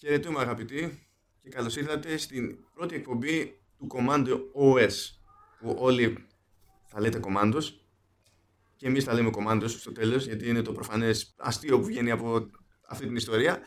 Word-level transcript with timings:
Χαιρετούμε 0.00 0.40
αγαπητοί 0.40 1.08
και 1.40 1.48
καλώς 1.48 1.76
ήρθατε 1.76 2.16
στην 2.16 2.64
πρώτη 2.74 2.94
εκπομπή 2.94 3.60
του 3.78 3.86
Commando 3.94 4.40
OS 4.54 4.92
που 5.58 5.76
όλοι 5.78 6.26
θα 6.86 7.00
λέτε 7.00 7.20
Commandos 7.22 7.62
και 8.76 8.86
εμείς 8.86 9.04
θα 9.04 9.12
λέμε 9.12 9.30
Commandos 9.34 9.68
στο 9.68 9.92
τέλος 9.92 10.26
γιατί 10.26 10.48
είναι 10.48 10.62
το 10.62 10.72
προφανές 10.72 11.34
αστείο 11.38 11.78
που 11.78 11.84
βγαίνει 11.84 12.10
από 12.10 12.50
αυτή 12.88 13.06
την 13.06 13.16
ιστορία. 13.16 13.60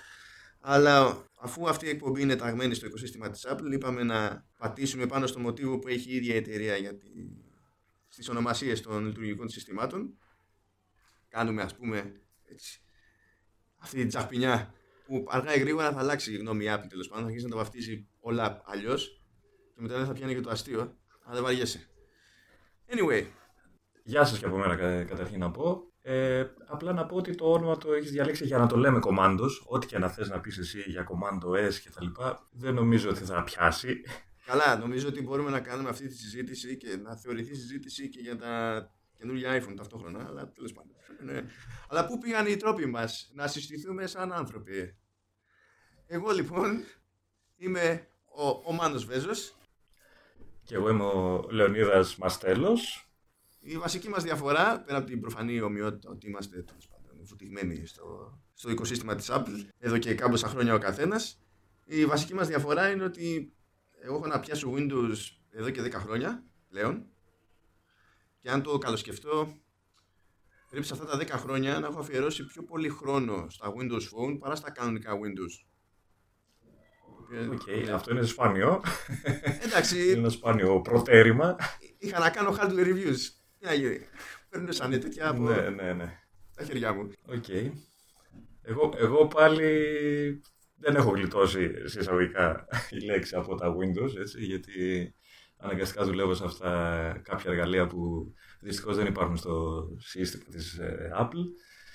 Αλλά 0.60 1.26
αφού 1.40 1.70
αυτή 1.70 1.86
η 1.86 1.90
εκπομπή 1.90 2.22
είναι 2.22 2.36
ταγμένη 2.36 2.74
στο 2.74 2.86
οικοσύστημα 2.86 3.30
της 3.30 3.46
Apple 3.50 3.72
είπαμε 3.72 4.04
να 4.04 4.48
πατήσουμε 4.58 5.06
πάνω 5.06 5.28
στο 5.28 5.40
μοτίβο 5.40 5.80
που 5.80 5.88
έχει 5.88 6.12
η 6.12 6.16
ίδια 6.16 6.34
η 6.34 6.38
εταιρεία 6.38 6.76
για 6.76 6.98
τη... 6.98 7.08
στις 8.08 8.30
ονομασίες 8.30 8.82
των 8.82 9.06
λειτουργικών 9.06 9.50
συστημάτων. 9.50 10.18
Κάνουμε 11.28 11.62
ας 11.62 11.76
πούμε 11.76 12.22
έτσι, 12.44 12.82
αυτή 13.78 13.98
την 13.98 14.08
τσαχπινιά 14.08 14.74
που 15.12 15.26
αργά 15.30 15.56
ή 15.56 15.60
γρήγορα 15.60 15.92
θα 15.92 16.00
αλλάξει 16.00 16.34
η 16.34 16.38
γνώμη 16.38 16.66
η 16.66 16.68
Apple 16.72 16.88
τέλος 16.90 17.08
πάντων. 17.08 17.24
Θα 17.24 17.28
αρχίσει 17.28 17.46
να 17.46 17.52
τα 17.52 17.58
βαφτίζει 17.58 18.08
όλα 18.20 18.62
αλλιώς 18.66 19.22
και 19.74 19.82
μετά 19.82 19.98
δεν 19.98 20.06
θα 20.06 20.14
πιάνει 20.14 20.34
και 20.34 20.42
το 20.42 20.50
αστείο. 20.50 20.80
Αλλά 21.24 21.34
δεν 21.34 21.44
βαριέσαι. 21.44 21.88
Anyway. 22.90 23.26
Γεια 24.04 24.26
σας 24.26 24.40
και 24.40 24.46
από 24.46 24.58
μένα 24.58 24.76
καταρχήν 25.04 25.40
να 25.40 25.52
πω. 25.52 25.92
Ε, 26.02 26.46
απλά 26.68 26.94
να 26.94 27.06
πω 27.06 27.16
ότι 27.16 27.36
το 27.36 27.52
όνομα 27.52 27.78
το 27.78 27.94
έχεις 27.94 28.12
διαλέξει 28.12 28.46
για 28.46 28.58
να 28.58 28.68
το 28.68 28.76
λέμε 28.76 29.00
Commandos. 29.04 29.50
Ό,τι 29.66 29.88
και 29.88 29.98
να 29.98 30.08
θες 30.08 30.30
να 30.30 30.40
πεις 30.40 30.58
εσύ 30.58 30.84
για 30.88 31.08
Commando 31.10 31.70
S 31.70 31.74
και 31.74 31.90
τα 31.90 32.04
λοιπά, 32.04 32.48
δεν 32.52 32.74
νομίζω 32.74 33.10
ότι 33.10 33.24
θα 33.24 33.44
πιάσει. 33.44 34.02
Καλά, 34.46 34.78
νομίζω 34.78 35.08
ότι 35.08 35.22
μπορούμε 35.22 35.50
να 35.50 35.60
κάνουμε 35.60 35.90
αυτή 35.90 36.08
τη 36.08 36.16
συζήτηση 36.16 36.78
και 36.78 36.96
να 37.04 37.16
θεωρηθεί 37.16 37.56
συζήτηση 37.56 38.10
και 38.10 38.20
για 38.20 38.38
τα 38.38 38.86
καινούργια 39.18 39.62
iPhone 39.62 39.74
ταυτόχρονα. 39.76 40.26
Αλλά 40.28 40.52
τέλος 40.52 40.74
πάντων. 40.74 40.96
Ναι. 41.24 41.46
Αλλά 41.90 42.06
πού 42.06 42.18
πήγαν 42.18 42.46
οι 42.46 42.58
τρόποι 42.58 42.86
μας; 42.86 43.32
Να 43.34 43.48
συστηθούμε 43.48 44.08
σαν 44.08 44.32
άνθρωποι. 44.32 44.96
Εγώ 46.14 46.32
λοιπόν 46.32 46.84
είμαι 47.58 48.08
ο, 48.26 48.48
ο 48.66 48.72
Μάνος 48.74 49.06
Βέζος. 49.06 49.56
Και 50.64 50.76
εγώ 50.76 50.90
είμαι 50.90 51.04
ο 51.04 51.48
Λεωνίδας 51.50 52.16
Μαστέλος. 52.16 53.10
Η 53.60 53.78
βασική 53.78 54.10
μας 54.10 54.24
διαφορά, 54.24 54.82
πέρα 54.82 54.98
από 54.98 55.08
την 55.08 55.22
προφανή 55.22 55.62
ομοιότητα 55.62 56.10
ότι 56.10 56.28
είμαστε 56.28 56.66
βουτυγμένοι 57.22 57.86
στο, 57.86 58.38
στο 58.54 58.70
οικοσύστημα 58.70 59.16
της 59.16 59.30
Apple, 59.32 59.66
εδώ 59.78 59.98
και 59.98 60.14
κάμποσα 60.14 60.48
χρόνια 60.48 60.74
ο 60.74 60.78
καθένας, 60.78 61.40
η 61.86 62.06
βασική 62.06 62.34
μας 62.34 62.48
διαφορά 62.48 62.90
είναι 62.90 63.04
ότι 63.04 63.54
εγώ 64.02 64.16
έχω 64.16 64.28
να 64.28 64.40
πιάσω 64.40 64.74
Windows 64.76 65.18
εδώ 65.52 65.70
και 65.70 65.82
10 65.82 65.92
χρόνια 65.92 66.44
πλέον 66.70 67.06
και 68.40 68.50
αν 68.50 68.62
το 68.62 68.78
καλοσκεφτώ 68.78 69.58
πρέπει 70.70 70.86
σε 70.86 70.94
αυτά 70.94 71.06
τα 71.06 71.18
10 71.18 71.28
χρόνια 71.28 71.80
να 71.80 71.88
έχω 71.88 72.00
αφιερώσει 72.00 72.46
πιο 72.46 72.64
πολύ 72.64 72.90
χρόνο 72.90 73.50
στα 73.50 73.74
Windows 73.78 74.02
Phone 74.02 74.40
παρά 74.40 74.56
στα 74.56 74.72
κανονικά 74.72 75.14
Windows. 75.14 75.71
Okay, 77.32 77.90
αυτό 77.94 78.12
είναι 78.12 78.26
σπάνιο. 78.26 78.84
Εντάξει. 79.64 80.02
είναι 80.10 80.20
ένα 80.20 80.30
σπάνιο 80.30 80.82
προτέρημα. 80.82 81.56
Είχα 81.98 82.20
να 82.20 82.30
κάνω 82.30 82.58
hardware 82.60 82.86
reviews. 82.86 83.20
Μια 83.60 83.74
γύρι. 83.74 84.08
Παίρνουν 84.50 84.74
σαν 84.74 84.92
τέτοια 84.92 85.30
από 85.30 85.42
ναι, 85.42 85.70
ναι, 85.70 85.94
ναι. 85.94 86.20
τα 86.56 86.64
χέρια 86.64 86.94
μου. 86.94 87.12
Okay. 87.30 87.72
Εγώ, 88.62 88.94
εγώ 88.98 89.28
πάλι 89.28 89.72
δεν 90.76 90.96
έχω 90.96 91.10
γλιτώσει 91.10 91.72
εισαγωγικά 91.86 92.68
η 92.90 93.06
λέξη 93.06 93.36
από 93.36 93.56
τα 93.56 93.76
Windows, 93.76 94.20
έτσι, 94.20 94.44
γιατί 94.44 95.14
αναγκαστικά 95.58 96.06
δουλεύω 96.06 96.34
σε 96.34 96.44
αυτά 96.46 97.22
κάποια 97.24 97.52
εργαλεία 97.52 97.88
που 97.88 98.34
δυστυχώς 98.62 98.96
δεν 98.96 99.06
υπάρχουν 99.06 99.38
στο 99.38 99.86
σύστημα 100.00 100.44
της 100.50 100.78
ε, 100.78 101.12
Apple. 101.20 101.46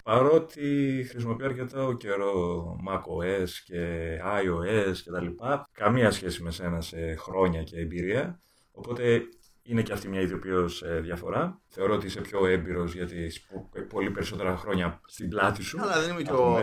Παρότι 0.06 1.06
χρησιμοποιώ 1.10 1.46
αρκετά 1.46 1.96
καιρό 1.98 2.64
macOS 2.88 3.48
και 3.64 4.10
iOS 4.22 4.96
και 5.04 5.10
τα 5.10 5.20
λοιπά, 5.20 5.68
καμία 5.72 6.10
σχέση 6.10 6.42
με 6.42 6.50
σένα 6.50 6.80
σε 6.80 7.14
χρόνια 7.14 7.62
και 7.62 7.78
εμπειρία, 7.78 8.40
οπότε 8.72 9.22
είναι 9.62 9.82
και 9.82 9.92
αυτή 9.92 10.08
μια 10.08 10.20
ιδιοποιώς 10.20 10.82
ε, 10.82 11.00
διαφορά. 11.00 11.60
Θεωρώ 11.68 11.94
ότι 11.94 12.06
είσαι 12.06 12.20
πιο 12.20 12.46
έμπειρος 12.46 12.94
γιατί 12.94 13.22
έχει 13.24 13.40
πολύ 13.88 14.10
περισσότερα 14.10 14.56
χρόνια 14.56 15.00
στην 15.06 15.28
πλάτη 15.28 15.62
σου. 15.62 15.80
Αλλά 15.80 16.00
δεν 16.00 16.10
είμαι 16.10 16.22
και 16.22 16.32
ο, 16.32 16.58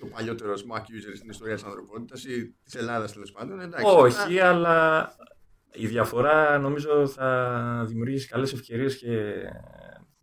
ο 0.00 0.06
παλιότερος 0.14 0.64
Mac 0.72 0.80
user 0.80 1.16
στην 1.16 1.30
ιστορία 1.30 1.54
της 1.54 1.64
ανθρωπότητας 1.64 2.24
ή 2.24 2.56
της 2.64 2.74
Ελλάδας 2.74 3.12
τέλος 3.12 3.32
πάντων. 3.32 3.60
Εντάξει, 3.60 3.84
Όχι, 3.96 4.40
αλλά 4.40 5.10
η 5.72 5.86
διαφορά 5.86 6.58
νομίζω 6.58 7.06
θα 7.06 7.84
δημιουργήσει 7.86 8.28
καλές 8.28 8.52
ευκαιρίες 8.52 8.96
και 8.96 9.34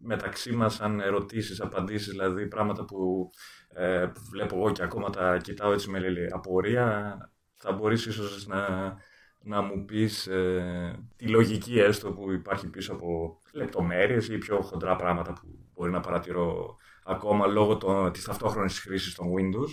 μεταξύ 0.03 0.51
μας 0.51 0.81
αν 0.81 0.99
ερωτήσεις, 0.99 1.61
απαντήσεις, 1.61 2.07
δηλαδή 2.07 2.47
πράγματα 2.47 2.85
που 2.85 3.29
ε, 3.73 4.11
βλέπω 4.31 4.55
εγώ 4.55 4.71
και 4.71 4.83
ακόμα 4.83 5.09
τα 5.09 5.37
κοιτάω 5.37 5.71
έτσι 5.71 5.89
με 5.89 5.99
απορία, 6.31 7.17
θα 7.55 7.71
μπορείς 7.71 8.05
ίσως 8.05 8.47
να, 8.47 8.93
να 9.39 9.61
μου 9.61 9.85
πεις 9.85 10.27
ε, 10.27 11.05
τη 11.15 11.27
λογική 11.27 11.79
έστω 11.79 12.11
που 12.11 12.31
υπάρχει 12.31 12.69
πίσω 12.69 12.93
από 12.93 13.41
λεπτομέρειες 13.53 14.27
ή 14.27 14.37
πιο 14.37 14.61
χοντρά 14.61 14.95
πράγματα 14.95 15.33
που 15.33 15.47
μπορεί 15.73 15.91
να 15.91 15.99
παρατηρώ 15.99 16.77
ακόμα 17.03 17.47
λόγω 17.47 17.77
το, 17.77 18.11
της 18.11 18.23
ταυτόχρονης 18.23 18.79
χρήσης 18.79 19.15
των 19.15 19.27
Windows. 19.27 19.69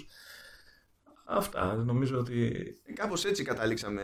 Αυτά, 1.25 1.75
νομίζω 1.75 2.19
ότι... 2.19 2.53
Ε, 2.85 2.93
κάπως 2.93 3.25
έτσι 3.25 3.45
καταλήξαμε 3.45 4.03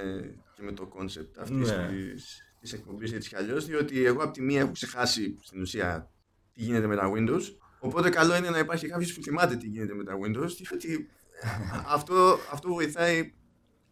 και 0.54 0.62
με 0.62 0.72
το 0.72 0.86
κόνσεπτ 0.86 1.38
αυτής 1.38 1.70
ναι. 1.70 1.88
της, 1.88 2.52
της 2.60 2.72
εκπομπής 2.72 3.12
έτσι 3.12 3.28
κι 3.28 3.36
αλλιώς, 3.36 3.66
διότι 3.66 4.04
εγώ 4.04 4.22
από 4.22 4.32
τη 4.32 4.42
μία 4.42 4.60
έχω 4.60 4.72
ξεχάσει 4.72 5.36
στην 5.42 5.60
ουσία 5.60 6.10
τι 6.56 6.62
γίνεται 6.62 6.86
με 6.86 6.96
τα 6.96 7.12
Windows, 7.14 7.42
οπότε 7.78 8.10
καλό 8.10 8.36
είναι 8.36 8.50
να 8.50 8.58
υπάρχει 8.58 8.88
κάποιος 8.88 9.14
που 9.14 9.22
θυμάται 9.22 9.56
τι 9.56 9.66
γίνεται 9.66 9.94
με 9.94 10.04
τα 10.04 10.14
Windows, 10.14 10.50
διότι 10.56 11.08
αυτό, 11.96 12.38
αυτό 12.52 12.68
βοηθάει 12.72 13.32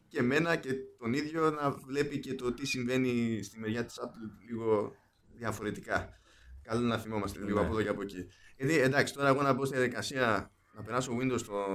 και 0.08 0.18
εμένα 0.18 0.56
και 0.56 0.72
τον 0.98 1.12
ίδιο 1.12 1.50
να 1.50 1.70
βλέπει 1.70 2.18
και 2.18 2.34
το 2.34 2.52
τι 2.52 2.66
συμβαίνει 2.66 3.42
στη 3.42 3.58
μεριά 3.58 3.84
της 3.84 4.00
Apple 4.02 4.46
λίγο 4.48 4.94
διαφορετικά. 5.32 6.18
Καλό 6.62 6.80
να 6.80 6.98
θυμόμαστε 6.98 7.38
λίγο 7.44 7.58
ναι. 7.58 7.64
από 7.64 7.72
εδώ 7.72 7.82
και 7.82 7.88
από 7.88 8.02
εκεί. 8.02 8.26
Γιατί 8.56 8.78
εντάξει, 8.78 9.14
τώρα 9.14 9.28
εγώ 9.28 9.42
να 9.42 9.52
μπω 9.52 9.64
στη 9.64 9.76
διαδικασία 9.76 10.50
να 10.72 10.82
περάσω 10.82 11.16
Windows 11.20 11.38
στο, 11.38 11.66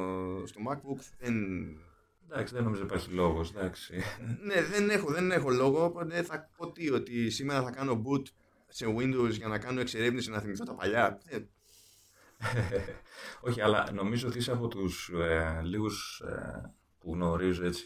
στο 0.45 0.61
MacBook 0.69 0.99
δεν... 1.19 1.33
Εντάξει, 2.31 2.53
δεν 2.53 2.63
νομίζω 2.63 2.83
υπάρχει 2.83 3.11
λόγος. 3.11 3.53
ναι, 4.44 4.61
δεν 4.61 4.89
έχω, 4.89 5.11
δεν 5.11 5.31
έχω 5.31 5.49
λόγο. 5.49 5.83
Οπότε 5.83 6.23
θα 6.23 6.49
πω 6.57 6.72
τι, 6.72 6.91
ότι 6.91 7.29
σήμερα 7.29 7.63
θα 7.63 7.72
κάνω 7.72 8.01
boot 8.05 8.23
σε 8.69 8.85
Windows 8.97 9.31
για 9.31 9.47
να 9.47 9.57
κάνω 9.57 9.80
εξερεύνηση 9.80 10.30
να 10.30 10.40
θυμηθώ 10.40 10.63
τα 10.63 10.75
παλιά. 10.75 11.22
Ε. 11.25 11.38
Όχι, 13.47 13.62
αλλά 13.62 13.91
νομίζω 13.94 14.28
ότι 14.28 14.38
είσαι 14.38 14.52
από 14.52 14.68
τους 14.68 15.09
ε, 15.09 15.62
λίγους 15.63 16.24
ε, 16.25 16.74
που 17.00 17.13
γνωρίζω 17.13 17.66
έτσι 17.66 17.85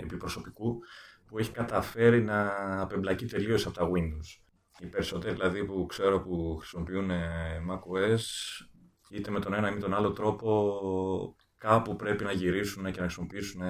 επί 0.00 0.16
προσωπικού 0.16 0.78
που 1.26 1.38
έχει 1.38 1.50
καταφέρει 1.50 2.22
να 2.22 2.50
απεμπλακεί 2.80 3.26
τελείως 3.26 3.66
από 3.66 3.74
τα 3.74 3.90
Windows. 3.90 4.42
Οι 4.78 4.86
περισσότεροι 4.86 5.34
δηλαδή 5.34 5.64
που 5.64 5.86
ξέρω 5.86 6.20
που 6.20 6.56
χρησιμοποιούν 6.58 7.10
ε, 7.10 7.62
macOS 7.70 8.20
είτε 9.10 9.30
με 9.30 9.40
τον 9.40 9.54
ένα 9.54 9.70
ή 9.70 9.72
με 9.74 9.80
τον 9.80 9.94
άλλο 9.94 10.12
τρόπο 10.12 11.36
κάπου 11.58 11.96
πρέπει 11.96 12.24
να 12.24 12.32
γυρίσουν 12.32 12.84
και 12.84 13.00
να 13.00 13.04
χρησιμοποιήσουν 13.04 13.62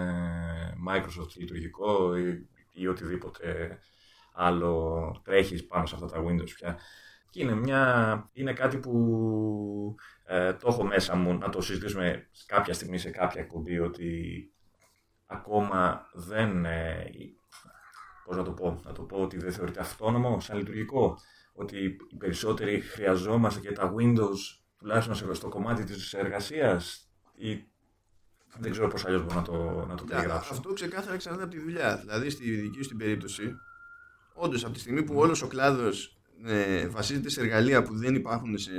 Microsoft 0.89 1.35
λειτουργικό 1.37 2.17
ή, 2.17 2.49
ή 2.73 2.87
οτιδήποτε 2.87 3.79
άλλο 4.33 5.21
τρέχεις 5.25 5.67
πάνω 5.67 5.87
σε 5.87 5.95
αυτά 5.95 6.07
τα 6.07 6.25
Windows 6.25 6.51
πια. 6.55 6.79
Και 7.31 7.43
είναι, 7.43 7.55
μια, 7.55 8.25
είναι 8.33 8.53
κάτι 8.53 8.77
που 8.77 9.95
ε, 10.25 10.53
το 10.53 10.69
έχω 10.69 10.85
μέσα 10.85 11.17
μου 11.17 11.39
να 11.39 11.49
το 11.49 11.61
συζητήσουμε 11.61 12.29
κάποια 12.47 12.75
στιγμή 12.75 12.99
σε 12.99 13.11
κάποια 13.11 13.41
εκπομπή 13.41 13.79
ότι 13.79 14.53
ακόμα 15.27 16.07
δεν... 16.13 16.65
Ε, 16.65 17.11
πώς 18.25 18.37
να 18.37 18.45
το 18.45 18.53
πω, 18.53 18.81
να 18.85 18.93
το 18.93 19.03
πω 19.03 19.17
ότι 19.17 19.39
δεν 19.39 19.53
θεωρείται 19.53 19.81
αυτόνομο 19.81 20.41
σαν 20.41 20.57
λειτουργικό. 20.59 21.19
Ότι 21.53 21.77
οι 22.09 22.17
περισσότεροι 22.17 22.81
χρειαζόμαστε 22.81 23.61
και 23.61 23.73
τα 23.73 23.95
Windows 23.97 24.39
τουλάχιστον 24.79 25.35
στο 25.35 25.49
κομμάτι 25.49 25.85
της 25.85 26.13
εργασίας 26.13 27.11
ή 27.35 27.65
δεν 28.59 28.71
ξέρω 28.71 28.89
πώς 28.89 29.05
αλλιώς 29.05 29.23
μπορώ 29.23 29.35
να 29.35 29.43
το, 29.43 29.85
να 29.89 29.95
το 29.95 30.05
περιγράψω. 30.05 30.53
Αυτό 30.53 30.73
ξεκάθαρα 30.73 31.15
εξαρτάται 31.15 31.45
από 31.45 31.53
τη 31.53 31.61
δουλειά. 31.61 31.97
Δηλαδή 31.97 32.31
στη 32.31 32.51
δική 32.51 32.83
σου 32.83 32.97
περίπτωση, 32.97 33.55
όντως 34.41 34.65
από 34.65 34.73
τη 34.73 34.81
στιγμή 34.81 35.03
που 35.03 35.15
όλος 35.17 35.43
ο 35.43 35.47
κλάδος 35.47 36.19
ε, 36.45 36.89
βασίζεται 36.89 37.29
σε 37.29 37.41
εργαλεία 37.41 37.83
που 37.83 37.97
δεν 37.97 38.15
υπάρχουν 38.15 38.59
σε, 38.59 38.73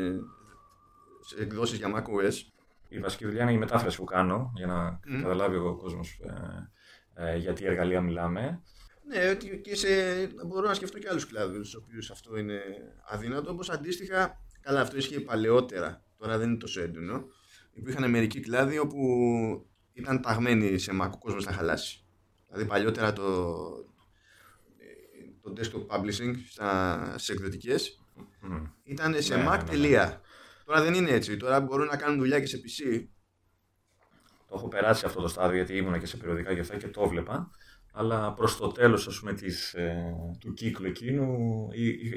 σε 1.22 1.42
εκδόσεις 1.42 1.78
για 1.78 1.96
macOS. 1.96 2.34
Η 2.88 3.00
βασική 3.00 3.26
δουλειά 3.26 3.42
είναι 3.42 3.52
η 3.52 3.58
μετάφραση 3.58 3.98
που 3.98 4.04
κάνω 4.04 4.52
για 4.56 4.68
να 4.68 5.00
καταλάβει 5.22 5.58
ο 5.58 5.76
κόσμος 5.76 6.20
ε, 7.16 7.32
ε, 7.34 7.38
για 7.38 7.54
τι 7.54 7.66
εργαλεία 7.66 8.02
μιλάμε. 8.02 8.62
Ναι, 9.08 9.36
και 9.62 9.76
σε, 9.76 9.88
μπορώ 10.48 10.68
να 10.68 10.74
σκεφτώ 10.74 11.00
και 11.00 11.08
άλλους 11.10 11.28
κλάδους, 11.28 11.68
στους 11.68 11.76
οποίους 11.76 12.12
αυτό 12.12 12.38
είναι 12.38 12.62
αδύνατο, 13.10 13.52
όπως 13.52 13.70
αντίστοιχα 13.70 14.40
Καλά, 14.62 14.82
αυτό 14.82 14.98
ίσχυε 14.98 15.20
παλαιότερα. 15.20 16.04
Τώρα 16.18 16.38
δεν 16.38 16.50
είναι 16.50 16.58
τόσο 16.58 16.82
έντονο. 16.82 17.26
Υπήρχαν 17.74 18.10
μερικοί 18.10 18.40
κλάδοι 18.40 18.78
όπου 18.78 19.00
ήταν 19.94 20.22
ταγμένοι 20.22 20.78
σε 20.78 20.92
Mac, 21.02 21.10
ο 21.14 21.18
κόσμος 21.18 21.46
να 21.46 21.52
χαλάσει. 21.52 22.06
Δηλαδή 22.48 22.70
παλιότερα 22.70 23.14
το, 23.14 23.24
το 25.42 25.54
desktop 25.58 25.96
publishing 25.96 26.36
στα, 26.50 27.04
στις 27.18 27.30
εκδοτικές 27.30 28.02
ήταν 28.84 29.22
σε 29.22 29.36
ναι, 29.36 29.46
Mac 29.48 29.60
ναι, 29.70 29.88
ναι. 29.88 30.20
Τώρα 30.66 30.84
δεν 30.84 30.94
είναι 30.94 31.10
έτσι. 31.10 31.38
Τώρα 31.38 31.62
μπορούν 31.62 31.88
να 31.88 31.98
κάνουν 31.98 32.18
δουλειά 32.18 32.40
και 32.40 32.46
σε 32.46 32.58
PC. 32.58 33.06
το 34.48 34.56
έχω 34.56 34.68
περάσει 34.68 35.06
αυτό 35.06 35.22
το 35.22 35.28
στάδιο 35.28 35.56
γιατί 35.56 35.78
ήμουνα 35.78 35.98
και 35.98 36.06
σε 36.06 36.18
περιοδικά 36.18 36.54
και 36.54 36.60
αυτά 36.60 36.78
και 36.78 36.88
το 36.88 37.02
έβλεπα. 37.02 37.50
Αλλά 37.94 38.34
προς 38.34 38.58
το 38.58 38.68
τέλος 38.68 39.24
ε, 39.74 40.14
του 40.40 40.54
κύκλου 40.54 40.88
εκείνου 40.88 41.68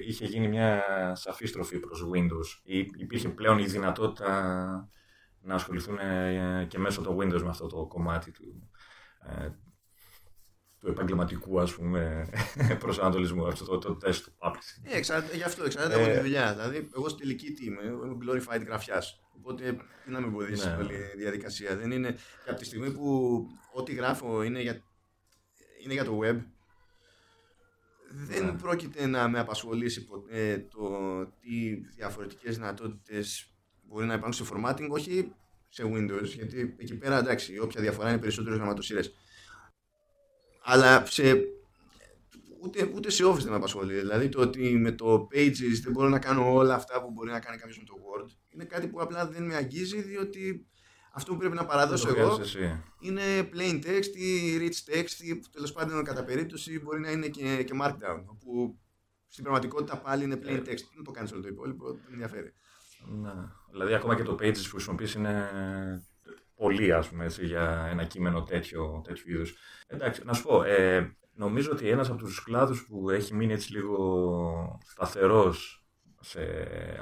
είχε 0.06 0.24
γίνει 0.26 0.48
μια 0.48 0.82
σαφή 1.14 1.46
στροφή 1.46 1.78
προς 1.78 2.08
Windows. 2.14 2.60
Υπήρχε 2.98 3.28
πλέον 3.28 3.58
η 3.58 3.64
δυνατότητα 3.64 4.88
να 5.40 5.54
ασχοληθούν 5.54 5.98
ε, 5.98 6.66
και 6.68 6.78
μέσω 6.78 7.02
το 7.02 7.16
Windows 7.20 7.42
με 7.42 7.48
αυτό 7.48 7.66
το 7.66 7.86
κομμάτι 7.86 8.30
του, 8.30 8.70
ε, 9.28 9.48
του 10.84 10.90
επαγγελματικού 10.90 11.60
ας 11.60 11.74
πούμε 11.74 12.28
προσανατολισμού, 12.78 13.46
αυτό 13.46 13.64
το, 13.64 13.78
το 13.78 13.94
τεστ 13.94 14.24
του 14.24 14.32
publishing. 14.38 14.82
Ε, 14.82 14.96
εξαρτάται, 14.96 15.36
γι' 15.36 15.42
αυτό 15.42 15.64
εξαρτάται 15.64 16.02
από 16.02 16.12
τη 16.12 16.18
δουλειά. 16.18 16.52
Δηλαδή, 16.52 16.88
εγώ 16.96 17.08
στη 17.08 17.20
τελική 17.20 17.52
τι 17.52 17.64
είμαι, 17.64 17.82
είμαι 17.82 18.16
glorified 18.24 18.64
γραφιάς. 18.66 19.20
Οπότε 19.36 19.76
τι 20.04 20.10
να 20.10 20.20
με 20.20 20.26
εμποδίσει 20.26 20.68
ναι. 20.68 20.74
όλη 20.74 20.94
η 20.94 21.16
διαδικασία. 21.16 21.76
Δεν 21.76 21.90
είναι, 21.90 22.10
και 22.44 22.50
από 22.50 22.58
τη 22.58 22.64
στιγμή 22.64 22.90
που 22.90 23.46
ό,τι 23.72 23.94
γράφω 23.94 24.42
είναι 24.42 24.60
για, 24.60 24.82
είναι 25.84 25.92
για 25.92 26.04
το 26.04 26.18
web, 26.22 26.36
δεν 28.10 28.44
ναι. 28.44 28.52
πρόκειται 28.52 29.06
να 29.06 29.28
με 29.28 29.38
απασχολήσει 29.38 30.04
ποτέ 30.04 30.66
το 30.70 30.88
τι 31.24 31.74
διαφορετικές 31.96 32.56
δυνατότητες 32.56 33.54
μπορεί 33.82 34.06
να 34.06 34.14
υπάρχουν 34.14 34.32
σε 34.32 34.54
formatting, 34.54 34.88
όχι 34.88 35.32
σε 35.68 35.82
Windows, 35.86 36.24
γιατί 36.24 36.74
εκεί 36.78 36.96
πέρα 36.96 37.18
εντάξει, 37.18 37.58
όποια 37.58 37.80
διαφορά 37.80 38.08
είναι 38.08 38.18
περισσότερε 38.18 38.56
γραμματοσύρες. 38.56 39.14
Αλλά 40.64 41.06
σε, 41.06 41.22
ούτε, 42.62 42.90
ούτε 42.94 43.10
σε 43.10 43.24
Office 43.24 43.38
δεν 43.38 43.50
με 43.50 43.56
απασχολεί. 43.56 43.94
Δηλαδή 43.94 44.28
το 44.28 44.40
ότι 44.40 44.78
με 44.78 44.92
το 44.92 45.28
Pages 45.32 45.80
δεν 45.82 45.92
μπορώ 45.92 46.08
να 46.08 46.18
κάνω 46.18 46.54
όλα 46.54 46.74
αυτά 46.74 47.02
που 47.02 47.10
μπορεί 47.10 47.30
να 47.30 47.40
κάνει 47.40 47.56
κάποιος 47.56 47.78
με 47.78 47.84
το 47.84 47.94
Word 47.94 48.30
είναι 48.54 48.64
κάτι 48.64 48.86
που 48.86 49.00
απλά 49.00 49.26
δεν 49.26 49.42
με 49.42 49.54
αγγίζει 49.54 50.02
διότι 50.02 50.66
αυτό 51.12 51.32
που 51.32 51.38
πρέπει 51.38 51.54
να 51.54 51.64
παραδώσω 51.64 52.08
εγώ 52.16 52.40
είναι 53.00 53.22
plain 53.52 53.84
text 53.84 54.14
ή 54.14 54.58
rich 54.58 54.94
text 54.94 55.20
ή 55.20 55.40
τέλος 55.52 55.72
πάντων 55.72 56.04
κατά 56.04 56.24
περίπτωση 56.24 56.80
μπορεί 56.80 57.00
να 57.00 57.10
είναι 57.10 57.28
και, 57.28 57.62
και 57.62 57.74
markdown. 57.82 58.22
Όπου 58.26 58.78
στην 59.28 59.42
πραγματικότητα 59.42 59.98
πάλι 59.98 60.24
είναι 60.24 60.38
plain 60.42 60.48
ε. 60.48 60.58
text. 60.58 60.86
Δεν 60.94 61.04
το 61.04 61.10
κάνεις 61.10 61.32
όλο 61.32 61.42
το 61.42 61.48
υπόλοιπο, 61.48 61.92
δεν 61.92 62.02
ενδιαφέρει. 62.10 62.52
Ναι. 63.22 63.32
Δηλαδή 63.70 63.94
ακόμα 63.94 64.14
και 64.14 64.22
το 64.22 64.32
pages 64.32 64.62
που 64.62 64.70
χρησιμοποιείς 64.70 65.14
είναι 65.14 65.48
πολύ 66.56 66.92
ας 66.92 67.08
πούμε 67.08 67.24
έτσι, 67.24 67.46
για 67.46 67.88
ένα 67.90 68.04
κείμενο 68.04 68.42
τέτοιο, 68.42 69.00
τέτοιο 69.04 69.34
είδους. 69.34 69.56
Εντάξει, 69.86 70.22
να 70.24 70.32
σου 70.32 70.42
πω, 70.42 70.62
ε, 70.62 71.16
νομίζω 71.34 71.70
ότι 71.70 71.88
ένας 71.88 72.08
από 72.08 72.18
τους 72.18 72.42
κλάδους 72.42 72.86
που 72.86 73.10
έχει 73.10 73.34
μείνει 73.34 73.52
έτσι 73.52 73.72
λίγο 73.72 74.78
σταθερός 74.86 75.84
σε, 76.20 76.40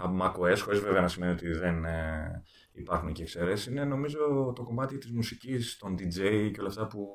από 0.02 0.16
macOS, 0.22 0.58
χωρίς 0.58 0.80
βέβαια 0.80 1.00
να 1.00 1.08
σημαίνει 1.08 1.32
ότι 1.32 1.48
δεν 1.48 1.84
ε, 1.84 2.42
υπάρχουν 2.72 3.12
και 3.12 3.22
εξαιρέσεις, 3.22 3.66
είναι 3.66 3.84
νομίζω 3.84 4.52
το 4.54 4.62
κομμάτι 4.62 4.98
της 4.98 5.10
μουσικής, 5.10 5.76
των 5.78 5.94
DJ 5.94 6.50
και 6.52 6.60
όλα 6.60 6.68
αυτά 6.68 6.86
που 6.86 7.08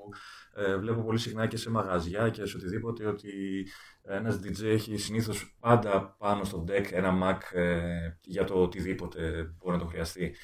ε, 0.56 0.78
βλέπω 0.78 1.02
πολύ 1.04 1.20
συχνά 1.20 1.48
και 1.48 1.58
σε 1.58 1.70
μαγαζιά 1.70 2.30
και 2.30 2.46
σε 2.46 2.58
οτιδήποτε 2.58 3.06
ότι 3.06 3.32
ένας 4.02 4.40
DJ 4.44 4.64
έχει 4.64 4.98
συνήθως 4.98 5.58
πάντα 5.60 6.16
πάνω 6.20 6.44
στο 6.44 6.64
deck 6.68 6.92
ένα 6.92 7.14
Mac 7.24 7.58
ε, 7.58 8.10
για 8.22 8.44
το 8.44 8.62
οτιδήποτε 8.62 9.44
μπορεί 9.58 9.76
να 9.78 9.82
το 9.82 9.90
χρειαστεί. 9.90 10.36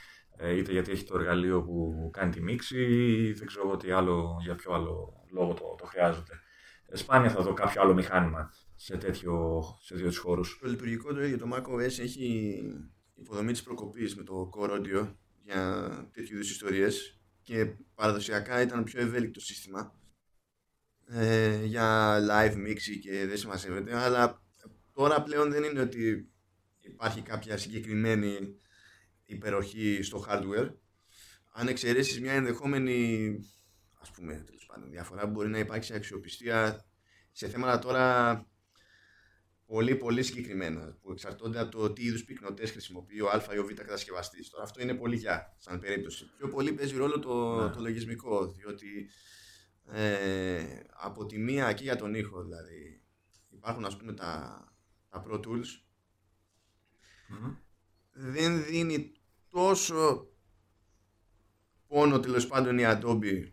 Ε, 0.44 0.58
είτε 0.58 0.72
γιατί 0.72 0.92
έχει 0.92 1.04
το 1.04 1.18
εργαλείο 1.18 1.64
που 1.64 2.10
κάνει 2.14 2.32
τη 2.32 2.42
μίξη 2.42 2.84
ή 2.84 3.32
δεν 3.34 3.48
ξέρω 3.48 3.78
τι 3.78 3.92
άλλο, 3.92 4.40
για 4.44 4.56
ποιο 4.56 4.74
άλλο 4.74 5.14
λόγο 5.32 5.54
το, 5.54 5.76
το 5.78 5.86
χρειάζεται. 5.86 6.40
Ε, 6.86 6.98
σπάνια 6.98 7.30
θα 7.30 7.42
δω 7.42 7.54
κάποιο 7.54 7.82
άλλο 7.82 7.94
μηχάνημα 7.94 8.54
σε, 8.76 8.98
τέτοιο, 8.98 9.64
σε 9.82 9.96
τέτοιου 9.96 10.22
χώρους. 10.22 10.60
Το 10.62 10.70
λειτουργικό 10.70 11.14
του 11.14 11.26
για 11.26 11.38
το 11.38 11.50
macOS 11.54 12.00
έχει 12.00 12.62
υποδομή 13.16 13.52
της 13.52 13.64
προκοπής 13.64 14.16
με 14.16 14.24
το 14.24 14.50
Core 14.58 14.70
Audio 14.70 15.14
για 15.44 15.90
τέτοιου 16.14 16.36
είδους 16.36 16.52
ιστορίες 16.52 17.22
και 17.42 17.66
παραδοσιακά 17.96 18.62
ήταν 18.62 18.84
πιο 18.84 19.02
ευέλικτο 19.02 19.40
σύστημα 19.40 19.96
ε, 21.06 21.66
για 21.66 22.18
live 22.20 22.56
mixing 22.68 23.00
και 23.02 23.26
δεν 23.28 23.38
σημασέβεται 23.38 23.96
αλλά 23.96 24.44
τώρα 24.94 25.24
πλέον 25.24 25.52
δεν 25.52 25.64
είναι 25.64 25.82
ότι 25.82 26.32
υπάρχει 26.80 27.22
κάποια 27.22 27.58
συγκεκριμένη 27.58 28.58
υπεροχή 29.34 30.00
στο 30.02 30.26
hardware 30.30 30.70
αν 31.52 31.68
εξαιρέσεις 31.68 32.20
μια 32.20 32.34
ενδεχόμενη 32.34 33.30
ας 34.00 34.12
πούμε 34.12 34.44
τέλος 34.46 34.66
πάντων 34.66 34.90
διαφορά 34.90 35.28
μπορεί 35.28 35.50
να 35.50 35.60
υπάρξει 35.60 35.94
αξιοπιστία 35.94 36.86
σε 37.32 37.48
θέματα 37.48 37.80
τώρα 37.80 38.48
πολύ 39.66 39.96
πολύ 39.96 40.24
συγκεκριμένα 40.24 40.98
που 41.02 41.12
εξαρτώνται 41.12 41.60
από 41.60 41.72
το 41.72 41.94
τι 41.94 42.04
είδους 42.04 42.24
πυκνοτές 42.24 42.72
χρησιμοποιεί 42.72 43.22
ο 43.22 43.30
Α 43.30 43.54
ή 43.54 43.58
ο 43.58 43.66
Β 43.66 43.74
κατασκευαστής. 43.74 44.50
Τώρα 44.50 44.64
αυτό 44.64 44.82
είναι 44.82 44.94
πολύ 44.94 45.16
για 45.16 45.56
σαν 45.58 45.80
περίπτωση. 45.80 46.30
Πιο 46.38 46.50
πολύ 46.50 46.74
παίζει 46.74 46.96
ρόλο 46.96 47.20
το, 47.20 47.64
ναι. 47.64 47.70
το 47.70 47.80
λογισμικό, 47.80 48.46
διότι 48.48 49.10
ε, 49.92 50.80
από 50.94 51.26
τη 51.26 51.38
μία 51.38 51.74
και 51.74 51.84
για 51.84 51.96
τον 51.96 52.14
ήχο 52.14 52.44
δηλαδή 52.44 53.02
υπάρχουν 53.50 53.86
ας 53.86 53.98
πούμε 53.98 54.14
τα, 54.14 54.64
τα 55.10 55.26
Pro 55.28 55.36
Tools 55.36 55.84
δεν 58.14 58.66
δίνει 58.66 59.12
τόσο 59.54 60.28
πόνο 61.88 62.20
τέλος 62.20 62.48
πάντων 62.48 62.78
η 62.78 62.84
Adobe 62.86 63.52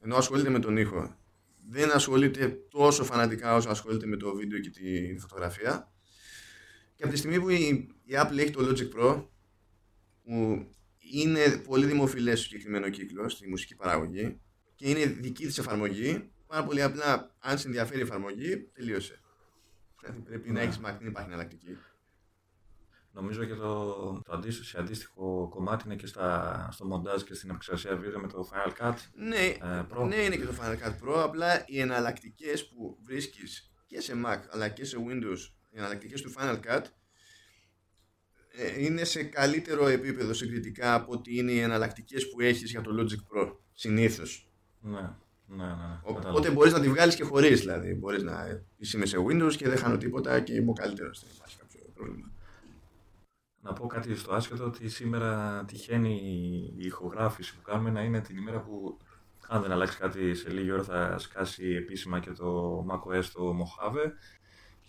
ενώ 0.00 0.16
ασχολείται 0.16 0.50
με 0.50 0.58
τον 0.58 0.76
ήχο 0.76 1.16
δεν 1.70 1.92
ασχολείται 1.92 2.48
τόσο 2.48 3.04
φανατικά 3.04 3.54
όσο 3.54 3.68
ασχολείται 3.68 4.06
με 4.06 4.16
το 4.16 4.34
βίντεο 4.34 4.58
και 4.58 4.70
τη 4.70 5.18
φωτογραφία 5.18 5.92
και 6.94 7.02
από 7.02 7.12
τη 7.12 7.18
στιγμή 7.18 7.40
που 7.40 7.48
η, 7.48 7.88
η 8.04 8.12
Apple 8.12 8.38
έχει 8.38 8.50
το 8.50 8.68
Logic 8.68 8.98
Pro 8.98 9.24
που 10.22 10.66
είναι 10.98 11.62
πολύ 11.66 11.86
δημοφιλές 11.86 12.38
στο 12.38 12.48
συγκεκριμένο 12.48 12.88
κύκλο 12.88 13.28
στη 13.28 13.48
μουσική 13.48 13.74
παραγωγή 13.74 14.40
και 14.74 14.88
είναι 14.88 15.04
δική 15.04 15.46
της 15.46 15.58
εφαρμογή, 15.58 16.30
πάρα 16.46 16.64
πολύ 16.64 16.82
απλά, 16.82 17.34
αν 17.38 17.58
σε 17.58 17.66
ενδιαφέρει 17.66 17.98
η 17.98 18.02
εφαρμογή, 18.02 18.58
τελείωσε. 18.58 19.20
Δηλαδή 20.00 20.20
πρέπει 20.20 20.48
να 20.48 20.54
ναι. 20.54 20.60
έχεις 20.60 20.78
Mac, 20.78 20.96
δεν 20.98 21.06
υπάρχει 21.08 21.28
εναλλακτική. 21.28 21.76
Νομίζω 23.18 23.44
και 23.44 23.54
το, 23.54 23.92
το 24.24 24.32
αντίστοιχο, 24.32 24.80
αντίστοιχο 24.80 25.48
κομμάτι 25.48 25.82
είναι 25.86 25.96
και 25.96 26.06
στα, 26.06 26.68
στο 26.72 26.84
μοντάζ 26.84 27.22
και 27.22 27.34
στην 27.34 27.50
επεξεργασία 27.50 27.96
βίντεο 27.96 28.20
με 28.20 28.28
το 28.28 28.50
Final 28.52 28.82
Cut 28.82 28.94
ναι, 29.14 29.46
ε, 29.46 29.86
Pro. 29.92 30.06
Ναι, 30.06 30.16
είναι 30.16 30.36
και 30.36 30.44
το 30.44 30.54
Final 30.60 30.72
Cut 30.72 30.92
Pro. 30.92 31.22
Απλά 31.22 31.64
οι 31.66 31.80
εναλλακτικές 31.80 32.68
που 32.68 32.98
βρίσκεις 33.04 33.72
και 33.86 34.00
σε 34.00 34.12
Mac 34.26 34.38
αλλά 34.50 34.68
και 34.68 34.84
σε 34.84 34.96
Windows, 35.08 35.38
οι 35.70 35.78
εναλλακτικές 35.78 36.22
του 36.22 36.32
Final 36.38 36.54
Cut 36.54 36.82
ε, 38.50 38.84
είναι 38.84 39.04
σε 39.04 39.22
καλύτερο 39.22 39.86
επίπεδο 39.86 40.32
συγκριτικά 40.32 40.94
από 40.94 41.12
ότι 41.12 41.38
είναι 41.38 41.52
οι 41.52 41.58
εναλλακτικές 41.58 42.30
που 42.30 42.40
έχεις 42.40 42.70
για 42.70 42.80
το 42.80 42.90
Logic 42.98 43.36
Pro. 43.36 43.56
Συνήθως. 43.74 44.50
Ναι. 44.80 44.90
Ναι, 45.50 45.64
ναι, 45.64 45.64
ναι. 45.64 46.00
Οπότε 46.02 46.50
μπορείς 46.50 46.72
να 46.72 46.80
τη 46.80 46.88
βγάλεις 46.88 47.14
και 47.14 47.24
χωρίς. 47.24 47.60
Δηλαδή, 47.60 47.94
μπορείς 47.94 48.22
να 48.22 48.62
είσαι 48.76 49.06
σε 49.06 49.16
Windows 49.28 49.54
και 49.56 49.68
δεν 49.68 49.78
χάνω 49.78 49.96
τίποτα 49.96 50.40
και 50.40 50.54
είμαι 50.54 50.70
ο 50.70 50.72
καλύτερος. 50.72 51.20
Δεν 51.20 51.30
υπάρχει 51.36 51.56
κάποιο 51.58 51.80
πρόβλημα. 51.94 52.32
Να 53.68 53.74
πω 53.74 53.86
κάτι 53.86 54.16
στο 54.16 54.34
άσχετο 54.34 54.64
ότι 54.64 54.88
σήμερα 54.88 55.64
τυχαίνει 55.66 56.14
η 56.76 56.84
ηχογράφηση 56.84 57.56
που 57.56 57.62
κάνουμε 57.62 57.90
να 57.90 58.00
είναι 58.00 58.20
την 58.20 58.36
ημέρα 58.36 58.60
που 58.60 58.98
αν 59.48 59.62
δεν 59.62 59.72
αλλάξει 59.72 59.98
κάτι 59.98 60.34
σε 60.34 60.50
λίγη 60.50 60.72
ώρα 60.72 60.82
θα 60.82 61.18
σκάσει 61.18 61.64
επίσημα 61.64 62.20
και 62.20 62.30
το 62.30 62.78
macOS 62.90 63.24
το 63.24 63.56
Mojave 63.58 64.12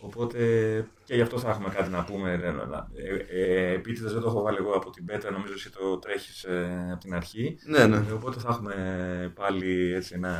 Οπότε 0.02 0.38
και 1.04 1.14
γι' 1.14 1.20
αυτό 1.20 1.38
θα 1.38 1.50
έχουμε 1.50 1.68
κάτι 1.68 1.90
να 1.90 2.04
πούμε. 2.04 2.32
Ε, 2.94 3.16
ε, 3.40 3.72
Επίτηδες 3.72 4.12
δεν 4.12 4.22
το 4.22 4.28
έχω 4.28 4.42
βάλει 4.42 4.56
εγώ 4.56 4.72
από 4.72 4.90
την 4.90 5.04
πέτα, 5.04 5.30
νομίζω 5.30 5.52
ότι 5.52 5.70
το 5.70 5.98
τρέχεις 5.98 6.44
ε, 6.44 6.88
από 6.92 7.00
την 7.00 7.14
αρχή. 7.14 7.58
Ναι, 7.64 7.86
ναι. 7.86 7.96
Ε, 7.96 8.12
οπότε 8.12 8.40
θα 8.40 8.48
έχουμε 8.48 9.32
πάλι 9.34 9.92
έτσι 9.94 10.14
ένα, 10.14 10.32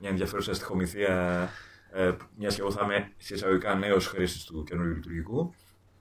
μια 0.00 0.10
ενδιαφέρουσα 0.10 0.54
στοιχομηθεία, 0.54 1.48
ε, 1.92 2.12
μιας 2.36 2.54
και 2.54 2.60
εγώ 2.60 2.70
θα 2.70 2.84
είμαι 2.84 3.12
σε 3.16 3.34
εισαγωγικά 3.34 3.74
νέος 3.74 4.06
χρήστης 4.06 4.44
του 4.44 4.62
καινούργιου 4.62 4.94
λειτουργικού. 4.94 5.54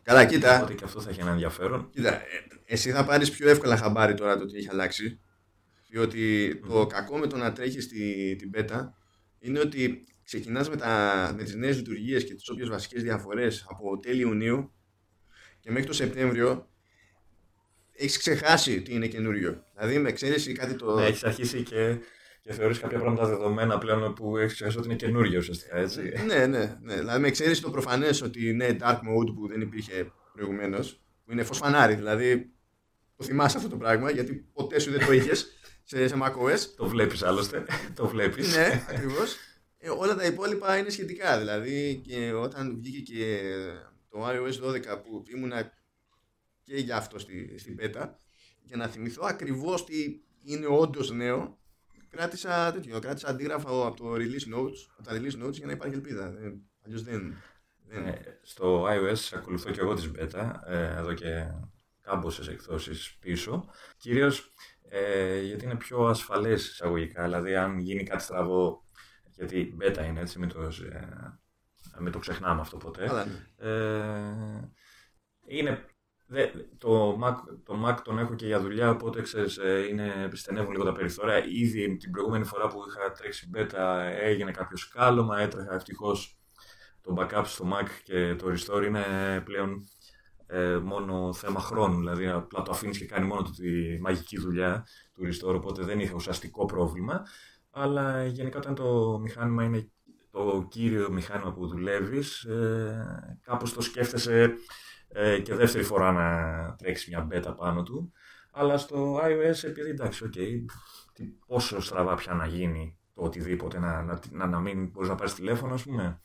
Καλά, 0.03 0.25
κοίτα. 0.25 0.55
Οπότε 0.57 0.73
και 0.73 0.83
αυτό 0.83 1.01
θα 1.01 1.09
έχει 1.09 1.19
ένα 1.19 1.31
ενδιαφέρον. 1.31 1.89
Κοίτα, 1.89 2.13
ε, 2.13 2.25
εσύ 2.65 2.91
θα 2.91 3.05
πάρεις 3.05 3.31
πιο 3.31 3.49
εύκολα 3.49 3.77
χαμπάρι 3.77 4.13
τώρα 4.13 4.37
το 4.37 4.43
ότι 4.43 4.57
έχει 4.57 4.69
αλλάξει. 4.69 5.19
Διότι 5.89 6.51
mm. 6.55 6.67
το 6.67 6.85
κακό 6.87 7.17
με 7.17 7.27
το 7.27 7.37
να 7.37 7.53
τρέχεις 7.53 7.87
την 8.37 8.49
πέτα 8.49 8.97
είναι 9.39 9.59
ότι 9.59 10.05
ξεκινάς 10.23 10.69
με, 10.69 10.75
τα, 10.75 11.33
με 11.37 11.43
τις 11.43 11.55
νέες 11.55 11.75
λειτουργίες 11.75 12.23
και 12.23 12.33
τις 12.33 12.49
όποιες 12.49 12.69
βασικές 12.69 13.03
διαφορές 13.03 13.65
από 13.69 13.99
τέλη 13.99 14.21
Ιουνίου 14.21 14.73
και 15.59 15.71
μέχρι 15.71 15.87
το 15.87 15.93
Σεπτέμβριο 15.93 16.69
έχεις 17.91 18.17
ξεχάσει 18.17 18.81
τι 18.81 18.93
είναι 18.93 19.07
καινούριο. 19.07 19.63
Δηλαδή 19.73 19.99
με 19.99 20.09
εξαίρεση 20.09 20.53
κάτι 20.53 20.75
το... 20.75 20.95
Ναι, 20.95 21.05
έχεις 21.05 21.23
αρχίσει 21.23 21.63
και, 21.63 21.97
και 22.41 22.53
θεωρείς 22.53 22.79
κάποια 22.79 22.99
πράγματα 22.99 23.25
δεδομένα 23.27 23.77
πλέον 23.77 24.13
που 24.13 24.37
έχεις 24.37 24.53
ξεχάσει 24.53 24.77
ότι 24.77 24.87
είναι 24.87 24.95
καινούριο 24.95 25.39
ουσιαστικά, 25.39 25.77
έτσι. 25.77 26.01
ναι, 26.25 26.45
ναι, 26.45 26.77
ναι. 26.81 26.95
Δηλαδή 26.95 27.21
με 27.21 27.27
εξαίρεση 27.27 27.61
το 27.61 27.69
προφανές 27.69 28.21
ότι 28.21 28.49
είναι 28.49 28.77
dark 28.81 28.95
mode 28.95 29.33
που 29.35 29.47
δεν 29.47 29.61
υπήρχε 29.61 30.11
προηγουμένως, 30.33 31.01
που 31.25 31.31
είναι 31.31 31.43
φως 31.43 31.57
φανάρι, 31.57 31.95
δηλαδή 31.95 32.51
το 33.17 33.23
θυμάσαι 33.23 33.57
αυτό 33.57 33.69
το 33.69 33.77
πράγμα 33.77 34.11
γιατί 34.11 34.33
ποτέ 34.53 34.79
σου 34.79 34.91
δεν 34.91 35.05
το 35.05 35.11
είχες 35.11 35.47
σε, 35.83 36.07
σε 36.07 36.15
macOS. 36.23 36.59
το 36.75 36.87
βλέπεις 36.87 37.23
άλλωστε, 37.23 37.65
το 37.95 38.07
βλέπεις. 38.07 38.55
ναι, 38.55 38.85
ακριβώς. 38.89 39.35
Ε, 39.77 39.89
όλα 39.89 40.15
τα 40.15 40.25
υπόλοιπα 40.25 40.77
είναι 40.77 40.89
σχετικά. 40.89 41.37
Δηλαδή 41.37 42.01
και 42.07 42.33
όταν 42.33 42.77
βγήκε 42.81 43.13
και 43.13 43.41
το 44.09 44.27
iOS 44.27 44.69
12 44.69 45.01
που 45.03 45.23
ήμουνα 45.35 45.73
και 46.63 46.75
για 46.75 46.95
αυτό 46.97 47.19
στη, 47.19 47.57
στην 47.57 47.75
πέτα 47.75 48.19
για 48.63 48.77
να 48.77 48.87
θυμηθώ 48.87 49.25
ακριβώς 49.25 49.85
τι 49.85 50.21
είναι 50.43 50.65
όντως 50.65 51.11
νέο, 51.11 51.59
κράτησα 52.11 52.71
τέτοιο, 52.71 52.99
κράτησα 52.99 53.27
αντίγραφο 53.27 53.85
από 53.87 53.97
το 53.97 54.13
release 54.13 54.55
notes, 54.55 54.79
από 54.97 55.03
τα 55.03 55.11
release 55.13 55.45
notes 55.45 55.53
για 55.53 55.65
να 55.65 55.71
υπάρχει 55.71 55.95
ελπίδα. 55.95 56.33
Αλλιώς 56.85 57.03
δεν. 57.03 57.37
δεν... 57.87 58.05
Ε, 58.07 58.39
στο 58.41 58.87
iOS 58.87 59.35
ακολουθώ 59.35 59.71
και 59.71 59.79
εγώ 59.79 59.93
τις 59.93 60.11
beta, 60.15 60.51
ε, 60.65 60.97
εδώ 60.97 61.13
και 61.13 61.45
κάμποσες 62.01 62.47
εκδόσεις 62.47 63.17
πίσω. 63.19 63.69
Κυρίως 63.97 64.53
ε, 64.89 65.39
γιατί 65.41 65.65
είναι 65.65 65.75
πιο 65.75 66.05
ασφαλές 66.05 66.67
εισαγωγικά, 66.67 67.23
δηλαδή 67.23 67.55
αν 67.55 67.79
γίνει 67.79 68.03
κάτι 68.03 68.23
στραβό, 68.23 68.85
γιατί 69.35 69.77
beta 69.81 70.05
είναι 70.05 70.19
έτσι, 70.19 70.39
μην 70.39 70.49
το, 70.49 70.61
ε, 70.61 71.99
μην 71.99 72.11
το 72.11 72.19
ξεχνάμε 72.19 72.61
αυτό 72.61 72.77
ποτέ. 72.77 73.05
Καλά, 73.05 73.25
ναι. 73.25 73.69
Ε, 73.69 74.71
είναι, 75.45 75.85
δε, 76.31 76.47
το, 76.77 77.19
Mac, 77.23 77.35
το 77.63 77.87
Mac 77.87 77.97
τον 78.03 78.19
έχω 78.19 78.35
και 78.35 78.45
για 78.45 78.59
δουλειά, 78.59 78.89
οπότε 78.89 79.21
ξέρεις, 79.21 79.57
ε, 79.57 79.85
είναι, 79.89 80.13
επιστενεύουν 80.25 80.71
λίγο 80.71 80.83
τα 80.83 80.91
περιθώρια. 80.91 81.45
Ήδη 81.45 81.97
την 81.97 82.11
προηγούμενη 82.11 82.45
φορά 82.45 82.67
που 82.67 82.77
είχα 82.87 83.11
τρέξει 83.11 83.49
beta 83.55 84.11
έγινε 84.21 84.51
κάποιο 84.51 84.77
σκάλωμα, 84.77 85.39
έτρεχα 85.39 85.73
ευτυχώς 85.73 86.39
το 87.01 87.15
backup 87.17 87.43
στο 87.45 87.65
Mac 87.73 87.87
και 88.03 88.35
το 88.35 88.47
restore 88.47 88.85
είναι 88.85 89.03
πλέον 89.45 89.83
ε, 90.47 90.77
μόνο 90.77 91.33
θέμα 91.33 91.59
χρόνου. 91.59 91.97
Δηλαδή, 91.97 92.27
απλά 92.27 92.61
το 92.61 92.71
αφήνεις 92.71 92.97
και 92.97 93.05
κάνει 93.05 93.25
μόνο 93.25 93.41
του 93.41 93.51
τη 93.51 93.99
μαγική 94.01 94.39
δουλειά 94.39 94.85
του 95.13 95.21
restore, 95.25 95.55
οπότε 95.55 95.83
δεν 95.83 95.99
είχα 95.99 96.13
ουσιαστικό 96.15 96.65
πρόβλημα. 96.65 97.25
Αλλά 97.71 98.25
γενικά, 98.25 98.57
όταν 98.57 98.75
το 98.75 99.19
μηχάνημα 99.21 99.63
είναι 99.63 99.91
το 100.31 100.67
κύριο 100.69 101.11
μηχάνημα 101.11 101.53
που 101.53 101.67
δουλεύεις, 101.67 102.43
ε, 102.43 103.39
κάπως 103.41 103.73
το 103.73 103.81
σκέφτεσαι 103.81 104.55
ε, 105.13 105.39
και 105.39 105.55
δεύτερη 105.55 105.83
φορά 105.83 106.11
να 106.11 106.75
τρέξει 106.75 107.09
μια 107.09 107.27
beta 107.31 107.53
πάνω 107.57 107.83
του. 107.83 108.11
Αλλά 108.51 108.77
στο 108.77 109.19
iOS, 109.23 109.63
επειδή 109.63 109.89
εντάξει, 109.89 110.29
okay, 110.33 110.65
πόσο 111.47 111.81
στραβά 111.81 112.15
πια 112.15 112.33
να 112.33 112.45
γίνει 112.45 112.97
το 113.13 113.21
οτιδήποτε, 113.23 113.79
να, 113.79 114.01
να, 114.01 114.19
να, 114.31 114.45
να 114.45 114.59
μην 114.59 114.89
μπορείς 114.89 115.09
να 115.09 115.15
πάρεις 115.15 115.33
τηλέφωνο, 115.33 115.73
ας 115.73 115.83
πούμε. 115.83 116.21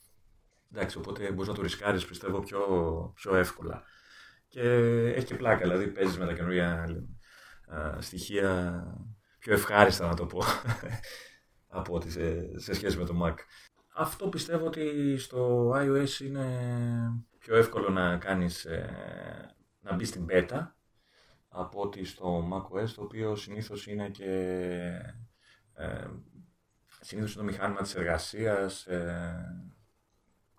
Εντάξει, 0.72 0.98
οπότε 0.98 1.32
μπορείς 1.32 1.48
να 1.48 1.54
το 1.54 1.62
ρισκάρεις, 1.62 2.06
πιστεύω, 2.06 2.40
πιο, 2.40 2.60
πιο 3.14 3.36
εύκολα. 3.36 3.82
Και 4.48 4.62
έχει 5.14 5.26
και 5.26 5.34
πλάκα, 5.34 5.62
δηλαδή 5.62 5.88
παίζεις 5.88 6.18
με 6.18 6.26
τα 6.26 6.32
καινούργια 6.32 6.86
στοιχεία 7.98 8.82
πιο 9.38 9.52
ευχάριστα, 9.52 10.06
να 10.06 10.14
το 10.14 10.26
πω, 10.26 10.42
από 11.78 11.94
ότι 11.94 12.10
σε, 12.10 12.58
σε 12.58 12.74
σχέση 12.74 12.98
με 12.98 13.04
το 13.04 13.20
Mac. 13.24 13.34
Αυτό 13.94 14.28
πιστεύω 14.28 14.66
ότι 14.66 15.16
στο 15.18 15.70
iOS 15.76 16.20
είναι 16.20 16.46
πιο 17.46 17.56
εύκολο 17.56 17.88
να 17.88 18.16
κάνεις, 18.16 18.64
ε, 18.64 19.54
να 19.80 19.94
μπεις 19.94 20.08
στην 20.08 20.26
beta 20.30 20.66
από 21.48 21.80
ότι 21.80 22.04
στο 22.04 22.48
macOS, 22.52 22.88
το 22.88 23.02
οποίο 23.02 23.36
συνήθως 23.36 23.86
είναι 23.86 24.08
και 24.08 24.30
ε, 25.74 26.06
συνήθως 27.00 27.34
είναι 27.34 27.44
το 27.44 27.50
μηχάνημα 27.50 27.82
της 27.82 27.94
εργασίας, 27.94 28.86
ε, 28.86 29.68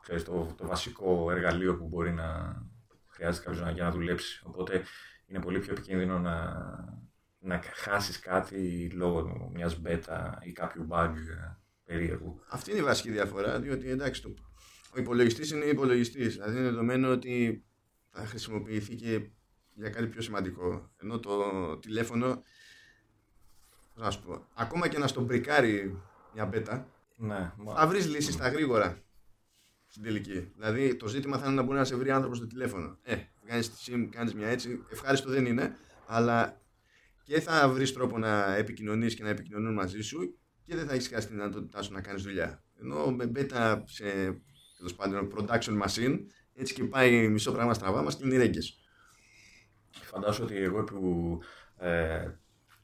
ξέρεις, 0.01 0.23
το, 0.23 0.53
το 0.57 0.67
βασικό 0.67 1.31
εργαλείο 1.31 1.77
που 1.77 1.87
μπορεί 1.87 2.11
να 2.11 2.57
χρειάζεται 3.05 3.45
κάποιος 3.45 3.73
για 3.73 3.83
να 3.83 3.91
δουλέψει. 3.91 4.41
Οπότε 4.45 4.83
είναι 5.25 5.39
πολύ 5.39 5.59
πιο 5.59 5.71
επικίνδυνο 5.71 6.19
να, 6.19 6.55
να 7.39 7.61
χάσεις 7.73 8.19
κάτι 8.19 8.89
λόγω 8.89 9.49
μιας 9.53 9.81
beta 9.85 10.31
ή 10.41 10.51
κάποιου 10.51 10.87
bug 10.89 11.13
περίεργου. 11.83 12.41
Αυτή 12.49 12.71
είναι 12.71 12.79
η 12.79 12.83
βασική 12.83 13.11
διαφορά, 13.11 13.59
διότι 13.59 13.89
εντάξει, 13.89 14.21
το, 14.21 14.33
ο 14.97 14.99
υπολογιστής 14.99 15.51
είναι 15.51 15.65
υπολογιστής. 15.65 16.33
Δηλαδή 16.33 16.57
είναι 16.57 16.69
δεδομένο 16.69 17.11
ότι 17.11 17.63
θα 18.09 18.25
χρησιμοποιηθεί 18.25 18.95
και 18.95 19.29
για 19.73 19.89
κάτι 19.89 20.07
πιο 20.07 20.21
σημαντικό. 20.21 20.91
Ενώ 20.97 21.19
το 21.19 21.41
τηλέφωνο, 21.77 22.43
να 23.95 24.11
σου 24.11 24.23
πω, 24.23 24.47
ακόμα 24.53 24.87
και 24.87 24.97
να 24.97 25.07
στον 25.07 25.23
μπρικάρει 25.23 26.01
μια 26.33 26.49
beta, 26.53 26.83
ναι, 27.15 27.53
θα 27.75 27.87
βρεις 27.87 28.07
λύσεις 28.07 28.33
στα 28.33 28.49
γρήγορα 28.49 29.01
στην 29.87 30.03
τελική. 30.03 30.51
Δηλαδή 30.55 30.95
το 30.95 31.07
ζήτημα 31.07 31.37
θα 31.37 31.45
είναι 31.45 31.55
να 31.55 31.61
μπορεί 31.61 31.77
να 31.77 31.83
σε 31.83 31.95
βρει 31.95 32.11
άνθρωπος 32.11 32.37
στο 32.37 32.47
τηλέφωνο. 32.47 32.97
Ε, 33.03 33.15
βγάζεις 33.43 33.69
τη 33.69 33.91
SIM, 33.91 34.07
κάνεις 34.11 34.33
μια 34.33 34.47
έτσι. 34.47 34.83
Ευχάριστο 34.91 35.29
δεν 35.29 35.45
είναι, 35.45 35.77
αλλά 36.05 36.61
και 37.23 37.41
θα 37.41 37.69
βρεις 37.69 37.93
τρόπο 37.93 38.17
να 38.17 38.55
επικοινωνείς 38.55 39.15
και 39.15 39.23
να 39.23 39.29
επικοινωνούν 39.29 39.73
μαζί 39.73 40.01
σου 40.01 40.37
και 40.65 40.75
δεν 40.75 40.87
θα 40.87 40.93
έχεις 40.93 41.07
χάσει 41.07 41.27
τη 41.27 41.33
δυνατότητά 41.33 41.81
σου 41.81 41.93
να 41.93 42.01
κάνεις 42.01 42.23
δουλειά. 42.23 42.63
Ενώ 42.81 43.11
με 43.11 43.31
beta 43.35 43.81
σε 43.85 44.05
τέλος 44.77 44.95
πάντων 44.95 45.33
production 45.35 45.81
machine, 45.83 46.19
έτσι 46.53 46.73
και 46.73 46.83
πάει 46.83 47.27
μισό 47.27 47.51
πράγμα 47.51 47.73
στραβά, 47.73 48.01
μα 48.01 48.11
κλείνει 48.11 48.37
ρέγγε. 48.37 48.59
Φαντάζομαι 49.89 50.45
ότι 50.45 50.57
εγώ 50.57 50.83
που 50.83 51.39
ε, 51.77 52.27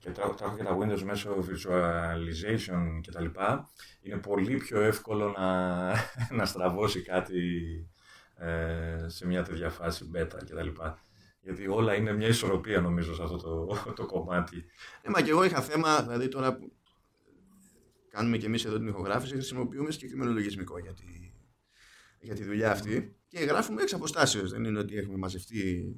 και 0.03 0.09
τρέχω 0.09 0.35
και 0.57 0.63
τα 0.63 0.77
Windows 0.77 1.01
μέσω 1.01 1.45
visualization 1.49 3.01
κτλ. 3.07 3.25
Είναι 4.01 4.17
πολύ 4.17 4.57
πιο 4.57 4.81
εύκολο 4.81 5.35
να, 5.37 5.91
να 6.37 6.45
στραβώσει 6.45 7.01
κάτι 7.01 7.41
ε, 8.35 9.05
σε 9.07 9.27
μια 9.27 9.43
τέτοια 9.43 9.69
φάση 9.69 10.11
beta 10.15 10.37
κτλ. 10.45 10.67
Γιατί 11.41 11.67
όλα 11.67 11.95
είναι 11.95 12.13
μια 12.13 12.27
ισορροπία 12.27 12.81
νομίζω 12.81 13.15
σε 13.15 13.23
αυτό 13.23 13.37
το, 13.37 13.77
το 13.95 14.05
κομμάτι. 14.05 14.65
Ναι, 15.03 15.09
μα 15.09 15.21
και 15.21 15.29
εγώ 15.29 15.43
είχα 15.43 15.61
θέμα, 15.61 16.01
δηλαδή 16.01 16.27
τώρα 16.27 16.55
που 16.55 16.71
κάνουμε 18.09 18.37
και 18.37 18.45
εμείς 18.45 18.65
εδώ 18.65 18.77
την 18.77 18.87
ηχογράφηση, 18.87 19.33
χρησιμοποιούμε 19.33 19.91
συγκεκριμένο 19.91 20.31
λογισμικό 20.31 20.79
για 20.79 20.93
τη, 20.93 21.03
για 22.23 22.35
τη 22.35 22.43
δουλειά 22.43 22.71
αυτή 22.71 23.15
και 23.27 23.39
γράφουμε 23.39 23.81
εξ 23.81 23.93
αποστάσεως. 23.93 24.51
Δεν 24.51 24.63
είναι 24.63 24.79
ότι 24.79 24.97
έχουμε 24.97 25.17
μαζευτεί 25.17 25.95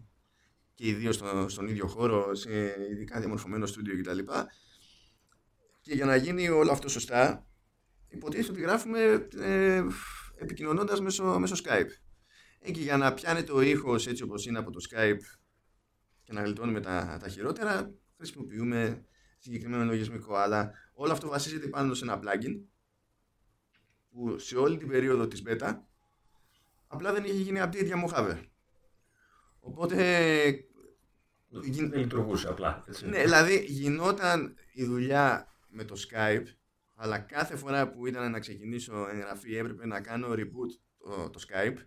και 0.73 0.87
οι 0.87 0.93
δύο 0.93 1.11
στο, 1.11 1.45
στον 1.49 1.67
ίδιο 1.67 1.87
χώρο, 1.87 2.35
σε 2.35 2.75
ειδικά 2.91 3.19
διαμορφωμένο 3.19 3.65
στούντιο 3.65 4.01
κτλ. 4.01 4.19
Και 5.81 5.93
για 5.93 6.05
να 6.05 6.15
γίνει 6.15 6.49
όλο 6.49 6.71
αυτό 6.71 6.89
σωστά, 6.89 7.47
υποτίθεται 8.07 8.51
ότι 8.51 8.61
γράφουμε 8.61 9.27
ε, 9.39 9.83
επικοινωνώντας 10.35 11.01
μέσω, 11.01 11.39
μέσω 11.39 11.55
Skype. 11.63 11.89
Ε, 12.59 12.71
και 12.71 12.81
για 12.81 12.97
να 12.97 13.13
πιάνεται 13.13 13.51
ο 13.51 13.61
ήχος 13.61 14.07
έτσι 14.07 14.23
όπως 14.23 14.45
είναι 14.45 14.57
από 14.57 14.71
το 14.71 14.79
Skype 14.89 15.19
και 16.23 16.33
να 16.33 16.41
γλιτώνουμε 16.41 16.79
τα, 16.79 17.17
τα 17.21 17.29
χειρότερα, 17.29 17.93
χρησιμοποιούμε 18.17 19.05
συγκεκριμένο 19.37 19.83
λογισμικό. 19.83 20.35
Αλλά 20.35 20.71
όλο 20.93 21.11
αυτό 21.11 21.27
βασίζεται 21.27 21.67
πάνω 21.67 21.93
σε 21.93 22.03
ένα 22.03 22.19
plugin 22.23 22.59
που 24.09 24.39
σε 24.39 24.57
όλη 24.57 24.77
την 24.77 24.87
περίοδο 24.87 25.27
της 25.27 25.43
beta 25.47 25.79
απλά 26.87 27.13
δεν 27.13 27.23
είχε 27.23 27.33
γίνει 27.33 27.59
update 27.63 27.85
για 27.85 28.05
Mojave. 28.07 28.39
Οπότε. 29.59 29.95
Δεν 31.49 31.93
λειτουργούσε 31.93 32.47
απλά. 32.47 32.83
Έτσι. 32.87 33.07
Ναι, 33.07 33.21
δηλαδή 33.21 33.65
γινόταν 33.67 34.55
η 34.73 34.85
δουλειά 34.85 35.47
με 35.69 35.83
το 35.83 35.95
Skype, 36.09 36.45
αλλά 36.95 37.19
κάθε 37.19 37.55
φορά 37.55 37.91
που 37.91 38.07
ήταν 38.07 38.31
να 38.31 38.39
ξεκινήσω 38.39 39.07
εγγραφή 39.09 39.55
έπρεπε 39.55 39.85
να 39.85 40.01
κάνω 40.01 40.27
reboot 40.31 40.71
το, 40.97 41.29
το 41.29 41.39
Skype. 41.47 41.77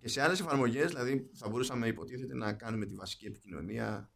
Και 0.00 0.08
σε 0.08 0.22
άλλες 0.22 0.40
εφαρμογές, 0.40 0.88
δηλαδή 0.88 1.30
θα 1.34 1.48
μπορούσαμε 1.48 1.86
υποτίθεται 1.86 2.34
να 2.34 2.52
κάνουμε 2.52 2.86
τη 2.86 2.94
βασική 2.94 3.26
επικοινωνία 3.26 4.10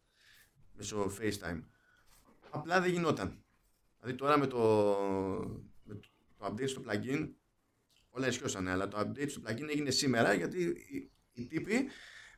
μέσω 0.73 1.11
FaceTime. 1.21 1.63
Απλά 2.51 2.81
δεν 2.81 2.91
γινόταν. 2.91 3.45
Δηλαδή 3.99 4.19
τώρα 4.19 4.39
με 4.39 4.47
το, 4.47 4.59
με 5.83 5.95
το 5.95 6.09
update 6.39 6.69
στο 6.69 6.83
plugin 6.87 7.29
όλα 8.17 8.27
ισχυώσανε, 8.27 8.71
αλλά 8.71 8.89
το 8.89 8.99
update 8.99 9.29
στο 9.29 9.41
plugin 9.47 9.69
έγινε 9.71 9.91
σήμερα 9.91 10.33
γιατί 10.33 10.63
οι, 10.63 11.11
οι 11.33 11.47
τύποι 11.47 11.87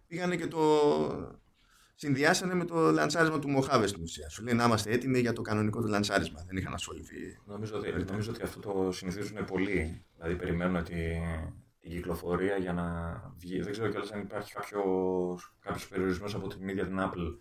πήγανε 0.07 0.37
και 0.37 0.47
το 0.47 0.61
συνδυάσανε 1.95 2.55
με 2.55 2.65
το 2.65 2.91
λανσάρισμα 2.91 3.39
του 3.39 3.51
Μοχάβε 3.51 3.87
στην 3.87 4.03
ουσία. 4.03 4.29
Σου 4.29 4.43
λέει 4.43 4.55
να 4.55 4.65
είμαστε 4.65 4.91
έτοιμοι 4.91 5.19
για 5.19 5.33
το 5.33 5.43
κανονικό 5.43 5.81
του 5.81 5.89
λανσάρισμα. 5.89 6.45
Δεν 6.47 6.57
είχαν 6.57 6.75
ασχοληθεί. 6.75 7.39
Νομίζω 7.45 7.77
ότι, 7.77 8.05
νομίζω 8.05 8.31
ότι 8.31 8.43
αυτό 8.43 8.61
το 8.61 8.93
συνηθίζουν 8.93 9.45
πολύ. 9.45 10.05
Δηλαδή 10.17 10.37
περιμένουν 10.37 10.85
τη, 10.85 10.95
την 11.81 11.91
κυκλοφορία 11.91 12.57
για 12.57 12.73
να 12.73 12.85
βγει. 13.39 13.61
Δεν 13.61 13.73
ξέρω 13.73 13.89
κιόλας 13.89 14.13
αν 14.13 14.21
υπάρχει 14.21 14.53
κάποιο 14.53 15.87
περιορισμός 15.89 16.35
από 16.35 16.49
την 16.49 16.69
ίδια 16.69 16.87
την 16.87 16.99
Apple 16.99 17.37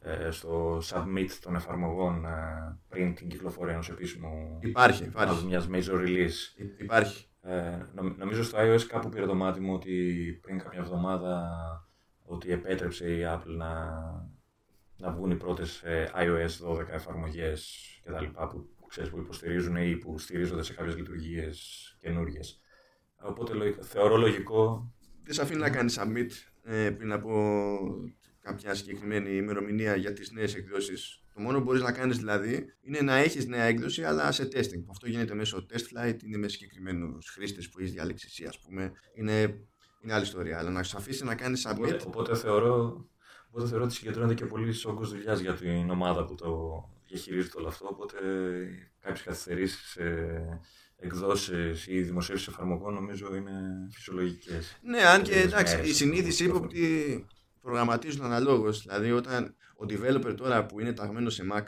ε, 0.00 0.30
στο 0.30 0.82
submit 0.84 1.28
των 1.40 1.54
εφαρμογών 1.54 2.24
ε, 2.24 2.78
πριν 2.88 3.14
την 3.14 3.28
κυκλοφορία 3.28 3.72
ενός 3.72 3.90
επίσημου. 3.90 4.58
Υπάρχει, 4.62 5.04
υπάρχει. 5.04 5.44
Μιας 5.44 5.68
major 5.70 5.94
release. 5.94 6.62
υπάρχει. 6.78 7.28
Ε, 7.46 7.86
νομίζω 8.16 8.42
στο 8.42 8.58
iOS 8.60 8.82
κάπου 8.82 9.08
πήρε 9.08 9.26
το 9.26 9.34
μάτι 9.34 9.60
μου 9.60 9.74
ότι 9.74 9.92
πριν 10.42 10.58
κάποια 10.58 10.80
εβδομάδα 10.80 11.52
ότι 12.22 12.52
επέτρεψε 12.52 13.14
η 13.14 13.20
Apple 13.26 13.56
να, 13.56 14.00
να 14.96 15.10
βγουν 15.10 15.30
οι 15.30 15.36
πρώτες 15.36 15.82
ε, 15.82 16.10
iOS 16.14 16.68
12 16.68 16.88
εφαρμογές 16.88 17.78
και 18.04 18.10
τα 18.10 18.20
λοιπά 18.20 18.46
που, 18.46 18.86
ξέρεις, 18.88 19.10
που 19.10 19.18
υποστηρίζουν 19.18 19.76
ή 19.76 19.96
που 19.96 20.18
στηρίζονται 20.18 20.62
σε 20.62 20.74
κάποιες 20.74 20.96
λειτουργίες 20.96 21.96
καινούριε. 22.00 22.40
Οπότε 23.16 23.76
θεωρώ 23.82 24.16
λογικό... 24.16 24.92
Δεν 25.22 25.34
σε 25.34 25.42
αφήνει 25.42 25.60
να 25.60 25.70
κάνεις 25.70 26.00
submit 26.00 26.30
ε, 26.62 26.90
πριν 26.90 27.12
από 27.12 27.30
κάποια 28.40 28.74
συγκεκριμένη 28.74 29.36
ημερομηνία 29.36 29.96
για 29.96 30.12
τις 30.12 30.32
νέες 30.32 30.54
εκδόσεις. 30.54 31.23
Το 31.34 31.40
μόνο 31.40 31.58
που 31.58 31.64
μπορείς 31.64 31.82
να 31.82 31.92
κάνεις 31.92 32.16
δηλαδή 32.16 32.66
είναι 32.80 33.00
να 33.00 33.16
έχεις 33.16 33.46
νέα 33.46 33.64
έκδοση 33.64 34.04
αλλά 34.04 34.32
σε 34.32 34.48
testing. 34.52 34.84
Αυτό 34.90 35.08
γίνεται 35.08 35.34
μέσω 35.34 35.66
test 35.72 35.76
flight, 35.76 36.22
είναι 36.24 36.36
με 36.36 36.48
συγκεκριμένους 36.48 37.30
χρήστες 37.30 37.68
που 37.68 37.78
έχεις 37.78 37.92
διαλέξει 37.92 38.26
εσύ 38.28 38.44
ας 38.44 38.58
πούμε. 38.58 38.92
Είναι 39.14 39.64
είναι 40.04 40.12
άλλη 40.12 40.22
ιστορία. 40.22 40.58
Αλλά 40.58 40.70
να 40.70 40.82
σου 40.82 40.96
αφήσει 40.96 41.24
να 41.24 41.34
κάνεις 41.34 41.66
submit. 41.66 41.76
Οπότε, 41.76 42.02
οπότε, 42.06 42.36
θεωρώ, 42.36 43.06
οπότε 43.48 43.68
θεωρώ 43.68 43.84
ότι 43.84 43.94
συγκεντρώνεται 43.94 44.34
και 44.34 44.46
πολύ 44.46 44.74
όγκο 44.84 45.04
δουλειάς 45.04 45.40
για 45.40 45.54
την 45.54 45.90
ομάδα 45.90 46.24
που 46.24 46.34
το, 46.34 46.82
και 47.04 47.16
χειρίζεται 47.16 47.58
όλο 47.58 47.68
αυτό. 47.68 47.86
Οπότε 47.86 48.16
κάποιες 49.00 49.22
καθυστερήσεις 49.22 49.90
σε 49.90 50.02
εκδόσεις 50.96 51.86
ή 51.86 52.00
δημοσίευση 52.00 52.46
εφαρμογών 52.50 52.94
νομίζω 52.94 53.34
είναι 53.34 53.52
φυσιολογικές. 53.92 54.78
Ναι, 54.82 55.02
αν 55.02 55.22
και 55.22 55.40
εντάξει, 55.40 55.88
οι 55.88 55.92
συνείδηση 55.92 56.44
ύποπτοι 56.44 57.26
προγραμματίζουν 57.64 58.24
αναλόγως. 58.24 58.82
Δηλαδή, 58.82 59.10
όταν 59.10 59.56
ο 59.76 59.84
developer 59.88 60.34
τώρα 60.36 60.66
που 60.66 60.80
είναι 60.80 60.92
ταγμένος 60.92 61.34
σε 61.34 61.46
Mac, 61.52 61.64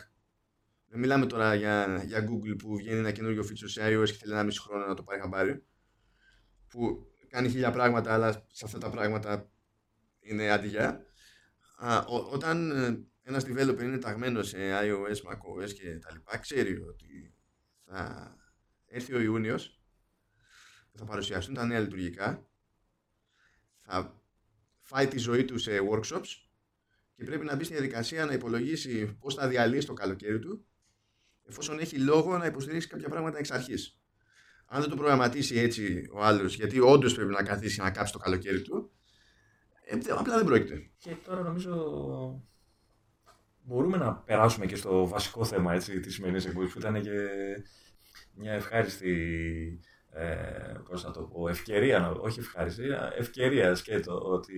δεν 0.88 0.98
μιλάμε 1.00 1.26
τώρα 1.26 1.54
για, 1.54 2.02
για 2.06 2.28
Google 2.28 2.58
που 2.58 2.76
βγαίνει 2.76 2.98
ένα 2.98 3.12
καινούργιο 3.12 3.42
feature 3.42 3.70
σε 3.70 3.80
iOS 3.84 4.06
και 4.06 4.16
θέλει 4.16 4.32
ένα 4.32 4.42
μισό 4.42 4.62
χρόνο 4.62 4.86
να 4.86 4.94
το 4.94 5.02
πάρει 5.02 5.20
χαμπάρι, 5.20 5.64
που 6.68 7.06
κάνει 7.28 7.48
χίλια 7.48 7.70
πράγματα, 7.70 8.12
αλλά 8.12 8.32
σε 8.32 8.64
αυτά 8.64 8.78
τα 8.78 8.90
πράγματα 8.90 9.50
είναι 10.20 10.50
αντιγιά. 10.50 11.06
όταν 12.32 12.70
ε, 12.70 13.06
ένας 13.22 13.44
developer 13.46 13.82
είναι 13.82 13.98
ταγμένος 13.98 14.48
σε 14.48 14.58
iOS, 14.58 15.30
macOS 15.30 15.72
και 15.72 15.98
τα 15.98 16.12
λοιπά, 16.12 16.38
ξέρει 16.38 16.80
ότι 16.80 17.34
θα 17.84 18.34
έρθει 18.86 19.14
ο 19.14 19.20
Ιούνιος, 19.20 19.80
θα 20.92 21.04
παρουσιαστούν 21.04 21.54
τα 21.54 21.64
νέα 21.64 21.80
λειτουργικά, 21.80 22.46
θα 23.80 24.15
φάει 24.86 25.06
τη 25.06 25.18
ζωή 25.18 25.44
του 25.44 25.58
σε 25.58 25.70
workshops 25.90 26.28
και 27.14 27.24
πρέπει 27.24 27.44
να 27.44 27.56
μπει 27.56 27.64
στη 27.64 27.72
διαδικασία 27.72 28.24
να 28.24 28.32
υπολογίσει 28.32 29.16
πώς 29.20 29.34
θα 29.34 29.48
διαλύσει 29.48 29.86
το 29.86 29.92
καλοκαίρι 29.92 30.38
του 30.38 30.66
εφόσον 31.48 31.78
έχει 31.78 31.98
λόγο 31.98 32.38
να 32.38 32.46
υποστηρίξει 32.46 32.88
κάποια 32.88 33.08
πράγματα 33.08 33.38
εξ 33.38 33.50
αρχής. 33.50 34.00
Αν 34.66 34.80
δεν 34.80 34.90
το 34.90 34.96
προγραμματίσει 34.96 35.58
έτσι 35.58 36.08
ο 36.12 36.24
άλλος, 36.24 36.54
γιατί 36.54 36.80
όντως 36.80 37.14
πρέπει 37.14 37.32
να 37.32 37.42
καθίσει 37.42 37.80
να 37.80 37.90
κάψει 37.90 38.12
το 38.12 38.18
καλοκαίρι 38.18 38.62
του, 38.62 38.90
ε, 39.84 39.98
απλά 40.10 40.36
δεν 40.36 40.44
πρόκειται. 40.44 40.90
Και 40.98 41.14
τώρα 41.24 41.42
νομίζω 41.42 41.74
μπορούμε 43.62 43.96
να 43.96 44.14
περάσουμε 44.14 44.66
και 44.66 44.76
στο 44.76 45.08
βασικό 45.08 45.44
θέμα 45.44 45.74
έτσι, 45.74 46.00
της 46.00 46.14
σημερινής 46.14 46.46
εκπομπής 46.46 46.72
που 46.72 46.78
ήταν 46.78 47.02
και 47.02 47.28
μια 48.34 48.52
ευχάριστη 48.52 49.80
ε, 50.18 50.80
πώς 50.88 51.04
να 51.04 51.10
το 51.10 51.22
πω, 51.22 51.48
ευκαιρία, 51.48 52.10
όχι 52.10 52.40
ευχάριστη, 52.40 52.84
ευκαιρία 53.18 53.74
σκέτο 53.74 54.20
ότι 54.24 54.54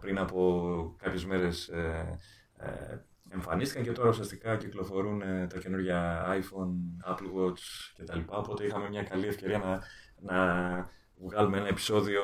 πριν 0.00 0.18
από 0.18 0.96
κάποιες 0.98 1.24
μέρες 1.24 1.68
ε, 1.68 2.18
ε, 2.56 2.98
εμφανίστηκαν 3.30 3.84
και 3.84 3.92
τώρα 3.92 4.08
ουσιαστικά 4.08 4.56
κυκλοφορούν 4.56 5.22
ε, 5.22 5.46
τα 5.46 5.58
καινούργια 5.58 6.26
iPhone, 6.28 7.10
Apple 7.12 7.38
Watch 7.38 7.60
κτλ. 7.96 8.18
Οπότε 8.26 8.64
είχαμε 8.64 8.88
μια 8.88 9.02
καλή 9.02 9.26
ευκαιρία 9.26 9.58
να, 9.58 9.82
να 10.20 10.90
βγάλουμε 11.14 11.58
ένα 11.58 11.68
επεισόδιο 11.68 12.22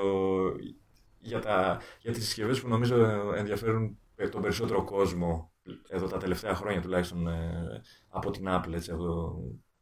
για, 1.19 1.41
τα, 1.41 1.81
για 2.01 2.13
τις 2.13 2.25
συσκευές 2.25 2.61
που 2.61 2.69
νομίζω 2.69 2.97
ενδιαφέρουν 3.37 3.99
τον 4.31 4.43
περισσότερο 4.43 4.85
κόσμο 4.85 5.53
εδώ 5.89 6.07
τα 6.07 6.19
τελευταία 6.19 6.55
χρόνια 6.55 6.81
τουλάχιστον 6.81 7.29
ε, 7.29 7.83
από 8.09 8.31
την 8.31 8.45
Apple, 8.49 8.73
έτσι, 8.73 8.91
από 8.91 9.39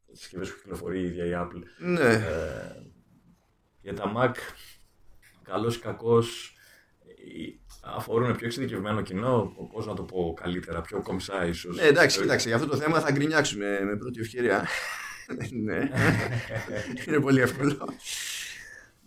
τις 0.06 0.20
συσκευές 0.20 0.50
που 0.50 0.58
κυκλοφορεί 0.58 1.00
η 1.00 1.04
ίδια 1.04 1.24
η 1.24 1.32
Apple. 1.34 1.62
Ναι. 1.78 2.12
Ε, 2.12 2.82
για 3.80 3.94
τα 3.94 4.12
Mac, 4.16 4.34
καλός 5.42 5.76
ή 5.76 5.80
κακός, 5.80 6.56
αφορούν 7.80 8.36
πιο 8.36 8.46
εξειδικευμένο 8.46 9.02
κοινό, 9.02 9.52
πώς 9.72 9.86
να 9.86 9.94
το 9.94 10.02
πω 10.02 10.34
καλύτερα, 10.42 10.80
πιο 10.80 11.02
κομψά 11.02 11.46
ίσως. 11.46 11.76
Ναι, 11.76 11.82
εντάξει, 11.82 12.20
κοίταξε, 12.20 12.48
για 12.48 12.56
αυτό 12.56 12.68
το 12.68 12.76
θέμα 12.76 13.00
θα 13.00 13.10
γκρινιάξουμε 13.10 13.80
με 13.84 13.96
πρώτη 13.96 14.20
ευκαιρία. 14.20 14.68
ναι. 15.64 15.78
είναι 17.06 17.20
πολύ 17.20 17.40
εύκολο. 17.40 17.88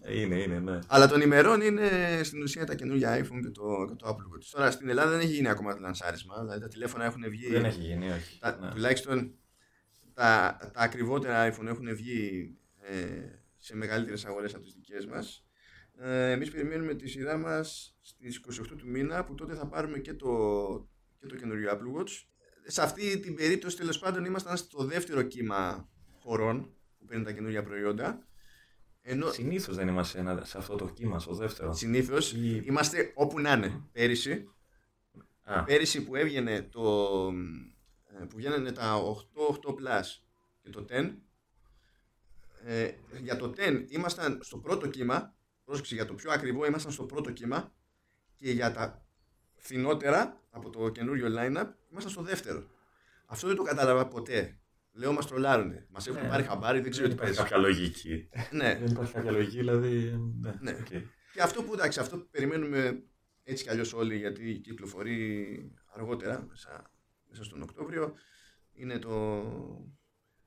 Είναι, 0.08 0.36
είναι, 0.36 0.60
ναι. 0.60 0.80
Αλλά 0.88 1.08
των 1.08 1.22
ημερών 1.22 1.62
είναι 1.62 1.90
στην 2.24 2.42
ουσία 2.42 2.66
τα 2.66 2.76
καινούργια 2.76 3.20
iPhone 3.20 3.40
και 3.42 3.50
το, 3.50 3.86
και 3.88 3.96
το 3.96 4.08
Apple 4.08 4.36
Watch. 4.36 4.46
Τώρα 4.52 4.72
στην 4.72 4.90
Ελλάδα 4.90 5.12
δεν 5.12 5.20
έχει 5.20 5.32
γίνει 5.34 5.50
ακόμα 5.50 5.74
το 5.74 5.80
λανσάρισμα. 5.82 6.42
Δηλαδή 6.42 6.60
τα 6.60 6.68
τηλέφωνα 6.68 7.06
έχουν 7.06 7.24
βγει. 7.30 7.50
Δεν 7.50 7.66
έχει 7.66 7.82
γίνει, 7.82 8.12
όχι. 8.12 8.40
Τα, 8.40 8.58
ναι. 8.62 8.70
Τουλάχιστον 8.70 9.32
τα, 10.20 10.58
τα 10.74 10.82
ακριβότερα 10.82 11.54
iPhone 11.54 11.66
έχουν 11.66 11.96
βγει 11.96 12.56
ε, 12.82 12.96
σε 13.58 13.76
μεγαλύτερες 13.76 14.26
αγορές 14.26 14.54
από 14.54 14.64
τις 14.64 14.74
δικές 14.74 15.06
μας. 15.06 15.46
Ε, 15.98 16.32
εμείς 16.32 16.52
περιμένουμε 16.52 16.94
τη 16.94 17.08
σειρά 17.08 17.38
μας 17.38 17.98
στις 18.02 18.42
28 18.62 18.66
του 18.78 18.88
μήνα 18.88 19.24
που 19.24 19.36
τότε 19.36 19.56
θα 19.56 19.68
πάρουμε 19.68 20.00
και 20.00 20.14
το, 20.14 20.30
και 21.20 21.28
το 21.28 21.36
καινούριο 21.36 21.72
Apple 21.72 22.00
Watch. 22.00 22.10
Σε 22.66 22.82
αυτή 22.82 23.20
την 23.20 23.36
περίπτωση 23.36 23.78
τέλος 23.78 24.00
πάντων 24.00 24.26
ήμασταν 24.26 24.58
στο 24.58 24.84
δεύτερο 24.84 25.22
κύμα 25.22 25.90
χωρών 26.20 26.74
που 27.00 27.06
παίρνουν 27.06 27.26
τα 27.26 27.32
καινούργια 27.32 27.64
προϊόντα. 27.64 28.28
Ενώ... 29.02 29.32
Συνήθως 29.32 29.76
δεν 29.76 29.88
είμαστε 29.88 30.46
σε 30.46 30.58
αυτό 30.58 30.76
το 30.76 30.90
κύμα, 30.90 31.20
στο 31.20 31.34
δεύτερο. 31.34 31.74
Συνήθως 31.74 32.34
είμαστε 32.64 33.12
όπου 33.16 33.40
να 33.40 33.52
είναι. 33.52 33.84
Πέρυσι, 33.92 34.50
Α. 35.44 35.64
πέρυσι 35.64 36.04
που 36.04 36.16
έβγαινε 36.16 36.62
το, 36.62 36.84
ε, 37.28 37.79
που 38.28 38.36
βγαίνανε 38.36 38.72
τα 38.72 39.02
8, 39.36 39.56
8 39.66 39.70
Plus 39.70 40.06
και 40.62 40.70
το 40.70 40.86
10 40.90 41.14
ε, 42.66 42.92
για 43.22 43.36
το 43.36 43.54
10 43.58 43.86
ήμασταν 43.88 44.40
στο 44.42 44.58
πρώτο 44.58 44.88
κύμα 44.88 45.34
πρόσεξε 45.64 45.96
για 45.96 46.06
το 46.06 46.14
πιο 46.14 46.32
ακριβό 46.32 46.66
ήμασταν 46.66 46.92
στο 46.92 47.04
πρώτο 47.04 47.32
κύμα 47.32 47.74
και 48.36 48.52
για 48.52 48.72
τα 48.72 49.06
φθηνότερα 49.56 50.42
από 50.50 50.70
το 50.70 50.90
καινούριο 50.90 51.28
line-up 51.28 51.68
ήμασταν 51.92 52.12
στο 52.12 52.22
δεύτερο. 52.22 52.64
Αυτό 53.26 53.48
δεν 53.48 53.56
το 53.56 53.64
κατάλαβα 53.64 54.08
ποτέ. 54.08 54.60
Λέω 54.92 55.14
μας 55.14 55.28
τρολάρουνε. 55.28 55.88
Μας 55.90 56.08
έχουν 56.08 56.22
ναι. 56.22 56.28
πάρει 56.28 56.44
χαμπάρι, 56.44 56.80
δεν 56.80 56.92
ξέρω 56.92 57.08
τι 57.08 57.14
υπάρχει 57.14 57.36
κάποια 57.36 57.58
λογική. 57.58 58.30
ναι. 58.52 58.78
Δεν 58.80 58.92
υπάρχει 58.92 59.14
κάποια 59.14 59.32
λογική, 59.32 59.58
δηλαδή. 59.58 60.20
Ναι. 60.42 60.54
ναι. 60.60 60.78
Okay. 60.80 61.02
Και 61.34 61.42
αυτό 61.42 61.64
που 61.64 61.74
εντάξει, 61.74 62.00
αυτό 62.00 62.18
που 62.18 62.28
περιμένουμε 62.32 63.04
έτσι 63.44 63.64
κι 63.64 63.70
αλλιώς 63.70 63.94
όλοι, 63.94 64.18
γιατί 64.18 64.60
κυκλοφορεί 64.64 65.72
αργότερα, 65.86 66.46
μέσα, 66.50 66.92
μέσα 67.30 67.44
στον 67.44 67.62
Οκτώβριο, 67.62 68.14
είναι 68.74 69.00
το, 69.00 69.42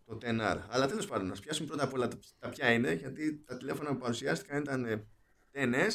το 0.04 0.18
10R. 0.22 0.58
Αλλά 0.68 0.86
τέλος 0.86 1.06
πάντων, 1.06 1.26
να 1.26 1.32
πιάσουμε 1.32 1.68
πρώτα 1.68 1.84
απ' 1.84 1.92
όλα 1.92 2.08
τα 2.38 2.48
ποια 2.48 2.72
είναι, 2.72 2.92
γιατί 2.92 3.44
τα 3.44 3.56
τηλέφωνα 3.56 3.90
που 3.90 3.98
παρουσιάστηκαν 3.98 4.60
ήταν 4.60 5.06
10S, 5.54 5.92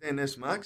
10S 0.00 0.44
Max 0.44 0.60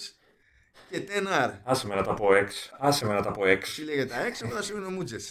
και 0.90 1.06
10R. 1.08 1.60
Άσε 1.64 1.86
με 1.86 1.94
να 1.94 2.02
τα 2.02 2.14
πω 2.14 2.26
X. 2.30 2.48
Άσε 2.78 3.06
με 3.06 3.14
να 3.14 3.22
τα 3.22 3.30
πω 3.30 3.42
X. 3.42 3.62
Τι 3.74 3.84
λέγεται 3.84 4.08
τα 4.08 4.28
X, 4.28 4.32
εγώ 4.42 4.54
θα 4.54 4.62
σου 4.62 4.90
μούτζε. 4.90 5.16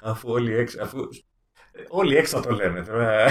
αφού 0.00 0.30
όλοι 0.30 0.68
X, 0.68 0.78
αφού 0.80 1.08
Όλοι 1.88 2.18
X 2.18 2.24
θα 2.24 2.40
το 2.40 2.50
λένε. 2.50 2.84
Τώρα 2.84 3.26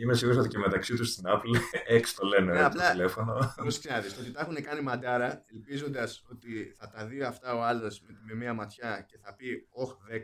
είμαι 0.00 0.14
σίγουρος 0.14 0.38
ότι 0.38 0.48
και 0.48 0.58
μεταξύ 0.58 0.94
τους 0.94 1.08
στην 1.10 1.24
Apple 1.26 1.56
X 2.00 2.02
το 2.16 2.26
λένε 2.26 2.52
ναι, 2.52 2.64
απλά, 2.64 2.84
το 2.84 2.90
τηλέφωνο. 2.90 3.54
Όπω 3.58 3.68
ξέρετε, 3.68 4.08
το 4.08 4.20
ότι 4.20 4.30
τα 4.30 4.40
έχουν 4.40 4.62
κάνει 4.62 4.80
μαντάρα, 4.80 5.44
ελπίζοντας 5.52 6.24
ότι 6.30 6.74
θα 6.78 6.88
τα 6.88 7.06
δει 7.06 7.22
αυτά 7.22 7.54
ο 7.54 7.62
άλλος 7.62 8.00
με, 8.00 8.18
με, 8.26 8.34
μία 8.34 8.54
ματιά 8.54 9.06
και 9.08 9.18
θα 9.18 9.34
πει 9.34 9.66
Όχι 9.70 9.94
10, 10.10 10.16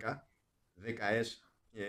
10S 0.84 1.26
και, 1.70 1.82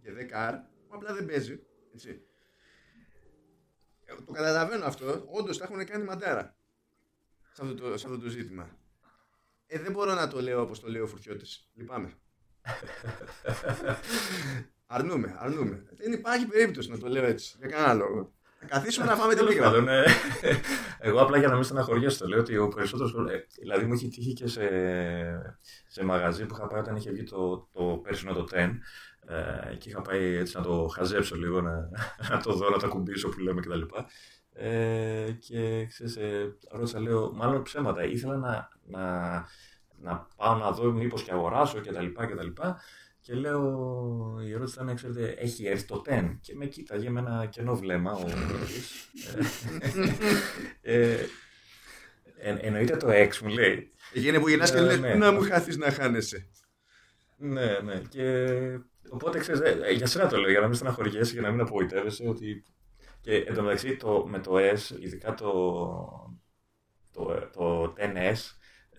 και 0.00 0.10
10R, 0.10 0.54
που 0.88 0.94
απλά 0.94 1.14
δεν 1.14 1.26
παίζει. 1.26 1.60
Έτσι. 1.94 2.22
Ε, 4.04 4.14
το 4.26 4.32
καταλαβαίνω 4.32 4.84
αυτό. 4.84 5.24
Όντως 5.26 5.58
τα 5.58 5.64
έχουν 5.64 5.84
κάνει 5.84 6.04
μαντάρα 6.04 6.56
σε 7.52 7.62
αυτό 7.62 7.74
το, 7.74 7.98
σε 7.98 8.06
αυτό 8.06 8.18
το 8.18 8.28
ζήτημα. 8.28 8.78
Ε, 9.66 9.78
δεν 9.78 9.92
μπορώ 9.92 10.14
να 10.14 10.28
το 10.28 10.42
λέω 10.42 10.60
όπως 10.60 10.80
το 10.80 10.88
λέω 10.88 11.02
ο 11.02 11.06
Φουρτιώτης. 11.06 11.70
Λυπάμαι. 11.74 12.18
Αρνούμε, 14.86 15.36
αρνούμε. 15.38 15.84
Δεν 15.96 16.12
υπάρχει 16.12 16.46
περίπτωση 16.46 16.90
να 16.90 16.98
το 16.98 17.08
λέω 17.08 17.24
έτσι. 17.24 17.56
Για 17.58 17.68
κανένα 17.68 17.94
λόγο. 17.94 18.32
Θα 18.60 18.66
καθίσουμε 18.66 19.06
να 19.06 19.16
φάμε 19.16 19.34
την 19.34 19.46
πίγρα. 19.46 19.80
Ναι. 19.80 20.02
Εγώ 20.98 21.20
απλά 21.20 21.38
για 21.38 21.48
να 21.48 21.54
μην 21.54 21.64
στεναχωριέσω 21.64 22.18
το 22.18 22.28
λέω 22.28 22.38
ότι 22.38 22.56
ο 22.56 22.68
περισσότερος. 22.68 23.14
Ε, 23.30 23.46
δηλαδή 23.60 23.84
μου 23.84 23.92
έχει 23.92 24.08
τύχει 24.08 24.32
και 24.32 24.46
σε, 24.46 24.68
σε 25.86 26.04
μαγαζί 26.04 26.46
που 26.46 26.54
είχα 26.54 26.66
πάει 26.66 26.80
όταν 26.80 26.96
είχε 26.96 27.10
βγει 27.10 27.22
το, 27.22 27.68
το 27.72 28.00
πέρσινο 28.02 28.32
το 28.32 28.46
10 28.52 28.54
ε, 28.54 29.74
και 29.74 29.88
είχα 29.88 30.02
πάει 30.02 30.34
έτσι 30.36 30.56
να 30.56 30.62
το 30.62 30.86
χαζέψω 30.94 31.36
λίγο, 31.36 31.60
να, 31.60 31.90
να 32.30 32.40
το 32.42 32.52
δω, 32.52 32.70
να 32.70 32.78
το 32.78 32.86
ακουμπήσω 32.86 33.28
που 33.28 33.40
λέμε 33.40 33.60
κτλ. 33.60 33.80
Ε, 34.52 35.30
και 35.38 35.86
ξέρεις, 35.86 36.16
ε, 36.16 36.56
ρώτησα, 36.70 37.00
λέω, 37.00 37.32
μάλλον 37.32 37.62
ψέματα. 37.62 38.04
Ήθελα 38.04 38.36
να, 38.36 38.68
να, 38.86 39.02
να 40.00 40.26
πάω 40.36 40.54
να 40.54 40.70
δω 40.70 40.92
μήπως 40.92 41.22
και 41.22 41.32
αγοράσω 41.32 41.80
κτλ. 41.80 42.06
Και, 42.06 42.74
και 43.20 43.34
λέω, 43.34 44.40
η 44.46 44.52
ερώτηση 44.52 44.82
ήταν, 44.82 44.94
ξέρετε, 44.94 45.34
έχει 45.38 45.66
έρθει 45.66 45.86
το 45.86 46.02
10 46.06 46.36
και 46.40 46.54
με 46.54 46.66
κοίταγε 46.66 47.10
με 47.10 47.20
ένα 47.20 47.46
κενό 47.46 47.76
βλέμμα 47.76 48.12
ο 48.12 48.26
ε, 50.80 51.12
ε, 52.40 52.56
εννοείται 52.60 52.96
το 52.96 53.06
6 53.10 53.36
μου 53.42 53.48
λέει. 53.48 53.92
Εκείνη 54.12 54.40
που 54.40 54.48
γυρνάς 54.48 54.72
και 54.72 54.80
λέει, 54.80 54.98
ναι. 54.98 55.14
να 55.14 55.32
μου 55.32 55.42
χάθεις 55.42 55.76
να 55.76 55.90
χάνεσαι. 55.90 56.48
Ναι, 57.36 57.78
ναι. 57.78 58.02
Και 58.08 58.46
Οπότε 59.10 59.38
ξέρεις, 59.38 59.60
ε, 59.60 59.92
για 59.92 60.06
σένα 60.06 60.28
το 60.28 60.36
λέω, 60.36 60.50
για 60.50 60.60
να 60.60 60.66
μην 60.66 60.76
στεναχωριέσαι, 60.76 61.32
για 61.32 61.42
να 61.42 61.50
μην 61.50 61.60
απογοητεύεσαι 61.60 62.28
ότι. 62.28 62.64
Και 63.20 63.34
εν 63.34 63.54
τω 63.54 63.62
μεταξύ 63.62 63.96
το, 63.96 64.26
με 64.26 64.38
το 64.38 64.56
S, 64.56 65.00
ειδικά 65.00 65.34
το, 65.34 65.52
το, 67.12 67.48
το 67.52 67.94
10S, 67.98 68.36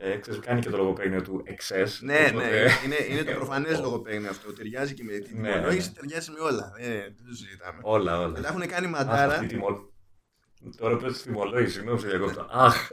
ε, 0.01 0.17
ξέρεις, 0.17 0.39
κάνει 0.39 0.61
και 0.61 0.69
το 0.69 0.77
λογοπαίγνιο 0.77 1.21
του 1.21 1.43
XS. 1.47 1.87
Ναι, 1.99 2.27
οπότε... 2.29 2.49
ναι, 2.49 2.71
είναι, 2.85 2.95
είναι 3.09 3.23
το 3.23 3.31
προφανές 3.39 3.79
λογοπαίγνιο 3.79 4.29
αυτό. 4.29 4.53
Ταιριάζει 4.53 4.93
και 4.93 5.03
με 5.03 5.11
την 5.11 5.41
ναι, 5.41 5.51
τιμολόγηση, 5.51 5.87
ναι. 5.87 5.93
ταιριάζει 5.93 6.31
με 6.31 6.39
όλα. 6.39 6.73
Ε, 6.77 6.87
δεν 6.87 7.25
το 7.27 7.35
συζητάμε. 7.35 7.79
Όλα, 7.81 8.19
όλα. 8.19 8.35
Και 8.35 8.41
τα 8.41 8.47
έχουν 8.47 8.67
κάνει 8.67 8.87
μαντάρα. 8.87 9.47
Τώρα 10.77 10.97
πες 10.97 11.15
στη 11.15 11.29
θυμολόγηση, 11.29 11.71
συγγνώμη, 11.71 11.99
σε 11.99 12.07
Αχ, 12.49 12.89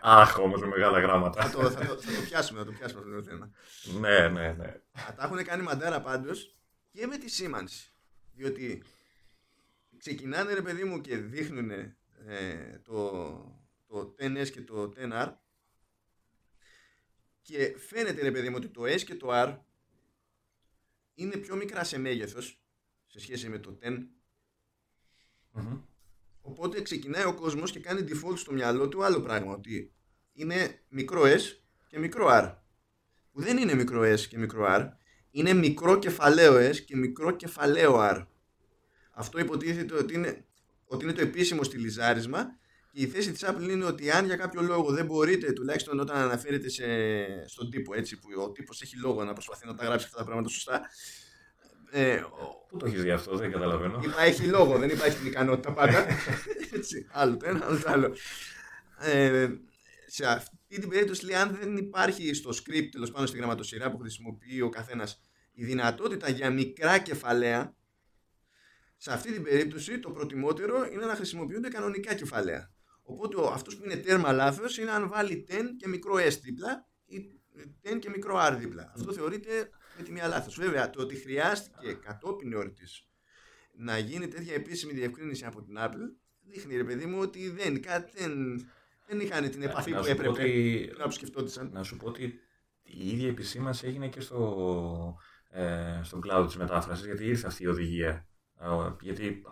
αχ, 0.00 0.38
όμως 0.38 0.60
με 0.60 0.66
μεγάλα 0.66 1.00
γράμματα. 1.00 1.42
θα, 1.42 1.50
το, 1.50 1.70
θα, 1.70 1.86
το, 1.86 2.00
θα 2.00 2.12
το 2.12 2.20
πιάσουμε, 2.28 2.58
θα 2.58 2.64
το 2.64 2.72
πιάσουμε 2.72 3.00
αυτό 3.00 3.14
το 3.14 3.22
θέμα. 3.22 3.50
ναι, 4.00 4.28
ναι, 4.28 4.52
ναι. 4.52 4.74
τα 5.16 5.24
έχουν 5.24 5.44
κάνει 5.44 5.62
μαντάρα 5.62 6.00
πάντως 6.00 6.56
και 6.92 7.06
με 7.06 7.16
τη 7.16 7.30
σήμανση. 7.30 7.92
Διότι 8.34 8.82
ξεκινάνε 9.98 10.52
ρε 10.52 10.62
παιδί 10.62 10.84
μου 10.84 11.00
και 11.00 11.16
δείχνουν 11.16 11.70
ε, 11.70 11.94
το, 12.82 13.10
το 13.86 14.14
10S 14.20 14.48
και 14.48 14.60
το 14.60 14.92
10R 14.96 15.32
και 17.48 17.74
φαίνεται 17.78 18.22
ρε 18.22 18.30
παιδί 18.30 18.48
μου 18.48 18.54
ότι 18.56 18.68
το 18.68 18.82
S 18.82 19.00
και 19.00 19.14
το 19.14 19.28
R 19.30 19.56
είναι 21.14 21.36
πιο 21.36 21.56
μικρά 21.56 21.84
σε 21.84 21.98
μέγεθος 21.98 22.60
σε 23.06 23.20
σχέση 23.20 23.48
με 23.48 23.58
το 23.58 23.78
10 23.82 24.06
Οπότε 26.40 26.82
ξεκινάει 26.82 27.24
ο 27.24 27.34
κόσμος 27.34 27.70
και 27.70 27.80
κάνει 27.80 28.04
default 28.08 28.38
στο 28.38 28.52
μυαλό 28.52 28.88
του 28.88 29.04
άλλο 29.04 29.20
πράγμα 29.20 29.52
ότι 29.52 29.92
είναι 30.32 30.80
μικρό 30.88 31.22
S 31.22 31.40
και 31.86 31.98
μικρό 31.98 32.28
R. 32.30 32.54
Που 33.32 33.40
δεν 33.40 33.56
είναι 33.56 33.74
μικρό 33.74 34.02
S 34.02 34.20
και 34.20 34.38
μικρό 34.38 34.66
R 34.68 34.88
είναι 35.30 35.52
μικρό 35.52 35.98
κεφαλαίο 35.98 36.70
S 36.70 36.76
και 36.76 36.96
μικρό 36.96 37.30
κεφαλαίο 37.30 37.96
R. 37.98 38.26
Αυτό 39.10 39.38
υποτίθεται 39.38 39.94
ότι 39.94 40.14
είναι, 40.14 40.44
ότι 40.86 41.04
είναι 41.04 41.12
το 41.12 41.20
επίσημο 41.20 41.62
στυλιζάρισμα 41.62 42.58
και 42.90 43.00
η 43.00 43.06
θέση 43.06 43.32
της 43.32 43.44
Apple 43.46 43.68
είναι 43.70 43.84
ότι 43.84 44.10
αν 44.10 44.26
για 44.26 44.36
κάποιο 44.36 44.62
λόγο 44.62 44.92
δεν 44.92 45.06
μπορείτε, 45.06 45.52
τουλάχιστον 45.52 46.00
όταν 46.00 46.16
αναφέρετε 46.16 46.68
σε, 46.68 46.84
στον 47.46 47.70
τύπο, 47.70 47.94
έτσι, 47.94 48.18
που 48.18 48.28
ο 48.42 48.50
τύπος 48.50 48.82
έχει 48.82 48.96
λόγο 48.96 49.24
να 49.24 49.32
προσπαθεί 49.32 49.66
να 49.66 49.74
τα 49.74 49.84
γράψει 49.84 50.04
αυτά 50.06 50.18
τα 50.18 50.24
πράγματα 50.24 50.48
σωστά. 50.48 50.80
Ε, 51.90 52.22
Πού 52.68 52.76
το 52.76 52.86
έχεις 52.86 53.02
δει 53.02 53.10
αυτό, 53.10 53.36
δεν 53.36 53.50
καταλαβαίνω. 53.50 54.00
Είπα 54.04 54.22
έχει 54.22 54.42
λόγο, 54.42 54.78
δεν 54.78 54.88
υπάρχει 54.88 55.18
την 55.18 55.26
ικανότητα 55.26 55.72
πάντα. 55.72 56.06
έτσι, 56.76 57.06
άλλο 57.10 57.36
το 57.36 57.48
ένα, 57.48 57.66
άλλο 57.66 57.78
το 57.78 57.90
άλλο. 57.90 58.14
Ε, 59.00 59.48
σε 60.06 60.26
αυτή 60.26 60.80
την 60.80 60.88
περίπτωση, 60.88 61.24
λέει, 61.24 61.36
αν 61.36 61.56
δεν 61.60 61.76
υπάρχει 61.76 62.34
στο 62.34 62.50
script, 62.50 62.88
τέλος 62.90 63.10
πάντων 63.10 63.26
στη 63.26 63.36
γραμματοσυρά 63.36 63.90
που 63.90 63.98
χρησιμοποιεί 63.98 64.60
ο 64.60 64.68
καθένας, 64.68 65.20
η 65.52 65.64
δυνατότητα 65.64 66.28
για 66.28 66.50
μικρά 66.50 66.98
κεφαλαία, 66.98 67.76
σε 68.96 69.12
αυτή 69.12 69.32
την 69.32 69.42
περίπτωση 69.42 69.98
το 69.98 70.10
προτιμότερο 70.10 70.88
είναι 70.92 71.06
να 71.06 71.14
χρησιμοποιούνται 71.14 71.68
κανονικά 71.68 72.14
κεφαλαία. 72.14 72.70
Οπότε 73.08 73.36
αυτός 73.52 73.76
που 73.76 73.84
είναι 73.84 73.96
τέρμα 73.96 74.32
λάθος 74.32 74.78
είναι 74.78 74.90
αν 74.90 75.08
βάλει 75.08 75.46
10 75.48 75.54
και 75.78 75.88
μικρό 75.88 76.14
S 76.14 76.38
δίπλα 76.42 76.86
ή 77.06 77.16
10 77.94 77.98
και 77.98 78.08
μικρό 78.10 78.36
R 78.38 78.56
δίπλα. 78.58 78.92
Αυτό 78.94 79.12
θεωρείται 79.12 79.70
με 79.96 80.02
τη 80.02 80.12
μία 80.12 80.26
λάθος. 80.26 80.58
Βέβαια, 80.58 80.90
το 80.90 81.00
ότι 81.00 81.16
χρειάστηκε 81.16 81.92
κατόπιν 81.92 82.52
εορτή 82.52 82.84
να 83.72 83.98
γίνει 83.98 84.28
τέτοια 84.28 84.54
επίσημη 84.54 84.92
διευκρίνηση 84.92 85.44
από 85.44 85.62
την 85.62 85.76
Apple 85.78 86.16
δείχνει 86.40 86.76
ρε 86.76 86.84
παιδί 86.84 87.06
μου 87.06 87.18
ότι 87.20 87.50
δεν, 87.50 87.82
κάτι, 87.82 88.12
δεν, 88.14 88.32
δεν 89.06 89.20
είχαν 89.20 89.50
την 89.50 89.62
επαφή 89.62 89.92
που 89.92 90.04
έπρεπε 90.04 90.28
ότι, 90.28 90.92
να 90.98 91.10
σκεφτόντουσαν. 91.10 91.70
Να 91.72 91.82
σου 91.82 91.96
πω 91.96 92.06
ότι 92.06 92.22
η 92.82 93.10
ίδια 93.10 93.28
επισήμανση 93.28 93.86
έγινε 93.86 94.08
και 94.08 94.20
στο, 94.20 95.16
ε, 95.50 96.00
στο 96.02 96.20
cloud 96.26 96.44
της 96.46 96.56
μετάφρασης 96.56 97.06
γιατί 97.06 97.24
ήρθε 97.26 97.46
αυτή 97.46 97.62
η 97.62 97.66
οδηγία 97.66 98.27
γιατί 99.00 99.42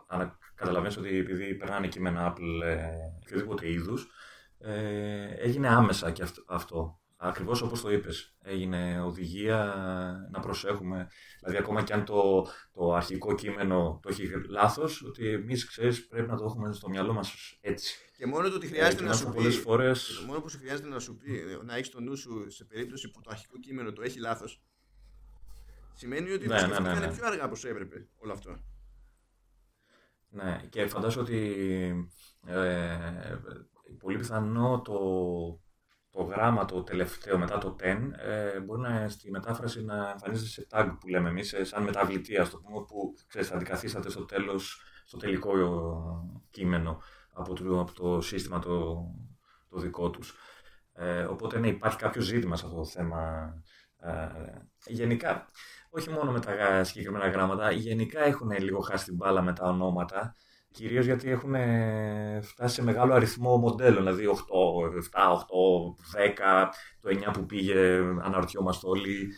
καταλαβαίνεις 0.54 0.96
ότι 0.96 1.16
επειδή 1.16 1.54
περνάνε 1.54 1.88
κείμενα 1.88 2.32
Apple 2.32 2.62
ε, 2.64 2.76
και 3.26 3.34
οτιδήποτε 3.34 3.70
είδους, 3.70 4.08
ε, 4.58 5.24
έγινε 5.24 5.68
άμεσα 5.68 6.10
και 6.10 6.22
αυτό. 6.22 6.42
αυτό. 6.46 7.00
Ακριβώς 7.18 7.62
όπως 7.62 7.80
το 7.80 7.92
είπες. 7.92 8.34
Έγινε 8.42 9.00
οδηγία 9.00 9.74
να 10.30 10.40
προσέχουμε. 10.40 11.08
Δηλαδή 11.40 11.58
ακόμα 11.58 11.82
και 11.82 11.92
αν 11.92 12.04
το, 12.04 12.46
το 12.72 12.94
αρχικό 12.94 13.34
κείμενο 13.34 14.00
το 14.02 14.08
έχει 14.08 14.30
λάθος, 14.48 15.02
ότι 15.02 15.28
εμείς 15.28 15.66
ξέρεις 15.66 16.06
πρέπει 16.06 16.28
να 16.28 16.36
το 16.36 16.44
έχουμε 16.44 16.72
στο 16.72 16.88
μυαλό 16.88 17.12
μας 17.12 17.58
έτσι. 17.60 17.96
Και 18.16 18.26
μόνο 18.26 18.48
το 18.48 18.54
ότι 18.54 18.66
χρειάζεται 18.66 19.04
ε, 19.04 19.06
να 19.06 19.12
σου 19.12 19.32
πει. 19.32 19.50
Φορές... 19.50 20.24
Μόνο 20.26 20.40
που 20.40 20.48
σου 20.48 20.58
χρειάζεται 20.58 20.88
να 20.88 20.98
σου 20.98 21.16
πει, 21.16 21.42
να 21.64 21.74
έχεις 21.74 21.90
το 21.90 22.00
νου 22.00 22.16
σου 22.16 22.50
σε 22.50 22.64
περίπτωση 22.64 23.10
που 23.10 23.20
το 23.20 23.30
αρχικό 23.32 23.58
κείμενο 23.58 23.92
το 23.92 24.02
έχει 24.02 24.18
λάθος, 24.18 24.62
σημαίνει 25.94 26.30
ότι 26.30 26.46
ναι, 26.46 26.66
ναι, 26.66 26.78
ναι, 26.78 26.94
ναι. 26.98 27.12
πιο 27.12 27.26
αργά 27.26 27.44
όπως 27.44 27.64
έπρεπε 27.64 28.08
όλο 28.16 28.32
αυτό. 28.32 28.60
Ναι, 30.36 30.60
και 30.68 30.86
φαντάζομαι 30.86 31.22
ότι 31.22 32.10
ε, 32.46 32.98
πολύ 33.98 34.18
πιθανό 34.18 34.82
το, 34.84 34.98
το 36.10 36.22
γράμμα 36.22 36.64
το 36.64 36.82
τελευταίο 36.82 37.38
μετά 37.38 37.58
το 37.58 37.76
10 37.80 37.84
ε, 38.16 38.60
μπορεί 38.60 38.80
να 38.80 39.08
στη 39.08 39.30
μετάφραση 39.30 39.84
να 39.84 40.10
εμφανίζεται 40.10 40.48
σε 40.48 40.66
tag 40.70 40.96
που 41.00 41.08
λέμε 41.08 41.28
εμείς, 41.28 41.54
σαν 41.62 41.82
μεταβλητή 41.82 42.36
ας 42.36 42.50
το 42.50 42.58
πούμε, 42.58 42.84
που 42.84 43.14
ξέρεις, 43.26 43.50
αντικαθίσταται 43.50 44.10
στο 44.10 44.24
τέλος, 44.24 44.82
στο 45.04 45.16
τελικό 45.16 45.52
κείμενο 46.50 47.02
από 47.32 47.54
το, 47.54 47.80
από 47.80 47.92
το 47.92 48.20
σύστημα 48.20 48.58
το, 48.58 49.04
το 49.68 49.78
δικό 49.78 50.10
τους. 50.10 50.34
Ε, 50.92 51.22
οπότε 51.22 51.58
ναι, 51.58 51.68
υπάρχει 51.68 51.98
κάποιο 51.98 52.20
ζήτημα 52.20 52.56
σε 52.56 52.64
αυτό 52.66 52.76
το 52.76 52.84
θέμα. 52.84 53.52
Ε, 53.98 54.26
γενικά, 54.86 55.48
όχι 55.96 56.10
μόνο 56.10 56.32
με 56.32 56.40
τα 56.40 56.84
συγκεκριμένα 56.84 57.28
γράμματα, 57.28 57.70
γενικά 57.70 58.20
έχουν 58.24 58.50
λίγο 58.50 58.80
χάσει 58.80 59.04
την 59.04 59.14
μπάλα 59.14 59.42
με 59.42 59.52
τα 59.52 59.68
ονόματα. 59.68 60.34
Κυρίως 60.70 61.04
γιατί 61.04 61.30
έχουν 61.30 61.54
φτάσει 62.42 62.74
σε 62.74 62.82
μεγάλο 62.82 63.14
αριθμό 63.14 63.56
μοντέλων, 63.56 64.04
δηλαδή 64.04 64.26
8, 64.26 64.32
7, 64.94 65.32
8, 65.32 65.36
10, 66.64 66.68
το 67.00 67.28
9 67.28 67.32
που 67.32 67.46
πήγε, 67.46 67.76
αναρωτιόμαστε 68.22 68.86
όλοι. 68.86 69.28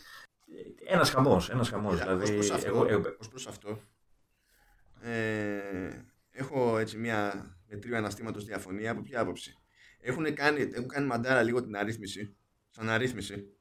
Ένας 0.85 1.09
χαμός, 1.09 1.49
ένας 1.49 1.69
χαμός. 1.69 1.99
Δηλαδή, 1.99 2.37
ως 2.37 2.47
προς 2.47 2.63
εγώ, 2.63 2.85
εγώ... 2.87 3.01
προς 3.29 3.47
αυτό, 3.47 3.79
ε, 5.01 6.03
έχω 6.31 6.77
έτσι 6.77 6.97
μια 6.97 7.49
μετρίου 7.67 7.95
αναστήματος 7.95 8.45
διαφωνία 8.45 8.91
από 8.91 9.01
ποια 9.01 9.19
άποψη; 9.19 9.57
Έχουν 9.99 10.33
κάνει, 10.33 10.61
έχουν 10.61 10.87
κάνει 10.87 11.07
μαντάρα 11.07 11.43
λίγο 11.43 11.63
την 11.63 11.75
αρρύθμιση, 11.77 12.35
σαν 12.69 12.89
αρρύθμιση, 12.89 13.57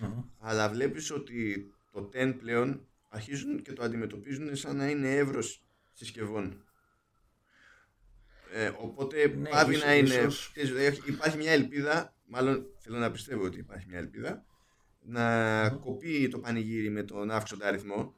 mm-hmm. 0.00 0.24
αλλά 0.38 0.68
βλέπεις 0.68 1.10
ότι 1.10 1.72
το 1.90 2.10
10 2.14 2.34
πλέον 2.38 2.86
αρχίζουν 3.08 3.62
και 3.62 3.72
το 3.72 3.82
αντιμετωπίζουν 3.82 4.56
σαν 4.56 4.76
να 4.76 4.88
είναι 4.88 5.16
εύρος 5.16 5.62
συσκευών. 5.92 6.62
Ε, 8.52 8.70
οπότε 8.78 9.26
ναι, 9.26 9.48
πάβει 9.48 9.76
να 9.76 9.94
είναι. 9.94 10.14
Ίσως... 10.14 10.52
Υπάρχει 11.06 11.36
μια 11.36 11.52
ελπίδα, 11.52 12.14
μάλλον 12.24 12.66
θέλω 12.78 12.98
να 12.98 13.10
πιστεύω 13.10 13.44
ότι 13.44 13.58
υπάρχει 13.58 13.86
μια 13.88 13.98
ελπίδα, 13.98 14.44
να 15.00 15.68
κοπεί 15.68 16.28
το 16.28 16.38
πανηγύρι 16.38 16.90
με 16.90 17.02
τον 17.02 17.30
αύξοντα 17.30 17.66
αριθμό. 17.66 18.16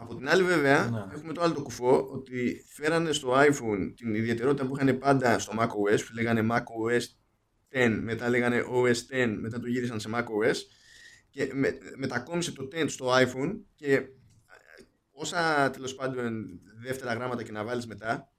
Από 0.00 0.14
την 0.14 0.28
άλλη, 0.28 0.42
βέβαια, 0.42 0.88
ναι. 0.90 1.14
έχουμε 1.14 1.32
το 1.32 1.42
άλλο 1.42 1.54
το 1.54 1.62
κουφό 1.62 2.08
ότι 2.12 2.64
φέρανε 2.68 3.12
στο 3.12 3.32
iPhone 3.34 3.92
την 3.96 4.14
ιδιαιτερότητα 4.14 4.66
που 4.66 4.76
είχαν 4.76 4.98
πάντα 4.98 5.38
στο 5.38 5.52
macOS, 5.58 6.00
που 6.06 6.14
λέγανε 6.14 6.46
macOS 6.50 7.02
10, 7.72 7.98
μετά 8.02 8.28
λέγανε 8.28 8.64
OS 8.72 9.24
10, 9.24 9.36
μετά 9.40 9.60
το 9.60 9.66
γύρισαν 9.66 10.00
σε 10.00 10.08
macOS 10.12 10.56
και 11.30 11.50
με, 11.54 11.78
μετακόμισε 11.96 12.52
το 12.52 12.68
10 12.72 12.84
στο 12.88 13.12
iPhone 13.12 13.56
και 13.74 13.94
ε, 13.94 14.06
όσα 15.10 15.70
τέλος 15.70 15.94
πάντων 15.94 16.60
δεύτερα 16.80 17.14
γράμματα 17.14 17.42
και 17.42 17.52
να 17.52 17.64
βάλεις 17.64 17.86
μετά 17.86 18.32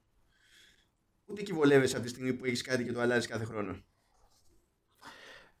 ούτε 1.24 1.42
κυβολεύεσαι 1.42 1.96
από 1.96 2.04
τη 2.04 2.10
στιγμή 2.10 2.32
που 2.32 2.44
έχεις 2.44 2.62
κάτι 2.62 2.84
και 2.84 2.92
το 2.92 3.00
αλλάζεις 3.00 3.26
κάθε 3.26 3.44
χρόνο. 3.44 3.76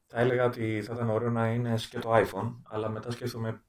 Θα 0.06 0.20
έλεγα 0.20 0.44
ότι 0.44 0.82
θα 0.82 0.94
ήταν 0.94 1.10
ωραίο 1.10 1.30
να 1.30 1.48
είναι 1.48 1.74
και 1.90 1.98
το 1.98 2.14
iPhone, 2.14 2.56
αλλά 2.62 2.88
μετά 2.88 3.10
σκέφτομαι 3.10 3.62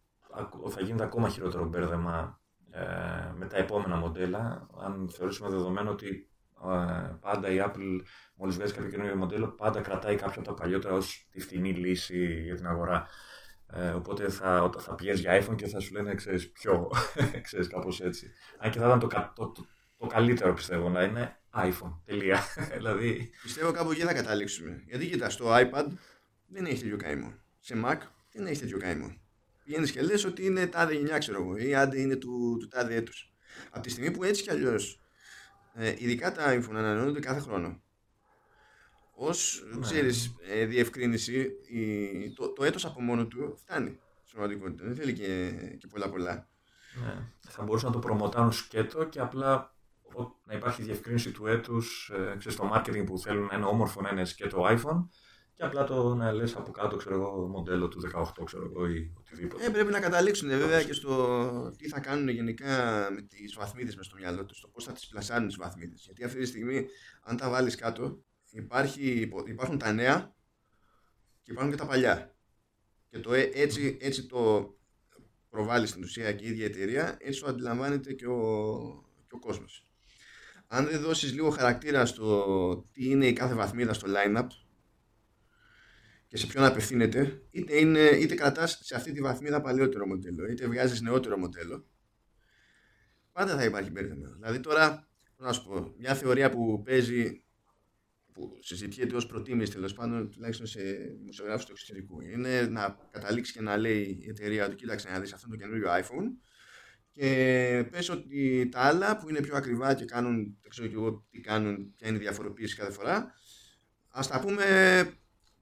θα 0.69 0.81
γίνεται 0.81 1.03
ακόμα 1.03 1.29
χειρότερο 1.29 1.65
μπέρδεμα 1.65 2.41
ε, 2.71 2.81
με 3.35 3.45
τα 3.47 3.57
επόμενα 3.57 3.95
μοντέλα, 3.95 4.67
αν 4.81 5.09
θεωρήσουμε 5.09 5.49
δεδομένο 5.49 5.91
ότι 5.91 6.29
ε, 6.63 7.09
πάντα 7.19 7.49
η 7.49 7.57
Apple 7.65 8.01
μόλις 8.35 8.55
βγάζει 8.55 8.73
κάποιο 8.73 8.89
καινούργιο 8.89 9.15
μοντέλο 9.15 9.47
πάντα 9.47 9.81
κρατάει 9.81 10.15
κάποιο 10.15 10.41
από 10.41 10.49
τα 10.49 10.53
παλιότερα 10.53 10.93
ως 10.93 11.27
τη 11.31 11.39
φτηνή 11.39 11.73
λύση 11.73 12.41
για 12.43 12.55
την 12.55 12.67
αγορά. 12.67 13.07
Ε, 13.73 13.89
οπότε 13.89 14.29
θα, 14.29 14.69
θα 14.77 14.95
πηγαίνει 14.95 15.19
για 15.19 15.41
iPhone 15.41 15.55
και 15.55 15.67
θα 15.67 15.79
σου 15.79 15.93
λένε, 15.93 16.15
ξέρεις, 16.15 16.51
ποιο, 16.51 16.91
ξέρεις, 17.41 17.67
κάπως 17.67 18.01
έτσι. 18.01 18.31
Αν 18.57 18.71
και 18.71 18.79
θα 18.79 18.85
ήταν 18.85 18.99
το, 18.99 19.07
το, 19.07 19.51
το, 19.51 19.65
το 19.97 20.07
καλύτερο, 20.07 20.53
πιστεύω, 20.53 20.89
να 20.89 21.03
είναι 21.03 21.39
iPhone, 21.53 21.99
τελεία. 22.05 22.43
δηλαδή... 22.77 23.29
Πιστεύω 23.41 23.71
κάπου 23.71 23.91
εκεί 23.91 24.01
θα 24.01 24.13
καταλήξουμε. 24.13 24.83
Γιατί 24.85 25.07
κοίτα, 25.07 25.29
στο 25.29 25.45
iPad 25.55 25.87
δεν 26.47 26.65
έχει 26.65 26.81
τέτοιο 26.81 26.97
καημό. 26.97 27.33
Σε 27.59 27.81
Mac 27.85 27.97
δεν 28.31 28.45
έχει 28.45 28.59
τέτοιο 28.59 28.77
καημό. 28.77 29.15
Πηγαίνεις 29.63 29.91
και 29.91 30.01
λες 30.01 30.25
ότι 30.25 30.45
είναι 30.45 30.67
τάδε 30.67 30.93
γενιά, 30.93 31.17
ξέρω 31.17 31.41
εγώ, 31.41 31.57
ή 31.57 31.75
άντε 31.75 31.99
είναι 31.99 32.15
του, 32.15 32.57
του 32.59 32.67
τάδε 32.67 32.95
έτους. 32.95 33.33
Από 33.69 33.83
τη 33.83 33.89
στιγμή 33.89 34.11
που 34.11 34.23
έτσι 34.23 34.41
κι 34.43 34.49
αλλιώς, 34.51 35.01
ε, 35.73 35.93
ειδικά 35.97 36.31
τα 36.31 36.53
iPhone 36.55 36.75
ανανεώνονται 36.75 37.19
κάθε 37.19 37.39
χρόνο 37.39 37.81
ως 39.27 39.63
ναι. 39.73 39.79
ξέρεις, 39.79 40.35
ε, 40.49 40.65
διευκρίνηση 40.65 41.51
η, 41.67 42.33
το, 42.33 42.53
το 42.53 42.63
έτος 42.63 42.85
από 42.85 43.01
μόνο 43.01 43.27
του 43.27 43.57
φτάνει 43.57 43.99
στην 44.23 44.37
πραγματικότητα. 44.37 44.83
Δεν 44.83 44.95
θέλει 44.95 45.13
και, 45.13 45.51
και 45.77 45.87
πολλά 45.87 46.09
πολλά. 46.09 46.47
Ναι. 47.03 47.27
Θα 47.39 47.63
μπορούσαν 47.63 47.89
να 47.89 47.95
το 47.95 48.01
προμοτάρουν 48.01 48.51
σκέτο 48.51 49.03
και 49.03 49.19
απλά 49.19 49.75
να 50.43 50.53
υπάρχει 50.53 50.83
διευκρίνηση 50.83 51.31
του 51.31 51.47
έτους 51.47 52.11
ε, 52.13 52.35
ξέρεις, 52.37 52.57
στο 52.57 52.71
marketing 52.73 53.05
που 53.05 53.19
θέλουν 53.19 53.49
ένα 53.51 53.67
όμορφο 53.67 54.01
να 54.01 54.09
είναι 54.09 54.25
σκέτο 54.25 54.65
iPhone 54.69 55.07
Και 55.53 55.63
απλά 55.63 55.83
το 55.83 56.15
να 56.15 56.31
λες 56.31 56.55
από 56.55 56.71
κάτω, 56.71 56.95
ξέρω 56.95 57.15
εγώ, 57.15 57.47
μοντέλο 57.47 57.87
του 57.87 58.01
18, 58.15 58.23
ξέρω 58.43 58.63
εγώ, 58.65 58.85
ή 58.87 59.13
οτιδήποτε. 59.17 59.65
Ε, 59.65 59.69
πρέπει 59.69 59.91
να 59.91 59.99
καταλήξουν 59.99 60.49
βέβαια 60.49 60.83
και 60.83 60.93
στο 60.93 61.73
τι 61.77 61.87
θα 61.87 61.99
κάνουν 61.99 62.29
γενικά 62.29 63.07
με 63.13 63.21
τις 63.21 63.53
βαθμίδες 63.53 63.95
μες 63.95 64.05
στο 64.05 64.15
μυαλό 64.19 64.45
τους, 64.45 64.59
το 64.61 64.67
πώς 64.67 64.83
θα 64.83 64.91
τις 64.91 65.07
πλασάρουν 65.07 65.47
τις 65.47 65.57
βαθμίδες. 65.57 66.03
Γιατί 66.05 66.23
αυτή 66.23 66.39
τη 66.39 66.45
στιγμή, 66.45 66.85
αν 67.23 67.37
τα 67.37 67.49
βάλεις 67.49 67.75
κάτω, 67.75 68.23
υπάρχει, 68.51 69.31
υπάρχουν 69.45 69.77
τα 69.77 69.91
νέα 69.91 70.35
και 71.41 71.51
υπάρχουν 71.51 71.71
και 71.71 71.77
τα 71.77 71.85
παλιά. 71.85 72.35
Και 73.09 73.19
το, 73.19 73.33
ε, 73.33 73.49
έτσι, 73.53 73.97
έτσι 74.01 74.25
το 74.25 74.73
προβάλλει 75.49 75.87
στην 75.87 76.03
ουσία 76.03 76.33
και 76.33 76.45
η 76.45 76.49
ίδια 76.49 76.65
εταιρεία, 76.65 77.17
έτσι 77.19 77.39
το 77.39 77.47
αντιλαμβάνεται 77.47 78.13
και 78.13 78.27
ο, 78.27 78.41
και 79.27 79.35
ο 79.35 79.39
κόσμος. 79.39 79.85
Αν 80.67 80.87
δεν 80.87 81.01
δώσεις 81.01 81.33
λίγο 81.33 81.49
χαρακτήρα 81.49 82.05
στο 82.05 82.87
τι 82.91 83.09
είναι 83.09 83.27
η 83.27 83.33
κάθε 83.33 83.53
βαθμίδα 83.53 83.93
στο 83.93 84.07
line-up 84.09 84.47
και 86.27 86.37
σε 86.37 86.47
ποιον 86.47 86.63
απευθύνεται, 86.63 87.41
είτε, 87.51 87.79
είναι, 87.79 87.99
είτε 87.99 88.35
κρατάς 88.35 88.79
σε 88.83 88.95
αυτή 88.95 89.11
τη 89.11 89.21
βαθμίδα 89.21 89.61
παλαιότερο 89.61 90.07
μοντέλο, 90.07 90.45
είτε 90.47 90.67
βγάζεις 90.67 91.01
νεότερο 91.01 91.37
μοντέλο, 91.37 91.85
πάντα 93.31 93.55
θα 93.55 93.63
υπάρχει 93.63 93.91
μπέρδεμα. 93.91 94.29
Δηλαδή 94.29 94.59
τώρα, 94.59 95.07
να 95.37 95.53
σου 95.53 95.63
πω, 95.63 95.93
μια 95.97 96.15
θεωρία 96.15 96.49
που 96.49 96.81
παίζει 96.83 97.43
που 98.47 98.59
συζητιέται 98.61 99.15
ως 99.15 99.25
προτίμηση 99.25 99.71
τέλος 99.71 99.93
πάντων 99.93 100.31
τουλάχιστον 100.31 100.67
σε 100.67 100.81
δημοσιογράφου 101.19 101.65
του 101.65 101.71
εξωτερικού. 101.71 102.21
Είναι 102.21 102.61
να 102.61 102.97
καταλήξει 103.11 103.53
και 103.53 103.61
να 103.61 103.77
λέει 103.77 104.19
η 104.21 104.29
εταιρεία 104.29 104.69
του 104.69 104.75
κοίταξε 104.75 105.09
να 105.09 105.19
δεις 105.19 105.33
αυτό 105.33 105.47
το 105.49 105.55
καινούριο 105.55 105.89
iPhone 105.89 106.49
και 107.11 107.87
πες 107.91 108.09
ότι 108.09 108.69
τα 108.71 108.79
άλλα 108.79 109.17
που 109.17 109.29
είναι 109.29 109.41
πιο 109.41 109.55
ακριβά 109.55 109.93
και 109.93 110.05
κάνουν 110.05 110.57
δεν 110.61 110.69
ξέρω 110.69 110.87
και 110.87 110.93
εγώ 110.93 111.25
τι 111.29 111.39
κάνουν 111.39 111.93
ποια 111.95 112.07
είναι 112.07 112.17
η 112.17 112.19
διαφοροποίηση 112.19 112.75
κάθε 112.75 112.91
φορά 112.91 113.33
ας 114.09 114.27
τα 114.27 114.39
πούμε 114.39 114.65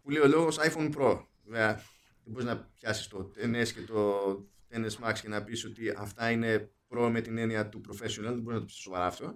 που 0.02 0.10
λέει 0.10 0.22
ο 0.22 0.28
λόγος 0.28 0.58
iPhone 0.60 0.96
Pro. 0.96 1.26
Βέβαια 1.44 1.74
δεν 2.24 2.34
μπορείς 2.34 2.46
να 2.46 2.70
πιάσεις 2.80 3.08
το 3.08 3.32
XS 3.38 3.68
και 3.68 3.82
το 3.82 4.20
XS 4.72 5.08
Max 5.08 5.14
και 5.22 5.28
να 5.28 5.44
πεις 5.44 5.66
ότι 5.66 5.94
αυτά 5.98 6.32
είναι 6.32 6.72
Pro 6.90 7.10
με 7.12 7.22
την 7.22 7.38
έννοια 7.38 7.70
του 7.70 7.82
professional 7.90 8.22
δεν 8.22 8.42
μπορείς 8.42 8.54
να 8.54 8.60
το 8.60 8.66
πεις 8.66 8.76
σοβαρά 8.76 9.06
αυτό 9.06 9.34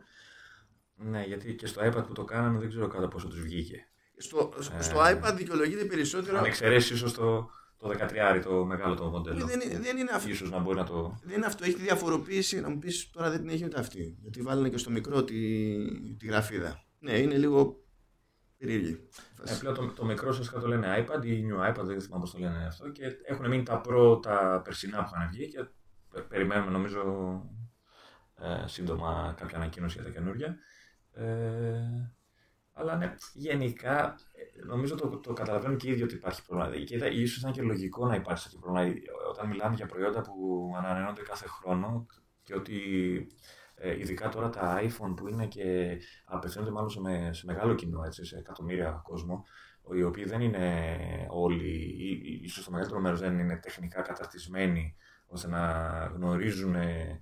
ναι, 0.96 1.24
γιατί 1.24 1.56
και 1.56 1.68
στο 1.68 1.82
iPad 1.86 2.04
που 2.08 2.14
το 2.14 2.24
κάνανε 2.24 2.60
δεν 2.60 2.70
ξέρω 2.70 2.88
κατά 2.88 3.08
πόσο 3.08 3.28
τους 3.28 3.42
βγήκε. 3.42 3.88
Στο, 4.18 4.54
ε, 4.78 4.82
στο 4.82 4.98
iPad 5.00 5.34
δικαιολογείται 5.36 5.86
περισσότερο. 5.86 6.38
Αν 6.38 6.46
εξαιρέσεις 6.46 6.92
ίσως 6.92 7.14
το, 7.14 7.50
το 7.78 7.90
13 8.36 8.42
το 8.44 8.66
μεγάλο 8.66 8.96
το 8.96 9.06
μοντέλο. 9.06 9.46
Δεν, 9.46 9.62
δεν 9.82 9.98
είναι 9.98 10.12
αυτό. 10.14 10.30
Ίσως 10.30 10.50
να 10.50 10.60
μπορεί 10.60 10.78
να 10.78 10.86
το. 10.86 11.20
Δεν 11.24 11.38
είναι 11.38 11.46
αυτό. 11.46 11.64
Έχει 11.64 11.74
τη 11.74 11.82
διαφοροποίηση. 11.82 12.62
Να 12.62 12.70
μου 12.70 12.80
πεις 12.80 13.10
τώρα 13.10 13.30
δεν 13.30 13.40
την 13.40 13.50
έχει 13.50 13.66
ούτε 13.66 13.80
αυτή. 13.80 14.18
Γιατί 14.22 14.42
βάλανε 14.42 14.70
και 14.70 14.78
στο 14.78 14.90
μικρό 14.90 15.24
τη, 15.24 15.36
τη 16.18 16.28
γραφίδα. 16.28 16.84
Ναι, 17.00 17.18
είναι 17.18 17.38
λίγο 17.38 17.84
περίεργη. 18.58 19.08
Ε, 19.44 19.56
πλέον 19.60 19.76
το, 19.76 19.88
το 19.88 20.06
μικρό 20.06 20.34
σας 20.34 20.50
το 20.50 20.68
λένε 20.68 21.06
iPad 21.08 21.26
ή 21.26 21.46
New 21.50 21.70
iPad, 21.70 21.84
δεν 21.86 22.02
θυμάμαι 22.02 22.22
πώς 22.22 22.32
το 22.32 22.40
λένε 22.40 22.66
αυτό. 22.68 22.90
Και 22.90 23.04
έχουν 23.26 23.48
μείνει 23.50 23.64
τα 23.64 23.82
πρώτα 23.82 24.62
περσινά 24.64 25.04
που 25.04 25.12
είχαν 25.14 25.30
βγει 25.30 25.48
και 25.48 25.66
περιμένουμε 26.22 26.72
νομίζω 26.72 27.02
ε, 28.40 28.68
σύντομα 28.68 29.34
κάποια 29.38 29.58
ανακοίνωση 29.58 29.96
για 30.02 30.04
τα 30.04 30.10
καινούργια. 30.10 30.58
Ε, 31.14 32.14
αλλά 32.74 32.96
ναι, 32.96 33.16
γενικά 33.34 34.16
νομίζω 34.66 34.96
το, 34.96 35.08
το 35.08 35.34
καταλαβαίνουν 35.34 35.78
και 35.78 35.88
οι 35.88 35.92
ίδιοι 35.92 36.04
ότι 36.04 36.16
υπάρχει 36.16 36.46
πρόβλημα. 36.46 36.84
Και 36.86 36.96
ίσως 36.96 37.38
ήταν 37.38 37.52
και 37.52 37.62
λογικό 37.62 38.08
να 38.08 38.16
υπάρξει 38.16 38.44
τέτοιο 38.44 38.60
πρόβλημα. 38.60 38.94
Όταν 39.30 39.48
μιλάμε 39.48 39.76
για 39.76 39.86
προϊόντα 39.86 40.22
που 40.22 40.74
ανανεώνονται 40.78 41.22
κάθε 41.22 41.48
χρόνο 41.48 42.06
και 42.44 42.56
ότι 42.56 42.78
ε, 43.76 44.00
ειδικά 44.00 44.30
τώρα 44.30 44.50
τα 44.50 44.82
iPhone 44.82 45.16
που 45.16 45.28
είναι 45.28 45.46
και 45.46 45.98
απευθύνονται 46.26 46.72
μάλλον 46.72 46.90
σε, 46.90 47.00
σε 47.34 47.46
μεγάλο 47.46 47.76
κοινό, 47.76 48.04
έτσι, 48.04 48.26
σε 48.26 48.38
εκατομμύρια 48.38 49.02
κόσμο, 49.04 49.46
οι 49.96 50.04
οποίοι 50.04 50.26
δεν 50.26 50.42
είναι 50.42 50.86
όλοι, 51.30 51.72
ή 51.98 52.40
ίσως 52.44 52.64
το 52.64 52.72
μεγαλύτερο 52.72 53.02
μέρος 53.02 53.20
δεν 53.20 53.40
είναι 53.40 53.58
τεχνικά 53.58 54.02
καταρτισμένοι 54.02 54.96
ώστε 55.28 55.48
να 55.48 55.62
γνωρίζουν 56.16 56.76
ε, 56.76 57.20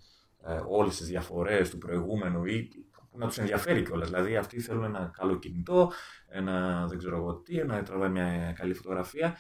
όλες 0.68 0.98
τις 0.98 1.08
διαφορές 1.08 1.70
του 1.70 1.78
προηγούμενου 1.78 2.46
ή 2.46 2.70
να 3.18 3.28
τους 3.28 3.38
ενδιαφέρει 3.38 3.84
κιόλας. 3.84 4.10
Δηλαδή, 4.10 4.36
αυτοί 4.36 4.60
θέλουν 4.60 4.84
ένα 4.84 5.12
καλό 5.18 5.40
κινητό, 5.40 5.92
ένα 6.28 6.86
δεν 6.88 6.98
ξέρω 6.98 7.16
εγώ 7.16 7.36
τι, 7.36 7.64
να 7.64 7.84
τραβάει 7.84 8.10
μια 8.10 8.54
καλή 8.58 8.74
φωτογραφία. 8.74 9.38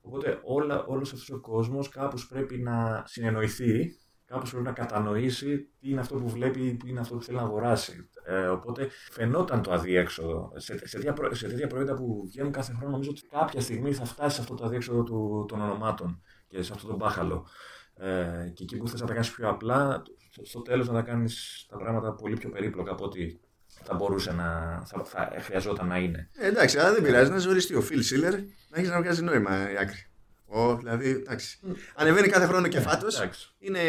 Οπότε 0.00 0.40
όλος 0.86 1.12
αυτός 1.12 1.30
ο 1.30 1.40
κόσμος 1.40 1.88
κάπως 1.88 2.26
πρέπει 2.26 2.58
να 2.58 3.02
συνεννοηθεί, 3.06 3.96
κάπως 4.24 4.50
πρέπει 4.50 4.64
να 4.64 4.72
κατανοήσει 4.72 5.58
τι 5.80 5.90
είναι 5.90 6.00
αυτό 6.00 6.14
που 6.14 6.28
βλέπει, 6.28 6.76
τι 6.76 6.88
είναι 6.88 7.00
αυτό 7.00 7.14
που 7.14 7.22
θέλει 7.22 7.36
να 7.36 7.42
αγοράσει. 7.42 8.08
Ε, 8.24 8.46
οπότε 8.46 8.88
φαινόταν 9.10 9.62
το 9.62 9.72
αδιέξοδο. 9.72 10.52
Σε, 10.56 10.86
σε, 10.86 10.98
τέτοια, 10.98 11.34
σε 11.34 11.48
τέτοια 11.48 11.66
προϊόντα 11.66 11.94
που 11.94 12.22
βγαίνουν 12.26 12.52
κάθε 12.52 12.72
χρόνο, 12.72 12.90
νομίζω 12.90 13.10
ότι 13.10 13.22
κάποια 13.22 13.60
στιγμή 13.60 13.92
θα 13.92 14.04
φτάσει 14.04 14.34
σε 14.34 14.40
αυτό 14.40 14.54
το 14.54 14.64
αδιέξοδο 14.64 15.02
του, 15.02 15.44
των 15.48 15.60
ονομάτων 15.60 16.22
και 16.48 16.62
σε 16.62 16.72
αυτό 16.72 16.86
το 16.86 16.96
μπάχαλο. 16.96 17.46
Ε, 17.94 18.50
και 18.54 18.62
εκεί 18.62 18.76
που 18.76 18.88
θες 18.88 19.00
να 19.00 19.06
τα 19.06 19.12
κάνεις 19.12 19.30
πιο 19.30 19.48
απλά, 19.48 20.02
στο 20.42 20.62
τέλος 20.62 20.88
να 20.88 20.94
τα 20.94 21.02
κάνεις 21.02 21.66
τα 21.68 21.76
πράγματα 21.76 22.12
πολύ 22.14 22.36
πιο 22.36 22.50
περίπλοκα 22.50 22.92
από 22.92 23.04
ό,τι 23.04 23.38
θα 23.66 23.94
μπορούσε 23.94 24.32
να. 24.32 24.82
θα, 24.86 25.04
θα 25.04 25.36
χρειαζόταν 25.40 25.86
να 25.86 25.98
είναι. 25.98 26.30
Ε, 26.36 26.46
εντάξει, 26.46 26.78
αλλά 26.78 26.92
δεν 26.92 27.02
πειράζει 27.02 27.30
να 27.30 27.38
ζοριστεί 27.38 27.74
ο 27.74 27.80
Φιλ 27.80 28.02
Σίλερ 28.02 28.34
να 28.68 28.78
έχεις 28.78 28.88
να 28.88 29.00
βγάζει 29.00 29.22
νόημα 29.22 29.72
η 29.72 29.76
άκρη. 29.76 30.06
Ο, 30.46 30.76
δηλαδή, 30.76 31.10
εντάξει. 31.10 31.58
Mm. 31.66 31.74
Ανεβαίνει 31.94 32.28
κάθε 32.28 32.46
χρόνο 32.46 32.68
και 32.68 32.80
φάτος. 32.80 33.54
είναι 33.58 33.80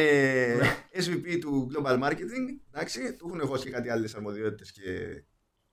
SVP 0.94 1.38
του 1.42 1.72
Global 1.74 2.04
Marketing. 2.04 2.60
Εντάξει, 2.72 3.14
του 3.14 3.28
έχουν 3.28 3.40
εγώ 3.40 3.58
και 3.58 3.70
κάτι 3.70 3.90
άλλες 3.90 4.16
αρμοδιότητες 4.16 4.72
και 4.72 5.24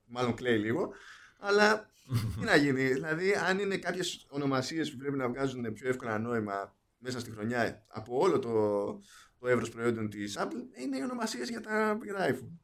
μάλλον 0.04 0.34
κλαίει 0.34 0.58
λίγο. 0.58 0.92
Αλλά 1.38 1.90
τι 2.38 2.44
να 2.44 2.56
γίνει. 2.56 2.82
Δηλαδή, 2.82 3.32
αν 3.32 3.58
είναι 3.58 3.76
κάποιες 3.76 4.26
ονομασίες 4.28 4.90
που 4.90 4.96
πρέπει 4.96 5.16
να 5.16 5.28
βγάζουν 5.28 5.72
πιο 5.72 5.88
εύκολα 5.88 6.18
νόημα 6.18 6.74
μέσα 6.98 7.20
στη 7.20 7.30
χρονιά 7.30 7.84
από 7.88 8.18
όλο 8.18 8.38
το, 8.38 8.50
το 9.40 9.48
εύρος 9.48 9.68
προϊόντων 9.68 10.10
της 10.10 10.38
Apple 10.38 10.80
είναι 10.82 10.98
οι 10.98 11.02
ονομασίες 11.02 11.48
για 11.48 11.60
τα, 11.60 11.98
για 12.02 12.14
τα 12.14 12.30
iPhone. 12.30 12.58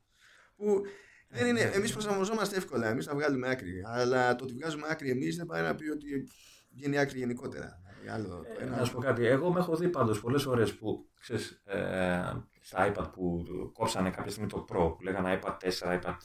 Που 0.56 0.82
δεν 1.28 1.46
είναι, 1.46 1.60
εμείς 1.60 1.92
προσαρμοζόμαστε 1.92 2.56
εύκολα, 2.56 2.88
εμείς 2.88 3.04
θα 3.04 3.14
βγάλουμε 3.14 3.48
άκρη. 3.48 3.82
Αλλά 3.84 4.36
το 4.36 4.44
ότι 4.44 4.54
βγάζουμε 4.54 4.86
άκρη 4.90 5.10
εμείς 5.10 5.36
δεν 5.36 5.46
πάει 5.46 5.62
να 5.62 5.74
πει 5.74 5.88
ότι 5.88 6.28
βγαίνει 6.70 6.98
άκρη 6.98 7.18
γενικότερα. 7.18 7.80
Άλλο, 8.12 8.44
ε, 8.58 8.64
να 8.64 8.84
σου 8.84 8.92
πω 8.92 9.00
κάτι. 9.00 9.26
Εγώ 9.26 9.52
με 9.52 9.58
έχω 9.58 9.76
δει 9.76 9.88
πάντως 9.88 10.20
πολλές 10.20 10.42
φορές 10.42 10.74
που 10.74 11.08
ξέρεις, 11.20 11.62
ε, 11.64 12.32
στα 12.60 12.92
iPad 12.92 13.12
που 13.12 13.44
κόψανε 13.72 14.10
κάποια 14.10 14.30
στιγμή 14.30 14.48
το 14.48 14.64
Pro, 14.68 14.94
που 14.96 15.02
λέγανε 15.02 15.40
iPad 15.42 15.56
4, 15.60 16.00
iPad 16.00 16.16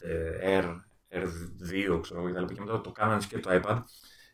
R, 0.42 0.64
R2, 1.08 2.00
ξέρω 2.02 2.28
εγώ 2.28 2.44
και 2.44 2.60
μετά 2.60 2.80
το 2.80 2.92
κάνανε 2.92 3.22
και 3.28 3.38
το 3.38 3.50
iPad 3.62 3.82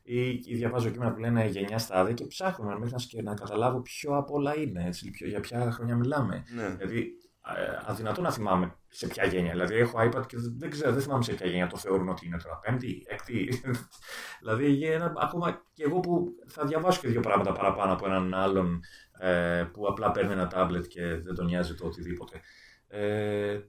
ή, 0.09 0.43
ή 0.45 0.55
διαβάζω 0.55 0.91
κείμενα 0.91 1.13
που 1.13 1.19
λένε 1.21 1.47
γενιά 1.47 1.79
στάδια 1.79 2.15
και 2.15 2.27
ψάχνουμε 2.27 2.79
μέχρι 2.79 2.95
να, 3.13 3.23
να 3.23 3.35
καταλάβω 3.35 3.81
ποιο 3.81 4.17
από 4.17 4.35
όλα 4.35 4.57
είναι, 4.57 4.85
έτσι, 4.87 5.11
ποιο, 5.11 5.29
για 5.29 5.41
ποια 5.41 5.71
χρόνια 5.71 5.97
μιλάμε. 5.97 6.45
Ναι. 6.55 6.69
Δηλαδή, 6.69 7.13
ε, 7.57 7.79
αδυνατό 7.87 8.21
να 8.21 8.33
θυμάμαι 8.33 8.75
σε 8.89 9.07
ποια 9.07 9.25
γένεια. 9.25 9.51
Δηλαδή, 9.51 9.75
έχω 9.75 9.99
iPad 9.99 10.27
και 10.27 10.37
δεν 10.59 10.71
ξέρω, 10.71 10.93
δεν 10.93 11.03
θυμάμαι 11.03 11.23
σε 11.23 11.33
ποια 11.33 11.47
γένεια 11.47 11.67
το 11.67 11.77
θεωρούν 11.77 12.09
ότι 12.09 12.27
είναι 12.27 12.37
τώρα. 12.37 12.59
Πέμπτη, 12.59 13.07
έκτη. 13.09 13.63
δηλαδή, 14.41 14.71
για 14.71 15.15
ακόμα 15.17 15.63
και 15.73 15.85
εγώ 15.85 16.01
που 16.01 16.35
θα 16.47 16.65
διαβάσω 16.65 17.01
και 17.01 17.09
δύο 17.09 17.21
πράγματα 17.21 17.53
παραπάνω 17.53 17.93
από 17.93 18.07
έναν 18.07 18.35
άλλον 18.35 18.81
ε, 19.19 19.65
που 19.73 19.87
απλά 19.87 20.11
παίρνει 20.11 20.33
ένα 20.33 20.47
τάμπλετ 20.47 20.87
και 20.87 21.03
δεν 21.03 21.35
τον 21.35 21.45
νοιάζει 21.45 21.75
το 21.75 21.87
οτιδήποτε. 21.87 22.41
Ε, 22.89 23.61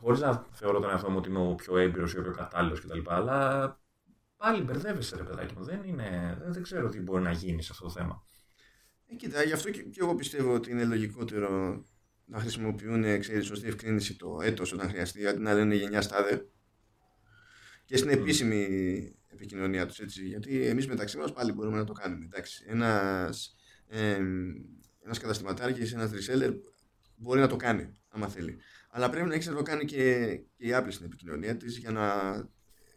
Χωρίς 0.00 0.20
να 0.20 0.44
θεωρώ 0.52 0.80
τον 0.80 0.90
εαυτό 0.90 1.10
μου 1.10 1.16
ότι 1.18 1.28
είμαι 1.28 1.48
ο 1.48 1.54
πιο 1.54 1.76
έμπειρος 1.76 2.12
ή 2.12 2.18
ο 2.18 2.22
πιο 2.22 2.32
κατάλληλος 2.32 2.80
κτλ. 2.80 2.98
Αλλά 3.06 3.80
πάλι 4.38 4.62
μπερδεύεσαι, 4.62 5.16
ρε 5.16 5.22
παιδάκι 5.22 5.54
μου. 5.56 5.64
Δεν, 5.64 5.84
είναι, 5.84 6.38
δεν, 6.46 6.62
ξέρω 6.62 6.88
τι 6.88 7.00
μπορεί 7.00 7.22
να 7.22 7.32
γίνει 7.32 7.62
σε 7.62 7.68
αυτό 7.72 7.84
το 7.84 7.90
θέμα. 7.90 8.26
Ε, 9.06 9.14
κοίτα, 9.14 9.42
γι' 9.42 9.52
αυτό 9.52 9.70
και, 9.70 9.82
και 9.82 10.00
εγώ 10.00 10.14
πιστεύω 10.14 10.54
ότι 10.54 10.70
είναι 10.70 10.84
λογικότερο 10.84 11.82
να 12.24 12.40
χρησιμοποιούν 12.40 13.20
ξέρεις, 13.20 13.46
σωστή 13.46 13.68
ευκρίνηση 13.68 14.16
το 14.16 14.38
έτος 14.42 14.72
όταν 14.72 14.88
χρειαστεί, 14.88 15.26
αντί 15.26 15.40
να 15.40 15.54
λένε 15.54 15.74
γενιά 15.74 16.02
στάδε. 16.02 16.48
Και 17.84 17.96
στην 17.96 18.10
επίσημη 18.10 18.66
επικοινωνία 19.28 19.86
τους 19.86 19.98
έτσι. 19.98 20.26
Γιατί 20.26 20.66
εμείς 20.66 20.86
μεταξύ 20.86 21.18
μας 21.18 21.32
πάλι 21.32 21.52
μπορούμε 21.52 21.76
να 21.76 21.84
το 21.84 21.92
κάνουμε. 21.92 22.28
Ένας 22.66 23.56
ε, 23.88 24.20
ένας 25.08 25.20
καταστηματάρχης, 25.20 25.92
ένας 25.92 26.10
reseller 26.10 26.54
μπορεί 27.16 27.40
να 27.40 27.48
το 27.48 27.56
κάνει, 27.56 27.92
άμα 28.08 28.28
θέλει. 28.28 28.58
Αλλά 28.90 29.10
πρέπει 29.10 29.28
να 29.28 29.34
έχει 29.34 29.48
να 29.48 29.54
το 29.54 29.62
κάνει 29.62 29.84
και, 29.84 30.36
και 30.56 30.66
η 30.66 30.70
Apple 30.72 30.88
στην 30.88 31.06
επικοινωνία 31.06 31.56
της 31.56 31.78
για 31.78 31.90
να 31.90 32.04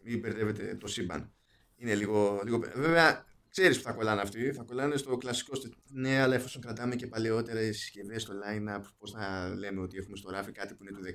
μην 0.04 0.20
μπερδεύετε 0.20 0.76
το 0.76 0.88
σύμπαν. 0.88 1.34
Είναι 1.76 1.96
λίγο, 1.96 2.42
λίγο... 2.46 2.60
Βέβαια, 2.76 3.26
ξέρεις 3.50 3.78
που 3.78 3.84
θα 3.84 3.92
κολλάνε 3.92 4.22
αυτοί. 4.22 4.52
Θα 4.52 4.64
κολλάνε 4.64 4.98
στο 4.98 5.18
κλασικό. 5.18 5.52
Ναι, 5.92 6.22
αλλά 6.22 6.36
εφόσον 6.36 6.62
κρατάμε 6.62 6.96
και 6.96 7.08
παλαιότερες 7.08 7.78
συσκευές 7.78 8.22
στο 8.22 8.34
line-up, 8.34 8.82
πώς 8.98 9.12
θα 9.12 9.54
λέμε 9.58 9.82
ότι 9.82 9.98
έχουμε 9.98 10.18
στο 10.18 10.30
ράφι 10.30 10.52
κάτι 10.52 10.74
που 10.74 10.84
είναι 10.84 10.92
του 10.92 11.04
16 11.04 11.10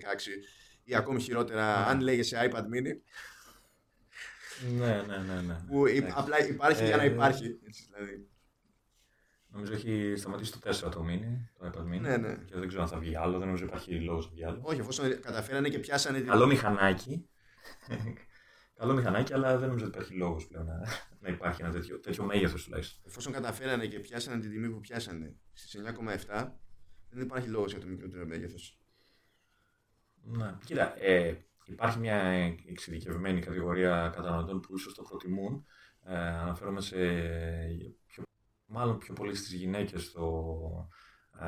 ή 0.85 0.95
ακόμη 0.95 1.21
χειρότερα, 1.21 1.79
ναι. 1.79 1.85
αν 1.87 2.01
λέγεσαι 2.01 2.51
iPad 2.51 2.63
mini. 2.63 2.97
Ναι, 4.79 5.03
ναι, 5.07 5.17
ναι. 5.17 5.41
ναι. 5.41 5.61
Που 5.67 5.85
απλά 6.15 6.49
υπάρχει 6.49 6.85
για 6.85 6.97
να 6.97 7.03
ε, 7.03 7.07
υπάρχει. 7.07 7.59
Έτσι, 7.67 7.89
δηλαδή. 7.93 8.29
Νομίζω 9.49 9.73
έχει 9.73 10.15
σταματήσει 10.17 10.53
το 10.53 10.59
4 10.89 10.91
το 10.91 11.05
mini, 11.09 11.49
το 11.59 11.67
iPad 11.67 11.95
mini. 11.95 12.01
Ναι, 12.01 12.17
ναι. 12.17 12.35
Και 12.35 12.55
δεν 12.55 12.69
ξέρω 12.69 12.83
αν 12.83 12.89
θα 12.89 12.99
βγει 12.99 13.17
άλλο, 13.17 13.39
δεν 13.39 13.47
νομίζω 13.47 13.65
υπάρχει 13.65 14.01
λόγος 14.01 14.25
να 14.27 14.31
βγει 14.33 14.45
άλλο. 14.45 14.61
Όχι, 14.63 14.81
εφόσον 14.81 15.21
καταφέρανε 15.21 15.69
και 15.69 15.79
πιάσανε. 15.79 16.21
Καλό 16.21 16.47
μηχανάκι. 16.47 17.29
Καλό 18.77 18.95
μηχανάκι, 18.95 19.33
αλλά 19.33 19.59
δεν 19.59 19.69
νομίζω 19.69 19.87
ότι 19.87 19.95
υπάρχει 19.95 20.15
λόγος 20.15 20.47
πλέον 20.47 20.67
να, 20.67 20.81
να 21.21 21.29
υπάρχει 21.29 21.63
ένα 21.63 21.71
τέτοιο, 21.71 22.01
τέτοιο 22.01 22.25
μέγεθος 22.25 22.65
τουλάχιστον. 22.65 23.03
Εφόσον 23.07 23.33
καταφέρανε 23.33 23.87
και 23.87 23.99
πιάσανε 23.99 24.41
την 24.41 24.51
τιμή 24.51 24.71
που 24.71 24.81
πιάσανε 24.81 25.37
στις 25.53 25.83
9,7, 26.29 26.51
δεν 27.11 27.23
υπάρχει 27.23 27.49
λόγος 27.49 27.71
για 27.71 27.81
το 27.81 27.87
μικρότερο 27.87 28.27
μέγεθος. 28.27 28.81
Ναι. 30.23 30.57
Κοίτα, 30.65 31.05
ε, 31.05 31.47
υπάρχει 31.65 31.99
μια 31.99 32.17
εξειδικευμένη 32.69 33.41
κατηγορία 33.41 34.13
καταναλωτών 34.15 34.61
που 34.61 34.77
ίσως 34.77 34.95
το 34.95 35.03
προτιμούν. 35.03 35.67
Ε, 36.03 36.17
αναφέρομαι 36.17 36.81
σε 36.81 36.97
πιο, 38.07 38.23
μάλλον 38.67 38.99
πιο 38.99 39.15
πολύ 39.15 39.35
στις 39.35 39.53
γυναίκες 39.53 40.13
το, 40.13 40.49
ε, 41.41 41.47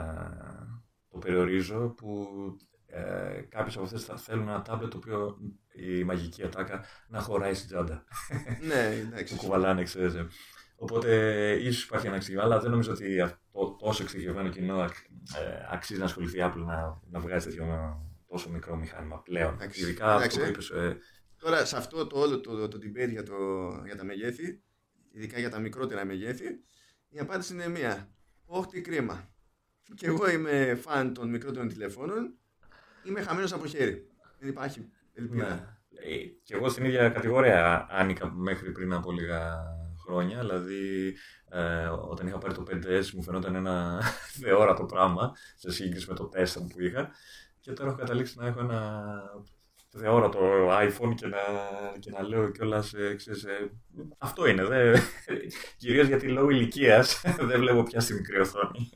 το 1.08 1.18
περιορίζω 1.18 1.88
που 1.88 2.26
ε, 2.90 3.40
κάποιες 3.48 3.74
από 3.74 3.84
αυτές 3.84 4.04
θα 4.04 4.16
θέλουν 4.16 4.48
ένα 4.48 4.62
τάμπλετ 4.62 4.90
το 4.90 4.96
οποίο 4.96 5.38
η 5.72 6.04
μαγική 6.04 6.42
ατάκα 6.44 6.84
να 7.08 7.20
χωράει 7.20 7.54
στην 7.54 7.66
τσάντα. 7.68 8.04
ναι, 8.66 8.94
εντάξει. 9.00 9.34
που 9.34 9.40
κουβαλάνε, 9.40 9.82
ξέρεις. 9.82 10.14
ε. 10.14 10.26
Οπότε 10.76 11.10
ίσως 11.52 11.84
υπάρχει 11.84 12.06
ένα 12.06 12.16
εξηγημένο, 12.16 12.48
αλλά 12.48 12.60
δεν 12.60 12.70
νομίζω 12.70 12.92
ότι 12.92 13.20
αυτό 13.20 13.76
τόσο 13.80 14.02
εξειδικευμένο 14.02 14.48
κοινό 14.48 14.80
ε, 14.82 14.88
αξίζει 15.70 15.98
να 15.98 16.04
ασχοληθεί 16.04 16.38
η 16.38 16.40
Apple 16.44 16.64
να, 16.66 17.00
να 17.10 17.20
βγάζει 17.20 17.46
τέτοιο 17.46 17.96
τόσο 18.28 18.50
μικρό 18.50 18.76
μηχάνημα 18.76 19.22
πλέον. 19.22 19.54
Εντάξει. 19.54 19.80
Ειδικά 19.82 20.14
Εντάξει. 20.14 20.40
αυτό 20.40 20.42
που 20.42 20.48
είπες, 20.48 20.70
ε, 20.70 20.98
Τώρα 21.38 21.64
σε 21.64 21.76
αυτό 21.76 22.06
το 22.06 22.18
όλο 22.18 22.40
το, 22.40 22.68
το 22.68 22.78
debate 22.82 23.10
για, 23.10 23.22
το, 23.22 23.34
για 23.84 23.96
τα 23.96 24.04
μεγέθη, 24.04 24.62
ειδικά 25.10 25.38
για 25.38 25.50
τα 25.50 25.58
μικρότερα 25.58 26.04
μεγέθη, 26.04 26.44
η 27.08 27.18
απάντηση 27.18 27.52
είναι 27.52 27.68
μία. 27.68 28.12
Όχι 28.44 28.68
τι 28.68 28.80
κρίμα. 28.80 29.30
Και 29.94 30.06
εγώ 30.06 30.30
είμαι 30.30 30.74
φαν 30.74 31.14
των 31.14 31.28
μικρότερων 31.28 31.68
τηλεφώνων, 31.68 32.38
είμαι 33.08 33.22
χαμένος 33.22 33.52
από 33.52 33.66
χέρι. 33.66 34.06
Δεν 34.38 34.48
υπάρχει 34.48 34.88
ελπίδα. 35.14 35.46
Ναι. 35.46 35.76
Ε, 36.00 36.16
Και 36.42 36.54
εγώ 36.54 36.68
στην 36.68 36.84
ίδια 36.84 37.08
κατηγορία 37.08 37.86
άνοικα 37.90 38.32
μέχρι 38.32 38.72
πριν 38.72 38.92
από 38.92 39.12
λίγα 39.12 39.56
χρόνια. 40.04 40.38
Δηλαδή, 40.38 41.14
ε, 41.48 41.86
όταν 41.86 42.26
είχα 42.26 42.38
πάρει 42.38 42.54
το 42.54 42.62
5S 42.70 43.10
μου 43.14 43.22
φαινόταν 43.22 43.54
ένα 43.54 44.02
θεόρατο 44.42 44.84
πράγμα 44.84 45.32
σε 45.56 45.72
σύγκριση 45.72 46.08
με 46.08 46.14
το 46.14 46.30
4 46.36 46.44
που 46.72 46.80
είχα. 46.80 47.10
Και 47.60 47.72
τώρα 47.72 47.88
έχω 47.88 47.98
καταλήξει 47.98 48.34
να 48.38 48.46
έχω 48.46 48.60
ένα 48.60 49.12
θεόρατο 49.90 50.68
iPhone 50.70 51.14
και 51.14 51.26
να, 51.26 51.38
και 51.98 52.10
να 52.10 52.22
λέω 52.22 52.50
κιόλας. 52.50 52.94
αυτό 54.18 54.46
είναι. 54.46 54.64
Δε, 54.64 54.98
κυρίως 55.78 56.06
γιατί 56.06 56.28
λόγω 56.28 56.50
ηλικίας 56.50 57.20
δεν 57.48 57.60
βλέπω 57.60 57.82
πια 57.82 58.00
στη 58.00 58.14
μικρή 58.14 58.40
οθόνη. 58.40 58.90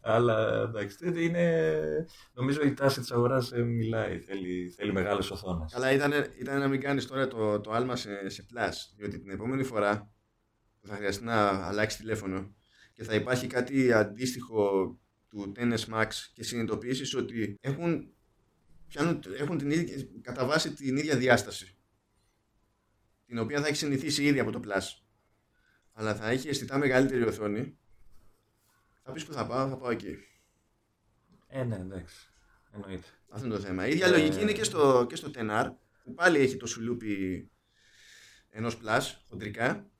Αλλά 0.00 0.62
εντάξει, 0.68 0.96
δεν 1.00 1.16
είναι, 1.16 2.06
νομίζω 2.32 2.62
η 2.62 2.74
τάση 2.74 3.00
της 3.00 3.10
αγοράς 3.10 3.52
ε, 3.52 3.62
μιλάει, 3.62 4.18
θέλει, 4.18 4.68
θέλει 4.68 4.92
μεγάλες 4.92 5.30
οθόνες. 5.30 5.74
Αλλά 5.74 5.92
ήταν, 5.92 6.12
ήταν 6.38 6.58
να 6.58 6.68
μην 6.68 6.80
κάνεις 6.80 7.06
τώρα 7.06 7.28
το, 7.28 7.60
το 7.60 7.70
άλμα 7.70 7.96
σε, 7.96 8.28
σε 8.28 8.46
plus, 8.52 8.72
διότι 8.96 9.18
την 9.18 9.30
επόμενη 9.30 9.62
φορά 9.62 10.12
που 10.80 10.88
θα 10.88 10.94
χρειαστεί 10.94 11.24
να 11.24 11.66
αλλάξεις 11.66 12.00
τηλέφωνο 12.00 12.54
και 12.92 13.04
θα 13.04 13.14
υπάρχει 13.14 13.46
κάτι 13.46 13.92
αντίστοιχο 13.92 14.98
του 15.28 15.52
10S 15.56 15.94
Max 15.94 16.08
και 16.32 16.42
συνειδητοποιήσεις 16.44 17.14
ότι 17.14 17.58
έχουν, 17.60 18.12
πιάνουν, 18.88 19.22
έχουν 19.38 19.58
την 19.58 19.70
ίδια, 19.70 19.96
κατά 20.22 20.46
βάση 20.46 20.74
την 20.74 20.96
ίδια 20.96 21.16
διάσταση 21.16 21.76
την 23.26 23.38
οποία 23.38 23.60
θα 23.60 23.66
έχει 23.66 23.76
συνηθίσει 23.76 24.24
ήδη 24.24 24.38
από 24.38 24.50
το 24.50 24.60
Plus 24.64 24.82
αλλά 25.92 26.14
θα 26.14 26.28
έχει 26.28 26.48
αισθητά 26.48 26.78
μεγαλύτερη 26.78 27.22
οθόνη 27.22 27.78
θα 29.08 29.14
πεις 29.14 29.24
που 29.24 29.32
θα 29.32 29.46
πάω, 29.46 29.68
θα 29.68 29.76
πάω 29.76 29.90
εκεί 29.90 30.16
Ε, 31.46 31.64
ναι, 31.64 31.74
εντάξει, 31.76 32.16
εννοείται. 32.72 33.06
αυτό 33.30 33.46
είναι 33.46 33.54
το 33.56 33.60
θέμα. 33.60 33.86
Η 33.86 33.90
ίδια 33.90 34.06
Ε, 34.06 34.10
λογική 34.10 34.40
είναι 34.40 34.52
και 34.52 34.64
στο, 34.64 35.06
και 35.08 35.16
στο 35.16 35.30
10R 35.34 35.70
που 36.04 36.14
πάλι 36.14 36.38
έχει 36.38 36.56
το 36.56 36.66
σουλούπι 36.66 37.50
ενός 38.50 38.78
Plus 38.84 39.00
χοντρικά 39.28 39.90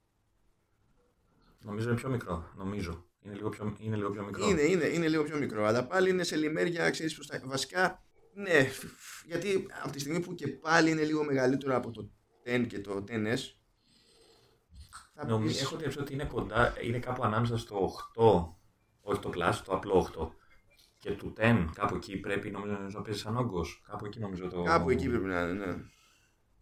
Νομίζω 1.60 1.88
είναι 1.88 1.98
πιο 1.98 2.08
μικρό, 2.08 2.52
νομίζω. 2.56 3.06
Είναι 3.20 3.34
λίγο 3.34 3.48
πιο, 3.48 3.76
είναι 3.80 3.96
λίγο 3.96 4.10
πιο 4.10 4.24
μικρό. 4.24 4.48
Είναι, 4.48 4.62
είναι, 4.62 4.84
είναι 4.84 5.08
λίγο 5.08 5.22
πιο 5.22 5.38
μικρό, 5.38 5.64
αλλά 5.66 5.86
πάλι 5.86 6.10
είναι 6.10 6.22
σε 6.22 6.36
λιμέρια, 6.36 6.90
ξέρεις 6.90 7.14
προς 7.14 7.26
τα... 7.26 7.40
Βασικά, 7.44 8.02
ναι, 8.34 8.68
γιατί 9.26 9.66
από 9.82 9.92
τη 9.92 9.98
στιγμή 10.00 10.20
που 10.20 10.34
και 10.34 10.48
πάλι 10.48 10.90
είναι 10.90 11.04
λίγο 11.04 11.24
μεγαλύτερο 11.24 11.76
από 11.76 11.90
το 11.90 12.10
10 12.44 12.66
και 12.68 12.80
το 12.80 13.04
10S, 13.08 13.38
θα 15.14 15.26
Νομίζω, 15.26 15.52
πεις- 15.52 15.60
έχω 15.62 15.76
διαψεί 15.76 15.98
ότι 15.98 16.12
είναι 16.12 16.24
κοντά, 16.24 16.74
είναι 16.82 16.98
κάπου 16.98 17.24
ανάμεσα 17.24 17.56
στο 17.58 17.90
8, 18.16 18.57
όχι 19.10 19.20
το 19.20 19.30
Plus, 19.34 19.54
το 19.64 19.72
απλό 19.74 20.10
8. 20.16 20.28
Και 20.98 21.10
του 21.12 21.32
10, 21.36 21.66
κάπου 21.74 21.94
εκεί 21.96 22.16
πρέπει 22.20 22.50
νομίζω 22.50 22.72
να 22.92 23.02
παίζει 23.02 23.20
σαν 23.20 23.36
όγκος. 23.36 23.82
Κάπου 23.86 24.06
εκεί 24.06 24.18
νομίζω 24.20 24.48
το. 24.48 24.62
κάπου 24.62 24.90
εκεί 24.90 25.08
πρέπει 25.08 25.24
να 25.24 25.40
είναι, 25.40 25.66
ναι. 25.66 25.76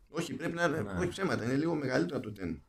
Όχι, 0.09 0.35
πρέπει 0.35 0.55
να 0.55 0.65
είναι, 0.65 0.81
Ναι. 0.81 0.93
όχι 0.93 1.09
ψέματα, 1.09 1.45
είναι 1.45 1.55
λίγο 1.57 1.75
μεγαλύτερο 1.75 2.19
από 2.19 2.27
το 2.27 2.33
10. 2.33 2.61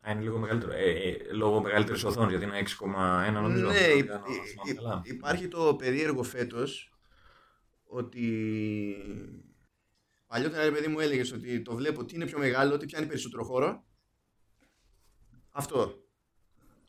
Α, 0.00 0.10
είναι 0.10 0.20
λίγο 0.20 0.38
μεγαλύτερο. 0.38 0.72
Ε, 0.72 0.90
ε, 0.90 1.32
λόγω 1.32 1.60
μεγαλύτερης 1.62 2.04
οθόνης, 2.04 2.30
γιατί 2.30 2.44
είναι 2.44 2.58
6,1 2.58 3.40
νομίζω. 3.40 3.66
ναι, 3.66 3.78
αν 3.78 3.98
υ- 3.98 4.06
κάνω- 4.06 4.24
υ- 4.26 4.46
θυμάμαι 4.48 4.70
υ- 4.70 4.76
καλά. 4.76 5.00
υπάρχει 5.04 5.48
το 5.48 5.74
περίεργο 5.74 6.22
φέτος 6.22 6.92
ότι 7.84 8.24
παλιότερα 10.26 10.64
ρε 10.64 10.70
παιδί 10.70 10.86
μου 10.88 11.00
έλεγες 11.00 11.32
ότι 11.32 11.62
το 11.62 11.74
βλέπω 11.74 12.00
ότι 12.00 12.14
είναι 12.14 12.24
πιο 12.26 12.38
μεγάλο, 12.38 12.74
ότι 12.74 12.86
πιάνει 12.86 13.06
περισσότερο 13.06 13.44
χώρο. 13.44 13.84
Αυτό. 15.50 15.94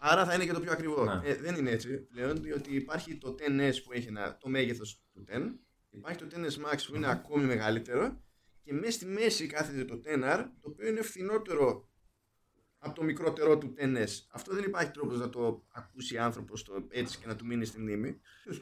Άρα 0.03 0.25
θα 0.25 0.33
είναι 0.33 0.45
και 0.45 0.53
το 0.53 0.59
πιο 0.59 0.71
ακριβό. 0.71 1.05
Ναι. 1.05 1.29
Ε, 1.29 1.35
δεν 1.35 1.55
είναι 1.55 1.69
έτσι 1.69 1.97
πλέον, 1.97 2.41
διότι 2.41 2.75
υπάρχει 2.75 3.15
το 3.15 3.35
10S 3.39 3.73
που 3.83 3.91
έχει 3.91 4.07
ένα, 4.07 4.37
το 4.37 4.49
μέγεθος 4.49 5.01
του 5.13 5.25
10, 5.29 5.39
υπάρχει 5.89 6.17
το 6.17 6.27
10S 6.31 6.73
Max 6.73 6.77
που 6.87 6.95
είναι 6.95 7.09
ακόμη 7.09 7.43
μεγαλύτερο 7.43 8.21
και 8.63 8.73
μέσα 8.73 8.91
στη 8.91 9.05
μέση 9.05 9.47
κάθεται 9.47 9.85
το 9.85 10.01
10R, 10.05 10.45
το 10.61 10.69
οποίο 10.69 10.87
είναι 10.87 11.01
φθηνότερο 11.01 11.89
από 12.77 12.95
το 12.95 13.03
μικρότερό 13.03 13.57
του 13.57 13.73
10S. 13.77 14.07
Αυτό 14.31 14.53
δεν 14.53 14.63
υπάρχει 14.63 14.91
τρόπος 14.91 15.19
να 15.19 15.29
το 15.29 15.65
ακούσει 15.71 16.17
άνθρωπος 16.17 16.63
το 16.63 16.87
έτσι 16.89 17.17
και 17.17 17.27
να 17.27 17.35
του 17.35 17.45
μείνει 17.45 17.65
στη 17.65 17.79
μνήμη. 17.79 18.19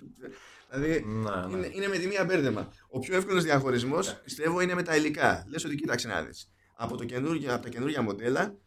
δηλαδή 0.70 1.04
Ναι, 1.06 1.30
ναι. 1.30 1.58
είναι, 1.58 1.70
είναι 1.74 1.88
με 1.88 1.98
τη 1.98 2.08
μία 2.08 2.26
μπέρδεμα. 2.26 2.74
Ο 2.90 3.00
πιο 3.00 3.16
εύκολος 3.16 3.44
διαχωρισμός 3.44 4.22
πιστεύω 4.24 4.62
είναι 4.62 4.74
με 4.74 4.84
τα 4.84 4.96
υλικά. 4.96 5.46
Λες 5.50 5.66
ότι 5.66 5.76
κοίταξε 5.76 6.08
να 6.08 6.24
δεις. 6.24 6.52
Από, 6.76 6.98
το 6.98 7.06
καινούργια, 7.06 7.54
από 7.54 7.64
τα 7.64 7.70
καινούργια 7.70 8.02
μοντέλα 8.02 8.58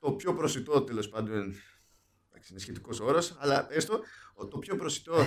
το 0.00 0.12
πιο 0.12 0.34
προσιτό 0.34 0.82
τέλος 0.82 1.08
πάντων 1.08 1.54
εντάξει, 2.46 2.50
είναι 2.50 2.60
σχετικός 2.60 3.00
όρος, 3.00 3.36
αλλά 3.38 3.66
έστω 3.70 4.00
ο- 4.34 4.46
το 4.46 4.58
πιο 4.58 4.76
προσιτό 4.76 5.26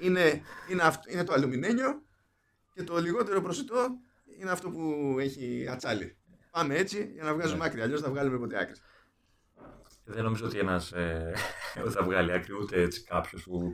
είναι, 0.00 0.42
είναι, 0.70 0.82
αυτό, 0.82 1.10
είναι 1.12 1.24
το 1.24 1.32
αλουμινένιο 1.32 2.02
και 2.74 2.82
το 2.82 2.96
λιγότερο 3.00 3.40
προσιτό 3.42 3.88
είναι 4.40 4.50
αυτό 4.50 4.70
που 4.70 5.16
έχει 5.18 5.66
ατσάλι. 5.70 6.16
Πάμε 6.50 6.76
έτσι 6.76 7.10
για 7.14 7.24
να 7.24 7.34
βγάζουμε 7.34 7.58
Ναι. 7.58 7.64
άκρη, 7.64 7.80
αλλιώς 7.80 8.00
θα 8.00 8.10
βγάλουμε 8.10 8.38
ποτέ 8.38 8.58
άκρη. 8.58 8.74
Δεν 10.04 10.24
νομίζω 10.24 10.46
ότι 10.46 10.58
ένας 10.58 10.92
ε, 10.92 11.32
δεν 11.74 11.90
θα 11.96 12.02
βγάλει 12.02 12.32
άκρη 12.32 12.52
ούτε 12.54 12.80
έτσι 12.82 13.02
κάποιος 13.04 13.42
που 13.42 13.72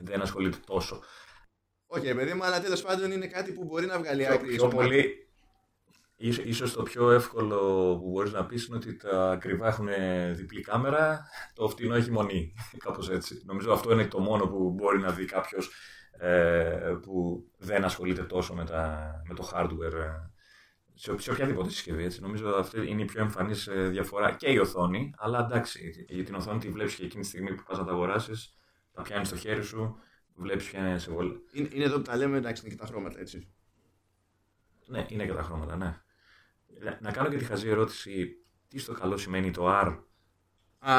δεν 0.00 0.20
ασχολείται 0.20 0.58
τόσο. 0.66 1.02
Όχι, 1.86 2.06
ρε 2.06 2.14
παιδί 2.14 2.34
μου, 2.34 2.44
αλλά 2.44 2.60
τέλος 2.60 2.82
πάντων 2.82 3.12
είναι 3.12 3.26
κάτι 3.26 3.52
που 3.52 3.64
μπορεί 3.64 3.86
να 3.86 3.98
βγάλει 3.98 4.24
Πιο, 4.24 4.32
άκρη. 4.34 4.46
πιο 4.48 4.56
στο 4.56 4.64
μάτι. 4.66 4.76
πολύ. 4.76 5.27
Ίσως, 6.20 6.44
ίσως 6.44 6.72
το 6.72 6.82
πιο 6.82 7.10
εύκολο 7.10 7.56
που 7.98 8.10
μπορείς 8.10 8.32
να 8.32 8.46
πεις 8.46 8.66
είναι 8.66 8.76
ότι 8.76 8.96
τα 8.96 9.30
ακριβά 9.30 9.66
έχουν 9.66 9.88
διπλή 10.32 10.60
κάμερα, 10.60 11.26
το 11.54 11.68
φτηνό 11.68 11.94
έχει 11.94 12.10
μονή, 12.10 12.54
κάπως 12.84 13.10
έτσι. 13.10 13.42
Νομίζω 13.46 13.72
αυτό 13.72 13.92
είναι 13.92 14.06
το 14.06 14.18
μόνο 14.18 14.46
που 14.46 14.70
μπορεί 14.70 14.98
να 14.98 15.12
δει 15.12 15.24
κάποιος 15.24 15.70
ε, 16.18 16.94
που 17.02 17.44
δεν 17.58 17.84
ασχολείται 17.84 18.22
τόσο 18.22 18.54
με, 18.54 18.64
τα, 18.64 19.12
με 19.28 19.34
το 19.34 19.50
hardware 19.54 19.92
ε, 19.92 20.30
σε, 20.94 21.18
σε 21.18 21.30
οποιαδήποτε 21.30 21.70
συσκευή. 21.70 22.04
Έτσι. 22.04 22.20
Νομίζω 22.20 22.48
αυτή 22.48 22.88
είναι 22.88 23.02
η 23.02 23.04
πιο 23.04 23.20
εμφανής 23.20 23.66
ε, 23.66 23.88
διαφορά 23.88 24.32
και 24.32 24.50
η 24.50 24.58
οθόνη, 24.58 25.14
αλλά 25.16 25.44
εντάξει, 25.44 26.06
για 26.08 26.24
την 26.24 26.34
οθόνη 26.34 26.58
τη 26.58 26.68
βλέπεις 26.68 26.94
και 26.94 27.04
εκείνη 27.04 27.22
τη 27.22 27.28
στιγμή 27.28 27.54
που 27.54 27.62
πας 27.62 27.78
να 27.78 27.84
τα 27.84 27.92
αγοράσεις, 27.92 28.54
τα 28.92 29.02
πιάνεις 29.02 29.28
στο 29.28 29.36
χέρι 29.36 29.62
σου, 29.62 29.98
βλέπεις 30.34 30.70
ποια 30.70 30.80
είναι 30.80 30.98
σε 30.98 31.10
όλα. 31.10 31.32
Είναι, 31.52 31.68
είναι 31.72 31.84
εδώ 31.84 31.96
που 31.96 32.02
τα 32.02 32.16
λέμε, 32.16 32.36
εντάξει, 32.36 32.62
είναι 32.64 32.74
και 32.74 32.80
τα 32.80 32.86
χρώματα, 32.86 33.20
έτσι. 33.20 33.52
Ναι, 34.86 35.06
είναι 35.08 35.26
και 35.26 35.32
τα 35.32 35.42
χρώματα, 35.42 35.76
ναι. 35.76 36.00
Να- 36.80 36.98
Να 37.00 37.10
κάνω 37.10 37.28
και 37.28 37.36
τη 37.36 37.44
χαζή 37.44 37.68
ερώτηση, 37.68 38.36
τι 38.68 38.78
στο 38.78 38.92
καλό 38.92 39.16
σημαίνει 39.16 39.50
το 39.50 39.66
R, 39.68 39.98
Α, 40.78 40.94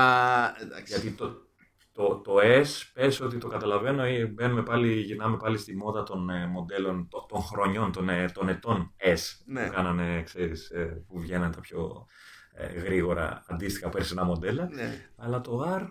εντάξει. 0.61 0.93
γιατί 0.93 1.11
το, 1.11 1.47
το, 1.91 2.17
το 2.19 2.35
S, 2.41 2.65
πες 2.93 3.19
ότι 3.21 3.37
το 3.37 3.47
καταλαβαίνω, 3.47 4.07
ή 4.07 4.25
μπαίνουμε 4.25 4.63
πάλι, 4.63 4.93
γυρνάμε 5.01 5.37
πάλι 5.37 5.57
στη 5.57 5.75
μόδα 5.75 6.03
των 6.03 6.29
ε, 6.29 6.47
μοντέλων, 6.47 7.07
το- 7.09 7.25
των 7.29 7.41
χρονιών, 7.41 7.91
των, 7.91 8.09
ε, 8.09 8.29
των 8.33 8.49
ετών 8.49 8.93
S, 8.97 9.17
Ναι. 9.45 9.65
που 9.65 9.73
κάνανε, 9.73 10.23
ξέρεις, 10.23 10.69
ε, 10.69 11.03
που 11.07 11.19
βγαίναν 11.19 11.51
τα 11.51 11.59
πιο 11.59 12.05
ε, 12.53 12.67
γρήγορα 12.67 13.43
αντίστοιχα 13.47 13.89
περσινά 13.89 14.23
μοντέλα, 14.23 14.69
Ναι. 14.71 15.09
αλλά 15.15 15.41
το 15.41 15.75
R, 15.79 15.87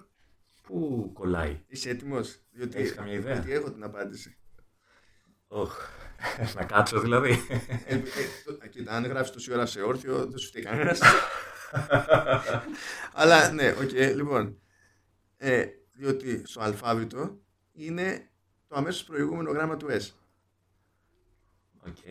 πού 0.62 1.10
κολλάει; 1.14 1.64
Είσαι 1.66 1.90
έτοιμος; 1.90 2.40
Διότι, 2.50 2.78
Έχεις 2.78 2.94
καμία 2.94 3.12
ιδέα; 3.12 3.34
διότι 3.34 3.52
έχω 3.52 3.72
την 3.72 3.84
απάντηση. 3.84 4.38
Οχ, 5.46 5.76
να 6.54 6.64
κάτσω 6.64 7.00
δηλαδή. 7.00 7.30
Ε, 7.86 7.94
ε, 7.94 8.02
το- 8.44 8.68
κοίτα, 8.68 8.92
αν 8.92 9.06
γράψει 9.06 9.32
τόση 9.32 9.52
ώρα 9.52 9.66
σε 9.66 9.80
όρθιο, 9.80 10.26
δεν 10.26 10.38
σου 10.38 10.46
φταίει 10.48 10.62
κανένας. 10.62 11.00
Αλλά 13.12 13.50
ναι, 13.52 13.70
οκ, 13.70 13.90
λοιπόν. 13.90 14.58
Ε, 15.36 15.66
διότι 15.92 16.42
στο 16.46 16.60
αλφάβητο 16.60 17.38
είναι 17.72 18.30
το 18.68 18.76
αμέσως 18.76 19.04
προηγούμενο 19.04 19.50
γράμμα 19.50 19.76
του 19.76 19.86
S. 19.90 20.10
OK. 21.86 22.04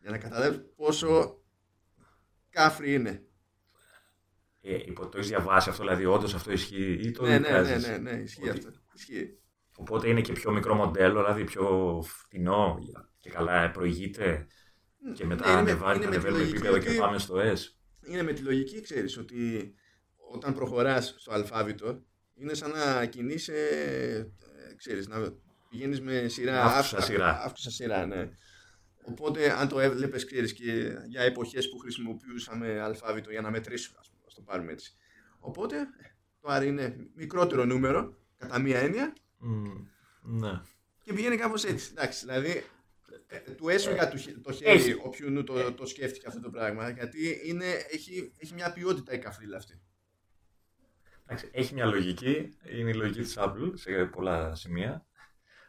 Για 0.00 0.10
να 0.10 0.18
καταλάβεις 0.18 0.60
πόσο 0.76 1.40
κάφροι 2.50 2.94
είναι. 2.94 3.22
Ε, 4.60 4.74
αυτό 4.74 5.08
το 5.08 5.18
έχεις 5.18 5.28
διαβάσει 5.30 5.68
αυτό, 5.68 5.82
δηλαδή 5.82 6.04
όντως 6.04 6.34
αυτό 6.34 6.52
ισχύει 6.52 6.92
ή 7.02 7.10
το 7.10 7.22
ναι, 7.22 7.28
ναι, 7.28 7.38
ναι, 7.38 7.62
εικάζεις; 7.62 7.88
ναι, 7.88 7.96
ναι, 7.96 8.10
ισχύει 8.10 8.48
Ότι- 8.48 8.58
αυτό. 8.58 8.70
Ισχύει. 8.94 9.36
Οπότε 9.76 10.08
είναι 10.08 10.20
και 10.20 10.32
πιο 10.32 10.50
μικρό 10.52 10.74
μοντέλο, 10.74 11.20
δηλαδή 11.22 11.44
πιο 11.44 12.00
φτηνό 12.06 12.78
και 13.22 13.30
καλά 13.30 13.70
προηγείται 13.70 14.46
και 15.14 15.24
μετά 15.24 15.44
Ναι, 15.46 15.52
είναι 15.52 15.62
με- 15.62 15.70
ανεβάζει, 15.70 15.96
είναι 15.96 16.04
με 16.06 16.10
τη 16.10 16.16
ανεβαίνουμε 16.16 16.38
λογική 16.38 16.56
επίπεδο 16.56 16.78
και 16.78 16.88
ότι- 16.88 16.98
πάμε 16.98 17.18
στο 17.18 17.34
S. 17.36 17.58
Είναι 18.08 18.22
με 18.22 18.32
τη 18.32 18.42
λογική, 18.42 18.80
ξέρεις, 18.80 19.18
ότι 19.18 19.74
όταν 20.32 20.54
προχωράς 20.54 21.14
στο 21.18 21.32
αλφάβητο, 21.32 22.02
είναι 22.34 22.54
σαν 22.54 22.70
να 22.70 23.04
κινείσαι, 23.06 23.68
ε, 24.70 24.74
ξέρεις, 24.76 25.08
να 25.08 25.32
πηγαίνεις 25.70 26.00
με 26.00 26.28
σειρά, 26.28 26.62
Αύξουσα 26.64 26.96
αύ- 26.96 27.06
σειρά. 27.06 27.42
αύξουσα 27.42 27.70
σειρά, 27.70 28.06
ναι. 28.06 28.30
Οπότε, 29.04 29.52
αν 29.52 29.68
το 29.68 29.80
έβλεπες, 29.80 30.24
ξέρεις, 30.24 30.52
και 30.52 30.92
για 31.08 31.20
εποχές 31.22 31.70
που 31.70 31.78
χρησιμοποιούσαμε 31.78 32.80
αλφάβητο 32.80 33.30
για 33.30 33.40
να 33.40 33.50
μετρήσουμε, 33.50 33.96
ας 34.00 34.08
πούμε, 34.10 34.22
ας 34.26 34.34
το 34.34 34.40
πάρουμε 34.40 34.72
έτσι. 34.72 34.92
Οπότε, 35.38 35.76
το 36.40 36.54
R 36.54 36.64
είναι 36.66 36.96
μικρότερο 37.14 37.64
νούμερο, 37.64 38.16
κατά 38.38 38.58
μία 38.58 38.78
έννοια, 38.78 39.12
Μμ, 39.38 39.64
ναι. 40.22 40.60
και 41.04 41.12
πηγαίνει 41.12 41.36
κάπως 41.36 41.64
έτσι. 41.64 41.88
Εντάξει, 41.90 42.24
δηλαδή, 42.26 42.50
ε, 42.50 42.62
του 43.56 43.68
έσφυγα 43.68 44.08
το, 44.08 44.16
χε- 44.16 44.40
το 44.42 44.52
χέρι 44.52 44.70
Έχει. 44.70 44.96
όποιου 45.02 45.44
το, 45.44 45.72
το 45.72 45.86
σκέφτηκε 45.86 46.26
αυτό 46.26 46.40
το 46.40 46.50
πράγμα, 46.50 46.90
γιατί 46.90 47.40
είναι, 47.44 47.66
έχει, 47.90 48.32
έχει 48.36 48.54
μια 48.54 48.72
ποιότητα 48.72 49.12
η 49.12 49.18
καφρίλα 49.18 49.56
αυτή. 49.56 49.80
Εντάξει, 51.26 51.48
έχει 51.52 51.74
μια 51.74 51.86
λογική, 51.86 52.56
είναι 52.78 52.90
η 52.90 52.94
λογική 52.94 53.20
της 53.20 53.34
Apple 53.38 53.70
σε 53.74 54.04
πολλά 54.04 54.54
σημεία. 54.54 55.06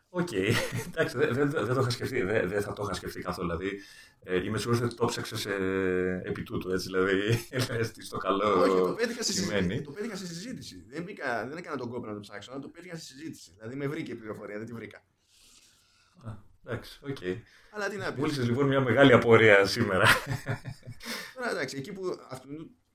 Οκ, 0.10 0.30
εντάξει, 0.88 1.18
δεν 1.18 1.34
δεν- 1.34 1.50
δεν 1.50 1.74
το 1.76 1.82
είχα 1.82 1.90
σκεφτεί, 1.90 2.22
δεν 2.22 2.50
δεν 2.50 2.62
θα 2.62 2.74
το 2.74 2.84
είχα 2.84 2.94
σκεφτεί 2.94 3.22
καθόλου. 3.22 3.48
Δηλαδή, 3.58 3.80
ε, 4.24 4.44
είμαι 4.44 4.58
σίγουρος 4.58 4.82
ότι 4.82 4.96
το 4.96 5.06
ψάξες 5.06 5.46
ε, 5.46 6.22
επί 6.26 6.44
τούτου, 6.44 6.70
έτσι, 6.72 6.86
δηλαδή, 6.86 7.48
λες 7.78 7.92
τι 7.92 8.04
στο 8.06 8.18
καλό 8.18 8.62
Όχι, 8.62 8.78
το 8.78 8.94
πέτυχα, 8.94 9.24
στη 9.24 9.34
σημαίνει. 9.34 9.54
συζήτηση, 9.62 9.82
το 9.82 9.92
πέτυχα 9.92 10.16
στη 10.16 10.26
συζήτηση. 10.28 10.84
Δεν, 10.88 11.04
μπήκα, 11.04 11.48
δεν 11.48 11.58
έκανα 11.58 11.78
τον 11.78 11.90
κόπο 11.90 12.06
να 12.06 12.14
το 12.14 12.20
ψάξω, 12.20 12.52
αλλά 12.52 12.62
το 12.62 12.68
πέτυχα 12.70 12.96
στη 12.96 13.06
συζήτηση. 13.06 13.52
Δηλαδή 13.58 13.76
με 13.76 13.88
βρήκε 13.88 14.12
η 14.12 14.16
πληροφορία, 14.16 14.58
δεν 14.58 14.66
τη 14.66 14.74
βρήκα. 14.74 15.06
Α, 16.66 16.72
Εντάξει, 16.72 17.00
οκ. 17.04 17.18
Αλλά 17.72 17.90
τι 17.90 17.96
να 17.96 18.06
πεις. 18.06 18.22
Μου 18.22 18.30
έλυσες 18.30 18.48
λοιπόν 18.48 18.68
μια 18.68 18.82
μεγάλη 18.82 19.14
απορία 19.14 19.66
σήμερα. 19.66 20.06
Τώρα 21.36 21.50
εντάξει, 21.52 21.78
εκεί 21.78 21.94
που 21.94 22.18
αυτό 22.30 22.48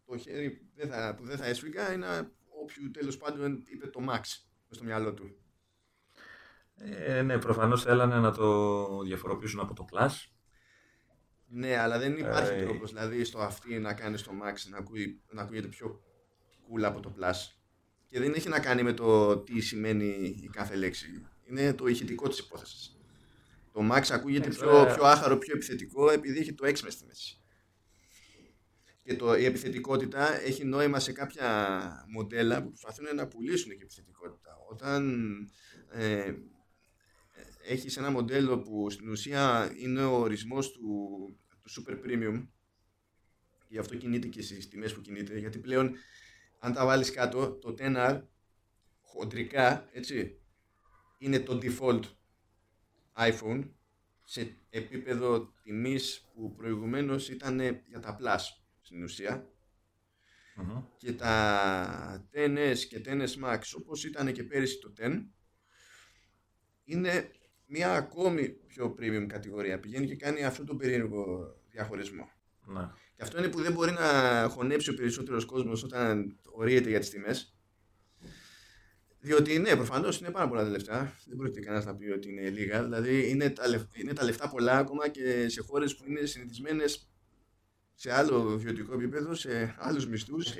το 0.07 0.17
χέρι 0.17 0.69
δεν 0.75 0.89
θα, 0.89 1.15
που 1.17 1.25
δεν 1.25 1.37
θα 1.37 1.47
έσφυγα 1.47 1.93
είναι 1.93 2.31
όποιου 2.63 2.91
τέλος 2.91 3.17
πάντων 3.17 3.63
είπε 3.67 3.87
το 3.87 4.01
Max 4.09 4.21
στο 4.71 4.85
μυαλό 4.85 5.15
του. 5.15 5.37
Ε, 6.75 7.23
ναι, 7.23 7.39
προφανώς 7.39 7.83
θέλανε 7.83 8.17
να 8.19 8.33
το 8.33 9.03
διαφοροποιήσουν 9.03 9.61
από 9.61 9.75
το 9.75 9.85
Plus. 9.93 10.11
Ναι, 11.47 11.77
αλλά 11.77 11.99
δεν 11.99 12.17
υπάρχει 12.19 12.53
Ε, 12.53 12.63
τρόπος 12.65 12.93
δηλαδή 12.93 13.25
στο 13.25 13.39
αυτή 13.39 13.79
να 13.79 13.95
κάνει 13.95 14.17
το 14.17 14.31
Max 14.31 14.55
να, 14.71 14.79
ακούει, 14.79 15.23
να 15.31 15.43
ακούγεται 15.43 15.69
πιο 15.69 16.01
cool 16.69 16.83
από 16.83 17.01
το 17.01 17.15
Plus. 17.21 17.35
Και 18.09 18.21
δεν 18.21 18.33
έχει 18.35 18.49
να 18.49 18.61
κάνει 18.61 18.83
με 18.83 18.93
το 18.93 19.39
τι 19.39 19.61
σημαίνει 19.61 20.37
η 20.43 20.49
κάθε 20.53 20.77
λέξη. 20.77 21.27
Είναι 21.45 21.75
το 21.75 21.87
ηχητικό 21.87 22.29
της 22.29 22.39
υπόθεσης. 22.39 22.98
Το 23.79 23.89
Max 23.93 24.03
ακούγεται 24.11 24.45
Εντάξει, 24.45 24.59
πιο, 24.59 24.71
τώρα- 24.71 24.95
πιο 24.95 25.05
άχαρο, 25.05 25.39
πιο 25.39 25.55
επιθετικό 25.55 26.11
επειδή 26.11 26.39
έχει 26.39 26.55
το 26.55 26.67
X 26.69 26.81
μες 26.81 26.93
στη 26.93 27.05
μέση. 27.07 27.43
Και 29.03 29.17
το, 29.17 29.35
η 29.37 29.45
επιθετικότητα 29.45 30.41
έχει 30.41 30.65
νόημα 30.65 31.01
σε 31.01 31.13
κάποια 31.13 32.05
μοντέλα 32.13 32.63
που 32.63 32.69
προσπαθούν 32.69 33.15
να 33.15 33.29
πουλήσουν 33.29 33.77
και 33.77 33.83
επιθετικότητα. 33.83 34.51
Όταν 34.71 35.25
ε, 35.91 36.33
έχεις 37.65 37.97
ένα 37.97 38.11
μοντέλο 38.11 38.59
που 38.59 38.91
στην 38.91 39.09
ουσία 39.11 39.73
είναι 39.77 40.05
ο 40.05 40.15
ορισμός 40.19 40.73
του, 40.73 40.83
του 41.63 41.85
super 41.87 41.93
premium 41.93 42.47
και 43.59 43.67
γι' 43.69 43.79
αυτό 43.79 43.97
κινείται 43.97 44.27
και 44.29 44.43
στις 44.43 44.69
τιμές 44.69 44.95
που 44.95 45.01
κινείται 45.01 45.39
γιατί 45.39 45.59
πλέον 45.59 45.95
αν 46.59 46.73
τα 46.73 46.85
βάλεις 46.85 47.11
κάτω 47.11 47.53
το 47.53 47.75
10R 47.79 48.23
χοντρικά 49.03 49.89
έτσι 49.93 50.41
είναι 51.19 51.41
το 51.41 51.59
default 51.63 52.03
iPhone 53.19 53.69
σε 54.25 54.57
επίπεδο 54.71 55.53
τιμής 55.63 56.29
που 56.35 56.55
προηγουμένως 56.55 57.29
ήταν 57.29 57.61
για 57.89 58.01
τα 58.01 58.19
Plus 58.21 58.39
στην 58.81 59.03
ουσία 59.03 59.49
Μμμ. 60.57 60.83
και 60.97 61.13
τα 61.13 62.29
10S 62.35 62.77
και 62.89 63.01
10S 63.05 63.45
Max 63.45 63.59
όπως 63.77 64.05
ήταν 64.05 64.33
και 64.33 64.45
πέρυσι 64.45 64.79
το 64.79 64.93
10 65.01 65.27
είναι 66.85 67.31
μια 67.67 67.93
ακόμη 67.95 68.49
πιο 68.49 68.95
premium 68.99 69.25
κατηγορία 69.29 69.81
πηγαίνει 69.81 70.07
και 70.07 70.17
κάνει 70.17 70.45
αυτό 70.45 70.65
το 70.65 70.77
περίεργο 70.77 71.55
διαχωρισμό 71.71 72.31
Ναι. 72.67 72.91
και 73.17 73.23
αυτό 73.23 73.39
είναι 73.39 73.49
που 73.49 73.63
δεν 73.63 73.73
μπορεί 73.73 73.93
να 73.93 74.49
χωνέψει 74.51 74.91
ο 74.91 74.95
περισσότερος 74.95 75.45
κόσμος 75.45 75.83
όταν 75.83 76.39
ορίεται 76.53 76.89
για 76.89 77.01
τις 77.01 77.11
τιμές 77.11 77.58
διότι 79.21 79.59
ναι, 79.59 79.75
προφανώς 79.77 80.21
είναι 80.21 80.31
πάρα 80.31 80.49
πολλά 80.49 80.63
τα 80.63 80.69
λεφτά. 80.69 81.13
Δεν 81.27 81.37
πρόκειται 81.37 81.61
κανένας 81.61 81.85
να 81.87 81.95
πει 81.97 82.11
ότι 82.11 82.29
είναι 82.31 82.49
λίγα. 82.49 82.83
Δηλαδή 82.83 83.31
είναι 83.31 83.51
τα, 83.51 83.69
λεφ- 83.69 83.97
είναι 83.97 84.13
τα 84.13 84.25
λεφτά 84.25 84.49
πολλά 84.49 84.77
ακόμα 84.77 85.09
και 85.09 85.49
σε 85.49 85.63
χώρες 85.63 85.97
που 85.97 86.05
είναι 86.09 86.25
συνηθισμένες 86.25 87.09
σε 87.95 88.13
άλλο 88.13 88.59
βιωτικό 88.59 88.95
επίπεδο, 88.95 89.35
σε 89.35 89.75
άλλους 89.79 90.07
μισθούς. 90.07 90.55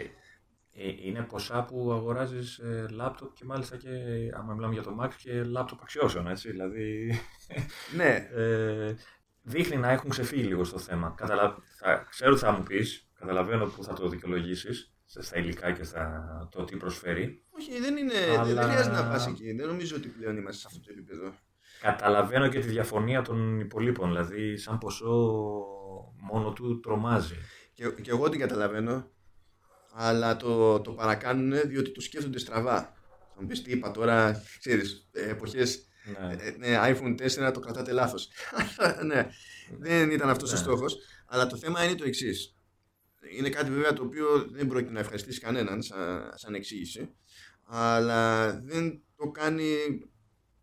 Ε, 0.81 0.95
είναι 1.03 1.23
ποσά 1.23 1.65
που 1.65 1.93
αγοράζεις 1.93 2.59
ε, 2.59 2.87
λάπτοπ 2.91 3.35
και 3.35 3.45
μάλιστα 3.45 3.77
και, 3.77 3.89
άμα 4.35 4.55
μιλάμε 4.55 4.73
για 4.73 4.83
το 4.83 4.99
Mac, 5.03 5.11
και 5.23 5.43
λάπτοπ 5.43 5.83
αξιώσεων, 5.83 6.27
έτσι, 6.27 6.51
δηλαδή... 6.51 7.19
Ναι, 7.97 8.29
Ε, 8.35 8.95
δείχνει 9.43 9.77
να 9.77 9.91
έχουν 9.91 10.11
ξεφύγει 10.11 10.43
λίγο 10.43 10.65
στο 10.65 10.79
θέμα. 10.79 11.15
Καταλα... 11.17 11.57
Θα... 11.77 12.07
Ξέρω 12.11 12.35
τι 12.35 12.41
θα 12.41 12.53
μου 12.53 12.63
πεις, 12.63 13.09
καταλαβαίνω 13.19 13.67
που 13.67 13.85
θα 13.85 13.95
το 13.95 14.09
δικαιολογήσεις, 14.09 14.93
στα 15.05 15.39
υλικά 15.39 15.73
και 15.73 15.85
στα... 15.85 16.49
το 16.51 16.65
τι 16.65 16.77
προσφέρει. 16.77 17.43
Όχι, 17.59 17.81
δεν 17.81 17.97
είναι. 17.97 18.13
δεν- 18.13 18.39
Αλλά- 18.39 18.55
Δεν 18.55 18.63
χρειάζεται 18.71 18.95
να 18.97 19.09
πας 19.09 19.27
εκεί. 19.27 19.53
Δεν 19.53 19.67
νομίζω 19.67 19.97
ότι 19.97 20.09
πλέον 20.09 20.37
είμαστε 20.37 20.61
σε 20.61 20.67
αυτό 20.67 20.81
το 20.81 20.87
επίπεδο. 20.93 21.35
Καταλαβαίνω 21.81 22.49
και 22.49 22.59
τη 22.61 22.69
διαφωνία 22.69 23.23
των 23.23 23.61
υπολείπων, 23.61 24.09
δηλαδή 24.09 24.57
σαν 24.57 24.79
ποσό 24.79 25.13
μόνο 26.31 26.53
του 26.53 26.81
τρομάζει. 26.81 27.35
Και, 27.75 27.89
και 28.03 28.11
εγώ 28.11 28.29
την 28.29 28.41
καταλαβαίνω, 28.41 29.11
αλλά 29.93 30.37
το, 30.37 30.81
το 30.81 30.93
παρακάνουν 30.93 31.61
διότι 31.69 31.93
το 31.93 32.01
σκέφτονται 32.01 32.39
στραβά. 32.39 32.81
Θα 33.35 33.41
μου 33.41 33.47
πεις 33.47 33.63
τι 33.63 33.71
είπα 33.73 33.91
τώρα, 33.91 34.43
ξέρεις, 34.59 35.09
ε, 35.13 35.29
εποχές 35.31 35.83
Ναι. 36.21 36.35
Ε, 36.39 36.51
ναι, 36.59 36.79
iPhone 36.97 37.15
4 37.15 37.53
το 37.53 37.61
κρατάτε 37.61 37.93
λάθος. 37.93 38.29
ναι, 39.07 39.29
δεν 39.79 40.11
ήταν 40.11 40.29
αυτός 40.31 40.51
ο 40.51 40.53
Ναι. 40.55 40.59
στόχος. 40.61 40.97
Αλλά 41.27 41.47
το 41.47 41.57
θέμα 41.57 41.85
είναι 41.85 41.95
το 41.95 42.05
εξής. 42.05 42.53
Είναι 43.37 43.49
κάτι 43.49 43.71
βέβαια 43.71 43.93
το 43.93 44.03
οποίο 44.03 44.47
δεν 44.51 44.67
πρόκειται 44.67 44.93
να 44.93 45.01
ευχαριστήσει 45.01 45.41
κανέναν 45.41 45.83
σαν, 45.83 46.33
σαν 46.35 46.55
εξήγηση. 46.55 47.15
Αλλά 47.71 48.53
δεν 48.61 49.03
το 49.17 49.31
κάνει 49.31 49.65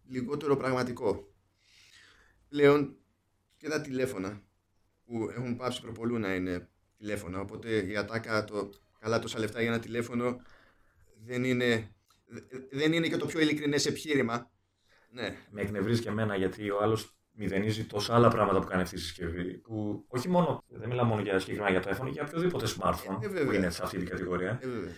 λιγότερο 0.07 0.57
πραγματικό. 0.57 1.33
Πλέον 2.49 2.97
και 3.57 3.69
τα 3.69 3.81
τηλέφωνα 3.81 4.41
που 5.05 5.29
έχουν 5.35 5.55
πάψει 5.55 5.81
προπολού 5.81 6.19
να 6.19 6.35
είναι 6.35 6.69
τηλέφωνα. 6.97 7.39
Οπότε 7.39 7.85
η 7.85 7.97
ατάκα 7.97 8.43
το 8.43 8.69
καλά 8.99 9.19
τόσα 9.19 9.39
λεφτά 9.39 9.61
για 9.61 9.69
ένα 9.69 9.79
τηλέφωνο 9.79 10.41
δεν 11.25 11.43
είναι, 11.43 11.95
δεν 12.71 12.93
είναι 12.93 13.07
και 13.07 13.17
το 13.17 13.25
πιο 13.25 13.39
ειλικρινές 13.39 13.85
επιχείρημα. 13.85 14.51
Ναι, 15.09 15.35
Με 15.51 15.61
εκνευρίζει 15.61 16.01
και 16.01 16.09
εμένα 16.09 16.35
γιατί 16.35 16.69
ο 16.69 16.79
άλλος 16.81 17.15
μηδενίζει 17.31 17.85
τόσα 17.85 18.15
άλλα 18.15 18.29
πράγματα 18.29 18.59
που 18.59 18.67
κάνει 18.67 18.81
αυτή 18.81 18.95
η 18.95 18.99
συσκευή. 18.99 19.57
Που 19.57 20.05
όχι 20.07 20.29
μόνο, 20.29 20.63
δεν 20.67 20.89
μιλάω 20.89 21.05
μόνο 21.05 21.21
για 21.21 21.39
συγκεκριμένα 21.39 21.71
για 21.71 21.81
το 21.81 21.97
iPhone, 21.97 22.11
για 22.11 22.23
οποιοδήποτε 22.23 22.67
smartphone 22.77 23.17
Ε, 23.23 23.27
βέβαια. 23.27 23.45
που 23.45 23.51
είναι 23.51 23.69
σε 23.69 23.83
αυτή 23.83 23.97
την 23.97 24.07
κατηγορία. 24.07 24.59
ε, 24.63 24.67
βέβαια. 24.67 24.89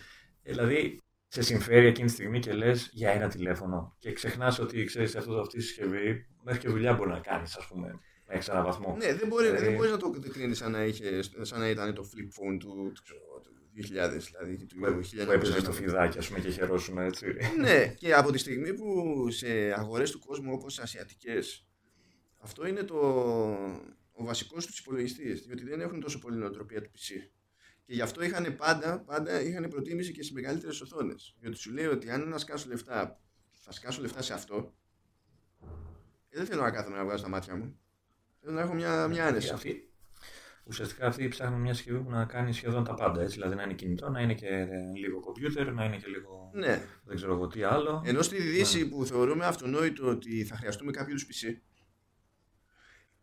Ε, 0.44 0.52
δηλαδή, 0.52 1.02
σε 1.28 1.42
συμφέρει 1.42 1.88
εκείνη 1.88 2.08
τη 2.08 2.14
στιγμή 2.14 2.40
και 2.40 2.54
λες 2.54 2.90
για 2.94 3.10
ένα 3.10 3.28
τηλέφωνο. 3.28 3.96
Και 4.00 4.12
ξεχνάς 4.12 4.60
ότι 4.60 4.84
ξέρεις 4.84 5.16
αυτό, 5.16 5.34
αυτή 5.40 5.58
η 5.58 5.62
συσκευή 5.62 6.28
μέχρι 6.44 6.60
και 6.60 6.70
δουλειά 6.70 6.94
μπορεί 6.94 7.10
να 7.10 7.20
κάνεις, 7.20 7.56
ας 7.58 7.68
πούμε, 7.68 8.00
μέχρι 8.28 8.52
έναν 8.52 8.64
βαθμό. 8.64 8.96
Ναι, 8.96 9.14
δεν, 9.14 9.28
μπορεί, 9.28 9.48
Ε, 9.48 9.52
δεν 9.52 9.74
μπορείς 9.74 9.92
να 9.92 9.98
το 9.98 10.10
κρίνεις 10.30 10.58
σαν 10.58 10.72
να, 10.72 10.84
είχε, 10.84 11.22
σαν 11.42 11.60
να 11.60 11.70
ήταν 11.70 11.94
το 11.94 12.04
flip 12.04 12.42
phone 12.42 12.58
του, 12.60 12.92
του, 12.94 13.02
ξέρω, 13.04 13.42
του 13.44 13.52
2000, 13.76 14.20
δηλαδή 14.32 14.66
του 14.66 14.76
που, 14.76 15.26
που 15.26 15.32
έπαιζε 15.32 15.60
στο 15.60 15.72
φιδάκι, 15.72 16.18
ας 16.18 16.28
πούμε, 16.28 16.40
και 16.40 16.50
χαιρόσουμε 16.50 17.06
έτσι. 17.06 17.26
Ναι, 17.60 17.88
και 17.88 18.14
από 18.14 18.32
τη 18.32 18.38
στιγμή 18.38 18.74
που 18.74 18.86
σε 19.30 19.48
αγορές 19.76 20.12
του 20.12 20.20
κόσμου 20.20 20.52
όπως 20.54 20.80
ασιατικές 20.80 21.68
αυτό 22.40 22.68
είναι 22.68 22.84
το, 22.84 22.98
ο 24.12 24.24
βασικός 24.24 24.66
τους 24.66 24.80
υπολογιστής 24.80 25.46
διότι 25.46 25.64
δεν 25.64 25.82
έχουν 25.82 26.00
τόσο 26.00 26.20
πολύ 26.20 26.38
νοοτροπία 26.38 26.82
του 26.82 26.90
PC 26.90 27.30
και 27.88 27.94
γι' 27.94 28.02
αυτό 28.02 28.24
είχαν 28.24 28.56
πάντα, 28.56 29.00
πάντα 29.00 29.42
είχαν 29.42 29.70
προτίμηση 29.70 30.12
και 30.12 30.22
στις 30.22 30.34
μεγαλύτερες 30.36 30.82
οθόνες 30.82 31.36
διότι 31.40 31.58
σου 31.58 31.72
λέει 31.72 31.86
ότι 31.86 32.10
αν 32.10 32.30
να 32.30 32.38
σκάσω 32.38 32.70
λεφτά 32.70 33.20
θα 33.54 33.72
σκάσω 33.72 34.02
λεφτά 34.02 34.22
σε 34.22 34.34
αυτό 34.34 34.74
ε, 36.30 36.38
δεν 36.38 36.46
θέλω 36.46 36.62
να 36.62 36.72
κάθομαι 36.72 36.98
να 36.98 37.04
βγάζω 37.04 37.24
τα 37.24 37.30
μάτια 37.30 37.56
μου 37.56 37.80
θέλω 38.42 38.54
να 38.54 38.62
έχω 38.62 38.74
μια, 38.74 39.08
μια 39.08 39.26
άνεση 39.26 39.54
Αυτή, 39.54 39.92
ουσιαστικά 40.64 41.08
αυτοί 41.08 41.28
ψάχνουν 41.28 41.62
μια 41.62 41.74
συσκευή 41.74 42.00
που 42.00 42.10
να 42.10 42.26
κάνει 42.26 42.54
σχεδόν 42.54 42.84
τα 42.84 42.94
πάντα. 42.94 43.22
Έτσι, 43.22 43.34
δηλαδή 43.36 43.56
να 43.56 43.64
είναι 43.64 43.74
κινητό, 43.74 44.10
να 44.10 44.22
είναι 44.22 44.34
και 44.34 44.48
ε, 44.48 44.68
λίγο 45.00 45.20
κομπιούτερ, 45.20 45.74
να 45.74 45.84
είναι 45.86 45.98
και 45.98 46.08
λίγο. 46.08 46.52
ναι, 46.54 46.82
Δεν 47.04 47.16
ξέρω 47.16 47.34
εγώ 47.34 47.48
τι 47.48 47.64
άλλο. 47.64 48.02
Ενώ 48.06 48.22
στη 48.22 48.42
Δύση 48.42 48.90
που 48.90 49.06
θεωρούμε 49.06 49.46
αυτονόητο 49.46 50.10
ότι 50.10 50.44
θα 50.44 50.56
χρειαστούμε 50.56 50.92
κάποιο 50.92 51.12
είδους 51.12 51.28
PC, 51.28 51.56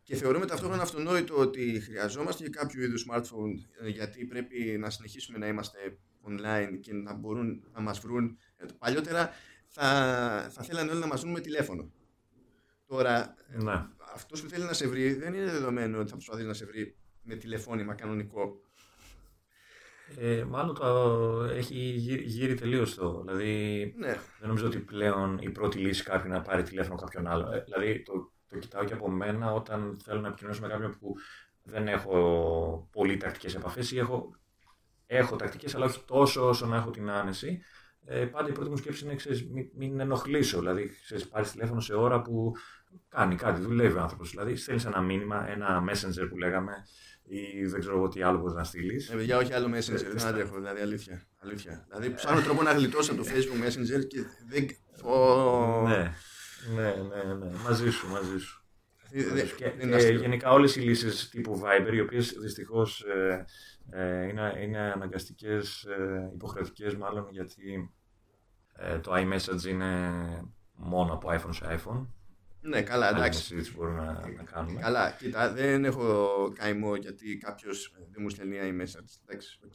Και 0.05 0.15
θεωρούμε 0.15 0.45
ταυτόχρονα 0.45 0.81
αυτονόητο 0.81 1.35
ότι 1.37 1.79
χρειαζόμαστε 1.85 2.43
και 2.43 2.49
κάποιο 2.49 2.83
είδους 2.83 3.05
smartphone 3.09 3.53
ε, 3.81 3.89
γιατί 3.89 4.25
πρέπει 4.25 4.77
να 4.79 4.89
συνεχίσουμε 4.89 5.37
να 5.37 5.47
είμαστε 5.47 5.97
online 6.27 6.77
και 6.81 6.93
να 6.93 7.13
μπορούν 7.13 7.63
να 7.73 7.81
μας 7.81 7.99
βρουν. 7.99 8.37
Ε, 8.57 8.65
παλιότερα 8.77 9.29
θα, 9.67 9.83
θα 10.51 10.63
θέλανε 10.63 10.91
όλοι 10.91 10.99
να 10.99 11.07
μας 11.07 11.21
βρουν 11.21 11.33
με 11.33 11.39
τηλέφωνο. 11.39 11.91
Τώρα, 12.87 13.35
Ναι. 13.57 13.85
αυτός 14.13 14.41
που 14.41 14.49
θέλει 14.49 14.63
να 14.63 14.73
σε 14.73 14.87
βρει 14.87 15.13
δεν 15.13 15.33
είναι 15.33 15.51
δεδομένο 15.51 15.99
ότι 15.99 16.09
θα 16.09 16.15
προσπαθήσει 16.15 16.47
να 16.47 16.53
σε 16.53 16.65
βρει 16.65 16.95
με 17.23 17.35
τηλεφώνημα 17.35 17.93
κανονικό. 17.93 18.59
Ε, 20.17 20.43
μάλλον 20.43 20.75
το 20.75 20.85
έχει 21.43 21.75
γύρει, 21.75 22.23
γύρει 22.23 22.53
τελείως 22.53 22.95
το. 22.95 23.21
Δηλαδή, 23.25 23.93
Ναι, 23.97 24.11
δεν 24.39 24.47
νομίζω 24.47 24.65
ότι 24.67 24.79
πλέον 24.79 25.37
η 25.41 25.49
πρώτη 25.49 25.77
λύση 25.77 26.03
κάποιου 26.03 26.29
να 26.29 26.41
πάρει 26.41 26.63
τηλέφωνο 26.63 26.99
κάποιον 26.99 27.27
άλλο. 27.27 27.51
Ε, 27.51 27.63
δηλαδή, 27.63 28.01
το, 28.01 28.33
το 28.49 28.57
κοιτάω 28.57 28.83
και 28.83 28.93
από 28.93 29.09
μένα 29.09 29.53
όταν 29.53 29.97
θέλω 30.03 30.19
να 30.21 30.27
επικοινωνήσω 30.27 30.61
με 30.61 30.67
κάποιον 30.67 30.97
που 30.99 31.15
δεν 31.63 31.87
έχω 31.87 32.89
πολύ 32.91 33.17
τακτικές 33.17 33.55
επαφές 33.55 33.91
ή 33.91 33.97
έχω, 33.97 34.35
έχω 35.07 35.35
τακτικές, 35.35 35.75
αλλά 35.75 35.85
όχι 35.85 36.03
τόσο 36.07 36.47
όσο 36.47 36.65
να 36.65 36.75
έχω 36.75 36.91
την 36.91 37.09
άνεση. 37.09 37.61
Ε, 38.07 38.25
πάντα 38.25 38.49
η 38.49 38.51
πρώτη 38.51 38.69
μου 38.69 38.77
σκέψη 38.77 39.05
είναι 39.05 39.15
ξέρεις, 39.15 39.47
μην, 39.49 39.69
μην 39.75 39.99
ενοχλήσω. 39.99 40.59
Δηλαδή, 40.59 40.91
ξέρεις, 41.03 41.27
πάρεις 41.27 41.51
τηλέφωνο 41.51 41.79
σε 41.79 41.93
ώρα 41.93 42.21
που 42.21 42.51
κάνει 43.09 43.35
κάτι, 43.35 43.61
δουλεύει 43.61 43.97
ο 43.97 44.01
άνθρωπος. 44.01 44.29
Δηλαδή, 44.29 44.55
στέλνεις 44.55 44.85
ένα 44.85 45.01
μήνυμα, 45.01 45.49
ένα 45.49 45.83
messenger 45.89 46.27
που 46.29 46.37
λέγαμε, 46.37 46.73
ή 47.23 47.65
δεν 47.65 47.79
ξέρω 47.79 47.95
εγώ 47.97 48.07
τι 48.07 48.21
άλλο 48.21 48.37
μπορείς 48.37 48.53
να 48.55 48.63
στείλεις. 48.63 49.09
ε, 49.09 49.15
παιδιά, 49.15 49.37
όχι 49.37 49.53
άλλο 49.53 49.67
Messenger, 49.67 49.93
Ε, 49.93 50.07
δεν 50.09 50.19
στα- 50.19 50.27
αντέχω, 50.29 50.55
δηλαδή 50.55 50.81
αλήθεια. 50.81 51.27
αλήθεια. 51.37 51.85
Δηλαδή, 51.89 52.13
ψάχνω 52.13 52.41
τρόπο 52.41 52.61
να 52.61 52.71
γλιτώσω 52.71 53.11
από 53.13 53.23
το 53.23 53.29
Facebook 53.33 53.67
Messenger 53.67 54.07
και 54.07 54.19
δεν. 54.47 54.67
Ω, 55.11 55.87
Ναι, 55.87 56.13
ναι, 56.73 56.93
ναι, 56.93 57.33
ναι, 57.33 57.51
μαζί 57.63 57.89
σου, 57.89 58.07
μαζί 58.07 58.37
σου. 58.39 58.63
δεν- 59.11 59.29
Μαζί 59.29 59.45
σου. 59.47 59.55
Και, 59.55 59.69
δεν 59.77 59.79
είναι 59.87 59.93
ε, 59.95 59.97
αστείο. 59.97 60.19
γενικά 60.19 60.51
όλες 60.51 60.75
οι 60.75 60.79
λύσεις 60.81 61.29
τύπου 61.29 61.61
Viber, 61.63 61.93
οι 61.93 61.99
οποίες 61.99 62.33
δυστυχώς 62.39 63.01
ε, 63.01 63.45
ε, 63.91 64.27
είναι, 64.27 64.53
είναι 64.61 64.79
αναγκαστικές, 64.91 65.83
ε, 65.83 66.31
υποχρεωτικές 66.33 66.95
μάλλον, 66.95 67.27
γιατί 67.31 67.93
ε, 68.73 68.99
το 68.99 69.11
iMessage 69.15 69.63
είναι 69.67 70.09
μόνο 70.73 71.13
από 71.13 71.29
iPhone 71.31 71.49
σε 71.53 71.65
iPhone. 71.85 72.07
Ναι, 72.61 72.81
καλά, 72.81 73.07
Άλλη 73.07 73.17
εντάξει. 73.17 73.39
συζήτηση 73.41 73.73
μπορούμε 73.75 74.03
να, 74.05 74.11
να 74.35 74.43
κάνουμε. 74.43 74.81
Καλά, 74.81 75.11
κοίτα, 75.11 75.53
δεν 75.53 75.85
έχω 75.85 76.51
καημό 76.55 76.95
γιατί 76.95 77.37
κάποιος 77.37 77.91
δεν 78.11 78.21
μου 78.21 78.29
στέλνει 78.29 78.57
iMessage. 78.61 79.19
Εντάξει, 79.27 79.59
οκ. 79.65 79.71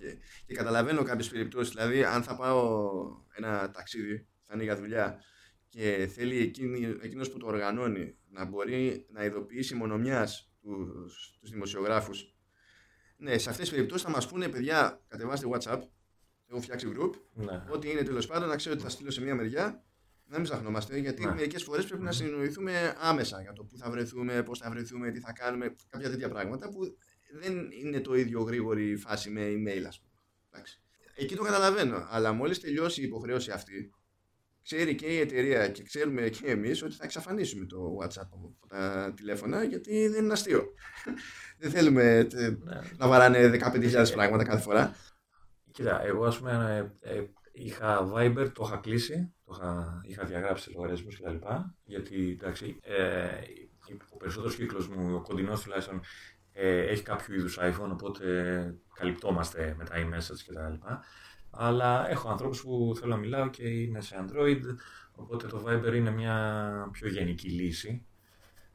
Και 0.46 0.54
καταλαβαίνω 0.54 1.02
κάποιες 1.02 1.28
περιπτώσεις. 1.28 1.74
Δηλαδή, 1.74 2.04
αν 2.04 2.22
θα 2.22 2.36
πάω 2.36 2.90
ένα 3.36 3.70
ταξίδι, 3.70 4.26
θα 4.46 4.54
είναι 4.54 4.62
για 4.62 4.76
δουλειά 4.76 5.18
και 5.70 6.08
θέλει 6.14 6.38
εκείνη, 6.38 6.96
εκείνος 7.00 7.30
που 7.30 7.38
το 7.38 7.46
οργανώνει 7.46 8.16
να 8.28 8.44
μπορεί 8.44 9.06
να 9.10 9.24
ειδοποιήσει 9.24 9.74
μονομιάς 9.74 10.50
τους, 10.62 11.36
τους 11.40 11.50
δημοσιογράφους 11.50 12.34
ναι, 13.16 13.38
σε 13.38 13.50
αυτές 13.50 13.68
τις 13.68 13.70
περιπτώσεις 13.76 14.02
θα 14.06 14.10
μας 14.10 14.28
πούνε 14.28 14.48
παιδιά 14.48 15.04
κατεβάστε 15.08 15.46
WhatsApp 15.52 15.80
έχω 16.50 16.60
φτιάξει 16.60 16.92
group 16.96 17.10
Ναι. 17.34 17.64
ό,τι 17.70 17.90
είναι 17.90 18.02
τέλος 18.02 18.26
πάντων 18.26 18.48
να 18.48 18.56
ξέρω 18.56 18.74
ότι 18.74 18.82
θα 18.84 18.90
στείλω 18.90 19.10
σε 19.10 19.20
μια 19.22 19.34
μεριά 19.34 19.84
να 20.24 20.36
μην 20.36 20.44
ψαχνόμαστε, 20.44 20.98
γιατί 20.98 21.24
Ναι. 21.24 21.34
μερικές 21.34 21.62
φορές 21.62 21.86
πρέπει 21.86 22.02
να 22.02 22.12
συνεννοηθούμε 22.12 22.96
άμεσα 22.98 23.40
για 23.42 23.52
το 23.52 23.64
πού 23.64 23.76
θα 23.78 23.90
βρεθούμε, 23.90 24.42
πώς 24.42 24.58
θα 24.58 24.70
βρεθούμε, 24.70 25.10
τι 25.10 25.20
θα 25.20 25.32
κάνουμε, 25.32 25.74
κάποια 25.88 26.10
τέτοια 26.10 26.28
πράγματα 26.28 26.70
που 26.70 26.96
δεν 27.40 27.70
είναι 27.70 28.00
το 28.00 28.14
ίδιο 28.14 28.40
γρήγορη 28.42 28.96
φάση 28.96 29.30
με 29.30 29.40
email, 29.46 29.82
ας 29.86 30.00
πούμε. 30.00 30.20
Εντάξει. 30.52 30.80
Εκεί 31.14 31.36
το 31.36 31.42
καταλαβαίνω. 31.42 32.06
Αλλά 32.10 32.32
μόλις 32.32 32.60
τελειώσει 32.60 33.00
η 33.00 33.04
υποχρέωση 33.04 33.50
αυτή, 33.50 33.90
ξέρει 34.74 34.94
και 34.94 35.06
η 35.06 35.18
εταιρεία 35.18 35.68
και 35.68 35.82
ξέρουμε 35.82 36.28
και 36.28 36.50
εμείς 36.50 36.82
ότι 36.82 36.94
θα 36.94 37.04
εξαφανίσουμε 37.04 37.66
το 37.66 37.98
WhatsApp 38.02 38.28
από 38.32 38.56
τα 38.68 39.12
τηλέφωνα, 39.16 39.64
γιατί 39.64 40.08
δεν 40.08 40.24
είναι 40.24 40.32
αστείο. 40.32 40.64
δεν 41.60 41.70
θέλουμε 41.70 42.28
ε, 42.32 42.48
Ναι. 42.48 42.80
να 42.96 43.08
βαράνε 43.08 43.58
15.000 43.72 44.10
πράγματα 44.12 44.44
κάθε 44.44 44.62
φορά. 44.62 44.94
Κοίτα, 45.70 46.04
εγώ 46.04 46.24
ας 46.24 46.38
πούμε 46.38 46.90
ε, 47.00 47.14
ε, 47.16 47.24
είχα 47.52 48.12
Viber, 48.14 48.50
το 48.54 48.64
είχα 48.66 48.76
κλείσει, 48.76 49.34
το 49.44 49.52
είχα, 49.58 50.00
είχα 50.04 50.24
διαγράψει 50.24 50.70
λογαριασμούς 50.70 51.16
και 51.16 51.22
τα 51.22 51.30
λοιπά, 51.30 51.74
γιατί 51.84 52.36
εντάξει, 52.40 52.76
ε, 52.82 53.28
ο 54.10 54.16
περισσότερος 54.16 54.56
κύκλος 54.56 54.88
μου, 54.88 55.14
ο 55.14 55.20
κοντινός 55.20 55.62
τουλάχιστον, 55.62 56.00
ε, 56.52 56.80
έχει 56.80 57.02
κάποιο 57.02 57.34
είδους 57.34 57.58
iPhone, 57.60 57.90
οπότε 57.90 58.24
καλυπτόμαστε 58.94 59.74
με 59.78 59.84
τα 59.84 59.94
e-message 59.96 60.40
και 60.46 60.52
τα 60.52 60.68
λοιπά. 60.68 61.04
Αλλά 61.50 62.10
έχω 62.10 62.28
ανθρώπους 62.28 62.62
που 62.62 62.92
θέλω 62.98 63.14
να 63.14 63.20
μιλάω 63.20 63.50
και 63.50 63.68
είναι 63.68 64.00
σε 64.00 64.24
Android, 64.24 64.60
οπότε 65.14 65.46
το 65.46 65.64
Viber 65.66 65.94
είναι 65.94 66.10
μια 66.10 66.88
πιο 66.92 67.08
γενική 67.08 67.48
λύση. 67.48 68.06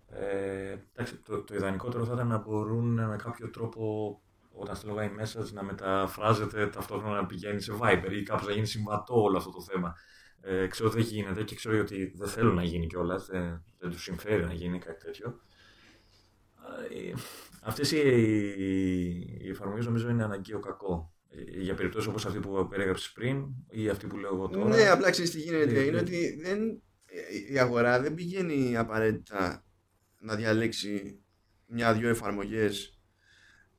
Ε, 0.09 0.77
εντάξει, 0.93 1.15
το, 1.15 1.43
το 1.43 1.55
ιδανικότερο 1.55 2.05
θα 2.05 2.13
ήταν 2.13 2.27
να 2.27 2.37
μπορούν 2.37 2.93
με 2.93 3.15
κάποιο 3.23 3.49
τρόπο 3.49 4.19
όταν 4.51 4.75
στέλνω 4.75 4.97
iMessage 5.01 5.51
να 5.53 5.63
μεταφράζεται 5.63 6.67
ταυτόχρονα 6.67 7.15
να 7.15 7.25
πηγαίνει 7.25 7.61
σε 7.61 7.73
Viber 7.81 8.11
ή 8.11 8.23
κάπως 8.23 8.47
να 8.47 8.53
γίνει 8.53 8.65
συμβατό 8.65 9.21
όλο 9.21 9.37
αυτό 9.37 9.51
το 9.51 9.61
θέμα. 9.61 9.95
Ε, 10.41 10.67
ξέρω 10.67 10.89
ότι 10.89 10.97
δεν 10.97 11.07
γίνεται 11.07 11.43
και 11.43 11.55
ξέρω 11.55 11.79
ότι 11.79 12.13
δεν 12.15 12.27
θέλουν 12.27 12.55
να 12.55 12.63
γίνει 12.63 12.87
κιόλας, 12.87 13.25
δεν, 13.25 13.63
δεν 13.79 13.89
τους 13.89 14.03
συμφέρει 14.03 14.43
να 14.43 14.53
γίνει 14.53 14.79
κάτι 14.79 15.05
τέτοιο. 15.05 15.39
Ε, 16.89 17.13
αυτές 17.61 17.91
οι, 17.91 17.97
οι 19.41 19.49
εφαρμογές 19.49 19.85
νομίζω 19.85 20.09
είναι 20.09 20.23
αναγκαίο 20.23 20.59
κακό. 20.59 21.14
Ε, 21.37 21.61
για 21.61 21.73
περιπτώσεις 21.75 22.07
όπως 22.07 22.25
αυτή 22.25 22.39
που 22.39 22.67
περιέγραψες 22.69 23.11
πριν 23.11 23.45
ή 23.69 23.89
αυτή 23.89 24.07
που 24.07 24.17
λέω 24.17 24.33
εγώ 24.33 24.47
τώρα. 24.49 24.75
Ναι, 24.75 24.89
απλά 24.89 25.09
ξέρεις 25.09 25.31
τι 25.31 25.39
γίνεται. 25.39 25.71
Ναι, 25.71 25.79
είναι 25.79 25.91
ναι. 25.91 25.99
ότι 25.99 26.39
δεν, 26.41 26.81
η 27.49 27.59
αγορά 27.59 28.01
δεν 28.01 28.13
πηγαίνει 28.13 28.77
απαραίτητα 28.77 29.65
να 30.19 30.35
διαλέξει 30.35 31.19
μια-δυο 31.65 32.09
εφαρμογές 32.09 32.99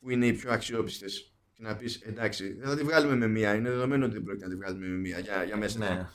που 0.00 0.10
είναι 0.10 0.26
οι 0.26 0.32
πιο 0.32 0.52
αξιόπιστες 0.52 1.34
και 1.52 1.62
να 1.62 1.76
πεις 1.76 2.00
εντάξει, 2.00 2.52
δεν 2.52 2.68
θα 2.68 2.76
τη 2.76 2.82
βγάλουμε 2.82 3.16
με 3.16 3.26
μία. 3.26 3.54
Είναι 3.54 3.70
δεδομένο 3.70 4.04
ότι 4.04 4.14
δεν 4.14 4.22
πρόκειται 4.22 4.44
να 4.46 4.50
τη 4.50 4.56
βγάλουμε 4.56 4.86
με 4.86 4.96
μία 4.96 5.18
για, 5.18 5.44
για 5.44 5.56
μέσα. 5.56 5.78
ναι. 5.78 6.08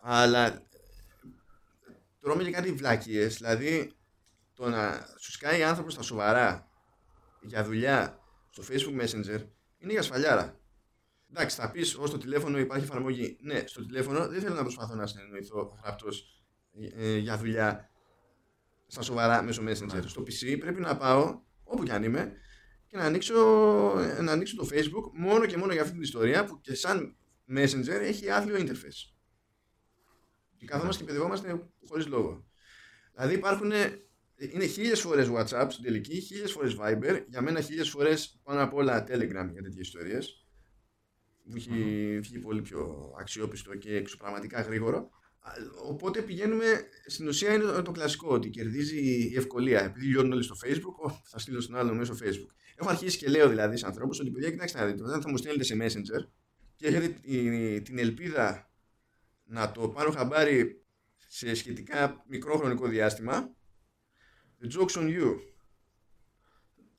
Αλλά 0.00 0.62
τρώμε 2.20 2.42
και 2.44 2.50
κάτι 2.50 2.72
βλάκιε. 2.72 3.26
Δηλαδή 3.26 3.92
το 4.54 4.68
να 4.68 5.06
σου 5.18 5.32
σκάει 5.32 5.62
άνθρωπος 5.62 5.92
στα 5.92 6.02
σοβαρά 6.02 6.68
για 7.40 7.64
δουλειά 7.64 8.18
στο 8.50 8.62
Facebook 8.68 9.02
Messenger 9.02 9.40
είναι 9.78 9.92
για 9.92 10.02
σφαλιάρα. 10.02 10.58
Εντάξει, 11.36 11.56
θα 11.56 11.70
πεις 11.70 11.94
ως 11.94 12.10
το 12.10 12.18
τηλέφωνο 12.18 12.58
υπάρχει 12.58 12.84
εφαρμογή. 12.84 13.36
Ναι, 13.40 13.62
στο 13.66 13.86
τηλέφωνο 13.86 14.28
δεν 14.28 14.40
θέλω 14.40 14.54
να 14.54 14.62
προσπαθώ 14.62 14.94
να 14.94 15.06
συνεννοηθώ 15.06 15.78
γραπτός 15.82 16.42
ε, 16.96 17.16
για 17.16 17.38
δουλειά 17.38 17.90
στα 18.86 19.02
σοβαρά 19.02 19.42
μέσω 19.42 19.62
Messenger. 19.66 20.02
Στο 20.06 20.22
PC 20.22 20.58
πρέπει 20.60 20.80
να 20.80 20.96
πάω 20.96 21.40
όπου 21.64 21.82
κι 21.82 21.90
αν 21.90 22.02
είμαι 22.02 22.32
και 22.86 22.96
να 22.96 23.04
ανοίξω, 23.04 23.34
να 24.22 24.32
ανοίξω 24.32 24.56
το 24.56 24.68
Facebook 24.70 25.10
μόνο 25.12 25.46
και 25.46 25.56
μόνο 25.56 25.72
για 25.72 25.80
αυτή 25.80 25.92
την 25.92 26.02
ιστορία 26.02 26.44
που 26.44 26.60
και 26.60 26.74
σαν 26.74 27.16
Messenger 27.48 28.00
έχει 28.00 28.30
άθλιο 28.30 28.56
interface. 28.56 29.12
Και 30.56 30.66
καθόμαστε 30.66 31.02
και 31.02 31.08
παιδευόμαστε 31.08 31.68
χωρίς 31.88 32.06
λόγο. 32.06 32.46
Δηλαδή 33.14 33.34
υπάρχουν. 33.34 33.72
Είναι 34.36 34.66
χίλιες 34.66 35.00
φορές 35.00 35.28
WhatsApp 35.30 35.66
στην 35.70 35.84
τελική, 35.84 36.20
χίλιες 36.20 36.52
φορές 36.52 36.76
Viber, 36.80 37.24
για 37.28 37.40
μένα 37.40 37.60
χίλιες 37.60 37.90
φορές 37.90 38.40
πάνω 38.42 38.62
απ' 38.62 38.74
όλα 38.74 39.04
Telegram 39.08 39.48
για 39.52 39.62
τέτοιες 39.62 39.86
ιστορίες. 39.86 40.43
Που 41.50 41.56
έχει 41.56 42.18
βγει 42.20 42.38
πολύ 42.38 42.62
πιο 42.62 43.12
αξιόπιστο 43.20 43.76
και 43.76 43.96
εξωπραγματικά 43.96 44.60
γρήγορο. 44.60 45.10
Α, 45.40 45.50
Οπότε 45.88 46.22
πηγαίνουμε, 46.22 46.64
στην 47.06 47.28
ουσία 47.28 47.54
είναι 47.54 47.64
το, 47.64 47.82
το 47.82 47.90
κλασικό 47.90 48.28
ότι 48.34 48.50
κερδίζει 48.50 48.98
η 49.30 49.36
ευκολία. 49.36 49.84
Επειδή 49.84 50.06
λιώνουν 50.06 50.32
όλοι 50.32 50.42
στο 50.42 50.54
Facebook, 50.64 51.10
«Ω, 51.10 51.20
θα 51.24 51.38
στείλω 51.38 51.60
στον 51.60 51.76
άλλον 51.76 51.96
μέσω 51.96 52.14
Facebook. 52.22 52.54
Έχω 52.76 52.88
αρχίσει 52.90 53.18
και 53.18 53.28
λέω 53.28 53.48
δηλαδή 53.48 53.76
σε 53.76 53.86
ανθρώπους 53.86 54.20
ότι 54.20 54.30
παιδιά, 54.30 54.50
κοιτάξτε 54.50 54.78
να 54.78 54.86
δείτε, 54.86 55.02
όταν 55.02 55.22
θα 55.22 55.30
μου 55.30 55.36
στέλνετε 55.36 55.64
σε 55.64 55.76
Messenger 55.80 56.28
και 56.76 56.86
έχετε 56.86 57.08
τη- 57.08 57.82
την 57.82 57.98
ελπίδα 57.98 58.70
να 59.44 59.72
το 59.72 59.88
πάρω 59.88 60.10
χαμπάρι 60.10 60.84
σε 61.16 61.54
σχετικά 61.54 62.24
μικρό 62.28 62.56
χρονικό 62.56 62.88
διάστημα, 62.88 63.54
the 64.62 64.78
joke's 64.78 64.96
on 65.02 65.06
you. 65.08 65.34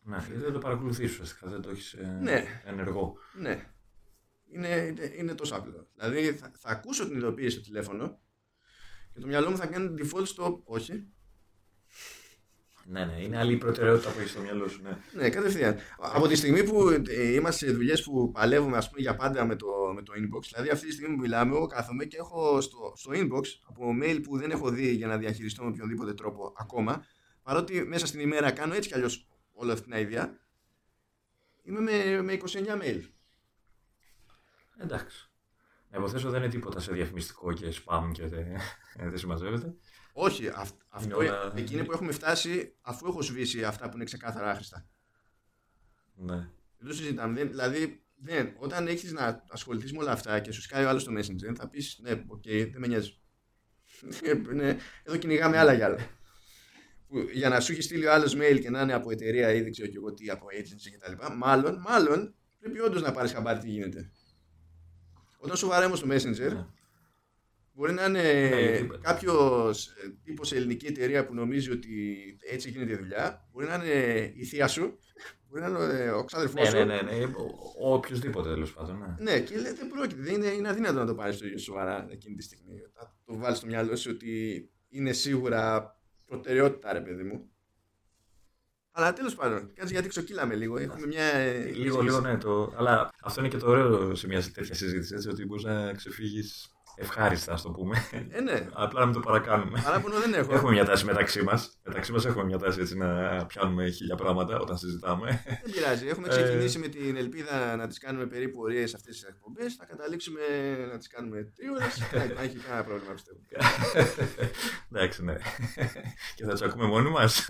ναι. 0.01 0.17
γιατί 0.17 0.41
δεν 0.41 0.53
το 0.53 0.59
παρακολουθείς 0.59 1.11
ουσιαστικά, 1.11 1.49
δεν 1.49 1.61
το 1.61 1.69
έχεις 1.69 1.93
ε, 1.93 2.19
Ναι. 2.21 2.61
ενεργό. 2.65 3.17
Ναι. 3.39 3.74
Είναι, 4.51 4.67
είναι, 4.67 5.13
είναι 5.17 5.35
τόσο 5.35 5.55
απλό. 5.55 5.87
Δηλαδή 5.95 6.33
θα, 6.33 6.51
θα 6.57 6.69
ακούσω 6.69 7.07
την 7.07 7.17
ειδοποίηση 7.17 7.49
στο 7.49 7.61
τηλέφωνο 7.61 8.19
και 9.13 9.19
το 9.19 9.27
μυαλό 9.27 9.49
μου 9.49 9.57
θα 9.57 9.65
κάνει 9.65 9.93
default 9.97 10.25
στο 10.25 10.61
όχι. 10.65 11.07
Ναι, 12.87 13.05
ναι, 13.05 13.21
είναι 13.21 13.37
άλλη 13.37 13.53
η 13.53 13.57
προτεραιότητα 13.57 14.09
που 14.11 14.19
έχεις 14.19 14.31
στο 14.31 14.41
μυαλό 14.41 14.67
σου. 14.67 14.81
Ναι. 14.81 14.97
Ναι, 15.13 15.29
κατευθείαν. 15.29 15.77
Από 15.97 16.27
τη 16.27 16.35
στιγμή 16.35 16.63
που 16.63 16.89
ε, 16.89 17.33
είμαστε 17.33 17.65
σε 17.65 17.71
δουλειές 17.71 18.03
που 18.03 18.31
παλεύουμε 18.31 18.77
ας 18.77 18.89
πούμε, 18.89 19.01
για 19.01 19.15
πάντα 19.15 19.45
με 19.45 19.55
το, 19.55 19.67
με 19.95 20.01
το 20.01 20.13
inbox, 20.15 20.43
δηλαδή 20.53 20.69
αυτή 20.69 20.85
τη 20.87 20.93
στιγμή 20.93 21.15
που 21.15 21.21
μιλάμε, 21.21 21.55
εγώ 21.55 21.65
κάθομαι 21.65 22.05
και 22.05 22.17
έχω 22.17 22.61
στο, 22.61 22.93
στο 22.95 23.11
inbox 23.13 23.43
από 23.67 23.97
mail 24.03 24.19
που 24.23 24.37
δεν 24.37 24.51
έχω 24.51 24.69
δει 24.69 24.91
για 24.91 25.07
να 25.07 25.17
διαχειριστώ 25.17 25.63
με 25.63 25.69
οποιοδήποτε 25.69 26.13
τρόπο 26.13 26.53
ακόμα, 26.57 27.05
παρότι 27.43 27.83
μέσα 27.83 28.05
στην 28.05 28.19
ημέρα 28.19 28.51
κάνω 28.51 28.73
έτσι 28.73 28.89
κι 28.89 28.95
αλλιώς 28.95 29.27
όλη 29.53 29.71
αυτή 29.71 29.89
την 29.89 29.93
idea, 29.95 30.27
είμαι 31.63 31.79
με, 31.79 32.21
με 32.21 32.37
29 32.43 32.81
mail. 32.81 33.01
Εντάξει. 34.77 35.29
Να 35.89 35.97
υποθέσω 35.97 36.29
δεν 36.29 36.41
είναι 36.41 36.51
τίποτα 36.51 36.79
σε 36.79 36.91
διαφημιστικό 36.93 37.53
και 37.53 37.73
spam 37.85 38.09
και 38.11 38.27
δεν, 38.27 38.45
δεν 38.97 39.17
συμμαζεύεται. 39.17 39.73
Όχι, 40.13 40.47
αυ, 40.47 40.69
αυτό, 40.89 41.17
όλα- 41.17 41.53
εκείνη 41.55 41.83
που 41.83 41.91
έχουμε 41.91 42.11
φτάσει 42.11 42.75
αφού 42.81 43.07
έχω 43.07 43.21
σβήσει 43.21 43.63
αυτά 43.63 43.89
που 43.89 43.95
είναι 43.95 44.03
ξεκάθαρα 44.03 44.49
άχρηστα. 44.49 44.87
Ναι. 46.15 46.35
Δεν 46.77 46.87
το 46.87 46.93
συζητάμε. 46.93 47.33
Δεν, 47.33 47.47
δηλαδή, 47.49 48.03
δεν, 48.15 48.53
όταν 48.57 48.87
έχεις 48.87 49.11
να 49.11 49.43
ασχοληθείς 49.49 49.91
με 49.91 49.97
όλα 49.97 50.11
αυτά 50.11 50.39
και 50.39 50.51
σου 50.51 50.61
σκάει 50.61 50.85
ο 50.85 50.89
άλλος 50.89 51.01
στο 51.01 51.11
Messenger, 51.17 51.55
θα 51.55 51.69
πεις 51.69 51.99
ναι, 52.01 52.23
οκ, 52.27 52.43
δεν 52.47 52.75
με 52.77 52.87
νοιάζει. 52.87 53.19
Ε, 54.23 54.33
ναι, 54.53 54.77
εδώ 55.03 55.17
κυνηγάμε 55.17 55.57
άλλα 55.57 55.73
για 55.73 55.85
άλλα. 55.85 55.97
Που, 57.07 57.19
για 57.33 57.49
να 57.49 57.59
σου 57.59 57.71
έχει 57.71 57.81
στείλει 57.81 58.05
ο 58.05 58.13
άλλος 58.13 58.35
mail 58.35 58.59
και 58.61 58.69
να 58.69 58.81
είναι 58.81 58.93
από 58.93 59.11
εταιρεία 59.11 59.53
ή 59.53 59.61
δεν 59.61 59.71
ξέρω 59.71 59.87
και 59.87 59.97
εγώ 59.97 60.13
τι, 60.13 60.29
από 60.29 60.45
agency 60.51 60.97
κτλ. 60.97 61.35
Μάλλον, 61.35 61.79
μάλλον 61.79 62.35
πρέπει 62.59 62.79
όντως 62.79 63.01
να 63.01 63.11
πάρεις 63.11 63.31
χαμπάρι 63.31 63.59
τι 63.59 63.69
γίνεται. 63.69 64.11
Όταν 65.45 65.57
σου 65.57 65.67
βαράμε 65.67 65.95
στο 65.95 66.07
Messenger, 66.09 66.53
Ναι. 66.53 66.65
μπορεί 67.73 67.93
να 67.93 68.05
είναι 68.05 68.21
Ναι, 68.21 68.59
γιατί- 68.59 68.97
κάποιος 69.01 69.93
τύπος 70.23 70.47
σε 70.47 70.55
ελληνική 70.55 70.85
εταιρεία 70.85 71.25
που 71.25 71.33
νομίζει 71.33 71.71
ότι 71.71 72.15
έτσι 72.51 72.69
γίνεται 72.69 72.91
η 72.93 72.95
δουλειά. 72.95 73.47
Μπορεί 73.51 73.65
να 73.67 73.73
είναι 73.75 74.31
η 74.35 74.43
θεία 74.45 74.67
σου, 74.67 74.99
μπορεί 75.47 75.61
να 75.61 75.67
είναι 75.67 76.11
ο 76.11 76.23
ξάδερφός 76.23 76.61
Ναι, 76.73 76.79
σου. 76.79 76.85
ναι, 76.85 77.01
ναι, 77.01 77.01
ναι. 77.01 77.23
Ο, 77.25 77.89
ο 77.89 77.93
οποιοδήποτε 77.93 78.49
τέλος 78.49 78.73
πάντων. 78.73 78.97
Ναι. 79.19 79.31
Ναι, 79.31 79.39
και 79.39 79.55
λέει, 79.57 79.73
δεν 79.73 79.87
πρόκειται. 79.87 80.21
Δεν 80.21 80.33
είναι, 80.33 80.47
είναι 80.47 80.69
αδύνατο 80.69 80.99
να 80.99 81.05
το 81.05 81.15
πάρεις 81.15 81.37
το 81.37 81.45
σοβαρά 81.57 82.07
εκείνη 82.11 82.35
τη 82.35 82.43
στιγμή. 82.43 82.73
Θα 82.93 83.15
το 83.25 83.37
βάλεις 83.37 83.57
στο 83.57 83.67
μυαλό 83.67 83.95
σου 83.95 84.11
ότι 84.13 84.69
είναι 84.89 85.11
σίγουρα 85.11 85.95
προτεραιότητα, 86.25 86.93
ρε 86.93 87.01
παιδί 87.01 87.23
μου. 87.23 87.49
Αλλά 88.97 89.13
τέλος 89.13 89.35
πάντων, 89.35 89.71
κάτσε 89.73 89.93
γιατί 89.93 90.07
ξοκύλαμε 90.07 90.55
λίγο. 90.55 90.77
Έχουμε 90.77 91.07
μια. 91.07 91.23
ε, 91.23 91.71
Λίγο, 91.71 92.01
λίγο, 92.01 92.19
ναι. 92.19 92.37
Το... 92.37 92.73
Αλλά 92.77 93.09
αυτό 93.23 93.39
είναι 93.39 93.49
και 93.49 93.57
το 93.57 93.69
ωραίο 93.69 94.15
σε 94.15 94.27
μια 94.27 94.41
τέτοια 94.53 94.75
συζήτηση. 94.75 95.13
Έτσι, 95.15 95.29
ότι 95.29 95.45
μπορείς 95.45 95.63
να 95.63 95.93
ξεφύγεις 95.93 96.74
ευχάριστα, 96.95 97.53
ας 97.53 97.61
το 97.61 97.69
πούμε. 97.71 98.07
Ε, 98.29 98.41
ναι. 98.41 98.67
Απλά 98.73 98.99
να 98.99 99.05
μην 99.05 99.13
το 99.15 99.19
παρακάνουμε. 99.19 99.81
Παράπονο 99.83 100.19
δεν 100.19 100.33
έχω. 100.33 100.53
Έχουμε 100.53 100.71
μια 100.71 100.85
τάση 100.85 101.05
μεταξύ 101.05 101.43
μας. 101.43 101.79
Μεταξύ 101.83 102.11
μας 102.11 102.25
έχουμε 102.25 102.43
μια 102.43 102.57
τάση 102.57 102.79
έτσι 102.81 102.97
να 102.97 103.45
πιάνουμε 103.45 103.89
χίλια 103.89 104.15
πράγματα 104.15 104.59
όταν 104.59 104.77
συζητάμε. 104.77 105.43
Δεν 105.45 105.71
πειράζει. 105.73 106.07
Έχουμε 106.07 106.27
Ε. 106.27 106.29
ξεκινήσει 106.29 106.79
με 106.79 106.87
την 106.87 107.15
ελπίδα 107.15 107.75
να 107.75 107.87
τις 107.87 107.99
κάνουμε 107.99 108.25
περίπου 108.25 108.59
ωρίε 108.61 108.83
αυτές 108.83 109.03
τις 109.03 109.23
εκπομπές. 109.23 109.75
Θα 109.75 109.85
καταλήξουμε 109.85 110.39
να 110.91 110.97
τις 110.97 111.07
κάνουμε 111.07 111.53
τρει 111.55 111.69
ώρε. 111.69 111.85
Δεν 112.11 112.29
υπάρχει 112.29 112.57
κανένα 112.57 112.83
πρόβλημα, 112.83 113.13
πιστεύω. 113.13 113.39
Εντάξει, 114.91 115.23
ναι. 115.23 115.35
Και 116.35 116.43
θα 116.45 116.51
τις 116.51 116.61
ακούμε 116.61 116.85
μόνοι 116.85 117.09
μας. 117.09 117.49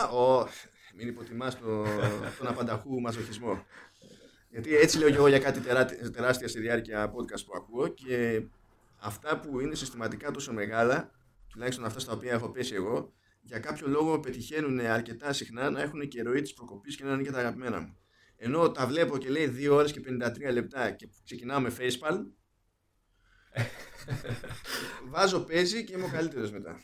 Α, 0.00 0.08
ο, 0.08 0.48
μην 0.96 1.08
υποτιμάς 1.08 1.58
το, 1.58 1.82
τον 2.38 2.46
απανταχού 2.46 3.00
μαζοχισμό. 3.00 3.64
Γιατί 4.56 4.76
έτσι 4.76 4.98
λέω 4.98 5.08
και 5.10 5.16
εγώ 5.16 5.28
για 5.28 5.38
κάτι 5.38 5.60
τερά- 5.60 6.10
τεράστια 6.12 6.48
στη 6.48 6.60
διάρκεια 6.60 7.12
podcast 7.12 7.44
που 7.46 7.52
ακούω 7.56 7.88
και 7.88 8.42
αυτά 8.96 9.40
που 9.40 9.60
είναι 9.60 9.74
συστηματικά 9.74 10.30
τόσο 10.30 10.52
μεγάλα, 10.52 11.10
τουλάχιστον 11.48 11.84
αυτά 11.84 12.00
στα 12.00 12.12
οποία 12.12 12.32
έχω 12.32 12.48
πέσει 12.50 12.74
εγώ, 12.74 13.12
για 13.42 13.58
κάποιο 13.58 13.88
λόγο 13.88 14.20
πετυχαίνουν 14.20 14.80
αρκετά 14.80 15.32
συχνά 15.32 15.70
να 15.70 15.82
έχουν 15.82 16.08
και 16.08 16.22
ροή 16.22 16.42
τη 16.42 16.52
προκοπής 16.52 16.96
και 16.96 17.04
να 17.04 17.12
είναι 17.12 17.22
και 17.22 17.30
τα 17.30 17.38
αγαπημένα 17.38 17.80
μου. 17.80 17.96
Ενώ 18.36 18.70
τα 18.70 18.86
βλέπω 18.86 19.18
και 19.18 19.28
λέει 19.28 19.54
2 19.58 19.68
ώρες 19.74 19.92
και 19.92 20.00
53 20.00 20.52
λεπτά 20.52 20.90
και 20.90 21.08
ξεκινάω 21.24 21.60
με 21.60 21.72
facepalm, 21.78 22.24
βάζω 25.12 25.40
παίζει 25.40 25.84
και 25.84 25.92
είμαι 25.94 26.04
ο 26.04 26.10
καλύτερος 26.12 26.50
μετά. 26.50 26.80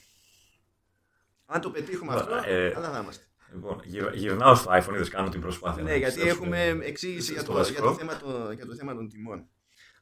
Αν 1.47 1.61
το 1.61 1.71
πετύχουμε 1.71 2.15
αυτό, 2.15 2.35
Ε, 2.47 2.71
καλά 2.71 2.91
θα 2.93 2.99
είμαστε. 2.99 3.25
Λοιπόν, 3.55 3.81
γυρ- 3.85 4.15
γυρνάω 4.15 4.55
στο 4.55 4.71
iPhone, 4.71 4.95
είδες 4.95 5.09
κάνω 5.09 5.29
την 5.29 5.41
προσπάθεια. 5.41 5.83
Ναι, 5.83 5.91
να 5.91 5.97
γιατί 5.97 6.13
επιστρέψουμε 6.21 6.63
έχουμε 6.63 6.85
εξήγηση 6.87 7.33
για 7.33 7.41
στο 7.41 7.53
το, 7.53 7.61
για, 7.63 7.81
το 7.81 7.85
βασικό. 7.85 7.95
θέμα 7.95 8.17
το, 8.17 8.53
για 8.53 8.67
το 8.67 8.75
θέμα 8.75 8.95
των 8.95 9.09
τιμών. 9.09 9.49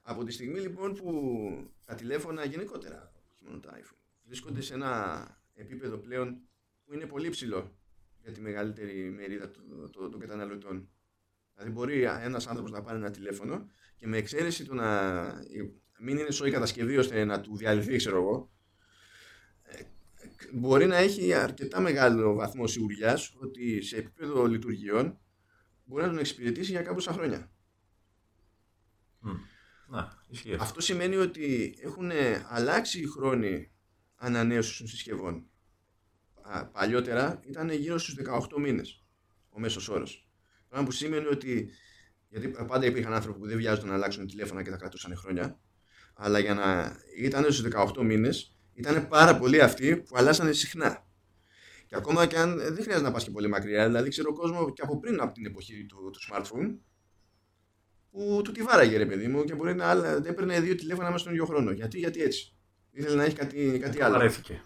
Από 0.02 0.24
τη 0.24 0.32
στιγμή 0.32 0.58
λοιπόν 0.60 0.92
που 0.94 1.12
τα 1.86 1.94
τηλέφωνα 1.94 2.44
γενικότερα, 2.44 3.12
όχι 3.32 3.44
μόνο 3.44 3.58
τα 3.58 3.70
iPhone, 3.80 3.96
βρίσκονται 4.24 4.60
σε 4.60 4.74
ένα 4.74 5.24
επίπεδο 5.54 5.96
πλέον 5.96 6.40
που 6.84 6.94
είναι 6.94 7.06
πολύ 7.06 7.28
ψηλό 7.28 7.76
για 8.22 8.32
τη 8.32 8.40
μεγαλύτερη 8.40 9.10
μερίδα 9.10 9.50
των, 9.50 9.90
των, 9.92 10.10
των 10.10 10.20
καταναλωτών. 10.20 10.88
Δηλαδή 11.54 11.72
μπορεί 11.72 12.02
ένας 12.02 12.46
άνθρωπος 12.46 12.70
να 12.70 12.82
πάρει 12.82 12.98
ένα 12.98 13.10
τηλέφωνο 13.10 13.66
και 13.96 14.06
με 14.06 14.16
εξαίρεση 14.16 14.64
το 14.64 14.74
να 14.74 15.22
μην 15.98 16.18
είναι 16.18 16.30
σοή 16.30 16.50
κατασκευή 16.50 16.96
ώστε 16.96 17.24
να 17.24 17.40
του 17.40 17.56
διαλυθεί, 17.56 17.96
ξέρω 17.96 18.16
εγώ, 18.16 18.50
ε, 18.50 18.59
μπορεί 20.52 20.86
να 20.86 20.96
έχει 20.96 21.34
αρκετά 21.34 21.80
μεγάλο 21.80 22.34
βαθμό 22.34 22.66
σιγουριάς 22.66 23.34
ότι 23.36 23.82
σε 23.82 23.96
επίπεδο 23.96 24.46
λειτουργιών 24.46 25.18
μπορεί 25.84 26.02
να 26.02 26.08
τον 26.08 26.18
εξυπηρετήσει 26.18 26.70
για 26.70 26.82
κάποια 26.82 27.12
χρόνια. 27.12 27.50
Μμ. 29.18 29.30
Να, 29.88 30.22
ισχύει 30.28 30.52
αυτό. 30.52 30.62
Αυτό 30.62 30.80
σημαίνει 30.80 31.16
ότι 31.16 31.74
έχουν 31.82 32.10
αλλάξει 32.48 33.00
οι 33.00 33.06
χρόνοι 33.06 33.70
ανανέωσης 34.16 34.76
των 34.76 34.86
συσκευών. 34.86 35.46
Α, 36.42 36.66
παλιότερα 36.66 37.40
ήταν 37.44 37.70
γύρω 37.70 37.98
στους 37.98 38.14
18 38.14 38.58
μήνες 38.60 39.04
ο 39.48 39.60
μέσος 39.60 39.88
όρος. 39.88 40.28
Πράγμα 40.68 40.86
που 40.86 40.92
σημαίνει 40.92 41.26
ότι, 41.26 41.70
γιατί 42.28 42.48
πάντα 42.48 42.86
υπήρχαν 42.86 43.12
άνθρωποι 43.12 43.38
που 43.38 43.46
δεν 43.46 43.56
βιάζονταν 43.56 43.88
να 43.88 43.94
αλλάξουν 43.94 44.26
τηλέφωνα 44.26 44.62
και 44.62 44.70
τα 44.70 44.76
κρατούσαν 44.76 45.16
χρόνια, 45.16 45.60
αλλά 46.14 46.38
για 46.38 46.54
να 46.54 46.96
ήταν 47.16 47.52
στους 47.52 47.62
18 47.96 48.02
μήνες 48.02 48.59
ήταν 48.80 49.08
πάρα 49.08 49.36
πολλοί 49.38 49.60
αυτοί 49.60 49.96
που 49.96 50.16
αλλάσανε 50.16 50.52
συχνά. 50.52 51.04
Και 51.86 51.96
ακόμα 51.96 52.26
και 52.26 52.36
αν 52.38 52.56
δεν 52.58 52.82
χρειάζεται 52.82 53.00
να 53.06 53.10
πας 53.12 53.24
και 53.24 53.30
πολύ 53.30 53.48
μακριά, 53.48 53.86
δηλαδή 53.86 54.08
ξέρω 54.08 54.32
κόσμος 54.32 54.72
και 54.74 54.82
από 54.82 54.98
πριν 54.98 55.20
από 55.20 55.32
την 55.32 55.46
εποχή 55.46 55.86
του, 55.86 56.10
του 56.12 56.18
smartphone, 56.30 56.76
που 58.10 58.40
του 58.44 58.52
τη 58.52 58.62
βάραγε 58.62 58.96
ρε 58.96 59.06
παιδί 59.06 59.26
μου 59.28 59.44
και 59.44 59.54
μπορεί 59.54 59.74
να 59.74 59.86
άλλα- 59.86 60.22
έπαιρνε 60.26 60.60
δύο 60.60 60.74
τηλέφωνα 60.74 61.06
μέσα 61.06 61.18
στον 61.18 61.32
ίδιο 61.32 61.44
χρόνο. 61.46 61.70
Γιατί, 61.70 61.98
γιατί 61.98 62.22
έτσι; 62.22 62.54
Ήθελε 62.92 63.14
να 63.16 63.24
έχει 63.24 63.34
κάτι, 63.36 63.78
κάτι 63.82 63.98
Το 63.98 64.04
άλλο. 64.04 64.14
βαρέθηκε. 64.14 64.62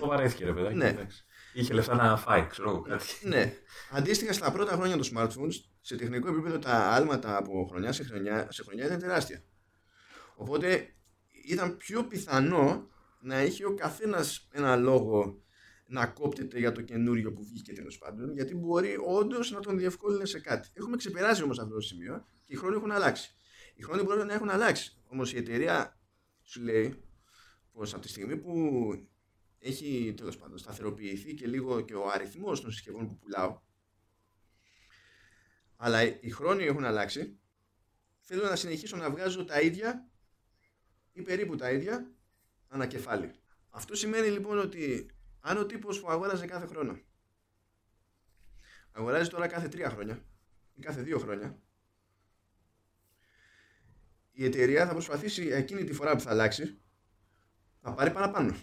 Το 0.00 0.06
βαρέθηκε, 0.06 0.44
ρε 0.44 0.52
παιδάκι. 0.52 0.74
Ναι. 0.76 0.88
εντάξει. 0.88 1.24
Είχε 1.52 1.72
λεφτά 1.74 1.94
να 1.94 2.16
φάει, 2.16 2.46
ξέρω 2.46 2.68
εγώ 2.70 2.80
κάτι. 2.80 3.04
Ναι. 3.22 3.52
Αντίστοιχα 3.90 4.32
στα 4.32 4.52
πρώτα 4.52 4.72
χρόνια 4.72 4.96
των 4.96 5.06
smartphones, 5.14 5.54
σε 5.80 5.96
τεχνικό 5.96 6.28
επίπεδο 6.28 6.58
τα 6.58 6.72
άλματα 6.72 7.36
από 7.36 7.66
χρονιά 7.70 7.92
σε 7.92 8.04
χρονιά, 8.04 8.46
σε 8.50 8.62
χρονιά 8.62 8.84
ήταν 8.84 8.98
τεράστια. 8.98 9.44
Οπότε 10.34 10.94
ήταν 11.46 11.76
πιο 11.76 12.04
πιθανό 12.04 12.88
να 13.20 13.36
έχει 13.36 13.64
ο 13.64 13.74
καθένας 13.74 14.48
ένα 14.52 14.76
λόγο 14.76 15.42
να 15.86 16.06
κόπτεται 16.06 16.58
για 16.58 16.72
το 16.72 16.82
καινούριο 16.82 17.32
που 17.32 17.44
βγήκε 17.44 17.72
τέλος 17.72 17.98
πάντων, 17.98 18.32
γιατί 18.32 18.54
μπορεί 18.54 18.96
όντως 19.06 19.50
να 19.50 19.60
τον 19.60 19.78
διευκόλυνε 19.78 20.24
σε 20.24 20.40
κάτι. 20.40 20.68
Έχουμε 20.72 20.96
ξεπεράσει 20.96 21.42
όμως 21.42 21.58
αυτό 21.58 21.74
το 21.74 21.80
σημείο 21.80 22.24
και 22.44 22.52
οι 22.52 22.56
χρόνοι 22.56 22.76
έχουν 22.76 22.90
αλλάξει. 22.90 23.34
Οι 23.74 23.82
χρόνοι 23.82 24.02
μπορεί 24.02 24.24
να 24.24 24.34
έχουν 24.34 24.50
αλλάξει. 24.50 24.96
Όμως 25.06 25.32
η 25.32 25.36
εταιρεία 25.36 26.00
σου 26.42 26.62
λέει 26.62 27.04
πως 27.72 27.92
από 27.92 28.02
τη 28.02 28.08
στιγμή 28.08 28.36
που 28.36 28.52
έχει 29.58 30.14
τέλος 30.16 30.36
πάντων 30.36 30.58
σταθεροποιηθεί 30.58 31.34
και 31.34 31.46
λίγο 31.46 31.80
και 31.80 31.94
ο 31.94 32.08
αριθμός 32.08 32.60
των 32.60 32.70
συσκευών 32.70 33.08
που 33.08 33.18
πουλάω, 33.18 33.60
αλλά 35.76 36.20
οι 36.20 36.30
χρόνοι 36.30 36.64
έχουν 36.64 36.84
αλλάξει, 36.84 37.38
θέλω 38.20 38.42
να 38.42 38.56
συνεχίσω 38.56 38.96
να 38.96 39.10
βγάζω 39.10 39.44
τα 39.44 39.60
ίδια 39.60 40.10
ή 41.12 41.22
περίπου 41.22 41.56
τα 41.56 41.70
ίδια 41.70 42.14
ανακεφάλι. 42.70 43.30
Αυτό 43.70 43.94
σημαίνει 43.94 44.28
λοιπόν 44.28 44.58
ότι 44.58 45.10
αν 45.40 45.56
ο 45.56 45.66
τύπος 45.66 46.00
που 46.00 46.10
αγόραζε 46.10 46.46
κάθε 46.46 46.66
χρόνο 46.66 46.98
αγοράζει 48.92 49.28
τώρα 49.28 49.46
κάθε 49.46 49.68
τρία 49.68 49.90
χρόνια 49.90 50.24
ή 50.74 50.80
κάθε 50.80 51.02
δύο 51.02 51.18
χρόνια 51.18 51.58
η 54.32 54.44
εταιρεία 54.44 54.86
θα 54.86 54.92
προσπαθήσει 54.92 55.46
εκείνη 55.46 55.84
τη 55.84 55.92
φορά 55.92 56.14
που 56.14 56.20
θα 56.20 56.30
αλλάξει 56.30 56.78
να 57.80 57.92
πάρει 57.92 58.10
παραπάνω. 58.10 58.56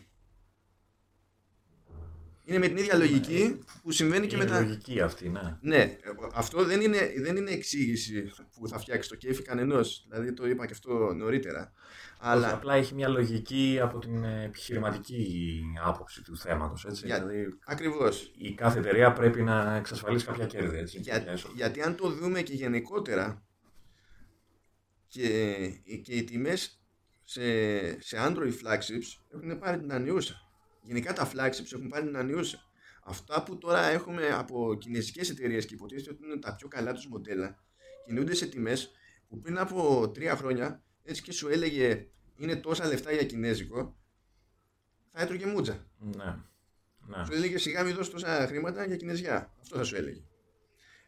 Είναι 2.50 2.58
με 2.60 2.68
την 2.68 2.78
ίδια 2.78 2.96
λογική 2.98 3.60
που 3.84 3.92
συμβαίνει 3.92 4.28
και 4.28 4.36
Είναι 4.36 4.44
με 4.44 4.50
τα... 4.50 4.60
λογική 4.62 5.02
αυτή, 5.02 5.30
ναι. 5.30 5.58
Ναι, 5.62 5.98
αυτό 6.34 6.64
δεν 6.66 6.82
είναι, 6.82 7.14
δεν 7.20 7.36
είναι 7.36 7.52
εξήγηση 7.52 8.32
που 8.60 8.68
θα 8.68 8.80
φτιάξει 8.80 9.10
το 9.10 9.16
κέφι 9.16 9.42
κανενός. 9.42 10.06
Δηλαδή 10.10 10.34
το 10.34 10.48
είπα 10.48 10.66
και 10.66 10.74
αυτό 10.74 11.14
νωρίτερα. 11.14 11.72
Αλλά... 12.20 12.46
Αλλά 12.48 12.54
Απλά 12.56 12.74
έχει 12.74 12.94
μια 12.94 13.08
λογική 13.08 13.80
από 13.82 14.00
την 14.00 14.24
ε, 14.24 14.44
επιχειρηματική 14.44 15.62
άποψη 15.84 16.24
του 16.24 16.38
θέματος, 16.38 16.86
έτσι. 16.86 17.06
Για- 17.06 17.16
Δηλαδή, 17.28 17.58
ακριβώς. 17.66 18.32
η 18.38 18.54
κάθε 18.54 18.80
εταιρεία 18.80 19.14
πρέπει 19.14 19.42
να 19.42 19.76
εξασφαλίσει 19.76 20.26
κάποια 20.26 20.46
κέρδη, 20.46 20.78
έτσι. 20.78 20.98
κάποια 20.98 21.18
Για, 21.24 21.32
έσοδα. 21.32 21.54
γιατί 21.56 21.82
αν 21.82 21.96
το 21.96 22.10
δούμε 22.10 22.42
και 22.42 22.54
γενικότερα 22.54 23.44
και, 25.08 25.56
και 26.04 26.14
οι 26.14 26.24
τιμές 26.24 26.82
σε, 27.24 27.42
σε 28.02 28.18
Android 28.20 28.52
flagships 28.64 29.24
έχουν 29.34 29.60
πάρει 29.60 29.80
την 29.80 29.92
ανιούσα. 29.94 30.47
Γενικά 30.88 31.14
τα 31.14 31.32
flagships 31.34 31.74
έχουν 31.74 31.88
πάρει 31.88 32.06
την 32.06 32.18
ανιούσα. 32.18 32.62
Αυτά 33.04 33.44
που 33.44 33.58
τώρα 33.58 33.86
έχουμε 33.86 34.30
από 34.30 34.78
κινέζικες 34.80 35.30
εταιρείες 35.30 35.66
και 35.66 35.74
υποτίθεται 35.74 36.10
ότι 36.10 36.26
είναι 36.26 36.38
τα 36.38 36.56
πιο 36.56 36.68
καλά 36.68 36.94
τους 36.94 37.08
μοντέλα 37.08 37.58
κινούνται 38.06 38.34
σε 38.34 38.46
τιμές 38.46 38.92
που 39.28 39.40
πριν 39.40 39.58
από 39.58 40.10
τρία 40.14 40.36
χρόνια 40.36 40.84
έτσι 41.04 41.22
και 41.22 41.32
σου 41.32 41.48
έλεγε 41.48 42.08
είναι 42.38 42.56
τόσα 42.56 42.88
λεφτά 42.88 43.12
για 43.12 43.24
κινέζικο 43.24 43.98
θα 45.12 45.22
έτρωγε 45.22 45.46
μούτζα. 45.46 45.88
Ναι. 46.00 46.36
ναι. 47.08 47.26
Σου 47.26 47.34
έλεγε 47.34 47.58
σιγά 47.58 47.84
μην 47.84 47.96
δώσει 47.96 48.12
τόσα 48.12 48.48
χρήματα 48.48 48.86
για 48.86 48.96
κινέζια. 48.96 49.54
Αυτό 49.62 49.78
θα 49.78 49.84
σου 49.84 49.96
έλεγε. 49.96 50.22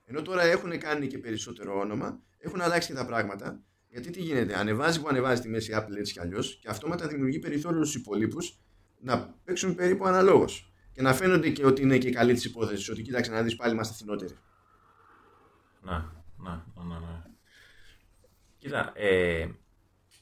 Ενώ 0.06 0.22
τώρα 0.22 0.42
έχουν 0.42 0.80
κάνει 0.80 1.08
και 1.08 1.18
περισσότερο 1.18 1.80
όνομα, 1.80 2.22
έχουν 2.38 2.62
αλλάξει 2.62 2.88
και 2.88 2.94
τα 2.94 3.06
πράγματα. 3.06 3.64
Γιατί 3.90 4.10
τι 4.10 4.22
γίνεται, 4.22 4.58
ανεβάζει 4.58 5.02
που 5.02 5.08
ανεβάζει 5.08 5.42
τη 5.42 5.50
μέση 5.50 5.74
Apple 5.76 5.96
έτσι 5.98 6.14
κι 6.14 6.20
αλλιώς 6.20 6.60
και 6.62 6.70
αυτόματα 6.70 7.08
δημιουργεί 7.08 7.40
περιθώριο 7.40 7.84
στους 7.84 8.02
υπολείπους 8.02 8.60
να 9.02 9.36
παίξουν 9.44 9.76
περίπου 9.76 10.06
αναλόγως. 10.06 10.74
Και 10.92 11.02
να 11.02 11.14
φαίνονται 11.14 11.50
και 11.50 11.66
ότι 11.66 11.82
είναι 11.82 11.98
και 11.98 12.12
καλή 12.12 12.34
της 12.34 12.46
υπόθεσης. 12.46 12.90
Ότι 12.90 13.02
κοίταξε 13.02 13.32
να 13.32 13.42
δεις 13.42 13.56
πάλι 13.56 13.74
είμαστε 13.74 13.94
φθηνότεροι. 13.94 14.38
Ναι, 15.82 16.04
ναι, 16.38 16.62
ναι, 16.84 17.00
ναι. 17.00 17.24
Κοίτα, 18.58 18.92
ε, 18.96 19.48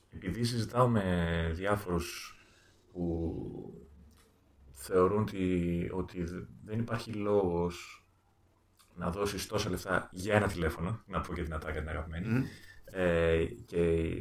επειδή 0.09 0.43
συζητάω 0.43 0.88
με 0.88 1.51
διάφορους 1.53 2.38
που 2.91 3.88
θεωρούν 4.71 5.21
ότι, 5.21 5.89
ότι 5.93 6.23
δεν 6.63 6.80
υπάρχει 6.80 7.11
λόγος 7.11 8.05
να 8.95 9.09
δώσεις 9.09 9.47
τόσα 9.47 9.69
λεφτά 9.69 10.09
για 10.11 10.36
ένα 10.36 10.47
τηλέφωνο, 10.47 11.03
να 11.07 11.21
πω 11.21 11.34
και 11.34 11.43
την 11.43 11.53
ατάκα 11.53 11.80
την 11.80 11.89
αγαπημένη, 11.89 12.45
ε, 12.86 13.45
και 13.45 14.13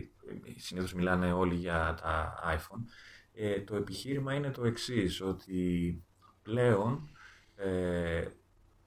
συνήθως 0.57 0.95
μιλάνε 0.95 1.33
όλοι 1.33 1.55
για 1.55 1.99
τα 2.03 2.35
iPhone, 2.57 2.83
ε, 3.39 3.61
το 3.61 3.77
επιχείρημα 3.77 4.35
είναι 4.35 4.51
το 4.51 4.65
εξής, 4.65 5.21
ότι 5.21 6.03
πλέον 6.43 7.09
ε, 7.57 8.25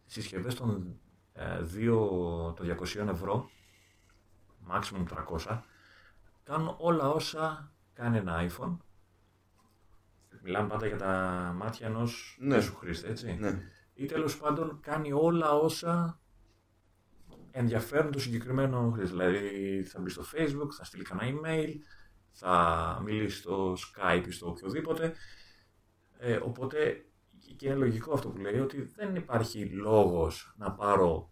συσκευές 0.05 0.55
των 0.55 0.99
ε, 1.33 1.59
2, 1.75 2.55
των 2.55 2.77
200 2.79 3.07
ευρώ, 3.07 3.49
maximum 4.71 5.05
300, 5.47 5.59
κάνουν 6.43 6.75
όλα 6.77 7.09
όσα 7.09 7.71
κάνει 7.93 8.17
ένα 8.17 8.49
iPhone. 8.49 8.77
Μιλάμε 10.41 10.67
πάντα 10.67 10.87
για 10.87 10.97
τα 10.97 11.13
μάτια 11.55 11.87
ενός 11.87 12.37
Ναι. 12.39 12.55
μέσου 12.55 12.75
χρήστη, 12.75 13.07
έτσι. 13.09 13.37
Ναι. 13.39 13.61
Ή 13.93 14.05
τέλος 14.05 14.37
πάντων 14.37 14.79
κάνει 14.81 15.11
όλα 15.11 15.53
όσα 15.53 16.19
ενδιαφέρουν 17.51 18.11
το 18.11 18.19
συγκεκριμένο 18.19 18.91
χρήστη. 18.91 19.11
Δηλαδή 19.15 19.83
θα 19.83 19.99
μπει 19.99 20.09
στο 20.09 20.23
Facebook, 20.33 20.69
θα 20.77 20.83
στείλει 20.83 21.03
κανένα 21.03 21.39
email, 21.41 21.69
θα 22.39 23.01
μιλήσει 23.03 23.37
στο 23.37 23.73
Skype 23.73 24.23
ή 24.27 24.31
στο 24.31 24.49
οποιοδήποτε. 24.49 25.13
Ε, 26.17 26.35
οπότε 26.35 27.05
και 27.55 27.67
είναι 27.67 27.75
λογικό 27.75 28.13
αυτό 28.13 28.29
που 28.29 28.37
λέει 28.37 28.59
ότι 28.59 28.81
δεν 28.81 29.15
υπάρχει 29.15 29.65
λόγος 29.65 30.53
να 30.57 30.71
πάρω 30.71 31.31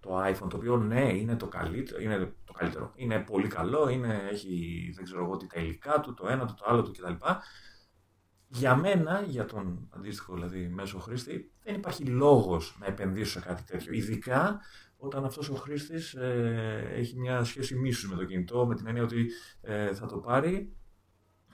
το 0.00 0.24
iPhone 0.24 0.48
το 0.50 0.56
οποίο 0.56 0.76
ναι 0.76 1.16
είναι 1.16 1.36
το 1.36 1.48
καλύτερο, 1.48 2.00
είναι, 2.00 2.34
το 2.44 2.52
καλύτερο, 2.52 2.92
είναι 2.94 3.18
πολύ 3.20 3.48
καλό, 3.48 3.88
είναι, 3.88 4.28
έχει 4.30 4.92
δεν 4.94 5.04
ξέρω 5.04 5.24
εγώ 5.24 5.36
τι 5.36 5.46
τα 5.46 5.60
υλικά 5.60 6.00
του, 6.00 6.14
το 6.14 6.28
ένα 6.28 6.46
του, 6.46 6.54
το 6.54 6.64
άλλο 6.66 6.82
του 6.82 6.92
κτλ. 6.92 7.12
Για 8.46 8.76
μένα, 8.76 9.22
για 9.26 9.44
τον 9.44 9.88
αντίστοιχο 9.90 10.34
δηλαδή 10.34 10.68
μέσο 10.68 10.98
χρήστη, 10.98 11.52
δεν 11.62 11.74
υπάρχει 11.74 12.04
λόγος 12.04 12.76
να 12.80 12.86
επενδύσω 12.86 13.40
σε 13.40 13.46
κάτι 13.46 13.62
τέτοιο. 13.62 13.92
Ειδικά 13.92 14.60
όταν 15.00 15.24
αυτός 15.24 15.48
ο 15.48 15.54
χρήστης 15.54 16.14
ε, 16.14 16.90
έχει 16.94 17.18
μια 17.18 17.44
σχέση 17.44 17.74
μίσους 17.74 18.10
με 18.10 18.16
το 18.16 18.24
κινητό, 18.24 18.66
με 18.66 18.74
την 18.74 18.86
έννοια 18.86 19.02
ότι 19.02 19.26
ε, 19.60 19.94
θα 19.94 20.06
το 20.06 20.16
πάρει, 20.16 20.76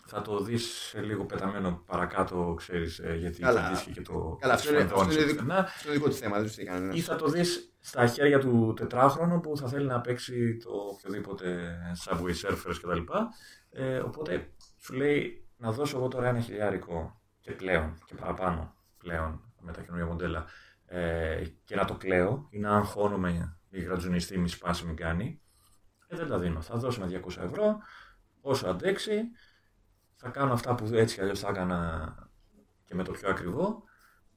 θα 0.06 0.22
το 0.22 0.40
δεις 0.40 0.64
σε 0.66 1.00
λίγο 1.00 1.24
πεταμένο 1.24 1.82
παρακάτω, 1.86 2.54
ξέρεις, 2.56 2.98
ε, 2.98 3.16
γιατί 3.16 3.40
Καλά. 3.40 3.62
θα 3.62 3.68
δεις 3.68 3.94
και 3.94 4.00
το 4.00 4.36
Καλά, 4.40 4.54
αυτό 4.54 4.70
είναι, 4.70 4.82
αυτό, 4.82 4.96
σφενδόνι 4.96 5.14
είναι 5.14 5.22
σου 5.22 5.28
δικό, 5.28 5.42
πουθενά. 5.42 5.58
αυτό 5.58 5.88
είναι 5.88 5.96
δικό 5.98 6.08
του 6.08 6.14
θέμα. 6.16 6.40
Δεν 6.40 6.50
του 6.50 6.64
κανένα. 6.64 6.94
Ή 6.94 7.00
θα 7.00 7.16
το 7.16 7.28
δεις 7.28 7.74
στα 7.80 8.06
χέρια 8.06 8.38
του 8.38 8.74
τετράχρονου 8.76 9.40
που 9.40 9.56
θα 9.56 9.68
θέλει 9.68 9.86
να 9.86 10.00
παίξει 10.00 10.56
το 10.56 10.70
οποιοδήποτε 10.70 11.76
Subway 12.04 12.48
Surfers 12.48 12.76
κτλ. 12.82 13.12
Ε, 13.70 13.98
οπότε 13.98 14.52
σου 14.78 14.94
λέει 14.94 15.46
να 15.56 15.72
δώσω 15.72 15.98
εγώ 15.98 16.08
τώρα 16.08 16.28
ένα 16.28 16.40
χιλιάρικο 16.40 17.20
και 17.40 17.52
πλέον 17.52 17.98
και 18.04 18.14
παραπάνω 18.14 18.74
πλέον 18.98 19.52
με 19.60 19.72
τα 19.72 19.80
καινούργια 19.80 20.06
μοντέλα 20.06 20.44
ε, 20.94 21.44
και 21.64 21.76
να 21.76 21.84
το 21.84 21.94
κλαίω 21.94 22.46
ή 22.50 22.58
να 22.58 22.76
αγχώνομαι 22.76 23.58
μη 23.70 23.80
γρατζουνιστεί 23.80 24.38
μη 24.38 24.48
σπάσει 24.48 24.86
μη 24.86 24.94
κάνει. 24.94 25.40
Ε, 26.08 26.16
δεν 26.16 26.28
τα 26.28 26.38
δίνω. 26.38 26.60
Θα 26.60 26.76
δώσω 26.76 27.00
με 27.00 27.22
200 27.24 27.42
ευρώ 27.42 27.78
όσο 28.40 28.68
αντέξει. 28.68 29.20
Θα 30.16 30.28
κάνω 30.28 30.52
αυτά 30.52 30.74
που 30.74 30.84
έτσι 30.92 31.14
κι 31.14 31.20
αλλιώς 31.20 31.40
θα 31.40 31.48
έκανα 31.48 32.14
και 32.84 32.94
με 32.94 33.02
το 33.02 33.12
πιο 33.12 33.28
ακριβό. 33.28 33.82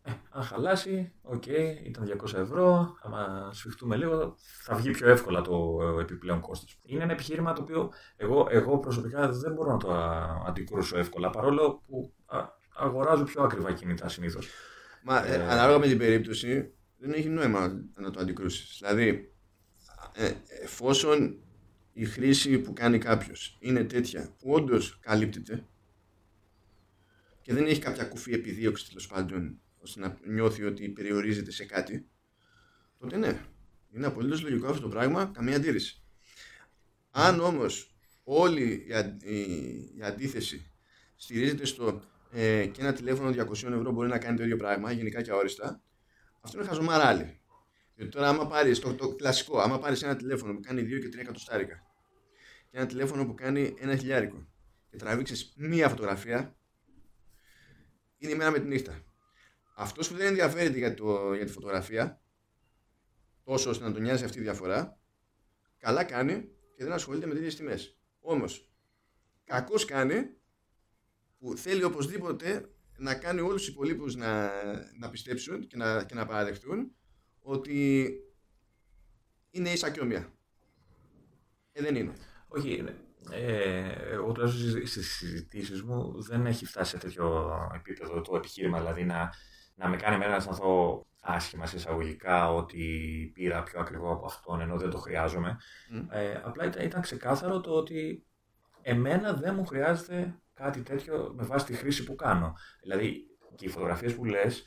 Ε, 0.01 0.11
αν 0.29 0.43
χαλάσει, 0.43 1.13
οκ, 1.21 1.45
ήταν 1.83 2.17
200 2.23 2.33
ευρώ, 2.33 2.95
άμα 3.01 3.49
σφιχτούμε 3.53 3.95
λίγο, 3.95 4.35
θα 4.63 4.75
βγει 4.75 4.91
πιο 4.91 5.09
εύκολα 5.09 5.41
το 5.41 5.79
ε, 5.81 6.01
επιπλέον 6.01 6.39
κόστος. 6.39 6.79
Είναι 6.83 7.03
ένα 7.03 7.11
επιχείρημα 7.11 7.53
το 7.53 7.61
οποίο 7.61 7.91
εγώ, 8.15 8.47
εγώ 8.49 8.79
προσωπικά 8.79 9.31
δεν 9.31 9.53
μπορώ 9.53 9.71
να 9.71 9.77
το 9.77 9.93
α, 9.93 10.43
αντικρούσω 10.47 10.97
εύκολα, 10.97 11.29
παρόλο 11.29 11.81
που 11.87 12.13
α, 12.25 12.39
αγοράζω 12.75 13.23
πιο 13.23 13.43
ακριβά 13.43 13.73
κινητά 13.73 14.09
συνήθως. 14.09 14.49
Μα 15.09 15.25
ε, 15.27 15.33
Ε, 15.35 15.41
ανάλογα 15.43 15.79
με 15.79 15.87
την 15.87 15.97
περίπτωση 15.97 16.71
δεν 16.97 17.11
έχει 17.13 17.27
νόημα 17.29 17.83
να 17.95 18.11
το 18.11 18.19
αντικρούσεις. 18.19 18.77
Δηλαδή, 18.79 19.33
ε, 20.13 20.31
εφόσον 20.63 21.39
η 21.93 22.05
χρήση 22.05 22.57
που 22.59 22.73
κάνει 22.73 22.97
κάποιος 22.97 23.57
είναι 23.59 23.83
τέτοια 23.83 24.35
που 24.39 24.51
όντως 24.51 24.99
καλύπτεται 24.99 25.65
και 27.41 27.53
δεν 27.53 27.65
έχει 27.65 27.79
κάποια 27.79 28.03
κουφή 28.03 28.33
επιδίωξης 28.33 28.87
τέλος 28.87 29.07
πάντων 29.07 29.59
ώστε 29.77 29.99
να 29.99 30.17
νιώθει 30.25 30.63
ότι 30.63 30.89
περιορίζεται 30.89 31.51
σε 31.51 31.65
κάτι, 31.65 32.07
τότε 32.99 33.17
ναι. 33.17 33.41
Είναι 33.91 34.05
απολύτως 34.05 34.41
λογικό 34.41 34.67
αυτό 34.67 34.81
το 34.81 34.87
πράγμα, 34.89 35.25
καμία 35.33 35.55
αντίρρηση. 35.55 36.03
Αν 37.11 37.39
όμως 37.39 37.95
όλη 38.23 38.85
η, 38.87 38.93
αν- 38.93 39.17
η- 39.23 39.93
η 39.97 40.01
αντίθεση 40.03 40.71
στηρίζεται 41.15 41.65
στο 41.65 42.01
ε, 42.31 42.65
και 42.65 42.81
ένα 42.81 42.93
τηλέφωνο 42.93 43.29
200 43.29 43.51
ευρώ 43.51 43.91
μπορεί 43.91 44.09
να 44.09 44.17
κάνει 44.17 44.37
το 44.37 44.43
ίδιο 44.43 44.57
πράγμα, 44.57 44.91
γενικά 44.91 45.21
και 45.21 45.31
αόριστα, 45.31 45.81
αυτό 46.41 46.59
είναι 46.59 46.67
χαζομαράλι. 46.67 47.39
Γιατί 47.95 48.11
τώρα, 48.11 48.27
άμα 48.27 48.47
πάρεις 48.47 48.79
το, 48.79 48.93
το 48.93 49.15
κλασικό, 49.15 49.59
άμα 49.59 49.79
πάρεις 49.79 50.03
ένα 50.03 50.15
τηλέφωνο 50.15 50.53
που 50.53 50.59
κάνει 50.59 50.81
2 50.81 50.85
και 50.85 51.07
3 51.17 51.19
εκατοστάρικα 51.19 51.87
και 52.69 52.77
ένα 52.77 52.85
τηλέφωνο 52.85 53.25
που 53.25 53.33
κάνει 53.33 53.75
ένα 53.79 53.95
χιλιάρικο 53.95 54.47
και 54.89 54.97
τραβήξει 54.97 55.53
μία 55.55 55.89
φωτογραφία, 55.89 56.57
είναι 58.17 58.31
η 58.31 58.35
μέρα 58.35 58.51
με 58.51 58.59
τη 58.59 58.67
νύχτα. 58.67 59.03
Αυτός 59.75 60.07
που 60.07 60.15
δεν 60.15 60.27
ενδιαφέρεται 60.27 60.77
για, 60.77 60.93
το, 60.93 61.33
για 61.33 61.45
τη 61.45 61.51
φωτογραφία, 61.51 62.21
τόσο 63.43 63.69
ώστε 63.69 63.83
να 63.83 63.91
τον 63.91 64.01
νοιάζει 64.01 64.23
αυτή 64.23 64.39
η 64.39 64.41
διαφορά, 64.41 64.99
καλά 65.77 66.03
κάνει 66.03 66.41
και 66.75 66.83
δεν 66.83 66.91
ασχολείται 66.93 67.25
με 67.25 67.33
τέτοιε 67.33 67.49
τιμές. 67.49 67.97
Όμως, 68.19 68.71
κακώ 69.43 69.75
κάνει 69.87 70.35
που 71.39 71.57
θέλει 71.57 71.83
οπωσδήποτε 71.83 72.69
να 72.97 73.15
κάνει 73.15 73.39
όλους 73.39 73.61
τους 73.61 73.67
υπολείπους 73.67 74.15
να, 74.15 74.51
να 74.99 75.09
πιστέψουν 75.09 75.67
και 75.67 75.77
να, 75.77 76.03
και 76.03 76.15
να 76.15 76.25
παραδεχτούν 76.25 76.91
ότι 77.39 78.09
είναι 79.49 79.69
ίσα 79.69 79.89
και 79.91 79.99
ομοία. 79.99 80.33
Ε, 81.71 81.81
δεν 81.81 81.95
είναι. 81.95 82.13
Όχι, 82.47 82.83
ε, 83.31 83.91
εγώ 84.11 84.31
τουλάχιστον 84.31 84.87
στις 84.87 85.15
συζητήσεις 85.15 85.83
μου 85.83 86.21
δεν 86.21 86.45
έχει 86.45 86.65
φτάσει 86.65 86.89
σε 86.89 86.97
τέτοιο 86.97 87.57
επίπεδο 87.75 88.21
το 88.21 88.35
επιχείρημα, 88.35 88.79
δηλαδή 88.79 89.03
να, 89.03 89.33
να 89.75 89.87
με 89.87 89.97
κάνει 89.97 90.15
εμένα 90.15 90.29
να 90.31 90.35
αισθανθώ 90.35 91.05
άσχημα 91.19 91.65
σε 91.65 91.75
εισαγωγικά 91.75 92.53
ότι 92.53 93.31
πήρα 93.33 93.63
πιο 93.63 93.79
ακριβό 93.79 94.11
από 94.11 94.25
αυτόν 94.25 94.61
ενώ 94.61 94.77
δεν 94.77 94.89
το 94.89 94.97
χρειάζομαι. 94.97 95.57
Μμ. 95.89 96.05
Ε, 96.09 96.41
απλά 96.45 96.65
ήταν, 96.65 96.85
ήταν 96.85 97.01
ξεκάθαρο 97.01 97.61
το 97.61 97.71
ότι 97.71 98.25
εμένα 98.81 99.33
δεν 99.33 99.55
μου 99.55 99.65
χρειάζεται 99.65 100.39
κάτι 100.57 100.81
τέτοιο 100.81 101.33
με 101.35 101.43
βάση 101.43 101.65
τη 101.65 101.73
χρήση 101.73 102.03
που 102.03 102.15
κάνω. 102.15 102.53
Δηλαδή 102.81 103.25
και 103.55 103.65
οι 103.65 103.69
φωτογραφίες 103.69 104.15
που 104.15 104.25
λες, 104.25 104.65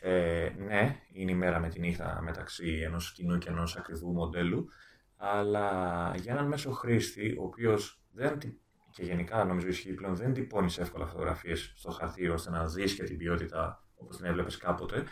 ε, 0.00 0.48
ναι, 0.58 0.96
είναι 1.12 1.30
η 1.30 1.34
μέρα 1.34 1.58
με 1.58 1.68
τη 1.68 1.80
νύχτα 1.80 2.20
μεταξύ 2.22 2.80
ενός 2.84 3.12
κοινού 3.12 3.38
και 3.38 3.48
ενός 3.48 3.76
ακριβού 3.76 4.12
μοντέλου, 4.12 4.68
αλλά 5.16 6.14
για 6.16 6.32
έναν 6.32 6.46
μέσο 6.46 6.70
χρήστη, 6.70 7.36
ο 7.38 7.42
οποίος 7.44 8.02
δεν, 8.12 8.38
τυ- 8.38 8.60
και 8.90 9.02
γενικά 9.02 9.44
νομίζω 9.44 9.66
ισχύει 9.66 9.94
πλέον, 9.94 10.16
δεν 10.16 10.32
τυπώνεις 10.32 10.78
εύκολα 10.78 11.06
φωτογραφίες 11.06 11.72
στο 11.76 11.90
χαρτί 11.90 12.28
ώστε 12.28 12.50
να 12.50 12.66
δεις 12.66 12.94
και 12.94 13.02
την 13.02 13.16
ποιότητα 13.16 13.82
όπως 13.94 14.16
την 14.16 14.26
έβλεπες 14.26 14.56
κάποτε, 14.56 15.04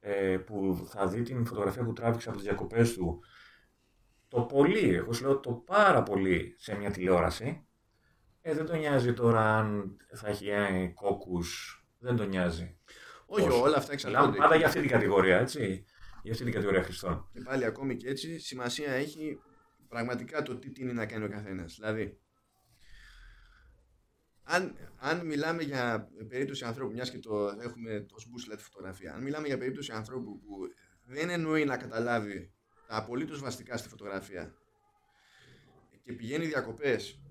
ε, 0.00 0.36
που 0.36 0.86
θα 0.90 1.06
δει 1.06 1.22
την 1.22 1.46
φωτογραφία 1.46 1.84
που 1.84 1.92
τράβηξε 1.92 2.28
από 2.28 2.38
τις 2.38 2.46
διακοπές 2.46 2.94
του 2.94 3.22
το 4.28 4.42
πολύ, 4.42 4.94
εγώ 4.94 5.12
σου 5.12 5.24
λέω 5.24 5.40
το 5.40 5.52
πάρα 5.52 6.02
πολύ 6.02 6.54
σε 6.58 6.74
μια 6.76 6.90
τηλεόραση, 6.90 7.66
ε, 8.46 8.54
δεν 8.54 8.66
τον 8.66 8.78
νοιάζει 8.78 9.12
τώρα 9.12 9.58
αν 9.58 9.96
θα 10.14 10.28
έχει 10.28 10.48
ε, 10.48 10.86
κόκκους, 10.94 11.82
δεν 11.98 12.16
τον 12.16 12.28
νοιάζει. 12.28 12.78
Όχι, 13.26 13.48
Όσο. 13.48 13.60
όλα 13.60 13.76
αυτά 13.76 13.94
Μιλάμε 13.94 14.14
εξαρτώνται. 14.14 14.38
πάντα 14.38 14.56
για 14.56 14.66
αυτή 14.66 14.80
την 14.80 14.88
κατηγορία, 14.88 15.38
έτσι. 15.38 15.84
Για 16.22 16.32
αυτή 16.32 16.44
την 16.44 16.52
κατηγορία 16.52 16.82
χρηστών. 16.82 17.28
Και 17.32 17.40
πάλι 17.40 17.64
ακόμη 17.64 17.96
και 17.96 18.08
έτσι, 18.08 18.38
σημασία 18.38 18.92
έχει 18.92 19.40
πραγματικά 19.88 20.42
το 20.42 20.56
τι 20.56 20.70
τίνει 20.70 20.92
να 20.92 21.06
κάνει 21.06 21.24
ο 21.24 21.28
καθένας. 21.28 21.74
Δηλαδή, 21.74 22.18
αν, 24.42 24.76
αν 24.96 25.26
μιλάμε 25.26 25.62
για 25.62 26.08
περίπτωση 26.28 26.64
ανθρώπου, 26.64 26.92
μιας 26.92 27.10
και 27.10 27.18
το 27.18 27.46
έχουμε 27.46 28.00
το 28.00 28.16
μπούσουλα 28.28 28.56
τη 28.56 28.62
φωτογραφία, 28.62 29.14
αν 29.14 29.22
μιλάμε 29.22 29.46
για 29.46 29.58
περίπτωση 29.58 29.92
ανθρώπου 29.92 30.40
που 30.40 30.56
δεν 31.04 31.28
εννοεί 31.28 31.64
να 31.64 31.76
καταλάβει 31.76 32.52
τα 32.86 32.96
απολύτως 32.96 33.40
βαστικά 33.40 33.76
στη 33.76 33.88
φωτογραφία 33.88 34.54
και 36.02 36.12
πηγαίνει 36.12 36.46
διακοπές, 36.46 37.23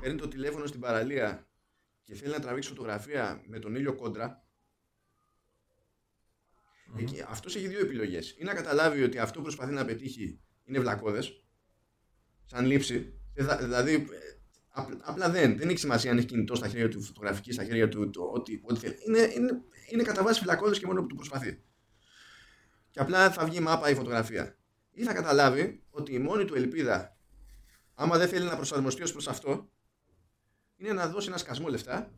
παίρνει 0.00 0.18
το 0.18 0.28
τηλέφωνο 0.28 0.66
στην 0.66 0.80
παραλία 0.80 1.48
και 2.04 2.14
θέλει 2.14 2.32
να 2.32 2.40
τραβήξει 2.40 2.68
φωτογραφία 2.68 3.42
με 3.46 3.58
τον 3.58 3.74
ήλιο 3.74 3.94
κόντρα, 3.94 4.38
Εκεί, 6.98 7.22
αυτός 7.28 7.56
έχει 7.56 7.68
δύο 7.68 7.80
επιλογές. 7.80 8.34
Ή 8.38 8.44
να 8.44 8.54
καταλάβει 8.54 9.02
ότι 9.02 9.18
αυτό 9.18 9.36
που 9.38 9.42
προσπαθεί 9.42 9.72
να 9.72 9.84
πετύχει 9.84 10.40
είναι 10.64 10.78
βλακώδες, 10.80 11.44
σαν 12.44 12.66
λήψη. 12.66 13.20
Ε, 13.34 13.44
δα- 13.44 13.56
Δηλαδή, 13.56 13.92
ε, 13.94 14.98
απλά 15.02 15.30
δεν, 15.30 15.56
δεν 15.56 15.68
έχει 15.68 15.78
σημασία 15.78 16.10
αν 16.10 16.18
έχει 16.18 16.26
κινητό 16.26 16.54
στα 16.54 16.68
χέρια 16.68 16.88
του, 16.88 17.02
φωτογραφική 17.02 17.52
στα 17.52 17.64
χέρια 17.64 17.88
του, 17.88 18.10
το, 18.10 18.22
ό,τι, 18.22 18.60
ό,τι 18.62 18.78
θέλει. 18.80 18.96
Είναι, 19.06 19.18
είναι, 19.34 19.62
είναι 19.90 20.02
κατά 20.02 20.22
βάση 20.22 20.40
φυλακώδε 20.40 20.78
και 20.78 20.86
μόνο 20.86 21.00
που 21.00 21.06
του 21.06 21.14
προσπαθεί. 21.14 21.62
Και 22.90 23.00
απλά 23.00 23.30
θα 23.30 23.44
βγει 23.44 23.60
μάπα 23.60 23.90
η 23.90 23.94
φωτογραφία. 23.94 24.56
Ή 24.90 25.02
θα 25.02 25.14
καταλάβει 25.14 25.82
ότι 25.90 26.12
η 26.14 26.18
μόνη 26.18 26.44
του 26.44 26.54
ελπίδα, 26.54 27.16
άμα 27.94 28.18
δεν 28.18 28.28
θέλει 28.28 28.44
να 28.44 28.56
προσαρμοστεί 28.56 29.02
ως 29.02 29.12
προς 29.12 29.28
αυτό, 29.28 29.70
είναι 30.76 30.92
να 30.92 31.08
δώσει 31.08 31.28
ένα 31.28 31.38
σκασμό 31.38 31.68
λεφτά 31.68 32.12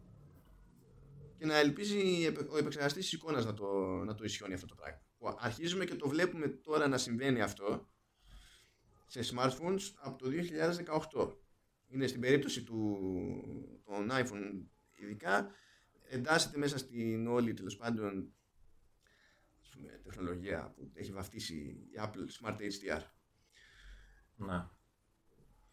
και 1.38 1.46
να 1.46 1.57
ελπίζει 1.57 2.26
ο 2.48 2.57
επεξεργαστής 2.57 3.04
της 3.04 3.12
εικόνας 3.12 3.44
να 3.44 3.54
το, 3.54 3.66
να 4.04 4.14
το 4.14 4.24
ισιώνει 4.24 4.54
αυτό 4.54 4.66
το 4.66 4.74
πράγμα. 4.74 5.00
Αρχίζουμε 5.38 5.84
και 5.84 5.94
το 5.94 6.09
βλέπουμε 6.09 6.48
τώρα 6.48 6.88
να 6.88 6.98
συμβαίνει 6.98 7.42
αυτό 7.42 7.88
σε 9.07 9.20
smartphones 9.34 9.80
από 9.96 10.18
το 10.18 10.30
2018. 11.14 11.36
Είναι 11.88 12.07
στην 12.07 12.20
περίπτωση 12.20 12.62
του 12.62 12.98
των 13.84 14.09
iPhone 14.11 14.64
ειδικά 14.92 15.50
εντάσσεται 16.09 16.59
μέσα 16.59 16.78
στην 16.78 17.26
όλη 17.26 17.54
τέλος 17.54 17.76
πάντων 17.76 18.30
τεχνολογία 20.02 20.72
που 20.76 20.90
έχει 20.94 21.12
βαφτίσει 21.12 21.54
η 21.54 21.98
Apple 21.98 22.26
Smart 22.40 22.57
HDR. 22.57 23.02
Να. 24.36 24.76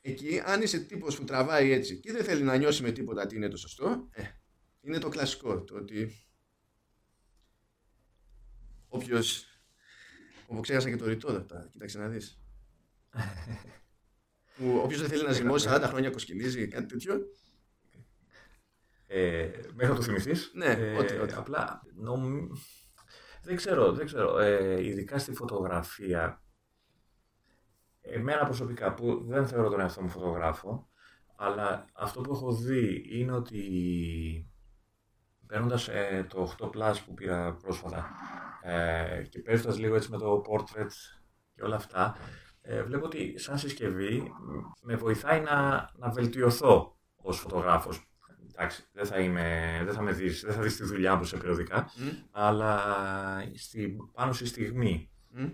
Εκεί, 0.05 0.41
αν 0.45 0.61
είσαι 0.61 0.79
τύπος 0.79 1.17
που 1.17 1.23
τραβάει 1.23 1.71
έτσι 1.71 1.99
και 1.99 2.11
δεν 2.11 2.23
θέλει 2.23 2.43
να 2.43 2.57
νιώσει 2.57 2.83
με 2.83 2.91
τίποτα 2.91 3.27
τι 3.27 3.35
είναι 3.35 3.47
το 3.47 3.57
σωστό, 3.57 4.07
ε, 4.11 4.23
είναι 4.81 4.97
το 4.97 5.09
κλασικό. 5.09 5.63
Το 5.63 5.75
ότι 5.75 6.25
όποιος. 8.87 9.45
Όπω 10.47 10.61
ξέχασα 10.61 10.89
και 10.89 10.95
το 10.95 11.05
ρητό 11.05 11.43
τώρα, 11.43 11.67
κοίταξε 11.71 11.97
να 11.97 12.07
δεις. 12.07 12.41
Όποιος 14.83 15.01
δεν 15.01 15.09
θέλει 15.09 15.23
να 15.23 15.31
ζυμώσει 15.31 15.67
40 15.71 15.83
χρόνια 15.85 16.09
κοσκινίζει, 16.09 16.67
κάτι 16.67 16.85
τέτοιο. 16.85 17.21
Ε, 19.07 19.49
μέχρι 19.73 19.91
να 19.91 19.95
το 19.95 20.01
θυμηθείς. 20.01 20.51
Ναι, 20.53 20.65
ε, 20.65 20.97
ό,τι, 20.97 21.17
ό,τι. 21.17 21.33
Απλά 21.33 21.81
νομ... 21.95 22.47
δεν 23.43 23.55
ξέρω, 23.55 23.91
δεν 23.91 24.05
ξέρω. 24.05 24.39
Ε, 24.39 24.85
ειδικά 24.85 25.17
στη 25.17 25.33
φωτογραφία. 25.33 26.42
Εμένα 28.05 28.45
προσωπικά 28.45 28.93
που 28.93 29.23
δεν 29.27 29.47
θεωρώ 29.47 29.69
τον 29.69 29.79
εαυτό 29.79 30.01
μου 30.01 30.09
φωτογράφο, 30.09 30.87
αλλά 31.35 31.85
αυτό 31.93 32.21
που 32.21 32.31
έχω 32.31 32.51
δει 32.51 33.05
είναι 33.09 33.31
ότι 33.31 33.61
παίρνοντας 35.47 35.87
ε, 35.87 36.25
το 36.29 36.55
8 36.59 36.65
Plus 36.65 36.95
που 37.05 37.13
πήρα 37.13 37.53
πρόσφατα 37.53 38.09
ε, 38.61 39.23
και 39.29 39.39
παίζοντας 39.39 39.79
λίγο 39.79 39.95
έτσι 39.95 40.11
με 40.11 40.17
το 40.17 40.41
portrait 40.49 40.91
και 41.55 41.63
όλα 41.63 41.75
αυτά, 41.75 42.15
ε, 42.61 42.83
βλέπω 42.83 43.05
ότι 43.05 43.39
σαν 43.39 43.57
συσκευή 43.57 44.31
με 44.81 44.95
βοηθάει 44.95 45.41
να, 45.41 45.89
να 45.95 46.09
βελτιωθώ 46.09 46.97
ως 47.15 47.39
φωτογράφος. 47.39 48.07
Εντάξει, 48.51 48.85
δεν 48.91 49.05
θα, 49.05 49.19
είμαι, 49.19 49.81
δεν 49.85 49.93
θα 49.93 50.01
με 50.01 50.11
δεις, 50.11 50.41
δεν 50.41 50.53
θα 50.53 50.61
δεις 50.61 50.75
τη 50.75 50.83
δουλειά 50.83 51.15
μου 51.15 51.23
σε 51.23 51.37
περιοδικά, 51.37 51.89
αλλά 52.31 52.79
στη, 53.55 53.97
πάνω 54.13 54.33
στη 54.33 54.45
στιγμή 54.45 55.09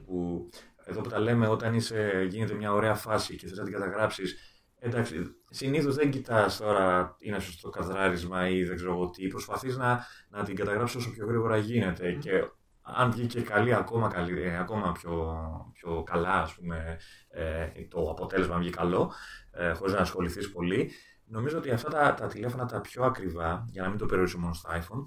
που 0.05 0.49
εδώ 0.89 1.01
που 1.01 1.09
τα 1.09 1.19
λέμε 1.19 1.47
όταν 1.47 1.73
είσαι, 1.73 2.27
γίνεται 2.29 2.53
μια 2.53 2.73
ωραία 2.73 2.95
φάση 2.95 3.35
και 3.35 3.47
θες 3.47 3.57
να 3.57 3.63
την 3.63 3.73
καταγράψεις 3.73 4.35
Εντάξει, 4.81 5.35
συνήθως 5.49 5.95
δεν 5.95 6.11
κοιτάς 6.11 6.57
τώρα 6.57 7.15
είναι 7.19 7.39
σωστό 7.39 7.69
καδράρισμα 7.69 8.49
ή 8.49 8.63
δεν 8.63 8.75
ξέρω 8.75 8.91
εγώ 8.91 9.09
τι. 9.09 9.27
Προσπαθείς 9.27 9.77
να, 9.77 10.05
να 10.29 10.43
την 10.43 10.55
καταγράψεις 10.55 10.95
όσο 10.95 11.11
πιο 11.11 11.25
γρήγορα 11.25 11.57
γίνεται. 11.57 12.13
Και 12.13 12.43
αν 12.81 13.11
βγει 13.11 13.41
καλή, 13.41 13.73
ακόμα, 13.73 14.07
καλή, 14.07 14.41
ε, 14.41 14.57
ακόμα 14.57 14.91
πιο, 14.91 15.37
πιο 15.73 16.03
καλά, 16.03 16.41
ας 16.41 16.53
πούμε, 16.53 16.97
ε, 17.29 17.67
το 17.89 18.09
αποτέλεσμα 18.09 18.57
βγει 18.57 18.69
καλό, 18.69 19.13
ε, 19.51 19.71
χωρίς 19.71 19.93
να 19.93 19.99
ασχοληθείς 19.99 20.51
πολύ. 20.51 20.91
Νομίζω 21.25 21.57
ότι 21.57 21.71
αυτά 21.71 21.89
τα, 21.89 22.13
τα 22.13 22.27
τηλέφωνα 22.27 22.65
τα 22.65 22.81
πιο 22.81 23.03
ακριβά, 23.03 23.65
για 23.69 23.81
να 23.81 23.89
μην 23.89 23.97
το 23.97 24.05
περιορίσω 24.05 24.37
μόνο 24.39 24.53
στο 24.53 24.69
iPhone, 24.73 25.03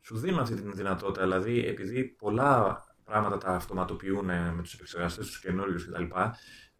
σου 0.00 0.18
δίνουν 0.18 0.40
αυτή 0.40 0.54
τη 0.54 0.70
δυνατότητα. 0.72 1.22
Δηλαδή, 1.22 1.66
επειδή 1.66 2.04
πολλά 2.04 2.84
πράγματα 3.10 3.38
τα 3.38 3.48
αυτοματοποιούν 3.48 4.24
με 4.26 4.60
τους 4.62 4.74
επεξεργαστές 4.74 5.26
τους 5.26 5.40
καινούριους 5.40 5.86
κτλ 5.86 6.04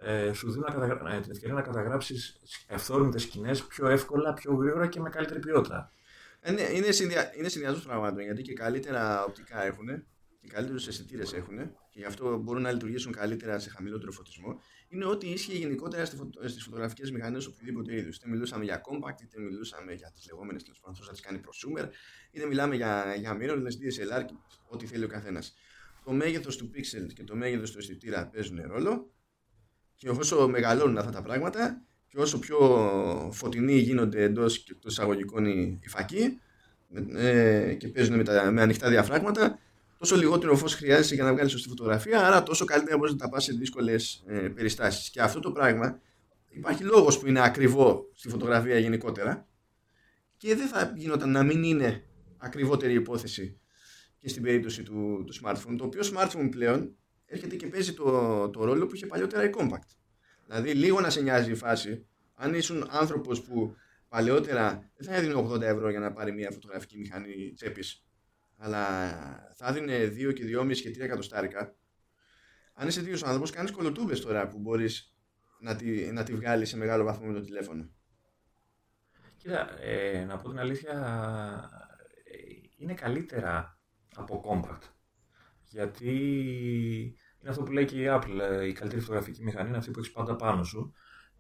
ε, 0.03 0.33
σου 0.33 0.51
δίνουν 0.51 0.73
καταγρα... 0.73 1.15
Ε, 1.15 1.21
την 1.21 1.31
ευκαιρία 1.31 1.55
να 1.55 1.63
καταγράψεις 1.63 2.41
ευθόρμητε 2.67 3.19
σκηνές 3.19 3.63
πιο 3.63 3.89
εύκολα, 3.89 4.35
πιο 4.35 4.55
γρήγορα 4.55 4.87
και 4.87 5.01
με 5.01 5.09
καλύτερη 5.09 5.39
ποιότητα. 5.39 5.93
Ε, 6.41 6.53
ναι, 6.53 6.63
είναι, 6.63 6.91
συνδυα... 6.91 7.33
είναι 7.37 7.49
συνδυασμός 7.49 7.85
πραγμάτων 7.85 8.23
γιατί 8.23 8.43
και 8.43 8.53
καλύτερα 8.53 9.25
οπτικά 9.25 9.65
έχουν 9.65 9.87
και 10.41 10.49
καλύτερους 10.49 10.89
αισθητήρες 10.89 11.33
έχουν 11.33 11.57
και 11.91 11.99
γι' 11.99 12.05
αυτό 12.05 12.37
μπορούν 12.37 12.63
να 12.63 12.73
λειτουργήσουν 12.73 13.13
καλύτερα 13.13 13.59
σε 13.59 13.71
χαμηλότερο 13.71 14.13
φωτισμό. 14.13 14.61
Είναι 14.89 15.05
ό,τι 15.05 15.31
ίσχυε 15.31 15.55
γενικότερα 15.55 16.05
στις 16.05 16.63
φωτογραφικές 16.65 17.11
μηχανές 17.11 17.47
οποιοδήποτε 17.47 17.97
είδους. 17.97 18.17
Είτε 18.17 18.29
μιλούσαμε 18.29 18.65
για 18.65 18.81
compact, 18.81 19.23
είτε 19.23 19.41
μιλούσαμε 19.41 19.93
για 19.93 20.11
τις 20.15 20.27
λεγόμενες 20.31 20.63
τέλος 20.63 20.81
πάντων 20.81 21.07
να 21.07 21.13
τι 21.13 21.21
κάνει 21.21 21.41
prosumer, 21.45 21.89
είτε 22.31 22.47
μιλάμε 22.47 22.75
για, 22.75 23.15
για 23.19 23.37
mirrorless, 23.41 23.75
DSLR 23.81 24.25
και 24.27 24.35
ό,τι 24.69 24.87
θέλει 24.87 25.05
ο 25.05 25.09
καθένας. 25.09 25.55
Το 26.11 26.17
μέγεθος 26.17 26.57
του 26.57 26.71
pixel 26.75 27.13
και 27.15 27.25
το 27.25 27.37
μέγεθος 27.37 27.71
του 27.71 27.79
αισθητήρα 27.79 28.27
παίζουν 28.27 28.61
ρόλο 28.67 29.11
και 29.95 30.09
όσο 30.09 30.49
μεγαλώνουν 30.49 30.99
αυτά 30.99 31.11
τα 31.11 31.23
πράγματα 31.23 31.83
και 32.09 32.19
όσο 32.19 32.39
πιο 32.39 32.59
φωτεινοί 33.33 33.79
γίνονται 33.79 34.23
εντός 34.23 34.59
και 34.59 34.75
των 34.75 34.91
εισαγωγικών 34.91 35.45
οι 35.47 35.81
φακοί 35.87 36.41
ε, 37.17 37.75
και 37.79 37.89
παίζουν 37.89 38.17
με, 38.17 38.25
τα, 38.25 38.51
με 38.51 38.63
ανοιχτά 38.63 38.89
διαφράγματα, 38.89 39.59
τόσο 39.99 40.17
λιγότερο 40.17 40.57
φως 40.57 40.75
χρειάζεσαι 40.75 41.15
για 41.15 41.25
να 41.25 41.33
βγάλεις 41.33 41.53
σωστή 41.53 41.69
φωτογραφία, 41.69 42.27
άρα 42.27 42.43
τόσο 42.43 42.65
καλύτερα 42.65 42.97
μπορείς 42.97 43.13
να 43.13 43.19
τα 43.19 43.29
πας 43.29 43.45
σε 43.45 43.53
δύσκολες 43.53 44.25
ε, 44.27 44.39
περιστάσεις. 44.39 45.11
Και 45.11 45.21
αυτό 45.21 45.41
το 45.41 45.53
πράγμα 45.53 46.01
υπάρχει 46.49 46.85
λόγος 46.85 47.19
που 47.19 47.27
είναι 47.27 47.41
ακριβό 47.45 48.11
στη 48.15 48.29
φωτογραφία 48.29 48.79
γενικότερα 48.79 49.47
και 50.37 50.55
δεν 50.55 50.67
θα 50.67 50.93
γινόταν 50.97 51.31
να 51.31 51.43
μην 51.43 51.63
είναι 51.63 52.05
ακριβότερη 52.37 52.95
υπόθεση 52.95 53.60
και 54.21 54.29
στην 54.29 54.43
περίπτωση 54.43 54.83
του, 54.83 55.25
του 55.27 55.35
smartphone. 55.43 55.75
Το 55.79 55.85
οποίο 55.85 56.01
smartphone 56.15 56.49
πλέον 56.51 56.97
έρχεται 57.27 57.57
και 57.57 57.67
παίζει 57.67 57.95
το, 57.95 58.49
το 58.51 58.65
ρόλο 58.65 58.87
που 58.87 58.95
είχε 58.95 59.07
παλιότερα 59.07 59.45
η 59.45 59.51
Compact. 59.57 59.89
Δηλαδή, 60.47 60.73
λίγο 60.73 61.01
να 61.01 61.11
σε 61.11 61.21
νοιάζει 61.21 61.51
η 61.51 61.55
φάση. 61.55 62.07
Αν 62.35 62.55
ήσουν 62.55 62.87
άνθρωπος 62.91 63.43
που 63.43 63.77
παλαιότερα 64.09 64.91
δεν 64.97 65.07
θα 65.07 65.15
έδινε 65.15 65.35
80 65.35 65.61
ευρώ 65.61 65.91
για 65.91 66.01
να 66.01 66.13
πάρει 66.13 66.33
μια 66.33 66.51
φωτογραφική 66.51 66.99
μηχανή 66.99 67.53
τσέπης, 67.55 68.05
αλλά 68.57 68.99
θα 69.55 69.69
έδινε 69.69 70.05
2 70.05 70.33
και 70.33 70.45
2,5 70.57 70.75
και 70.75 70.91
3 70.91 71.01
εκατοστάρικα. 71.01 71.75
Αν 72.75 72.89
είσαι 72.89 73.01
δύο 73.01 73.19
άνθρωπος, 73.25 73.51
κάνεις 73.51 73.71
κολοτούμπες 73.71 74.21
τώρα 74.21 74.49
που 74.49 74.59
μπορείς 74.59 75.15
να 75.61 75.77
τη, 75.77 76.13
να 76.13 76.23
τη 76.23 76.35
βγάλεις 76.35 76.69
σε 76.69 76.77
μεγάλο 76.77 77.05
βαθμό 77.05 77.27
με 77.27 77.33
το 77.33 77.41
τηλέφωνο. 77.41 77.91
Κοίτα, 79.37 79.83
ε, 79.83 80.25
να 80.25 80.37
πω 80.37 80.49
την 80.49 80.59
αλήθεια, 80.59 80.93
ε, 82.25 82.39
είναι 82.77 82.95
καλύτερα 82.95 83.80
από 84.17 84.43
compact. 84.49 84.89
Γιατί 85.65 86.11
είναι 87.41 87.51
αυτό 87.51 87.63
που 87.63 87.73
λέει 87.73 87.85
και 87.85 88.03
η 88.03 88.07
Apple, 88.09 88.39
ε, 88.41 88.67
η 88.67 88.73
καλύτερη 88.73 89.01
φωτογραφική 89.01 89.43
μηχανή 89.43 89.69
είναι 89.69 89.77
αυτή 89.77 89.91
που 89.91 89.99
έχεις 89.99 90.13
πάντα 90.13 90.37
πάνω 90.37 90.65
σου. 90.65 90.93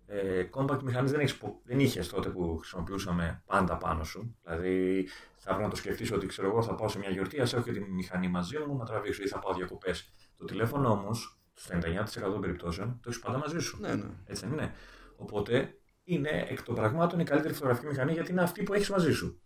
Ε, 0.06 0.48
compact 0.54 0.82
μηχανής 0.82 1.10
δεν, 1.10 1.28
δεν 1.64 1.80
είχες 1.80 2.08
τότε 2.08 2.28
που 2.28 2.56
χρησιμοποιούσαμε 2.56 3.42
πάντα 3.46 3.76
πάνω 3.76 4.04
σου. 4.04 4.36
Δηλαδή 4.42 5.08
θα 5.36 5.50
έπρεπε 5.50 5.62
να 5.62 5.68
το 5.68 5.76
σκεφτείς 5.76 6.12
ότι 6.12 6.26
ξέρω 6.26 6.48
εγώ 6.48 6.62
θα 6.62 6.74
πάω 6.74 6.88
σε 6.88 6.98
μια 6.98 7.10
γιορτή, 7.10 7.40
ας 7.40 7.52
έχω 7.52 7.62
και 7.62 7.72
τη 7.72 7.80
μηχανή 7.80 8.28
μαζί 8.28 8.58
μου 8.58 8.76
να 8.76 8.84
τραβήξω 8.84 9.22
ή 9.22 9.28
θα 9.28 9.38
πάω 9.38 9.54
διακοπές. 9.54 10.12
Το 10.36 10.44
τηλέφωνο 10.44 10.90
όμως, 10.90 11.40
στο 11.54 11.78
99% 11.78 12.32
των 12.32 12.40
περιπτώσεων, 12.40 12.88
το 13.02 13.08
έχεις 13.08 13.20
πάντα 13.20 13.38
μαζί 13.38 13.58
σου. 13.58 13.80
Ναι, 13.80 13.94
ναι. 13.94 14.10
Έτσι 14.26 14.46
δεν 14.46 14.52
είναι. 14.52 14.74
Οπότε 15.16 15.74
είναι 16.04 16.46
εκ 16.48 16.62
των 16.62 16.74
πραγμάτων 16.74 17.20
η 17.20 17.24
καλύτερη 17.24 17.54
φωτογραφική 17.54 17.86
μηχανή 17.86 18.12
γιατί 18.12 18.30
είναι 18.30 18.42
αυτή 18.42 18.62
που 18.62 18.74
έχεις 18.74 18.90
μαζί 18.90 19.12
σου. 19.12 19.42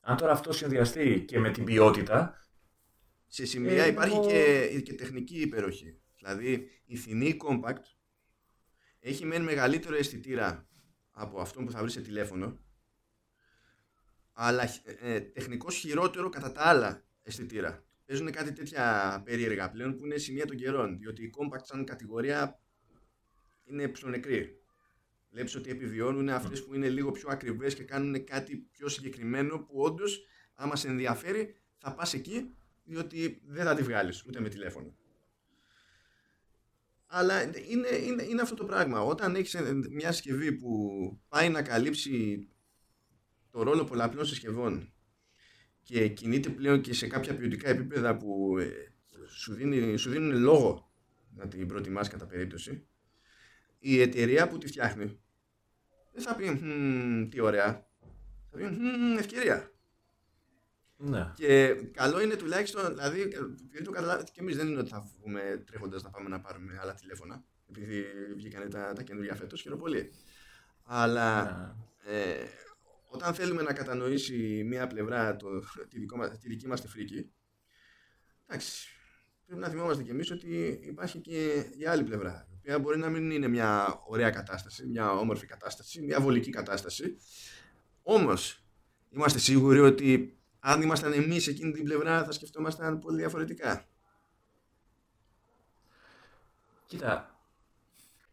Αν 0.00 0.16
τώρα 0.16 0.32
αυτό 0.32 0.52
συνδυαστεί 0.52 1.24
και 1.28 1.38
με 1.38 1.50
την 1.50 1.64
ποιότητα, 1.64 2.43
σε 3.34 3.44
σημεία 3.44 3.84
ε, 3.84 3.88
υπάρχει 3.88 4.20
και, 4.20 4.80
και 4.80 4.94
τεχνική 4.94 5.40
υπεροχή. 5.40 6.00
Δηλαδή 6.16 6.68
η 6.84 6.96
φθηνή 6.96 7.36
compact 7.40 7.82
έχει 9.00 9.24
μεν 9.24 9.42
μεγαλύτερο 9.42 9.96
αισθητήρα 9.96 10.68
από 11.10 11.40
αυτό 11.40 11.62
που 11.62 11.70
θα 11.70 11.80
βρεις 11.80 11.92
σε 11.92 12.00
τηλέφωνο 12.00 12.60
αλλά 14.32 14.68
ε, 15.00 15.20
τεχνικώς 15.20 15.76
χειρότερο 15.76 16.28
κατά 16.28 16.52
τα 16.52 16.62
άλλα 16.62 17.04
αισθητήρα. 17.22 17.84
Παίζουν 18.04 18.30
κάτι 18.30 18.52
τέτοια 18.52 19.22
περίεργα 19.24 19.70
πλέον 19.70 19.96
που 19.96 20.04
είναι 20.04 20.16
σημεία 20.16 20.46
των 20.46 20.56
καιρών 20.56 20.98
διότι 20.98 21.22
η 21.22 21.32
compact 21.36 21.62
σαν 21.62 21.84
κατηγορία 21.84 22.60
είναι 23.64 23.88
ψωνεκρή. 23.88 24.58
Βλέπεις 25.30 25.54
ότι 25.54 25.70
επιβιώνουν 25.70 26.28
αυτές 26.28 26.64
που 26.64 26.74
είναι 26.74 26.88
λίγο 26.88 27.10
πιο 27.10 27.28
ακριβές 27.30 27.74
και 27.74 27.84
κάνουν 27.84 28.24
κάτι 28.24 28.56
πιο 28.56 28.88
συγκεκριμένο 28.88 29.58
που 29.58 29.80
όντως 29.80 30.26
άμα 30.54 30.76
σε 30.76 30.88
ενδιαφέρει 30.88 31.56
θα 31.78 31.94
πας 31.94 32.14
εκεί 32.14 32.56
διότι 32.84 33.42
δεν 33.46 33.64
θα 33.64 33.74
τη 33.74 33.82
βγάλεις 33.82 34.24
ούτε 34.26 34.40
με 34.40 34.48
τηλέφωνο. 34.48 34.96
Αλλά 37.06 37.42
είναι, 37.42 37.88
είναι, 37.88 38.22
είναι 38.22 38.42
αυτό 38.42 38.54
το 38.54 38.64
πράγμα. 38.64 39.00
Όταν 39.00 39.34
έχεις 39.34 39.56
μια 39.90 40.12
συσκευή 40.12 40.52
που 40.52 40.70
πάει 41.28 41.48
να 41.48 41.62
καλύψει 41.62 42.48
το 43.50 43.62
ρόλο 43.62 43.84
πολλαπλών 43.84 44.26
συσκευών 44.26 44.92
και 45.82 46.08
κινείται 46.08 46.48
πλέον 46.48 46.80
και 46.80 46.94
σε 46.94 47.06
κάποια 47.06 47.36
ποιοτικά 47.36 47.68
επίπεδα 47.68 48.16
που 48.16 48.58
ε, 48.58 48.70
σου, 49.28 49.54
δίνει, 49.54 49.96
σου 49.96 50.10
δίνουν 50.10 50.40
λόγο 50.40 50.92
να 51.34 51.48
την 51.48 51.66
προτιμάς 51.66 52.08
κατά 52.08 52.26
περίπτωση 52.26 52.86
η 53.86 54.00
εταιρεία 54.00 54.48
που 54.48 54.58
τη 54.58 54.66
φτιάχνει 54.66 55.20
δεν 56.12 56.22
θα 56.22 56.34
πει 56.34 56.50
«Μμμ, 56.50 57.28
τι 57.28 57.40
ωραία. 57.40 57.86
Θα 58.50 58.56
πει 58.56 58.64
«Μμμ, 58.64 59.18
ευκαιρία. 59.18 59.73
Ναι. 61.04 61.32
Και 61.34 61.74
καλό 61.92 62.20
είναι 62.20 62.36
τουλάχιστον, 62.36 62.88
δηλαδή, 62.94 63.20
επειδή 63.20 63.84
το 63.84 63.90
καταλάβετε 63.90 64.30
και 64.34 64.40
εμείς 64.40 64.56
δεν 64.56 64.68
είναι 64.68 64.78
ότι 64.80 64.90
θα 64.90 65.00
βγούμε 65.18 65.62
τρέχοντας 65.66 66.02
να 66.02 66.10
πάμε 66.10 66.28
να 66.28 66.40
πάρουμε 66.40 66.78
άλλα 66.82 66.94
τηλέφωνα. 66.94 67.44
Επειδή 67.68 68.04
βγήκαν 68.36 68.70
τα, 68.70 68.92
τα 68.92 69.02
καινούργια 69.02 69.34
φέτος, 69.34 69.60
χαίρομαι 69.62 69.80
πολύ. 69.80 70.10
Αλλά 70.84 71.42
Ναι. 72.06 72.12
ε, 72.18 72.44
όταν 73.08 73.34
θέλουμε 73.34 73.62
να 73.62 73.72
κατανοήσει 73.72 74.64
μία 74.66 74.86
πλευρά 74.86 75.36
το, 75.36 75.48
τη, 75.88 75.98
δικό 75.98 76.16
μας, 76.16 76.38
τη 76.38 76.48
δική 76.48 76.66
μας 76.66 76.80
τη 76.80 76.88
φρίκη, 76.88 77.30
εντάξει, 78.46 78.88
πρέπει 79.46 79.60
να 79.60 79.68
θυμόμαστε 79.68 80.02
κι 80.02 80.10
εμείς 80.10 80.30
ότι 80.30 80.80
υπάρχει 80.82 81.18
και 81.18 81.66
η 81.78 81.86
άλλη 81.86 82.02
πλευρά, 82.02 82.46
η 82.50 82.54
οποία 82.56 82.78
μπορεί 82.78 82.98
να 82.98 83.08
μην 83.08 83.30
είναι 83.30 83.48
μια 83.48 84.00
ωραία 84.06 84.30
κατάσταση, 84.30 84.86
μια 84.86 85.12
όμορφη 85.12 85.46
κατάσταση, 85.46 86.02
μια 86.02 86.20
βολική 86.20 86.50
κατάσταση, 86.50 87.16
όμως 88.02 88.64
είμαστε 89.10 89.38
σίγουροι 89.38 89.80
ότι 89.80 90.38
αν 90.66 90.82
ήμασταν 90.82 91.12
εμείς 91.12 91.46
εκείνη 91.46 91.72
την 91.72 91.84
πλευρά 91.84 92.24
θα 92.24 92.32
σκεφτόμασταν 92.32 92.98
πολύ 92.98 93.16
διαφορετικά. 93.16 93.84
Κοίτα, 96.86 97.38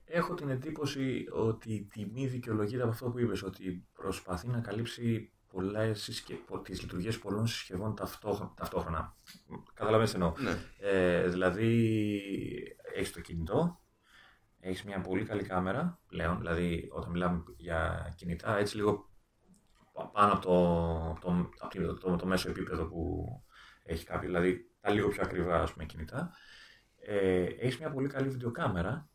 έχω 0.06 0.34
την 0.34 0.50
εντύπωση 0.50 1.26
ότι 1.32 1.74
η 1.74 1.84
τιμή 1.84 2.28
δικαιολογείται 2.28 2.82
από 2.82 2.92
αυτό 2.92 3.10
που 3.10 3.20
είπες, 3.20 3.44
ότι 3.44 3.86
προσπαθεί 3.94 4.48
να 4.48 4.60
καλύψει 4.60 5.32
πολλές 5.52 6.02
συσκε... 6.02 6.40
τις 6.64 6.82
λειτουργίες 6.82 7.20
πολλών 7.20 7.48
συσκευών 7.48 7.96
ταυτόχρονα. 7.96 8.54
ταυτόχρονα. 8.56 9.16
Καταλαβαίνεις 9.74 10.12
τι 10.12 10.16
εννοώ. 10.16 10.34
Ναι. 10.38 10.58
Ε, 10.80 11.28
δηλαδή, 11.28 12.22
έχεις 12.96 13.12
το 13.12 13.22
κινητό, 13.22 13.80
έχεις 14.60 14.84
μια 14.84 15.02
πολύ 15.02 15.24
καλή 15.24 15.44
κάμερα 15.44 16.00
πλέον, 16.08 16.38
δηλαδή 16.38 16.90
όταν 16.92 17.12
μιλάμε 17.12 17.44
για 17.58 18.14
κινητά, 18.18 18.58
έτσι 18.58 18.76
λίγο 18.76 18.94
πα- 18.94 19.11
πάνω 20.14 20.34
από 20.34 20.42
το, 20.42 20.56
από 21.10 21.20
το, 21.22 21.50
από 21.60 21.76
το, 21.76 21.94
το, 21.98 22.16
το 22.16 22.26
μέσο 22.26 22.50
επίπεδο 22.50 22.86
που 22.86 23.26
έχει 23.84 24.06
κάποιο, 24.06 24.28
δηλαδή 24.28 24.72
τα 24.82 24.90
λίγο 24.90 25.08
πιο 25.08 25.22
ακριβά 25.26 25.62
ας 25.62 25.74
πούμε, 25.74 25.86
κινητά. 25.86 26.32
Ε, 27.06 27.44
έχεις 27.44 27.80
μια 27.80 27.92
πολύ 27.92 28.08
καλή 28.08 28.30
βιντεοκάμερα, 28.30 29.10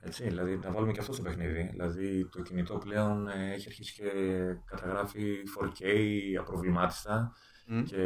έτσι, 0.00 0.24
δηλαδή 0.24 0.56
να 0.56 0.70
βάλουμε 0.70 0.92
και 0.92 1.00
αυτό 1.00 1.12
στο 1.12 1.22
παιχνίδι. 1.22 1.68
Δηλαδή 1.70 2.28
το 2.28 2.42
κινητό 2.42 2.78
πλέον 2.78 3.28
ε, 3.28 3.52
έχει 3.52 3.68
αρχίσει 3.68 3.94
και 3.94 4.10
καταγράφει 4.64 5.36
4K 5.60 5.84
απροβλημάτιστα 6.40 7.32
Μμ. 7.66 7.82
και 7.82 7.96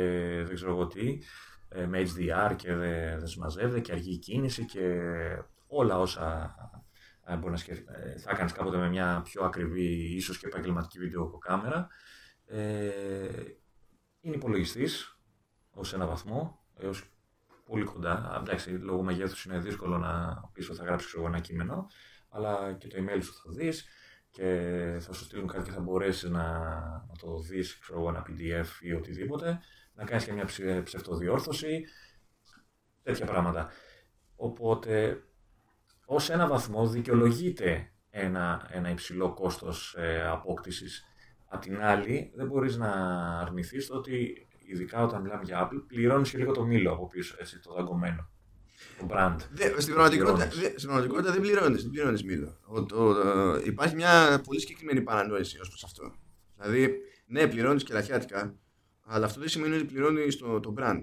δεν 0.46 0.54
ξέρω 0.54 0.70
εγώ 0.70 0.86
τι, 0.86 1.18
ε, 1.68 1.86
με 1.86 2.02
HDR 2.02 2.54
και 2.56 2.74
δεν 2.74 3.18
δεν 3.18 3.26
συμμαζεύεται 3.26 3.80
και 3.80 3.92
αργή 3.92 4.18
κίνηση 4.18 4.64
και 4.64 4.98
όλα 5.66 5.98
όσα 5.98 6.56
ε, 6.69 6.69
μπορεί 7.36 7.50
να 7.52 7.58
σκεφ... 7.58 7.78
ε, 7.78 8.18
θα 8.18 8.34
κάνεις 8.34 8.52
κάποτε 8.52 8.76
με 8.76 8.88
μια 8.88 9.20
πιο 9.24 9.44
ακριβή, 9.44 10.14
ίσως 10.14 10.38
και 10.38 10.46
επαγγελματική 10.46 10.98
βιντεοκάμερα. 10.98 11.88
Ε, 12.46 13.28
είναι 14.20 14.34
υπολογιστής 14.34 15.18
ως 15.70 15.94
ένα 15.94 16.06
βαθμό, 16.06 16.64
έως 16.76 17.10
πολύ 17.64 17.84
κοντά. 17.84 18.12
Α, 18.12 18.40
Εντάξει, 18.40 18.70
λόγω 18.70 19.02
μεγέθους 19.02 19.44
είναι 19.44 19.58
δύσκολο 19.58 19.98
να 19.98 20.42
πεις 20.52 20.68
ότι 20.68 20.78
θα 20.78 20.84
γράψεις 20.84 21.08
ξέρω, 21.08 21.22
εγώ, 21.22 21.32
ένα 21.32 21.40
κείμενο, 21.40 21.86
αλλά 22.28 22.72
και 22.72 22.86
το 22.86 22.96
email 22.98 23.22
σου 23.22 23.34
θα 23.34 23.50
δεις 23.52 23.84
και 24.30 24.96
θα 25.00 25.12
σου 25.12 25.24
στείλουν 25.24 25.46
κάτι 25.46 25.64
και 25.64 25.70
θα 25.70 25.80
μπορέσεις 25.80 26.30
να, 26.30 26.58
να 26.80 27.14
το 27.20 27.38
δεις, 27.38 27.78
ξέρω 27.78 27.98
εγώ, 27.98 28.08
ένα 28.08 28.26
PDF 28.28 28.66
ή 28.80 28.92
οτιδήποτε, 28.92 29.60
να 29.94 30.04
κάνεις 30.04 30.24
και 30.24 30.32
μια 30.32 30.44
ψε- 30.44 30.82
ψευτοδιόρθωση, 30.82 31.84
τέτοια 33.02 33.26
πράγματα. 33.26 33.70
Οπότε, 34.36 35.22
ως 36.12 36.30
ένα 36.30 36.46
βαθμό 36.46 36.88
δικαιολογείται 36.88 37.92
ένα, 38.10 38.68
ένα 38.72 38.90
υψηλό 38.90 39.34
κόστος 39.34 39.94
ε, 39.98 40.26
απόκτησης. 40.26 41.04
Απ' 41.48 41.62
την 41.62 41.82
άλλη, 41.82 42.32
δεν 42.34 42.46
μπορείς 42.46 42.76
να 42.76 42.90
αρνηθείς 43.40 43.86
το 43.86 43.96
ότι, 43.96 44.46
ειδικά 44.66 45.02
όταν 45.02 45.22
μιλάμε 45.22 45.42
για 45.44 45.68
Apple, 45.68 45.82
πληρώνεις 45.86 46.30
και 46.30 46.38
λίγο 46.38 46.52
το 46.52 46.64
μήλο 46.64 46.92
από 46.92 47.06
πίσω, 47.06 47.36
έτσι, 47.38 47.58
το 47.58 47.72
δαγκωμένο. 47.74 48.30
Το 48.98 49.06
brand. 49.10 49.36
Δε, 49.50 49.80
στην, 49.80 49.94
πραγματικότητα, 49.94 50.46
πληρώνεις. 50.46 50.58
δε, 50.58 50.68
στην 50.68 50.88
πραγματικότητα 50.88 51.32
δεν 51.32 51.40
πληρώνεις, 51.40 51.82
δεν 51.82 51.90
πληρώνεις 51.90 52.24
μήλο. 52.24 52.58
Ο, 52.66 52.84
το, 52.84 53.10
ε, 53.10 53.62
υπάρχει 53.64 53.94
μια 53.94 54.40
πολύ 54.44 54.60
συγκεκριμένη 54.60 55.00
παρανόηση 55.00 55.60
ως 55.60 55.68
προς 55.68 55.84
αυτό. 55.84 56.14
Δηλαδή, 56.56 56.94
ναι, 57.26 57.46
πληρώνεις 57.46 57.82
και 57.82 57.92
λαχιάτικα, 57.92 58.54
αλλά 59.04 59.26
αυτό 59.26 59.40
δεν 59.40 59.48
σημαίνει 59.48 59.74
ότι 59.74 59.84
πληρώνεις 59.84 60.36
το, 60.36 60.60
το 60.60 60.74
brand. 60.78 61.00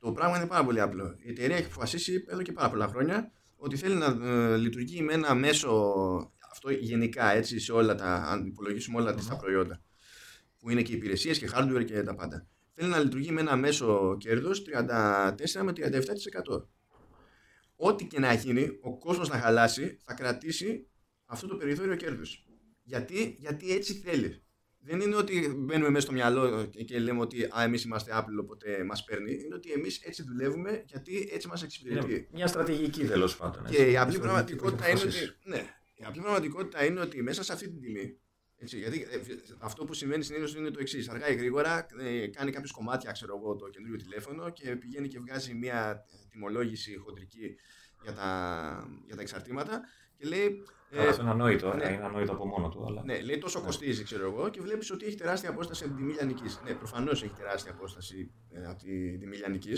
Το 0.00 0.12
πράγμα 0.12 0.36
είναι 0.36 0.46
πάρα 0.46 0.64
πολύ 0.64 0.80
απλό. 0.80 1.14
Η 1.18 1.30
εταιρεία 1.30 1.56
έχει 1.56 1.66
αποφασίσει 1.66 2.24
εδώ 2.28 2.42
και 2.42 2.52
πάρα 2.52 2.70
πολλά 2.70 2.86
χρόνια 2.86 3.32
ότι 3.62 3.76
θέλει 3.76 3.94
να 3.94 4.28
ε, 4.28 4.56
λειτουργεί 4.56 5.02
με 5.02 5.12
ένα 5.12 5.34
μέσο. 5.34 6.32
Αυτό 6.50 6.70
γενικά 6.70 7.32
έτσι 7.32 7.58
σε 7.58 7.72
όλα 7.72 7.94
τα. 7.94 8.14
Αν 8.14 8.46
υπολογίσουμε 8.46 9.00
όλα 9.00 9.14
τις 9.14 9.26
τα 9.26 9.36
προϊόντα. 9.36 9.82
Που 10.58 10.70
είναι 10.70 10.82
και 10.82 10.92
υπηρεσίες 10.92 11.38
και 11.38 11.48
hardware 11.54 11.84
και 11.84 12.02
τα 12.02 12.14
πάντα. 12.14 12.46
Θέλει 12.74 12.88
να 12.88 12.98
λειτουργεί 12.98 13.30
με 13.30 13.40
ένα 13.40 13.56
μέσο 13.56 14.16
κέρδος 14.18 14.62
34 14.62 15.62
με 15.62 15.72
37%. 15.76 16.66
Ό,τι 17.76 18.06
και 18.06 18.18
να 18.18 18.32
γίνει, 18.32 18.78
ο 18.80 18.98
κόσμος 18.98 19.28
να 19.28 19.38
χαλάσει, 19.38 19.98
θα 20.04 20.14
κρατήσει 20.14 20.86
αυτό 21.24 21.46
το 21.46 21.56
περιθώριο 21.56 21.96
κέρδους. 21.96 22.44
Γιατί, 22.82 23.36
γιατί 23.38 23.72
έτσι 23.72 23.94
θέλει. 23.94 24.42
Δεν 24.90 25.00
είναι 25.00 25.16
ότι 25.16 25.54
μπαίνουμε 25.56 25.90
μέσα 25.90 26.04
στο 26.06 26.12
μυαλό 26.12 26.66
και, 26.70 26.82
και 26.82 26.98
λέμε 26.98 27.20
ότι 27.20 27.44
α, 27.44 27.62
εμείς 27.62 27.84
είμαστε 27.84 28.12
Apple 28.14 28.40
οπότε 28.40 28.84
μας 28.84 29.04
παίρνει. 29.04 29.32
Είναι 29.44 29.54
ότι 29.54 29.72
εμείς 29.72 30.00
έτσι 30.02 30.22
δουλεύουμε 30.22 30.82
γιατί 30.86 31.28
έτσι 31.32 31.48
μας 31.48 31.62
εξυπηρετεί. 31.62 32.12
Είναι 32.12 32.26
μια 32.32 32.46
στρατηγική 32.46 33.04
τέλος 33.04 33.36
πάντων. 33.36 33.64
έτσι. 33.66 33.76
Και 33.76 33.82
η 33.82 33.90
Μια 33.90 34.02
απλή 34.02 34.14
στρατηγική 34.14 34.56
που 34.56 34.62
πραγματικότητα 34.66 34.84
έχει 34.84 34.92
είναι 34.92 35.00
αποφασίσει. 35.02 35.24
ότι. 35.24 35.48
Ναι, 35.48 35.74
η 35.94 36.04
απλή 36.04 36.20
πραγματικότητα 36.20 36.84
είναι 36.84 37.00
ότι 37.00 37.22
μέσα 37.22 37.42
σε 37.42 37.52
αυτή 37.52 37.68
την 37.68 37.80
τιμή. 37.80 38.18
Έτσι, 38.56 38.78
γιατί 38.78 39.06
ε, 39.10 39.18
αυτό 39.58 39.84
που 39.84 39.94
συμβαίνει 39.94 40.24
συνήθως 40.24 40.54
είναι 40.54 40.70
το 40.70 40.80
εξής. 40.80 41.08
Αργά 41.08 41.28
ή 41.28 41.34
γρήγορα 41.34 41.86
ε, 41.98 42.26
κάνει 42.26 42.50
κάποιε 42.50 42.70
κομμάτια, 42.74 43.12
ξέρω 43.12 43.36
εγώ, 43.36 43.56
το 43.56 43.68
καινούριο 43.68 43.96
τηλέφωνο 43.96 44.50
και 44.50 44.76
πηγαίνει 44.76 45.08
και 45.08 45.18
βγάζει 45.18 45.54
μια 45.54 46.04
τιμολόγηση 46.30 46.96
χοντρική 46.96 47.56
για 48.02 48.12
τα, 48.12 49.00
για 49.06 49.16
τα 49.16 49.22
εξαρτήματα 49.22 49.80
και 50.16 50.26
λέει. 50.26 50.62
Καλά, 50.90 51.08
αυτό 51.08 51.22
είναι 51.22 51.30
ανόητο. 51.30 51.74
ναι. 51.74 51.84
ε, 51.84 51.92
Είναι 51.92 52.04
ανόητο 52.04 52.32
από 52.32 52.46
μόνο 52.46 52.68
του. 52.68 52.84
Αλλά... 52.86 53.02
Ναι, 53.04 53.20
λέει 53.20 53.38
τόσο 53.38 53.60
κοστίζει, 53.60 54.02
ξέρω 54.02 54.24
εγώ, 54.26 54.48
και 54.48 54.60
βλέπεις 54.60 54.90
ότι 54.90 55.06
έχει 55.06 55.16
τεράστια 55.16 55.50
απόσταση 55.50 55.84
από 55.84 55.92
την 55.94 56.02
τιμή 56.02 56.12
λιανική. 56.16 56.44
Ναι, 56.64 56.74
προφανώς 56.74 57.22
έχει 57.22 57.32
τεράστια 57.34 57.72
απόσταση 57.72 58.30
ε, 58.52 58.64
από 58.66 58.78
την 58.78 59.20
τιμή 59.20 59.36
λιανική, 59.36 59.72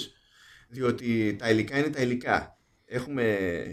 διότι 0.68 1.36
τα 1.38 1.50
υλικά 1.50 1.78
είναι 1.78 1.90
τα 1.90 2.02
υλικά. 2.02 2.56
Έχουμε, 2.84 3.22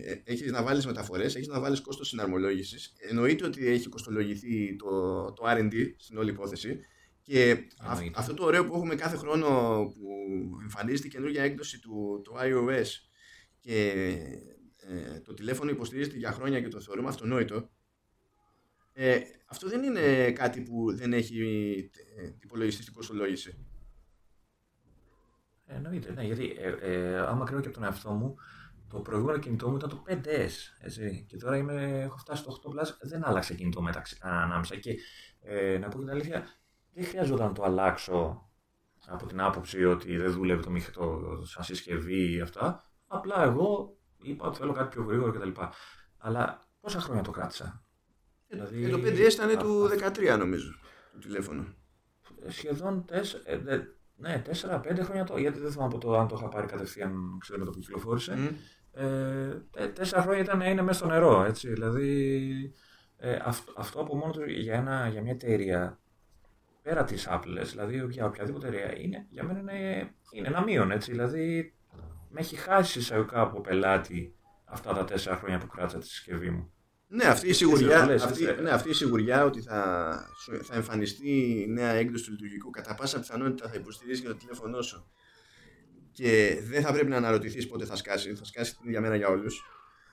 ε, 0.05 0.21
έχεις 0.25 0.51
να 0.51 0.63
βάλεις 0.63 0.85
μεταφορές, 0.85 1.35
έχεις 1.35 1.47
να 1.47 1.59
βάλεις 1.59 1.81
κόστος 1.81 2.07
συναρμολόγησης. 2.07 2.93
Εννοείται 3.09 3.45
ότι 3.45 3.67
έχει 3.67 3.89
κοστολογηθεί 3.89 4.75
το, 4.75 4.89
το 5.33 5.43
R&D 5.45 5.73
στην 5.97 6.17
όλη 6.17 6.29
υπόθεση 6.29 6.79
και 7.21 7.51
αυ- 7.79 7.91
Εννοείται. 7.91 8.19
αυτό 8.19 8.33
το 8.33 8.43
ωραίο 8.45 8.65
που 8.65 8.75
έχουμε 8.75 8.95
κάθε 8.95 9.17
χρόνο 9.17 9.47
που 9.93 10.07
εμφανίζεται 10.61 11.07
η 11.07 11.09
καινούργια 11.09 11.43
έκδοση 11.43 11.79
του, 11.79 12.21
του 12.23 12.33
iOS 12.39 12.87
και 13.59 13.93
ε, 14.89 15.19
το 15.19 15.33
τηλέφωνο 15.33 15.71
υποστηρίζεται 15.71 16.17
για 16.17 16.31
χρόνια 16.31 16.61
και 16.61 16.67
το 16.67 16.79
θεωρούμε 16.79 17.09
αυτονόητο 17.09 17.69
ε, 19.01 19.19
αυτό 19.45 19.69
δεν 19.69 19.83
είναι 19.83 20.31
κάτι 20.31 20.61
που 20.61 20.95
δεν 20.95 21.13
έχει 21.13 21.39
ε, 22.17 22.29
υπολογιστεί 22.39 22.81
στην 22.81 22.93
κοστολόγηση. 22.93 23.65
Ε, 25.65 25.75
εννοείται, 25.75 26.11
ναι, 26.11 26.23
γιατί 26.23 26.55
ε, 26.59 26.75
ε, 26.81 27.17
άμα 27.17 27.45
κρίνω 27.45 27.61
και 27.61 27.67
από 27.67 27.77
τον 27.77 27.85
εαυτό 27.85 28.11
μου, 28.11 28.35
το 28.87 28.99
προηγούμενο 28.99 29.39
κινητό 29.39 29.69
μου 29.69 29.75
ήταν 29.75 29.89
το 29.89 30.03
5S. 30.07 30.49
Έτσι, 30.79 31.25
και 31.27 31.37
τώρα 31.37 31.57
είμαι, 31.57 32.01
έχω 32.01 32.17
φτάσει 32.17 32.41
στο 32.41 32.61
8 32.63 32.69
Plus, 32.69 32.87
δεν 33.01 33.25
άλλαξε 33.25 33.53
κινητό 33.53 33.81
μεταξύ, 33.81 34.17
ανάμεσα. 34.21 34.75
Και 34.75 34.95
ε, 35.41 35.77
να 35.77 35.87
πω 35.87 35.99
την 35.99 36.09
αλήθεια, 36.09 36.47
δεν 36.93 37.05
χρειαζόταν 37.05 37.47
να 37.47 37.53
το 37.53 37.63
αλλάξω 37.63 38.49
από 39.07 39.25
την 39.25 39.41
άποψη 39.41 39.85
ότι 39.85 40.17
δεν 40.17 40.31
δούλευε 40.31 40.61
το 40.61 40.69
μηχανό 40.69 41.43
σαν 41.45 41.63
συσκευή 41.63 42.33
ή 42.33 42.41
αυτά. 42.41 42.91
Απλά 43.07 43.43
εγώ 43.43 43.98
είπα 44.21 44.47
ότι 44.47 44.57
θέλω 44.57 44.73
κάτι 44.73 44.95
πιο 44.95 45.03
γρήγορο 45.07 45.31
κτλ. 45.31 45.49
Αλλά 46.17 46.67
πόσα 46.81 46.99
χρόνια 46.99 47.23
το 47.23 47.31
κράτησα; 47.31 47.83
Ε, 48.47 48.55
Δηλαδή, 48.55 48.85
ε, 48.85 48.89
το 48.89 48.97
5S 48.97 49.33
ήταν 49.33 49.49
α- 49.49 49.57
του 49.57 49.85
α- 49.85 49.89
13 49.89 50.37
νομίζω 50.37 50.71
το 51.13 51.19
τηλέφωνο. 51.19 51.65
σχεδόν 52.47 53.05
τέσσερα, 53.05 53.43
ε, 53.45 53.57
δε- 53.57 53.79
ναι, 54.15 54.41
4-5 54.45 55.03
χρόνια 55.03 55.23
το. 55.23 55.37
Γιατί 55.37 55.59
δεν 55.59 55.71
θυμάμαι 55.71 55.93
από 55.95 56.05
το 56.05 56.17
αν 56.17 56.27
το 56.27 56.35
είχα 56.39 56.47
πάρει 56.49 56.67
κατευθείαν 56.67 57.37
ξέρω, 57.39 57.59
με 57.59 57.65
το 57.65 57.71
που 57.71 57.79
κυκλοφόρησε. 57.79 58.35
Μμ. 58.35 58.47
Ε, 58.93 59.61
τε- 59.71 59.95
τέσσερα 59.95 60.21
χρόνια 60.21 60.41
ήταν 60.41 60.57
να 60.57 60.69
είναι 60.69 60.81
μέσα 60.81 60.97
στο 60.99 61.07
νερό. 61.07 61.43
Έτσι. 61.43 61.67
Δηλαδή, 61.69 62.73
ε, 63.17 63.37
αυτό, 63.43 63.73
αυτό 63.77 64.01
από 64.01 64.15
μόνο 64.15 64.31
του 64.31 64.49
για, 64.49 64.73
ένα, 64.73 65.07
για 65.07 65.21
μια 65.21 65.31
εταιρεία 65.31 65.99
πέρα 66.81 67.03
της 67.03 67.27
Apple, 67.29 67.61
δηλαδή 67.69 68.05
για 68.09 68.25
οποιαδήποτε 68.25 68.67
εταιρεία, 68.67 68.99
είναι, 68.99 69.25
για 69.29 69.43
μένα 69.43 69.59
είναι, 69.59 70.11
είναι 70.31 70.47
ένα 70.47 70.63
μείον. 70.63 70.91
Έτσι. 70.91 71.11
Δηλαδή, 71.11 71.73
με 72.29 72.39
έχει 72.39 72.55
χάσει 72.55 72.99
εισαγωγικά 72.99 73.41
από 73.41 73.61
πελάτη 73.61 74.35
αυτά 74.65 74.93
τα 74.93 75.05
τέσσερα 75.05 75.35
χρόνια 75.35 75.57
που 75.57 75.67
κράτησα 75.67 75.97
τη 75.99 76.07
συσκευή 76.07 76.49
μου. 76.49 76.73
Ναι, 77.07 77.23
αυτή 77.25 77.45
η 77.45 77.49
Έτσι, 77.49 77.63
σιγουριά, 77.63 77.99
το 77.99 78.05
λες, 78.05 78.23
αυτή, 78.23 78.45
έτσι. 78.45 78.61
ναι, 78.63 78.69
αυτή 78.69 78.89
η 78.89 78.93
σιγουριά 78.93 79.43
ότι 79.45 79.61
θα, 79.61 80.11
σου- 80.43 80.63
θα 80.65 80.75
εμφανιστεί 80.75 81.29
η 81.61 81.67
νέα 81.67 81.91
έκδοση 81.91 82.23
του 82.25 82.31
λειτουργικού 82.31 82.69
κατά 82.69 82.95
πάσα 82.95 83.19
πιθανότητα 83.19 83.69
θα 83.69 83.75
υποστηρίζει 83.75 84.21
και 84.21 84.27
το 84.27 84.35
τηλέφωνό 84.35 84.81
σου 84.81 85.11
και 86.11 86.59
δεν 86.63 86.81
θα 86.81 86.91
πρέπει 86.93 87.09
να 87.09 87.17
αναρωτηθείς 87.17 87.67
πότε 87.67 87.85
θα 87.85 87.95
σκάσει, 87.95 88.35
θα 88.35 88.45
σκάσει 88.45 88.75
την 88.77 88.87
ίδια 88.87 89.01
μέρα 89.01 89.15
για 89.15 89.27
όλους. 89.27 89.63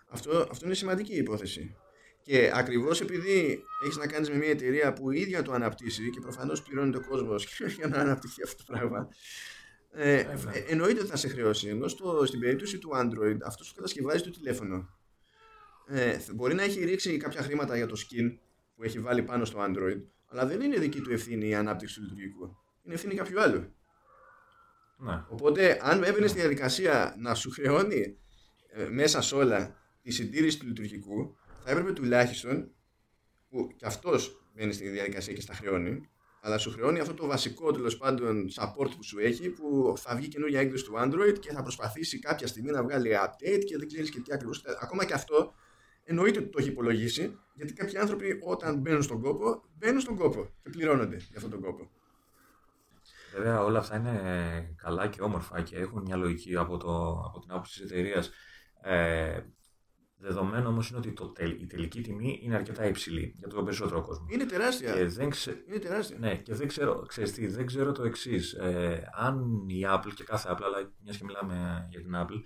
Αυτό, 0.08 0.46
αυτό 0.50 0.66
είναι 0.66 0.74
σημαντική 0.74 1.14
υπόθεση. 1.16 1.76
Και 2.22 2.50
ακριβώς 2.54 3.00
επειδή 3.00 3.62
έχεις 3.84 3.96
να 3.96 4.06
κάνεις 4.06 4.30
με 4.30 4.36
μια 4.36 4.48
εταιρεία 4.50 4.92
που 4.92 5.10
η 5.10 5.20
ίδια 5.20 5.42
το 5.42 5.52
αναπτύσσει 5.52 6.10
και 6.10 6.20
προφανώς 6.20 6.62
πληρώνει 6.62 6.90
το 6.92 7.00
κόσμο 7.00 7.34
για 7.78 7.88
να 7.88 7.96
αναπτυχθεί 7.98 8.42
αυτό 8.42 8.64
το 8.64 8.72
πράγμα. 8.72 9.08
Ε, 9.98 10.14
ε, 10.18 10.36
εννοείται 10.68 11.00
ότι 11.00 11.08
θα 11.08 11.16
σε 11.16 11.28
χρεώσει. 11.28 11.68
Ενώ 11.68 11.88
στο, 11.88 12.26
στην 12.26 12.40
περίπτωση 12.40 12.78
του 12.78 12.90
Android, 12.94 13.36
αυτός 13.44 13.68
που 13.68 13.74
κατασκευάζει 13.74 14.22
το 14.22 14.30
τηλέφωνο 14.30 14.88
ε, 15.86 16.18
μπορεί 16.34 16.54
να 16.54 16.62
έχει 16.62 16.84
ρίξει 16.84 17.16
κάποια 17.16 17.42
χρήματα 17.42 17.76
για 17.76 17.86
το 17.86 17.94
skin 17.98 18.38
που 18.76 18.82
έχει 18.82 19.00
βάλει 19.00 19.22
πάνω 19.22 19.44
στο 19.44 19.58
Android, 19.68 20.02
αλλά 20.26 20.46
δεν 20.46 20.60
είναι 20.60 20.78
δική 20.78 21.00
του 21.00 21.12
ευθύνη 21.12 21.48
η 21.48 21.54
ανάπτυξη 21.54 21.94
του 21.94 22.02
λειτουργικού. 22.02 22.56
Είναι 22.82 22.94
ευθύνη 22.94 23.14
κάποιου 23.14 23.40
άλλου. 23.40 23.74
Ναι. 24.98 25.24
Οπότε, 25.28 25.78
αν 25.82 26.02
έμπαινες 26.02 26.30
στη 26.30 26.40
διαδικασία 26.40 27.14
να 27.18 27.34
σου 27.34 27.50
χρεώνει 27.50 28.18
ε, 28.68 28.84
μέσα 28.84 29.20
σε 29.22 29.34
όλα 29.34 29.76
τη 30.02 30.10
συντήρηση 30.10 30.58
του 30.58 30.66
λειτουργικού, 30.66 31.36
θα 31.64 31.70
έπρεπε 31.70 31.92
τουλάχιστον 31.92 32.70
που 33.48 33.72
κι 33.76 33.84
αυτός 33.84 34.42
μπαίνει 34.54 34.72
στη 34.72 34.88
διαδικασία 34.88 35.34
και 35.34 35.40
στα 35.40 35.54
χρεώνει, 35.54 36.08
αλλά 36.46 36.58
σου 36.58 36.70
χρεώνει 36.70 37.00
αυτό 37.00 37.14
το 37.14 37.26
βασικό 37.26 37.72
τέλος 37.72 37.96
πάντων 37.96 38.48
support 38.54 38.90
που 38.96 39.04
σου 39.04 39.18
έχει, 39.18 39.50
που 39.50 39.94
θα 39.96 40.16
βγει 40.16 40.28
καινούργια 40.28 40.60
έκδοση 40.60 40.84
του 40.84 40.94
Android 40.96 41.38
και 41.40 41.52
θα 41.52 41.62
προσπαθήσει 41.62 42.18
κάποια 42.18 42.46
στιγμή 42.46 42.70
να 42.70 42.82
βγάλει 42.82 43.10
update 43.24 43.64
και 43.64 43.76
δεν 43.78 43.86
ξέρεις 43.86 44.10
και 44.10 44.20
τι 44.20 44.32
ακριβώς. 44.32 44.64
Ακόμα 44.80 45.04
και 45.04 45.12
αυτό 45.12 45.54
εννοείται 46.04 46.38
ότι 46.38 46.48
το 46.48 46.58
έχει 46.58 46.68
υπολογίσει, 46.68 47.38
γιατί 47.54 47.72
κάποιοι 47.72 47.98
άνθρωποι 47.98 48.40
όταν 48.42 48.76
μπαίνουν 48.78 49.02
στον 49.02 49.20
κόπο, 49.20 49.62
μπαίνουν 49.78 50.00
στον 50.00 50.16
κόπο 50.16 50.48
και 50.62 50.70
πληρώνονται 50.70 51.16
για 51.16 51.36
αυτόν 51.36 51.50
τον 51.50 51.60
κόπο. 51.60 51.90
Βέβαια, 53.34 53.62
όλα 53.62 53.78
αυτά 53.78 53.96
είναι 53.96 54.74
καλά 54.76 55.08
και 55.08 55.22
όμορφα 55.22 55.62
και 55.62 55.76
έχουν 55.76 56.02
μια 56.02 56.16
λογική 56.16 56.56
από, 56.56 56.76
το, 56.76 57.22
από 57.26 57.40
την 57.40 57.50
άποψη 57.50 57.80
της 57.80 57.90
εταιρείας. 57.90 58.30
Ε, 58.82 59.40
δεδομένο 60.18 60.68
όμως 60.68 60.88
είναι 60.88 60.98
ότι 60.98 61.12
το, 61.12 61.32
η 61.60 61.66
τελική 61.66 62.00
τιμή 62.00 62.40
είναι 62.42 62.54
αρκετά 62.54 62.86
υψηλή 62.86 63.34
για 63.36 63.48
τον 63.48 63.64
περισσότερο 63.64 64.02
κόσμο. 64.02 64.26
Είναι 64.30 64.44
τεράστια. 64.44 64.94
Και 64.94 65.06
δεν 65.06 65.30
ξε... 65.30 65.64
Είναι 65.68 65.78
τεράστια. 65.78 66.18
Ναι, 66.18 66.36
και 66.36 66.54
δεν 66.54 66.68
ξέρω, 66.68 67.02
ξέρεις 67.06 67.32
τι, 67.32 67.46
δεν 67.46 67.66
ξέρω 67.66 67.92
το 67.92 68.02
εξής. 68.02 68.52
Ε, 68.52 69.08
αν 69.14 69.64
η 69.68 69.82
Apple 69.86 70.12
και 70.14 70.24
κάθε 70.24 70.48
Apple, 70.52 70.64
αλλά 70.64 70.92
μιας 71.02 71.16
και 71.16 71.24
μιλάμε 71.24 71.86
για 71.90 72.00
την 72.00 72.12
Apple, 72.14 72.40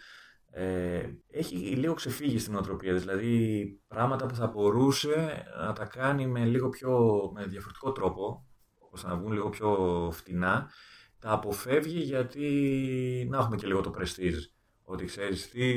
ε, 0.53 1.03
έχει 1.31 1.57
λίγο 1.57 1.95
ξεφύγει 1.95 2.39
στην 2.39 2.55
οτροπία 2.55 2.95
δηλαδή 2.95 3.65
πράγματα 3.89 4.27
που 4.27 4.35
θα 4.35 4.47
μπορούσε 4.47 5.45
να 5.59 5.73
τα 5.73 5.85
κάνει 5.85 6.27
με 6.27 6.45
λίγο 6.45 6.69
πιο 6.69 7.21
με 7.35 7.45
διαφορετικό 7.45 7.93
τρόπο 7.93 8.47
ώστε 8.79 9.09
να 9.09 9.17
βγουν 9.17 9.33
λίγο 9.33 9.49
πιο 9.49 10.09
φτηνά 10.13 10.71
τα 11.19 11.31
αποφεύγει 11.31 11.99
γιατί 11.99 13.27
να 13.31 13.39
έχουμε 13.39 13.57
και 13.57 13.67
λίγο 13.67 13.81
το 13.81 13.95
prestige 13.99 14.41
ότι 14.83 15.05
ξέρεις 15.05 15.51
τι 15.51 15.75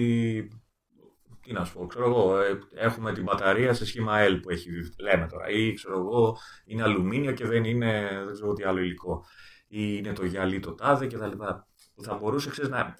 τι 1.43 1.53
να 1.53 1.65
σου 1.65 1.73
πω, 1.73 1.85
ξέρω 1.85 2.05
εγώ, 2.05 2.39
ε, 2.39 2.59
έχουμε 2.73 3.13
την 3.13 3.23
μπαταρία 3.23 3.73
σε 3.73 3.85
σχήμα 3.85 4.27
L 4.27 4.39
που 4.41 4.49
έχει, 4.49 4.69
λέμε 4.99 5.27
τώρα, 5.27 5.49
ή 5.49 5.73
ξέρω 5.73 5.97
εγώ, 5.97 6.37
είναι 6.65 6.83
αλουμίνιο 6.83 7.31
και 7.31 7.47
δεν 7.47 7.63
είναι, 7.63 8.21
δεν 8.25 8.33
ξέρω 8.33 8.53
τι 8.53 8.63
άλλο 8.63 8.79
υλικό, 8.79 9.25
ή 9.67 9.95
είναι 9.97 10.13
το 10.13 10.25
γυαλί 10.25 10.59
το 10.59 10.73
τάδε 10.73 11.07
και 11.07 11.17
τα 11.17 11.27
λοιπά. 11.27 11.67
Θα 12.03 12.15
μπορούσε, 12.15 12.49
ξέρεις, 12.49 12.69
να, 12.69 12.95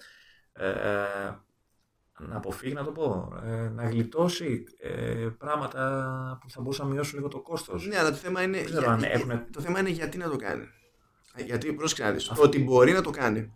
ε, 0.52 0.68
ε 0.68 1.38
να 2.18 2.36
αποφύγει, 2.36 2.74
να 2.74 2.84
το 2.84 2.92
πω, 2.92 3.32
ε, 3.44 3.68
να 3.68 3.88
γλιτώσει 3.88 4.64
ε, 4.80 5.28
πράγματα 5.38 6.38
που 6.40 6.50
θα 6.50 6.60
μπορούσαν 6.60 6.86
να 6.86 6.92
μειώσουν 6.92 7.16
λίγο 7.16 7.28
το 7.28 7.40
κόστος. 7.40 7.86
Ναι, 7.86 7.98
αλλά 7.98 8.10
το 8.10 8.16
θέμα 8.16 8.42
είναι, 8.42 8.62
ξέρω 8.62 8.80
για, 8.80 8.92
αν 8.92 9.02
έχουν... 9.02 9.50
το 9.50 9.60
θέμα 9.60 9.80
είναι 9.80 9.88
γιατί 9.88 10.18
να 10.18 10.30
το 10.30 10.36
κάνει. 10.36 10.64
Ε, 11.34 11.42
γιατί, 11.42 11.72
πρόσεξε 11.72 12.04
να 12.04 12.10
δεις, 12.10 12.24
το 12.24 12.42
ότι 12.42 12.58
μπορεί 12.58 12.92
να 12.92 13.00
το 13.00 13.10
κάνει, 13.10 13.52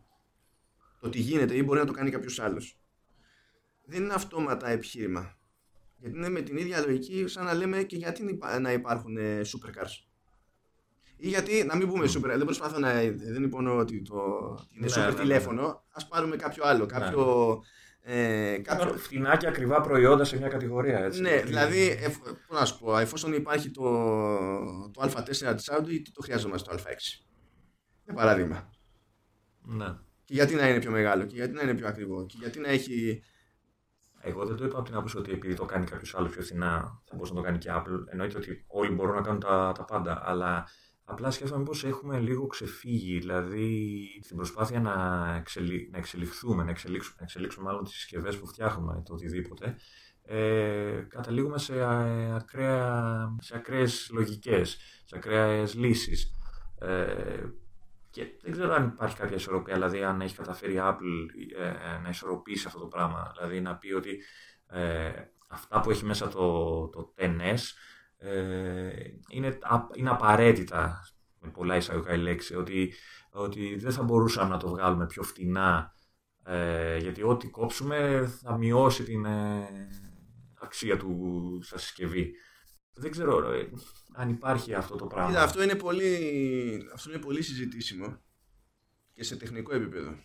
το 1.01 1.07
ότι 1.07 1.19
γίνεται 1.21 1.55
ή 1.55 1.63
μπορεί 1.65 1.79
να 1.79 1.87
το 1.87 1.93
κάνει 1.93 2.11
κάποιος 2.11 2.39
άλλος. 2.39 2.79
Δεν 3.89 4.03
είναι 4.03 4.15
αυτόματα 4.15 4.69
επιχείρημα. 4.69 5.37
Γιατί 5.97 6.17
είναι 6.17 6.29
με 6.29 6.41
την 6.41 6.57
ίδια 6.57 6.81
λογική 6.81 7.27
σαν 7.27 7.45
να 7.45 7.55
λέμε 7.55 7.83
και 7.83 7.97
γιατί 7.97 8.39
να 8.61 8.73
υπάρχουν 8.73 9.17
ε, 9.17 9.41
supercars. 9.41 10.07
Ή 11.17 11.29
γιατί, 11.29 11.65
να 11.65 11.77
μην 11.77 11.89
πούμε 11.89 12.07
super, 12.07 12.35
δεν 12.37 12.45
προσπαθώ 12.45 12.79
να. 12.79 12.93
Δεν 13.15 13.43
υπονοώ 13.43 13.79
ότι 13.79 14.03
το 14.03 14.15
είναι 14.71 14.87
Ναι, 14.87 14.93
super 14.93 14.97
ναι, 14.99 15.05
ναι, 15.05 15.11
ναι. 15.11 15.21
τηλέφωνο. 15.21 15.67
Α 15.91 16.07
πάρουμε 16.07 16.37
κάποιο 16.37 16.65
άλλο. 16.65 16.87
Κάποιο. 16.87 17.63
Ε, 18.11 18.59
κάποιο 18.59 18.95
Φτηνά 18.97 19.37
και 19.37 19.47
ακριβά 19.47 19.81
προϊόντα 19.81 20.25
σε 20.25 20.39
μια 20.39 20.49
κατηγορία, 20.49 20.99
έτσι. 20.99 21.21
ναι, 21.21 21.43
δηλαδή, 21.43 21.89
εφ, 21.89 22.19
πώς 22.19 22.59
να 22.59 22.65
σου 22.65 22.79
πω, 22.79 22.99
εφόσον 22.99 23.33
υπάρχει 23.33 23.71
το, 23.71 23.83
το 24.93 25.03
Α4 25.03 25.55
της 25.57 25.71
Audi, 25.73 26.01
τι 26.05 26.13
το 26.13 26.23
χρειάζομαστε 26.23 26.71
το 26.71 26.83
Α6. 26.83 27.25
Για 28.05 28.15
παράδειγμα. 28.15 28.71
Ναι. 29.63 29.87
Και 30.25 30.35
γιατί 30.35 30.55
να 30.55 30.69
είναι 30.69 30.79
πιο 30.79 30.91
μεγάλο, 30.91 31.25
και 31.25 31.35
γιατί 31.35 31.55
να 31.55 31.63
είναι 31.63 31.75
πιο 31.75 31.87
ακριβό, 31.87 32.27
και 32.27 32.37
γιατί 32.39 32.59
να 32.59 32.69
έχει. 32.69 33.23
Εγώ 34.21 34.47
δεν 34.47 34.57
το 34.57 34.65
είπα 34.65 34.77
από 34.79 34.87
την 34.87 34.95
άποψη 34.95 35.19
ότι 35.19 35.33
επειδή 35.33 35.55
το 35.55 35.65
κάνει 35.65 35.85
κάποιος 35.85 36.15
άλλο 36.15 36.29
πιο 36.29 36.43
φθηνά 36.43 37.01
θα 37.05 37.15
μπορούσε 37.15 37.33
να 37.33 37.39
το 37.39 37.45
κάνει 37.45 37.59
και 37.59 37.71
Apple. 37.73 38.05
Εννοείται 38.11 38.39
ότι 38.39 38.65
όλοι 38.67 38.91
μπορούν 38.91 39.15
να 39.15 39.21
κάνουν 39.21 39.41
τα, 39.41 39.73
τα 39.75 39.85
πάντα. 39.85 40.23
Αλλά 40.25 40.69
απλά 41.05 41.31
σκέφτομαι 41.31 41.61
μήπω 41.63 41.87
έχουμε 41.87 42.19
λίγο 42.19 42.47
ξεφύγει. 42.47 43.19
Δηλαδή 43.19 44.07
στην 44.23 44.37
προσπάθεια 44.37 44.81
να, 44.81 45.35
εξελι... 45.37 45.89
να 45.93 45.99
εξελιχθούμε, 45.99 46.65
να 46.65 46.71
εξελίξουμε, 46.71 47.17
να 47.19 47.25
εξελίξουμε 47.25 47.65
μάλλον 47.65 47.85
τις 47.85 47.93
συσκευές 47.93 48.39
που 48.39 48.47
φτιάχνουμε, 48.47 49.03
το 49.05 49.13
οτιδήποτε. 49.13 49.77
Ε, 50.23 51.07
καταλήγουμε 51.09 51.59
σε, 51.59 51.83
α- 51.83 52.35
ακραία, 52.37 53.37
σε 53.41 53.57
ακραίες 53.57 54.11
λογικές, 54.13 54.77
σε 55.05 55.17
ακραίες 55.17 55.75
λύσεις. 55.75 56.35
Ε, 56.79 57.45
και 58.11 58.27
δεν 58.43 58.53
ξέρω 58.53 58.73
αν 58.73 58.87
υπάρχει 58.87 59.17
κάποια 59.17 59.37
ισορροπία, 59.37 59.75
δηλαδή 59.75 60.03
αν 60.03 60.21
έχει 60.21 60.37
καταφέρει 60.37 60.75
η 60.75 60.81
Apple 60.81 61.27
ε, 61.59 61.69
ε, 61.69 61.99
να 62.03 62.09
ισορροπήσει 62.09 62.67
αυτό 62.67 62.79
το 62.79 62.87
πράγμα. 62.87 63.33
Δηλαδή 63.37 63.61
να 63.61 63.77
πει 63.77 63.93
ότι 63.93 64.23
ε, 64.67 65.11
αυτά 65.49 65.81
που 65.81 65.91
έχει 65.91 66.05
μέσα 66.05 66.29
το, 66.29 66.89
το 66.89 67.15
10S 67.19 67.59
ε, 68.19 68.91
είναι, 69.29 69.59
α- 69.61 69.89
είναι 69.95 70.11
απαραίτητα, 70.11 71.01
με 71.41 71.51
πολλά 71.51 71.77
εισαγωγικά 71.77 72.15
η 72.15 72.19
λέξη, 72.19 72.55
ότι, 72.55 72.93
ότι 73.31 73.77
δεν 73.77 73.93
θα 73.93 74.03
μπορούσαμε 74.03 74.51
να 74.51 74.57
το 74.57 74.69
βγάλουμε 74.69 75.07
πιο 75.07 75.23
φτηνά 75.23 75.93
ε, 76.45 76.97
γιατί 76.97 77.23
ό,τι 77.23 77.49
κόψουμε 77.49 78.29
θα 78.43 78.57
μειώσει 78.57 79.05
την 79.05 79.25
ε, 79.25 79.69
αξία 80.61 80.97
του 80.97 81.59
στα 81.63 81.79
συσκευή. 81.79 82.33
Δεν 82.99 83.11
ξέρω 83.11 83.53
ε, 83.53 83.69
αν 84.13 84.29
υπάρχει 84.31 84.75
αυτό 84.75 84.97
το 84.97 85.07
πράγμα. 85.07 85.29
Κοίτα, 85.31 85.43
αυτό 85.43 85.63
είναι 85.63 85.75
πολύ, 85.75 86.89
αυτό 86.95 87.11
είναι 87.11 87.19
πολύ 87.21 87.43
συζητήσιμο 87.43 88.21
και 89.13 89.25
σε 89.25 89.37
τεχνικό 89.37 89.75
επίπεδο. 89.75 90.19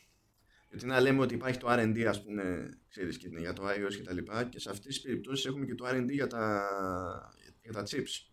Γιατί 0.70 0.86
να 0.86 1.00
λέμε 1.00 1.22
ότι 1.22 1.34
υπάρχει 1.34 1.58
το 1.60 1.68
R&D, 1.70 2.02
ας 2.04 2.24
πούμε, 2.24 2.70
ξέρεις, 2.90 3.18
και 3.18 3.28
για 3.38 3.54
το 3.54 3.64
iOS 3.70 3.96
και 3.96 4.04
τα 4.04 4.14
λοιπά, 4.14 4.44
και 4.44 4.60
σε 4.60 4.70
αυτές 4.70 4.86
τις 4.86 5.02
περιπτώσεις 5.02 5.46
έχουμε 5.46 5.66
και 5.66 5.76
το 5.76 5.86
R&D 5.88 6.10
για 6.10 6.28
τα, 6.28 6.70
για 7.62 7.72
τα 7.72 7.84
chips. 7.90 8.28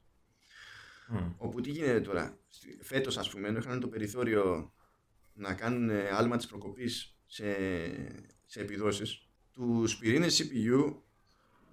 Μμ. 1.08 1.32
Όπου 1.36 1.60
τι 1.60 1.70
γίνεται 1.70 2.00
τώρα; 2.00 2.38
Στη- 2.48 2.78
Φέτος, 2.82 3.18
ας 3.18 3.30
πούμε, 3.30 3.48
ενώ 3.48 3.58
είχαν 3.58 3.80
το 3.80 3.88
περιθώριο 3.88 4.72
να 5.32 5.54
κάνουν 5.54 5.90
ε, 5.90 6.08
άλμα 6.10 6.36
της 6.36 6.46
προκοπής 6.46 7.16
σε, 7.26 7.44
σε 8.46 8.60
επιδόσεις, 8.60 9.28
τους 9.52 9.98
πυρήνες 9.98 10.42
CPU 10.42 10.94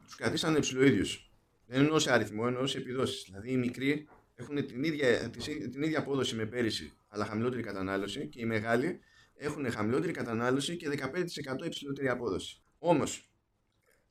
τους 0.06 0.16
κρατήσανε 0.16 0.60
ψηλοίδιους. 0.60 1.27
Δεν 1.70 1.80
εννοώ 1.80 2.00
σε 2.00 2.12
αριθμό, 2.12 2.44
εννοώ 2.48 2.68
σε 2.68 2.78
επιδόσεις. 2.78 3.24
Δηλαδή 3.24 3.52
οι 3.52 3.58
μικροί 3.58 4.08
έχουν 4.36 4.66
την 4.68 4.84
ίδια, 4.84 5.30
τις- 5.30 5.46
την 5.46 5.82
ίδια 5.84 6.00
απόδοση 6.00 6.36
με 6.36 6.46
πέρυσι, 6.46 6.94
αλλά 7.08 7.26
χαμηλότερη 7.26 7.62
κατανάλωση 7.62 8.28
και 8.28 8.42
οι 8.42 8.46
μεγάλοι 8.46 9.00
έχουν 9.36 9.72
χαμηλότερη 9.72 10.12
κατανάλωση 10.12 10.76
και 10.78 10.90
15% 10.90 11.66
υψηλότερη 11.66 12.10
απόδοση. 12.10 12.62
Όμως, 12.78 13.32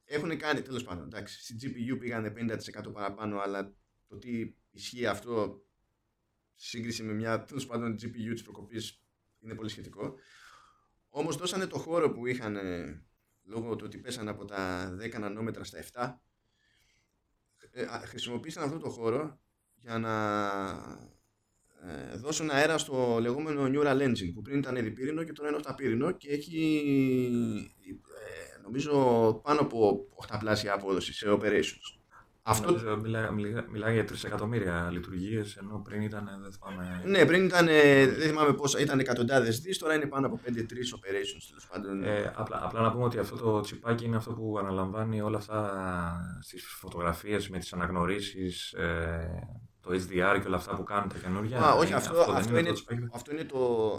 έχουν 0.05 0.37
κάνει, 0.39 0.63
τέλος 0.63 0.85
πάντων, 0.85 1.05
εντάξει, 1.05 1.43
στην 1.43 1.57
GPU 1.63 1.99
πήγανε 1.99 2.31
50% 2.31 2.93
παραπάνω, 2.93 3.39
αλλά 3.39 3.75
το 4.09 4.17
τι 4.19 4.55
ισχύει 4.71 5.07
αυτό 5.07 5.65
σε 6.55 6.69
σύγκριση 6.69 7.03
με 7.03 7.13
μια 7.13 7.45
τέλος 7.45 7.67
πάντων 7.67 7.95
GPU 7.95 8.31
της 8.33 8.43
προκοπής 8.43 9.03
είναι 9.41 9.55
πολύ 9.55 9.69
σχετικό. 9.69 10.15
Όμως 11.09 11.37
δώσανε 11.37 11.67
το 11.67 11.79
χώρο 11.79 12.13
που 12.13 12.27
είχαν 12.27 12.57
ε, 12.57 13.03
λόγω 13.45 13.77
του 13.77 13.85
ότι 13.87 13.99
πέσανε 13.99 14.31
από 14.31 14.45
τα 14.45 14.91
10 15.01 15.19
νανόμετρα 15.21 15.65
στα 15.65 15.79
7 15.79 15.83
ε, 15.83 16.01
α, 16.01 16.21
χρησιμοποίησαν 17.85 18.63
αυτό 18.63 18.79
το 18.79 18.89
χώρο 18.89 19.41
για 19.81 19.99
να 19.99 20.15
ε, 21.83 22.17
δώσουν 22.17 22.51
αέρα 22.51 22.79
στο 22.79 23.19
λεγόμενο 23.21 23.63
Neural 23.65 24.03
Engine 24.03 24.33
που 24.35 24.43
πριν 24.43 24.59
ήταν 24.59 24.75
διπύρινο 24.75 25.25
και 25.25 25.33
τώρα 25.33 25.49
είναι 25.49 25.57
οχταπύρινο 25.57 26.11
και 26.11 26.31
έχει 26.31 26.83
ε, 28.55 28.61
νομίζω 28.63 28.93
πάνω 29.45 29.61
από 29.61 30.07
οχταπλάσια 30.15 30.75
απόδοση 30.75 31.13
σε 31.13 31.27
operations. 31.29 31.96
Αυτό, 32.49 32.67
Νομίζω 32.73 32.97
μιλά- 32.97 33.31
μιλά- 33.31 33.69
μιλάει 33.71 33.95
για 33.95 34.05
3 34.05 34.25
εκατομμύρια 34.25 34.89
λειτουργίες, 34.93 35.57
ενώ 35.57 35.81
πριν 35.85 36.03
ήταν, 36.03 36.29
δεν 36.43 36.53
θυμάμαι. 36.53 37.03
ναι, 37.07 37.25
πριν 37.27 37.45
ήταν, 37.45 37.69
ε, 37.69 38.07
δεν 38.07 38.29
θυμάμαι 38.29 38.53
πόσα, 38.53 38.81
ήταν 38.81 38.99
εκατοντάδες 38.99 39.61
δις, 39.61 39.79
τώρα 39.79 39.95
είναι 39.95 40.07
πάνω 40.07 40.27
από 40.27 40.41
5-3 40.45 40.93
operations 40.95 41.45
τέλος 41.49 41.67
πάντων. 41.73 42.05
Ε, 42.05 42.33
απλά, 42.37 42.61
απλά 42.65 42.81
να 42.81 42.93
πούμε 42.93 43.05
ότι 43.05 43.19
αυτό 43.19 43.37
το 43.37 43.61
τσιπάκι 43.61 44.05
είναι 44.05 44.17
αυτό 44.17 44.33
που 44.33 44.59
αναλαμβάνει 44.59 45.21
όλα 45.21 45.37
αυτά 45.37 45.59
στις 46.43 46.65
φωτογραφίες 46.67 47.49
με 47.49 47.59
τις 47.59 47.73
αναγνωρίσεις, 47.73 48.73
ε, 48.73 49.49
το 49.81 49.93
HDR 49.93 50.39
και 50.41 50.47
όλα 50.47 50.57
αυτά 50.57 50.75
που 50.77 50.83
κάνουν 50.85 51.09
τα 51.09 51.19
καινούργια. 51.19 51.59
Α, 51.61 51.73
όχι, 51.75 51.93
Ε, 51.93 51.95
αυτό, 51.95 52.25
δεν 52.25 52.35
αυτό, 52.35 52.59
είναι, 52.59 52.69
το 52.69 52.75
τσιπάκι. 52.75 53.09
αυτό 53.13 53.33
είναι, 53.33 53.45
το, 53.45 53.59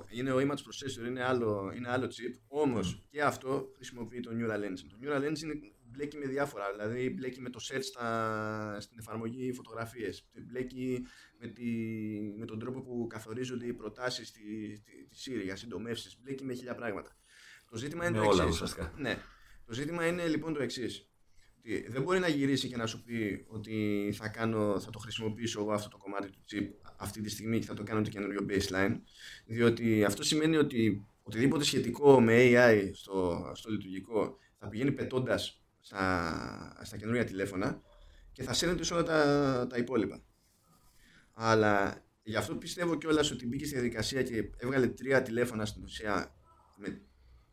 είναι 0.09 0.31
ο 0.31 0.37
image 0.37 0.61
processor, 0.67 1.07
είναι 1.07 1.23
άλλο, 1.23 1.71
είναι 1.75 1.89
άλλο 1.89 2.05
chip. 2.05 2.39
Όμως 2.47 3.03
και 3.09 3.21
αυτό 3.21 3.67
χρησιμοποιεί 3.75 4.19
το 4.19 4.29
Neural 4.33 4.59
Engine. 4.69 4.87
Το 4.89 4.97
Neural 5.01 5.21
Engine 5.21 5.51
μπλέκει 5.97 6.17
με 6.17 6.25
διάφορα. 6.25 6.71
Δηλαδή, 6.71 7.09
μπλέκει 7.09 7.41
με 7.41 7.49
το 7.49 7.59
search 7.61 7.83
στα, 7.83 8.77
στην 8.79 8.99
εφαρμογή 8.99 9.53
φωτογραφίες. 9.53 10.29
Μπλέκει 10.47 11.05
με, 11.39 11.47
τη, 11.47 11.65
με 12.37 12.45
τον 12.45 12.59
τρόπο 12.59 12.81
που 12.81 13.07
καθορίζονται 13.09 13.65
οι 13.65 13.73
προτάσεις 13.73 14.27
στη, 14.27 14.75
στη, 14.75 15.07
στη 15.11 15.31
Siri 15.35 15.43
για 15.43 15.55
συντομεύσεις. 15.55 16.19
Μπλέκει 16.21 16.43
με 16.43 16.53
χίλια 16.53 16.75
πράγματα. 16.75 17.17
Το 17.69 17.77
ζήτημα 17.77 18.07
είναι 18.07 18.17
Με 18.17 18.23
το 18.23 18.29
όλα 18.29 18.43
εξής. 18.43 18.55
ουσιαστικά. 18.61 18.93
Ναι. 18.97 19.17
Το 19.65 19.73
ζήτημα 19.73 20.05
είναι 20.07 20.27
λοιπόν 20.27 20.53
το 20.53 20.61
εξής. 20.61 21.09
Δεν 21.87 22.01
μπορεί 22.01 22.19
να 22.19 22.27
γυρίσει 22.27 22.67
και 22.67 22.77
να 22.77 22.85
σου 22.85 23.03
πει 23.03 23.45
ότι 23.47 24.09
θα, 24.13 24.27
κάνω, 24.27 24.79
θα 24.79 24.89
το 24.89 24.99
χρησιμοποιήσω 24.99 25.59
εγώ 25.59 25.71
αυτό 25.71 25.89
το 25.89 25.97
κομμάτι 25.97 26.29
του 26.29 26.39
chip 26.51 26.67
αυτή 26.97 27.21
τη 27.21 27.29
στιγμή 27.29 27.59
και 27.59 27.65
θα 27.65 27.73
το 27.73 27.83
κάνω 27.83 28.01
το 28.01 28.09
καινούριο 28.09 28.45
baseline. 28.49 28.99
Διότι 29.45 30.03
αυτό 30.03 30.23
σημαίνει 30.23 30.57
ότι 30.57 31.05
οτιδήποτε 31.23 31.63
σχετικό 31.63 32.21
με 32.21 32.33
AI 32.37 32.89
στο, 32.93 33.51
στο 33.55 33.71
λειτουργικό 33.71 34.37
θα 34.59 34.67
πηγαίνει 34.67 34.91
πετώντας 34.91 35.61
στα, 35.87 36.81
στα 36.83 36.97
καινούργια 36.97 37.23
τηλέφωνα 37.25 37.81
και 38.31 38.43
θα 38.43 38.53
σέρνεται 38.53 38.83
σε 38.83 38.93
όλα 38.93 39.03
τα, 39.03 39.67
τα 39.69 39.77
υπόλοιπα. 39.77 40.23
Αλλά 41.33 42.03
γι' 42.23 42.35
αυτό 42.35 42.55
πιστεύω 42.55 42.95
κιόλας 42.97 43.31
ότι 43.31 43.47
μπήκε 43.47 43.65
στη 43.65 43.73
διαδικασία 43.73 44.23
και 44.23 44.49
έβγαλε 44.57 44.87
τρία 44.87 45.21
τηλέφωνα 45.21 45.65
στην 45.65 45.83
ουσία 45.83 46.35
με 46.75 47.01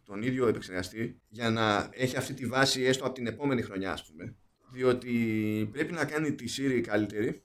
τον 0.04 0.22
ίδιο 0.22 0.46
επεξεργαστή 0.46 1.20
για 1.28 1.50
να 1.50 1.88
έχει 1.92 2.16
αυτή 2.16 2.34
τη 2.34 2.46
βάση 2.46 2.82
έστω 2.82 3.04
από 3.04 3.14
την 3.14 3.26
επόμενη 3.26 3.62
χρονιά 3.62 3.92
ας 3.92 4.06
πούμε 4.06 4.36
διότι 4.72 5.68
πρέπει 5.72 5.92
να 5.92 6.04
κάνει 6.04 6.34
τη 6.34 6.54
Siri 6.56 6.80
καλύτερη 6.80 7.42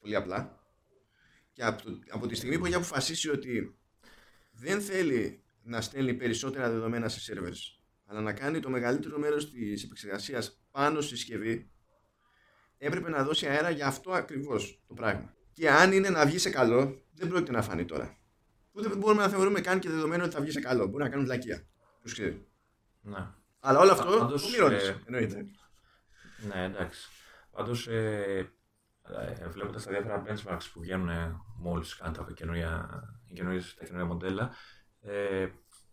πολύ 0.00 0.16
απλά 0.16 0.58
και 1.52 1.62
από, 1.64 1.82
το- 1.82 1.98
από 2.10 2.26
τη 2.26 2.34
στιγμή 2.34 2.58
που 2.58 2.66
έχει 2.66 2.74
αποφασίσει 2.74 3.30
ότι 3.30 3.78
δεν 4.52 4.80
θέλει 4.80 5.42
να 5.62 5.80
στέλνει 5.80 6.14
περισσότερα 6.14 6.70
δεδομένα 6.70 7.08
σε 7.08 7.32
servers 7.34 7.79
αλλά 8.10 8.20
να 8.20 8.32
κάνει 8.32 8.60
το 8.60 8.70
μεγαλύτερο 8.70 9.18
μέρος 9.18 9.50
της 9.50 9.84
επεξεργασίας 9.84 10.60
πάνω 10.70 11.00
στη 11.00 11.16
συσκευή 11.16 11.70
έπρεπε 12.78 13.10
να 13.10 13.24
δώσει 13.24 13.46
αέρα 13.46 13.70
για 13.70 13.86
αυτό 13.86 14.12
ακριβώς 14.12 14.82
το 14.86 14.94
πράγμα 14.94 15.34
και 15.52 15.70
αν 15.70 15.92
είναι 15.92 16.08
να 16.10 16.26
βγει 16.26 16.38
σε 16.38 16.50
καλό 16.50 17.02
δεν 17.14 17.28
πρόκειται 17.28 17.52
να 17.52 17.62
φανεί 17.62 17.84
τώρα 17.84 18.18
που 18.72 18.82
δεν 18.82 18.98
μπορούμε 18.98 19.22
να 19.22 19.28
θεωρούμε 19.28 19.60
καν 19.60 19.78
και 19.78 19.88
δεδομένο 19.90 20.24
ότι 20.24 20.34
θα 20.34 20.40
βγει 20.40 20.50
σε 20.50 20.60
καλό. 20.60 20.86
Μπορεί 20.86 21.02
να 21.02 21.08
κάνουν 21.08 21.24
βλακεία. 21.24 21.56
Ποιο 22.02 22.12
ξέρει. 22.12 22.46
Ναι. 23.00 23.26
Αλλά 23.60 23.78
όλο 23.78 23.92
αυτό 23.92 24.18
Πάντως, 24.18 24.42
το 24.42 24.48
πληρώνει. 24.48 24.74
ε, 24.74 24.96
Εννοείται. 25.06 25.46
Ναι, 26.48 26.64
εντάξει. 26.64 27.08
Πάντως, 27.50 27.86
ε, 27.88 28.52
ε, 29.40 29.48
βλέποντας 29.48 29.84
τα 29.84 29.90
διάφορα 29.90 30.22
benchmarks 30.26 30.68
που 30.72 30.80
βγαίνουν 30.80 31.40
μόλις 31.58 31.96
κάνουν 31.96 32.14
τα 32.14 32.32
καινούργια, 32.34 32.88
οι 33.26 33.32
καινούργιες- 33.34 33.74
τα 33.74 33.84
καινούργια 33.84 34.08
μοντέλα, 34.12 34.54
ε, 35.00 35.46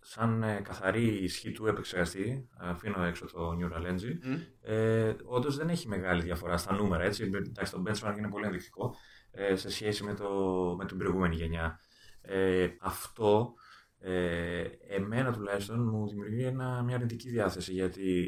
σαν 0.10 0.44
ε, 0.44 0.62
καθαρή 0.64 1.24
ισχύ 1.24 1.52
του 1.52 1.68
επεξεργαστή, 1.68 2.50
αφήνω 2.58 3.04
έξω 3.04 3.26
το 3.26 3.58
Neural 3.60 3.86
Engine, 3.92 4.20
Μμ. 4.24 4.40
ε, 4.62 5.16
όντως 5.24 5.58
δεν 5.58 5.70
έχει 5.70 5.88
μεγάλη 5.88 6.22
διαφορά 6.22 6.58
στα 6.58 6.74
νούμερα. 6.74 7.04
Έτσι. 7.04 7.24
Εντάξει, 7.24 7.72
το 7.72 7.84
benchmark 7.86 8.18
είναι 8.18 8.30
πολύ 8.30 8.46
ενδεικτικό 8.46 8.96
ε, 9.32 9.56
σε 9.56 9.70
σχέση 9.70 10.04
με, 10.04 10.14
το, 10.14 10.30
με 10.78 10.86
την 10.86 10.98
προηγούμενη 10.98 11.36
γενιά. 11.36 11.80
Ε, 12.22 12.68
αυτό 12.80 13.54
ε, 14.00 14.64
εμένα 14.88 15.34
τουλάχιστον 15.34 15.90
μου 15.90 16.08
δημιουργεί 16.08 16.44
ένα, 16.44 16.84
μια 16.84 16.96
αρνητική 16.96 17.30
διάθεση 17.30 17.72
γιατί 17.72 18.26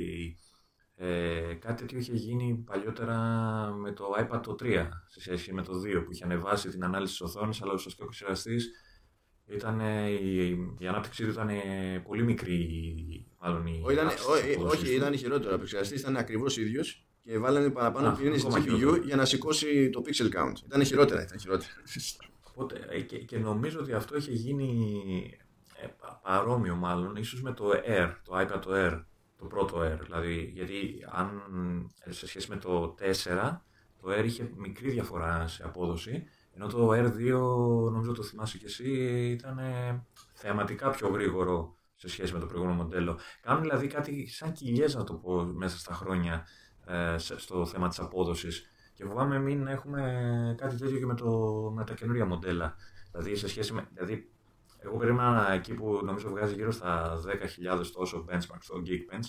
ε, 0.96 1.54
κάτι 1.54 1.82
τέτοιο 1.82 1.98
είχε 2.00 2.14
γίνει 2.14 2.64
παλιότερα 2.66 3.18
με 3.82 3.92
το 3.92 4.06
iPad 4.20 4.42
το 4.44 4.56
3 4.60 4.90
σε 5.08 5.20
σχέση 5.20 5.54
με 5.54 5.62
το 5.62 5.72
2 5.86 6.04
που 6.06 6.12
είχε 6.12 6.24
ανεβάσει 6.24 6.70
την 6.70 6.84
ανάλυση 6.84 7.12
της 7.12 7.22
οθόνης 7.22 7.62
αλλά 7.62 7.74
ουσιαστικά 7.74 8.04
ο 8.04 8.08
επεξεργαστής 8.08 8.72
ήταν, 9.56 9.80
ε, 9.80 10.10
η, 10.10 10.48
η 10.78 10.88
ανάπτυξή 10.88 11.24
του 11.24 11.30
ήταν 11.30 11.50
ε, 11.50 12.04
πολύ 12.08 12.24
μικρή 12.24 13.26
μάλλον 13.42 13.66
η 13.68 13.82
Ό, 13.86 13.92
ήταν, 13.92 14.06
αύξηση 14.08 14.30
ό, 14.30 14.34
της 14.36 14.44
ε, 14.44 14.54
απόδοσης 14.54 14.80
όχι, 14.82 14.90
του. 14.92 14.96
ήταν 14.98 15.18
χειρότερο. 15.18 15.52
Ο 15.52 15.56
επεξεργαστής 15.56 16.02
ήταν 16.02 16.18
ακριβώς 16.18 16.58
ίδιος 16.58 17.08
και 17.24 17.38
βάλανε 17.38 17.70
παραπάνω 17.70 18.08
Α, 18.08 18.12
πυρήνες 18.12 18.46
ακόμα 18.46 18.58
GPU 18.60 18.64
χειρότερο. 18.64 19.04
για 19.04 19.16
να 19.16 19.26
σηκώσει 19.26 19.90
το 19.90 20.02
pixel 20.06 20.26
count. 20.26 20.54
Ήταν 20.66 20.84
χειρότερα. 20.86 21.22
Ήταν 21.22 21.40
χειρότερα. 21.40 21.72
Οπότε, 22.52 22.86
ε, 22.90 23.00
και, 23.02 23.18
και 23.18 23.38
νομίζω 23.38 23.80
ότι 23.80 23.94
αυτό 23.94 24.18
είχε 24.18 24.32
γίνει 24.32 24.94
ε, 25.84 25.88
πα- 26.00 26.20
παρόμοιο 26.24 26.76
μάλλον, 26.76 27.16
ίσως 27.16 27.42
με 27.42 27.54
το 27.54 27.70
Air, 27.88 28.14
το 28.24 28.40
iPad 28.40 28.62
το 28.62 28.70
Air, 28.74 29.04
το 29.38 29.46
πρώτο 29.46 29.82
Air. 29.82 30.00
Δηλαδή, 30.04 30.52
γιατί 30.54 31.06
αν 31.12 31.42
ε, 32.04 32.12
σε 32.12 32.28
σχέση 32.28 32.50
με 32.50 32.58
το 32.58 32.96
4, 33.00 33.58
το 34.02 34.12
Air 34.20 34.24
είχε 34.26 34.50
μικρή 34.58 34.90
διαφορά 34.90 35.48
σε 35.48 35.64
απόδοση, 35.64 36.24
ενώ 36.60 36.68
το 36.68 36.90
R2, 36.92 37.92
νομίζω 37.92 38.14
το 38.14 38.24
θυμάσαι 38.24 38.58
και 38.58 38.66
εσύ, 38.66 38.92
ήταν 39.30 39.58
ε, 39.58 40.06
θεαματικά 40.34 40.90
πιο 40.90 41.08
γρήγορο 41.08 41.76
σε 41.96 42.10
σχέση 42.10 42.34
με 42.34 42.40
το 42.40 42.46
προηγούμενο 42.46 42.84
μοντέλο. 42.84 43.20
Κάνουν 43.42 43.62
δηλαδή 43.62 43.88
κάτι 43.88 44.28
σαν 44.28 44.52
κοιλιές, 44.52 44.96
να 44.96 45.04
το 45.04 45.14
πω, 45.14 45.44
μέσα 45.44 45.78
στα 45.78 45.94
χρόνια 45.94 46.48
ε, 46.86 47.18
σε- 47.18 47.40
στο 47.40 47.66
θέμα 47.66 47.88
της 47.88 48.00
απόδοσης. 48.00 48.66
Και 48.94 49.06
φοβάμαι 49.06 49.40
μην 49.40 49.68
έχουμε 49.68 50.56
κάτι 50.58 50.76
τέτοιο 50.78 50.98
και 50.98 51.06
με, 51.06 51.16
το, 51.16 51.30
με 51.76 51.84
τα 51.84 51.94
καινούργια 51.94 52.26
μοντέλα. 52.26 52.76
Δηλαδή, 53.12 53.36
σε 53.36 53.48
σχέση 53.48 53.74
με. 53.74 53.88
Δηλαδή, 53.94 54.32
εγώ 54.80 54.98
περίμενα 54.98 55.52
εκεί 55.52 55.74
που 55.74 56.00
νομίζω 56.04 56.30
βγάζει 56.30 56.54
γύρω 56.54 56.72
στα 56.72 57.20
10.000 57.78 57.86
τόσο 57.94 58.26
benchmark 58.30 58.58
στο 58.60 58.82
Geekbench. 58.86 59.28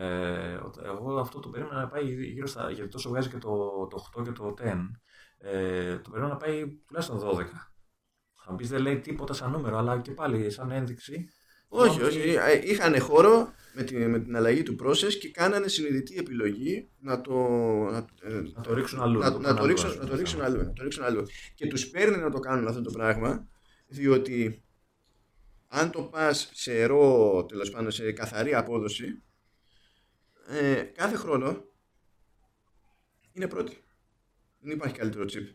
Ε, 0.00 0.58
εγώ 0.84 1.18
αυτό 1.18 1.40
το 1.40 1.48
περίμενα 1.48 1.80
να 1.80 1.88
πάει 1.88 2.04
γύρω 2.24 2.46
στα. 2.46 2.70
Γιατί 2.70 2.90
τόσο 2.90 3.08
βγάζει 3.08 3.28
και 3.28 3.38
το, 3.38 3.86
το 3.90 4.10
8 4.18 4.24
και 4.24 4.32
το 4.32 4.54
10. 4.58 4.62
Ε, 5.46 5.96
το 5.98 6.10
περίμενα 6.10 6.32
να 6.34 6.36
πάει 6.36 6.66
τουλάχιστον 6.86 7.18
12. 7.20 7.36
Θα 8.44 8.50
μου 8.52 8.56
πεις 8.56 8.68
δεν 8.68 8.80
λέει 8.80 8.98
τίποτα 8.98 9.32
σαν 9.32 9.50
νούμερο, 9.50 9.76
αλλά 9.78 10.00
και 10.00 10.10
πάλι 10.10 10.50
σαν 10.50 10.70
ένδειξη. 10.70 11.28
όχι, 11.68 12.02
ότι- 12.02 12.16
όχι. 12.18 12.34
Ε, 12.34 12.60
Είχαν 12.70 13.00
χώρο 13.00 13.52
με 13.74 13.82
την, 13.82 14.10
με 14.10 14.20
την 14.20 14.36
αλλαγή 14.36 14.62
του 14.62 14.76
process 14.82 15.14
και 15.20 15.30
κάνανε 15.30 15.68
συνειδητή 15.68 16.16
επιλογή 16.18 16.90
να 16.98 17.20
το, 17.20 17.32
να, 17.90 18.06
ε, 18.22 18.40
Να 18.54 18.60
το 18.60 18.74
ρίξουν 18.74 19.00
αλλού. 19.00 19.18
να, 19.18 19.32
το 19.32 19.38
να, 19.38 19.42
κάνουν 19.42 19.56
το 19.56 19.62
αλλού, 19.62 19.66
ρίξουν, 19.68 19.88
ας 19.88 19.94
να 19.94 20.00
πούμε, 20.00 20.10
το 20.10 20.16
ρίξουν 20.16 20.38
θέμα. 20.40 20.50
αλλού. 20.52 20.62
Να 20.64 20.72
το 20.72 20.82
ρίξουν 20.82 21.04
αλλού. 21.04 21.22
Και 21.54 21.66
τους 21.66 21.88
παίρνει 21.90 22.16
να 22.16 22.30
το 22.30 22.38
κάνουν 22.38 22.66
αυτό 22.68 22.80
το 22.80 22.90
πράγμα, 22.90 23.48
διότι 23.86 24.64
αν 25.68 25.90
το 25.90 26.02
πας 26.02 26.50
σε 26.52 26.84
ρο, 26.84 27.44
τέλος 27.48 27.70
πάντων, 27.70 27.90
σε 27.90 28.12
καθαρή 28.12 28.54
απόδοση, 28.54 29.22
ε, 30.48 30.74
κάθε 30.74 31.16
χρόνο 31.16 31.64
είναι 33.32 33.48
πρώτη. 33.48 33.83
Δεν 34.64 34.76
υπάρχει 34.76 34.94
καλύτερο 34.96 35.24
chip. 35.24 35.54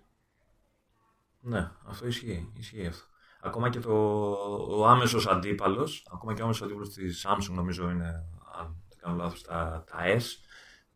Ναι, 1.41 1.71
αυτό 1.85 2.07
ισχύει. 2.07 2.51
ισχύει 2.57 2.85
αυτό. 2.85 3.03
Ακόμα 3.41 3.69
και 3.69 3.79
το, 3.79 3.93
ο 4.69 4.85
άμεσος 4.87 5.27
αντίπαλος, 5.27 6.07
ακόμα 6.11 6.33
και 6.33 6.41
ο 6.41 6.43
άμεσος 6.43 6.61
αντίπαλος 6.65 6.89
της 6.89 7.25
Samsung 7.27 7.53
νομίζω 7.53 7.89
είναι, 7.89 8.23
αν 8.59 8.83
δεν 8.89 8.97
κάνω 8.97 9.15
λάθος, 9.15 9.41
τα, 9.43 9.83
τα 9.91 9.97
S, 10.17 10.23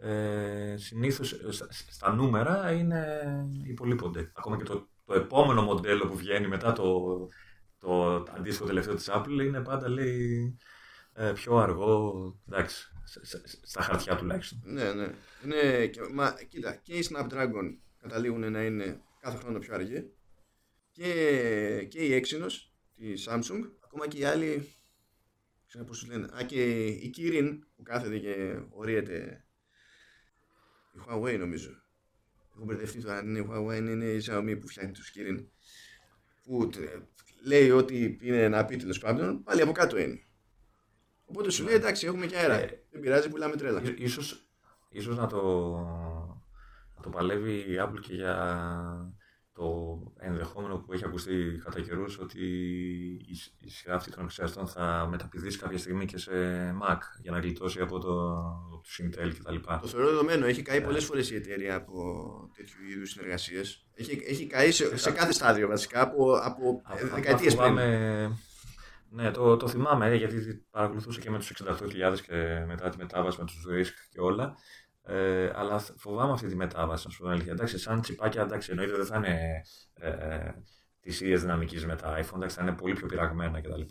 ε, 0.07 0.76
συνήθως 0.77 1.31
ε, 1.31 1.52
στα, 1.52 1.68
στα 1.72 2.14
νούμερα 2.14 2.72
είναι 2.72 3.23
υπολείπονται. 3.64 4.31
Ακόμα 4.35 4.57
και 4.57 4.64
το, 4.64 4.88
το 5.06 5.14
επόμενο 5.14 5.61
μοντέλο 5.61 6.07
που 6.07 6.15
βγαίνει 6.18 6.48
μετά 6.48 6.73
το, 6.73 7.03
το, 7.80 8.15
αντίστοιχο 8.15 8.65
τελευταίο 8.65 8.95
της 8.95 9.10
Apple 9.11 9.40
είναι 9.45 9.61
πάντα 9.61 9.90
λέει 9.90 10.57
ε, 11.14 11.31
πιο 11.31 11.57
αργό, 11.57 12.14
εντάξει, 12.48 12.91
σε- 13.03 13.26
σε- 13.26 13.44
στα 13.64 13.81
χαρτιά 13.81 14.15
τουλάχιστον. 14.15 14.60
Ναι, 14.64 14.94
ναι. 14.94 15.07
Είναι, 15.44 15.88
και, 15.88 16.02
μα, 16.14 16.34
κοίτα, 16.49 16.76
και 16.76 16.94
οι 16.94 17.07
Snapdragon 17.11 17.77
καταλήγουν 18.03 18.51
να 18.51 18.63
είναι 18.63 19.01
κάθε 19.19 19.38
χρόνο 19.38 19.59
πιο 19.59 19.73
αργοί 19.73 20.11
και, 20.91 21.85
και 21.89 21.99
η 22.05 22.21
Exynos 22.23 22.51
τη 22.95 23.13
Samsung, 23.27 23.61
ακόμα 23.84 24.07
και 24.07 24.17
οι 24.17 24.23
άλλοι, 24.23 24.75
ξέρω 25.67 25.84
πώς 25.84 25.99
τους 25.99 26.07
λένε, 26.09 26.27
α, 26.38 26.43
και 26.43 26.85
η 26.88 27.13
Kirin 27.17 27.59
που 27.75 27.84
κάθεται 27.84 28.17
και 28.19 28.59
ορίεται 28.69 29.45
η 30.95 30.99
Huawei 31.07 31.38
νομίζω. 31.39 31.69
Έχω 32.55 32.65
μπερδευτεί 32.65 33.01
τώρα 33.01 33.17
αν 33.17 33.27
είναι 33.27 33.39
η 33.39 33.47
Huawei, 33.49 33.77
είναι, 33.77 33.91
είναι 33.91 34.05
η 34.05 34.21
Xiaomi 34.27 34.57
που 34.61 34.67
φτιάχνει 34.67 34.91
τους 34.91 35.11
Kirin 35.15 35.45
που 36.43 36.69
τε- 36.69 37.01
λέει 37.45 37.69
ότι 37.69 38.17
είναι 38.21 38.47
να 38.47 38.65
πει 38.65 38.75
τέλο 38.75 38.97
πάντων, 38.99 39.43
πάλι 39.43 39.61
από 39.61 39.71
κάτω 39.71 39.97
είναι. 39.97 40.23
Οπότε 41.25 41.49
σου 41.51 41.63
λέει 41.63 41.73
εντάξει, 41.75 42.05
έχουμε 42.05 42.25
και 42.25 42.35
αέρα. 42.38 42.53
Ε, 42.59 42.84
Δεν 42.91 43.01
πειράζει, 43.01 43.30
πουλάμε 43.30 43.55
τρέλα. 43.55 43.81
Ί- 43.84 43.99
Ίσως, 43.99 44.47
ίσως 44.89 45.17
να, 45.17 45.27
το, 45.27 45.41
να 46.12 46.12
το 47.03 47.09
παλεύει 47.09 47.53
η 47.53 47.77
Apple 47.80 47.99
και 48.01 48.13
για 48.13 48.35
το 49.53 49.65
ενδεχόμενο 50.19 50.77
που 50.77 50.93
έχει 50.93 51.05
ακουστεί 51.05 51.61
κατά 51.63 51.81
καιρούς 51.81 52.19
ότι 52.19 52.45
η, 53.27 53.35
σ- 53.35 53.53
η 53.61 53.69
σειρά 53.69 53.95
αυτή 53.95 54.09
των 54.11 54.19
επεξεργαστών 54.19 54.67
θα 54.67 55.07
μεταπηδήσει 55.09 55.57
κάποια 55.57 55.77
στιγμή 55.77 56.05
και 56.05 56.17
σε 56.17 56.31
Mac 56.84 56.97
για 57.21 57.31
να 57.31 57.39
γλιτώσει 57.39 57.80
από 57.80 57.99
το, 57.99 58.34
το 58.81 58.81
Intel 59.03 59.31
κτλ. 59.39 59.55
Το 59.81 59.88
θεωρώ 59.88 60.05
δεδομένο. 60.09 60.45
Έχει 60.45 60.61
καεί 60.61 60.80
Ναι. 60.80 60.85
πολλές 60.85 61.05
φορές 61.05 61.31
η 61.31 61.35
εταιρεία 61.35 61.75
από 61.75 62.03
τέτοιου 62.55 62.77
είδους 62.93 63.09
συνεργασίες. 63.09 63.85
Έχει, 63.93 64.23
έχει 64.27 64.47
καεί 64.47 64.71
σε, 64.71 64.97
σε 64.97 65.11
κάθε 65.11 65.31
στάδιο 65.34 65.67
βασικά 65.67 66.01
από, 66.01 66.34
από 66.43 66.81
Αυτό 66.84 67.07
δεκαετίες 67.07 67.55
πριν. 67.55 67.67
φοβάμαι- 67.67 68.31
Ναι, 69.09 69.31
το, 69.31 69.57
το 69.57 69.67
θυμάμαι 69.67 70.07
ε, 70.11 70.15
γιατί 70.15 70.65
παρακολουθούσα 70.71 71.19
και 71.19 71.30
με 71.30 71.38
τους 71.38 71.51
68.000 71.65 72.19
και 72.27 72.63
μετά 72.67 72.89
τη 72.89 72.97
μετάβαση 72.97 73.38
με 73.39 73.45
τους 73.45 73.65
RISC 73.71 73.91
και 74.11 74.19
όλα. 74.21 74.55
Ε, 75.05 75.51
αλλά 75.55 75.80
θ- 75.80 75.93
φοβάμαι 75.99 76.31
αυτή 76.31 76.47
τη 76.47 76.55
μετάβαση, 76.55 77.05
να 77.07 77.11
σου 77.11 77.17
πω 77.17 77.23
την 77.23 77.34
αλήθεια. 77.34 77.51
Εντάξει, 77.51 77.77
σαν 77.77 78.01
τσιπάκια, 78.01 78.41
εντάξει, 78.41 78.71
εννοείται 78.71 78.95
δεν 78.95 79.05
θα 79.05 79.17
είναι 79.17 79.61
ε, 79.93 80.09
ε, 80.09 80.53
τη 80.99 81.09
ίδια 81.09 81.38
δυναμική 81.38 81.85
με 81.85 81.95
τα 81.95 82.19
iPhone, 82.19 82.35
εντάξει, 82.35 82.55
θα 82.55 82.61
είναι 82.61 82.73
πολύ 82.73 82.93
πιο 82.93 83.07
πειραγμένα 83.07 83.61
κτλ. 83.61 83.81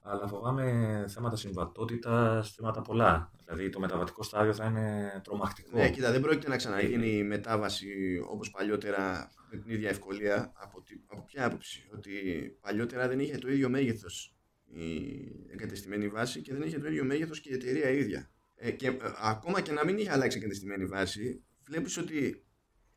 αλλά 0.00 0.26
φοβάμαι 0.28 1.04
θέματα 1.08 1.36
συμβατότητας, 1.36 2.50
θέματα 2.54 2.82
πολλά. 2.82 3.30
Δηλαδή 3.44 3.68
το 3.68 3.80
μεταβατικό 3.80 4.22
στάδιο 4.22 4.52
θα 4.54 4.64
είναι 4.64 5.20
τρομακτικό. 5.24 5.78
Ναι, 5.78 5.90
κοίτα, 5.90 6.10
δεν 6.12 6.20
πρόκειται 6.20 6.48
να 6.48 6.56
ξαναγίνει 6.56 7.08
η 7.16 7.22
μετάβαση 7.24 8.20
όπως 8.28 8.50
παλιότερα 8.50 9.30
με 9.50 9.58
την 9.58 9.70
ίδια 9.72 9.88
ευκολία. 9.88 10.52
Από, 10.54 10.82
τι- 10.82 11.00
από 11.06 11.24
ποια 11.24 11.46
άποψη, 11.46 11.88
ότι 11.94 12.12
παλιότερα 12.60 13.08
δεν 13.08 13.20
είχε 13.20 13.38
το 13.38 13.50
ίδιο 13.50 13.68
μέγεθος 13.68 14.34
η 14.66 15.08
εγκατεστημένη 15.52 16.08
βάση 16.08 16.40
και 16.42 16.52
δεν 16.52 16.62
είχε 16.62 16.78
το 16.78 16.86
ίδιο 16.88 17.04
μέγεθος 17.04 17.40
και 17.40 17.50
η 17.50 17.54
εταιρεία 17.54 17.88
ίδια. 17.90 18.30
Ε, 18.64 18.70
και 18.70 18.86
ε, 18.86 18.96
ακόμα 19.22 19.60
και 19.60 19.72
να 19.72 19.84
μην 19.84 19.98
είχε 19.98 20.12
αλλάξει 20.12 20.36
η 20.38 20.40
εγκατεστημένη 20.40 20.84
βάση, 20.84 21.44
βλέπεις 21.62 21.96
ότι 21.96 22.44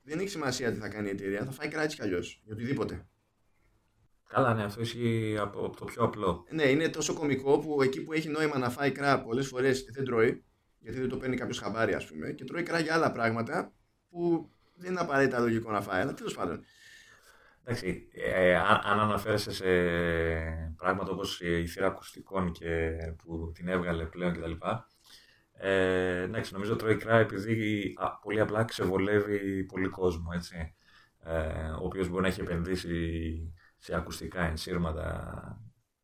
δεν 0.03 0.19
έχει 0.19 0.29
σημασία 0.29 0.71
τι 0.71 0.79
θα 0.79 0.89
κάνει 0.89 1.07
η 1.07 1.11
εταιρεία, 1.11 1.45
θα 1.45 1.51
φάει 1.51 1.67
κράτη 1.67 1.95
κι 1.95 2.01
αλλιώς, 2.01 2.41
για 2.43 2.53
οτιδήποτε. 2.53 3.07
Καλά, 4.29 4.53
ναι, 4.53 4.63
αυτό 4.63 4.81
ισχύει 4.81 5.37
από 5.39 5.69
το 5.69 5.85
πιο 5.85 6.03
απλό. 6.03 6.45
Ναι, 6.49 6.63
είναι 6.63 6.89
τόσο 6.89 7.13
κωμικό 7.13 7.59
που 7.59 7.81
εκεί 7.81 8.03
που 8.03 8.13
έχει 8.13 8.29
νόημα 8.29 8.57
να 8.57 8.69
φάει 8.69 8.91
κρά 8.91 9.21
πολλές 9.21 9.47
φορές 9.47 9.83
δεν 9.93 10.03
τρώει, 10.05 10.43
γιατί 10.79 10.99
δεν 10.99 11.09
το 11.09 11.17
παίρνει 11.17 11.35
κάποιος 11.35 11.59
χαμπάρι, 11.59 11.93
ας 11.93 12.05
πούμε, 12.05 12.31
και 12.31 12.43
τρώει 12.43 12.63
κρά 12.63 12.79
για 12.79 12.93
άλλα 12.93 13.11
πράγματα 13.11 13.73
που 14.09 14.49
δεν 14.75 14.91
είναι 14.91 14.99
απαραίτητα 14.99 15.39
λογικό 15.39 15.71
να 15.71 15.81
φάει. 15.81 16.01
Αλλά 16.01 16.13
τέλος 16.13 16.33
πάντων. 16.33 16.63
Εντάξει, 17.63 18.07
ε, 18.11 18.55
αν, 18.55 18.81
αν 18.83 18.99
αναφέρεσαι 18.99 19.51
σε 19.51 19.65
πράγματα 20.77 21.11
όπως 21.11 21.41
η 21.41 21.67
θύρα 21.67 21.87
ακουστικών 21.87 22.51
και 22.51 22.97
που 23.23 23.51
την 23.53 23.67
έβγαλε 23.67 24.05
πλέον 24.05 24.33
κτλ. 24.33 24.51
Ε, 25.67 26.21
εντάξει, 26.21 26.53
νομίζω 26.53 26.75
τρώει 26.75 26.95
κρά 26.97 27.17
επειδή 27.17 27.93
α, 27.97 28.17
πολύ 28.19 28.39
απλά 28.39 28.63
ξεβολεύει 28.63 29.63
πολύ 29.63 29.87
κόσμο, 29.87 30.29
έτσι. 30.33 30.75
Ε, 31.19 31.69
ο 31.69 31.83
οποίος 31.85 32.07
μπορεί 32.09 32.21
να 32.21 32.27
έχει 32.27 32.41
επενδύσει 32.41 33.53
σε 33.77 33.95
ακουστικά 33.95 34.43
ενσύρματα 34.45 35.61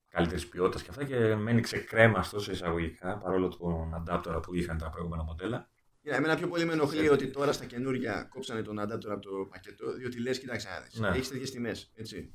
καλύτερης 0.09 0.47
ποιότητας 0.47 0.83
και 0.83 0.89
αυτά 0.89 1.03
και 1.03 1.35
μένει 1.35 1.61
ξεκρέμαστο 1.61 2.39
σε 2.39 2.51
εισαγωγικά 2.51 3.17
παρόλο 3.17 3.47
τον 3.47 3.93
αντάπτορα 3.93 4.39
που 4.39 4.53
είχαν 4.55 4.77
τα 4.77 4.89
προηγούμενα 4.89 5.23
μοντέλα. 5.23 5.69
Για 6.01 6.15
εμένα 6.15 6.35
πιο 6.35 6.47
πολύ 6.47 6.65
με 6.65 6.73
ενοχλεί 6.73 7.09
ότι 7.09 7.27
τώρα 7.27 7.51
στα 7.51 7.65
καινούργια 7.65 8.23
κόψανε 8.29 8.61
τον 8.61 8.79
adapter 8.79 9.09
από 9.09 9.19
το 9.21 9.47
πακέτο, 9.49 9.93
διότι 9.93 10.19
λες, 10.21 10.39
κοίταξε 10.39 10.69
να 10.69 10.79
δεις, 10.81 10.99
Ναι. 10.99 11.07
Έχεις 11.07 11.29
τέτοιες 11.29 11.51
τιμές. 11.51 11.91
Έτσι. 11.95 12.33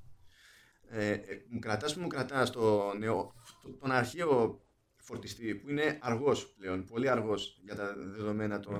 Ε, 0.88 1.10
ε, 1.10 1.20
μου 1.48 1.58
κρατάς 1.58 1.94
που 1.94 2.00
μου 2.00 2.06
κρατάς 2.06 2.50
το 2.50 2.92
νέο, 2.98 3.32
το- 3.62 3.76
τον 3.80 3.90
αρχαίο 3.90 4.60
φορτιστή 5.06 5.54
που 5.54 5.70
είναι 5.70 5.98
αργός 6.00 6.54
πλέον, 6.58 6.84
πολύ 6.84 7.08
αργός 7.08 7.60
για 7.64 7.74
τα 7.74 7.94
δεδομένα 7.96 8.60
των, 8.60 8.76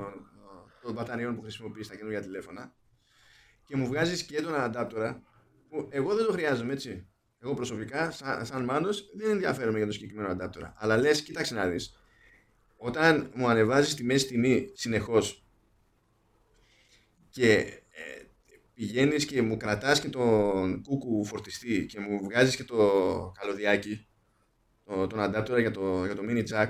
των 0.83 0.93
μπαταριών 0.93 1.35
που 1.35 1.43
χρησιμοποιείς 1.43 1.87
στα 1.87 1.97
καινούργια 1.97 2.23
τηλέφωνα. 2.23 2.75
Και 3.65 3.77
μου 3.77 3.87
βγάζεις 3.87 4.23
και 4.23 4.43
τον 4.43 4.53
adapter 4.57 5.21
που 5.69 5.89
εγώ 5.91 6.15
δεν 6.15 6.27
το 6.27 6.33
χρειάζομαι 6.33 6.73
έτσι. 6.73 7.09
Εγώ 7.39 7.55
προσωπικά, 7.55 8.11
σαν, 8.11 8.47
σαν 8.47 8.65
μάνος, 8.65 9.11
δεν 9.17 9.31
ενδιαφέρομαι 9.31 9.77
για 9.77 9.87
το 9.87 9.93
συγκεκριμένο 9.93 10.37
adapter. 10.39 10.73
Αλλά 10.75 10.97
λες, 10.97 11.23
κοίταξε 11.23 11.55
να 11.55 11.67
δεις. 11.67 12.01
Όταν 12.77 13.33
μου 13.35 13.49
ανεβάζεις 13.49 13.95
τη 13.95 14.05
μέση 14.05 14.27
τιμή 14.27 14.71
συνεχώς 14.75 15.47
και 17.31 17.53
ε, 17.91 18.23
πηγαίνεις 18.75 19.25
και 19.25 19.43
μου 19.43 19.57
κρατάς 19.57 20.01
και 20.01 20.09
τον 20.09 20.83
κούκου 20.83 21.25
φορτιστή 21.25 21.87
και 21.87 22.01
μου 22.01 22.25
βγάζεις 22.25 22.57
και 22.57 22.65
το 22.65 22.77
καλωδιάκι 23.41 24.07
το, 24.87 25.07
τον 25.07 25.19
adapter 25.21 25.61
για 25.61 25.71
το, 25.71 26.05
για 26.05 26.15
το 26.15 26.23
mini 26.29 26.45
jack 26.49 26.69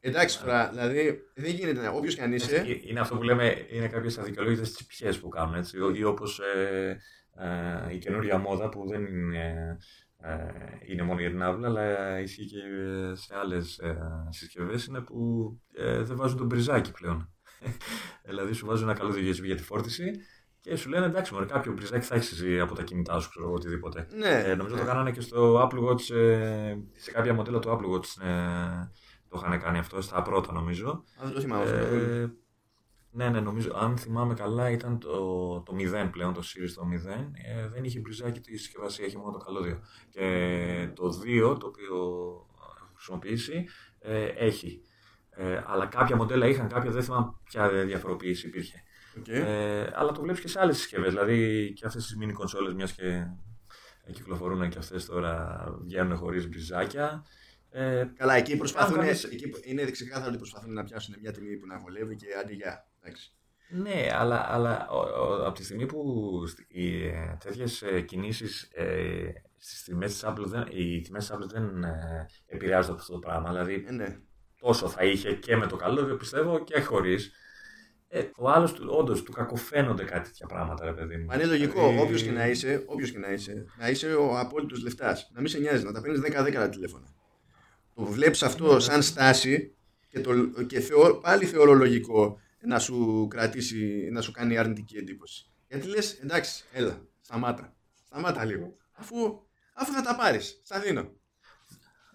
εντάξει 0.00 0.40
τώρα 0.40 0.68
δηλαδή 0.68 1.18
δεν 1.34 1.50
γίνεται 1.50 1.80
να 1.80 1.90
όποιος 1.90 2.14
και 2.14 2.22
αν 2.22 2.32
είσαι 2.32 2.56
Ε, 2.56 2.80
Είναι 2.82 3.00
αυτό 3.00 3.16
που 3.16 3.22
λέμε, 3.22 3.66
είναι 3.70 3.88
κάποιες 3.88 4.18
αδικαιολόγητες 4.18 4.72
τσιπιές 4.72 5.18
που 5.18 5.28
κάνουν, 5.28 5.54
έτσι, 5.54 5.76
ή 5.94 6.04
όπως 6.04 6.40
ε, 6.40 7.00
ε, 7.36 7.94
η 7.94 7.98
καινούργια 7.98 8.38
μόδα 8.38 8.68
που 8.68 8.88
δεν 8.88 9.06
είναι, 9.06 9.78
ε, 10.20 10.36
είναι 10.86 11.02
μόνο 11.02 11.20
για 11.20 11.30
την 11.30 11.42
άβλα, 11.42 11.68
αλλά 11.68 12.20
ισχύει 12.20 12.46
και 12.46 12.58
σε 13.12 13.36
άλλες 13.36 13.78
ε, 13.78 13.98
συσκευές, 14.28 14.86
είναι 14.86 15.00
που 15.00 15.50
ε, 15.72 16.02
δεν 16.02 16.16
βάζουν 16.16 16.38
τον 16.38 16.46
μπριζάκι 16.46 16.90
πλέον. 16.90 17.32
δηλαδή 18.28 18.52
σου 18.52 18.66
βάζουν 18.66 18.88
ένα 18.88 18.98
καλό 18.98 19.10
USB 19.10 19.44
για 19.44 19.56
τη 19.56 19.62
φόρτιση 19.62 20.10
και 20.60 20.76
σου 20.76 20.88
λένε 20.88 21.06
εντάξει, 21.06 21.32
μωρέ, 21.34 21.46
κάποιο 21.46 21.72
μπριζάκι 21.72 22.06
θα 22.06 22.14
έχεις 22.14 22.32
εσύ 22.32 22.60
από 22.60 22.74
τα 22.74 22.82
κινητά 22.82 23.20
σου, 23.20 23.28
ξέρω 23.28 23.44
εγώ, 23.44 23.54
οτιδήποτε. 23.54 24.06
ναι, 24.16 24.42
Ε, 24.44 24.54
νομίζω 24.54 24.74
ναι. 24.74 24.80
το 24.80 24.86
κάνανε 24.86 25.10
και 25.10 25.20
στο 25.20 25.68
Apple 25.68 25.88
Watch, 25.88 26.14
ε, 26.14 26.76
σε 26.92 27.10
κάποια 27.10 27.34
μοντέλα 27.34 27.58
του 27.58 27.68
Apple 27.70 27.94
Watch 27.96 28.26
ε, 28.26 28.88
το 29.28 29.42
είχαν 29.44 29.60
κάνει 29.60 29.78
αυτό, 29.78 30.00
στα 30.00 30.22
πρώτα 30.22 30.52
νομίζω. 30.52 30.88
Α, 30.88 31.24
δεν 31.24 31.32
το 31.32 31.40
θυμάμαι 31.40 31.62
αυτό. 31.62 31.76
Ε, 31.76 32.34
ναι, 33.12 33.28
ναι, 33.28 33.40
νομίζω, 33.40 33.72
αν 33.74 33.98
θυμάμαι 33.98 34.34
καλά, 34.34 34.70
ήταν 34.70 34.98
το, 34.98 35.10
το 35.60 35.74
0 36.04 36.08
πλέον, 36.10 36.32
το 36.32 36.40
Series 36.40 36.72
το 36.74 36.82
0. 36.82 37.10
Ε, 37.46 37.68
δεν 37.68 37.84
είχε 37.84 38.00
μπριζάκι 38.00 38.40
τη 38.40 38.56
συσκευασία, 38.56 39.06
είχε 39.06 39.18
μόνο 39.18 39.30
το 39.30 39.38
καλώδιο. 39.38 39.80
Και 40.10 40.90
το 40.94 41.20
2, 41.52 41.58
το 41.60 41.66
οποίο 41.66 41.96
έχω 42.58 42.90
χρησιμοποιήσει, 42.94 43.64
ε, 43.98 44.24
έχει. 44.24 44.82
Ε, 45.30 45.62
αλλά 45.66 45.86
κάποια 45.86 46.16
μοντέλα 46.16 46.46
είχαν, 46.46 46.68
κάποια 46.68 46.90
δεν 46.90 47.02
θυμάμαι 47.02 47.32
ποια 47.44 47.68
διαφοροποίηση 47.68 48.46
υπήρχε. 48.46 48.82
Οκ. 49.18 49.28
Ε, 49.28 49.90
αλλά 49.94 50.12
το 50.12 50.20
βλέπεις 50.20 50.40
και 50.40 50.48
σε 50.48 50.60
άλλες 50.60 50.76
συσκευές. 50.76 51.08
Δηλαδή 51.12 51.72
και 51.72 51.86
αυτές 51.86 52.06
τις 52.06 52.16
mini 52.20 52.32
κονσόλες, 52.32 52.74
μιας 52.74 52.92
και 52.92 53.06
ε, 54.04 54.12
κυκλοφορούν 54.12 54.68
και 54.68 54.78
αυτές 54.78 55.04
τώρα 55.06 55.64
βγαίνουν 55.84 56.16
χωρίς 56.16 56.48
μπριζάκια. 56.48 57.24
Ε, 57.70 58.04
Καλά, 58.16 58.34
εκεί 58.34 58.56
προσπαθούν. 58.56 58.94
Αν 58.98 59.00
κάνεις- 59.04 59.24
Εκεί 59.24 59.52
είναι 59.64 59.84
ξεκάθαρο 59.90 60.28
ότι 60.28 60.36
προσπαθούν 60.38 60.72
να 60.72 60.84
πιάσουν 60.84 61.14
μια 61.20 61.32
τιμή 61.32 61.56
που 61.56 61.66
να 61.66 61.78
βολεύει 61.78 62.16
και 62.16 62.26
άντε 62.42 62.52
για. 62.52 62.86
Εντάξει. 63.02 63.34
Ναι, 63.72 64.08
αλλά, 64.12 64.52
αλλά 64.52 64.88
ο, 64.88 64.96
ο, 64.98 65.46
από 65.46 65.52
τη 65.58 65.64
στιγμή 65.64 65.86
που 65.86 66.42
στι- 66.46 66.66
οι, 66.68 67.06
ε, 67.06 67.36
τέτοιες 67.44 67.82
ε, 67.82 68.00
κινήσεις 68.00 68.62
ε, 68.74 69.32
στις 69.56 69.82
τιμές 69.82 70.12
της 70.12 70.22
Apple 70.26 70.44
δεν, 70.46 70.66
οι 70.70 71.00
τιμές 71.00 71.26
της 71.26 71.36
Apple 71.36 71.48
δεν 71.52 71.84
ε, 71.84 72.26
επηρεάζονται 72.46 72.92
από 72.92 73.00
αυτό 73.00 73.12
το 73.12 73.18
πράγμα. 73.18 73.48
Δηλαδή 73.48 73.84
Ε, 73.88 73.92
ναι. 73.92 74.18
τόσο 74.60 74.88
θα 74.88 75.04
είχε 75.04 75.34
και 75.34 75.56
με 75.56 75.66
το 75.66 75.76
καλώδιο 75.76 76.16
πιστεύω 76.16 76.64
και 76.64 76.80
χωρίς. 76.80 77.32
Ε, 78.12 78.30
ο 78.36 78.50
άλλος 78.50 78.72
του, 78.72 78.86
όντως 78.90 79.22
του 79.22 79.32
κακοφαίνονται 79.32 80.04
κάτι 80.04 80.28
τέτοια 80.28 80.46
πράγματα, 80.46 80.84
ρε 80.84 80.92
παιδί 80.92 81.16
μου. 81.16 81.24
Μα 81.24 81.34
είναι 81.34 81.44
λογικό, 81.44 81.80
Δηλαδή, 81.80 81.98
όποιος 81.98 82.22
και 82.22 82.30
να 82.30 82.48
είσαι, 82.48 82.82
όποιος 82.86 83.10
και 83.10 83.18
να 83.18 83.32
είσαι, 83.32 83.64
να 83.78 83.88
είσαι 83.88 84.14
ο 84.14 84.38
απόλυτος 84.38 84.82
λεφτάς. 84.82 85.30
Να 85.34 85.40
μην 85.40 85.50
σε 85.50 85.58
νοιάζει, 85.58 85.84
να 85.84 85.92
τα 85.92 86.00
παίρνεις 86.00 86.20
10-10 86.20 86.52
τα 86.52 86.68
τηλέφωνα. 86.68 87.06
Το 87.94 88.04
βλέπεις 88.04 88.42
αυτό 88.42 88.74
Ναι. 88.74 88.80
σαν 88.80 89.02
στάση 89.02 89.76
και, 90.08 90.20
το, 90.20 90.32
και 90.66 90.80
θεω, 90.80 91.18
πάλι 91.18 91.44
θεωρώ 91.44 91.72
λογικό 91.72 92.38
να 92.60 92.78
σου 92.78 93.26
κρατήσει, 93.30 94.08
να 94.12 94.20
σου 94.20 94.32
κάνει 94.32 94.58
αρνητική 94.58 94.96
εντύπωση. 94.96 95.50
Γιατί 95.68 95.86
λες, 95.86 96.12
εντάξει, 96.22 96.64
έλα, 96.72 97.06
σταμάτα. 97.20 97.74
Σταμάτα 98.04 98.44
λίγο. 98.44 98.76
Αφού, 98.92 99.16
αφού 99.74 99.92
θα 99.92 100.02
τα 100.02 100.16
πάρεις, 100.16 100.60
στα 100.64 100.80
δίνω. 100.80 101.12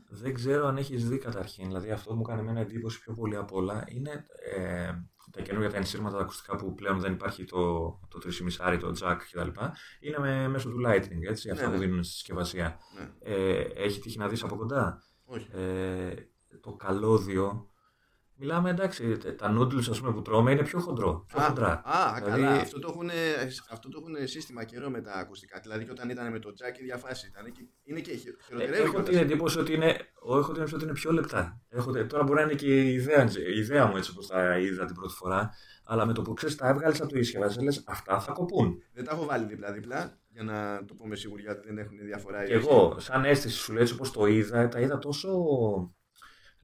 Δεν 0.10 0.34
ξέρω 0.34 0.68
αν 0.68 0.78
έχεις 0.78 1.08
δει 1.10 1.18
καταρχήν. 1.18 1.68
Δηλαδή 1.68 1.92
αυτό 1.92 2.10
που 2.10 2.16
μου 2.16 2.22
κάνει 2.22 2.40
εμένα 2.40 2.60
εντύπωση 2.60 3.00
πιο 3.00 3.14
πολύ 3.14 3.36
απ' 3.36 3.54
όλα 3.54 3.84
είναι 3.88 4.26
ε, 4.56 4.92
τα 5.36 5.42
καινούργια 5.42 5.70
τα 5.72 5.78
ενσύρματα 5.78 6.16
τα 6.18 6.22
ακουστικά 6.22 6.56
που 6.56 6.74
πλέον 6.76 7.00
δεν 7.00 7.14
υπάρχει 7.14 7.44
το, 7.44 7.90
το 8.08 8.20
3,5 8.60 8.78
το 8.80 8.94
jack 9.02 9.18
κτλ. 9.32 9.62
Είναι 10.00 10.20
με, 10.20 10.48
μέσω 10.48 10.70
του 10.70 10.82
lightning, 10.86 11.30
έτσι, 11.30 11.50
αυτά 11.50 11.66
Ναι, 11.66 11.74
που 11.74 11.80
ναι. 11.80 11.86
δίνουν 11.86 12.04
στη 12.04 12.14
συσκευασία. 12.14 12.80
Ναι. 12.98 13.10
Ε, 13.20 13.60
έχει 13.60 14.00
τύχει 14.00 14.18
να 14.18 14.28
δεις 14.28 14.44
από 14.44 14.56
κοντά. 14.56 15.04
Όχι. 15.26 15.48
Ε, 15.52 16.14
το 16.62 16.74
καλώδιο. 16.74 17.70
Μιλάμε 18.38 18.70
εντάξει, 18.70 19.18
τα 19.38 19.58
noodles 19.58 19.90
ας 19.90 20.00
πούμε, 20.00 20.14
που 20.14 20.22
τρώμε 20.22 20.52
είναι 20.52 20.64
πιο 20.64 20.80
χοντρό. 20.80 21.26
Πιο 21.28 21.40
Α, 21.42 21.44
χοντρά. 21.46 21.82
α, 21.86 22.14
Δηλαδή- 22.24 22.42
καλά. 22.44 22.52
Αυτό 22.52 22.80
το, 22.80 22.88
έχουν, 22.92 23.10
αυτό 23.72 23.90
το 23.90 24.00
έχουν 24.02 24.28
σύστημα 24.28 24.64
καιρό 24.64 24.90
με 24.90 25.02
τα 25.02 25.12
ακουστικά. 25.14 25.60
Δηλαδή 25.64 25.86
και 25.86 25.92
όταν 25.92 26.10
ήταν 26.10 26.32
με 26.32 26.40
το 26.40 26.50
jack 26.50 26.80
η 26.80 26.84
διαφάση 26.84 27.28
ήταν. 27.28 27.52
Και, 27.52 27.62
είναι 27.84 28.00
και 28.00 28.12
χει- 28.16 28.28
Ε, 28.28 28.44
χειροτερεύει. 28.46 28.78
έχω 28.82 28.90
κιόλας. 28.90 29.10
την 29.10 29.18
εντύπωση 29.18 29.60
ότι 29.60 29.74
είναι, 29.74 29.96
έχω 30.30 30.42
την 30.52 30.62
εντύπωση 30.62 30.76
ότι 30.76 30.84
είναι 30.84 30.94
πιο 30.94 31.12
λεπτά. 31.12 31.62
Έχω, 31.70 31.92
τώρα 32.06 32.24
μπορεί 32.24 32.36
να 32.40 32.42
είναι 32.42 32.54
και 32.54 32.82
η 32.84 32.94
ιδέα, 32.94 33.24
η 33.54 33.58
ιδέα 33.60 33.86
μου 33.86 33.98
έτσι 33.98 34.12
όπως 34.12 34.28
τα 34.28 34.58
είδα 34.60 34.86
την 34.86 34.96
πρώτη 34.96 35.14
φορά. 35.14 35.50
Αλλά 35.86 36.06
με 36.06 36.14
το 36.14 36.22
που 36.22 36.34
ξέρεις, 36.34 36.56
τα 36.56 36.68
έβγαλες 36.68 37.02
από 37.02 37.10
το 37.10 37.16
συσκευασία, 37.18 37.64
λες 37.64 37.84
αυτά 37.88 38.20
θα 38.20 38.32
κοπούν. 38.32 38.78
Δεν 38.94 39.04
τα 39.06 39.12
έχω 39.16 39.26
βάλει 39.26 39.46
δίπλα-δίπλα 39.46 40.18
για 40.30 40.44
να 40.44 40.86
το 40.86 40.94
πω 40.94 41.08
με 41.08 41.16
σιγουριά 41.16 41.52
ότι 41.52 41.68
δεν 41.68 41.78
έχουν 41.78 41.98
διαφορά. 42.06 42.44
Και 42.44 42.54
εγώ, 42.54 42.96
σαν 43.00 43.26
αίσθηση 43.26 43.58
σου 43.58 43.74
λέω 43.74 43.82
έτσι 43.82 43.94
όπως 43.94 44.12
το 44.12 44.26
είδα, 44.26 44.68
τα 44.68 44.80
είδα 44.80 44.98
τόσο 44.98 45.30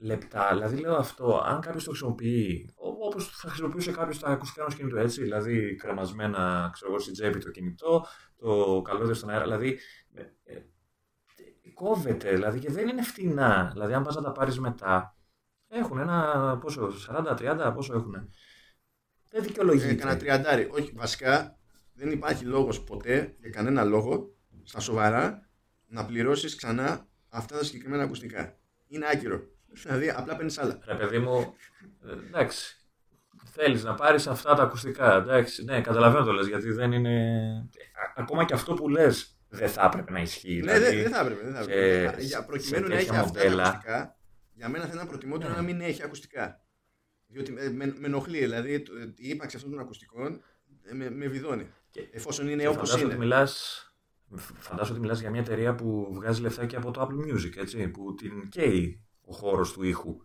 λεπτά. 0.01 0.49
Δηλαδή 0.51 0.77
λέω 0.77 0.95
αυτό, 0.95 1.41
αν 1.45 1.61
κάποιος 1.61 1.83
το 1.83 1.89
χρησιμοποιεί, 1.89 2.69
όπως 2.75 3.27
θα 3.29 3.47
χρησιμοποιούσε 3.47 3.91
κάποιος 3.91 4.19
τα 4.19 4.27
ακουστικά 4.27 4.61
ενός 4.61 4.75
κινητού, 4.75 4.97
έτσι. 4.97 5.21
Δηλαδή 5.21 5.75
κρεμασμένα, 5.75 6.69
ξέρω 6.73 6.91
εγώ, 6.91 7.01
στην 7.01 7.13
τσέπη 7.13 7.39
το 7.39 7.51
κινητό, 7.51 8.05
το 8.35 8.81
καλώδιο 8.81 9.13
στον 9.13 9.29
αέρα. 9.29 9.43
Δηλαδή 9.43 9.79
ε, 10.13 10.21
ε, 10.43 10.61
κόβεται, 11.73 12.31
δηλαδή 12.31 12.59
και 12.59 12.71
δεν 12.71 12.87
είναι 12.87 13.01
φτηνά. 13.01 13.69
Δηλαδή, 13.73 13.93
αν 13.93 14.03
πας 14.03 14.15
να 14.15 14.21
τα 14.21 14.31
πάρεις 14.31 14.59
μετά, 14.59 15.15
έχουν 15.67 15.99
ένα 15.99 16.57
πόσο, 16.61 16.91
40-30, 17.07 17.71
πόσο 17.75 17.93
έχουν. 17.93 18.11
Δεν 19.29 19.41
Ε, 19.41 19.45
δικαιολογείται. 19.45 19.93
Κάνα 19.93 20.17
τριαντάρι. 20.17 20.69
Όχι, 20.71 20.91
βασικά 20.95 21.59
δεν 21.93 22.11
υπάρχει 22.11 22.45
λόγος 22.45 22.83
ποτέ 22.83 23.35
για 23.39 23.49
κανένα 23.49 23.83
λόγο 23.83 24.35
στα 24.63 24.79
σοβαρά 24.79 25.49
να 25.87 26.05
πληρώσεις 26.05 26.55
ξανά 26.55 27.07
αυτά 27.29 27.57
τα 27.57 27.63
συγκεκριμένα 27.63 28.03
ακουστικά. 28.03 28.59
Είναι 28.87 29.05
άκυρο. 29.11 29.41
Δηλαδή 29.73 30.09
απλά 30.09 30.35
παίρνεις 30.35 30.57
άλλα. 30.57 30.79
Ρε 30.85 30.95
παιδί 30.95 31.19
μου, 31.19 31.53
ε, 32.05 32.11
εντάξει. 32.27 32.75
Θέλεις 33.53 33.83
να 33.83 33.95
πάρεις 33.95 34.27
αυτά 34.27 34.53
τα 34.55 34.63
ακουστικά. 34.63 35.13
Εντάξει, 35.15 35.63
ναι, 35.63 35.81
καταλαβαίνω 35.81 36.25
το 36.25 36.31
λες 36.31 36.47
γιατί 36.47 36.71
δεν 36.71 36.91
είναι. 36.91 37.47
Α- 37.93 38.21
ακόμα 38.21 38.45
και 38.45 38.53
αυτό 38.53 38.73
που 38.73 38.89
λες 38.89 39.39
δεν 39.49 39.69
θα 39.69 39.85
έπρεπε 39.85 40.11
να 40.11 40.19
ισχύει. 40.21 40.61
Ναι, 40.63 40.73
δηλαδή, 40.73 40.95
δεν 40.95 41.03
δεν 41.03 41.11
θα 41.11 41.19
έπρεπε. 41.19 41.43
Δεν 41.43 41.53
θα 41.53 41.63
σε- 41.63 41.71
έπρεπε. 41.71 42.21
για, 42.23 42.45
προκειμένου 42.45 42.85
σε 42.85 42.89
να 42.91 42.97
έχει 42.97 43.05
τέτοια 43.05 43.21
αυτά 43.21 43.33
τα 43.39 43.43
μοντέλα. 43.43 43.63
ακουστικά, 43.67 44.17
για 44.53 44.69
μένα 44.69 44.85
θα 44.85 44.91
ήταν 44.93 45.07
προτιμότερο 45.07 45.49
Ναι. 45.49 45.55
να 45.55 45.61
μην 45.61 45.81
έχει 45.81 46.03
ακουστικά. 46.03 46.61
Διότι 47.27 47.51
με, 47.51 47.69
με, 47.69 47.85
με 47.85 48.07
ενοχλεί. 48.07 48.39
Δηλαδή 48.39 48.81
το- 48.81 48.93
η 49.15 49.29
ύπαρξη 49.29 49.55
αυτών 49.55 49.71
των 49.71 49.79
ακουστικών 49.79 50.41
ε, 50.83 50.93
με, 50.93 51.09
με 51.09 51.27
βιδώνει. 51.27 51.67
Και- 51.89 52.07
Εφόσον 52.11 52.47
είναι 52.49 52.61
Και 52.61 52.67
όπως 52.67 52.77
φαντάζομαι 52.89 53.01
είναι. 53.03 53.13
ότι 53.13 53.21
μιλάς, 53.21 53.85
φαντάζομαι 54.57 54.91
ότι 54.97 55.01
μιλάς 55.01 55.19
για 55.19 55.29
μια 55.29 55.39
εταιρεία 55.41 55.75
που 55.75 56.09
βγάζει 56.13 56.41
λεφτά 56.41 56.65
και 56.65 56.75
από 56.75 56.91
το 56.91 57.01
Apple 57.01 57.31
Music, 57.33 57.57
έτσι, 57.57 57.87
που 57.87 58.13
την 58.13 58.49
καίει 58.49 59.05
ο 59.31 59.33
χώρος 59.33 59.73
του 59.73 59.83
ήχου. 59.83 60.17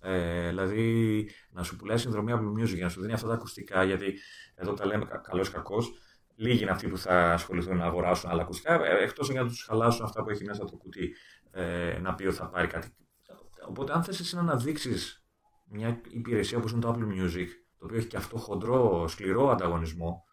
Ε, 0.00 0.48
δηλαδή 0.48 1.30
να 1.50 1.62
σου 1.62 1.76
πουλάει 1.76 1.98
συνδρομή 1.98 2.32
Apple 2.34 2.62
Music 2.62 2.74
για 2.74 2.84
να 2.84 2.90
σου 2.90 3.00
δίνει 3.00 3.12
αυτά 3.12 3.26
τα 3.28 3.34
ακουστικά, 3.34 3.84
γιατί 3.84 4.18
εδώ 4.54 4.74
τα 4.74 4.86
λέμε 4.86 5.04
κα- 5.04 5.16
καλός 5.18 5.50
κακός, 5.50 5.92
λίγοι 6.34 6.62
είναι 6.62 6.70
αυτοί 6.70 6.88
που 6.88 6.98
θα 6.98 7.32
ασχοληθούν 7.32 7.76
να 7.76 7.84
αγοράσουν 7.84 8.30
άλλα 8.30 8.42
ακουστικά, 8.42 8.84
ε, 8.84 9.02
εκτός 9.02 9.30
για 9.30 9.42
να 9.42 9.48
τους 9.48 9.62
χαλάσουν 9.62 10.04
αυτά 10.04 10.22
που 10.22 10.30
έχει 10.30 10.44
μέσα 10.44 10.64
το 10.64 10.76
κουτί, 10.76 11.14
ε, 11.50 11.98
να 12.00 12.14
πει 12.14 12.26
ότι 12.26 12.36
θα 12.36 12.48
πάρει 12.48 12.66
κάτι. 12.66 12.88
Οπότε 13.68 13.92
αν 13.92 14.02
θες 14.04 14.20
εσύ 14.20 14.34
να 14.34 14.40
αναδείξεις 14.40 15.24
μια 15.68 16.00
υπηρεσία 16.08 16.58
όπως 16.58 16.72
είναι 16.72 16.80
το 16.80 16.96
Apple 16.96 17.04
Music, 17.22 17.46
το 17.78 17.84
οποίο 17.84 17.98
έχει 17.98 18.06
και 18.06 18.16
αυτό 18.16 18.38
χοντρό, 18.38 19.08
σκληρό 19.08 19.50
ανταγωνισμό, 19.50 20.24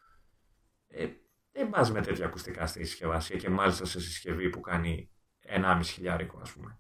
ε, 0.88 1.08
δεν 1.52 1.70
πας 1.70 1.92
με 1.92 2.02
τέτοια 2.02 2.26
ακουστικά 2.26 2.68
στη 2.68 2.86
συσκευασία 2.86 3.38
και 3.38 3.50
μάλιστα 3.50 3.86
σε 3.86 4.00
συσκευή 4.00 4.50
που 4.50 4.60
κάνει 4.60 5.12
1,5 5.40 5.92
χιλιάρικο, 5.92 6.40
ας 6.42 6.52
πούμε. 6.52 6.80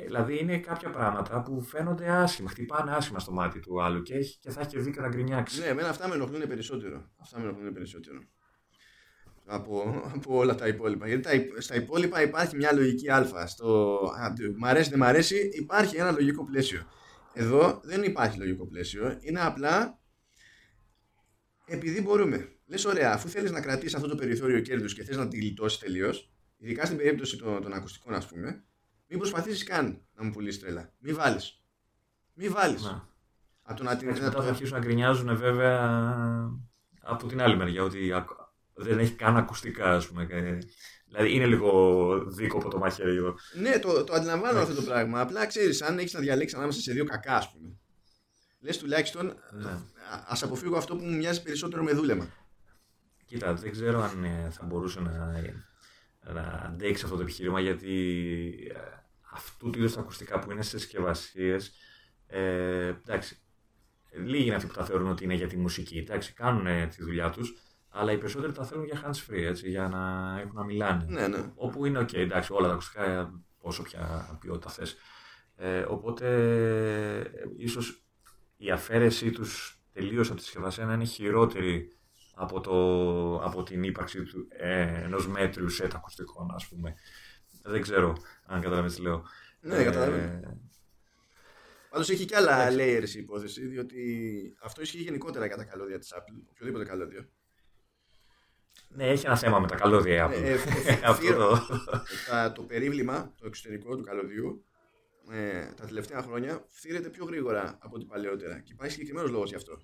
Ε, 0.00 0.04
δηλαδή 0.04 0.38
είναι 0.38 0.58
κάποια 0.58 0.90
πράγματα 0.90 1.42
που 1.42 1.62
φαίνονται 1.62 2.08
άσχημα, 2.08 2.50
χτυπάνε 2.50 2.92
άσχημα 2.92 3.18
στο 3.18 3.32
μάτι 3.32 3.60
του 3.60 3.82
άλλου 3.82 4.02
και, 4.02 4.14
έχει, 4.14 4.38
και 4.38 4.50
θα 4.50 4.60
έχει 4.60 4.68
και 4.68 4.78
δίκιο 4.78 5.02
να 5.02 5.08
γκρινιάξει. 5.08 5.60
Ναι, 5.60 5.66
εμένα 5.66 5.88
αυτά 5.88 6.08
με 6.08 6.14
ενοχλούν 6.14 6.48
περισσότερο. 6.48 7.10
Αυτά 7.16 7.38
με 7.38 7.44
ενοχλούν 7.44 7.72
περισσότερο. 7.72 8.18
Από, 9.44 10.02
από 10.14 10.36
όλα 10.36 10.54
τα 10.54 10.66
υπόλοιπα. 10.66 11.06
Γιατί 11.06 11.22
τα, 11.22 11.32
υπ- 11.32 11.60
στα 11.60 11.74
υπόλοιπα 11.74 12.22
υπάρχει 12.22 12.56
μια 12.56 12.72
λογική 12.72 13.10
α. 13.10 13.46
Στο 13.46 13.94
α, 14.20 14.32
το 14.32 14.52
μ' 14.56 14.64
αρέσει, 14.64 14.90
δεν 14.90 14.98
μ' 14.98 15.02
αρέσει, 15.02 15.50
υπάρχει 15.52 15.96
ένα 15.96 16.10
λογικό 16.10 16.44
πλαίσιο. 16.44 16.86
Εδώ 17.32 17.80
δεν 17.84 18.02
υπάρχει 18.02 18.38
λογικό 18.38 18.66
πλαίσιο. 18.66 19.18
Είναι 19.20 19.40
απλά 19.40 19.98
επειδή 21.66 22.00
μπορούμε. 22.00 22.52
Λες 22.66 22.84
ωραία, 22.84 23.12
αφού 23.12 23.28
θέλεις 23.28 23.50
να 23.50 23.60
κρατήσεις 23.60 23.94
αυτό 23.94 24.08
το 24.08 24.14
περιθώριο 24.14 24.60
κέρδους 24.60 24.94
και 24.94 25.04
θες 25.04 25.16
να 25.16 25.28
τη 25.28 25.36
γλιτώσεις 25.36 25.78
τελείως, 25.78 26.32
ειδικά 26.56 26.84
στην 26.84 26.96
περίπτωση 26.96 27.36
των, 27.36 27.62
των 27.62 27.72
ακουστικών 27.72 28.14
ας 28.14 28.26
πούμε, 28.26 28.64
μην 29.08 29.18
προσπαθήσεις 29.18 29.64
καν 29.64 30.02
να 30.14 30.24
μου 30.24 30.30
πουλήσεις 30.30 30.60
τρέλα. 30.60 30.92
Μην 30.98 31.14
βάλεις. 31.14 31.62
Μην 32.34 32.52
βάλεις. 32.52 32.82
Να. 32.82 33.08
Από 33.62 33.76
το 33.78 33.82
να 33.84 33.96
την... 33.96 34.02
Εντάξει, 34.08 34.22
να 34.22 34.28
μετά 34.28 34.38
το- 34.38 34.44
θα 34.44 34.50
αρχίσουν 34.50 34.78
να 34.78 34.84
γκρινιάζουν 34.84 35.36
βέβαια 35.36 35.80
από 37.00 37.26
την 37.26 37.40
άλλη 37.42 37.56
μεριά 37.56 37.82
ότι 37.82 38.12
ακ- 38.12 38.30
δεν 38.74 38.98
έχει 38.98 39.12
καν 39.12 39.36
ακουστικά, 39.36 39.94
ας 39.94 40.06
πούμε. 40.08 40.26
Ε, 40.30 40.58
Δηλαδή 41.06 41.34
είναι 41.34 41.46
λίγο 41.46 42.18
δίκοπο 42.26 42.68
το 42.68 42.78
μαχαίρι 42.78 43.16
εδώ. 43.16 43.34
Ναι, 43.54 43.78
το, 43.78 44.04
το 44.04 44.12
αντιλαμβάνω 44.12 44.60
αυτό 44.60 44.74
το 44.74 44.82
πράγμα. 44.82 45.20
Απλά 45.20 45.46
ξέρεις, 45.46 45.82
αν 45.82 45.98
έχεις 45.98 46.12
να 46.12 46.20
διαλέξεις 46.20 46.56
ανάμεσα 46.58 46.80
σε 46.80 46.92
δύο 46.92 47.04
κακά, 47.04 47.36
ας 47.36 47.52
πούμε. 47.52 47.76
Λες 48.60 48.78
τουλάχιστον, 48.78 49.26
Ναι. 49.52 49.78
ας 50.26 50.42
αποφύγω 50.42 50.76
αυτό 50.76 50.96
που 50.96 51.04
μου 51.04 51.16
μοιάζει 51.16 51.42
περισσότερο 51.42 51.82
με 51.82 51.92
δούλεμα. 51.92 52.28
Κοίτα, 53.24 53.54
δεν 53.54 53.70
ξέρω 53.70 54.02
αν 54.02 54.24
ε, 54.24 54.48
θα 54.50 54.64
μπορούσε 54.64 55.00
να, 55.00 55.42
να 56.32 56.62
αντέξει 56.66 57.04
αυτό 57.04 57.16
το 57.16 57.22
επιχείρημα 57.22 57.60
γιατί 57.60 57.92
ε, 58.74 58.78
αυτού 59.32 59.70
του 59.70 59.78
είδους 59.78 59.94
τα 59.94 60.00
ακουστικά 60.00 60.38
που 60.38 60.50
είναι 60.50 60.62
σε 60.62 60.78
συσκευασίες. 60.78 61.72
Ε, 62.26 62.86
εντάξει, 62.86 63.38
λίγοι 64.12 64.46
είναι 64.46 64.54
αυτοί 64.54 64.66
που 64.66 64.74
τα 64.74 64.84
θεωρούν 64.84 65.08
ότι 65.08 65.24
είναι 65.24 65.34
για 65.34 65.46
τη 65.46 65.56
μουσική. 65.56 65.98
Εντάξει, 65.98 66.32
κάνουν 66.32 66.66
ε, 66.66 66.86
τη 66.86 67.02
δουλειά 67.02 67.30
τους, 67.30 67.54
αλλά 67.88 68.12
οι 68.12 68.18
περισσότεροι 68.18 68.52
τα 68.52 68.64
θέλουν 68.64 68.84
για 68.84 69.02
hands 69.04 69.32
free, 69.32 69.42
έτσι, 69.42 69.68
για 69.68 69.88
να 69.88 70.34
έχουν 70.40 70.54
να 70.54 70.64
μιλάνε. 70.64 71.04
Ναι, 71.08 71.28
ναι. 71.28 71.52
Όπου 71.54 71.86
είναι 71.86 72.00
ok, 72.00 72.14
εντάξει, 72.14 72.52
όλα 72.52 72.66
τα 72.66 72.72
ακουστικά, 72.72 73.04
ε, 73.04 73.30
όσο 73.58 73.82
πια 73.82 74.38
ποιότητα 74.40 74.70
θες. 74.70 74.96
Ε, 75.56 75.80
οπότε, 75.80 76.26
ε, 77.20 77.44
ίσως 77.56 78.04
η 78.56 78.70
αφαίρεσή 78.70 79.30
τους 79.30 79.82
τελείως 79.92 80.28
από 80.28 80.36
τη 80.36 80.42
συσκευασία 80.42 80.84
να 80.84 80.92
είναι 80.92 81.04
χειρότερη 81.04 81.97
από, 82.38 82.60
το, 82.60 82.74
από 83.44 83.62
την 83.62 83.82
ύπαρξη 83.82 84.22
του, 84.22 84.48
ε, 84.50 85.02
ενός 85.02 85.28
μέτριου 85.28 85.68
σετ 85.68 85.94
ακουστικών, 85.94 86.54
ας 86.54 86.68
πούμε. 86.68 86.94
Δεν 87.62 87.82
ξέρω 87.82 88.12
αν 88.46 88.60
καταλαβαίνεις 88.60 88.94
τι 88.94 89.02
λέω. 89.02 89.24
Ναι, 89.60 89.84
καταλαβαίνω. 89.84 90.60
Πάντως 91.90 92.10
έχει 92.10 92.24
και 92.24 92.36
άλλα 92.36 92.68
layers 92.70 93.14
η 93.14 93.18
υπόθεση, 93.18 93.66
διότι 93.66 94.00
αυτό 94.60 94.82
ισχύει 94.82 95.02
γενικότερα 95.02 95.46
για 95.46 95.56
τα 95.56 95.64
καλώδια 95.64 95.98
της 95.98 96.14
Apple. 96.16 96.42
Οποιοδήποτε 96.50 96.84
καλώδιο. 96.84 97.28
Ναι, 98.88 99.08
έχει 99.08 99.26
ένα 99.26 99.36
θέμα 99.36 99.58
με 99.58 99.66
τα 99.66 99.76
καλώδια 99.76 100.14
η 100.14 100.28
Apple. 100.28 100.42
Ε, 100.42 100.52
ε, 100.52 100.58
ε, 100.86 101.00
Αυτό 101.10 101.34
το... 101.34 101.66
τα, 102.28 102.52
το 102.52 102.62
περίβλημα, 102.62 103.34
το 103.36 103.46
εξωτερικό 103.46 103.96
του 103.96 104.02
καλωδιού, 104.02 104.64
ε, 105.30 105.72
τα 105.76 105.86
τελευταία 105.86 106.22
χρόνια 106.22 106.64
φθήρεται 106.68 107.08
πιο 107.08 107.24
γρήγορα 107.24 107.78
από 107.80 107.96
ό,τι 107.96 108.04
παλαιότερα. 108.04 108.60
Και 108.60 108.72
υπάρχει 108.72 108.92
συγκεκριμένος 108.92 109.30
λόγος 109.30 109.48
γι' 109.48 109.56
αυτό. 109.56 109.78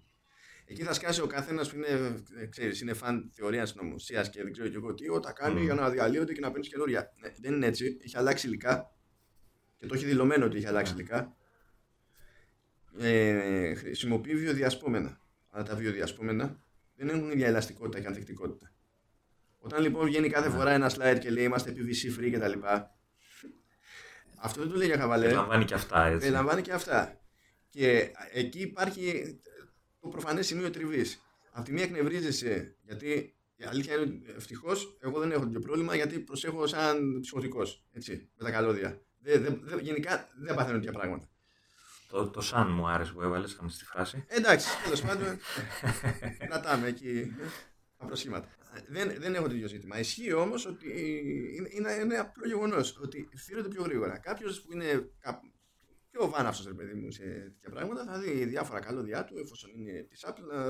Εκεί 0.67 0.83
θα 0.83 0.93
σκάσει 0.93 1.21
ο 1.21 1.27
καθένας 1.27 1.71
που 1.71 1.77
είναι, 1.77 2.17
ε, 2.41 2.47
ξέρεις, 2.47 2.81
είναι 2.81 2.93
φαν 2.93 3.31
θεωρίας 3.35 3.69
συνωμοσία 3.71 4.23
και 4.23 4.43
δεν 4.43 4.53
ξέρω 4.53 4.69
και 4.69 4.77
εγώ 4.77 4.95
τι, 4.95 5.05
τα 5.23 5.33
κάνει 5.33 5.61
Mm. 5.61 5.65
για 5.65 5.75
να 5.75 5.91
διαλύονται 5.91 6.33
και 6.33 6.41
να 6.41 6.51
παίρνεις 6.51 6.69
καινούρια. 6.69 7.13
Ναι, 7.21 7.33
δεν 7.41 7.53
είναι 7.55 7.67
έτσι. 7.67 7.99
Έχει 8.05 8.17
αλλάξει 8.17 8.47
υλικά 8.47 8.93
και 9.79 9.87
το 9.87 9.95
έχει 9.95 10.05
δηλωμένο 10.05 10.45
ότι 10.45 10.57
έχει 10.57 10.67
αλλάξει 10.67 10.93
Ναι. 10.95 11.01
υλικά. 11.01 11.37
Ε, 12.99 13.75
χρησιμοποιεί 13.75 14.35
βιοδιασπόμενα. 14.35 15.21
Αλλά 15.51 15.65
τα 15.65 15.75
βιοδιασπόμενα 15.77 16.65
δεν 16.97 17.09
έχουν 17.09 17.31
ίδια 17.31 17.47
ελαστικότητα 17.47 18.01
και 18.01 18.07
ανθεκτικότητα. 18.07 18.73
Όταν 19.59 19.83
λοιπόν 19.83 20.07
βγαίνει 20.07 20.29
κάθε 20.29 20.49
Ναι. 20.49 20.55
φορά 20.55 20.71
ένα 20.71 20.91
slide 20.91 21.19
και 21.21 21.31
λέει 21.31 21.45
είμαστε 21.45 21.73
PVC 21.77 22.19
free 22.21 22.31
κτλ. 22.33 22.59
Αυτό 24.37 24.61
δεν 24.61 24.71
το 24.71 24.77
λέει 24.77 24.87
για 24.87 24.99
χαβαλέ. 24.99 25.25
Περιλαμβάνει 25.25 25.65
και 25.65 25.75
αυτά, 25.75 26.05
έτσι. 26.07 26.19
Περιλαμβάνει 26.19 26.63
και 26.63 26.73
αυτά. 26.73 27.21
Και 27.71 28.11
εκεί 28.33 28.61
υπάρχει 28.61 29.39
το 30.05 30.11
προφανές 30.11 30.47
σημείο 30.47 30.71
τριβής. 30.71 31.21
Απ' 31.51 31.65
τη 31.65 31.73
μία 31.73 31.83
εκνευρίζεσαι, 31.83 32.77
γιατί 32.83 33.35
η 33.57 33.65
αλήθεια 33.65 33.95
είναι 33.95 34.03
ότι 34.03 34.25
ευτυχώς 34.37 34.97
εγώ 35.01 35.19
δεν 35.21 35.31
έχω 35.33 35.45
τέτοιο 35.45 35.61
πρόβλημα, 35.61 35.95
γιατί 35.95 36.19
προσέχω 36.19 36.67
σαν 36.67 37.21
ψυχοτικός. 37.21 37.85
Έτσι, 37.93 38.31
με 38.37 38.45
τα 38.45 38.51
καλώδια. 38.51 39.01
Δε, 39.21 39.39
δε, 39.39 39.49
δε- 39.63 39.81
γενικά 39.81 40.29
δεν 40.35 40.55
παθαίνω 40.55 40.79
τέτοια 40.79 40.93
πράγματα. 40.93 41.29
Το, 42.09 42.29
το 42.31 42.41
σαν 42.41 42.71
μου 42.73 42.87
άρεσε 42.89 43.13
που 43.13 43.23
έβαλες 43.23 43.59
αυτή 43.63 43.79
τη 43.79 43.85
φράση. 43.85 44.25
Ε, 44.29 44.37
Εντάξει, 44.37 44.69
τέλος 44.85 45.01
πάντων. 45.03 45.39
κρατάμε 46.49 46.87
εκεί 46.89 47.33
απροσχήματα. 47.97 48.49
Δεν, 48.89 49.15
δεν 49.19 49.35
έχω 49.35 49.49
τέτοιο 49.49 49.69
ζήτημα. 49.69 49.99
Ισχύει 49.99 50.33
όμως 50.33 50.67
ότι 50.67 50.89
είναι, 51.57 51.69
είναι, 51.73 51.93
είναι 51.93 52.17
απλό 52.17 52.47
γεγονός 52.47 52.99
ότι 53.03 53.29
φθήρονται 53.37 53.69
πιο 53.69 53.83
γρήγορα. 53.83 54.19
Κάποιος 54.19 54.61
που 54.63 54.73
είναι 54.73 55.11
κάπου 56.15 56.27
πιο 56.27 56.29
βάναυσος, 56.29 56.67
ρε 56.67 56.73
παιδί 56.73 56.95
μου, 56.95 57.11
σε 57.11 57.23
τέτοια 57.23 57.71
πράγματα 57.71 58.05
θα 58.05 58.19
δει 58.19 58.45
διάφορα 58.45 58.81
καλώδια 58.81 59.25
του, 59.25 59.39
εφόσον 59.39 59.71
είναι 59.75 60.07
της 60.09 60.25
Apple, 60.27 60.45
να, 60.53 60.65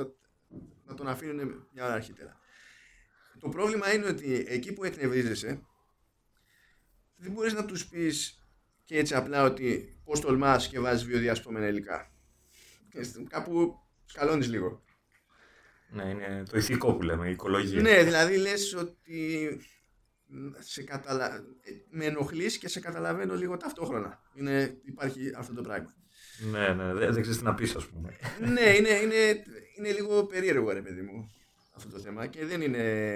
να 0.84 0.94
τον 0.94 1.08
αφήνουν 1.08 1.68
μια 1.72 1.84
ώρα 1.84 1.94
αρχίτερα. 1.94 2.38
Το 3.38 3.48
πρόβλημα 3.48 3.94
είναι 3.94 4.06
ότι 4.06 4.44
εκεί 4.48 4.72
που 4.72 4.84
εκνευρίζεσαι, 4.84 5.60
δεν 7.16 7.32
μπορείς 7.32 7.52
να 7.52 7.64
τους 7.64 7.88
πεις 7.88 8.44
και 8.84 8.98
έτσι 8.98 9.14
απλά 9.14 9.44
ότι 9.44 9.98
πώς 10.04 10.20
τολμάς 10.20 10.68
και 10.68 10.80
βάζεις 10.80 11.06
βιοδιασπόμενα 11.06 11.66
υλικά. 11.66 12.12
Και 12.88 13.06
κάπου 13.28 13.74
σκαλώνεις 14.04 14.48
λίγο. 14.48 14.84
Ναι, 15.88 16.04
είναι 16.04 16.42
το 16.50 16.56
ηθικό 16.56 16.94
που 16.94 17.02
λέμε, 17.02 17.28
η 17.28 17.30
οικολογία. 17.30 17.80
Ναι, 17.80 18.02
δηλαδή 18.02 18.36
λες 18.36 18.74
ότι 18.74 19.48
σε 20.58 20.82
καταλα... 20.82 21.34
ε, 21.60 21.70
με 21.90 22.04
ενοχλείς 22.04 22.58
και 22.58 22.68
σε 22.68 22.80
καταλαβαίνω 22.80 23.34
λίγο 23.34 23.56
ταυτόχρονα. 23.56 24.20
Είναι, 24.34 24.80
υπάρχει 24.84 25.32
αυτό 25.36 25.54
το 25.54 25.62
πράγμα. 25.62 25.94
Ναι, 26.50 26.68
ναι, 26.68 26.94
δεν, 26.94 27.12
δεν 27.12 27.22
ξέρεις 27.22 27.38
τι 27.38 27.44
να 27.44 27.54
πεις, 27.54 27.74
ας 27.76 27.86
πούμε. 27.86 28.16
ναι, 28.40 28.74
είναι, 28.76 28.88
είναι, 28.88 29.44
είναι 29.78 29.92
λίγο 29.92 30.26
περίεργο 30.26 30.72
ρε 30.72 30.82
παιδί 30.82 31.02
μου 31.02 31.30
αυτό 31.76 31.90
το 31.90 31.98
θέμα 31.98 32.26
και 32.26 32.44
δεν 32.44 32.60
είναι... 32.60 33.14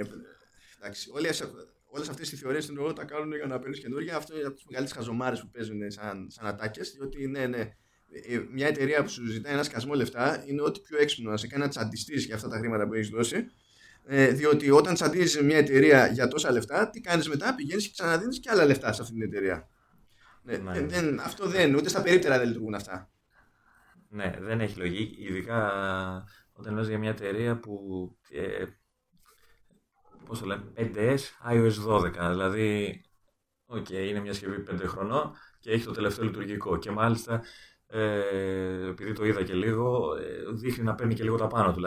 Εντάξει, 0.79 1.11
όλες, 1.13 1.53
όλες 1.91 2.09
αυτές 2.09 2.33
οι 2.33 2.37
θεωρίες 2.37 2.65
στην 2.65 2.79
ώρα 2.79 2.93
τα 2.93 3.05
κάνουν 3.05 3.35
για 3.35 3.47
να 3.47 3.59
παίρνεις 3.59 3.81
καινούργια. 3.81 4.17
Αυτό 4.17 4.37
είναι 4.37 4.47
από 4.47 4.55
τις 4.55 4.65
μεγαλύτερες 4.69 5.05
χαζομάρες 5.05 5.41
που 5.41 5.51
παίζουν 5.51 5.91
σαν, 5.91 6.27
σαν 6.31 6.47
ατάκες, 6.47 6.91
διότι 6.91 7.27
ναι, 7.27 7.47
ναι, 7.47 7.71
ε, 8.11 8.45
μια 8.51 8.67
εταιρεία 8.67 9.03
που 9.03 9.09
σου 9.09 9.27
ζητάει 9.27 9.53
ένα 9.53 9.63
σκασμό 9.63 9.95
λεφτά 9.95 10.45
είναι 10.47 10.63
ό,τι 10.63 10.81
πιο 10.81 10.99
έξυπνο 10.99 11.31
να 11.31 11.37
σε 11.37 11.47
κάνει 11.47 11.63
να 11.63 11.69
τσαντιστείς 11.69 12.25
για 12.25 12.35
αυτά 12.35 12.49
τα 12.49 12.59
χρήματα 12.59 12.87
που 12.87 12.95
έχεις 12.95 13.09
δώσει. 13.09 13.47
Ε, 14.11 14.29
διότι 14.33 14.71
όταν 14.71 14.95
τσαντίζεις 14.95 15.43
μια 15.43 15.57
εταιρεία 15.57 16.07
για 16.07 16.29
τόσα 16.29 16.53
λεφτά, 16.53 16.91
τι 16.91 17.01
κάνεις 17.01 17.29
μετά, 17.29 17.55
πηγαίνεις 17.55 17.85
και 17.87 17.93
ξαναδίνεις 17.93 18.41
και 18.41 18.51
άλλα 18.51 18.65
λεφτά 18.65 18.93
σε 18.93 19.03
αυτή 19.03 19.15
την 19.15 19.23
εταιρεία. 19.23 19.69
Ναι, 20.43 20.57
Ναι, 20.57 20.73
δεν- 20.73 20.83
ναι. 20.83 20.89
δεν- 20.89 21.21
αυτό 21.21 21.47
δεν, 21.49 21.75
ούτε 21.75 21.89
στα 21.89 22.03
περίπτερα 22.03 22.39
δεν 22.39 22.47
λειτουργούν 22.47 22.75
αυτά. 22.75 23.11
Ναι, 24.09 24.37
δεν 24.41 24.61
έχει 24.61 24.79
λογική, 24.79 25.23
ειδικά 25.23 25.73
όταν 26.53 26.75
λες 26.75 26.89
για 26.89 26.99
μια 26.99 27.11
εταιρεία 27.11 27.59
που. 27.59 27.79
Ε, 28.31 28.65
πώς 30.27 30.41
το 30.41 30.47
λέμε, 30.47 30.73
5S 30.77 31.19
iOS 31.53 31.73
12. 31.87 32.29
Δηλαδή, 32.31 33.01
οκ, 33.67 33.91
είναι 33.91 34.21
μια 34.21 34.33
συσκευή 34.33 34.61
5 34.63 34.87
χρονών 34.87 35.33
και 35.61 35.71
έχει 35.71 35.85
το 35.85 35.93
τελευταίο 35.93 36.25
λειτουργικό. 36.25 36.77
Και 36.79 36.91
μάλιστα, 36.91 37.43
ε, 37.87 38.87
επειδή 38.89 39.13
το 39.13 39.25
είδα 39.25 39.43
και 39.43 39.55
λίγο, 39.55 40.15
ε, 40.17 40.53
δείχνει 40.55 40.85
να 40.85 40.95
παίρνει 40.95 41.15
και 41.15 41.23
λίγο 41.23 41.37
τα 41.37 41.47
πάνω 41.47 41.73
του. 41.73 41.81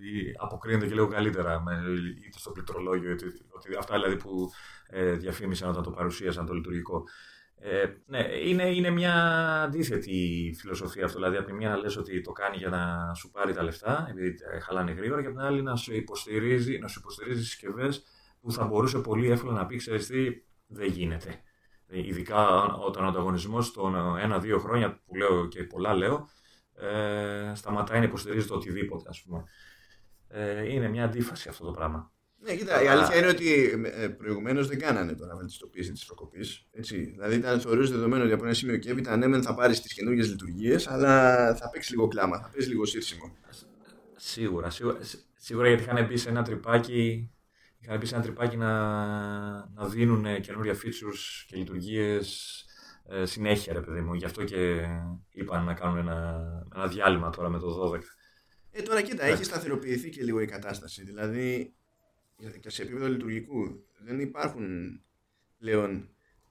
Δηλαδή, 0.00 0.34
αποκρίνεται 0.38 0.86
και 0.86 0.94
λίγο 0.94 1.06
καλύτερα 1.06 1.62
με, 1.62 1.82
είτε 2.26 2.38
στο 2.38 2.50
πληκτρολόγιο, 2.50 3.10
είτε, 3.10 3.24
ότι 3.48 3.76
αυτά 3.78 3.94
δηλαδή 3.94 4.16
που 4.16 4.50
ε, 4.86 5.12
διαφήμισαν 5.12 5.68
όταν 5.70 5.82
το 5.82 5.90
παρουσίασαν 5.90 6.46
το 6.46 6.52
λειτουργικό. 6.52 7.04
Ε, 7.62 7.84
ναι, 8.06 8.18
είναι, 8.44 8.62
είναι 8.62 8.90
μια 8.90 9.14
αντίθετη 9.62 10.52
φιλοσοφία 10.58 11.04
αυτό. 11.04 11.18
Δηλαδή, 11.18 11.36
από 11.36 11.46
τη 11.46 11.52
μία 11.52 11.68
να 11.68 11.76
λες 11.76 11.96
ότι 11.96 12.20
το 12.20 12.32
κάνει 12.32 12.56
για 12.56 12.68
να 12.68 13.14
σου 13.14 13.30
πάρει 13.30 13.52
τα 13.52 13.62
λεφτά, 13.62 14.06
επειδή 14.10 14.34
χαλάνε 14.62 14.92
γρήγορα, 14.92 15.20
και 15.20 15.26
από 15.26 15.36
την 15.36 15.46
άλλη 15.46 15.62
να 15.62 15.76
σου 15.76 15.94
υποστηρίζει, 15.94 16.78
να 16.78 16.88
σου 16.88 16.98
υποστηρίζει 16.98 17.44
συσκευές 17.44 18.02
που 18.40 18.52
θα 18.52 18.64
μπορούσε 18.64 18.98
πολύ 18.98 19.30
εύκολα 19.30 19.52
να 19.52 19.66
πει: 19.66 19.76
Ξέρεις 19.76 20.06
τι, 20.06 20.28
δεν 20.66 20.86
γίνεται. 20.86 21.40
Ειδικά 21.86 22.64
όταν 22.74 23.04
ο 23.04 23.08
ανταγωνισμός 23.08 23.72
των 23.72 24.18
ένα-δύο 24.18 24.58
χρόνια, 24.58 25.00
που 25.06 25.14
λέω 25.14 25.46
και 25.48 25.62
πολλά 25.62 25.94
λέω, 25.94 26.28
ε, 26.74 27.52
σταματάει 27.54 27.98
να 27.98 28.04
υποστηρίζει 28.04 28.46
το 28.46 28.54
οτιδήποτε, 28.54 29.08
ας 29.08 29.22
πούμε. 29.22 29.44
Ε, 30.32 30.72
είναι 30.72 30.88
μια 30.88 31.04
αντίφαση 31.04 31.48
αυτό 31.48 31.64
το 31.64 31.70
πράγμα. 31.70 32.12
Ναι, 32.42 32.56
κοίτα, 32.56 32.82
η 32.82 32.86
αλήθεια 32.86 33.16
είναι 33.16 33.26
ότι 33.26 33.80
ε, 33.84 34.08
προηγουμένως 34.08 34.68
δεν 34.68 34.78
κάνανε 34.78 35.12
τώρα 35.12 35.36
βελτιστοποίηση 35.36 35.92
της 35.92 36.04
προκοπής. 36.04 36.66
Δηλαδή 36.72 37.34
ήταν 37.34 37.60
θεωρούσε 37.60 37.92
δεδομένο 37.92 38.24
ότι 38.24 38.32
από 38.32 38.44
ένα 38.44 38.54
σημείο 38.54 38.76
και 38.76 38.90
έπειτα 38.90 39.16
ναι, 39.16 39.42
θα 39.42 39.54
πάρεις 39.54 39.80
τις 39.80 39.94
καινούργιες 39.94 40.28
λειτουργίες, 40.28 40.88
αλλά 40.88 41.54
θα 41.54 41.70
παίξει 41.70 41.90
λίγο 41.90 42.08
κλάμα, 42.08 42.40
θα 42.40 42.48
παίξει 42.52 42.68
λίγο 42.68 42.84
σύρσιμο. 42.84 43.36
Σίγουρα, 44.16 44.70
σίγουρα, 44.70 44.98
σίγουρα 45.34 45.68
γιατί 45.68 45.82
είχαν 45.82 46.06
μπει 46.06 46.16
σε 46.16 46.28
ένα 46.28 46.42
τρυπάκι, 46.42 47.30
είχαν 47.78 47.98
μπει 47.98 48.06
σε 48.06 48.14
ένα 48.14 48.24
τρυπάκι 48.24 48.56
να, 48.56 48.72
να 49.74 49.88
δίνουν 49.88 50.40
καινούργια 50.40 50.74
features 50.74 51.44
και 51.46 51.56
λειτουργίες 51.56 52.64
ε, 53.08 53.26
συνέχεια, 53.26 53.72
ρε 53.72 53.80
παιδί 53.80 54.00
μου. 54.00 54.14
Γι' 54.14 54.24
αυτό 54.24 54.44
και 54.44 54.86
είπαν 55.30 55.64
να 55.64 55.74
κάνουν 55.74 55.98
ένα, 55.98 56.40
ένα 56.74 56.86
διάλειμμα 56.86 57.30
τώρα 57.30 57.48
με 57.48 57.58
το 57.58 57.92
12. 57.94 57.98
Ε, 58.70 58.82
τώρα 58.82 59.02
κοίτα, 59.02 59.24
έχει 59.24 59.44
σταθεροποιηθεί 59.44 60.10
και 60.10 60.22
λίγο 60.22 60.40
η 60.40 60.46
κατάσταση. 60.46 61.04
Δηλαδή, 61.04 61.74
και 62.60 62.70
σε 62.70 62.82
επίπεδο 62.82 63.08
λειτουργικού 63.08 63.84
δεν 63.98 64.20
υπάρχουν 64.20 65.00
πλέον 65.58 66.08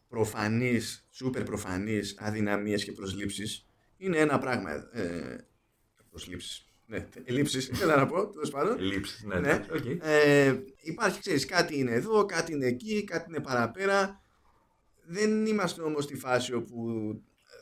προφανείς, 0.07 1.07
σούπερ 1.09 1.43
προφανείς 1.43 2.15
αδυναμίες 2.19 2.83
και 2.83 2.91
προσλήψεις. 2.91 3.65
Είναι 3.97 4.17
ένα 4.17 4.39
πράγμα. 4.39 4.71
Ε, 4.91 5.37
προσλήψεις. 6.09 6.63
Ναι, 6.85 7.07
ελλείψεις, 7.23 7.67
ήθελα 7.67 7.95
να 8.01 8.05
πω, 8.05 8.27
τέλος 8.29 8.49
πάντων. 8.49 8.77
Ελλείψεις, 8.77 9.23
ναι. 9.23 9.39
ναι. 9.39 9.65
Okay. 9.71 9.97
Ε, 10.01 10.57
υπάρχει, 10.81 11.19
ξέρεις, 11.19 11.45
κάτι 11.45 11.77
είναι 11.77 11.91
εδώ, 11.91 12.25
κάτι 12.25 12.53
είναι 12.53 12.65
εκεί, 12.65 13.03
κάτι 13.03 13.25
είναι 13.29 13.39
παραπέρα. 13.39 14.21
Δεν 15.05 15.45
είμαστε 15.45 15.81
όμως 15.81 16.03
στη 16.03 16.15
φάση 16.15 16.53
όπου 16.53 17.11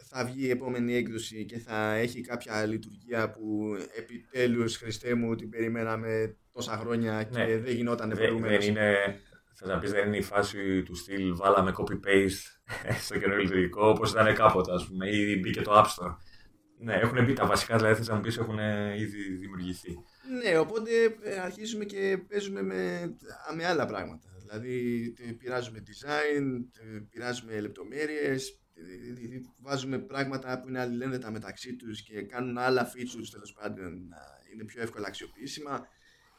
θα 0.10 0.26
βγει 0.26 0.46
η 0.46 0.50
επόμενη 0.50 0.96
έκδοση 0.96 1.46
και 1.46 1.58
θα 1.58 1.94
έχει 1.94 2.22
κάποια 2.22 2.66
λειτουργία 2.66 3.32
που 3.32 3.76
επιτέλους 3.98 4.78
Χριστέ 4.78 5.14
μου 5.14 5.36
την 5.36 5.50
περιμέναμε 5.50 6.38
τόσα 6.54 6.78
χρόνια 6.78 7.24
και 7.24 7.38
ναι. 7.38 7.58
δεν 7.58 7.76
γινόταν 7.76 8.10
προηγουμένως. 8.10 8.66
Δεν 8.66 8.76
είναι, 8.76 9.20
θα 9.54 9.68
να 9.68 9.80
πεις, 9.80 9.92
δεν 9.92 10.08
είναι 10.08 10.18
η 10.18 10.22
φάση 10.22 10.84
του 10.84 10.96
στυλ 10.96 11.36
βάλαμε 11.36 11.74
copy-paste 11.78 12.72
στο 13.06 13.20
καινούριο 13.20 13.44
λειτουργικό 13.44 13.88
όπως 13.88 14.12
ήταν 14.12 14.36
κάποτε 14.36 14.74
ας 14.74 14.88
πούμε 14.88 15.10
ή 15.10 15.40
μπήκε 15.42 15.62
το 15.62 15.72
App 15.74 15.86
Store. 15.86 16.16
Ναι, 16.80 16.94
έχουν 16.94 17.26
μπει 17.26 17.34
τα 17.34 17.46
βασικά, 17.46 17.76
δηλαδή 17.78 17.96
θες 17.96 18.08
να 18.08 18.16
μου 18.16 18.22
πεις 18.22 18.38
έχουν 18.38 18.58
ήδη 18.98 19.22
δημιουργηθεί. 19.40 19.98
Ναι, 20.44 20.58
οπότε 20.58 20.92
ε, 21.24 21.40
αρχίζουμε 21.40 21.86
και 21.86 22.18
παίζουμε 22.28 22.62
με, 22.62 23.16
με 23.56 23.66
άλλα 23.66 23.86
πράγματα. 23.86 24.28
Δηλαδή 24.40 25.14
πειράζουμε 25.38 25.84
design, 25.88 26.44
πειράζουμε 27.10 27.60
λεπτομέρειες, 27.60 28.62
βάζουμε 29.58 30.00
πράγματα 30.00 30.60
που 30.60 30.68
είναι 30.68 30.80
αλληλένδετα 30.80 31.32
μεταξύ 31.32 31.76
τους 31.76 32.02
και 32.02 32.22
κάνουν 32.22 32.58
άλλα 32.58 32.88
features 32.88 33.28
τέλος 33.32 33.54
πάντων 33.54 34.08
να 34.08 34.18
είναι 34.54 34.64
πιο 34.64 34.82
εύκολα 34.82 35.08
αξιοποιήσιμα. 35.08 35.88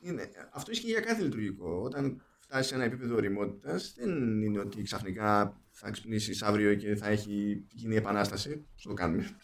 Είναι, 0.00 0.30
αυτό 0.52 0.70
ισχύει 0.70 0.86
για 0.90 1.00
κάθε 1.00 1.22
λειτουργικό. 1.22 1.80
Όταν 1.82 2.22
φτάσεις 2.38 2.66
σε 2.66 2.74
ένα 2.74 2.84
επίπεδο 2.84 3.14
ωριμότητα, 3.14 3.80
δεν 3.96 4.42
είναι 4.42 4.58
ότι 4.58 4.82
ξαφνικά 4.82 5.60
θα 5.70 5.90
ξυπνήσεις 5.90 6.42
αύριο 6.42 6.74
και 6.74 6.96
θα 6.96 7.06
έχει 7.06 7.64
γίνει 7.68 7.96
επανάσταση. 7.96 8.66
Στο 8.74 8.88
το 8.88 8.94
κάνουμε. 8.94 9.36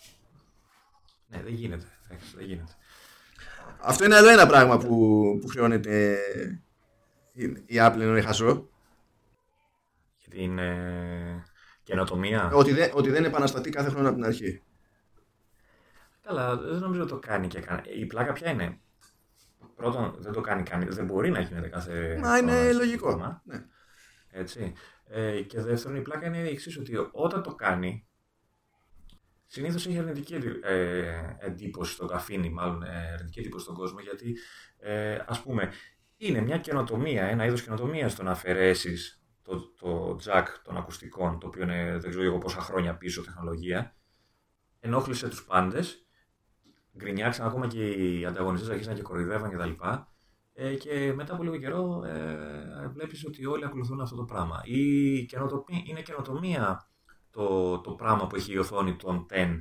Ναι, 1.26 1.42
δεν 1.42 1.52
γίνεται. 1.52 1.86
Δεν 2.34 2.46
γίνεται. 2.46 2.72
Αυτό 3.80 4.04
είναι 4.04 4.16
άλλο 4.16 4.28
ένα 4.28 4.46
πράγμα 4.46 4.78
που, 4.78 4.88
που 5.40 5.46
χρεώνεται 5.46 6.18
η 7.66 7.76
Apple 7.76 8.00
ενώ 8.00 8.10
είναι 8.10 8.20
χασό. 8.20 8.68
Γιατί 10.18 10.42
είναι 10.42 10.74
καινοτομία. 11.84 12.50
Ότι, 12.52 12.72
δεν, 12.72 12.90
ότι 12.94 13.10
δεν 13.10 13.24
επαναστατεί 13.24 13.70
κάθε 13.70 13.90
χρόνο 13.90 14.08
από 14.08 14.16
την 14.16 14.26
αρχή. 14.26 14.62
Καλά, 16.22 16.56
δεν 16.56 16.78
νομίζω 16.78 17.04
το 17.04 17.18
κάνει 17.18 17.46
και 17.46 17.60
κάνει. 17.60 17.82
Η 17.98 18.06
πλάκα 18.06 18.32
ποια 18.32 18.50
είναι; 18.50 18.78
Πρώτον, 19.76 20.14
δεν 20.18 20.32
το 20.32 20.40
κάνει 20.40 20.62
κανεί. 20.62 20.84
Δεν 20.84 21.04
μπορεί 21.04 21.30
να 21.30 21.40
γίνεται 21.40 21.68
κάθε. 21.68 22.18
Μα 22.22 22.38
είναι 22.38 22.72
λογικό. 22.72 23.40
Ναι. 23.44 23.64
Έτσι. 24.30 24.72
Ε, 25.04 25.40
και 25.40 25.60
δεύτερον, 25.60 25.96
η 25.96 26.02
πλάκα 26.02 26.26
είναι 26.26 26.38
η 26.38 26.48
εξής, 26.48 26.78
ότι 26.78 26.92
όταν 27.12 27.42
το 27.42 27.54
κάνει, 27.54 28.06
συνήθως 29.46 29.86
έχει 29.86 29.98
αρνητική 29.98 30.34
ε, 30.62 31.36
εντύπωση 31.38 31.92
στον 31.92 32.08
καφίνι, 32.08 32.50
μάλλον 32.50 32.82
ε, 32.82 33.12
αρνητική 33.12 33.38
εντύπωση 33.38 33.64
στον 33.64 33.76
κόσμο, 33.76 34.00
γιατί 34.00 34.36
ε, 34.78 35.18
ας 35.26 35.42
πούμε, 35.42 35.72
είναι 36.16 36.40
μια 36.40 36.58
καινοτομία, 36.58 37.24
ένα 37.24 37.44
είδος 37.44 37.62
καινοτομίας 37.62 38.14
το 38.14 38.22
να 38.22 38.30
αφαιρέσεις 38.30 39.23
το, 39.44 39.60
το 39.80 40.18
jack 40.24 40.44
των 40.64 40.76
ακουστικών, 40.76 41.38
το 41.38 41.46
οποίο 41.46 41.62
είναι 41.62 41.98
δεν 41.98 42.10
ξέρω 42.10 42.24
εγώ 42.24 42.38
πόσα 42.38 42.60
χρόνια 42.60 42.96
πίσω 42.96 43.22
τεχνολογία, 43.22 43.94
ενόχλησε 44.80 45.28
τους 45.28 45.44
πάντες, 45.44 46.06
γκρινιάξαν 46.96 47.46
ακόμα 47.46 47.66
και 47.66 47.90
οι 47.90 48.24
ανταγωνιστές 48.24 48.68
αρχίσαν 48.70 48.94
και 48.94 49.02
κοροϊδεύαν 49.02 49.50
κτλ. 49.50 49.70
Ε, 50.56 50.74
και 50.74 51.12
μετά 51.14 51.34
από 51.34 51.42
λίγο 51.42 51.56
καιρό 51.56 52.04
ε, 52.04 52.88
βλέπεις 52.88 53.24
ότι 53.26 53.46
όλοι 53.46 53.64
ακολουθούν 53.64 54.00
αυτό 54.00 54.16
το 54.16 54.24
πράγμα. 54.24 54.60
Η 54.64 55.24
καινοτομία, 55.24 55.82
είναι 55.84 56.02
καινοτομία 56.02 56.88
το, 57.30 57.78
το 57.78 57.90
πράγμα 57.90 58.26
που 58.26 58.36
έχει 58.36 58.52
η 58.52 58.58
οθόνη 58.58 58.96
των 58.96 59.26
10 59.30 59.60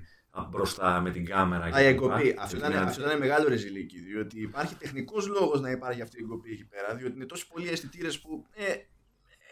μπροστά 0.49 1.01
με 1.01 1.11
την 1.11 1.25
κάμερα. 1.25 1.63
Α, 1.63 1.81
η 1.81 1.85
εγκοπή. 1.85 2.35
Αυτό 2.39 2.57
ήταν, 2.57 2.73
αυτό 2.73 3.01
ήταν 3.01 3.17
μεγάλο 3.17 3.47
ρεζιλίκι. 3.47 3.99
Διότι 3.99 4.41
υπάρχει 4.41 4.75
τεχνικός 4.75 5.27
λόγος 5.27 5.61
να 5.61 5.69
υπάρχει 5.69 6.01
αυτή 6.01 6.17
η 6.17 6.21
εγκοπή 6.23 6.51
εκεί 6.51 6.65
πέρα. 6.65 6.95
Διότι 6.95 7.15
είναι 7.15 7.25
τόσο 7.25 7.47
πολλοί 7.53 7.67
αισθητήρες 7.69 8.21
που 8.21 8.45
ε, 8.53 8.73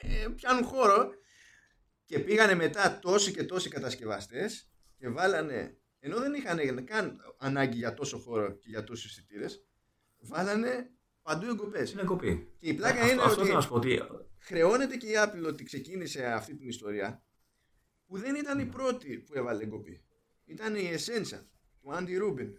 ε, 0.02 0.28
πιάνουν 0.36 0.64
χώρο 0.64 1.10
και 2.06 2.20
πήγανε 2.20 2.56
μετά 2.56 3.00
τόσοι 3.02 3.32
και 3.32 3.44
τόσοι 3.44 3.70
κατασκευαστές 3.70 4.70
και 4.98 5.10
βάλανε, 5.10 5.78
ενώ 6.00 6.20
δεν 6.20 6.34
είχαν 6.34 6.84
καν 6.86 7.18
ανάγκη 7.38 7.78
για 7.78 7.94
τόσο 7.94 8.18
χώρο 8.18 8.52
και 8.52 8.70
για 8.70 8.84
τόσους 8.84 9.12
εισιτήρες, 9.12 9.66
βάλανε 10.20 10.92
παντού 11.22 11.46
εγκοπές. 11.50 11.92
Είναι 11.92 12.02
εγκοπή. 12.02 12.52
Και 12.60 12.70
η 12.70 12.74
πλάκα 12.74 13.12
είναι 13.12 13.22
ότι, 13.70 14.02
χρεώνεται 14.40 14.98
και 14.98 15.08
η 15.08 15.14
Apple 15.16 15.48
ότι 15.48 15.64
ξεκίνησε 15.64 16.26
αυτή 16.26 16.56
την 16.56 16.68
ιστορία 16.68 17.24
που 18.08 18.18
δεν 18.18 18.36
ήταν 18.36 18.60
η 18.60 18.66
πρώτη 18.66 19.18
που 19.18 19.34
έβαλε 19.36 19.64
εγκοπή. 19.64 20.04
Ήταν 20.46 20.76
η 20.76 20.90
Essential 20.94 21.44
του 21.82 21.90
Andy 21.94 22.22
Rubin 22.24 22.54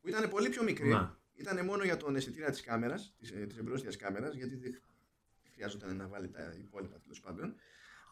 που 0.00 0.08
ήταν 0.08 0.30
πολύ 0.30 0.48
πιο 0.48 0.62
μικρή. 0.62 0.88
Να. 0.88 1.18
Ήταν 1.34 1.64
μόνο 1.64 1.84
για 1.84 1.96
τον 1.96 2.16
αισθητήρα 2.16 2.50
της 2.50 2.62
κάμερας, 2.62 3.14
της, 3.18 3.30
ε, 3.30 3.46
της 3.46 3.58
εμπρόστιας 3.58 3.96
κάμερας, 3.96 4.34
γιατί 4.34 4.56
χρειάζονταν 5.60 5.96
να 5.96 6.08
βάλει 6.08 6.28
τα 6.30 6.54
υπόλοιπα 6.58 6.98
τέλος 7.00 7.20
πάντων. 7.20 7.54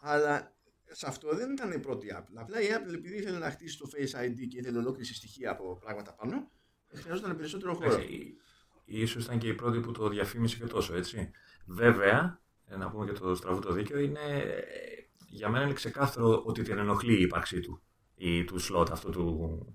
Αλλά 0.01 0.57
σε 0.91 1.07
αυτό 1.07 1.37
δεν 1.37 1.53
ήταν 1.53 1.73
η 1.73 1.79
πρώτη 1.79 2.07
Apple. 2.19 2.35
Απλά 2.35 2.61
η 2.61 2.66
Apple 2.70 2.95
επειδή 2.95 3.16
ήθελε 3.16 3.39
να 3.39 3.51
χτίσει 3.51 3.79
το 3.79 3.89
Face 3.93 4.25
ID 4.25 4.47
και 4.49 4.59
ήθελε 4.59 4.79
ολόκληρη 4.79 5.15
στοιχεία 5.15 5.51
από 5.51 5.79
πράγματα 5.81 6.15
πάνω, 6.15 6.51
χρειάζονταν 6.95 7.37
περισσότερο 7.37 7.75
χώρο. 7.75 7.99
Ίσως 8.85 9.25
ήταν 9.25 9.39
και 9.39 9.49
η 9.49 9.55
πρώτη 9.55 9.81
που 9.81 9.93
το 9.93 10.09
διαφήμισε 10.09 10.57
και 10.59 10.66
τόσο, 10.66 10.95
έτσι. 10.95 11.31
Βέβαια, 11.66 12.41
να 12.79 12.91
πούμε 12.91 13.07
και 13.07 13.19
το 13.19 13.35
στραβού 13.35 13.61
το 13.61 13.73
δίκαιο, 13.73 13.99
είναι, 13.99 14.55
για 15.29 15.49
μένα 15.49 15.65
είναι 15.65 15.73
ξεκάθαρο 15.73 16.43
ότι 16.45 16.62
την 16.62 16.79
ενοχλεί 16.79 17.19
η 17.19 17.23
ύπαρξή 17.23 17.61
του. 17.61 17.83
Ή 18.15 18.45
του 18.45 18.57
slot 18.61 18.91
αυτού 18.91 19.11
του, 19.11 19.66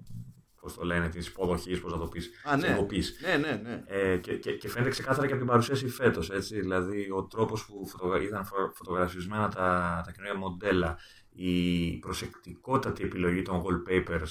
πώς 0.64 0.73
το 0.73 0.85
λένε, 0.85 1.10
τη 1.10 1.19
υποδοχή, 1.19 1.81
πώς 1.81 1.91
να 1.91 1.98
το 1.99 2.07
πεις. 2.07 3.11
Ναι. 3.22 3.38
ναι, 3.38 3.38
ναι, 3.38 3.61
ναι. 3.61 3.84
Ε, 3.88 4.18
και, 4.18 4.38
και, 4.38 4.52
και, 4.57 4.69
φαίνεται 4.69 4.90
ξεκάθαρα 4.90 5.27
και 5.27 5.34
από 5.34 5.41
την 5.41 5.52
παρουσίαση 5.52 5.88
φέτος. 5.88 6.30
Δηλαδή, 6.49 7.11
ο 7.11 7.23
τρόπος 7.23 7.65
που 7.65 7.88
φωτογρα... 7.88 8.22
ήταν 8.22 8.45
φωτογραφισμένα 8.73 9.49
τα, 9.49 10.02
τα 10.06 10.11
καινούργια 10.11 10.40
μοντέλα, 10.40 10.98
η 11.30 11.98
προσεκτικότατη 11.98 13.03
επιλογή 13.03 13.41
των 13.41 13.61
wallpapers, 13.64 14.27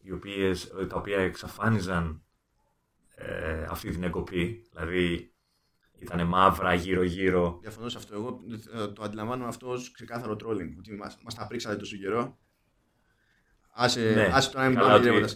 οι 0.00 0.12
οποίες, 0.12 0.72
τα 0.88 0.96
οποία 0.96 1.18
εξαφάνιζαν 1.18 2.22
ε, 3.14 3.64
αυτή 3.68 3.90
την 3.90 4.02
εγκοπή. 4.02 4.66
Δηλαδή, 4.72 5.34
ήταν 5.98 6.26
μαύρα 6.26 6.74
γύρω-γύρω. 6.74 7.58
Διαφωνώ 7.60 7.88
σε 7.88 7.98
αυτό. 7.98 8.14
Εγώ 8.14 8.40
ε, 8.74 8.86
το 8.86 9.02
αντιλαμβάνομαι 9.02 9.48
αυτό 9.48 9.68
ως 9.68 9.90
ξεκάθαρο 9.90 10.32
trolling. 10.32 10.74
Ότι 10.78 10.96
μας 11.24 11.34
τα 11.34 11.46
πρίξατε 11.46 11.76
τόσο 11.76 11.96
καιρό 11.96 12.38
Άσε, 13.72 14.12
ναι, 14.14 14.30
άσε 14.32 14.50
το 14.50 14.58
να 14.58 14.68
μην 14.68 14.78
πάμε 14.78 15.28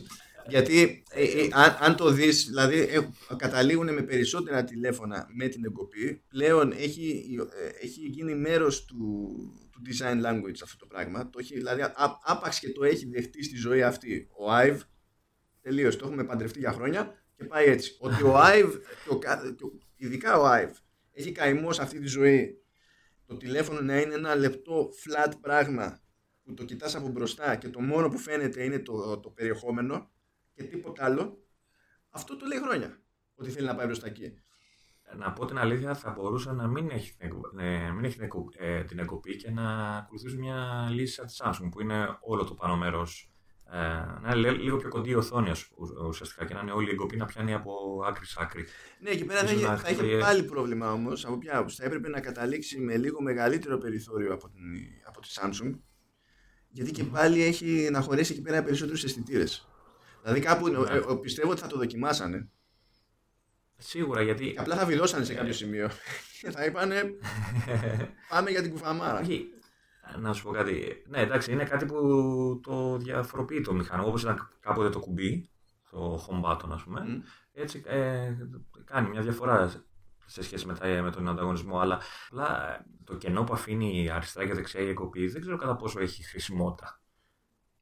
Γιατί 0.48 1.02
ε, 1.10 1.22
ε, 1.24 1.48
αν, 1.52 1.76
αν, 1.80 1.96
το 1.96 2.10
δεις, 2.10 2.44
δηλαδή 2.46 2.78
ε, 2.78 3.08
καταλήγουν 3.36 3.94
με 3.94 4.02
περισσότερα 4.02 4.64
τηλέφωνα 4.64 5.26
με 5.34 5.48
την 5.48 5.64
εγκοπή, 5.64 6.22
πλέον 6.28 6.72
έχει, 6.72 7.36
ε, 7.62 7.84
έχει 7.84 8.00
γίνει 8.00 8.34
μέρος 8.34 8.84
του, 8.84 9.28
του 9.72 9.80
design 9.86 10.24
language 10.26 10.58
αυτό 10.62 10.76
το 10.78 10.86
πράγμα. 10.86 11.30
Το 11.30 11.38
έχει, 11.38 11.54
δηλαδή 11.54 11.82
άπαξ 12.24 12.58
και 12.58 12.72
το 12.72 12.84
έχει 12.84 13.06
δεχτεί 13.08 13.44
στη 13.44 13.56
ζωή 13.56 13.82
αυτή 13.82 14.28
ο 14.38 14.44
Ive, 14.62 14.78
τελείως, 15.60 15.96
το 15.96 16.06
έχουμε 16.06 16.24
παντρευτεί 16.24 16.58
για 16.58 16.72
χρόνια, 16.72 17.24
και 17.36 17.44
πάει 17.44 17.66
έτσι. 17.66 17.96
Ότι 17.98 18.22
ο 18.22 18.34
Ive, 18.38 18.72
και 19.04 19.10
ο 19.14 19.18
κα- 19.18 19.54
και 19.56 19.64
ο- 19.64 19.78
ειδικά 19.96 20.38
ο 20.38 20.44
Ive, 20.46 20.72
έχει 21.12 21.32
καημό 21.32 21.72
σε 21.72 21.82
αυτή 21.82 21.98
τη 22.00 22.06
ζωή 22.06 22.58
το 23.26 23.36
τηλέφωνο 23.36 23.80
να 23.80 24.00
είναι 24.00 24.14
ένα 24.14 24.34
λεπτό 24.34 24.88
flat 25.04 25.32
πράγμα 25.40 26.00
που 26.44 26.54
το 26.54 26.64
κοιτάς 26.64 26.94
από 26.94 27.08
μπροστά 27.08 27.56
και 27.56 27.68
το 27.68 27.80
μόνο 27.80 28.08
που 28.08 28.18
φαίνεται 28.18 28.64
είναι 28.64 28.78
το, 28.78 29.20
το 29.20 29.30
περιεχόμενο 29.30 30.12
και 30.54 30.62
τίποτα 30.62 31.04
άλλο, 31.04 31.44
αυτό 32.10 32.36
το 32.36 32.46
λέει 32.46 32.58
χρόνια. 32.58 32.98
Ότι 33.34 33.50
θέλει 33.50 33.66
να 33.66 33.74
πάει 33.74 33.86
μπροστά 33.86 34.06
εκεί. 34.06 34.38
Να 35.16 35.32
πω 35.32 35.44
την 35.44 35.58
αλήθεια, 35.58 35.94
θα 35.94 36.10
μπορούσε 36.10 36.52
να 36.52 36.66
μην 36.68 36.90
έχει, 36.90 37.14
την 37.16 37.26
εκο- 37.26 37.50
ε, 37.60 37.90
μην 37.90 38.04
έχει 38.04 38.14
την, 38.14 38.24
εκο- 38.24 38.48
ε, 38.56 38.84
την 38.84 38.98
εκοπή 38.98 39.36
και 39.36 39.50
να 39.50 39.96
ακολουθήσει 39.96 40.36
μια 40.36 40.88
λύση 40.90 41.12
σαν 41.14 41.26
τη 41.26 41.34
Samsung 41.38 41.68
που 41.70 41.80
είναι 41.80 42.18
όλο 42.20 42.44
το 42.44 42.54
πάνω 42.54 42.76
μέρος. 42.76 43.28
Ε, 43.70 43.76
να 43.78 44.20
είναι 44.24 44.34
λέ- 44.34 44.58
λίγο 44.60 44.76
πιο 44.76 44.88
κοντή 44.88 45.10
η 45.10 45.14
οθόνη 45.14 45.50
ας- 45.50 45.70
ου- 45.76 46.06
ουσιαστικά 46.08 46.44
και 46.44 46.54
να 46.54 46.60
είναι 46.60 46.72
όλη 46.72 46.86
η 46.88 46.90
εγκοπή 46.90 47.16
να 47.16 47.24
πιάνει 47.24 47.54
από 47.54 48.02
άκρη 48.06 48.26
σ' 48.26 48.36
άκρη. 48.38 48.64
Ναι, 49.00 49.10
εκεί 49.10 49.24
πέρα 49.24 49.38
θα 49.38 49.44
Ίσως 49.44 49.58
είχε, 49.58 49.66
να 49.68 49.76
θα 49.76 49.88
είχε 49.90 49.98
χτυπάει- 50.02 50.20
πάλι 50.20 50.42
πρόβλημα 50.42 50.92
όμως. 50.92 51.24
Από 51.24 51.38
ποια 51.38 51.56
άποψη. 51.56 51.76
Θα 51.76 51.84
έπρεπε 51.84 52.08
να 52.08 52.20
καταλήξει 52.20 52.78
με 52.80 52.96
λίγο 52.96 53.22
μεγαλύτερο 53.22 53.78
περιθώριο 53.78 54.32
από, 54.32 54.48
την, 54.48 54.60
από 55.06 55.20
τη 55.20 55.28
Samsung. 55.34 55.78
Γιατί 56.68 56.90
και 56.90 57.04
πάλι 57.04 57.42
έχει 57.42 57.88
να 57.90 58.00
χωρέσει 58.00 58.32
εκεί 58.32 58.42
πέρα 58.42 58.62
περισσότερους 58.62 59.04
αισθητήρες. 59.04 59.68
Δηλαδή 60.24 60.40
κάπου 60.42 60.68
Ναι. 60.68 60.78
ε, 60.78 60.96
ε, 60.96 61.02
πιστεύω 61.20 61.50
ότι 61.50 61.60
θα 61.60 61.66
το 61.66 61.76
δοκιμάσανε. 61.76 62.48
Σίγουρα 63.76 64.22
γιατί. 64.22 64.52
Και 64.52 64.60
απλά 64.60 64.76
θα 64.76 64.84
βιδώσανε 64.86 65.24
σε 65.24 65.34
κάποιο 65.34 65.52
σημείο. 65.52 65.90
και 66.40 66.50
θα 66.50 66.64
είπανε 66.64 67.02
πάμε 68.28 68.50
για 68.50 68.62
την 68.62 68.70
κουφαμάρα. 68.70 69.20
Όχι, 69.20 69.48
να 70.18 70.32
σου 70.32 70.42
πω 70.42 70.50
κάτι. 70.50 71.02
Ναι, 71.08 71.20
εντάξει, 71.20 71.52
είναι 71.52 71.64
κάτι 71.64 71.86
που 71.86 71.96
το 72.62 72.96
διαφοροποιεί 72.96 73.60
το 73.60 73.72
μηχανό. 73.74 74.06
Όπως 74.06 74.22
ήταν 74.22 74.48
κάποτε 74.60 74.88
το 74.88 74.98
κουμπί, 74.98 75.50
το 75.90 76.26
home 76.28 76.50
button, 76.50 76.68
ας 76.70 76.82
πούμε. 76.82 77.00
Μμ. 77.00 77.20
Έτσι 77.52 77.82
ε, 77.86 78.32
κάνει 78.84 79.08
μια 79.08 79.20
διαφορά 79.20 79.84
σε 80.26 80.42
σχέση 80.42 80.66
με, 80.66 80.74
τα, 80.74 81.02
με 81.02 81.10
τον 81.10 81.28
ανταγωνισμό. 81.28 81.78
Αλλά 81.78 82.00
απλά 82.30 82.74
ε, 82.74 82.84
το 83.04 83.16
κενό 83.16 83.44
που 83.44 83.52
αφήνει 83.52 84.02
η 84.02 84.10
αριστερά 84.10 84.46
και 84.46 84.54
δεξιά 84.54 84.80
η 84.80 84.88
εκοπή 84.88 85.26
δεν 85.28 85.40
ξέρω 85.40 85.56
κατά 85.56 85.76
πόσο 85.76 86.00
έχει 86.00 86.24
χρησιμότητα. 86.24 87.00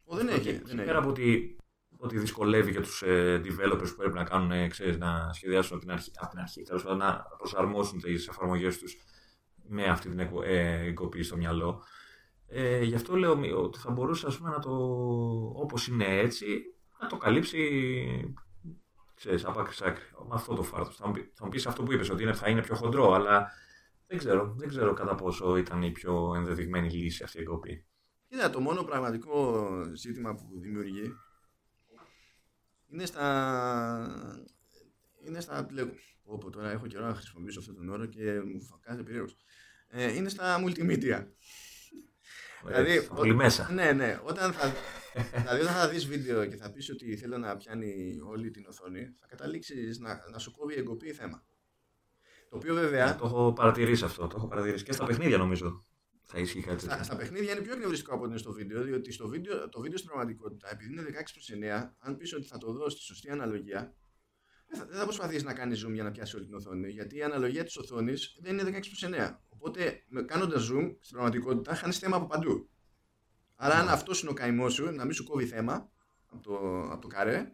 Ο, 0.04 0.16
δεν 0.16 0.26
Και 0.26 0.32
έχει. 0.32 0.62
Δεν 0.64 0.76
πέρα 0.76 0.90
έχει. 0.90 0.98
από 0.98 1.08
ότι, 1.08 1.56
ότι 2.02 2.18
δυσκολεύει 2.18 2.72
και 2.72 2.80
τους 2.80 3.02
ε, 3.02 3.40
developers 3.44 3.88
που 3.88 3.96
πρέπει 3.96 4.14
να 4.14 4.24
κάνουν, 4.24 4.50
ε, 4.50 4.68
ξέρεις, 4.68 4.98
να 4.98 5.32
σχεδιάσουν 5.32 5.76
από 5.76 5.84
την 5.84 5.94
αρχή, 5.94 6.10
από 6.16 6.30
την 6.30 6.38
αρχή 6.38 6.62
τέλος 6.62 6.82
πάντων, 6.82 6.98
να 6.98 7.24
προσαρμόσουν 7.38 8.00
τις 8.00 8.28
εφαρμογές 8.28 8.78
τους 8.78 8.96
με 9.68 9.84
αυτή 9.84 10.08
την 10.08 10.18
εκο- 10.18 10.42
ε, 10.42 10.84
εγκοπή 10.86 11.22
στο 11.22 11.36
μυαλό. 11.36 11.82
Ε, 12.46 12.82
γι' 12.82 12.94
αυτό 12.94 13.16
λέω 13.16 13.36
μη- 13.36 13.52
ότι 13.52 13.78
θα 13.78 13.90
μπορούσε 13.90 14.26
ας 14.26 14.36
πούμε, 14.38 14.50
να 14.50 14.58
το, 14.58 14.70
όπως 15.54 15.86
είναι 15.88 16.04
έτσι, 16.18 16.46
να 17.00 17.06
το 17.08 17.16
καλύψει 17.16 18.34
ξέρεις, 19.14 19.44
από 19.44 19.60
άκρη 19.60 19.74
σ' 19.74 19.82
άκρη. 19.82 20.02
Με 20.28 20.34
αυτό 20.34 20.54
το 20.54 20.62
φάρτο. 20.62 20.90
Θα 20.90 21.06
μου, 21.06 21.12
πει- 21.12 21.30
θα 21.34 21.44
μου 21.44 21.50
πεις 21.50 21.66
αυτό 21.66 21.82
που 21.82 21.92
είπες, 21.92 22.10
ότι 22.10 22.22
είναι, 22.22 22.32
θα 22.32 22.48
είναι 22.50 22.62
πιο 22.62 22.74
χοντρό, 22.74 23.12
αλλά 23.12 23.50
δεν 24.06 24.18
ξέρω, 24.18 24.54
δεν 24.58 24.68
ξέρω 24.68 24.92
κατά 24.92 25.14
πόσο 25.14 25.56
ήταν 25.56 25.82
η 25.82 25.90
πιο 25.90 26.32
ενδεδειγμένη 26.36 26.90
λύση 26.90 27.22
αυτή 27.24 27.38
η 27.38 27.40
εγκοπή. 27.40 27.86
Κοίτα, 28.28 28.50
το 28.50 28.60
μόνο 28.60 28.82
πραγματικό 28.82 29.64
ζήτημα 29.94 30.34
που 30.34 30.48
δημιουργεί 30.60 31.12
είναι 32.92 33.06
στα. 33.06 34.36
Είναι 35.26 35.40
στα. 35.40 35.66
Λέω, 35.70 35.88
όπου 36.24 36.50
τώρα 36.50 36.70
έχω 36.70 36.86
καιρό 36.86 37.06
να 37.06 37.14
χρησιμοποιήσω 37.14 37.60
αυτόν 37.60 37.74
τον 37.74 37.88
όρο 37.88 38.06
και 38.06 38.40
μου 38.44 38.78
κάνει 38.80 39.02
περίεργο. 39.02 39.28
Ε, 39.88 40.14
είναι 40.14 40.28
στα 40.28 40.62
multimedia. 40.64 41.26
Δηλαδή, 42.66 42.96
Ε, 42.96 43.00
πολύ 43.14 43.30
ο- 43.32 43.34
μέσα. 43.36 43.72
Ναι, 43.72 43.92
ναι. 43.92 44.20
Όταν 44.24 44.52
θα, 44.52 44.72
δηλαδή, 45.36 45.60
όταν 45.60 45.74
θα 45.74 45.88
δεις 45.88 46.06
βίντεο 46.06 46.46
και 46.46 46.56
θα 46.56 46.70
πεις 46.70 46.90
ότι 46.90 47.16
θέλω 47.16 47.38
να 47.38 47.56
πιάνει 47.56 48.18
όλη 48.26 48.50
την 48.50 48.66
οθόνη, 48.66 49.00
θα 49.20 49.26
καταλήξεις 49.26 49.98
να, 49.98 50.20
να 50.32 50.38
σου 50.38 50.50
κόβει 50.50 50.74
η 50.74 50.78
εγκοπή 50.78 51.12
θέμα. 51.12 51.44
Το 52.48 52.56
οποίο 52.56 52.74
βέβαια 52.74 53.08
Ε, 53.10 53.16
το 53.18 53.26
έχω 53.26 53.52
παρατηρήσει 53.52 54.04
αυτό. 54.04 54.26
Το 54.26 54.34
έχω 54.36 54.48
παρατηρήσει 54.48 54.84
και 54.84 54.92
στα 54.92 55.04
παιχνίδια 55.06 55.36
νομίζω. 55.38 55.84
Θα 56.32 56.38
ισχύει 56.38 56.60
κάτι 56.60 56.80
Στα, 56.80 56.88
τέτοιο. 56.88 57.04
στα 57.04 57.16
παιχνίδια 57.16 57.52
είναι 57.52 57.60
πιο 57.60 57.72
εκνευριστικό 57.72 58.12
από 58.14 58.22
ότι 58.22 58.30
είναι 58.30 58.40
στο 58.40 58.52
βίντεο, 58.52 58.82
διότι 58.82 59.12
στο 59.12 59.28
βίντεο, 59.28 59.68
το 59.68 59.80
βίντεο 59.80 59.96
στην 59.98 60.10
πραγματικότητα, 60.10 60.70
επειδή 60.70 60.92
είναι 60.92 61.02
16 61.02 61.10
προς 61.12 61.50
9, 61.52 61.90
αν 61.98 62.16
πεις 62.16 62.34
ότι 62.34 62.46
θα 62.46 62.58
το 62.58 62.72
δώσεις 62.72 62.98
τη 62.98 63.04
σωστή 63.04 63.30
αναλογία, 63.30 63.94
δεν 64.66 64.78
θα, 64.80 64.86
δεν 64.86 64.96
θα 64.98 65.04
προσπαθείς 65.04 65.42
να 65.42 65.54
κάνεις 65.54 65.86
zoom 65.86 65.92
για 65.92 66.02
να 66.02 66.10
πιάσει 66.10 66.36
όλη 66.36 66.44
την 66.44 66.54
οθόνη, 66.54 66.90
γιατί 66.90 67.16
η 67.16 67.22
αναλογία 67.22 67.64
της 67.64 67.76
οθόνης 67.76 68.38
δεν 68.40 68.58
είναι 68.58 68.62
16 68.62 68.70
προς 68.70 69.02
9. 69.04 69.38
Οπότε, 69.48 70.02
με- 70.08 70.22
κάνοντας 70.22 70.62
zoom, 70.72 70.96
στην 71.00 71.12
πραγματικότητα, 71.16 71.74
χάνεις 71.74 71.98
θέμα 71.98 72.16
από 72.16 72.26
παντού. 72.26 72.70
Άρα, 73.56 73.74
αν 73.74 73.84
Ναι. 73.84 73.90
αυτός 73.90 74.20
είναι 74.22 74.30
ο 74.30 74.34
καημός 74.34 74.74
σου, 74.74 74.90
να 74.90 75.04
μην 75.04 75.12
σου 75.14 75.24
κόβει 75.24 75.46
θέμα 75.46 75.92
από 76.26 76.42
το, 76.42 76.82
από 76.92 77.00
το 77.00 77.06
καρέ, 77.08 77.52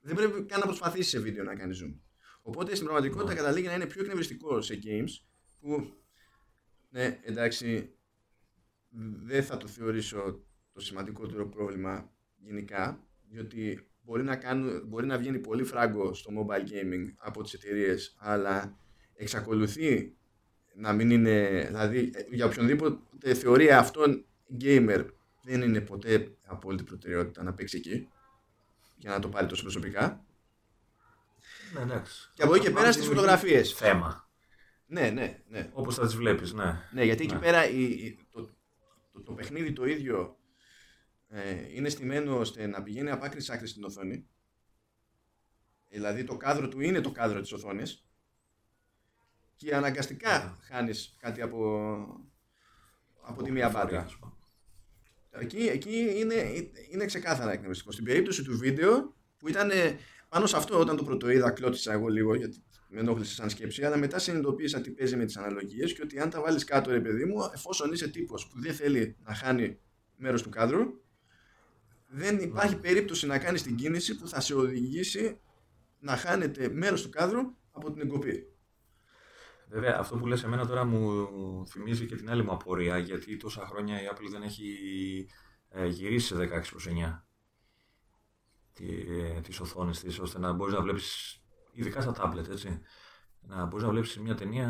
δεν 0.00 0.14
πρέπει 0.16 0.44
καν 0.44 0.60
να 0.60 0.66
προσπαθήσεις 0.66 1.08
σε 1.10 1.18
βίντεο 1.18 1.44
να 1.44 1.54
κάνεις 1.56 1.82
zoom. 1.84 1.98
Οπότε 2.42 2.72
στην 2.74 2.84
πραγματικότητα 2.86 3.28
Ναι. 3.32 3.34
καταλήγει 3.38 3.66
να 3.66 3.74
είναι 3.74 3.86
πιο 3.86 4.00
εκνευριστικό 4.00 4.60
σε 4.60 4.78
games 4.84 5.10
που 5.60 5.92
ναι, 6.90 7.18
εντάξει, 7.22 7.93
δεν 9.24 9.42
θα 9.44 9.56
το 9.56 9.66
θεωρήσω 9.66 10.42
το 10.72 10.80
σημαντικότερο 10.80 11.48
πρόβλημα 11.48 12.10
γενικά, 12.38 13.00
διότι 13.28 13.88
μπορεί 14.02 14.22
να, 14.22 14.36
κάνουν, 14.36 14.82
μπορεί 14.86 15.06
να 15.06 15.18
βγαίνει 15.18 15.38
πολύ 15.38 15.64
φράγκο 15.64 16.14
στο 16.14 16.30
mobile 16.36 16.62
gaming 16.72 17.04
από 17.18 17.42
τις 17.42 17.52
εταιρείες, 17.54 18.16
αλλά 18.18 18.78
εξακολουθεί 19.14 20.16
να 20.74 20.92
μην 20.92 21.10
είναι, 21.10 21.64
δηλαδή 21.66 22.10
ε, 22.14 22.34
για 22.34 22.46
οποιονδήποτε 22.46 23.34
θεωρεί 23.34 23.70
αυτόν 23.70 24.24
gamer 24.60 25.06
δεν 25.42 25.62
είναι 25.62 25.80
ποτέ 25.80 26.36
απόλυτη 26.46 26.82
προτεραιότητα 26.84 27.42
να 27.42 27.54
παίξει 27.54 27.76
εκεί 27.76 28.08
για 28.96 29.10
να 29.10 29.18
το 29.18 29.28
πάρει 29.28 29.46
τόσο 29.46 29.62
προσωπικά. 29.62 30.24
Ναι, 31.74 31.80
εντάξει. 31.80 32.30
Και 32.34 32.42
από 32.42 32.54
εκεί 32.54 32.64
και 32.64 32.70
πέρα 32.70 32.92
στις 32.92 33.06
Δημιουργεί 33.06 33.20
φωτογραφίες. 33.20 33.72
Θέμα. 33.72 34.28
Ναι, 34.86 35.10
ναι, 35.10 35.42
ναι. 35.48 35.70
Όπως 35.72 35.94
θα 35.94 36.04
τις 36.06 36.14
βλέπεις, 36.16 36.52
ναι. 36.52 36.80
Ναι, 36.92 37.04
γιατί 37.04 37.22
εκεί 37.24 37.34
Ναι. 37.34 37.40
πέρα 37.40 37.68
η, 37.68 37.82
η- 37.82 38.18
το, 39.14 39.20
το, 39.20 39.22
το 39.22 39.32
παιχνίδι 39.32 39.72
το 39.72 39.84
ίδιο 39.84 40.38
ε, 41.28 41.74
είναι 41.74 41.88
στημένο 41.88 42.38
ώστε 42.38 42.66
να 42.66 42.82
πηγαίνει 42.82 43.10
από 43.10 43.24
άκρη 43.24 43.40
σ' 43.40 43.50
άκρη 43.50 43.66
στην 43.66 43.84
οθόνη. 43.84 44.26
Δηλαδή 45.88 46.24
το 46.24 46.36
κάδρο 46.36 46.68
του 46.68 46.80
είναι 46.80 47.00
το 47.00 47.10
κάδρο 47.10 47.40
της 47.40 47.52
οθόνης 47.52 48.06
και 49.56 49.74
αναγκαστικά 49.74 50.58
χάνεις 50.62 51.16
κάτι 51.20 51.42
από, 51.42 51.90
από 53.22 53.42
τη 53.42 53.50
μία 53.50 53.70
Φορεία, 53.70 53.84
μπάτρα. 53.84 54.00
ας 54.00 54.16
πούμε. 54.16 54.32
Εκεί, 55.30 55.66
εκεί 55.66 56.14
είναι, 56.18 56.70
είναι 56.90 57.04
ξεκάθαρα 57.04 57.52
εκνευριστικό. 57.52 57.92
Στην 57.92 58.04
περίπτωση 58.04 58.42
του 58.42 58.58
βίντεο 58.58 59.14
που 59.38 59.48
ήταν 59.48 59.70
ε, 59.70 59.98
πάνω 60.34 60.46
σε 60.46 60.56
αυτό 60.56 60.78
όταν 60.80 60.96
το 60.96 61.04
πρωτοείδα 61.04 61.50
κλώτησα 61.50 61.92
εγώ 61.92 62.08
λίγο 62.08 62.34
γιατί 62.34 62.62
με 62.88 63.00
ενόχλησε 63.00 63.34
σαν 63.34 63.50
σκέψη 63.50 63.84
αλλά 63.84 63.96
μετά 63.96 64.18
συνειδητοποίησα 64.18 64.80
τι 64.80 64.90
παίζει 64.90 65.16
με 65.16 65.24
τις 65.24 65.36
αναλογίες 65.36 65.92
και 65.92 66.02
ότι 66.02 66.18
αν 66.20 66.30
τα 66.30 66.40
βάλεις 66.40 66.64
κάτω 66.64 66.90
ρε 66.90 67.00
παιδί 67.00 67.24
μου 67.24 67.50
εφόσον 67.54 67.92
είσαι 67.92 68.08
τύπος 68.08 68.46
που 68.46 68.60
δεν 68.60 68.74
θέλει 68.74 69.16
να 69.22 69.34
χάνει 69.34 69.78
μέρος 70.16 70.42
του 70.42 70.48
κάδρου 70.48 70.82
δεν 72.06 72.38
υπάρχει 72.38 72.76
περίπτωση 72.76 73.26
να 73.26 73.38
κάνεις 73.38 73.62
την 73.62 73.76
κίνηση 73.76 74.16
που 74.16 74.28
θα 74.28 74.40
σε 74.40 74.54
οδηγήσει 74.54 75.40
να 75.98 76.16
χάνετε 76.16 76.68
μέρος 76.68 77.02
του 77.02 77.08
κάδρου 77.08 77.40
από 77.70 77.92
την 77.92 78.00
εγκοπή. 78.00 78.46
Βέβαια, 79.68 79.96
αυτό 79.98 80.16
που 80.16 80.26
λες 80.26 80.44
εμένα 80.44 80.66
τώρα 80.66 80.84
μου 80.84 81.28
θυμίζει 81.68 82.06
και 82.06 82.16
την 82.16 82.30
άλλη 82.30 82.44
μου 82.44 82.52
απορία, 82.52 82.98
γιατί 82.98 83.36
τόσα 83.36 83.66
χρόνια 83.66 84.02
η 84.02 84.04
Apple 84.12 84.28
δεν 84.30 84.42
έχει 84.42 84.66
ε, 85.68 85.86
γυρίσει 85.86 86.26
σε 86.26 86.34
16 86.36 86.46
προς 86.70 86.88
9 86.88 86.90
τι, 86.90 87.00
ε, 87.00 87.24
τις 89.42 89.60
οθόνες 89.60 90.00
της, 90.00 90.18
ώστε 90.18 90.38
να 90.38 90.52
μπορείς 90.52 90.74
να 90.74 90.80
βλέπεις, 90.82 91.38
ειδικά 91.72 92.00
στα 92.00 92.14
tablet, 92.16 92.48
έτσι, 92.50 92.80
να 93.40 93.64
μπορείς 93.66 93.84
να 93.84 93.90
βλέπεις 93.90 94.18
μια 94.18 94.34
ταινία 94.34 94.68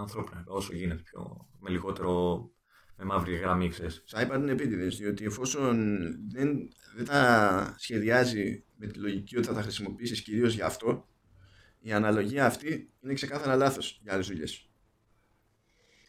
ανθρώπινα, 0.00 0.44
όσο 0.46 0.74
γίνεται 0.74 1.02
πιο, 1.02 1.48
με 1.60 1.70
λιγότερο, 1.70 2.50
με 2.96 3.04
μαύρη 3.04 3.34
γραμμή, 3.36 3.68
ξέρεις. 3.68 4.02
Σαν 4.06 4.28
iPad 4.28 4.36
είναι 4.36 4.50
επίτηδες, 4.52 4.96
διότι 4.96 5.24
εφόσον 5.24 5.96
δεν, 6.30 6.68
δεν 6.96 7.04
τα 7.04 7.74
σχεδιάζει 7.78 8.64
με 8.76 8.86
τη 8.86 8.98
λογική 8.98 9.36
ότι 9.36 9.46
θα 9.46 9.54
τα 9.54 9.62
χρησιμοποιήσεις 9.62 10.22
κυρίως 10.22 10.54
για 10.54 10.66
αυτό, 10.66 11.08
η 11.80 11.92
αναλογία 11.92 12.46
αυτή 12.46 12.92
είναι 13.00 13.12
ξεκάθαρα 13.14 13.56
λάθος 13.56 14.00
για 14.02 14.12
άλλες 14.12 14.26
δουλειές. 14.26 14.70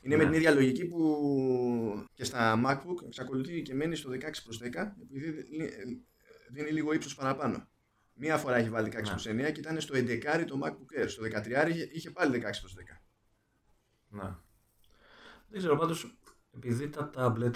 Είναι 0.02 0.16
με 0.16 0.24
Ναι. 0.24 0.30
την 0.30 0.40
ίδια 0.40 0.52
λογική 0.52 0.86
που 0.86 2.06
και 2.14 2.24
στα 2.24 2.62
MacBook 2.66 3.06
εξακολουθεί 3.06 3.62
και 3.62 3.74
μένει 3.74 3.96
στο 3.96 4.10
16 4.10 4.44
προς 4.44 4.58
10 4.58 4.96
επειδή 5.02 5.30
δι- 5.32 5.48
δίνει 6.50 6.72
λίγο 6.72 6.94
ύψος 6.94 7.16
παραπάνω. 7.16 7.70
Μία 8.14 8.38
φορά 8.38 8.56
έχει 8.56 8.70
βάλει 8.70 8.90
16 8.90 8.94
Ναι. 9.02 9.10
προς 9.10 9.26
9 9.26 9.52
και 9.52 9.60
ήταν 9.60 9.82
στο 9.82 9.96
11 9.96 10.46
το 10.46 10.60
MacBook 10.64 11.02
Air. 11.04 11.06
Στο 11.08 11.24
13 11.24 11.68
είχε, 11.70 11.90
είχε 11.92 12.12
πάλι 12.12 12.32
16 12.32 12.40
προς 12.60 12.76
10. 12.76 13.02
Ναι. 14.10 14.36
Δεν 15.50 15.60
ξέρω, 15.60 15.78
πάντως, 15.78 16.18
επειδή 16.56 16.90
τα 16.90 17.10
tablet, 17.16 17.54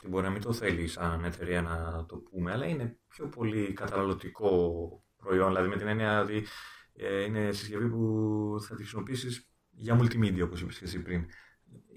και 0.00 0.08
μπορεί 0.08 0.24
να 0.24 0.30
μην 0.30 0.40
το 0.40 0.52
θέλεις 0.52 0.92
σαν 0.92 1.24
εταιρεία 1.24 1.62
να 1.62 2.06
το 2.06 2.16
πούμε, 2.16 2.52
αλλά 2.52 2.66
είναι 2.66 2.98
πιο 3.08 3.28
πολύ 3.28 3.72
καταναλωτικό 3.72 5.04
προϊόν, 5.16 5.46
δηλαδή 5.48 5.68
με 5.68 5.76
την 5.76 5.86
έννοια 5.86 6.20
ότι 6.20 6.46
ε, 6.94 7.22
είναι 7.22 7.52
συσκευή 7.52 7.88
που 7.88 8.56
θα 8.60 8.74
τη 8.74 8.80
χρησιμοποιήσεις 8.82 9.48
για 9.70 9.98
multimedia, 10.00 10.42
όπως 10.42 10.60
είπες 10.60 10.78
και 10.78 10.84
εσύ 10.84 11.02
πριν. 11.02 11.26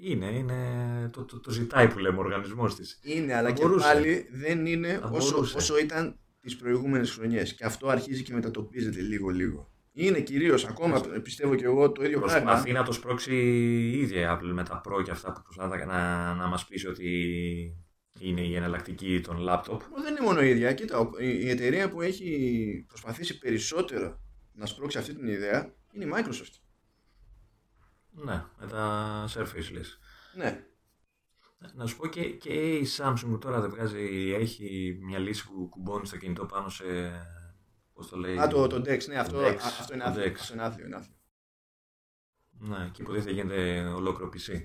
Είναι, 0.07 0.25
είναι 0.25 0.55
το, 1.13 1.23
το, 1.25 1.39
το 1.39 1.51
ζητάει 1.51 1.87
που 1.87 1.99
λέμε 1.99 2.17
ο 2.17 2.19
οργανισμός 2.19 2.75
της. 2.75 2.99
Είναι, 3.03 3.33
αλλά 3.35 3.47
Θα 3.47 3.53
και 3.53 3.61
μπορούσε. 3.61 3.87
πάλι 3.87 4.27
δεν 4.31 4.65
είναι 4.65 4.97
Θα 5.01 5.07
όσο, 5.09 5.31
μπορούσε. 5.31 5.57
όσο 5.57 5.77
ήταν 5.77 6.19
τις 6.41 6.55
προηγούμενες 6.55 7.11
χρονιές 7.11 7.53
και 7.53 7.65
αυτό 7.65 7.87
αρχίζει 7.87 8.23
και 8.23 8.33
μετατοπίζεται 8.33 9.01
λίγο-λίγο. 9.01 9.69
Είναι 9.93 10.19
κυρίως 10.19 10.65
ακόμα, 10.65 11.01
πιστεύω 11.23 11.55
και 11.55 11.63
εγώ, 11.65 11.91
το 11.91 12.03
ίδιο 12.03 12.19
Προσπαθεί 12.19 12.43
πράγμα. 12.45 12.71
να 12.71 12.83
το 12.83 12.91
σπρώξει 12.91 13.35
η 13.35 13.99
ίδια 13.99 14.21
η 14.21 14.25
Apple 14.37 14.51
με 14.53 14.63
τα 14.63 14.81
Pro 14.87 15.03
και 15.03 15.11
αυτά 15.11 15.31
που 15.31 15.41
προσπαθεί 15.41 15.85
να, 15.85 16.33
να 16.33 16.47
μας 16.47 16.65
πείσει 16.67 16.87
ότι 16.87 17.09
είναι 18.19 18.41
η 18.41 18.55
εναλλακτική 18.55 19.21
των 19.23 19.37
λάπτοπ. 19.37 19.81
Μα 19.95 20.01
δεν 20.01 20.11
είναι 20.15 20.25
μόνο 20.25 20.41
η 20.41 20.49
ίδια. 20.49 20.73
Κοίτα, 20.73 20.97
ο- 20.99 21.11
η 21.19 21.39
η 21.41 21.49
εταιρεία 21.49 21.89
που 21.89 22.01
έχει 22.01 22.83
προσπαθήσει 22.87 23.37
περισσότερο 23.37 24.19
να 24.53 24.65
σπρώξει 24.65 24.97
αυτή 24.97 25.13
την 25.15 25.27
ιδέα 25.27 25.73
είναι 25.91 26.05
η 26.05 26.09
Microsoft. 26.13 26.59
Ναι, 28.15 28.43
με 28.59 28.67
τα 28.67 29.25
Surface 29.29 29.71
λες. 29.71 29.99
Ναι. 30.35 30.65
Να 31.73 31.85
σου 31.85 31.97
πω 31.97 32.07
και, 32.07 32.29
και 32.29 32.77
η 32.77 32.87
Samsung 32.97 33.37
τώρα 33.39 33.61
δεν 33.61 33.69
βγάζει, 33.69 34.33
έχει 34.39 34.97
μια 35.01 35.19
λύση 35.19 35.47
που 35.47 35.69
κουμπώνει 35.69 36.05
στο 36.07 36.17
κινητό 36.17 36.45
πάνω 36.45 36.69
σε, 36.69 36.83
πώς 37.93 38.09
το 38.09 38.17
λέει, 38.17 38.37
Α, 38.37 38.47
το, 38.47 38.67
το 38.67 38.75
Dex, 38.75 39.05
ναι, 39.07 39.19
αυτό, 39.19 39.39
Dex, 39.39 39.55
α, 39.55 39.67
αυτό 39.79 39.93
είναι 39.93 40.03
το 40.03 40.09
άθλιο. 40.09 40.25
Dex. 40.25 40.33
Αυτό 40.39 40.53
είναι 40.53 40.63
άθλιο, 40.63 40.85
είναι 40.85 40.95
άθλιο. 40.95 41.15
Ναι, 42.57 42.89
και 42.91 43.01
υποτίθεται 43.01 43.31
γίνεται 43.31 43.79
ολόκληρο 43.95 44.31
PC. 44.33 44.59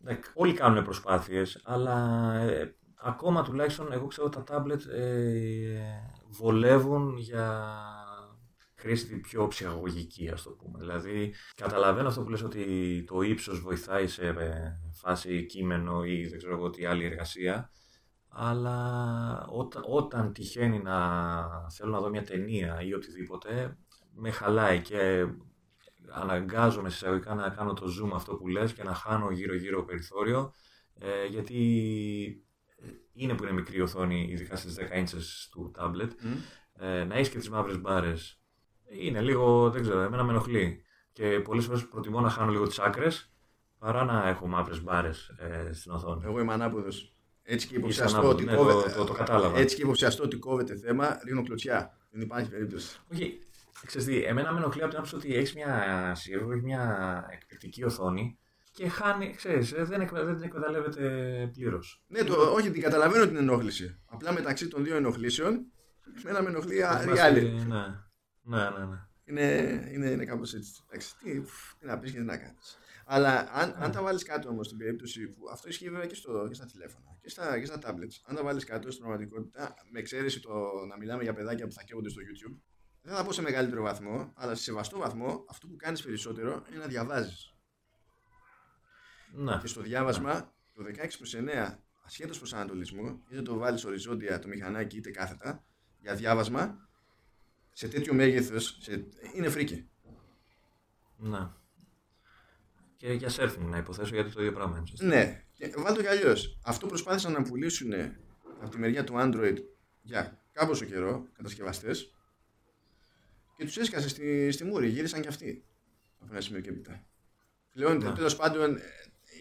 Ναι, 0.00 0.18
όλοι 0.34 0.52
κάνουν 0.52 0.84
προσπάθειες, 0.84 1.60
αλλά 1.64 2.32
ε, 2.34 2.76
ακόμα 2.94 3.42
τουλάχιστον 3.42 3.92
εγώ 3.92 4.06
ξέρω 4.06 4.28
τα 4.28 4.44
tablet 4.48 4.86
ε, 4.86 5.80
βολεύουν 6.28 7.16
για 7.16 7.72
χρήση 8.78 9.20
πιο 9.20 9.48
ψυχαγωγική, 9.48 10.28
ας 10.28 10.42
το 10.42 10.50
πούμε. 10.50 10.78
Δηλαδή, 10.78 11.34
καταλαβαίνω 11.54 12.08
αυτό 12.08 12.22
που 12.22 12.28
λες 12.30 12.42
ότι 12.42 13.04
το 13.06 13.20
ύψος 13.20 13.60
βοηθάει 13.60 14.06
σε 14.06 14.26
ε, 14.26 14.80
φάση 14.92 15.46
κείμενο 15.46 16.04
ή 16.04 16.26
δεν 16.26 16.38
ξέρω 16.38 16.54
εγώ 16.54 16.70
τι 16.70 16.84
άλλη 16.84 17.04
εργασία, 17.04 17.70
αλλά 18.28 19.46
όταν, 19.50 19.82
όταν 19.86 20.32
τυχαίνει 20.32 20.78
να 20.78 20.98
θέλω 21.70 21.90
να 21.90 22.00
δω 22.00 22.08
μια 22.08 22.22
ταινία 22.24 22.82
ή 22.82 22.94
οτιδήποτε, 22.94 23.78
με 24.14 24.30
χαλάει 24.30 24.80
και 24.80 25.26
αναγκάζομαι 26.10 26.88
εισαγωγικά 26.88 27.34
να 27.34 27.48
κάνω 27.48 27.72
το 27.72 27.86
zoom 27.86 28.10
αυτό 28.14 28.34
που 28.34 28.48
λες 28.48 28.72
και 28.72 28.82
να 28.82 28.94
χάνω 28.94 29.30
γύρω-γύρω 29.30 29.84
περιθώριο 29.84 30.52
ε, 30.98 31.26
γιατί 31.26 31.56
ε, 32.76 32.86
είναι 33.12 33.34
που 33.34 33.42
είναι 33.42 33.52
μικρή 33.52 33.76
η 33.76 33.80
οθόνη, 33.80 34.26
ειδικά 34.30 34.56
στις 34.56 34.76
10 34.78 34.82
inches 34.82 35.48
του 35.50 35.72
tablet, 35.78 36.10
Μμ. 36.22 36.32
ε, 36.72 37.04
να 37.04 37.14
έχεις 37.14 37.28
και 37.28 37.38
τις 37.38 37.50
μαύρες 37.50 37.80
μπάρες 37.80 38.37
είναι 38.90 39.20
λίγο, 39.20 39.70
δεν 39.70 39.82
ξέρω, 39.82 40.00
εμένα 40.00 40.22
με 40.24 40.30
ενοχλεί. 40.30 40.82
Και 41.12 41.40
πολλές 41.44 41.64
φορές 41.64 41.86
προτιμώ 41.88 42.20
να 42.20 42.28
χάνω 42.30 42.50
λίγο 42.50 42.66
τις 42.66 42.78
άκρες 42.78 43.32
παρά 43.78 44.04
να 44.04 44.28
έχω 44.28 44.46
μαύρες 44.46 44.82
μπάρες 44.82 45.28
ε, 45.38 45.72
στην 45.72 45.92
οθόνη. 45.92 46.22
Εγώ 46.24 46.40
είμαι 46.40 46.52
ανάποδος. 46.52 47.12
Έτσι 47.42 47.66
και 47.66 47.72
Είσαι 47.74 47.80
υποψιαστώ 47.82 48.18
ανάποδος, 48.18 48.42
ότι 48.42 48.50
ναι, 48.50 48.56
κόβεται. 48.56 48.90
το- 48.90 48.96
το- 48.98 49.04
το 49.04 49.12
κατάλαβα. 49.12 49.58
Έτσι 49.58 49.76
και 49.76 49.82
υποψιαστώ 49.82 50.24
ότι 50.24 50.36
κόβεται 50.36 50.76
θέμα, 50.76 51.18
ρίχνω 51.24 51.42
κλωτσιά. 51.42 51.96
Δεν 52.10 52.20
υπάρχει 52.20 52.50
περίπτωση. 52.50 52.98
Όχι, 53.12 53.38
ξέρεις 53.86 54.06
τι, 54.06 54.22
εμένα 54.24 54.52
με 54.52 54.58
ενοχλεί 54.58 54.80
από 54.80 54.88
την 54.90 54.98
άποψη 54.98 55.16
ότι 55.16 55.34
έχεις 55.34 55.54
μια 55.54 56.12
σύρβο, 56.14 56.50
έχεις 56.50 56.62
μια 56.62 57.24
εκπληκτική 57.32 57.84
οθόνη 57.84 58.38
και 58.72 58.88
χάνει, 58.88 59.34
ξέρεις, 59.36 59.72
ε, 59.72 59.84
δεν, 59.84 60.00
εκμε- 60.00 60.24
δεν 60.24 60.34
την 60.34 60.44
εκμεταλλεύεται 60.44 61.08
πλήρως. 61.52 62.02
Ναι, 62.06 62.22
το, 62.24 62.34
όχι, 62.52 62.70
την 62.70 62.82
καταλαβαίνω 62.82 63.26
την 63.26 63.36
ενόχληση. 63.36 63.98
Απλά 64.06 64.32
μεταξύ 64.32 64.68
των 64.68 64.84
δύο 64.84 64.96
ενοχλήσεων, 64.96 65.66
εμένα 66.24 66.42
με 66.42 66.48
ενοχλεί 66.48 66.84
α, 66.84 66.96
η 66.98 67.02
Θυμάσαι- 67.02 67.24
άλλη. 67.24 67.40
Ναι, 67.68 67.84
ναι, 68.48 68.70
ναι. 68.70 68.84
ναι. 68.84 69.06
Είναι, 69.24 69.88
είναι, 69.92 70.10
είναι 70.10 70.24
κάπως 70.24 70.54
έτσι. 70.54 70.82
Εντάξει, 70.86 71.16
τι, 71.18 71.40
φ, 71.40 71.74
τι 71.78 71.86
να 71.86 71.98
πεις 71.98 72.12
και 72.12 72.18
τι 72.18 72.24
να 72.24 72.36
κάνεις. 72.36 72.78
Αλλά 73.04 73.48
αν, 73.52 73.74
αν 73.78 73.92
τα 73.92 74.02
βάλεις 74.02 74.22
κάτω 74.22 74.48
όμως 74.48 74.66
στην 74.66 74.78
περίπτωση 74.78 75.28
που 75.28 75.48
αυτό 75.52 75.68
ισχύει 75.68 75.90
βέβαια 75.90 76.06
και, 76.06 76.14
στο, 76.14 76.46
και 76.48 76.54
στα 76.54 76.66
τηλέφωνα 76.66 77.08
και 77.20 77.28
στα, 77.28 77.58
και 77.58 77.66
στα 77.66 77.78
tablets, 77.84 78.20
αν 78.24 78.36
τα 78.36 78.42
βάλεις 78.42 78.64
κάτω 78.64 78.90
στην 78.90 79.04
πραγματικότητα, 79.04 79.74
με 79.90 79.98
εξαίρεση 79.98 80.40
το 80.40 80.52
να 80.88 80.96
μιλάμε 80.96 81.22
για 81.22 81.34
παιδάκια 81.34 81.66
που 81.66 81.72
θα 81.72 81.82
καίγονται 81.82 82.08
στο 82.08 82.20
YouTube, 82.20 82.56
δεν 83.02 83.14
θα 83.14 83.24
πω 83.24 83.32
σε 83.32 83.42
μεγαλύτερο 83.42 83.82
βαθμό, 83.82 84.32
αλλά 84.36 84.54
σε 84.54 84.62
σεβαστό 84.62 84.98
βαθμό, 84.98 85.44
αυτό 85.48 85.66
που 85.66 85.76
κάνεις 85.76 86.02
περισσότερο 86.02 86.64
είναι 86.68 86.78
να 86.78 86.86
διαβάζεις. 86.86 87.54
ναι. 89.34 89.58
Και 89.60 89.66
στο 89.66 89.80
διάβασμα, 89.80 90.54
το 90.74 90.82
16 90.84 91.16
προς 91.18 91.34
9, 91.36 91.78
ασχέτως 92.04 92.38
προσανατολισμού, 92.38 93.22
είτε 93.28 93.42
το 93.42 93.56
βάλεις 93.56 93.84
οριζόντια 93.84 94.38
το 94.38 94.48
μηχανάκι 94.48 94.96
είτε 94.96 95.10
κάθετα, 95.10 95.64
για 96.00 96.14
διάβασμα, 96.14 96.87
σε 97.78 97.88
τέτοιο 97.88 98.14
μέγεθος, 98.14 98.78
σε... 98.80 99.06
είναι 99.34 99.48
φρίκι. 99.48 99.88
ναι. 101.16 101.50
Και 102.96 103.12
για 103.12 103.28
surfing 103.30 103.58
να 103.58 103.76
υποθέσω 103.78 104.14
γιατί 104.14 104.30
το 104.32 104.40
ίδιο 104.40 104.52
πράγμα 104.52 104.76
είναι. 104.78 104.86
σωστά. 104.86 105.06
Ναι, 105.06 105.44
και 105.52 105.72
βάλτε 105.76 105.92
το 105.92 106.00
κι 106.00 106.06
αλλιώς. 106.06 106.58
Αυτό 106.64 106.86
προσπάθησαν 106.86 107.32
να 107.32 107.42
πουλήσουν 107.42 107.92
από 108.60 108.68
τη 108.68 108.78
μεριά 108.78 109.04
του 109.04 109.14
Android 109.16 109.56
για 110.02 110.42
κάμποσο 110.52 110.84
καιρό, 110.84 111.28
κατασκευαστές, 111.36 112.14
και 113.56 113.64
τους 113.64 113.76
έσκασε 113.76 114.08
στη, 114.08 114.50
στη 114.50 114.64
μούρη. 114.64 114.88
Γύρισαν 114.88 115.20
κι 115.20 115.28
αυτοί 115.28 115.64
από 116.18 116.32
ένα 116.32 116.40
σημείο 116.40 116.60
και 116.60 116.68
έπειτα. 116.68 117.06
Πλέον, 117.72 117.96
Ναι. 117.96 118.12
τέλος 118.12 118.36
πάντων, 118.36 118.76
ε, 118.76 118.80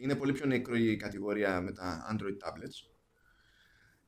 είναι 0.02 0.16
πολύ 0.16 0.34
πιο 0.34 0.46
νεκρή 0.46 0.92
η 0.92 0.98
κατηγορία 0.98 1.62
με 1.62 1.72
τα 1.72 2.08
Android 2.12 2.48
tablets. 2.48 2.92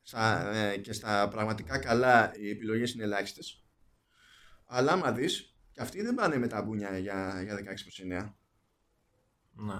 Στα, 0.01 0.53
ε, 0.55 0.77
και 0.77 0.93
στα 0.93 1.27
πραγματικά 1.27 1.77
καλά 1.77 2.31
οι 2.37 2.49
επιλογές 2.49 2.93
είναι 2.93 3.03
ελάχιστες. 3.03 3.63
Αλλά 4.71 4.91
άμα 4.91 5.11
δεις, 5.11 5.55
και 5.71 5.81
αυτοί 5.81 6.01
δεν 6.01 6.15
πάνε 6.15 6.37
με 6.37 6.47
τα 6.47 6.61
μπουνιά 6.61 6.97
για, 6.97 7.41
για 7.43 7.55
16 7.55 7.63
προς 7.63 8.01
9. 8.03 8.33
Ναι. 9.53 9.79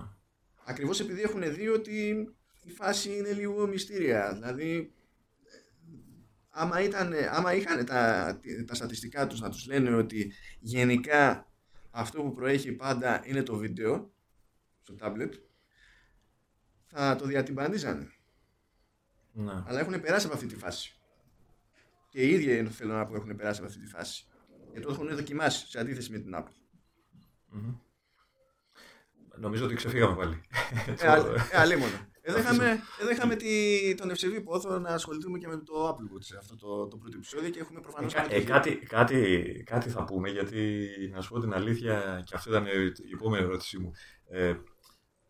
Ακριβώς 0.66 1.00
επειδή 1.00 1.22
έχουν 1.22 1.54
δει 1.56 1.68
ότι 1.68 2.28
η 2.64 2.72
φάση 2.72 3.18
είναι 3.18 3.32
λίγο 3.34 3.68
μυστήρια. 3.68 4.34
Δηλαδή, 4.34 4.94
ε, 5.44 5.58
άμα, 6.50 6.82
ήταν, 6.82 7.14
άμα 7.30 7.54
είχαν 7.54 7.86
τα, 7.86 8.40
τα 8.66 8.76
στατιστικά 8.76 9.28
τους 9.28 9.40
να 9.40 9.50
τους 9.50 9.68
λένε 9.68 9.96
ότι 9.96 10.34
γενικά 10.60 11.48
αυτό 11.92 12.22
που 12.22 12.34
προέχει 12.34 12.72
πάντα 12.72 13.22
είναι 13.26 13.44
το 13.44 13.56
βίντεο 13.56 14.12
στο 14.82 14.96
tablet, 15.00 15.32
θα 16.86 17.16
το 17.16 17.26
διατυμπανίζανε. 17.26 18.12
ναι. 19.34 19.64
Αλλά 19.68 19.80
έχουν 19.80 20.02
περάσει 20.02 20.26
από 20.26 20.36
αυτή 20.36 20.48
τη 20.48 20.56
φάση. 20.56 20.94
Και 22.10 22.22
οι 22.22 22.32
ίδιοι 22.34 22.58
είναι- 22.58 22.70
θέλω 22.70 22.94
να 22.94 23.06
πω 23.06 23.16
έχουν 23.16 23.36
περάσει 23.36 23.60
από 23.60 23.70
αυτή 23.70 23.82
τη 23.82 23.88
φάση. 23.88 24.24
Γιατί 24.72 24.86
το 24.88 24.92
έχουν 24.94 25.16
δοκιμάσει 25.16 25.70
σε 25.70 25.80
αντίθεση 25.80 26.12
με 26.12 26.20
την 26.20 26.36
Apple. 26.38 26.54
Μμμ. 27.50 27.76
Νομίζω 29.38 29.66
ότι 29.66 29.76
ξεφύγαμε 29.76 30.16
πάλι. 30.16 30.42
Ε, 31.00 31.08
α- 31.08 31.16
ε, 31.52 31.58
αλίμονο. 31.58 32.08
Εδώ 32.22 32.38
είχαμε, 32.40 32.80
εδώ 33.02 33.10
είχαμε 33.12 33.36
τη, 33.36 33.96
τον 33.96 34.10
ευσεβή 34.10 34.42
πόθο 34.42 34.80
να 34.80 34.90
ασχοληθούμε 34.90 35.38
και 35.38 35.48
με 35.48 35.58
το 35.58 35.88
Apple 35.90 36.16
Watch 36.16 36.24
σε 36.24 36.38
αυτό 36.38 36.56
το, 36.56 36.88
το 36.88 36.98
πρώτο 36.98 37.18
επεισόδιο 37.18 37.50
και 37.50 37.60
έχουμε 37.60 37.80
προφανώς 37.80 38.14
Ε, 38.14 38.22
πετύχει. 38.22 38.44
κάτι, 38.46 38.76
κάτι, 38.76 39.64
κάτι 39.66 39.90
θα 39.90 40.04
πούμε 40.04 40.30
γιατί 40.30 40.88
να 41.14 41.22
σου 41.22 41.30
πω 41.34 41.40
την 41.40 41.54
αλήθεια 41.54 42.22
και 42.26 42.36
αυτή 42.36 42.50
ήταν 42.50 42.66
η 42.66 43.14
επόμενη 43.14 43.44
ερώτησή 43.46 43.80
μου. 43.80 43.92
Ε, 44.30 44.56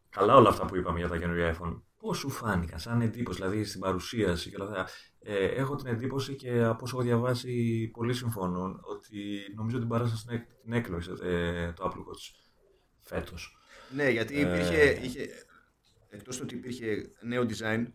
καλά 0.10 0.36
όλα 0.36 0.49
αυτά 0.49 0.66
που 0.66 0.76
είπαμε 0.76 0.99
για 0.99 1.07
τα 1.07 1.18
καινούργια 1.18 1.57
iPhone. 1.57 1.82
Πώς 1.99 2.17
σου 2.17 2.30
φάνηκαν 2.30 2.80
σαν 2.80 3.01
εντύπωση, 3.01 3.39
δηλαδή 3.41 3.63
στην 3.63 3.80
παρουσίαση 3.80 4.49
και 4.49 4.55
όλα 4.61 4.69
αυτά. 4.69 4.88
Ε, 5.19 5.45
έχω 5.45 5.76
την 5.76 5.88
εντύπωση 5.88 6.35
και 6.35 6.61
από 6.63 6.80
όσο 6.84 6.95
έχω 6.97 7.05
διαβάσει 7.05 7.88
πολλοί 7.93 8.13
συμφωνούν 8.13 8.80
ότι 8.84 9.17
νομίζω 9.55 9.77
ότι 9.77 9.85
παράσταση 9.88 10.26
την, 10.26 10.35
έκ- 10.35 10.61
την 10.63 10.73
έκλωξε 10.73 11.11
ε, 11.21 11.71
το 11.71 11.84
Apple 11.85 11.99
Watch 11.99 12.49
φέτος. 13.01 13.57
Ναι, 13.95 14.09
γιατί 14.09 14.35
Ε, 14.35 14.39
υπήρχε, 14.39 14.99
είχε, 15.03 15.27
εκτός 16.09 16.35
του 16.38 16.41
ότι 16.45 16.55
υπήρχε 16.55 17.09
νέο 17.21 17.41
design, 17.43 17.85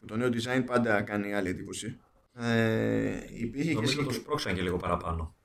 που 0.00 0.06
το 0.06 0.16
νέο 0.16 0.28
design 0.28 0.62
πάντα 0.66 1.02
κάνει 1.02 1.34
άλλη 1.34 1.48
εντύπωση, 1.48 2.00
ε, 2.34 3.18
υπήρχε 3.34 3.68
και, 3.68 3.74
Νομίζω 3.74 3.80
το 3.80 3.86
συγκεκρι- 4.02 4.14
σπρώξαν 4.20 4.54
και 4.54 4.62
λίγο 4.62 4.76
παραπάνω. 4.76 5.36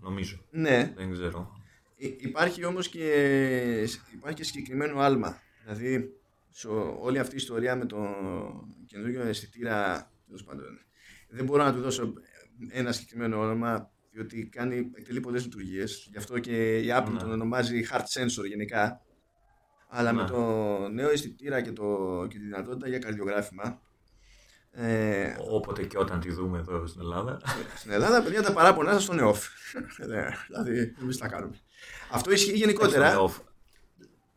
Νομίζω. 0.00 0.44
ναι, 0.50 0.92
Δεν 0.96 1.12
ξέρω. 1.12 1.52
Υ- 1.96 2.22
Υπάρχει 2.22 2.64
όμως 2.64 2.88
και, 2.88 3.06
υπάρχει 4.14 4.36
και 4.36 4.44
συγκεκριμένο 4.44 5.00
άλμα. 5.00 5.40
Δηλαδή, 5.62 6.12
σε 6.56 6.68
όλη 7.00 7.18
αυτή 7.18 7.34
η 7.34 7.36
ιστορία 7.36 7.76
με 7.76 7.86
το 7.86 7.98
καινούργιο 8.86 9.22
αισθητήρα, 9.22 10.10
τέλος 10.26 10.44
πάντων, 10.44 10.64
δεν 11.28 11.44
μπορώ 11.44 11.64
να 11.64 11.72
του 11.72 11.80
δώσω 11.80 12.12
ένα 12.70 12.92
συγκεκριμένο 12.92 13.40
όνομα, 13.40 13.90
διότι 14.12 14.48
κάνει, 14.48 14.90
εκτελεί 14.94 15.20
πολλές 15.20 15.42
λειτουργίες. 15.44 16.08
Γι' 16.10 16.16
αυτό 16.18 16.38
και 16.38 16.78
η 16.78 16.86
Apple 16.96 17.10
Ναι. 17.12 17.18
τον 17.18 17.30
ονομάζει 17.32 17.86
hard 17.92 18.00
sensor 18.00 18.46
γενικά. 18.48 19.00
Αλλά 19.88 20.12
με 20.12 20.22
Ναι. 20.22 20.28
το 20.28 20.38
νέο 20.88 21.10
αισθητήρα 21.10 21.60
και, 21.60 21.72
το, 21.72 21.84
και 22.30 22.38
τη 22.38 22.44
δυνατότητα 22.44 22.88
για 22.88 22.98
καρδιογράφημα, 22.98 23.80
ε, 24.70 25.34
Όποτε 25.50 25.84
και 25.84 25.98
όταν 25.98 26.20
τη 26.20 26.32
δούμε 26.32 26.58
εδώ 26.58 26.86
στην 26.86 27.00
Ελλάδα. 27.00 27.40
στην 27.76 27.90
Ελλάδα, 27.90 28.22
παιδιά, 28.22 28.42
τα 28.42 28.52
παράπονά 28.52 28.92
σας 28.92 29.02
στον 29.02 29.18
ΕΟΦ. 29.18 29.46
Ναι, 30.08 30.28
δηλαδή, 30.46 30.94
εμείς 31.00 31.16
τα 31.16 31.28
κάνουμε. 31.28 31.58
Αυτό 32.10 32.32
ισχύει 32.32 32.52
γενικότερα. 32.56 33.20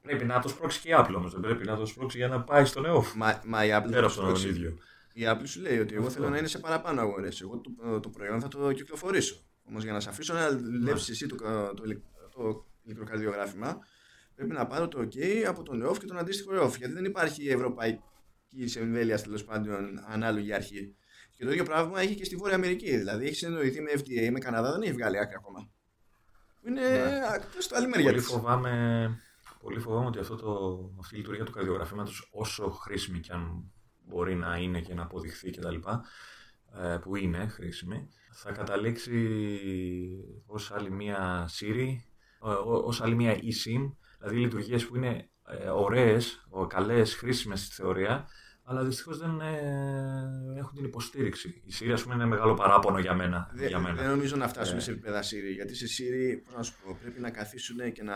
Στον 0.08 0.16
EOF. 0.16 0.18
Πρέπει 0.20 0.26
να 0.26 0.42
το 0.42 0.48
σπρώξει 0.50 0.80
και 0.82 0.90
η 0.90 0.94
Apple 0.98 1.14
όμως, 1.16 1.32
δεν 1.32 1.42
πρέπει 1.42 1.66
να 1.66 1.76
το 1.76 1.86
σπρώξει 1.86 2.18
για 2.18 2.28
να 2.28 2.42
πάει 2.42 2.66
στον 2.66 2.86
EOF. 2.88 3.12
Μα, 3.16 3.42
μα 3.46 3.66
η 3.66 3.70
Apple 3.70 3.82
θα 3.84 3.90
Πέρα 3.90 4.02
το 4.02 4.06
από 4.08 4.16
τον 4.16 4.24
σπρώξει. 4.24 4.48
ίδιο. 4.48 4.78
Η 5.14 5.22
Apple 5.28 5.42
σου 5.48 5.62
λέει 5.62 5.80
ότι 5.80 5.94
εγώ 5.96 6.06
Αυτό. 6.08 6.14
θέλω 6.20 6.30
να 6.32 6.38
είναι 6.38 6.48
σε 6.48 6.60
παραπάνω 6.60 7.02
αγορές. 7.02 7.42
Εγώ 7.42 7.58
το, 7.62 8.00
το 8.00 8.10
προϊόν 8.10 8.42
θα 8.42 8.48
το 8.48 8.72
κυκλοφορήσω. 8.72 9.42
Όμως 9.70 9.84
για 9.84 9.94
να 9.94 10.00
σε 10.00 10.10
αφήσω 10.10 10.34
να 10.34 10.50
δουλέψεις 10.58 11.10
εσύ 11.10 11.28
το, 11.28 11.36
το, 11.76 11.82
ηλεκ- 11.84 12.04
το 12.36 12.66
ηλεκτροκαρδιογράφημα, 12.84 13.78
πρέπει 14.36 14.52
να 14.54 14.68
πάρω 14.68 14.88
το 14.88 15.00
OK 15.00 15.18
από 15.48 15.64
τον 15.64 15.82
ΕΟΦ 15.82 15.98
και 16.00 16.06
τον 16.06 16.18
αντίστοιχο 16.18 16.56
ΕΟΦ. 16.56 16.78
Γιατί 16.78 16.94
δεν 16.94 17.06
υπάρχει 17.06 17.48
ευρωπαϊκή 17.50 18.78
εμβέλεια 18.78 19.18
τέλος 19.22 19.44
πάντων 19.44 20.04
ανάλογη 20.08 20.54
αρχή. 20.54 20.96
Και 21.38 21.46
το 21.46 21.52
ίδιο 21.52 21.64
πράγμα 21.64 22.02
έχει 22.02 22.16
και 22.16 22.26
στη 22.26 22.36
Βόρεια 22.36 22.56
Αμερική. 22.56 22.98
Δηλαδή 22.98 23.26
έχεις 23.26 23.38
συνεννοηθεί 23.38 23.82
με 23.82 23.90
FDA, 23.96 24.30
με 24.32 24.40
Καναδά, 24.40 24.72
δεν 24.72 24.82
έχει 24.82 24.92
βγάλει 24.92 25.20
άκρη 25.20 25.36
ακόμα. 25.38 25.70
Είναι 26.68 26.82
Ναι. 26.82 27.22
στο 27.58 27.76
άλλη 27.76 27.88
μεριά 27.88 28.06
Πολύ 28.06 28.18
της. 28.18 28.28
φοβάμαι, 28.28 28.72
πολύ 29.68 29.80
φοβάμαι 29.80 30.06
ότι 30.06 30.20
αυτό 30.20 30.36
το, 30.36 30.80
αυτή 31.00 31.16
η 31.16 31.18
λειτουργία 31.18 31.44
του 31.44 31.52
καρδιογραφήματος 31.52 32.30
όσο 32.32 32.70
χρήσιμη 32.70 33.20
και 33.20 33.32
αν 33.34 33.72
μπορεί 34.08 34.36
να 34.36 34.58
είναι 34.58 34.82
και 34.82 34.94
να 34.94 35.02
αποδειχθεί 35.04 35.52
κτλ. 35.52 35.76
ε, 36.84 36.98
που 37.02 37.16
είναι 37.16 37.48
χρήσιμη, 37.48 38.08
θα 38.32 38.52
καταλήξει 38.52 39.40
ως 40.46 40.72
άλλη 40.72 40.92
μία 40.92 41.50
Siri, 41.60 41.88
ε, 42.46 42.50
ω- 42.50 42.84
ως 42.86 43.02
άλλη 43.02 43.16
μία 43.16 43.34
eSIM, 43.36 43.92
δηλαδή 44.20 44.38
λειτουργίες 44.38 44.86
που 44.88 44.96
είναι 44.96 45.30
ε, 45.48 45.70
ωραίες, 45.70 46.46
ο- 46.50 46.68
καλές, 46.68 47.16
χρήσιμες 47.16 47.60
στη 47.66 47.76
θεωρία, 47.76 48.28
αλλά 48.64 48.84
δυστυχώς 48.84 49.18
δεν 49.18 49.40
ε, 49.42 50.58
έχουν 50.58 50.74
την 50.76 50.86
υποστήριξη. 50.86 51.62
Η 51.66 51.74
Siri, 51.80 51.92
ας 51.92 52.04
πούμε, 52.04 52.16
είναι 52.16 52.26
μεγάλο 52.26 52.54
παράπονο 52.54 53.00
για 53.00 53.14
μένα. 53.14 53.50
Δεν, 53.54 53.68
για 53.68 53.80
μένα. 53.80 53.96
δεν 54.02 54.10
νομίζω 54.10 54.36
να 54.36 54.48
φτάσουμε 54.48 54.78
Ε. 54.78 54.82
σε 54.82 54.92
επίπεδα 54.92 55.22
Siri. 55.24 55.54
Γιατί 55.56 55.76
σε 55.76 55.86
Siri, 55.86 56.42
πώς 56.46 56.54
να 56.56 56.64
σου 56.64 56.74
πω, 56.84 56.98
πρέπει 57.02 57.20
να 57.20 57.30
καθίσουν 57.32 57.92
και 57.92 58.04
να 58.04 58.16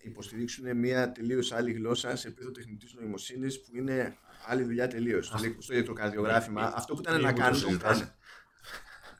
υποστηρίξουν 0.00 0.76
μια 0.76 1.12
τελείως 1.12 1.52
άλλη 1.52 1.72
γλώσσα 1.72 2.16
σε 2.16 2.28
επίπεδο 2.28 2.50
τεχνητής 2.50 2.94
νοημοσύνης 2.94 3.60
που 3.60 3.76
είναι 3.76 4.16
άλλη 4.46 4.62
δουλειά 4.62 4.88
τελείως. 4.88 5.26
Στο, 5.26 5.38
στο 5.58 5.72
ηλεκτροκαρδιογράφημα, 5.72 6.62
Μη- 6.66 6.72
αυτό 6.74 6.94
που 6.94 7.00
ήταν 7.00 7.16
μη 7.16 7.22
να 7.22 7.28
μου 7.30 7.34
το 7.36 7.40
κάνουν. 7.42 7.60
Το 7.60 7.66
συζητάς. 7.66 7.98
κάνουν. 7.98 8.12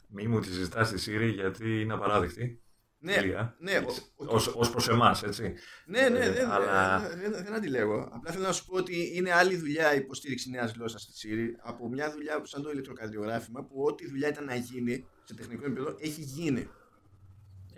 Μη 0.09 0.26
μου 0.26 0.40
τη 0.40 0.46
συζητάς 0.46 0.88
στη 0.88 0.98
Siri 1.16 1.32
γιατί 1.34 1.80
είναι 1.80 1.92
απαράδεκτη. 1.92 2.62
Ναι, 3.00 3.14
Τελεία. 3.14 3.56
ναι, 3.59 3.76
ο- 3.86 4.24
ο- 4.24 4.34
Ως, 4.34 4.46
ως 4.46 4.70
προς 4.70 4.88
εμάς, 4.88 5.22
έτσι. 5.22 5.55
ναι, 5.86 6.09
ναι, 6.09 6.18
Ε, 6.18 6.30
δεν, 6.32 6.50
αλλά- 6.50 6.98
δεν, 7.09 7.18
δεν, 7.32 7.44
δεν 7.44 7.55
αντιλέγω. 7.55 8.09
Απλά 8.12 8.32
θέλω 8.32 8.44
να 8.44 8.52
σου 8.52 8.66
πω 8.66 8.76
ότι 8.76 9.10
είναι 9.16 9.32
άλλη 9.32 9.56
δουλειά 9.56 9.94
η 9.94 9.98
υποστήριξη 9.98 10.50
νέας 10.50 10.72
γλώσσας 10.72 11.02
στη 11.02 11.28
Siri 11.28 11.60
από 11.62 11.88
μια 11.88 12.12
δουλειά 12.12 12.40
σαν 12.44 12.62
το 12.62 12.70
ηλεκτροκαρδιογράφημα 12.70 13.64
που 13.64 13.82
ό,τι 13.82 14.09
δουλειά 14.09 14.28
ήταν 14.28 14.44
να 14.44 14.55
γίνει 14.55 15.06
σε 15.24 15.34
τεχνικό 15.34 15.64
επίπεδο 15.64 15.96
έχει 16.00 16.20
γίνει. 16.20 16.68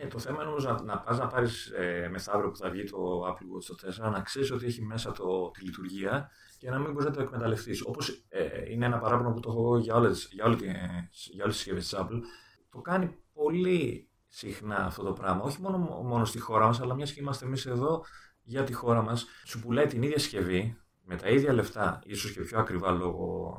Ε, 0.02 0.06
το 0.06 0.18
θέμα 0.18 0.42
είναι 0.42 0.50
όμως 0.50 0.64
να, 0.64 0.82
να 0.82 0.98
πας 0.98 1.18
να 1.18 1.26
πάρεις 1.26 1.66
ε, 1.66 2.08
μεθαύριο 2.10 2.50
που 2.50 2.56
θα 2.56 2.70
βγει 2.70 2.84
το 2.84 3.26
Apple 3.28 3.32
Watch 3.56 3.64
το 3.66 4.08
4 4.08 4.10
να 4.12 4.20
ξέρεις 4.20 4.50
ότι 4.50 4.66
έχει 4.66 4.82
μέσα 4.82 5.12
το, 5.12 5.50
τη 5.50 5.64
λειτουργία 5.64 6.30
και 6.58 6.70
να 6.70 6.78
μην 6.78 6.92
μπορείς 6.92 7.06
να 7.08 7.12
το 7.14 7.20
εκμεταλλευτείς. 7.22 7.82
Όπως 7.86 8.24
ε, 8.28 8.70
είναι 8.70 8.86
ένα 8.86 8.98
παράπονο 8.98 9.32
που 9.32 9.40
το 9.40 9.50
έχω 9.50 9.60
εγώ 9.60 9.78
για 9.78 9.94
όλες, 9.94 10.28
για 10.32 10.44
όλη 10.44 10.56
τη- 10.56 10.66
για 11.30 11.44
όλες 11.44 11.54
τις 11.54 11.56
συσκευές 11.56 11.88
της 11.88 11.98
Apple, 11.98 12.20
το 12.70 12.80
κάνει 12.80 13.16
πολύ 13.32 14.08
συχνά 14.28 14.76
αυτό 14.76 15.02
το 15.02 15.12
πράγμα. 15.12 15.42
Όχι 15.42 15.60
μόνο, 15.60 15.78
μόνο 15.78 16.24
στη 16.24 16.38
χώρα 16.38 16.66
μας, 16.66 16.80
αλλά 16.80 16.94
μιας 16.94 17.12
και 17.12 17.20
είμαστε 17.20 17.46
εμείς 17.46 17.66
εδώ 17.66 18.04
για 18.42 18.64
τη 18.64 18.72
χώρα 18.72 19.02
μας, 19.02 19.26
σου 19.44 19.60
πουλάει 19.60 19.86
την 19.86 20.02
ίδια 20.02 20.18
συσκευή 20.18 20.76
με 21.04 21.16
τα 21.16 21.28
ίδια 21.28 21.52
λεφτά, 21.52 22.00
ίσως 22.04 22.32
και 22.32 22.40
πιο 22.40 22.58
ακριβά 22.58 22.90
λόγω 22.90 23.54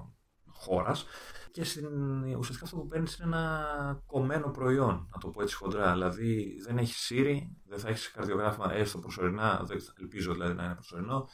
χώρας, 0.48 1.06
και 1.52 1.64
στην, 1.64 1.86
ουσιαστικά 2.24 2.64
αυτό 2.64 2.78
που 2.78 2.88
παίρνεις 2.88 3.18
είναι 3.18 3.28
ένα 3.28 4.04
κομμένο 4.06 4.52
προϊόν, 4.52 5.08
να 5.14 5.20
το 5.20 5.30
πω 5.30 5.42
έτσι 5.42 5.56
χοντρά. 5.56 5.92
Δηλαδή 5.92 6.58
δεν 6.66 6.78
έχεις 6.78 7.12
Siri, 7.12 7.38
δεν 7.66 7.80
θα 7.80 7.90
έχεις 7.90 8.12
καρδιογράφημα 8.12 8.74
έστω 8.74 9.00
προσωρινά, 9.00 9.62
δεν, 9.64 9.78
ελπίζω 10.00 10.34
δηλαδή 10.34 10.54
να 10.54 10.64
είναι 10.64 10.74
προσωρινό. 10.74 11.30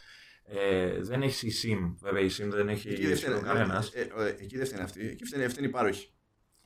Ε, 0.50 1.02
δεν 1.02 1.22
έχεις 1.22 1.66
eSIM, 1.66 1.96
βέβαια 2.00 2.22
η 2.22 2.30
SIM 2.38 2.50
δεν 2.50 2.70
έχει 2.70 2.90
Εκεί 2.90 3.08
δεν 3.08 3.18
σχεδόν 3.18 3.40
φταίνε, 3.40 3.54
κανένα. 3.54 3.84
ε, 3.94 4.02
ε, 4.02 4.28
ε, 4.28 4.36
εκεί 4.40 4.58
δεν 4.58 4.66
φταίνε 4.66 4.84
αυτοί. 4.84 5.08
Εκεί 5.08 5.26
φταίνε, 5.26 5.48
φταίνε 5.48 5.68
οι 5.68 5.70
πάροχοι 5.70 6.14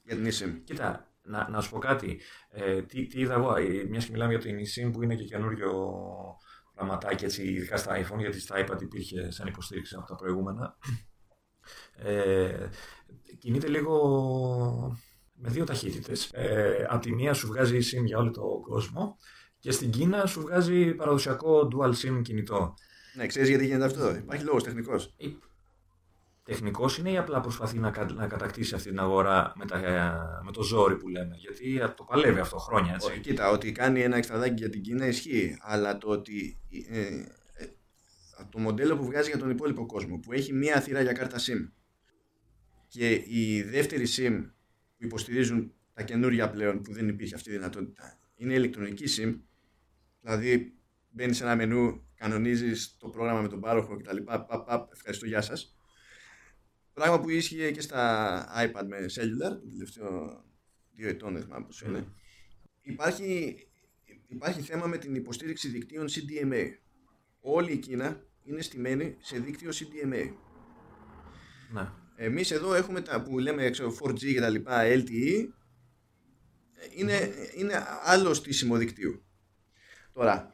για 0.03 0.15
την 0.15 0.26
eSIM. 0.26 0.61
Κοίτα, 0.64 1.14
να, 1.23 1.49
να 1.49 1.61
σου 1.61 1.69
πω 1.69 1.80
κάτι. 1.80 2.22
Ε, 2.49 2.82
τι, 2.82 3.07
τι 3.07 3.19
είδα 3.19 3.34
εγώ, 3.34 3.53
μιας 3.90 4.06
και 4.06 4.11
μιλάμε 4.11 4.34
για 4.34 4.41
την 4.41 4.57
eSIM 4.57 4.91
που 4.91 5.03
είναι 5.03 5.15
και 5.15 5.23
καινούριο 5.23 5.94
πραγματάκι, 6.73 7.26
έτσι, 7.26 7.44
ειδικά 7.44 7.78
στα 7.78 8.02
iPhone, 8.02 8.18
γιατί 8.19 8.40
στα 8.40 8.65
iPad 8.65 8.82
υπήρχε 8.82 9.32
σαν 9.32 9.48
υποστήριξη 9.48 9.95
από 9.95 10.07
τα 10.07 10.15
προηγούμενα. 10.15 10.78
Ε, 11.95 12.68
κινείται 13.41 13.68
λίγο 13.68 14.97
με 15.34 15.49
δύο 15.49 15.63
ταχύτητες. 15.63 16.30
Ε, 16.34 16.85
απ' 16.89 17.01
τη 17.01 17.13
μία 17.13 17.34
σου 17.34 17.47
βγάζει 17.47 17.77
eSIM 17.77 18.03
για 18.05 18.18
όλο 18.18 18.31
τον 18.31 18.61
κόσμο 18.61 19.18
και 19.59 19.72
στην 19.72 19.91
Κίνα 19.91 20.26
σου 20.26 20.41
βγάζει 20.41 20.93
παραδοσιακό 20.93 21.68
dual 21.72 21.89
SIM 21.89 22.22
κινητό. 22.22 22.73
Ναι, 23.15 23.26
ξέρεις 23.26 23.49
γιατί 23.49 23.65
γίνεται 23.65 23.85
αυτό. 23.85 24.15
Υπάρχει 24.15 24.43
λόγος 24.43 24.63
τεχνικός. 24.63 25.15
Τεχνικός 26.43 26.97
είναι 26.97 27.11
ή 27.11 27.18
απλά 27.18 27.39
προσπαθεί 27.39 27.77
να, 27.80 27.91
κα- 27.91 28.11
να 28.13 28.27
κατακτήσει 28.27 28.76
αυτή 28.76 28.89
την 28.89 28.99
αγορά 28.99 29.53
με, 29.55 29.65
τα, 29.65 29.80
με 30.45 30.51
το 30.51 30.63
ζόρι 30.63 30.95
που 30.97 31.07
λέμε. 31.07 31.35
Γιατί 31.38 31.80
το 31.95 32.03
παλεύει 32.03 32.39
αυτό 32.39 32.57
χρόνια, 32.57 32.93
έτσι. 32.93 33.19
Κοίτα, 33.19 33.49
ότι 33.49 33.72
κάνει 33.72 34.01
ένα 34.01 34.18
εξτραδάκι 34.18 34.53
για 34.53 34.69
την 34.69 34.81
Κίνα 34.81 35.07
ισχύει. 35.07 35.57
Αλλά 35.61 35.97
το 35.97 36.09
ότι 36.09 36.59
ε, 36.91 36.99
ε, 36.99 37.68
το 38.49 38.59
μοντέλο 38.59 38.97
που 38.97 39.05
βγάζει 39.05 39.30
για 39.30 39.39
τον 39.39 39.49
υπόλοιπο 39.49 39.85
κόσμο, 39.85 40.18
που 40.18 40.34
έχει 40.34 40.53
μία 40.53 40.81
θύρα 40.81 41.01
για 41.01 41.13
κάρτα 41.13 41.38
SIM 41.38 41.72
και 42.91 43.23
η 43.27 43.61
δεύτερη 43.61 44.05
SIM 44.18 44.43
που 44.97 45.05
υποστηρίζουν 45.05 45.73
τα 45.93 46.03
καινούργια 46.03 46.49
πλέον 46.49 46.81
που 46.81 46.93
δεν 46.93 47.07
υπήρχε 47.07 47.35
αυτή 47.35 47.49
η 47.49 47.53
δυνατότητα 47.53 48.19
είναι 48.35 48.53
ηλεκτρονική 48.53 49.03
SIM. 49.18 49.39
Δηλαδή 50.22 50.73
μπαίνεις 51.09 51.38
σε 51.38 51.43
ένα 51.43 51.55
μενού, 51.55 52.07
κανονίζεις 52.15 52.97
το 52.97 53.09
πρόγραμμα 53.09 53.41
με 53.41 53.47
τον 53.47 53.59
πάροχο 53.59 53.97
κτλ. 53.97 54.18
Παπ, 54.18 54.47
παπ, 54.47 54.65
παπ, 54.65 54.91
ευχαριστώ, 54.93 55.26
γεια 55.26 55.41
σας. 55.41 55.76
Πράγμα 56.93 57.19
που 57.19 57.30
ίσχυε 57.30 57.72
και 57.72 57.81
στα 57.81 58.45
iPad 58.57 58.85
με 58.88 59.05
cellular, 59.15 59.59
το 59.61 59.69
τελευταίο 59.69 60.43
δύο 60.95 61.07
ετών, 61.07 61.34
δεν 61.34 61.41
θυμάμαι 61.43 61.65
πόσο 61.65 61.88
είναι. 61.88 62.07
Υπάρχει, 62.81 63.55
υπάρχει 64.27 64.61
θέμα 64.61 64.88
με 64.88 64.97
την 64.97 65.15
υποστήριξη 65.15 65.68
δικτύων 65.68 66.07
CDMA. 66.07 66.65
Όλη 67.39 67.72
η 67.72 67.77
Κίνα 67.77 68.26
είναι 68.43 68.61
στημένη 68.61 69.18
σε 69.19 69.39
δίκτυο 69.39 69.69
CDMA. 69.69 70.34
Ναι. 71.73 72.01
Εμείς 72.23 72.52
εδώ 72.52 72.73
έχουμε 72.73 73.02
τα 73.02 73.22
που 73.22 73.39
λέμε 73.39 73.69
ξέρω, 73.69 73.95
4G 74.03 74.19
και 74.34 74.39
τα 74.39 74.49
λοιπά, 74.49 74.81
LTE, 74.85 75.48
είναι, 76.95 77.30
είναι 77.56 77.84
άλλο 78.03 78.34
στήσιμο 78.34 78.77
δικτύου. 78.77 79.23
Τώρα, 80.14 80.53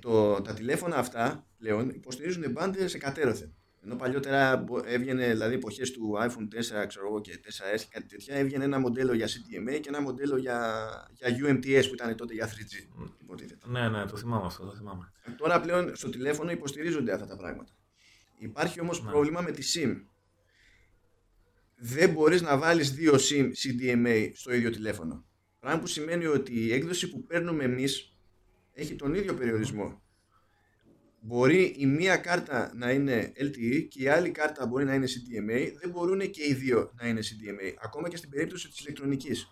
το, 0.00 0.40
τα 0.42 0.54
τηλέφωνα 0.54 0.96
αυτά 0.96 1.46
πλέον 1.58 1.88
υποστηρίζουν 1.88 2.50
μπάντες 2.50 2.94
εκατέρωθεν. 2.94 3.54
Ενώ 3.84 3.96
παλιότερα 3.96 4.56
μπο- 4.56 4.82
έβγαινε, 4.84 5.28
δηλαδή 5.30 5.54
εποχές 5.54 5.90
του 5.90 6.12
iPhone 6.20 6.82
4 6.82 6.86
ξέρω 6.86 7.06
εγώ, 7.06 7.20
και 7.20 7.40
4S 7.44 7.80
και 7.80 7.86
κάτι 7.90 8.06
τέτοια, 8.06 8.34
έβγαινε 8.36 8.64
ένα 8.64 8.78
μοντέλο 8.78 9.12
για 9.14 9.26
CDMA 9.26 9.80
και 9.80 9.88
ένα 9.88 10.00
μοντέλο 10.00 10.36
για, 10.36 10.86
για 11.12 11.28
UMTS 11.28 11.84
που 11.88 11.94
ήταν 11.94 12.16
τότε 12.16 12.34
για 12.34 12.48
3G. 12.48 13.02
υποτίθεται. 13.22 13.66
ναι, 13.68 13.88
ναι, 13.88 14.04
το 14.06 14.16
θυμάμαι 14.16 14.46
αυτό, 14.46 14.64
το 14.64 14.74
θυμάμαι. 14.74 15.12
Τώρα 15.36 15.60
πλέον 15.60 15.96
στο 15.96 16.08
τηλέφωνο 16.10 16.50
υποστηρίζονται 16.50 17.12
αυτά 17.12 17.26
τα 17.26 17.36
πράγματα. 17.36 17.72
Υπάρχει 18.38 18.80
όμως 18.80 19.02
Ναι. 19.02 19.10
πρόβλημα 19.10 19.40
με 19.40 19.50
τη 19.50 19.62
SIM. 19.74 20.00
Δεν 21.84 22.10
μπορείς 22.10 22.42
να 22.42 22.58
βάλεις 22.58 22.90
δύο 22.92 23.14
SIM 23.14 23.44
CDMA 23.44 24.30
στο 24.34 24.54
ίδιο 24.54 24.70
τηλέφωνο. 24.70 25.24
Πράγμα 25.60 25.80
που 25.80 25.86
σημαίνει 25.86 26.26
ότι 26.26 26.52
η 26.66 26.72
έκδοση 26.72 27.10
που 27.10 27.24
παίρνουμε 27.24 27.64
εμείς 27.64 28.16
έχει 28.72 28.94
τον 28.94 29.14
ίδιο 29.14 29.34
περιορισμό. 29.34 30.02
Μπορεί 31.20 31.74
η 31.78 31.86
μία 31.86 32.16
κάρτα 32.16 32.72
να 32.74 32.90
είναι 32.90 33.32
LTE 33.36 33.86
και 33.88 34.02
η 34.02 34.08
άλλη 34.08 34.30
κάρτα 34.30 34.66
μπορεί 34.66 34.84
να 34.84 34.94
είναι 34.94 35.06
CDMA. 35.06 35.72
Δεν 35.80 35.90
μπορούν 35.90 36.30
και 36.30 36.42
οι 36.48 36.54
δύο 36.54 36.92
να 37.00 37.08
είναι 37.08 37.20
CDMA. 37.20 37.74
Ακόμα 37.82 38.08
και 38.08 38.16
στην 38.16 38.30
περίπτωση 38.30 38.68
της 38.68 38.80
ηλεκτρονικής. 38.80 39.46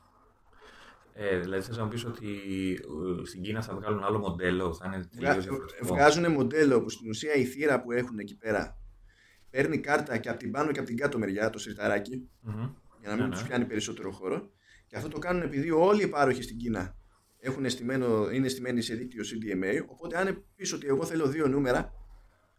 Ε, 1.15 1.39
δηλαδή 1.39 1.63
θες 1.67 1.77
να 1.77 1.83
μου 1.85 1.91
πεις 1.91 2.05
ότι 2.05 2.29
ε, 3.21 3.27
στην 3.27 3.43
Κίνα 3.43 3.63
θα 3.63 3.75
βγάλουν 3.75 4.05
άλλο 4.05 4.19
μοντέλο, 4.19 4.75
θα 4.75 4.87
είναι 4.87 5.05
τελείως 5.05 5.33
Βγα- 5.33 5.41
διαφορετικό; 5.43 5.87
Βγάζουν 5.87 6.33
μοντέλο 6.33 6.83
που 6.83 6.91
στην 6.91 7.09
ουσία 7.11 7.35
η 7.35 7.45
θύρα 7.45 7.83
που 7.83 7.93
έχουν 7.93 8.19
εκεί 8.19 8.37
πέρα 8.37 8.80
παίρνει 9.51 9.79
κάρτα 9.79 10.19
και 10.19 10.29
από 10.29 10.39
την 10.39 10.51
πάνω 10.51 10.73
και 10.73 10.79
από 10.79 10.89
την 10.89 10.97
κάτω 10.97 11.19
μεριά, 11.19 11.51
το 11.51 11.59
σιρταράκι, 11.59 12.29
Μμμ. 12.41 12.69
για 13.01 13.09
να 13.09 13.15
μην 13.15 13.25
Ναι, 13.25 13.31
τους 13.31 13.41
ναι. 13.43 13.49
πιάνει 13.49 13.65
περισσότερο 13.65 14.11
χώρο. 14.11 14.51
Και 14.87 14.97
αυτό 14.97 15.09
το 15.09 15.19
κάνουν 15.19 15.43
επειδή 15.43 15.71
όλοι 15.71 16.03
οι 16.03 16.09
πάροχοι 16.09 16.43
στην 16.43 16.57
Κίνα 16.57 16.97
έχουν 17.41 17.71
στημένο, 17.71 18.31
είναι 18.31 18.49
στημένοι 18.49 18.83
σε 18.83 18.95
δίκτυο 18.95 19.23
CDMA. 19.23 19.85
Οπότε, 19.89 20.19
αν 20.19 20.45
πεις 20.57 20.73
ότι 20.73 20.87
εγώ 20.87 21.05
θέλω 21.05 21.27
δύο 21.27 21.47
νούμερα 21.49 21.93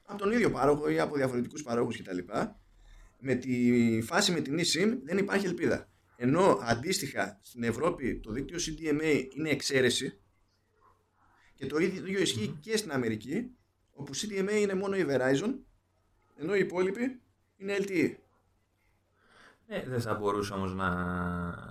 από 0.04 0.18
τον 0.18 0.32
ίδιο 0.32 0.52
πάροχο 0.52 0.90
ή 0.90 1.00
από 1.00 1.16
διαφορετικούς 1.16 1.64
παρόχους 1.64 2.02
κτλ., 2.02 2.18
με 3.20 3.36
τη 3.36 4.02
φάση 4.04 4.32
με 4.32 4.42
την 4.42 4.60
eSIM 4.60 4.98
δεν 5.04 5.18
υπάρχει 5.18 5.46
ελπίδα. 5.46 5.90
Ενώ 6.16 6.60
αντίστοιχα 6.62 7.40
στην 7.42 7.64
Ευρώπη 7.64 8.20
το 8.20 8.32
δίκτυο 8.32 8.58
CDMA 8.58 9.26
είναι 9.38 9.50
εξαίρεση 9.50 10.20
και 11.56 11.66
το 11.66 11.78
ίδιο 11.78 12.20
ισχύει 12.22 12.58
και 12.60 12.78
στην 12.78 12.92
Αμερική, 12.92 13.52
όπου 13.92 14.12
CDMA 14.16 14.60
είναι 14.60 14.74
μόνο 14.74 14.96
η 14.96 15.06
Verizon, 15.10 15.54
ενώ 16.42 16.56
οι 16.56 16.60
υπόλοιποι 16.60 17.22
είναι 17.58 17.76
LTE. 17.80 18.16
Ε, 19.68 19.84
δεν 19.88 20.02
θα 20.02 20.14
μπορούσε 20.14 20.54
όμως 20.54 20.74
να, 20.76 20.90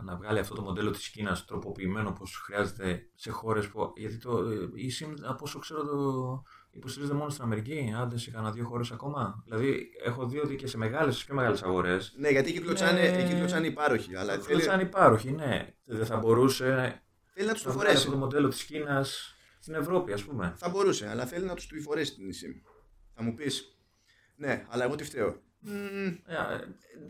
να 0.02 0.16
βγάλει 0.16 0.38
αυτό 0.38 0.54
το 0.54 0.62
μοντέλο 0.62 0.90
της 0.90 1.08
Κίνας 1.08 1.44
τροποποιημένο 1.44 2.08
όπως 2.08 2.36
χρειάζεται 2.44 3.08
σε 3.14 3.30
χώρες 3.30 3.68
που... 3.68 3.92
Γιατί 3.96 4.16
το 4.18 4.38
ε, 4.38 4.68
eSIM, 4.76 5.14
από 5.22 5.38
όσο 5.44 5.58
ξέρω, 5.58 5.84
το 5.84 6.42
υποστηρίζεται 6.70 7.16
μόνο 7.16 7.30
στην 7.30 7.42
Αμερική, 7.44 7.94
άντε 7.96 8.18
σε 8.18 8.30
κανένα 8.30 8.52
δύο 8.52 8.64
χώρες 8.64 8.90
ακόμα. 8.90 9.42
Δηλαδή, 9.44 9.90
έχω 10.04 10.26
δει 10.26 10.38
ότι 10.38 10.56
και 10.56 10.66
σε 10.66 10.76
μεγάλες, 10.76 11.16
σε 11.16 11.24
πιο 11.24 11.34
μεγάλες 11.34 11.62
αγορές, 11.62 12.14
Ναι, 12.18 12.28
γιατί 12.28 12.50
εκεί 12.50 12.60
κλωτσάνε, 12.60 13.00
Ναι. 13.00 13.22
εκεί 13.22 13.34
κλωτσάνε 13.34 13.66
οι 13.66 13.72
πάροχοι. 13.72 14.16
Αλλά 14.16 14.32
αλλά 14.32 14.42
θέλει, 14.42 14.62
σαν 14.62 14.80
υπάρχοχοι, 14.80 15.32
ναι. 15.32 15.74
Δεν 15.84 16.06
θα 16.06 16.16
μπορούσε 16.16 17.02
θέλει 17.34 17.46
να 17.46 17.52
τους 17.52 17.62
το 17.62 17.68
να 17.68 17.74
βγάλει 17.74 17.88
αυτό 17.90 18.00
φορέσει. 18.00 18.10
το 18.10 18.24
μοντέλο 18.24 18.48
της 18.48 18.64
Κίνας 18.64 19.34
στην 19.60 19.74
Ευρώπη, 19.74 20.12
ας 20.12 20.24
πούμε. 20.24 20.54
Θα 20.56 20.68
μπορούσε, 20.68 21.08
αλλά 21.08 21.26
θέλει 21.26 21.44
να 21.44 21.54
τους 21.54 21.66
το 21.66 21.76
φορέσει 21.80 22.14
την 22.14 22.30
eSIM. 22.30 22.62
Θα 23.14 23.22
μου 23.22 23.34
πεις, 23.34 23.79
ναι, 24.40 24.64
αλλά 24.68 24.84
εγώ 24.84 24.94
τι 24.94 25.04
φταίω. 25.04 25.40
Μμμ, 25.60 26.06
Ε, 26.06 26.36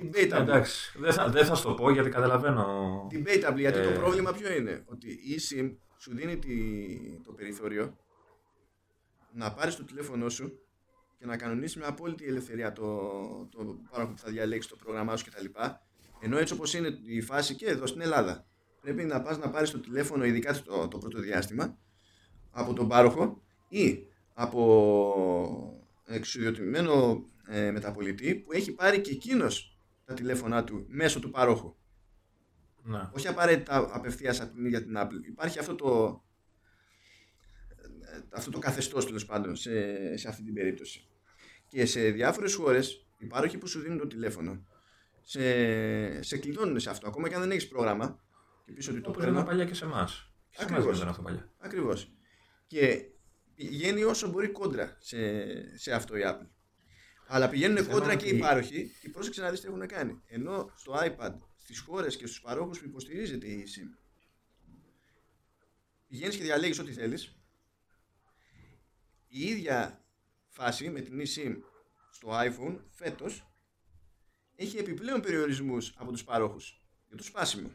Debatable. 0.02 0.40
εντάξει, 0.40 0.98
δεν 0.98 1.12
θα, 1.12 1.28
δεν 1.28 1.44
θα 1.44 1.55
σου 1.55 1.62
το 1.66 1.74
πω 1.74 1.90
γιατί 1.90 2.11
καταλαβαίνω. 2.11 3.07
Debatable, 3.12 3.57
γιατί 3.59 3.78
Ε. 3.78 3.82
το 3.93 3.98
πρόβλημα 4.01 4.32
ποιο 4.32 4.52
είναι; 4.52 4.82
Ότι 4.86 5.09
η 5.11 5.39
eSIM 5.39 5.77
σου 5.98 6.15
δίνει 6.15 6.39
τη- 6.39 7.20
το 7.24 7.32
περιθώριο 7.32 7.97
να 9.32 9.52
πάρεις 9.52 9.77
το 9.77 9.85
τηλέφωνο 9.85 10.28
σου 10.28 10.59
και 11.19 11.27
να 11.27 11.36
κανονίσεις 11.36 11.77
με 11.77 11.85
απόλυτη 11.86 12.24
ελευθερία 12.27 12.73
το, 12.73 12.86
το 13.51 13.78
πάροχο 13.90 14.12
που 14.12 14.19
θα 14.19 14.31
διαλέξεις 14.31 14.70
το 14.70 14.77
πρόγραμμά 14.77 15.16
σου 15.16 15.24
κτλ. 15.31 15.44
Ενώ 16.20 16.39
έτσι 16.39 16.52
όπως 16.55 16.74
είναι 16.74 16.98
η 17.05 17.20
φάση 17.20 17.55
και 17.55 17.66
εδώ 17.66 17.86
στην 17.86 18.01
Ελλάδα, 18.01 18.47
πρέπει 18.81 19.05
να 19.05 19.20
πας 19.23 19.39
να 19.39 19.51
πάρεις 19.51 19.70
το 19.70 19.81
τηλέφωνο, 19.81 20.24
ειδικά 20.24 20.62
το, 20.62 20.89
το 20.89 20.98
πρώτο 20.98 21.19
διάστημα, 21.20 21.78
από 22.51 22.73
τον 22.73 22.89
πάροχο 22.89 23.43
ή 23.69 24.07
από 24.35 25.80
εξουδιωτημένο 26.15 27.24
ε, 27.47 27.70
μεταπολιτή 27.70 28.35
που 28.35 28.53
έχει 28.53 28.73
πάρει 28.73 29.01
και 29.01 29.11
εκείνος 29.11 29.78
τα 30.05 30.15
τηλέφωνά 30.15 30.65
του 30.65 30.87
μέσω 30.89 31.20
του 31.20 31.31
πάροχου. 31.31 31.74
Ναι. 32.82 33.09
Όχι 33.12 33.28
απαραίτητα 33.28 33.89
απευθείας 33.93 34.41
από 34.41 34.55
την 34.55 34.65
ίδια 34.65 34.82
την 34.82 34.95
Apple. 34.97 35.27
Υπάρχει 35.28 35.59
αυτό 35.59 35.74
το, 35.74 36.23
ε, 38.01 38.20
αυτό 38.31 38.51
το 38.51 38.59
καθεστώς 38.59 39.07
τέλος 39.07 39.27
πάντων 39.27 39.57
σε, 39.57 39.70
σε 40.16 40.28
αυτή 40.28 40.43
την 40.43 40.55
περίπτωση. 40.55 41.09
Και 41.69 41.87
σε 41.87 42.11
διάφορες 42.11 42.55
χώρες 42.55 43.07
οι 43.19 43.27
πάροχοι 43.27 43.59
που 43.59 43.66
σου 43.66 43.81
δίνουν 43.81 43.99
το 43.99 44.07
τηλέφωνο 44.07 44.65
σε, 45.20 46.23
σε 46.23 46.39
κλειδώνουν 46.39 46.81
σε 46.81 46.91
αυτό. 46.91 47.09
Ακόμα 47.09 47.28
και 47.28 47.35
αν 47.35 47.41
δεν 47.41 47.51
έχεις 47.51 47.69
πρόγραμμα 47.69 48.20
και 48.65 48.73
πεις 48.73 48.89
ότι 48.89 49.01
το 49.01 49.11
Όπως 49.11 49.23
ήταν 49.23 49.35
παίρνω. 49.35 49.49
παλιά 49.49 49.65
και 49.65 49.74
σε 49.74 49.85
εμάς. 49.85 50.32
Και 50.51 50.57
σε 50.57 50.62
εμάς 50.62 50.73
Ακριβώς. 50.73 50.87
δεν 50.87 50.97
ήταν 50.97 51.09
αυτό 51.09 51.23
παλιά. 51.23 51.51
Ακριβώς. 51.59 52.12
Και 52.66 53.05
πηγαίνει 53.69 54.03
όσο 54.03 54.28
μπορεί 54.28 54.49
κόντρα 54.49 54.97
σε, 55.01 55.78
σε 55.78 55.93
αυτό 55.93 56.16
η 56.16 56.20
Apple. 56.24 56.49
Αλλά 57.27 57.49
πηγαίνουν 57.49 57.77
Το 57.77 57.82
θέμα 57.82 57.95
κόντρα 57.95 58.12
είναι 58.12 58.23
και 58.23 58.28
οι 58.28 58.32
ότι- 58.32 58.41
πάροχοι 58.41 58.91
και 59.01 59.09
πρόσεξε 59.09 59.41
να 59.41 59.51
δεις 59.51 59.61
τι 59.61 59.66
έχουν 59.66 59.87
κάνει. 59.87 60.20
Ενώ 60.27 60.73
στο 60.77 60.93
iPad, 60.97 61.35
στις 61.57 61.78
χώρες 61.78 62.16
και 62.16 62.27
στους 62.27 62.41
παρόχους 62.41 62.78
που 62.78 62.85
υποστηρίζεται 62.85 63.47
η 63.47 63.65
SIM, 63.66 63.99
πηγαίνεις 66.09 66.37
και 66.37 66.43
διαλέγεις 66.43 66.78
ό,τι 66.78 66.93
θέλεις. 66.93 67.35
Η 69.27 69.41
ίδια 69.45 70.05
φάση 70.49 70.91
με 70.91 71.01
την 71.01 71.20
eSIM 71.20 71.57
στο 72.11 72.28
iPhone 72.32 72.81
φέτος 72.91 73.45
έχει 74.57 74.77
επιπλέον 74.78 75.20
περιορισμούς 75.20 75.95
από 75.97 76.12
τους 76.12 76.24
παρόχους 76.24 76.82
για 77.09 77.16
το 77.16 77.23
σπάσιμο. 77.23 77.70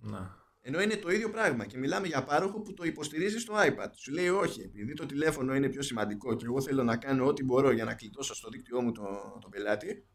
Ναι. 0.00 0.18
Ενώ 0.64 0.82
είναι 0.82 0.96
το 0.96 1.10
ίδιο 1.10 1.30
πράγμα 1.30 1.66
και 1.66 1.78
μιλάμε 1.78 2.06
για 2.06 2.22
πάροχο 2.22 2.60
που 2.60 2.74
το 2.74 2.84
υποστηρίζει 2.84 3.38
στο 3.38 3.54
iPad. 3.56 3.88
Σου 3.94 4.12
λέει 4.12 4.28
όχι, 4.28 4.62
επειδή 4.62 4.94
το 4.94 5.06
τηλέφωνο 5.06 5.54
είναι 5.54 5.68
πιο 5.68 5.82
σημαντικό 5.82 6.36
και 6.36 6.44
εγώ 6.44 6.60
θέλω 6.60 6.82
να 6.82 6.96
κάνω 6.96 7.26
ό,τι 7.26 7.44
μπορώ 7.44 7.70
για 7.70 7.84
να 7.84 7.94
κλειτώσω 7.94 8.34
στο 8.34 8.48
δίκτυό 8.48 8.80
μου 8.80 8.92
τον 8.92 9.38
το 9.40 9.48
πελάτη, 9.48 10.06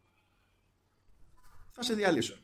θα 1.70 1.82
σε 1.82 1.94
διαλύσω. 1.94 2.38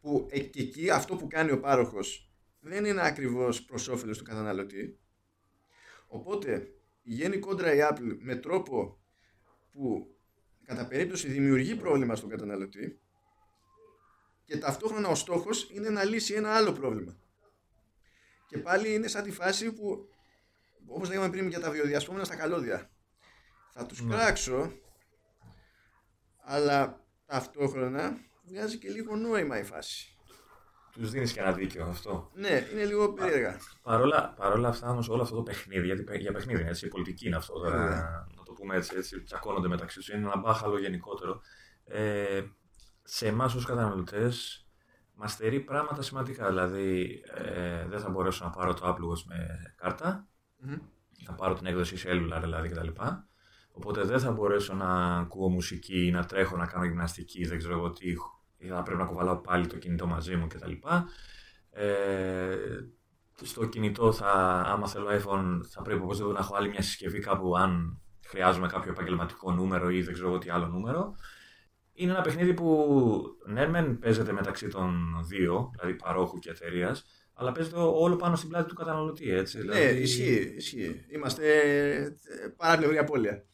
Που 0.00 0.26
ε, 0.30 0.40
και 0.40 0.60
εκεί 0.60 0.90
αυτό 0.90 1.16
που 1.16 1.26
κάνει 1.26 1.50
ο 1.50 1.60
πάροχος 1.60 2.30
δεν 2.60 2.84
είναι 2.84 3.00
ακριβώς 3.06 3.62
προς 3.62 3.88
όφελος 3.88 4.18
του 4.18 4.24
καταναλωτή. 4.24 4.98
Οπότε 6.06 6.72
πηγαίνει 7.02 7.38
κόντρα 7.38 7.74
η 7.74 7.78
Apple 7.90 8.16
με 8.18 8.36
τρόπο 8.36 9.00
που 9.72 10.14
κατά 10.64 10.86
περίπτωση 10.86 11.28
δημιουργεί 11.28 11.74
πρόβλημα 11.76 12.14
στον 12.14 12.28
καταναλωτή 12.28 13.00
και 14.48 14.58
ταυτόχρονα 14.58 15.08
ο 15.08 15.14
στόχος 15.14 15.68
είναι 15.72 15.88
να 15.90 16.04
λύσει 16.04 16.34
ένα 16.34 16.54
άλλο 16.54 16.72
πρόβλημα. 16.72 17.16
Και 18.46 18.58
πάλι 18.58 18.94
είναι 18.94 19.08
σαν 19.08 19.22
τη 19.22 19.30
φάση 19.30 19.72
που, 19.72 20.08
όπως 20.86 21.08
λέγαμε 21.08 21.30
πριν 21.30 21.48
για 21.48 21.60
τα 21.60 21.70
βιοδιασπόμενα 21.70 22.24
στα 22.24 22.36
καλώδια, 22.36 22.90
θα 23.72 23.86
τους 23.86 24.00
Ναι. 24.02 24.14
κράξω, 24.14 24.72
αλλά 26.44 27.04
ταυτόχρονα 27.26 28.16
βγάζει 28.44 28.78
και 28.78 28.88
λίγο 28.90 29.16
νόημα 29.16 29.58
η 29.58 29.64
φάση. 29.64 30.12
Τους 30.92 31.10
δίνεις 31.10 31.32
και 31.32 31.40
ένα 31.40 31.52
δίκιο 31.52 31.84
αυτό. 31.84 32.30
Ναι, 32.34 32.68
είναι 32.72 32.84
λίγο 32.84 33.12
περίεργα. 33.12 33.60
Παρόλα, 33.82 34.34
παρόλα 34.36 34.68
αυτά 34.68 34.90
όμως 34.90 35.08
όλο 35.08 35.22
αυτό 35.22 35.34
το 35.36 35.42
παιχνίδι, 35.42 35.86
γιατί 35.86 36.02
παι- 36.02 36.20
για 36.20 36.32
παιχνίδι 36.32 36.60
είναι 36.60 36.70
έτσι, 36.70 36.86
η 36.86 36.88
πολιτική 36.88 37.26
είναι 37.26 37.36
αυτό 37.36 37.52
τώρα, 37.58 37.76
Βέβαια. 37.78 38.26
να 38.36 38.42
το 38.42 38.52
πούμε 38.52 38.76
έτσι, 38.76 38.96
έτσι 38.96 39.22
τσακώνονται 39.22 39.68
μεταξύ 39.68 39.98
τους, 39.98 40.08
είναι 40.08 40.18
ένα 40.26 40.36
μπάχαλο 40.36 40.78
γενικότερο. 40.78 41.40
Ε, 41.84 42.42
σε 43.10 43.26
εμάς 43.26 43.54
ως 43.54 43.64
καταναλωτές 43.64 44.66
μας 45.14 45.32
στερεί 45.32 45.60
πράγματα 45.60 46.02
σημαντικά. 46.02 46.48
Δηλαδή, 46.48 47.20
ε, 47.34 47.86
δεν 47.88 48.00
θα 48.00 48.08
μπορέσω 48.08 48.44
να 48.44 48.50
πάρω 48.50 48.74
το 48.74 48.86
Apple 48.88 49.12
Watch 49.12 49.22
με 49.26 49.58
κάρτα, 49.76 50.26
Μμμ. 50.58 50.78
να 51.26 51.34
πάρω 51.34 51.54
την 51.54 51.66
έκδοση 51.66 51.96
cellular 52.04 52.38
δηλαδή 52.40 52.68
κτλ. 52.68 52.88
Οπότε 53.72 54.02
δεν 54.02 54.20
θα 54.20 54.32
μπορέσω 54.32 54.74
να 54.74 55.16
ακούω 55.16 55.48
μουσική, 55.48 56.10
να 56.12 56.24
τρέχω, 56.24 56.56
να 56.56 56.66
κάνω 56.66 56.84
γυμναστική, 56.84 57.46
δεν 57.46 57.58
ξέρω 57.58 57.74
εγώ 57.74 57.90
τι. 57.90 58.08
Ή 58.56 58.66
θα 58.68 58.82
πρέπει 58.82 59.00
να 59.00 59.06
κουβαλάω 59.06 59.36
πάλι 59.36 59.66
το 59.66 59.76
κινητό 59.76 60.06
μαζί 60.06 60.36
μου 60.36 60.46
κτλ. 60.46 60.72
Ε, 61.70 62.56
στο 63.42 63.66
κινητό 63.66 64.12
θα, 64.12 64.32
άμα 64.66 64.88
θέλω 64.88 65.08
iPhone, 65.08 65.60
θα 65.70 65.82
πρέπει 65.82 66.02
οπωσδήποτε 66.02 66.34
να 66.34 66.40
έχω 66.40 66.56
άλλη 66.56 66.68
μια 66.68 66.82
συσκευή 66.82 67.20
κάπου 67.20 67.56
αν 67.56 68.00
χρειάζομαι 68.26 68.66
κάποιο 68.66 68.90
επαγγελματικό 68.90 69.52
νούμερο 69.52 69.90
ή 69.90 70.02
δεν 70.02 70.12
ξέρω 70.12 70.28
εγώ 70.28 70.38
τι 70.38 70.50
άλλο 70.50 70.66
νούμερο. 70.66 71.14
Είναι 72.00 72.12
ένα 72.12 72.20
παιχνίδι 72.20 72.54
που 72.54 73.20
ναι, 73.46 73.66
μεν 73.68 73.98
παίζεται 73.98 74.32
μεταξύ 74.32 74.68
των 74.68 75.16
δύο, 75.28 75.70
δηλαδή 75.74 75.94
παρόχου 75.94 76.38
και 76.38 76.50
εταιρείας, 76.50 77.04
αλλά 77.34 77.52
παίζεται 77.52 77.76
όλο 77.78 78.16
πάνω 78.16 78.36
στην 78.36 78.48
πλάτη 78.48 78.68
του 78.68 78.74
καταναλωτή. 78.74 79.30
Έτσι, 79.30 79.56
Ναι, 79.56 79.62
δηλαδή- 79.62 80.00
ισχύει, 80.00 80.52
ισχύει. 80.56 81.04
Είμαστε 81.08 81.60
ε, 81.94 82.16
παράπλευρη 82.56 82.98
απώλεια. 82.98 83.44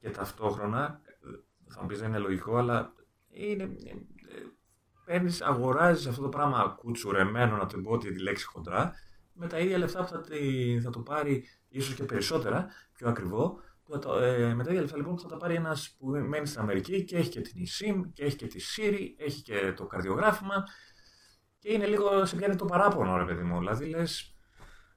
και 0.00 0.10
ταυτόχρονα, 0.10 1.00
θα 1.68 1.80
μου 1.80 1.86
πεις 1.86 1.98
δεν 1.98 2.08
είναι 2.08 2.18
λογικό, 2.18 2.56
αλλά 2.56 2.92
είναι, 3.30 3.62
ε, 3.62 3.94
παίρνεις, 5.04 5.42
αγοράζεις 5.42 6.06
αυτό 6.06 6.22
το 6.22 6.28
πράγμα 6.28 6.76
κουτσουρεμένο, 6.78 7.56
να 7.56 7.66
το 7.66 7.78
πω 7.80 7.98
τη 7.98 8.18
λέξη 8.18 8.44
χοντρά, 8.46 8.92
με 9.32 9.46
τα 9.46 9.58
ίδια 9.58 9.78
λεφτά 9.78 10.02
που 10.02 10.08
θα, 10.08 10.20
τη- 10.20 10.80
θα 10.82 10.90
το 10.90 10.98
πάρει, 11.00 11.44
ίσως 11.68 11.94
και 11.94 12.04
περισσότερα, 12.04 12.66
πιο 12.92 13.08
ακριβό, 13.08 13.48
που 13.50 13.54
θα 13.54 13.60
το- 13.60 13.71
ε, 14.22 14.54
με 14.54 14.64
τα 14.64 14.70
ίδια 14.70 14.80
λεφτά 14.82 14.96
λοιπόν 14.96 15.14
που 15.14 15.20
θα 15.22 15.28
τα 15.28 15.36
πάρει 15.36 15.54
ένας 15.54 15.96
που 15.98 16.06
μένει 16.08 16.46
στην 16.46 16.60
Αμερική 16.60 17.04
και 17.04 17.16
έχει 17.16 17.28
και 17.28 17.40
την 17.40 17.52
eSIM 17.66 18.10
και 18.12 18.24
έχει 18.24 18.36
και 18.36 18.46
τη 18.46 18.60
Siri, 18.76 19.06
έχει 19.16 19.42
και 19.42 19.72
το 19.76 19.86
καρδιογράφημα 19.86 20.64
και 21.58 21.72
είναι 21.72 21.86
λίγο, 21.86 22.24
σε 22.26 22.36
πιάνει 22.36 22.56
το 22.56 22.64
παράπονο 22.64 23.16
ρε 23.16 23.24
παιδί 23.24 23.42
μου, 23.42 23.58
δηλαδή 23.58 23.84
λες, 23.86 24.34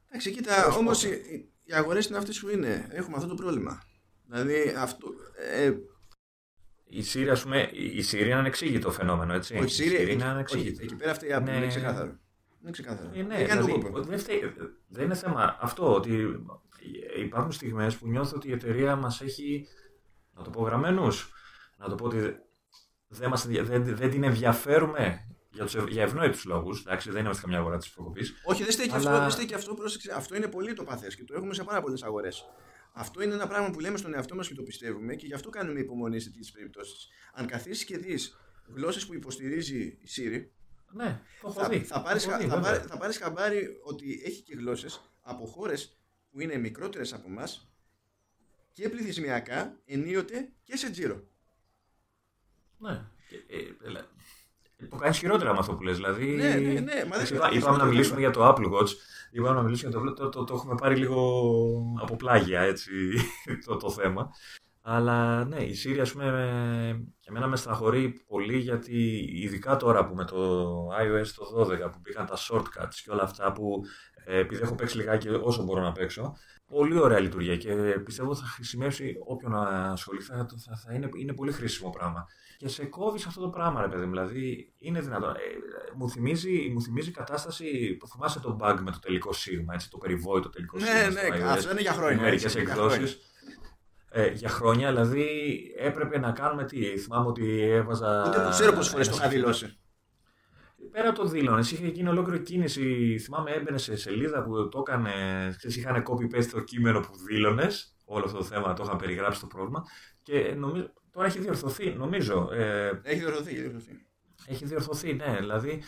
Εντάξει, 0.08 0.30
κοίτα, 0.30 0.64
Πώς 0.64 0.76
όμως 0.76 1.02
πώς. 1.02 1.10
οι, 1.10 1.48
οι 1.64 1.72
αγορές 1.72 2.06
είναι 2.06 2.18
αυτές 2.18 2.40
που 2.40 2.48
είναι. 2.48 2.88
Έχουμε 2.90 3.16
αυτό 3.16 3.28
το 3.28 3.34
πρόβλημα. 3.34 3.82
Δηλαδή, 4.28 4.74
αυτό. 4.78 5.08
Ε, 5.52 5.72
η 6.84 7.04
Siri 7.12 7.28
ας 7.30 7.42
πούμε, 7.42 7.60
η 7.72 8.04
Siri 8.10 8.20
είναι 8.24 8.34
ανεξήγητο 8.34 8.90
φαινόμενο, 8.90 9.32
έτσι. 9.34 9.56
όχι, 9.58 9.82
η 9.84 9.86
Siri, 9.88 9.92
Siri 9.92 10.00
εκεί, 10.00 10.12
είναι 10.12 10.22
όχι, 10.22 10.30
ανεξήγητο. 10.32 10.82
εκεί 10.82 10.96
πέρα 10.96 11.10
αυτή 11.10 11.26
η 11.26 11.30
Apple 11.32 11.42
Ναι. 11.42 11.56
είναι 11.56 11.66
ξεκάθαρο. 11.66 12.18
Είναι 12.66 12.74
ξεκάθαρο. 12.74 13.10
Ε, 13.14 13.22
ναι, 13.22 13.36
δεν 13.36 13.46
κάνει 13.46 13.60
δηλαδή, 13.62 13.80
τον 13.82 13.92
κόπο. 13.92 14.02
δεν, 14.02 14.18
φταίει- 14.18 14.52
δεν 14.88 15.04
είναι 15.04 15.14
θέμα 15.14 15.56
αυτό 15.60 15.94
ότι 15.94 16.40
υπάρχουν 17.18 17.52
στιγμές 17.52 17.96
που 17.96 18.06
νιώθω 18.08 18.36
ότι 18.36 18.48
η 18.48 18.52
εταιρεία 18.52 18.96
μας 18.96 19.20
έχει, 19.20 19.68
να 20.34 20.42
το 20.42 20.50
πω 20.50 20.62
γραμμένους, 20.62 21.32
να 21.76 21.88
το 21.88 21.94
πω 21.94 22.04
ότι 22.04 22.34
δεν, 23.08 23.28
μας, 23.28 23.44
ενδια- 23.44 23.64
δεν, 23.64 23.96
δεν 23.96 24.10
την 24.10 24.24
ενδιαφέρουμε 24.24 25.26
για, 25.50 25.64
τους, 25.64 25.74
ευ- 25.74 25.88
για 25.88 26.02
ευνόητους 26.02 26.44
λόγους, 26.44 26.80
εντάξει, 26.80 27.10
δεν 27.10 27.24
είμαστε 27.24 27.42
καμιά 27.42 27.58
αγορά 27.58 27.76
της 27.78 27.90
προκοπής. 27.90 28.34
Όχι, 28.44 28.62
δεν 28.62 28.72
στέκει 28.72 28.90
Αλλά- 28.94 29.10
αυτό, 29.10 29.20
δεν 29.20 29.30
στέκει 29.30 29.54
αυτό, 29.54 29.74
πρόσεξε. 29.74 30.12
Αυτό 30.16 30.36
είναι 30.36 30.48
πολύ 30.48 30.72
το 30.72 30.84
παθές 30.84 31.14
και 31.16 31.24
το 31.24 31.34
έχουμε 31.34 31.54
σε 31.54 31.64
πάρα 31.64 31.80
πολλές 31.82 32.02
αγορές. 32.02 32.44
Αυτό 32.92 33.22
είναι 33.22 33.34
ένα 33.34 33.46
πράγμα 33.46 33.70
που 33.70 33.80
λέμε 33.80 33.96
στον 33.96 34.14
εαυτό 34.14 34.34
μας 34.34 34.48
και 34.48 34.54
το 34.54 34.62
πιστεύουμε 34.62 35.14
και 35.14 35.26
γι' 35.26 35.34
αυτό 35.34 35.50
κάνουμε 35.50 35.80
υπομονή 35.80 36.20
σε 36.20 36.28
τέτοιες 36.30 36.50
περιπτώσεις. 36.50 37.08
Αν 37.34 37.46
καθίσεις 37.46 37.84
και 37.84 37.96
δεις 37.98 38.36
γλώσσες 38.74 39.06
που 39.06 39.14
υποστηρίζει 39.14 39.78
η 39.78 40.08
Siri, 40.16 40.55
Ναι, 40.96 41.20
το 41.40 41.48
έχω 41.48 41.60
θα, 41.60 41.68
δει. 41.68 41.78
θα, 41.78 42.02
πάρεις, 42.02 42.24
το 42.24 42.30
έχω 42.30 42.38
χα- 42.38 42.44
δει, 42.44 42.50
θα, 42.50 42.56
βέβαια. 42.60 42.72
πάρει- 42.72 42.88
θα 42.90 42.98
πάρεις 42.98 43.18
χαμπάρι 43.18 43.80
ότι 43.82 44.22
έχει 44.24 44.42
και 44.42 44.54
γλώσσες 44.54 45.00
από 45.22 45.46
χώρες 45.46 45.96
που 46.30 46.40
είναι 46.40 46.56
μικρότερες 46.56 47.12
από 47.12 47.28
μας 47.28 47.68
και 48.72 48.88
πληθυσμιακά, 48.88 49.76
ενίοτε 49.86 50.48
και 50.64 50.76
σε 50.76 50.90
τζίρο. 50.90 51.22
Ναι. 52.78 53.04
Και, 53.28 53.36
ε, 53.56 53.86
ελα- 53.86 54.06
το 54.90 54.96
κάνει 54.96 55.14
χειρότερα 55.14 55.52
με 55.52 55.58
αυτό 55.58 55.74
που 55.74 55.82
λες. 55.82 55.96
Δηλαδή, 55.96 56.26
Ναι, 56.26 56.48
ναι, 56.54 56.58
ναι, 56.58 56.74
μα 56.74 56.80
δεν 56.80 56.96
Εντάξει, 57.06 57.26
χρειάζεται 57.26 57.36
είπα- 57.36 57.54
είπαμε 57.56 57.76
να 57.76 57.82
το 57.82 57.88
μιλήσουμε 57.88 58.20
θέμα. 58.20 58.20
για 58.20 58.30
το 58.30 58.48
Apple 58.48 58.72
Watch. 58.72 58.90
Είπαμε 59.30 59.54
να 59.54 59.62
μιλήσουμε 59.62 59.90
για 59.90 60.00
το 60.00 60.12
το, 60.14 60.28
το, 60.28 60.44
το 60.44 60.54
έχουμε 60.54 60.74
πάρει 60.74 60.96
λίγο 60.96 61.96
από 62.00 62.16
πλάγια 62.16 62.60
έτσι, 62.60 62.90
το, 63.66 63.76
το 63.76 63.90
θέμα. 63.90 64.30
Αλλά 64.88 65.44
ναι, 65.44 65.62
η 65.62 65.74
Siri 65.84 65.98
ας 65.98 66.12
πούμε 66.12 66.30
με- 66.30 67.06
εμένα 67.24 67.46
με 67.46 67.56
στεναχωρεί 67.56 68.24
πολύ 68.26 68.58
γιατί 68.58 69.28
ειδικά 69.32 69.76
τώρα 69.76 70.06
που 70.06 70.14
με 70.14 70.24
το 70.24 70.70
iOS 70.88 71.26
το 71.36 71.44
12 71.56 71.90
που 71.92 71.98
μπήκαν 72.02 72.26
τα 72.26 72.36
shortcuts 72.36 72.94
και 73.04 73.10
όλα 73.10 73.22
αυτά 73.22 73.52
που 73.52 73.80
ε, 74.24 74.38
επειδή 74.38 74.62
έχω 74.62 74.74
παίξει 74.74 74.96
λιγάκι 74.96 75.28
όσο 75.28 75.62
μπορώ 75.62 75.80
να 75.80 75.92
παίξω 75.92 76.36
πολύ 76.66 76.98
ωραία 76.98 77.18
λειτουργία 77.20 77.56
και 77.56 77.74
πιστεύω 78.04 78.34
θα 78.34 78.46
χρησιμεύσει 78.46 79.14
όποιον 79.26 79.54
ασχοληθεί 79.54 80.26
θα, 80.26 80.36
θα, 80.36 80.76
θα 80.76 80.94
είναι, 80.94 81.08
είναι 81.16 81.32
πολύ 81.32 81.52
χρήσιμο 81.52 81.90
πράγμα. 81.90 82.26
Και 82.58 82.68
σε 82.68 82.84
κόβει 82.84 83.22
αυτό 83.26 83.40
το 83.40 83.48
πράγμα, 83.48 83.80
ρε 83.80 83.88
παιδί 83.88 84.04
μου. 84.04 84.10
Δηλαδή, 84.10 84.72
είναι 84.78 85.00
δυνατόν. 85.00 85.30
Ε, 85.30 85.38
μου, 85.96 86.10
θυμίζει, 86.10 86.70
μου 86.72 86.82
θυμίζει 86.82 87.10
κατάσταση 87.10 87.96
που 87.98 88.08
θυμάσαι 88.08 88.40
το 88.40 88.56
bug 88.60 88.76
με 88.82 88.90
το 88.90 88.98
τελικό 88.98 89.32
σίγμα, 89.32 89.74
έτσι, 89.74 89.90
το 89.90 89.98
περιβόητο 89.98 90.48
τελικό 90.50 90.78
Ναι, 90.78 90.84
σίγμα. 90.84 91.08
ναι, 91.08 91.20
στο 91.20 91.34
iOS, 91.34 91.56
αυτό 91.56 91.70
είναι 91.70 91.80
για 91.80 91.92
χρόνια, 91.92 92.22
Μερικές 92.22 92.44
έτσι, 92.44 92.60
για 92.60 92.72
εκδόσεις. 92.72 93.18
Ε, 94.18 94.28
για 94.32 94.48
χρόνια, 94.48 94.88
δηλαδή 94.88 95.26
έπρεπε 95.78 96.18
να 96.18 96.32
κάνουμε 96.32 96.64
τι. 96.64 96.98
Θυμάμαι 96.98 97.26
ότι 97.26 97.60
έβαζα. 97.60 98.24
Ούτε 98.28 98.40
που 98.40 98.48
ξέρω 98.50 98.72
πόσες 98.72 98.92
φορές 98.92 99.08
το 99.08 99.16
είχα 99.16 99.28
δηλώσει. 99.28 99.78
Πέρα 100.90 101.08
από 101.08 101.18
το 101.18 101.26
δήλωνε, 101.26 101.60
είχε 101.60 101.86
γίνει 101.86 102.08
ολόκληρη 102.08 102.42
κίνηση. 102.42 103.18
Θυμάμαι, 103.18 103.50
έμπαινε 103.50 103.78
σε 103.78 103.96
σελίδα 103.96 104.42
που 104.42 104.68
το 104.68 104.78
έκανε. 104.86 105.10
Ξέρεις, 105.56 105.76
είχαν 105.76 106.04
copy-paste 106.08 106.44
το 106.44 106.60
κείμενο 106.60 107.00
που 107.00 107.16
δήλωνες. 107.28 107.96
Όλο 108.04 108.24
αυτό 108.24 108.38
το 108.38 108.44
θέμα 108.44 108.72
το 108.72 108.82
είχαν 108.86 108.96
περιγράψει 108.96 109.40
το 109.40 109.46
πρόβλημα. 109.46 109.84
Και 110.22 110.54
νομίζω, 110.56 110.92
τώρα 111.10 111.26
έχει 111.26 111.38
διορθωθεί, 111.38 111.90
νομίζω. 111.90 112.48
Ε, 112.52 113.00
έχει 113.02 113.18
διορθωθεί, 113.18 113.50
έχει 113.50 113.60
διορθωθεί. 113.60 114.06
Έχει 114.46 114.64
διορθωθεί, 114.64 115.12
ναι. 115.12 115.36
Δηλαδή. 115.38 115.82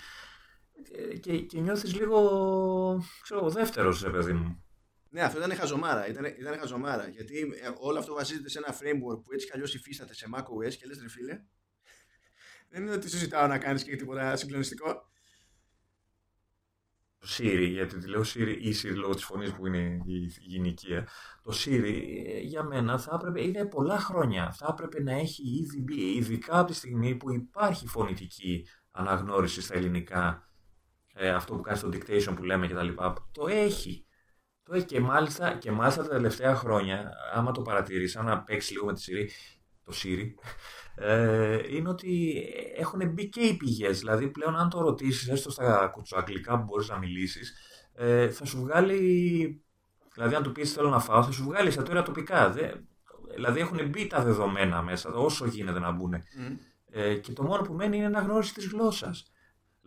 Ε, 0.92 1.16
και, 1.16 1.38
και 1.38 1.60
νιώθεις 1.60 1.94
λίγο. 1.94 3.02
ξέρω, 3.22 3.48
δεύτερος, 3.48 4.02
ρε 4.02 4.10
παιδί 4.10 4.32
μου. 4.32 4.62
Ναι, 5.10 5.22
αυτό 5.22 5.38
ήταν 5.38 5.56
χαζομάρα. 5.56 6.08
Ήταν, 6.08 6.24
ήταν 6.24 6.58
χαζομάρα. 6.58 7.08
Γιατί 7.08 7.38
ε, 7.62 7.70
όλο 7.78 7.98
αυτό 7.98 8.14
βασίζεται 8.14 8.48
σε 8.48 8.58
ένα 8.58 8.74
framework 8.74 9.22
που 9.24 9.32
έτσι 9.32 9.46
κι 9.46 9.52
αλλιώς 9.54 9.74
υφίσταται 9.74 10.14
σε 10.14 10.26
macOS 10.36 10.74
και 10.74 10.86
λες, 10.86 11.00
ρε 11.02 11.08
φίλε, 11.08 11.42
δεν 12.68 12.82
είναι 12.82 12.92
ότι 12.92 13.10
συζητάω 13.10 13.46
να 13.46 13.58
κάνεις 13.58 13.84
και 13.84 13.96
τίποτα 13.96 14.36
συγκλονιστικό. 14.36 15.06
Το 17.18 17.28
Siri, 17.38 17.68
γιατί 17.70 17.98
τη 17.98 18.08
λέω 18.08 18.20
Siri 18.20 18.56
ή 18.60 18.74
Siri 18.82 18.94
λόγω 18.94 19.14
της 19.14 19.24
φωνής 19.24 19.52
που 19.52 19.66
είναι 19.66 20.02
η 20.06 20.32
γυναικεία. 20.40 21.08
Το 21.42 21.52
Siri 21.64 22.02
ε, 22.26 22.38
για 22.38 22.62
μένα 22.62 22.98
θα 22.98 23.14
έπρεπε, 23.14 23.42
είναι 23.42 23.66
πολλά 23.66 23.98
χρόνια. 23.98 24.52
Θα 24.52 24.66
έπρεπε 24.70 25.02
να 25.02 25.12
έχει 25.12 25.42
ήδη 25.58 25.80
μπει, 25.80 26.16
ειδικά 26.16 26.58
από 26.58 26.70
τη 26.70 26.76
στιγμή 26.76 27.16
που 27.16 27.32
υπάρχει 27.32 27.86
φωνητική 27.86 28.66
αναγνώριση 28.90 29.62
στα 29.62 29.74
ελληνικά. 29.74 30.48
Ε, 31.14 31.28
αυτό 31.28 31.54
που 31.54 31.60
κάνει 31.60 31.78
στο 31.78 31.88
dictation 31.88 32.34
που 32.36 32.42
λέμε 32.42 32.66
κτλ. 32.66 32.88
Το 33.32 33.46
έχει. 33.46 34.06
Το 34.68 34.74
έχει 34.74 34.84
και 34.84 35.00
μάλιστα, 35.00 35.52
και 35.52 35.70
μάλιστα 35.70 36.02
τα 36.02 36.08
τελευταία 36.08 36.54
χρόνια, 36.54 37.12
άμα 37.34 37.52
το 37.52 37.62
παρατηρήσει, 37.62 38.18
άμα 38.18 38.42
παίξεις 38.42 38.70
λίγο 38.70 38.86
με 38.86 38.92
τη 38.92 39.02
Siri, 39.06 39.28
το 39.84 39.92
Siri, 40.02 40.34
ε, 40.94 41.76
είναι 41.76 41.88
ότι 41.88 42.42
έχουν 42.76 43.12
μπει 43.12 43.28
και 43.28 43.40
οι 43.40 43.56
πηγές. 43.56 43.98
Δηλαδή, 43.98 44.28
πλέον, 44.28 44.56
αν 44.56 44.68
το 44.68 44.80
ρωτήσεις, 44.80 45.28
έστω 45.28 45.50
στα 45.50 45.90
κουτσοαγγλικά 45.92 46.58
που 46.58 46.64
μπορείς 46.64 46.88
να 46.88 46.98
μιλήσεις, 46.98 47.54
ε, 47.94 48.28
θα 48.28 48.44
σου 48.44 48.58
βγάλει. 48.58 49.62
Δηλαδή, 50.14 50.34
αν 50.34 50.42
του 50.42 50.52
πεις 50.52 50.72
θέλω 50.72 50.88
να 50.88 51.00
φάω, 51.00 51.22
θα 51.22 51.30
σου 51.30 51.44
βγάλει 51.44 51.68
εστιατόρια 51.68 52.02
τοπικά. 52.02 52.50
Δε, 52.50 52.72
δηλαδή, 53.34 53.60
έχουν 53.60 53.88
μπει 53.88 54.06
τα 54.06 54.22
δεδομένα 54.22 54.82
μέσα, 54.82 55.10
όσο 55.12 55.46
γίνεται 55.46 55.78
να 55.78 55.92
μπουν. 55.92 56.14
Ε, 56.90 57.14
και 57.14 57.32
το 57.32 57.42
μόνο 57.42 57.62
που 57.62 57.72
μένει 57.72 57.96
είναι 57.96 58.08
να 58.08 58.20
γνώριση 58.20 58.54
τη 58.54 58.68
γλώσσας. 58.68 59.32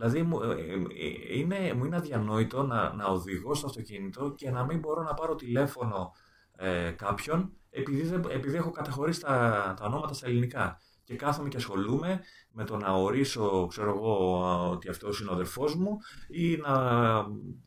Δηλαδή, 0.02 0.22
μου, 0.24 0.42
ε, 0.42 0.52
ε, 0.52 1.38
είναι, 1.38 1.74
μου 1.74 1.86
είναι 1.86 1.96
αδιανόητο 1.96 2.64
να, 2.64 2.94
να 2.94 3.06
οδηγώ 3.06 3.54
στο 3.54 3.68
αυτοκίνητο 3.68 4.34
και 4.38 4.52
να 4.52 4.66
μην 4.66 4.80
μπορώ 4.80 5.04
να 5.04 5.14
πάρω 5.14 5.36
τηλέφωνο 5.36 6.12
ε, 6.56 6.92
κάποιον 6.92 7.54
επειδή, 7.70 8.20
επειδή 8.30 8.56
έχω 8.58 8.72
καταχωρήσει 8.72 9.22
τα, 9.22 9.74
τα 9.80 9.86
ονόματα 9.86 10.14
στα 10.14 10.28
ελληνικά 10.28 10.80
και 11.04 11.16
κάθομαι 11.16 11.50
και 11.50 11.58
ασχολούμαι 11.58 12.22
με 12.52 12.64
το 12.64 12.78
να 12.78 12.92
ορίσω, 12.92 13.68
ξέρω 13.68 13.90
εγώ, 13.90 14.70
ότι 14.72 14.90
αυτός 14.90 15.20
είναι 15.20 15.30
ο 15.30 15.34
αδερφός 15.34 15.76
μου 15.76 15.98
ή 16.30 16.58
να, 16.58 16.74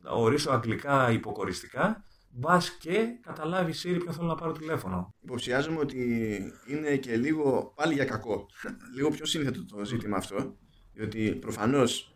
να 0.01 0.11
ορίσω 0.11 0.51
αγγλικά 0.51 1.11
υποκοριστικά 1.11 2.05
Μπας 2.37 2.71
και 2.71 3.19
καταλάβει 3.21 3.71
η 3.71 3.75
Siri 3.83 4.01
ποιο 4.03 4.13
θέλω 4.13 4.27
να 4.27 4.35
πάρω 4.35 4.53
τηλέφωνο. 4.53 5.15
Υποψιάζομαι 5.21 5.79
ότι 5.79 6.39
είναι 6.67 6.97
και 6.97 7.17
λίγο 7.17 7.73
πάλι 7.77 7.95
για 7.95 8.05
κακό. 8.05 8.47
λίγο 8.97 9.11
πιο 9.11 9.27
σύνθετο 9.27 9.65
το 9.65 9.85
ζήτημα 9.85 10.17
αυτό. 10.17 10.57
Διότι 10.93 11.35
προφανώς 11.35 12.14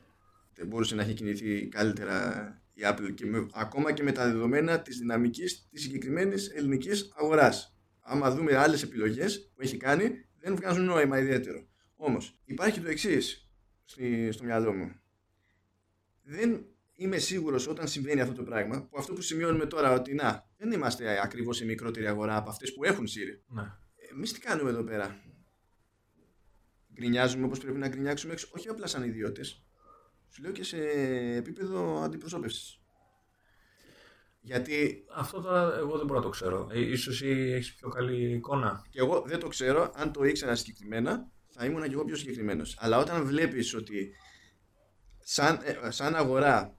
δεν 0.59 0.67
μπορούσε 0.67 0.95
να 0.95 1.03
έχει 1.03 1.15
κινηθεί 1.15 1.69
καλύτερα 1.69 2.53
η 2.73 2.81
Apple 2.85 3.15
και 3.15 3.25
ακόμα 3.55 3.93
και 3.93 4.03
με 4.03 4.13
τα 4.13 4.25
δεδομένα 4.25 4.81
της 4.83 4.99
δυναμικής 4.99 5.69
της 5.71 5.83
συγκεκριμένης 5.83 6.49
ελληνικής 6.49 7.13
αγοράς. 7.17 7.77
Άμα 8.01 8.31
δούμε 8.31 8.57
άλλες 8.57 8.83
επιλογές 8.83 9.51
που 9.55 9.63
έχει 9.63 9.77
κάνει, 9.77 10.25
δεν 10.39 10.57
βγάζουν 10.57 10.85
νόημα 10.85 11.19
ιδιαίτερο. 11.19 11.67
Όμως, 11.97 12.39
υπάρχει 12.45 12.81
το 12.81 12.89
εξής 12.89 13.49
στο 14.31 14.45
μυαλό 14.45 14.73
μου. 14.73 14.93
Δεν 16.23 16.67
είμαι 16.95 17.19
σίγουρος 17.19 17.67
όταν 17.67 17.89
συμβαίνει 17.89 18.21
αυτό 18.21 18.35
το 18.35 18.43
πράγμα, 18.43 18.87
που 18.91 18.99
αυτό 18.99 19.13
που 19.13 19.21
σημειώνουμε 19.21 19.67
τώρα 19.67 19.93
ότι 19.93 20.15
να, 20.15 20.49
δεν 20.57 20.73
είμαστε 20.73 21.21
ακριβώς 21.23 21.57
σε 21.57 21.65
μικρότερη 21.65 22.07
αγορά 22.07 22.37
από 22.37 22.51
αυτές 22.51 22.75
που 22.75 22.85
έχουν 22.85 23.07
Siri. 23.07 23.41
Ναι. 23.47 23.73
Εμείς 24.13 24.33
τι 24.33 24.41
κάνουμε 24.41 24.71
εδώ 24.71 24.83
πέρα; 24.83 25.23
Γκρινιάζουμε 26.95 27.45
όπως 27.45 27.59
πρέπει 27.59 27.79
να 27.79 27.89
γκρινιάξουμε, 27.89 28.35
όχι 28.51 28.69
απλά 28.69 28.87
σαν 28.87 29.03
ιδιώτες, 29.03 29.63
σου 30.31 30.43
λέω 30.43 30.53
και 30.53 30.65
σε 30.65 30.77
επίπεδο 31.37 32.03
αντιπροσώπευσης. 32.03 32.81
Γιατί... 34.41 35.05
Αυτό 35.15 35.41
τώρα 35.41 35.77
εγώ 35.77 35.97
δεν 35.97 36.07
μπορώ 36.07 36.19
να 36.19 36.25
το 36.25 36.31
ξέρω. 36.31 36.69
Ε, 36.73 36.81
ίσως 36.81 37.23
εσύ 37.23 37.53
έχεις 37.53 37.75
πιο 37.75 37.89
καλή 37.89 38.33
εικόνα. 38.33 38.87
Και 38.91 38.99
εγώ 38.99 39.25
δεν 39.27 39.39
το 39.39 39.49
ξέρω. 39.49 39.93
Αν 39.95 40.13
το 40.13 40.25
ήξερα 40.25 40.55
συγκεκριμένα, 40.55 41.31
θα 41.49 41.65
ήμουν 41.65 41.83
και 41.83 41.93
εγώ 41.93 42.05
πιο 42.05 42.17
συγκεκριμένος. 42.17 42.77
Αλλά 42.81 42.99
όταν 42.99 43.25
βλέπεις 43.25 43.75
ότι 43.75 44.11
σαν, 45.19 45.59
ε, 45.63 45.91
σαν 45.91 46.17
αγορά 46.17 46.77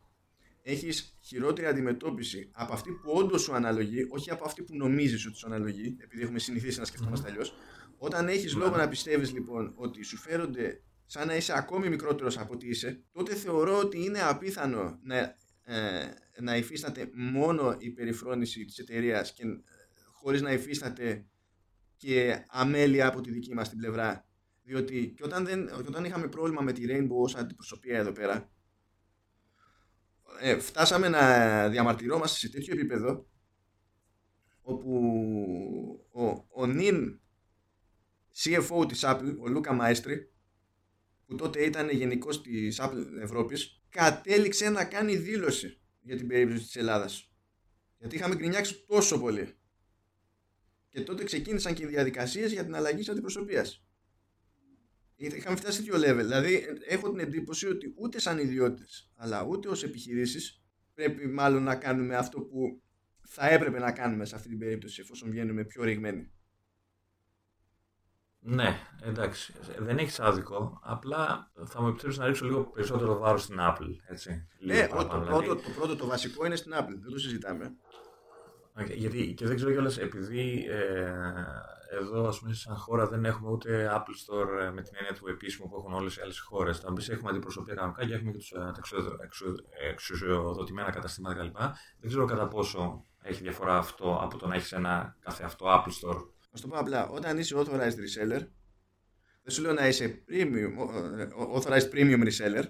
έχεις 0.61 1.17
χειρότερη 1.21 1.67
αντιμετώπιση 1.67 2.49
από 2.51 2.73
αυτή 2.73 2.91
που 2.91 3.11
όντως 3.11 3.41
σου 3.41 3.55
αναλογεί, 3.55 4.07
όχι 4.09 4.31
από 4.31 4.45
αυτή 4.45 4.63
που 4.63 4.75
νομίζεις 4.75 5.25
ότι 5.25 5.37
σου 5.37 5.47
αναλογεί, 5.47 5.97
επειδή 5.99 6.23
έχουμε 6.23 6.39
συνηθίσει 6.39 6.79
να 6.79 6.85
σκεφτόμαστε 6.85 7.27
mm. 7.27 7.31
αλλιώς. 7.31 7.53
Όταν 7.97 8.27
έχεις 8.27 8.55
λόγο 8.55 8.75
να 8.75 8.87
πιστεύεις 8.87 9.31
λοιπόν 9.31 9.73
ότι 9.75 10.03
σου 10.03 10.17
φέρονται 10.17 10.81
σαν 11.11 11.27
να 11.27 11.35
είσαι 11.35 11.57
ακόμη 11.57 11.89
μικρότερος 11.89 12.37
από 12.37 12.53
ό,τι 12.53 12.67
είσαι, 12.67 13.03
τότε 13.11 13.35
θεωρώ 13.35 13.77
ότι 13.77 14.03
είναι 14.03 14.21
απίθανο 14.21 14.99
να, 15.03 15.15
ε, 15.63 16.13
να 16.39 16.57
υφίσταται 16.57 17.09
μόνο 17.13 17.75
η 17.79 17.89
περιφρόνηση 17.89 18.65
της 18.65 18.77
εταιρείας 18.77 19.33
και 19.33 19.43
ε, 19.43 19.61
χωρίς 20.13 20.41
να 20.41 20.51
υφίσταται 20.51 21.25
και 21.97 22.45
αμέλεια 22.47 23.07
από 23.07 23.21
τη 23.21 23.31
δική 23.31 23.53
μας 23.53 23.69
την 23.69 23.77
πλευρά. 23.77 24.27
Διότι 24.63 25.13
και 25.17 25.23
όταν, 25.23 25.45
δεν, 25.45 25.67
και 25.67 25.87
όταν 25.87 26.05
είχαμε 26.05 26.27
πρόβλημα 26.27 26.61
με 26.61 26.71
τη 26.71 26.85
Rainbow 26.89 27.21
ως 27.21 27.35
αντιπροσωπεία 27.35 27.97
εδώ 27.97 28.11
πέρα, 28.11 28.51
ε, 30.39 30.59
φτάσαμε 30.59 31.09
να 31.09 31.69
διαμαρτυρόμαστε 31.69 32.37
σε 32.37 32.49
τέτοιο 32.49 32.73
επίπεδο 32.73 33.29
όπου 34.61 34.99
ο, 36.11 36.25
ο 36.61 36.65
νυν 36.65 37.21
CFO 38.43 38.87
της 38.87 39.03
Apple, 39.05 39.35
ο 39.39 39.47
Λούκα 39.47 39.73
Μάιστρη, 39.73 40.33
που 41.29 41.35
τότε 41.35 41.63
ήταν 41.63 41.89
γενικός 41.89 42.41
της 42.41 42.79
Apple 42.81 43.05
Ευρώπης, 43.21 43.83
κατέληξε 43.89 44.69
να 44.69 44.85
κάνει 44.85 45.15
δήλωση 45.15 45.79
για 46.01 46.17
την 46.17 46.27
περίπτωση 46.27 46.63
της 46.63 46.75
Ελλάδας. 46.75 47.31
Γιατί 47.97 48.15
είχαμε 48.15 48.35
γκρινιάξει 48.35 48.85
τόσο 48.87 49.19
πολύ. 49.19 49.53
Και 50.89 51.01
τότε 51.01 51.23
ξεκίνησαν 51.23 51.73
και 51.73 51.83
οι 51.83 51.87
διαδικασίες 51.87 52.51
για 52.51 52.65
την 52.65 52.75
αλλαγή 52.75 52.97
της 52.97 53.09
αντιπροσωπείας. 53.09 53.85
Είχαμε 55.15 55.55
φτάσει 55.55 55.83
σε 55.83 55.89
τέτοιο 55.89 56.09
level. 56.09 56.23
Δηλαδή, 56.23 56.65
έχω 56.87 57.09
την 57.09 57.19
εντύπωση 57.19 57.67
ότι 57.67 57.93
ούτε 57.97 58.19
σαν 58.19 58.37
ιδιώτες, 58.39 59.11
αλλά 59.15 59.45
ούτε 59.45 59.69
ως 59.69 59.83
επιχειρήσεις, 59.83 60.63
πρέπει 60.93 61.27
μάλλον 61.27 61.63
να 61.63 61.75
κάνουμε 61.75 62.15
αυτό 62.15 62.41
που 62.41 62.81
θα 63.27 63.49
έπρεπε 63.49 63.79
να 63.79 63.91
κάνουμε 63.91 64.25
σε 64.25 64.35
αυτή 64.35 64.49
την 64.49 64.57
περίπτωση, 64.57 65.01
εφόσον 65.01 65.29
βγαίνουμε 65.29 65.65
πιο 65.65 65.83
ρηγμένοι. 65.83 66.31
Ναι, 68.41 68.79
εντάξει. 69.01 69.53
Δεν 69.77 69.97
έχεις 69.97 70.19
άδικο. 70.19 70.79
Απλά 70.83 71.51
θα 71.65 71.81
μου 71.81 71.87
επιτρέψεις 71.87 72.19
να 72.19 72.25
ρίξω 72.25 72.45
λίγο 72.45 72.63
περισσότερο 72.63 73.17
βάρος 73.17 73.43
στην 73.43 73.57
Apple. 73.59 73.95
Έτσι. 74.07 74.47
Ναι, 74.59 74.87
το, 74.87 75.07
το, 75.07 75.19
πρώτο, 75.19 75.55
το 75.55 75.69
πρώτο, 75.75 75.95
το 75.95 76.05
βασικό 76.05 76.45
είναι 76.45 76.55
στην 76.55 76.73
Apple. 76.73 76.97
Δεν 77.01 77.11
το 77.11 77.19
συζητάμε. 77.19 77.75
Okay, 78.79 78.95
γιατί 78.95 79.33
και 79.33 79.47
δεν 79.47 79.55
ξέρω 79.55 79.71
κιόλας, 79.71 79.97
επειδή 79.97 80.65
ε, 80.69 81.13
εδώ 81.91 82.27
ας 82.27 82.39
πούμε, 82.39 82.53
σαν 82.53 82.75
χώρα 82.75 83.07
δεν 83.07 83.25
έχουμε 83.25 83.49
ούτε 83.49 83.91
Apple 83.95 83.99
Store 83.99 84.61
ε, 84.61 84.71
με 84.71 84.81
την 84.81 84.93
έννοια 84.97 85.13
του 85.13 85.27
επίσημου 85.27 85.69
που 85.69 85.75
έχουν 85.77 85.93
όλες 85.93 86.15
οι 86.15 86.21
άλλες 86.21 86.39
χώρες. 86.39 86.79
Θα 86.79 86.91
μπει, 86.91 87.05
έχουμε 87.09 87.29
αντιπροσωπεία 87.29 87.73
κανονικά 87.73 88.05
και 88.05 88.13
έχουμε 88.13 88.31
και 88.31 88.37
τους 88.37 88.51
ε, 88.51 89.89
εξουσιοδοτημένα 89.89 90.89
καταστήματα 90.89 91.41
κλπ. 91.41 91.57
Δεν 91.99 92.09
ξέρω 92.09 92.25
κατά 92.25 92.47
πόσο 92.47 93.05
έχει 93.21 93.41
διαφορά 93.41 93.77
αυτό 93.77 94.19
από 94.21 94.37
το 94.37 94.47
να 94.47 94.55
έχεις 94.55 94.71
ένα 94.71 95.15
καθεαυτό 95.19 95.65
Apple 95.65 96.07
Store 96.07 96.17
Α 96.17 96.38
το 96.61 96.67
πω 96.67 96.77
απλά, 96.77 97.07
όταν 97.07 97.37
είσαι 97.37 97.55
authorized 97.57 97.95
reseller, 97.95 98.47
δεν 99.43 99.53
σου 99.53 99.61
λέω 99.61 99.73
να 99.73 99.87
είσαι 99.87 100.23
premium, 100.27 100.69
authorized 101.55 101.91
premium 101.91 102.31
reseller 102.31 102.63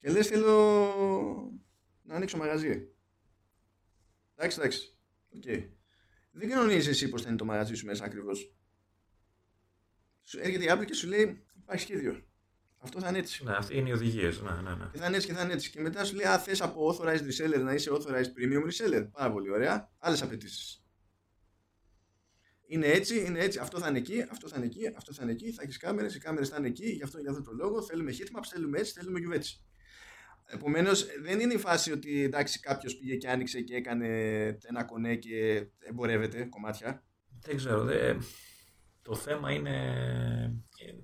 και 0.00 0.10
λες 0.10 0.26
θέλω 0.26 0.74
να 2.02 2.14
ανοίξω 2.14 2.36
μαγαζί. 2.36 2.88
Εντάξει, 4.34 4.58
εντάξει. 4.60 4.98
Okay. 5.36 5.68
Δεν 6.30 6.48
κανονίζεις 6.48 6.86
εσύ 6.86 7.08
πώς 7.08 7.22
θα 7.22 7.28
είναι 7.28 7.36
το 7.36 7.44
μαγαζί 7.44 7.74
σου 7.74 7.86
μέσα 7.86 8.04
ακριβώς. 8.04 8.54
Σου 10.22 10.38
έρχεται 10.38 10.64
η 10.64 10.68
Apple 10.70 10.84
και 10.84 10.94
σου 10.94 11.08
λέει 11.08 11.44
υπάρχει 11.54 11.82
σχέδιο. 11.82 12.24
Αυτό 12.78 13.00
θα 13.00 13.08
είναι 13.08 13.18
έτσι. 13.18 13.44
Ναι, 13.44 13.52
αυτή 13.52 13.76
είναι 13.76 13.88
οι 13.88 13.92
οδηγίες. 13.92 14.40
Ναι, 14.40 14.50
ναι, 14.50 14.74
ναι. 14.74 14.88
Και 14.92 14.98
θα 14.98 15.06
είναι 15.06 15.16
έτσι 15.16 15.28
και 15.28 15.34
θα 15.34 15.42
είναι 15.42 15.52
έτσι. 15.52 15.70
Και 15.70 15.80
μετά 15.80 16.04
σου 16.04 16.14
λέει, 16.14 16.26
Α, 16.26 16.38
θες 16.38 16.60
από 16.60 16.88
authorized 16.88 17.22
reseller 17.30 17.60
να 17.60 17.74
είσαι 17.74 17.90
authorized 17.92 18.32
premium 18.36 18.70
reseller. 18.70 19.08
Πάρα 19.12 19.32
πολύ 19.32 19.50
ωραία. 19.50 19.92
Άλλες 19.98 20.22
απαιτήσεις 20.22 20.83
είναι 22.74 22.86
έτσι, 22.86 23.24
είναι 23.24 23.38
έτσι, 23.38 23.58
αυτό 23.58 23.78
θα 23.78 23.88
είναι 23.88 23.98
εκεί, 23.98 24.26
αυτό 24.30 24.48
θα 24.48 24.56
είναι 24.56 24.66
εκεί, 24.66 24.92
αυτό 24.96 25.12
θα 25.12 25.22
είναι 25.22 25.32
εκεί, 25.32 25.52
θα 25.52 25.62
έχεις 25.62 25.76
κάμερες, 25.76 26.14
οι 26.14 26.18
κάμερες 26.18 26.48
θα 26.48 26.56
είναι 26.58 26.66
εκεί, 26.66 26.88
γι' 26.88 27.02
αυτό, 27.02 27.18
για 27.18 27.30
αυτό 27.30 27.42
το 27.42 27.52
λόγο 27.52 27.82
θέλουμε 27.82 28.12
heatmaps, 28.12 28.48
θέλουμε 28.52 28.78
έτσι, 28.78 28.92
θέλουμε 28.92 29.18
γιουβέτσι. 29.18 29.64
Επομένως, 30.46 31.06
δεν 31.22 31.40
είναι 31.40 31.54
η 31.54 31.58
φάση 31.58 31.92
ότι 31.92 32.22
εντάξει, 32.22 32.60
κάποιος 32.60 32.96
πήγε 32.96 33.16
και 33.16 33.28
άνοιξε 33.28 33.60
και 33.60 33.74
έκανε 33.74 34.08
ένα 34.62 34.84
κονέ 34.84 35.16
και 35.16 35.66
εμπορεύεται 35.78 36.44
κομμάτια. 36.44 37.04
δεν 37.40 37.56
ξέρω. 37.56 37.82
Δε, 37.84 38.14
το 39.02 39.14
θέμα 39.14 39.50
είναι. 39.50 39.76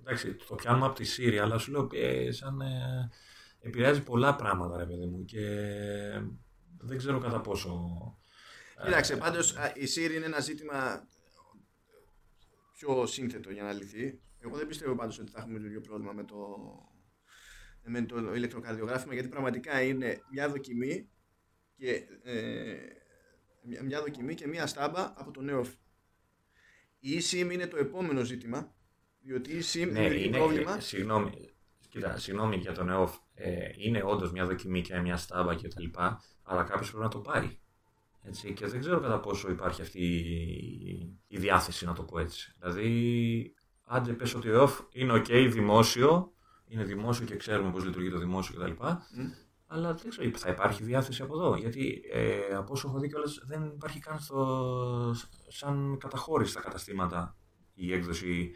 Εντάξει, 0.00 0.34
το 0.34 0.54
πιάνουμε 0.54 0.86
από 0.86 0.94
τη 0.94 1.14
Siri, 1.16 1.36
αλλά 1.36 1.58
σου 1.58 1.70
λέω 1.70 1.88
ε, 1.92 2.32
σαν. 2.32 2.60
Ε, 2.60 3.10
επηρεάζει 3.60 4.02
πολλά 4.02 4.36
πράγματα, 4.36 4.76
ρε 4.76 4.86
παιδί 4.86 5.06
μου. 5.06 5.24
Και 5.24 5.40
δεν 6.78 6.98
ξέρω 6.98 7.18
κατά 7.18 7.40
πόσο. 7.40 7.78
Κοίταξε, 8.84 9.16
πάντως 9.16 9.52
η 9.74 9.84
Siri 9.94 10.14
είναι 10.14 10.24
ένα 10.24 10.40
ζήτημα 10.40 11.08
πιο 12.80 13.06
σύνθετο 13.06 13.50
για 13.50 13.62
να 13.62 13.72
λυθεί. 13.72 14.20
Εγώ 14.38 14.56
δεν 14.56 14.66
πιστεύω 14.66 14.94
πάντως 14.94 15.18
ότι 15.18 15.30
θα 15.30 15.40
έχουμε 15.40 15.58
το 15.58 15.66
ίδιο 15.66 15.80
πρόβλημα 15.80 16.12
με 16.12 16.24
το, 16.24 16.36
με 17.82 18.02
το 18.02 18.34
ηλεκτροκαρδιογράφημα 18.34 19.14
γιατί 19.14 19.28
πραγματικά 19.28 19.82
είναι 19.82 20.20
μια 20.32 20.48
δοκιμή 20.48 21.10
και, 21.76 22.02
ε, 22.22 22.76
μια, 23.62 23.82
μια 23.82 24.00
δοκιμή 24.00 24.34
και 24.34 24.46
μια 24.46 24.66
στάμπα 24.66 25.12
από 25.16 25.30
το 25.30 25.40
νέο 25.40 25.64
η 26.98 27.18
eSIM 27.18 27.52
είναι 27.52 27.66
το 27.66 27.76
επόμενο 27.76 28.24
ζήτημα 28.24 28.74
διότι 29.20 29.52
η 29.52 29.58
eSIM 29.58 29.78
Ναι, 29.78 30.00
δημιουργεί 30.00 30.24
είναι, 30.24 30.36
πρόβλημα 30.36 30.76
ε, 30.76 30.80
συγγνώμη, 30.80 31.54
κοίτα, 31.88 32.16
συγγνώμη 32.18 32.56
για 32.56 32.72
τον 32.72 32.88
ΕΟΦ. 32.88 33.16
Ε, 33.34 33.68
είναι 33.76 34.02
όντως 34.04 34.32
μια 34.32 34.46
δοκιμή 34.46 34.80
και 34.80 34.98
μια 34.98 35.16
στάμπα 35.16 35.54
και 35.54 35.68
τα 35.68 35.80
λοιπά, 35.80 36.22
αλλά 36.42 36.62
κάποιος 36.64 36.88
πρέπει 36.88 37.04
να 37.04 37.10
το 37.10 37.18
πάρει. 37.18 37.60
Έτσι, 38.22 38.52
και 38.52 38.66
δεν 38.66 38.80
ξέρω 38.80 39.00
κατά 39.00 39.20
πόσο 39.20 39.50
υπάρχει 39.50 39.82
αυτή 39.82 40.00
η- 40.04 41.18
η 41.26 41.38
διάθεση, 41.38 41.84
να 41.84 41.92
το 41.94 42.02
πω 42.02 42.18
έτσι. 42.18 42.52
Δηλαδή, 42.58 43.54
άντε 43.84 44.12
πες 44.12 44.34
ότι 44.34 44.48
ο 44.48 44.52
ΕΟΦ 44.54 44.80
είναι 44.92 45.12
ok, 45.12 45.48
δημόσιο, 45.52 46.32
είναι 46.66 46.84
δημόσιο 46.84 47.26
και 47.26 47.36
ξέρουμε 47.36 47.70
πώς 47.70 47.84
λειτουργεί 47.84 48.10
το 48.10 48.18
δημόσιο 48.18 48.54
κτλ. 48.60 48.70
Μμ. 48.70 49.30
Αλλά 49.66 49.94
δεν 49.94 50.10
ξέρω, 50.10 50.30
θα 50.38 50.50
υπάρχει 50.50 50.82
διάθεση 50.82 51.22
από 51.22 51.34
εδώ. 51.38 51.56
Γιατί 51.56 52.02
ε, 52.12 52.54
από 52.54 52.72
όσο 52.72 52.88
έχω 52.88 52.98
δει 52.98 53.08
κιόλας 53.08 53.40
δεν 53.46 53.64
υπάρχει 53.74 53.98
καν 54.00 54.18
στο, 54.18 55.14
σαν 55.48 55.96
καταχώρηση 56.00 56.50
στα 56.50 56.60
καταστήματα 56.60 57.36
η 57.74 57.92
έκδοση. 57.92 58.50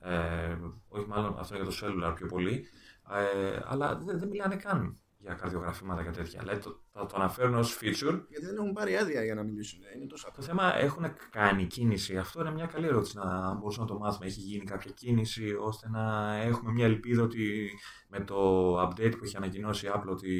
Ε, 0.00 0.56
όχι 0.88 1.06
μάλλον 1.06 1.38
αυτό 1.38 1.54
είναι 1.56 1.64
για 1.64 1.72
το 1.72 1.86
cellular 1.86 2.14
πιο 2.14 2.26
πολύ. 2.26 2.66
Ε, 3.12 3.60
αλλά 3.64 3.96
δεν, 3.98 4.18
δεν 4.18 4.28
μιλάνε 4.28 4.56
καν 4.56 5.00
για 5.22 5.34
καρδιογραφήματα 5.34 6.02
και 6.02 6.10
τέτοια. 6.10 6.40
Δηλαδή 6.40 6.60
το, 6.60 6.80
θα 6.92 7.06
το 7.06 7.16
αναφέρουν 7.16 7.54
ως 7.54 7.78
feature. 7.80 8.20
γιατί 8.28 8.46
δεν 8.46 8.56
έχουν 8.56 8.72
πάρει 8.72 8.96
άδεια 8.96 9.24
για 9.24 9.34
να 9.34 9.42
μιλήσουν 9.42 9.80
είναι 9.96 10.06
τόσο 10.06 10.24
Το 10.24 10.30
απλό 10.32 10.44
θέμα 10.44 10.76
έχουν 10.78 11.04
κάνει 11.30 11.66
κίνηση. 11.66 12.16
Αυτό 12.16 12.40
είναι 12.40 12.50
μια 12.50 12.66
καλή 12.66 12.86
ερώτηση 12.86 13.16
να 13.16 13.54
μπορούσαμε 13.54 13.86
να 13.86 13.92
το 13.92 13.98
μάθουμε. 13.98 14.26
Έχει 14.26 14.40
γίνει 14.40 14.64
κάποια 14.64 14.90
κίνηση 14.90 15.56
ώστε 15.60 15.88
να 15.88 16.34
έχουμε 16.34 16.72
μια 16.72 16.84
ελπίδα 16.84 17.22
ότι 17.22 17.70
με 18.08 18.20
το 18.20 18.80
update 18.82 19.14
που 19.18 19.24
έχει 19.24 19.36
ανακοινώσει 19.36 19.86
η 19.86 19.90
Apple 19.94 20.10
ότι 20.10 20.30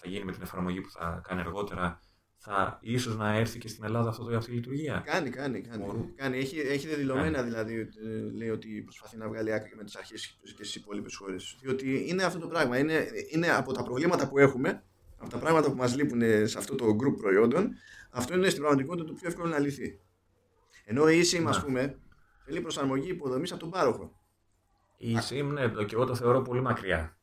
θα 0.00 0.08
γίνει 0.08 0.24
με 0.24 0.32
την 0.32 0.42
εφαρμογή 0.42 0.80
που 0.80 0.90
θα 0.90 1.20
κάνει 1.28 1.40
αργότερα 1.40 2.00
θα 2.44 2.78
ίσως 2.82 3.16
να 3.16 3.36
έρθει 3.36 3.58
και 3.58 3.68
στην 3.68 3.84
Ελλάδα 3.84 4.08
αυτό 4.08 4.24
το, 4.24 4.36
αυτή 4.36 4.50
η 4.50 4.54
λειτουργία. 4.54 5.02
Κάνει, 5.06 5.30
κάνει, 5.30 5.60
κάνει. 5.60 5.84
Μπορούν. 5.84 6.12
κάνει. 6.14 6.38
Έχει, 6.38 6.58
έχει 6.58 6.86
δεδηλωμένα 6.88 7.42
δηλαδή, 7.42 7.74
ε, 7.80 8.36
λέει 8.36 8.48
ότι 8.48 8.68
προσπαθεί 8.82 9.16
να 9.16 9.28
βγάλει 9.28 9.52
άκρη 9.52 9.68
και 9.68 9.74
με 9.76 9.84
τις 9.84 9.96
αρχές 9.96 10.38
και 10.42 10.64
στις 10.64 10.74
υπόλοιπες 10.74 11.16
χώρες. 11.16 11.56
Διότι 11.60 12.04
είναι 12.08 12.22
αυτό 12.22 12.38
το 12.38 12.46
πράγμα. 12.46 12.78
Είναι, 12.78 13.06
είναι 13.30 13.48
από 13.50 13.72
τα 13.72 13.82
προβλήματα 13.82 14.28
που 14.28 14.38
έχουμε, 14.38 14.82
από 15.18 15.30
τα 15.30 15.38
πράγματα 15.38 15.70
που 15.70 15.76
μας 15.76 15.96
λείπουν 15.96 16.20
σε 16.48 16.58
αυτό 16.58 16.74
το 16.74 16.84
group 16.86 17.16
προϊόντων, 17.20 17.70
αυτό 18.10 18.34
είναι 18.34 18.48
στην 18.48 18.60
πραγματικότητα 18.60 19.04
το 19.06 19.12
πιο 19.12 19.28
εύκολο 19.28 19.48
να 19.48 19.58
λυθεί. 19.58 20.00
Ενώ 20.84 21.08
η 21.08 21.20
eSIM, 21.20 21.44
ας 21.46 21.56
Ναι. 21.58 21.64
πούμε, 21.64 21.98
θέλει 22.44 22.60
προσαρμογή 22.60 23.08
υποδομής 23.10 23.50
από 23.50 23.60
τον 23.60 23.70
πάροχο. 23.70 24.20
Η 24.96 25.16
SIM, 25.28 25.44
ναι, 25.52 25.68
το- 25.68 25.84
και 25.84 25.94
εγώ 25.94 26.04
το 26.04 26.14
θεωρώ 26.14 26.42
πολύ 26.42 26.60
μακριά 26.60 27.16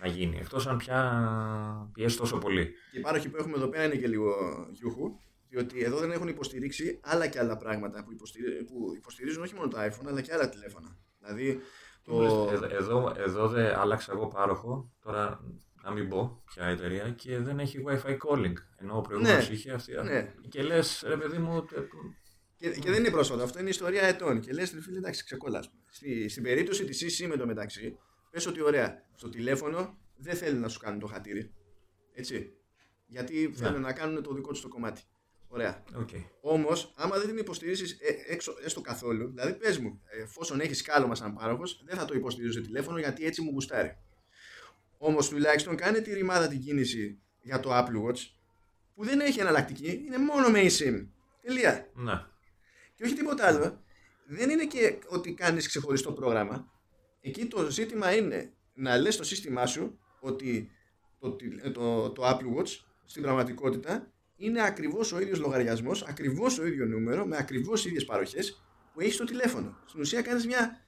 να 0.00 0.06
γίνει. 0.06 0.36
Εκτός 0.38 0.66
αν 0.66 0.76
πια 0.76 1.90
πιέσει 1.92 2.16
τόσο 2.16 2.38
πολύ. 2.38 2.72
Και 2.92 2.98
οι 2.98 3.00
πάροχοι 3.00 3.28
που 3.28 3.36
έχουμε 3.36 3.56
εδώ 3.56 3.68
πέρα 3.68 3.84
είναι 3.84 3.96
και 3.96 4.06
λίγο 4.06 4.34
γιούχου, 4.72 5.10
διότι 5.48 5.82
εδώ 5.82 5.98
δεν 5.98 6.10
έχουν 6.10 6.28
υποστηρίξει 6.28 7.00
άλλα 7.02 7.26
και 7.26 7.38
άλλα 7.38 7.56
πράγματα 7.56 8.04
που, 8.04 8.12
υποστηρι- 8.12 8.64
που 8.64 8.92
υποστηρίζουν 8.96 9.42
όχι 9.42 9.54
μόνο 9.54 9.68
το 9.68 9.76
iPhone 9.80 10.06
αλλά 10.08 10.20
και 10.20 10.32
άλλα 10.32 10.48
τηλέφωνα. 10.48 10.96
Δηλαδή, 11.20 11.60
το... 12.02 12.22
Εδώ, 12.52 12.66
εδώ, 12.70 13.14
εδώ 13.16 13.48
δεν 13.48 13.74
άλλαξα 13.78 14.12
εγώ 14.12 14.26
πάροχο, 14.26 14.92
τώρα 15.02 15.40
να 15.82 15.90
μην 15.92 16.08
πω 16.08 16.42
ποια 16.44 16.64
εταιρεία, 16.66 17.10
και 17.10 17.38
δεν 17.38 17.58
έχει 17.58 17.84
Wi-Fi 17.88 18.16
calling. 18.26 18.52
Ενώ 18.76 18.96
ο 18.96 19.00
προηγούμενος 19.00 19.48
Ναι, 19.48 19.54
είχε 19.54 19.70
αυτή. 19.72 19.92
ναι. 20.04 20.34
Και 20.48 20.62
λες, 20.62 21.04
ρε 21.06 21.16
παιδί 21.16 21.38
μου, 21.38 21.64
τε- 21.64 21.84
Και, 22.56 22.70
και 22.70 22.90
δεν 22.90 22.98
είναι 22.98 23.10
πρόσφατο, 23.10 23.42
αυτό 23.42 23.58
είναι 23.60 23.68
ιστορία 23.68 24.02
ετών. 24.02 24.40
Και 24.40 24.52
λες, 24.52 24.70
φίλε, 24.80 24.98
εντάξει, 24.98 25.24
ξεκόλλα. 25.24 25.64
Στη, 25.90 26.28
στην 26.28 26.42
περίπτωση 26.42 26.84
της 26.84 27.20
eSIM 27.22 27.26
εν 27.28 27.36
τω 27.36 27.46
μεταξύ, 27.46 27.96
πες 28.36 28.46
ότι 28.46 28.62
ωραία, 28.62 29.02
στο 29.14 29.28
τηλέφωνο 29.28 29.98
δεν 30.16 30.36
θέλει 30.36 30.58
να 30.58 30.68
σου 30.68 30.78
κάνουν 30.78 31.00
το 31.00 31.06
χατήρι. 31.06 31.52
Έτσι. 32.12 32.52
Γιατί 33.06 33.52
θέλουν 33.54 33.80
να 33.80 33.92
κάνουν 33.92 34.22
το 34.22 34.34
δικό 34.34 34.50
τους 34.50 34.60
το 34.60 34.68
κομμάτι. 34.68 35.02
Ωραία. 35.48 35.84
οκ. 35.94 36.08
Όμως, 36.40 36.92
άμα 36.96 37.18
δεν 37.18 37.26
την 37.26 37.36
υποστηρίζεις 37.36 37.98
έξω 38.28 38.54
έστω 38.64 38.80
καθόλου, 38.80 39.28
δηλαδή 39.28 39.54
πες 39.54 39.78
μου, 39.78 40.00
εφόσον 40.22 40.60
έχεις 40.60 40.82
κώλωμα 40.82 41.14
σαν 41.14 41.34
πάροχος, 41.34 41.82
δεν 41.84 41.96
θα 41.96 42.04
το 42.04 42.14
υποστηρίζω 42.14 42.52
σε 42.52 42.60
τηλέφωνο 42.60 42.98
γιατί 42.98 43.24
έτσι 43.24 43.42
μου 43.42 43.50
γουστάρει. 43.50 43.98
Όμως 44.98 45.28
τουλάχιστον 45.28 45.76
κάνε 45.76 46.00
τη 46.00 46.12
ρημάδα 46.14 46.48
την 46.48 46.60
κίνηση 46.60 47.18
για 47.40 47.60
το 47.60 47.70
Apple 47.72 48.08
Watch 48.08 48.20
που 48.94 49.04
δεν 49.04 49.20
έχει 49.20 49.40
εναλλακτική, 49.40 50.02
είναι 50.06 50.18
μόνο 50.18 50.48
με 50.48 50.60
eSIM. 50.62 51.06
Τελεία. 51.42 51.90
Ναι. 51.94 52.24
Και 52.94 53.04
όχι 53.04 53.14
τίποτα 53.14 53.46
άλλο. 53.46 53.84
Δεν 54.26 54.50
είναι 54.50 54.66
και 54.66 54.98
ότι 55.08 55.34
κάνεις 55.34 55.68
ξεχωριστό 55.68 56.12
πρόγραμμα. 56.12 56.74
Εκεί 57.26 57.46
το 57.46 57.70
ζήτημα 57.70 58.14
είναι 58.16 58.52
να 58.74 58.96
λες 58.98 59.14
στο 59.14 59.24
σύστημά 59.24 59.66
σου 59.66 59.98
ότι 60.20 60.70
το, 61.18 61.30
τι- 61.32 61.70
το, 61.70 62.10
το 62.10 62.22
Apple 62.28 62.58
Watch 62.60 62.68
στην 63.04 63.22
πραγματικότητα 63.22 64.12
είναι 64.36 64.62
ακριβώς 64.62 65.12
ο 65.12 65.20
ίδιος 65.20 65.38
λογαριασμός, 65.38 66.02
ακριβώς 66.02 66.54
το 66.54 66.66
ίδιο 66.66 66.86
νούμερο, 66.86 67.26
με 67.26 67.36
ακριβώς 67.36 67.84
ίδιες 67.84 68.04
παροχές 68.04 68.62
που 68.92 69.00
έχεις 69.00 69.14
στο 69.14 69.24
τηλέφωνο. 69.24 69.78
Στην 69.86 70.00
ουσία 70.00 70.22
κάνεις 70.22 70.46
μια... 70.46 70.84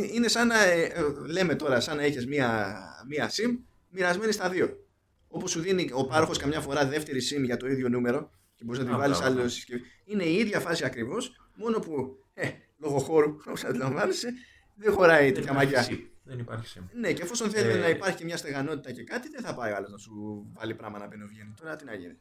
ε, 0.00 0.14
Είναι 0.14 0.28
σαν 0.28 0.46
να, 0.46 0.62
ε, 0.64 0.82
ε, 0.82 1.02
λέμε 1.26 1.54
τώρα, 1.54 1.80
σαν 1.80 1.96
να 1.96 2.02
έχεις 2.02 2.26
μια, 2.26 2.78
μια 3.08 3.30
SIM 3.30 3.58
μοιρασμένη 3.90 4.32
στα 4.32 4.48
δύο. 4.48 4.84
Όπως 5.28 5.50
σου 5.50 5.60
δίνει 5.60 5.90
ο 5.92 6.06
πάροχος 6.06 6.38
καμιά 6.38 6.60
φορά 6.60 6.86
δεύτερη 6.86 7.20
SIM 7.30 7.42
για 7.44 7.56
το 7.56 7.66
ίδιο 7.66 7.88
νούμερο 7.88 8.30
και 8.54 8.64
μπορείς 8.64 8.80
να 8.80 8.86
τη 8.86 8.92
Α, 8.94 8.96
βάλεις 8.96 9.18
μπράβο, 9.18 9.32
άλλο 9.32 9.42
ναι. 9.42 9.48
συσκευή. 9.48 9.82
Είναι 10.04 10.24
η 10.24 10.34
ίδια 10.38 10.60
φάση 10.60 10.84
ακριβώς, 10.84 11.50
μόνο 11.54 11.78
που 11.78 12.18
ε, 12.34 12.48
λόγω 12.78 12.98
χώρου, 12.98 13.36
όπως 13.46 13.64
αντιλαμβάνεσαι, 13.64 14.32
δεν 14.80 14.92
χωράει 14.92 15.24
Δεν 15.24 15.34
τέτοια 15.34 15.50
υπάρχει 15.52 15.74
μαγιά. 15.74 15.88
SIM. 15.96 16.08
Δεν 16.24 16.38
υπάρχει 16.38 16.78
SIM. 16.78 16.82
Ναι, 16.92 17.12
και 17.12 17.22
εφόσον 17.22 17.50
θέλει 17.50 17.70
Ε, 17.70 17.78
να 17.80 17.88
υπάρχει 17.88 18.16
και 18.16 18.24
μια 18.24 18.36
στεγανότητα 18.36 18.92
και 18.92 19.04
κάτι, 19.04 19.28
δεν 19.28 19.40
θα 19.42 19.54
πάει 19.54 19.72
ο 19.72 19.76
άλλος 19.76 19.90
να 19.90 19.98
σου 19.98 20.12
βάλει 20.54 20.74
πράγμα 20.74 20.98
να 20.98 21.06
μπαίνει 21.06 21.24
βγαίνει. 21.24 21.54
Τώρα 21.60 21.76
τι 21.76 21.84
να 21.84 21.94
γίνει. 21.94 22.18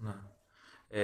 Ναι. 0.00 0.14
Ε, 0.88 1.02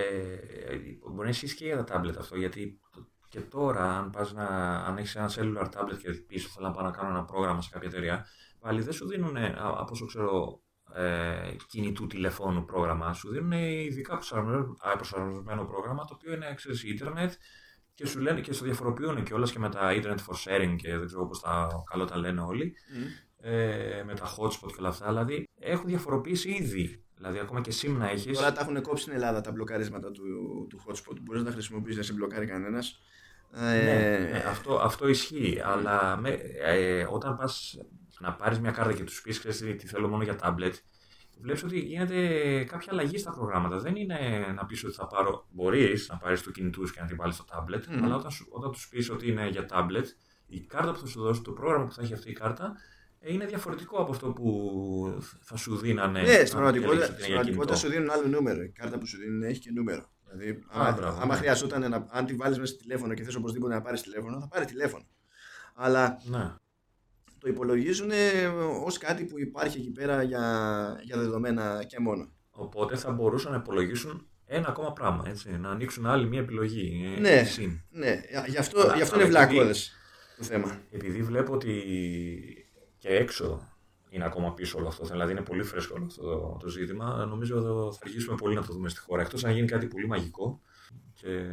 μπορεί 1.11 1.25
να 1.25 1.29
ισχύσει 1.29 1.57
και 1.57 1.65
για 1.65 1.85
τα 1.85 2.01
tablet 2.01 2.15
αυτό, 2.19 2.37
γιατί 2.37 2.81
το- 2.93 3.09
και 3.29 3.41
τώρα, 3.41 3.99
αν, 3.99 4.11
πας 4.11 4.33
να, 4.33 4.47
αν 4.79 4.97
έχεις 4.99 5.17
ένα 5.17 5.31
cellular 5.35 5.65
tablet 5.65 5.99
και 6.03 6.11
πίσω 6.11 6.49
θέλω 6.49 6.67
να 6.67 6.73
πάω 6.73 6.85
να 6.85 6.91
κάνω 6.91 7.09
ένα 7.09 7.25
πρόγραμμα 7.25 7.63
σε 7.63 7.69
κάποια 7.73 7.89
εταιρεία, 7.89 8.27
πάλι 8.61 8.83
δεν 8.83 8.93
σου 8.93 9.07
δίνουν, 9.07 9.37
από 9.57 9.89
όσο 9.91 10.07
ξέρω, 10.07 10.61
ε, 10.95 11.55
κινητού 11.69 12.07
τηλεφώνου 12.07 12.65
πρόγραμμα, 12.65 13.13
σου 13.13 13.31
δίνουν 13.31 13.53
ειδικά 13.53 14.15
προσαρμοσμένο, 14.15 14.77
α, 14.79 14.97
προσαρμοσμένο 14.97 15.65
πρόγραμμα, 15.65 16.05
το 16.05 16.15
οποίο 16.15 16.33
είναι, 16.33 16.55
ξέρεις, 16.55 16.85
ίντερνετ 16.85 17.33
και 17.95 18.07
σου 18.07 18.21
λένε 18.21 18.41
και 18.41 18.53
στο 18.53 18.65
διαφοροποιούν 18.65 19.23
και 19.23 19.35
όλα 19.35 19.47
και 19.47 19.59
με 19.59 19.69
τα 19.69 19.93
internet 19.93 20.17
for 20.17 20.35
sharing 20.45 20.77
και 20.77 20.97
δεν 20.97 21.07
ξέρω 21.07 21.27
πώς 21.27 21.41
τα 21.41 21.69
καλό 21.91 22.05
τα 22.05 22.17
λένε 22.17 22.41
όλοι 22.41 22.75
ε, 23.41 24.03
με 24.07 24.15
τα 24.15 24.35
hotspot 24.37 24.67
και 24.67 24.77
όλα 24.79 24.89
αυτά. 24.89 25.07
Δηλαδή 25.07 25.49
έχουν 25.59 25.87
διαφοροποιήσει 25.87 26.51
ήδη. 26.51 27.05
Δηλαδή 27.17 27.39
ακόμα 27.39 27.61
και 27.61 27.73
SIM 27.81 27.91
να 27.91 28.11
έχεις. 28.11 28.37
Τώρα 28.37 28.53
τα 28.53 28.61
έχουν 28.61 28.83
κόψει 28.83 29.03
στην 29.03 29.15
Ελλάδα 29.15 29.41
τα 29.41 29.51
μπλοκαρίσματα 29.51 30.11
του, 30.11 30.23
του 30.69 30.83
hotspot. 30.87 31.17
Μπορείς 31.21 31.43
να 31.43 31.49
τα 31.49 31.53
χρησιμοποιήσεις, 31.53 31.97
δεν 31.97 32.05
σε 32.05 32.13
μπλοκάρει 32.13 32.47
κανένας. 32.47 33.01
Ναι, 33.51 33.83
ναι, 34.31 34.45
αυτό, 34.49 34.75
αυτό 34.75 35.09
ισχύει. 35.09 35.61
Αλλά 35.65 36.17
με, 36.17 36.31
ε, 36.63 37.07
όταν 37.11 37.37
πας 37.37 37.79
να 38.21 38.33
πάρεις 38.33 38.61
μια 38.61 38.71
κάρτα 38.71 38.93
και 38.93 39.05
τους 39.05 39.23
πεις 39.23 39.41
τι, 39.41 39.75
τι 39.75 39.87
θέλω 39.87 40.09
μόνο 40.09 40.23
για 40.23 40.37
tablet, 40.43 40.73
βλέπεις 41.41 41.63
ότι 41.65 41.79
γίνεται 41.79 42.19
κάποια 42.65 42.93
αλλαγή 42.93 43.19
στα 43.19 43.31
προγράμματα. 43.33 43.79
Δεν 43.79 43.97
είναι 43.97 44.17
να 44.55 44.67
πεις 44.67 44.85
ότι 44.85 44.95
θα 44.95 45.07
πάρω. 45.07 45.47
Μπορείς 45.51 46.09
να 46.09 46.17
πάρεις 46.17 46.43
το 46.43 46.51
κινητού 46.51 46.83
και 46.85 47.01
να 47.01 47.07
την 47.07 47.17
βάλεις 47.17 47.35
στο 47.35 47.45
tablet, 47.51 47.87
Μμμ. 47.89 48.05
αλλά 48.05 48.17
όταν, 48.17 48.31
σου- 48.31 48.47
όταν 48.51 48.73
τους 48.73 48.89
πεις 48.89 49.11
ότι 49.11 49.29
είναι 49.31 49.49
για 49.49 49.67
tablet, 49.71 50.05
η 50.47 50.61
κάρτα 50.61 50.93
που 50.93 50.99
θα 50.99 51.07
σου 51.07 51.21
δώσει, 51.23 51.43
το 51.43 51.53
πρόγραμμα 51.53 51.85
που 51.85 51.93
θα 51.93 52.03
έχει 52.03 52.13
αυτή 52.13 52.31
η 52.31 52.33
κάρτα, 52.33 52.73
ε, 53.21 53.33
είναι 53.33 53.47
διαφορετικό 53.47 53.97
από 54.03 54.11
αυτό 54.13 54.29
που 54.33 55.19
θα 55.41 55.57
σου 55.57 55.77
δίνανε. 55.77 56.21
Ναι, 56.23 56.29
αν 56.29 56.35
στην 56.47 56.51
πραγματικότητα, 56.51 56.91
διαλέξεις 57.07 57.15
ότι 57.15 57.23
στην 57.23 57.35
είναι 57.35 57.43
για 57.43 57.53
πραγματικότητα 57.53 57.75
κινητό. 57.75 57.77
σου 57.77 57.89
δίνουν 57.89 58.11
άλλο 58.11 58.37
νούμερο. 58.39 58.63
Η 58.63 58.69
κάρτα 58.69 58.99
που 58.99 59.07
σου 59.07 59.19
δίνουν 59.19 59.43
έχει 59.43 59.61
και 59.61 59.71
νούμερο. 59.75 60.13
Δηλαδή, 60.33 60.65
άμα, 60.69 60.93
μπράβο, 60.93 61.21
άμα 61.21 61.33
ναι. 61.35 61.41
χρειαζόταν 61.41 61.91
να, 61.91 62.07
αν 62.11 62.27
τη 62.27 62.35
βάλεις 62.35 62.59
μέσα 62.59 62.73
στο 62.73 62.83
τηλέφωνο 62.83 63.15
και 63.15 63.23
θες 63.23 63.35
οπωσδήποτε 63.35 63.75
να 63.75 63.81
πάρεις 63.83 64.03
τηλέφωνο, 64.03 64.41
θα 64.41 64.49
πάρεις 64.49 64.67
τηλέφωνο. 64.67 65.05
Αλλά 65.75 66.19
Ναι. 66.25 66.55
Το 67.45 67.51
υπολογίζουν 67.51 68.11
ως 68.85 68.99
κάτι 68.99 69.25
που 69.25 69.39
υπάρχει 69.41 69.79
εκεί 69.79 69.91
πέρα 69.91 70.23
για, 70.23 71.01
για 71.03 71.17
δεδομένα 71.19 71.85
και 71.87 71.99
μόνο. 72.01 72.29
Οπότε 72.51 72.97
θα 72.97 73.11
μπορούσαν 73.13 73.53
να 73.53 73.59
υπολογίσουν 73.59 74.27
ένα 74.47 74.69
ακόμα 74.69 74.93
πράγμα. 74.93 75.25
Έτσι, 75.27 75.51
να 75.51 75.71
ανοίξουν 75.71 76.07
άλλη 76.07 76.27
μια 76.29 76.41
επιλογή. 76.41 77.13
ε, 77.17 77.21
Ναι. 77.21 77.43
συν. 77.45 77.81
Ναι, 77.91 78.21
γι' 78.49 78.57
αυτό, 78.57 78.81
Αλλά- 78.81 78.95
γι 78.97 79.03
αυτό 79.03 79.15
αλλά 79.15 79.25
είναι 79.25 79.35
επειδή- 79.35 79.53
βλακώδε 79.55 79.79
το 80.37 80.45
θέμα. 80.45 80.81
Επειδή 80.91 81.23
βλέπω 81.23 81.53
ότι 81.53 81.83
και 82.99 83.09
έξω 83.09 83.69
είναι 84.09 84.25
ακόμα 84.25 84.55
πίσω 84.55 84.79
όλο 84.79 84.89
αυτό. 84.89 85.05
Δηλαδή 85.07 85.33
είναι 85.33 85.43
πολύ 85.43 85.63
φρέσκο 85.63 85.95
όλο 85.97 86.05
αυτό 86.05 86.23
το, 86.23 86.57
το 86.61 86.69
ζήτημα. 86.69 87.25
Νομίζω 87.29 87.57
ότι 87.57 87.97
θα 87.97 88.03
αρχίσουμε 88.05 88.37
πολύ 88.37 88.55
να 88.55 88.65
το 88.65 88.73
δούμε 88.73 88.89
στη 88.89 89.01
χώρα. 89.01 89.23
Εκτός 89.23 89.45
αν 89.45 89.53
γίνει 89.53 89.67
κάτι 89.67 89.87
πολύ 89.87 90.07
μαγικό 90.07 90.61
και 91.15 91.45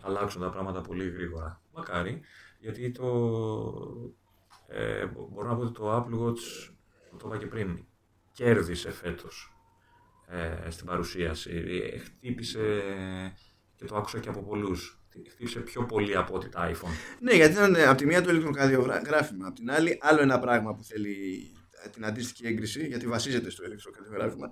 αλλάξουν 0.00 0.40
τα 0.40 0.50
πράγματα 0.50 0.80
πολύ 0.80 1.08
γρήγορα. 1.10 1.62
Μακάρι, 1.74 2.20
γιατί 2.58 2.90
το. 2.90 3.06
Ε, 4.70 5.06
μπορώ 5.06 5.48
να 5.48 5.56
πω 5.56 5.62
ότι 5.62 5.72
το 5.72 5.96
Apple 5.96 6.26
Watch, 6.26 6.72
το 7.18 7.24
είπα 7.26 7.36
και 7.38 7.46
πριν, 7.46 7.84
κέρδισε 8.32 8.90
φέτος 8.90 9.52
ε, 10.26 10.70
στην 10.70 10.86
παρουσίαση. 10.86 11.50
Ε, 11.94 11.98
χτύπησε 11.98 12.82
και 13.74 13.84
το 13.84 13.96
άκουσα 13.96 14.18
και 14.18 14.28
από 14.28 14.42
πολλούς. 14.42 15.02
Χτύπησε 15.30 15.60
πιο 15.60 15.84
πολύ 15.84 16.16
από 16.16 16.34
ότι 16.34 16.48
τα 16.48 16.70
iPhone. 16.70 17.18
Ναι, 17.20 17.32
γιατί 17.32 17.52
ήταν 17.52 17.76
από 17.76 17.96
τη 17.96 18.06
μία 18.06 18.22
το 18.22 18.30
ηλεκτροκαρδιογράφημα. 18.30 19.46
Από 19.46 19.54
την 19.54 19.70
άλλη, 19.70 19.98
άλλο 20.00 20.20
ένα 20.20 20.38
πράγμα 20.38 20.74
που 20.74 20.84
θέλει 20.84 21.16
την 21.92 22.04
αντίστοιχη 22.04 22.46
έγκριση, 22.46 22.86
γιατί 22.86 23.06
βασίζεται 23.06 23.50
στο 23.50 23.64
ηλεκτροκαρδιογράφημα 23.64 24.48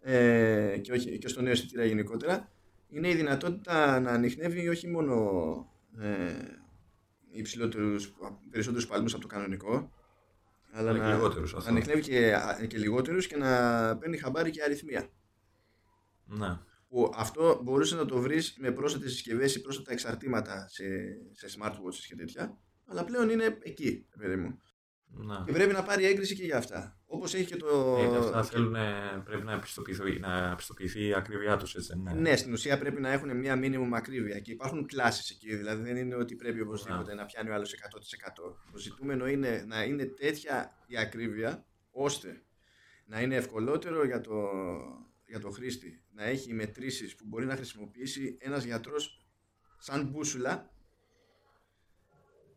ε, 0.00 0.78
και, 0.80 0.92
όχι, 0.92 1.18
και 1.18 1.28
στο 1.28 1.42
νέο 1.42 1.52
αισθητήρα 1.52 1.84
γενικότερα, 1.84 2.52
είναι 2.88 3.08
η 3.08 3.14
δυνατότητα 3.14 4.00
να 4.00 4.10
ανοιχνεύει 4.10 4.68
όχι 4.68 4.88
μόνο 4.88 5.14
ε, 6.00 6.32
υψηλότερους, 7.34 8.14
περισσότερους 8.50 8.86
παλμούς 8.86 9.12
από 9.12 9.22
το 9.22 9.28
κανονικό, 9.28 9.92
αλλά 10.72 10.92
να, 10.92 11.14
λιγότερους, 11.14 11.52
να 11.52 11.68
ανοιχνεύει 11.68 12.00
και, 12.00 12.36
και 12.68 12.78
λιγότερους 12.78 13.26
και 13.26 13.36
να 13.36 13.48
παίρνει 13.96 14.16
χαμπάρι 14.16 14.50
και 14.50 14.62
αριθμία. 14.62 15.08
Ναι. 16.26 16.58
Που 16.88 17.12
αυτό 17.16 17.60
μπορούσε 17.62 17.96
να 17.96 18.04
το 18.04 18.20
βρεις 18.20 18.56
με 18.58 18.70
πρόσθετες 18.72 19.12
συσκευές 19.12 19.54
ή 19.54 19.60
πρόσθετα 19.60 19.92
εξαρτήματα 19.92 20.68
σε, 20.68 20.84
σε 21.32 21.58
smartwatches 21.58 22.04
και 22.08 22.16
τέτοια, 22.16 22.58
αλλά 22.86 23.04
πλέον 23.04 23.30
είναι 23.30 23.58
εκεί, 23.62 24.06
παιδί 24.18 24.36
μου. 24.36 24.58
Να. 25.16 25.42
Και 25.46 25.52
πρέπει 25.52 25.72
να 25.72 25.82
πάρει 25.82 26.04
έγκριση 26.04 26.34
και 26.34 26.44
για 26.44 26.56
αυτά. 26.56 26.98
Όπως 27.06 27.34
έχει 27.34 27.44
και 27.44 27.56
το. 27.56 27.96
Ε, 27.98 28.16
αυτά 28.16 28.42
θέλουν, 28.42 28.76
πρέπει 29.24 29.44
να 29.44 29.58
πιστοποιηθεί, 29.58 30.18
να 30.18 30.54
πιστοποιηθεί 30.54 31.06
η 31.06 31.14
ακρίβειά 31.14 31.56
τους, 31.56 31.74
έτσι. 31.74 31.98
Ναι. 31.98 32.12
ναι, 32.12 32.36
στην 32.36 32.52
ουσία 32.52 32.78
πρέπει 32.78 33.00
να 33.00 33.12
έχουν 33.12 33.36
μια 33.36 33.56
μήνυμου 33.56 33.96
ακρίβεια 33.96 34.38
και 34.38 34.52
υπάρχουν 34.52 34.86
κλάσεις 34.86 35.30
εκεί. 35.30 35.56
Δηλαδή 35.56 35.82
δεν 35.82 35.96
είναι 35.96 36.14
ότι 36.14 36.34
πρέπει 36.34 36.60
οπωσδήποτε 36.60 37.14
να 37.14 37.24
πιάνει 37.24 37.50
ο 37.50 37.54
άλλος 37.54 37.74
100%. 37.74 37.76
Το 38.72 38.78
ζητούμενο 38.78 39.26
είναι 39.26 39.64
να 39.66 39.82
είναι 39.82 40.04
τέτοια 40.04 40.78
η 40.86 40.96
ακρίβεια 40.98 41.66
ώστε 41.90 42.42
να 43.06 43.20
είναι 43.20 43.34
ευκολότερο 43.34 44.04
για 44.04 44.20
το, 44.20 44.32
για 45.26 45.40
το 45.40 45.50
χρήστη 45.50 46.02
να 46.12 46.24
έχει 46.24 46.52
μετρήσεις 46.52 47.14
που 47.14 47.24
μπορεί 47.26 47.46
να 47.46 47.56
χρησιμοποιήσει 47.56 48.36
ένας 48.40 48.64
γιατρός 48.64 49.26
σαν 49.78 50.08
μπούσουλα 50.08 50.73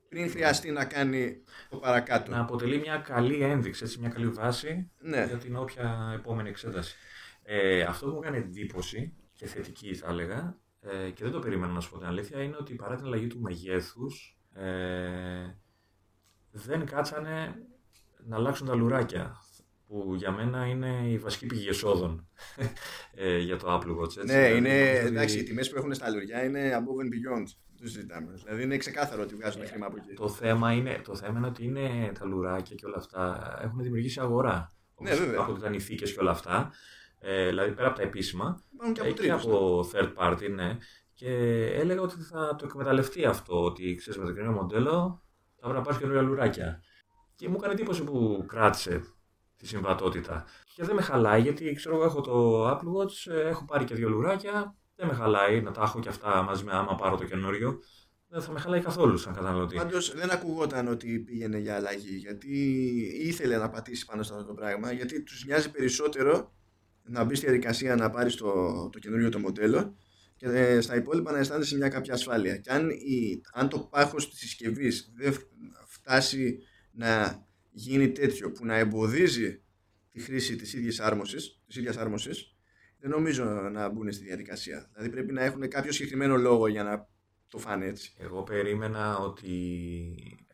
πριν 0.10 0.30
χρειαστεί 0.30 0.72
να 0.72 0.86
κάνει 0.86 1.44
το 1.70 1.78
παρακάτω. 1.78 2.32
Να 2.32 2.40
αποτελεί 2.40 2.80
μια 2.80 2.98
καλή 2.98 3.42
ένδειξη, 3.42 3.84
έτσι, 3.84 4.00
μια 4.00 4.10
καλή 4.10 4.28
βάση 4.28 4.92
ναι. 5.00 5.26
για 5.26 5.38
την 5.38 5.56
όποια 5.56 6.14
επόμενη 6.16 6.50
εξέταση. 6.50 6.96
Ε, 7.44 7.82
αυτό 7.82 8.06
που 8.06 8.12
μου 8.12 8.20
έκανε 8.24 8.38
εντύπωση 8.38 9.14
και 9.34 9.48
θετική 9.48 9.96
θα 9.96 10.10
έλεγα 10.10 10.58
ε, 10.82 11.10
και 11.10 11.24
δεν 11.24 11.32
το 11.32 11.40
περίμενα 11.40 11.74
να 11.74 11.80
σου 11.80 11.90
πω 11.90 11.98
την 11.98 12.08
αλήθεια 12.08 12.42
είναι 12.42 12.58
ότι 12.60 12.74
παρά 12.74 12.96
την 12.96 13.06
αλλαγή 13.06 13.28
του 13.28 13.40
μεγέθους 13.40 14.40
ε, 14.54 15.56
δεν 16.52 16.86
κάτσανε 16.86 17.56
να 18.26 18.36
αλλάξουν 18.36 18.68
τα 18.68 18.76
λουράκια 18.76 19.42
που 19.88 20.14
για 20.16 20.32
μένα 20.32 20.66
είναι 20.66 21.10
η 21.10 21.18
βασική 21.18 21.46
πηγή 21.46 21.68
εσόδων 21.68 22.28
ε, 23.16 23.38
για 23.38 23.58
το 23.58 23.76
Apple 23.76 24.02
Watch. 24.02 24.18
Έτσι. 24.18 24.36
Ναι, 24.36 24.48
είναι, 24.48 24.90
εντάξει, 24.92 25.40
οι 25.40 25.44
τιμές 25.44 25.70
που 25.70 25.78
έχουν 25.78 25.94
στα 25.94 26.10
λουριά 26.10 26.44
είναι 26.44 26.72
above 26.78 27.04
and 27.04 27.10
beyond 27.10 27.46
το 27.82 27.88
συζητάμε. 27.88 28.34
Δηλαδή 28.44 28.64
είναι 28.64 28.78
ξεκάθαρο 28.78 29.22
ότι 29.22 29.36
βγάζουν 29.36 29.68
χρήμα 29.68 29.86
από 29.86 29.96
εκεί. 29.98 30.14
Το 30.14 30.30
θέμα, 30.30 30.72
είναι, 30.72 31.02
το 31.04 31.16
θέμα 31.16 31.38
είναι 31.38 31.48
ότι 31.48 31.66
είναι 31.66 32.12
τα 32.20 32.26
λουράκια 32.26 32.76
και 32.76 32.86
όλα 32.86 32.98
αυτά 32.98 33.54
έχουν 33.64 33.82
δημιουργήσει 33.82 34.20
αγορά. 34.20 34.74
Ναι, 35.00 35.16
βέβαια. 35.16 35.40
Από 35.40 35.56
ήταν 35.56 35.74
ηθίκε 35.74 36.06
και 36.06 36.20
όλα 36.20 36.32
αυτά. 36.32 36.72
Ε, 37.20 37.48
δηλαδή 37.48 37.72
πέρα 37.72 37.88
από 37.88 37.98
τα 37.98 38.04
επίσημα. 38.04 38.64
Υπάρχουν 38.74 38.94
και 38.94 39.02
από, 39.02 39.12
και 39.12 39.32
από 39.32 39.86
third 39.94 40.14
party, 40.16 40.50
ναι. 40.50 40.78
Και 41.14 41.32
έλεγα 41.66 42.02
ότι 42.02 42.16
θα 42.22 42.56
το 42.56 42.66
εκμεταλλευτεί 42.66 43.26
αυτό. 43.26 43.64
Ότι 43.64 43.96
ξέρεις 43.96 44.20
με 44.20 44.26
το 44.26 44.34
καινούριο 44.34 44.62
μοντέλο 44.62 45.24
θα 45.56 45.62
πρέπει 45.62 45.78
να 45.78 45.82
πάρεις 45.82 46.00
καινούργια 46.00 46.22
λουράκια. 46.22 46.82
Και 47.36 47.50
μου 47.50 47.56
έκανε 47.58 47.74
εντύπωση 47.74 48.04
που 48.04 48.44
κράτησε 48.48 49.02
τη 49.58 49.68
συμβατότητα. 49.68 50.46
Και 50.76 50.84
δεν 50.84 50.96
με 50.96 51.02
χαλάει 51.02 51.42
γιατί 51.42 51.74
ξέρω 51.74 51.96
εγώ 51.96 52.04
έχω 52.04 52.22
το 52.22 52.68
Apple 52.70 53.02
Watch, 53.02 53.32
ε, 53.32 53.48
έχω 53.48 53.66
πάρει 53.66 53.86
και 53.86 53.96
δύο 53.96 54.10
λουράκια 54.10 54.76
δεν 54.98 55.08
με 55.08 55.14
χαλάει 55.14 55.62
να 55.62 55.72
τα 55.72 55.82
έχω 55.82 56.00
και 56.00 56.10
αυτά 56.10 56.42
μαζί 56.42 56.64
με 56.64 56.72
άμα 56.74 56.96
πάρω 56.96 57.18
το 57.18 57.26
καινούριο. 57.26 57.80
Δεν 58.28 58.42
θα 58.42 58.52
με 58.52 58.60
χαλάει 58.60 58.82
καθόλου 58.82 59.18
σαν 59.18 59.34
καταναλωτή. 59.34 59.76
Πάντως 59.76 60.16
δεν 60.16 60.32
ακουγόταν 60.32 60.88
ότι 60.88 61.20
πήγαινε 61.20 61.58
για 61.58 61.76
αλλαγή 61.76 62.16
γιατί 62.16 62.58
ήθελε 63.22 63.58
να 63.58 63.70
πατήσει 63.70 64.06
πάνω 64.06 64.24
σε 64.24 64.34
αυτό 64.34 64.46
το 64.46 64.54
πράγμα. 64.54 64.92
Γιατί 64.92 65.24
τους 65.24 65.46
νοιάζει 65.46 65.72
περισσότερο 65.72 66.54
να 67.04 67.24
μπει 67.24 67.36
στη 67.36 67.46
διαδικασία 67.46 67.96
να 67.96 68.10
πάρεις 68.10 68.36
το, 68.36 68.52
το 68.90 69.00
καινούριο 69.00 69.30
το 69.30 69.40
μοντέλο 69.40 69.96
και 70.36 70.46
ε, 70.46 70.82
στα 70.82 70.96
υπόλοιπα 70.96 71.32
να 71.32 71.38
αισθάνεσαι 71.38 71.76
μια 71.76 71.90
κάποια 71.90 72.14
ασφάλεια. 72.14 72.58
Και 72.58 72.72
αν, 72.72 72.90
η, 72.90 73.42
αν 73.54 73.70
το 73.70 73.80
πάχος 73.80 74.30
της 74.30 74.40
συσκευής 74.40 75.12
δεν 75.16 75.36
φτάσει 75.86 76.60
να 76.92 77.42
γίνει 77.72 78.12
τέτοιο 78.12 78.52
που 78.52 78.66
να 78.66 78.76
εμποδίζει 78.76 79.62
τη 80.12 80.20
χρήση 80.20 80.56
της 80.56 80.74
ίδιας 80.74 81.00
άρμωσης, 81.00 81.62
της 81.68 81.76
ίδιας 81.76 81.98
άρμωσης 81.98 82.57
δεν 83.00 83.10
νομίζω 83.10 83.44
να 83.46 83.90
μπουν 83.90 84.12
στη 84.12 84.24
διαδικασία. 84.24 84.90
Δηλαδή 84.92 85.10
πρέπει 85.10 85.34
να 85.34 85.44
έχουν 85.44 85.68
κάποιο 85.70 85.92
συγκεκριμένο 85.92 86.38
λόγο 86.38 86.68
για 86.68 86.84
να 86.84 87.08
το 87.50 87.58
φάνε 87.58 87.86
έτσι. 87.86 88.14
Εγώ 88.18 88.44
περίμενα 88.44 89.18
ότι 89.18 89.54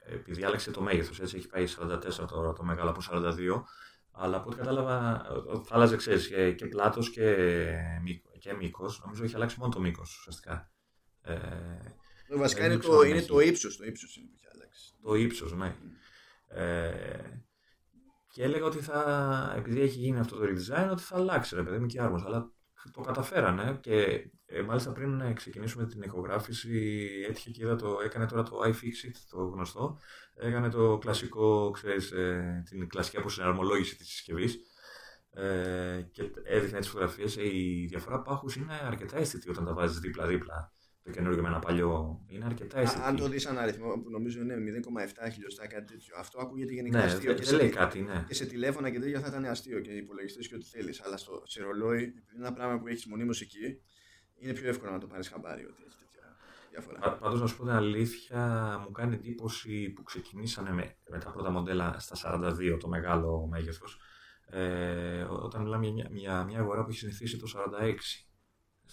επειδή 0.05 0.43
άλλαξε 0.43 0.71
το 0.71 0.81
μέγεθος, 0.81 1.19
έτσι 1.19 1.37
έχει 1.37 1.47
πάει 1.47 1.65
44 1.79 2.27
τώρα 2.27 2.53
το 2.53 2.63
μεγάλο 2.63 2.89
από 2.89 3.01
42, 3.11 3.63
αλλά 4.11 4.37
από 4.37 4.49
ό,τι 4.49 4.57
κατάλαβα 4.57 5.21
θα 5.65 5.75
άλλαζε 5.75 5.95
ξέρεις, 5.95 6.27
και, 6.27 6.51
και 6.51 6.65
πλάτος 6.65 7.09
και, 7.09 7.35
και 8.39 8.53
μήκος. 8.53 9.01
Νομίζω 9.03 9.23
έχει 9.23 9.35
αλλάξει 9.35 9.59
μόνο 9.59 9.71
το 9.71 9.79
μήκος 9.79 10.17
ουσιαστικά. 10.17 10.71
Ε, 11.21 11.35
βασικά 12.35 12.65
είναι 12.65 12.77
το, 12.77 13.01
είναι 13.01 13.21
το 13.21 13.39
ύψος. 13.39 13.77
Το 13.77 13.83
ύψος 13.83 14.15
είναι 14.15 14.27
που 14.27 14.33
έχει 14.35 14.47
αλλάξει. 14.53 14.93
Το 15.01 15.15
ύψος, 15.15 15.53
ναι. 15.53 15.75
Ε, 16.47 17.43
και 18.33 18.43
έλεγα 18.43 18.65
ότι 18.65 18.79
θα, 18.79 19.53
επειδή 19.57 19.81
έχει 19.81 19.99
γίνει 19.99 20.19
αυτό 20.19 20.35
το 20.35 20.43
redesign, 20.43 20.87
ότι 20.91 21.01
θα 21.01 21.15
αλλάξει 21.15 21.55
ρε 21.55 21.63
παιδί 21.63 21.77
μου 21.77 21.85
και 21.85 22.01
άρμος. 22.01 22.25
Αλλά 22.25 22.51
το 22.93 23.01
καταφέρανε 23.01 23.77
και 23.81 24.29
ε, 24.45 24.61
μάλιστα 24.61 24.91
πριν 24.91 25.33
ξεκινήσουμε 25.33 25.85
την 25.85 26.01
ηχογράφηση 26.01 26.99
έτυχε 27.29 27.49
και 27.49 27.63
είδα 27.63 27.75
το, 27.75 27.97
έκανε 28.03 28.25
τώρα 28.25 28.43
το 28.43 28.59
iFixit, 28.65 29.15
το 29.29 29.43
γνωστό. 29.43 29.99
Έκανε 30.35 30.69
το 30.69 30.97
κλασικό, 30.97 31.71
ξέρεις, 31.71 32.11
ε, 32.11 32.63
την 32.69 32.87
κλασική 32.89 33.17
αποσυναρμολόγηση 33.17 33.95
της 33.95 34.07
συσκευής. 34.07 34.59
Ε, 35.33 36.01
και 36.11 36.31
έδειχνε 36.43 36.79
τις 36.79 36.87
φωτογραφίες. 36.87 37.37
Ε, 37.37 37.57
η 37.57 37.85
διαφορά 37.89 38.21
πάχους 38.21 38.55
είναι 38.55 38.81
αρκετά 38.83 39.17
αισθητή 39.17 39.49
όταν 39.49 39.65
τα 39.65 39.73
βάζεις 39.73 39.99
δίπλα-δίπλα 39.99 40.72
το 41.03 41.11
καινούργιο 41.11 41.41
με 41.41 41.47
ένα 41.47 41.59
παλιό 41.59 42.21
είναι 42.27 42.45
αρκετά 42.45 42.79
αισθητή. 42.79 43.03
Αν 43.05 43.15
το 43.15 43.27
δεις 43.27 43.45
ένα 43.45 43.61
αριθμό 43.61 44.01
που 44.01 44.09
νομίζω 44.09 44.41
είναι 44.41 44.55
0,7 45.25 45.31
χιλιοστά, 45.31 45.67
κάτι 45.67 45.91
τέτοιο, 45.91 46.15
αυτό 46.17 46.41
ακούγεται 46.41 46.73
γενικά 46.73 46.97
ναι, 46.97 47.03
αστείο. 47.03 47.33
και, 47.33 47.43
σε, 47.43 47.55
λέει 47.55 47.69
κάτι, 47.69 48.01
ναι. 48.01 48.25
και 48.27 48.33
σε 48.33 48.45
τηλέφωνα 48.45 48.89
και 48.89 48.99
τέτοια 48.99 49.19
θα 49.19 49.27
ήταν 49.27 49.45
αστείο 49.45 49.79
και 49.79 49.91
υπολογιστές 49.91 50.47
και 50.47 50.55
ό,τι 50.55 50.65
θέλεις. 50.65 51.01
Αλλά 51.01 51.17
στο, 51.17 51.41
σε 51.45 51.63
ρολόι, 51.63 52.03
επειδή 52.03 52.35
είναι 52.35 52.45
ένα 52.45 52.53
πράγμα 52.53 52.79
που 52.79 52.87
έχεις 52.87 53.05
μονίμω 53.05 53.31
εκεί, 53.41 53.81
είναι 54.39 54.53
πιο 54.53 54.69
εύκολο 54.69 54.91
να 54.91 54.99
το 54.99 55.07
πάρεις 55.07 55.27
χαμπάρι 55.29 55.65
ότι 55.65 55.83
έχει 55.87 55.97
τέτοια 55.97 56.35
διαφορά. 56.69 57.17
Πάντως, 57.17 57.41
να 57.41 57.47
σου 57.47 57.57
πω 57.57 57.63
την 57.63 57.71
αλήθεια, 57.71 58.77
μου 58.85 58.91
κάνει 58.91 59.15
εντύπωση 59.15 59.89
που 59.89 60.03
ξεκινήσανε 60.03 60.71
με, 60.71 60.97
με 61.09 61.17
τα 61.19 61.31
πρώτα 61.31 61.49
μοντέλα 61.49 61.95
στα 61.99 62.37
42, 62.73 62.77
το 62.79 62.87
μεγάλο 62.87 63.47
μέγεθος. 63.51 63.99
Ε, 64.45 65.23
όταν 65.23 65.61
μιλάμε 65.61 65.87
για 65.87 66.09
μια, 66.11 66.43
μια 66.43 66.59
αγορά 66.59 66.83
που 66.83 66.89
έχει 66.89 66.99
συνηθίσει 66.99 67.37
το 67.37 67.47
46 67.55 67.95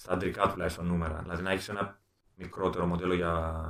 στα 0.01 0.13
αντρικά 0.13 0.49
τουλάχιστον 0.49 0.87
νούμερα. 0.87 1.21
Δηλαδή 1.23 1.43
να 1.43 1.51
έχεις 1.51 1.69
ένα 1.69 2.03
μικρότερο 2.35 2.87
μοντέλο 2.87 3.15
για 3.15 3.65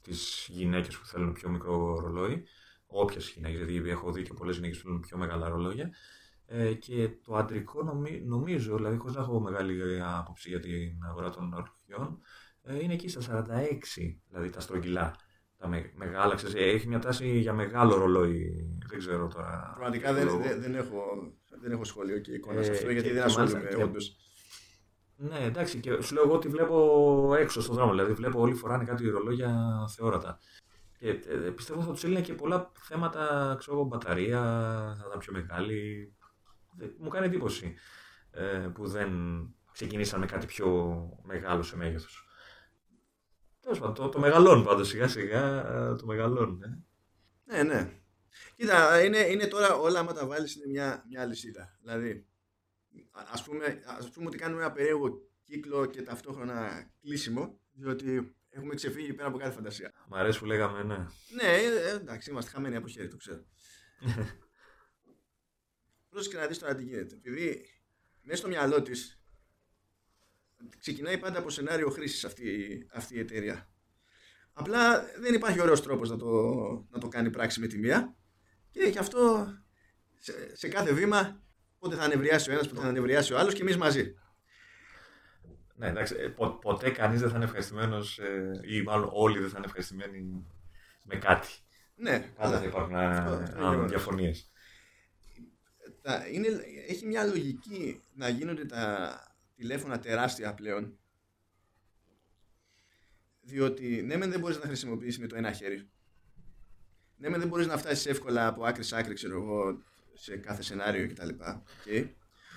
τις 0.00 0.46
γυναίκες 0.50 0.98
που 0.98 1.06
θέλουν 1.06 1.32
πιο 1.32 1.48
μικρό 1.48 2.00
ρολόι. 2.00 2.44
Όποιες 2.86 3.30
γυναίκες, 3.30 3.58
γιατί 3.58 3.88
έχω 3.90 4.12
δει 4.12 4.22
και 4.22 4.32
πολλές 4.32 4.54
γυναίκες 4.54 4.78
που 4.78 4.84
θέλουν 4.84 5.00
πιο 5.00 5.16
μεγάλα 5.16 5.48
ρολόγια. 5.48 5.90
Ε, 6.46 6.74
και 6.74 7.08
το 7.24 7.36
αντρικό 7.36 7.82
νομίζω, 8.24 8.76
δηλαδή 8.76 8.96
χωρίς 8.96 9.14
να 9.14 9.22
έχω 9.22 9.40
μεγάλη 9.40 10.02
άποψη 10.02 10.48
για 10.48 10.60
την 10.60 11.04
αγορά 11.08 11.30
των 11.30 11.54
ρολογιών, 11.54 12.20
ε, 12.62 12.82
είναι 12.82 12.92
εκεί 12.92 13.08
στα 13.08 13.20
46, 13.20 14.20
δηλαδή 14.28 14.50
τα 14.50 14.60
στρογγυλά. 14.60 15.14
Τα 15.56 15.68
με, 15.68 15.92
μεγάλα, 15.94 16.34
ξέρεις, 16.34 16.54
έχει 16.54 16.88
μια 16.88 16.98
τάση 16.98 17.38
για 17.38 17.52
μεγάλο 17.52 17.94
ρολόι. 17.94 18.68
Δεν 18.88 18.98
ξέρω 18.98 19.26
τώρα. 19.26 19.72
Πραγματικά 19.74 20.12
δεν, 20.12 20.28
δεν, 20.40 20.60
δεν, 20.60 20.74
έχω, 20.74 21.02
δεν 21.60 21.72
έχω 21.72 21.84
σχόλιο 21.84 22.18
και 22.18 22.32
εικόνα 22.32 22.62
σε 22.62 22.70
αυτό, 22.70 22.90
γιατί 22.90 23.10
δεν 23.10 23.22
ασχολούμαι 23.22 23.68
όντως. 23.82 24.16
Ναι, 25.24 25.44
εντάξει, 25.44 25.80
και 25.80 26.00
σου 26.00 26.14
λέω 26.14 26.22
εγώ 26.24 26.34
ότι 26.34 26.48
βλέπω 26.48 27.34
έξω 27.38 27.60
στον 27.60 27.74
δρόμο. 27.74 27.90
Δηλαδή, 27.90 28.12
βλέπω 28.12 28.40
όλοι 28.40 28.54
φοράνε 28.54 28.84
κάτι 28.84 29.08
ρολόγια 29.08 29.84
θεόρατα. 29.96 30.38
Και 30.98 31.08
ε, 31.08 31.50
πιστεύω 31.50 31.82
θα 31.82 31.92
τους 31.92 32.04
έλυνε 32.04 32.20
και 32.20 32.34
πολλά 32.34 32.72
θέματα, 32.80 33.54
ξέρω 33.58 33.76
εγώ, 33.76 33.86
μπαταρία, 33.86 34.40
θα 34.98 35.04
ήταν 35.06 35.18
πιο 35.18 35.32
μεγάλη. 35.32 36.12
Μου 36.98 37.08
κάνει 37.08 37.26
εντύπωση 37.26 37.74
ε, 38.30 38.68
που 38.74 38.86
δεν 38.86 39.10
ξεκινήσαν 39.72 40.20
με 40.20 40.26
κάτι 40.26 40.46
πιο 40.46 40.98
μεγάλο 41.22 41.62
σε 41.62 41.76
μέγεθος. 41.76 42.26
Τέλος 43.60 43.78
πάντων, 43.78 43.94
το, 43.94 44.08
το 44.08 44.18
μεγαλώνουν 44.18 44.64
πάντως 44.64 44.88
σιγά 44.88 45.08
σιγά, 45.08 45.62
το 45.96 46.06
μεγαλώνουν. 46.06 46.62
Ε. 46.62 46.82
Ναι, 47.44 47.62
ναι. 47.62 47.90
Κοίτα, 48.56 49.04
είναι, 49.04 49.18
είναι 49.18 49.46
τώρα 49.46 49.74
όλα, 49.74 49.98
άμα 49.98 50.12
τα 50.12 50.26
βάλεις, 50.26 50.56
είναι 50.56 50.66
μια, 50.66 51.04
μια 51.08 51.22
αλυσίδα. 51.22 51.78
Δηλαδή, 51.80 52.26
α 53.10 53.42
πούμε, 53.42 53.82
ας 53.84 54.10
πούμε 54.10 54.26
ότι 54.26 54.36
κάνουμε 54.36 54.62
ένα 54.62 54.72
περίεργο 54.72 55.28
κύκλο 55.44 55.86
και 55.86 56.02
ταυτόχρονα 56.02 56.90
κλείσιμο, 57.00 57.60
διότι 57.72 58.36
έχουμε 58.48 58.74
ξεφύγει 58.74 59.12
πέρα 59.12 59.28
από 59.28 59.38
κάθε 59.38 59.52
φαντασία. 59.52 59.92
Μ' 60.08 60.14
αρέσει 60.14 60.38
που 60.38 60.44
λέγαμε, 60.44 60.82
ναι. 60.82 61.06
Ναι, 61.34 61.52
ε, 61.52 61.90
εντάξει, 61.90 62.30
είμαστε 62.30 62.50
χαμένοι 62.50 62.76
από 62.76 62.88
χέρι, 62.88 63.08
το 63.08 63.16
ξέρω. 63.16 63.44
Πρόσεχε 66.10 66.36
να 66.36 66.46
δεις 66.46 66.58
τώρα 66.58 66.74
τι 66.74 66.82
γίνεται. 66.82 67.14
Επειδή 67.14 67.68
μέσα 68.22 68.38
στο 68.38 68.48
μυαλό 68.48 68.82
της 68.82 69.18
ξεκινάει 70.78 71.18
πάντα 71.18 71.38
από 71.38 71.50
σενάριο 71.50 71.90
χρήσης 71.90 72.24
αυτή, 72.24 72.86
αυτή 72.92 73.14
η 73.14 73.18
εταιρεία. 73.18 73.68
Απλά 74.52 75.04
δεν 75.18 75.34
υπάρχει 75.34 75.60
ωραίος 75.60 75.82
τρόπος 75.82 76.10
να 76.10 76.16
το, 76.16 76.30
να 76.90 76.98
το 76.98 77.08
κάνει 77.08 77.30
πράξη 77.30 77.60
με 77.60 77.66
τη 77.66 77.78
μία 77.78 78.16
και 78.70 78.82
γι' 78.84 78.98
αυτό 78.98 79.46
σε, 80.18 80.56
σε 80.56 80.68
κάθε 80.68 80.92
βήμα 80.92 81.43
πότε 81.84 81.96
θα 81.96 82.02
ανεβριάσει 82.02 82.50
ο 82.50 82.52
ένας, 82.52 82.68
πότε 82.68 82.80
θα 82.80 82.88
ανεβριάσει 82.88 83.32
ο 83.32 83.38
άλλος 83.38 83.54
και 83.54 83.62
εμείς 83.62 83.76
μαζί. 83.76 84.14
Ναι, 85.76 85.88
εντάξει, 85.88 86.14
ε, 86.18 86.28
πο, 86.28 86.48
ποτέ 86.48 86.90
κανείς 86.90 87.20
δεν 87.20 87.28
θα 87.30 87.36
είναι 87.36 87.44
ευχαριστημένος 87.44 88.18
ε, 88.18 88.60
ή 88.62 88.82
μάλλον 88.82 89.10
όλοι 89.12 89.38
δεν 89.38 89.48
θα 89.48 89.56
είναι 89.56 89.66
ευχαριστημένοι 89.66 90.46
με 91.02 91.16
κάτι. 91.16 91.48
Ναι, 91.94 92.32
Πάντα 92.36 92.58
θα 92.58 92.64
υπάρχουν 92.64 92.94
ε, 92.94 93.86
διαφωνίες. 93.86 94.50
Είναι, 96.32 96.48
έχει 96.88 97.06
μια 97.06 97.24
λογική 97.24 98.02
να 98.14 98.28
γίνονται 98.28 98.64
τα 98.64 99.18
τηλέφωνα 99.56 99.98
τεράστια 99.98 100.54
πλέον 100.54 100.98
διότι 103.40 104.02
ναι, 104.02 104.16
μεν 104.16 104.30
δεν 104.30 104.40
μπορείς 104.40 104.58
να 104.58 104.66
χρησιμοποιήσεις 104.66 105.18
με 105.18 105.26
το 105.26 105.36
ένα 105.36 105.52
χέρι. 105.52 105.88
Ναι, 107.16 107.28
μεν 107.28 107.40
δεν 107.40 107.48
μπορείς 107.48 107.66
να 107.66 107.76
φτάσεις 107.76 108.06
εύκολα 108.06 108.46
από 108.46 108.64
άκρη 108.64 108.84
σε 108.84 108.96
άκρη, 108.96 109.14
ξέρω 109.14 109.42
εγώ, 109.42 109.82
σε 110.14 110.36
κάθε 110.36 110.62
σενάριο 110.62 111.08
κτλ. 111.08 111.28
Okay. 111.28 112.08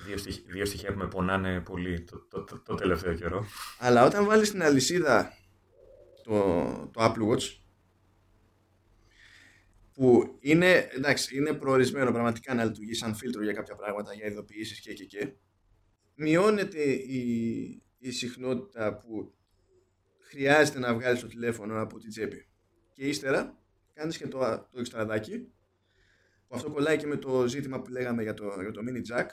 Δύο, 0.05 0.17
στοιχ, 0.17 0.35
δύο 0.45 0.65
στοιχεία 0.65 0.91
που 0.91 0.97
με 0.97 1.07
πονάνε 1.07 1.61
πολύ 1.61 2.01
το, 2.01 2.27
το, 2.29 2.43
το, 2.43 2.59
το 2.59 2.75
τελευταίο 2.75 3.13
καιρό. 3.13 3.45
Αλλά 3.79 4.05
όταν 4.05 4.25
βάλεις 4.25 4.47
στην 4.47 4.63
αλυσίδα 4.63 5.34
το, 6.23 6.63
το 6.93 7.03
Apple 7.03 7.29
Watch, 7.29 7.57
που 9.93 10.38
είναι, 10.39 10.89
εντάξει, 10.95 11.38
είναι 11.38 11.53
προορισμένο 11.53 12.11
πραγματικά 12.11 12.53
να 12.53 12.63
λειτουργεί 12.63 12.93
σαν 12.93 13.15
φίλτρο 13.15 13.43
για 13.43 13.53
κάποια 13.53 13.75
πράγματα, 13.75 14.13
για 14.13 14.25
ειδοποιήσεις 14.25 14.79
και 14.79 14.93
και 14.93 15.05
και, 15.05 15.34
μειώνεται 16.15 16.84
η, 16.91 17.84
η 17.97 18.11
συχνότητα 18.11 18.97
που 18.97 19.34
χρειάζεται 20.19 20.79
να 20.79 20.93
βγάλεις 20.93 21.19
το 21.19 21.27
τηλέφωνο 21.27 21.81
από 21.81 21.99
την 21.99 22.09
τσέπη. 22.09 22.47
Και 22.93 23.05
ύστερα 23.05 23.57
κάνεις 23.93 24.17
και 24.17 24.27
το, 24.27 24.39
το 24.71 24.79
εξτραδάκι 24.79 25.51
που 26.47 26.55
αυτό 26.55 26.71
κολλάει 26.71 26.97
και 26.97 27.07
με 27.07 27.17
το 27.17 27.47
ζήτημα 27.47 27.81
που 27.81 27.89
λέγαμε 27.89 28.23
για 28.23 28.33
το, 28.33 28.61
για 28.61 28.71
το 28.71 28.81
mini 28.87 29.13
jack. 29.13 29.27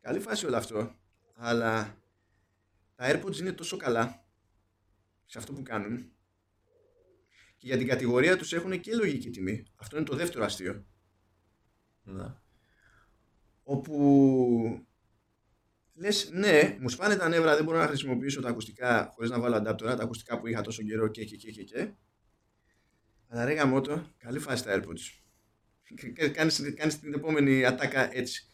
Καλή 0.00 0.20
φάση 0.20 0.46
όλο 0.46 0.56
αυτό, 0.56 0.94
αλλά 1.34 2.02
τα 2.94 3.10
AirPods 3.10 3.38
είναι 3.38 3.52
τόσο 3.52 3.76
καλά 3.76 4.24
σε 5.24 5.38
αυτό 5.38 5.52
που 5.52 5.62
κάνουν 5.62 6.12
και 7.56 7.66
για 7.66 7.76
την 7.76 7.86
κατηγορία 7.86 8.36
τους 8.36 8.52
έχουν 8.52 8.80
και 8.80 8.94
λογική 8.94 9.30
τιμή. 9.30 9.66
Αυτό 9.76 9.96
είναι 9.96 10.04
το 10.06 10.16
δεύτερο 10.16 10.44
αστείο. 10.44 10.86
Ναι. 12.02 12.34
Όπου 13.62 14.86
Λες, 15.94 16.30
ναι, 16.32 16.76
μου 16.80 16.88
σπάνε 16.88 17.16
τα 17.16 17.28
νεύρα, 17.28 17.54
δεν 17.54 17.64
μπορώ 17.64 17.78
να 17.78 17.86
χρησιμοποιήσω 17.86 18.40
τα 18.40 18.48
ακουστικά 18.48 19.10
χωρίς 19.14 19.30
να 19.30 19.40
βάλω 19.40 19.56
αντάπτορα, 19.56 19.96
τα 19.96 20.02
ακουστικά 20.02 20.38
που 20.40 20.46
είχα 20.46 20.60
τόσο 20.60 20.82
καιρό 20.82 21.08
και 21.08 21.24
και 21.24 21.36
και 21.36 21.50
και. 21.50 21.62
και. 21.62 21.92
Αλλά 23.28 23.44
ρε 23.44 23.52
γαμότο, 23.52 24.06
καλή 24.18 24.38
φάση 24.38 24.64
τα 24.64 24.74
AirPods. 24.74 25.21
Κάνεις, 26.32 26.74
κάνεις 26.76 27.00
την 27.00 27.14
επόμενη 27.14 27.64
ατάκα 27.64 28.14
έτσι. 28.16 28.46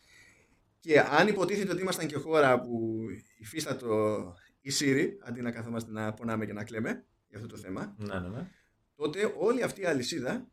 Και 0.81 1.01
αν 1.01 1.28
υποτίθεται 1.28 1.73
ότι 1.73 1.82
ήμασταν 1.82 2.06
και 2.06 2.16
χώρα 2.16 2.60
που 2.60 3.01
υφίστατο 3.39 4.35
η 4.60 4.70
Siri, 4.78 5.09
αντί 5.20 5.40
να 5.40 5.51
καθόμαστε 5.51 5.90
να 5.90 6.15
πονάμε 6.15 6.47
και 6.47 6.52
να 6.52 6.65
κλαίμε 6.65 7.06
για 7.28 7.39
αυτό 7.39 7.48
το 7.48 7.56
θέμα, 7.56 7.94
ναι, 7.98 8.19
ναι, 8.19 8.28
ναι. 8.28 8.51
τότε 8.97 9.35
όλη 9.39 9.62
αυτή 9.62 9.81
η 9.81 9.85
αλυσίδα 9.85 10.51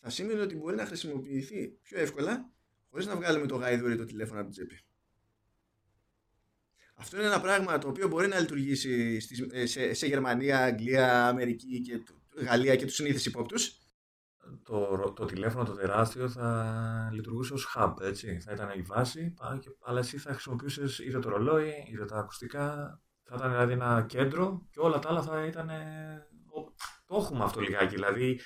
θα 0.00 0.10
σημαίνει 0.10 0.40
ότι 0.40 0.56
μπορεί 0.56 0.76
να 0.76 0.86
χρησιμοποιηθεί 0.86 1.68
πιο 1.68 1.98
εύκολα 1.98 2.50
χωρίς 2.90 3.06
να 3.06 3.16
βγάλουμε 3.16 3.46
το 3.46 3.56
γαϊδούρι 3.56 3.96
το 3.96 4.04
τηλέφωνο 4.04 4.40
από 4.40 4.50
την 4.50 4.66
τσέπη. 4.66 4.84
Αυτό 6.94 7.16
είναι 7.16 7.26
ένα 7.26 7.40
πράγμα 7.40 7.78
το 7.78 7.88
οποίο 7.88 8.08
μπορεί 8.08 8.28
να 8.28 8.40
λειτουργήσει 8.40 9.18
ε, 9.52 9.66
σε, 9.66 9.94
σε 9.94 10.06
Γερμανία, 10.06 10.64
Αγγλία, 10.64 11.26
Αμερική 11.26 11.80
και 11.80 12.02
Γαλλία 12.34 12.76
και 12.76 12.84
τους 12.84 12.94
συνήθεις 12.94 13.26
υπόπτους. 13.26 13.85
Το, 14.64 15.12
το 15.16 15.24
τηλέφωνο 15.24 15.64
το 15.64 15.72
τεράστιο 15.72 16.28
θα 16.28 17.08
λειτουργούσε 17.12 17.52
ως 17.52 17.76
hub, 17.76 17.94
έτσι. 18.00 18.40
Θα 18.40 18.52
ήταν 18.52 18.70
η 18.78 18.82
βάση, 18.82 19.34
αλλά 19.84 19.98
εσύ 19.98 20.18
θα 20.18 20.32
χρησιμοποιούσες 20.32 20.98
είτε 20.98 21.18
το 21.18 21.28
ρολόι, 21.28 21.72
είτε 21.92 22.04
τα 22.04 22.18
ακουστικά. 22.18 23.00
Θα 23.22 23.34
ήταν 23.36 23.50
δηλαδή 23.50 23.72
ένα 23.72 24.04
κέντρο 24.08 24.66
και 24.70 24.80
όλα 24.80 24.98
τα 24.98 25.08
άλλα 25.08 25.22
θα 25.22 25.46
ήταν. 25.46 25.70
Το 27.06 27.16
έχουμε 27.16 27.44
αυτό 27.44 27.60
λιγάκι. 27.60 27.94
Δηλαδή, 27.94 28.40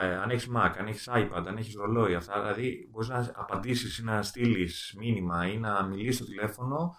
ε, 0.00 0.14
αν 0.14 0.30
έχεις 0.30 0.48
Mac, 0.56 0.74
αν 0.78 0.86
έχεις 0.86 1.08
iPad, 1.12 1.44
αν 1.46 1.56
έχεις 1.56 1.74
ρολόι, 1.74 2.14
αυτά. 2.14 2.40
Δηλαδή, 2.40 2.88
μπορείς 2.90 3.08
να 3.08 3.32
απαντήσεις 3.34 3.98
ή 3.98 4.04
να 4.04 4.22
στείλεις 4.22 4.94
μήνυμα 4.98 5.46
ή 5.46 5.58
να 5.58 5.82
μιλήσεις 5.82 6.16
στο 6.16 6.24
τηλέφωνο 6.24 6.96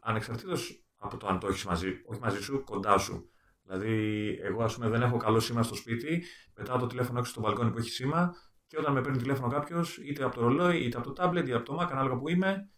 ανεξαρτήτως 0.00 0.84
από 0.96 1.16
το 1.16 1.26
αν 1.26 1.38
το 1.38 1.46
έχεις 1.46 1.64
μαζί, 1.64 2.02
όχι 2.04 2.20
μαζί 2.20 2.42
σου, 2.42 2.64
κοντά 2.64 2.98
σου. 2.98 3.31
Δηλαδή, 3.72 4.38
εγώ 4.42 4.62
ας 4.62 4.74
πούμε 4.74 4.88
δεν 4.88 5.02
έχω 5.02 5.16
καλό 5.16 5.40
σήμα 5.40 5.62
στο 5.62 5.74
σπίτι, 5.74 6.24
μετά 6.54 6.78
το 6.78 6.86
τηλέφωνο 6.86 7.18
έξω 7.18 7.30
στο 7.30 7.40
μπαλκόνι 7.40 7.70
που 7.70 7.78
έχει 7.78 7.90
σήμα 7.90 8.34
και 8.66 8.78
όταν 8.78 8.92
με 8.92 9.00
παίρνει 9.00 9.18
τηλέφωνο 9.18 9.52
κάποιος, 9.52 9.96
είτε 9.96 10.24
από 10.24 10.34
το 10.34 10.40
ρολόι, 10.40 10.84
είτε 10.84 10.98
από 10.98 11.12
το 11.12 11.24
tablet, 11.24 11.36
είτε 11.36 11.54
από 11.54 11.64
το 11.64 11.78
Mac, 11.80 11.86
ανάλογα 11.90 12.18
που 12.18 12.28
είμαι, 12.28 12.70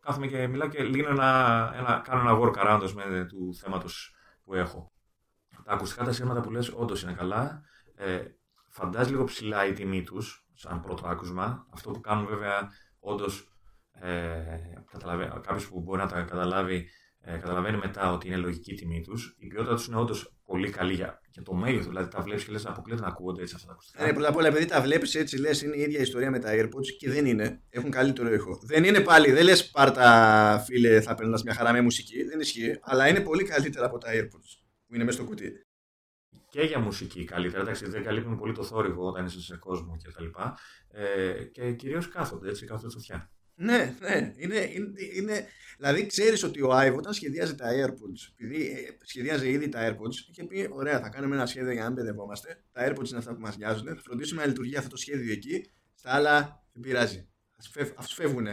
κάθομαι 0.00 0.26
και 0.26 0.46
μιλάω 0.46 0.68
και 0.68 0.82
λύνω 0.82 1.08
ένα, 1.08 1.72
ένα, 1.76 2.02
κάνω 2.04 2.20
ένα 2.20 2.38
workaround 2.40 2.90
με 2.94 3.24
του 3.24 3.54
θέματος 3.54 4.14
που 4.44 4.54
έχω. 4.54 4.92
Τα 5.64 5.72
ακουστικά 5.72 6.04
τα 6.04 6.12
σήματα 6.12 6.40
που 6.40 6.50
λες 6.50 6.72
όντως 6.76 7.02
είναι 7.02 7.12
καλά. 7.12 7.62
Ε, 7.94 8.22
φαντάζει 8.68 9.10
λίγο 9.10 9.24
ψηλά 9.24 9.66
η 9.66 9.72
τιμή 9.72 10.02
τους, 10.02 10.48
σαν 10.54 10.80
πρώτο 10.80 11.06
άκουσμα. 11.06 11.66
Αυτό 11.70 11.90
που 11.90 12.00
κάνουν 12.00 12.26
βέβαια 12.26 12.68
όντως 12.98 13.48
ε, 13.92 14.58
κάποιος 15.42 15.68
που 15.68 15.80
μπορεί 15.80 16.00
να 16.00 16.08
τα 16.08 16.22
καταλάβει, 16.22 16.88
ε, 17.20 17.36
καταλαβαίνει 17.36 17.76
μετά 17.76 18.12
ότι 18.12 18.26
είναι 18.26 18.36
λογική 18.36 18.72
η 18.72 18.74
τιμή 18.74 19.00
τους. 19.00 19.36
Η 19.38 19.46
ποιότητα 19.46 19.74
τους 19.74 19.86
είναι 19.86 19.96
όντως 19.96 20.36
πολύ 20.44 20.70
καλή 20.70 20.94
για, 20.94 21.20
για 21.30 21.42
το 21.42 21.52
μέγεθος. 21.54 21.86
Δηλαδή 21.86 22.10
τα 22.10 22.20
βλέπεις 22.22 22.44
και 22.44 22.52
λες, 22.52 22.66
αποκλείεται 22.66 23.02
να 23.02 23.08
ακούγονται 23.08 23.42
έτσι 23.42 23.54
αυτά 23.54 23.66
τα 23.66 23.72
ακουστικά. 23.72 24.04
Ναι, 24.04 24.12
πρώτα 24.12 24.28
απ' 24.28 24.36
όλα, 24.36 24.46
επειδή 24.46 24.64
τα 24.64 24.80
βλέπεις 24.80 25.14
έτσι, 25.14 25.38
λες, 25.38 25.62
είναι 25.62 25.76
η 25.76 25.80
ίδια 25.80 26.00
ιστορία 26.00 26.30
με 26.30 26.38
τα 26.38 26.50
AirPods 26.52 26.86
και 26.98 27.10
δεν 27.10 27.26
είναι. 27.26 27.62
Έχουν 27.70 27.90
καλύτερο 27.90 28.32
ήχο. 28.32 28.58
Δεν 28.62 28.84
είναι 28.84 29.00
πάλι, 29.00 29.32
δεν 29.32 29.44
λες 29.44 29.70
πάρτα 29.70 30.62
φίλε, 30.66 31.00
θα 31.00 31.14
περνάς 31.14 31.42
μια 31.42 31.54
χαρά 31.54 31.72
με 31.72 31.80
μουσική. 31.80 32.22
Δεν 32.24 32.40
ισχύει. 32.40 32.78
Αλλά 32.80 33.08
είναι 33.08 33.20
πολύ 33.20 33.44
καλύτερα 33.44 33.86
από 33.86 33.98
τα 33.98 34.08
AirPods 34.12 34.50
που 34.86 34.94
είναι 34.94 35.04
μέσα 35.04 35.16
στο 35.16 35.26
κουτί. 35.26 35.52
Και 36.50 36.60
για 36.62 36.78
μουσική 36.78 37.24
καλύτερα, 37.24 37.62
εντάξει, 37.62 37.88
δεν 37.88 38.02
καλύπτουν 38.02 38.38
πολύ 38.38 38.52
το 38.52 38.62
θόρυβο 38.64 39.06
όταν 39.06 39.26
είσαι 39.26 39.40
σε 39.40 39.56
κόσμο 39.56 39.96
κτλ. 40.02 40.24
Ε, 40.88 41.44
και 41.44 41.72
κυρίως 41.72 42.08
κάθονται 42.08 42.48
έτσι, 42.48 42.66
κάθονται 42.66 42.90
στο 42.90 43.00
φτιάχνει. 43.00 43.28
Ναι, 43.60 43.94
ναι. 44.00 44.32
Είναι, 44.36 44.56
είναι, 44.56 44.92
είναι, 45.14 45.46
δηλαδή, 45.76 46.06
ξέρεις 46.06 46.42
ότι 46.42 46.62
ο 46.62 46.72
Άιβ 46.72 46.96
όταν 46.96 47.12
σχεδιάζει 47.12 47.54
τα 47.54 47.66
AirPods, 47.70 48.32
επειδή 48.32 48.70
ε, 48.70 48.98
σχεδιάζει 49.04 49.50
ήδη 49.50 49.68
τα 49.68 49.88
AirPods, 49.88 50.14
είχε 50.30 50.44
πει: 50.44 50.68
Ωραία, 50.72 51.00
θα 51.00 51.08
κάνουμε 51.08 51.34
ένα 51.34 51.46
σχέδιο 51.46 51.72
για 51.72 51.80
να 51.80 51.86
μην 51.86 51.94
μπερδευόμαστε. 51.94 52.62
Τα 52.72 52.88
AirPods 52.88 53.08
είναι 53.08 53.18
αυτά 53.18 53.34
που 53.34 53.40
μας 53.40 53.56
νοιάζουν. 53.56 53.86
Θα 53.86 54.00
φροντίσουμε 54.04 54.40
να 54.40 54.46
λειτουργεί 54.46 54.76
αυτό 54.76 54.88
το 54.90 54.96
σχέδιο 54.96 55.32
εκεί. 55.32 55.70
Στα 55.94 56.14
άλλα 56.14 56.64
δεν 56.72 56.82
πειράζει. 56.82 57.28
Α 57.94 58.02
φεύγουν. 58.02 58.46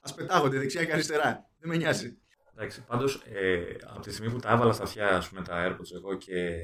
Α 0.00 0.14
πετάγονται 0.14 0.58
δεξιά 0.58 0.84
και 0.84 0.92
αριστερά. 0.92 1.50
Δεν 1.58 1.68
με 1.68 1.76
νοιάζει. 1.76 2.18
Εντάξει, 2.54 2.84
πάντως 2.84 3.22
ε, 3.32 3.62
από 3.86 4.00
τη 4.00 4.12
στιγμή 4.12 4.32
που 4.32 4.38
τα 4.38 4.50
έβαλα 4.52 4.72
στα 4.72 4.82
αυτιά 4.82 5.24
πούμε, 5.28 5.42
τα 5.42 5.66
AirPods 5.66 5.94
εγώ 5.94 6.16
και 6.16 6.56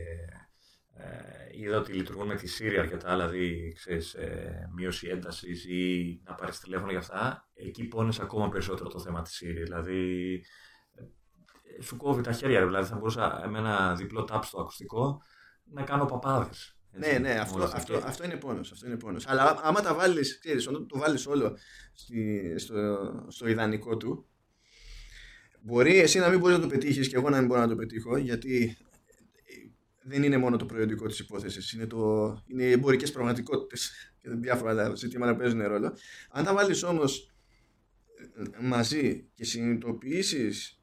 ε, 0.99 1.61
είδα 1.61 1.79
ότι 1.79 1.93
λειτουργούν 1.93 2.27
με 2.27 2.35
τη 2.35 2.57
Siri 2.59 2.77
αρκετά, 2.79 3.11
δηλαδή 3.11 3.73
ξέρεις, 3.77 4.15
ε, 4.15 4.71
μείωση 4.75 5.09
έντασης 5.09 5.65
ή 5.65 6.21
να 6.25 6.35
πάρεις 6.35 6.59
τηλέφωνο 6.59 6.91
για 6.91 6.99
αυτά. 6.99 7.49
Εκεί 7.55 7.85
πόνεσαι 7.85 8.23
ακόμα 8.23 8.49
περισσότερο 8.49 8.89
το 8.89 9.01
θέμα 9.01 9.23
της 9.23 9.43
Siri. 9.43 9.63
Δηλαδή, 9.63 10.33
ε, 11.79 11.83
σου 11.83 11.97
κόβει 11.97 12.23
τα 12.23 12.33
χέρια, 12.33 12.67
δηλαδή 12.67 12.89
θα 12.89 12.97
μπορούσα 12.97 13.47
με 13.49 13.59
ένα 13.59 13.95
διπλό 13.95 14.29
tap 14.31 14.41
στο 14.43 14.61
ακουστικό 14.61 15.23
να 15.65 15.83
κάνω 15.83 16.05
παπάδες. 16.05 16.77
Ναι, 16.91 17.19
ναι, 17.19 17.31
αυτό, 17.31 17.63
αυτό, 17.63 17.97
αυτό, 17.97 18.25
είναι 18.25 18.37
πόνος, 18.37 18.73
αυτό 18.73 18.87
είναι 18.87 18.97
πόνος. 18.97 19.27
Αλλά 19.27 19.61
άμα 19.63 19.81
τα 19.81 19.95
βάλεις, 19.95 20.39
ξέρεις, 20.39 20.69
όταν 20.69 20.87
το 20.87 20.99
βάλεις 20.99 21.27
όλο 21.27 21.57
στη, 21.95 22.55
στο, 22.59 22.75
στο 23.29 23.49
ιδανικό 23.49 23.97
του, 23.97 24.27
μπορεί 25.61 26.01
εσύ 26.01 26.19
να 26.19 26.29
μην 26.29 26.39
μπορείς 26.39 26.57
να 26.57 26.63
το 26.63 26.69
πετύχεις 26.69 27.09
και 27.09 27.17
εγώ 27.17 27.31
να 27.31 27.39
μην 27.39 27.47
μπορώ 27.47 27.61
να 27.61 27.69
το 27.69 27.77
πετύχω, 27.77 28.17
γιατί 28.17 28.77
δεν 30.09 30.23
είναι 30.23 30.37
μόνο 30.37 30.57
το 30.57 30.67
προϊόντικό 30.67 31.07
της 31.07 31.19
υπόθεσης, 31.19 31.73
είναι, 31.73 31.87
το, 31.87 32.33
είναι 32.47 32.63
οι 32.63 32.71
εμπορικές 32.71 33.13
πραγματικότητες 33.13 33.91
και 34.21 34.31
διάφορα 34.31 34.95
ζητήματα 34.95 35.33
που 35.33 35.39
παίζουν 35.39 35.63
ρόλο. 35.63 35.97
Αν 36.31 36.45
τα 36.45 36.55
βάλεις 36.55 36.83
όμως 36.83 37.35
ε, 38.59 38.63
μαζί 38.67 39.31
και 39.35 39.45
συνειδητοποιήσεις 39.45 40.81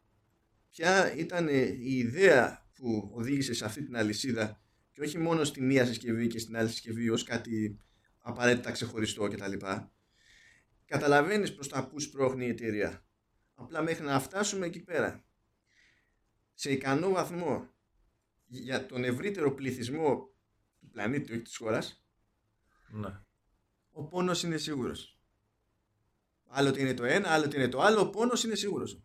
ποια 0.69 1.15
ήταν 1.15 1.47
η 1.47 1.93
ιδέα 1.97 2.67
που 2.73 3.11
οδήγησε 3.13 3.53
σε 3.53 3.65
αυτή 3.65 3.83
την 3.83 3.97
αλυσίδα 3.97 4.61
και 4.91 5.01
όχι 5.01 5.17
μόνο 5.17 5.43
στη 5.43 5.61
μία 5.61 5.85
συσκευή 5.85 6.27
και 6.27 6.39
στην 6.39 6.57
άλλη 6.57 6.69
συσκευή 6.69 7.09
ως 7.09 7.23
κάτι 7.23 7.79
απαραίτητα 8.19 8.71
ξεχωριστό 8.71 9.27
κτλ. 9.27 9.65
Καταλαβαίνεις 10.85 11.53
προς 11.53 11.67
τα 11.67 11.87
που 11.87 11.99
σπρώχνει 11.99 12.45
η 12.45 12.49
εταιρεία. 12.49 13.05
Απλά 13.55 13.81
μέχρι 13.81 14.05
να 14.05 14.19
φτάσουμε 14.19 14.65
εκεί 14.65 14.83
πέρα 14.83 15.25
σε 16.53 16.71
ικανό 16.71 17.09
βαθμό 17.09 17.72
για 18.59 18.85
τον 18.85 19.03
ευρύτερο 19.03 19.53
πληθυσμό 19.53 20.29
του 20.79 20.89
πλανήτη, 20.89 21.31
όχι 21.31 21.41
της 21.41 21.57
χώρας, 21.57 22.05
Ναι. 22.89 23.19
ο 23.91 24.03
πόνος 24.03 24.43
είναι 24.43 24.57
σίγουρος. 24.57 25.17
Άλλο 26.47 26.69
ότι 26.69 26.81
είναι 26.81 26.93
το 26.93 27.03
ένα, 27.03 27.29
άλλο 27.29 27.45
ότι 27.45 27.55
είναι 27.55 27.67
το 27.69 27.81
άλλο, 27.81 27.99
ο 27.99 28.09
πόνος 28.09 28.43
είναι 28.43 28.55
σίγουρος. 28.55 29.01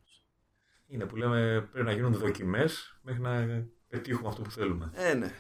Είναι 0.87 1.07
που 1.07 1.17
λέμε 1.17 1.69
πρέπει 1.73 1.87
να 1.87 1.93
γίνονται 1.93 2.17
δοκιμές 2.17 2.99
μέχρι 3.03 3.21
να 3.23 3.67
πετύχουμε 3.89 4.29
αυτό 4.29 4.43
που 4.43 4.51
θέλουμε. 4.51 4.91
Ε, 4.95 5.15
ναι. 5.15 5.33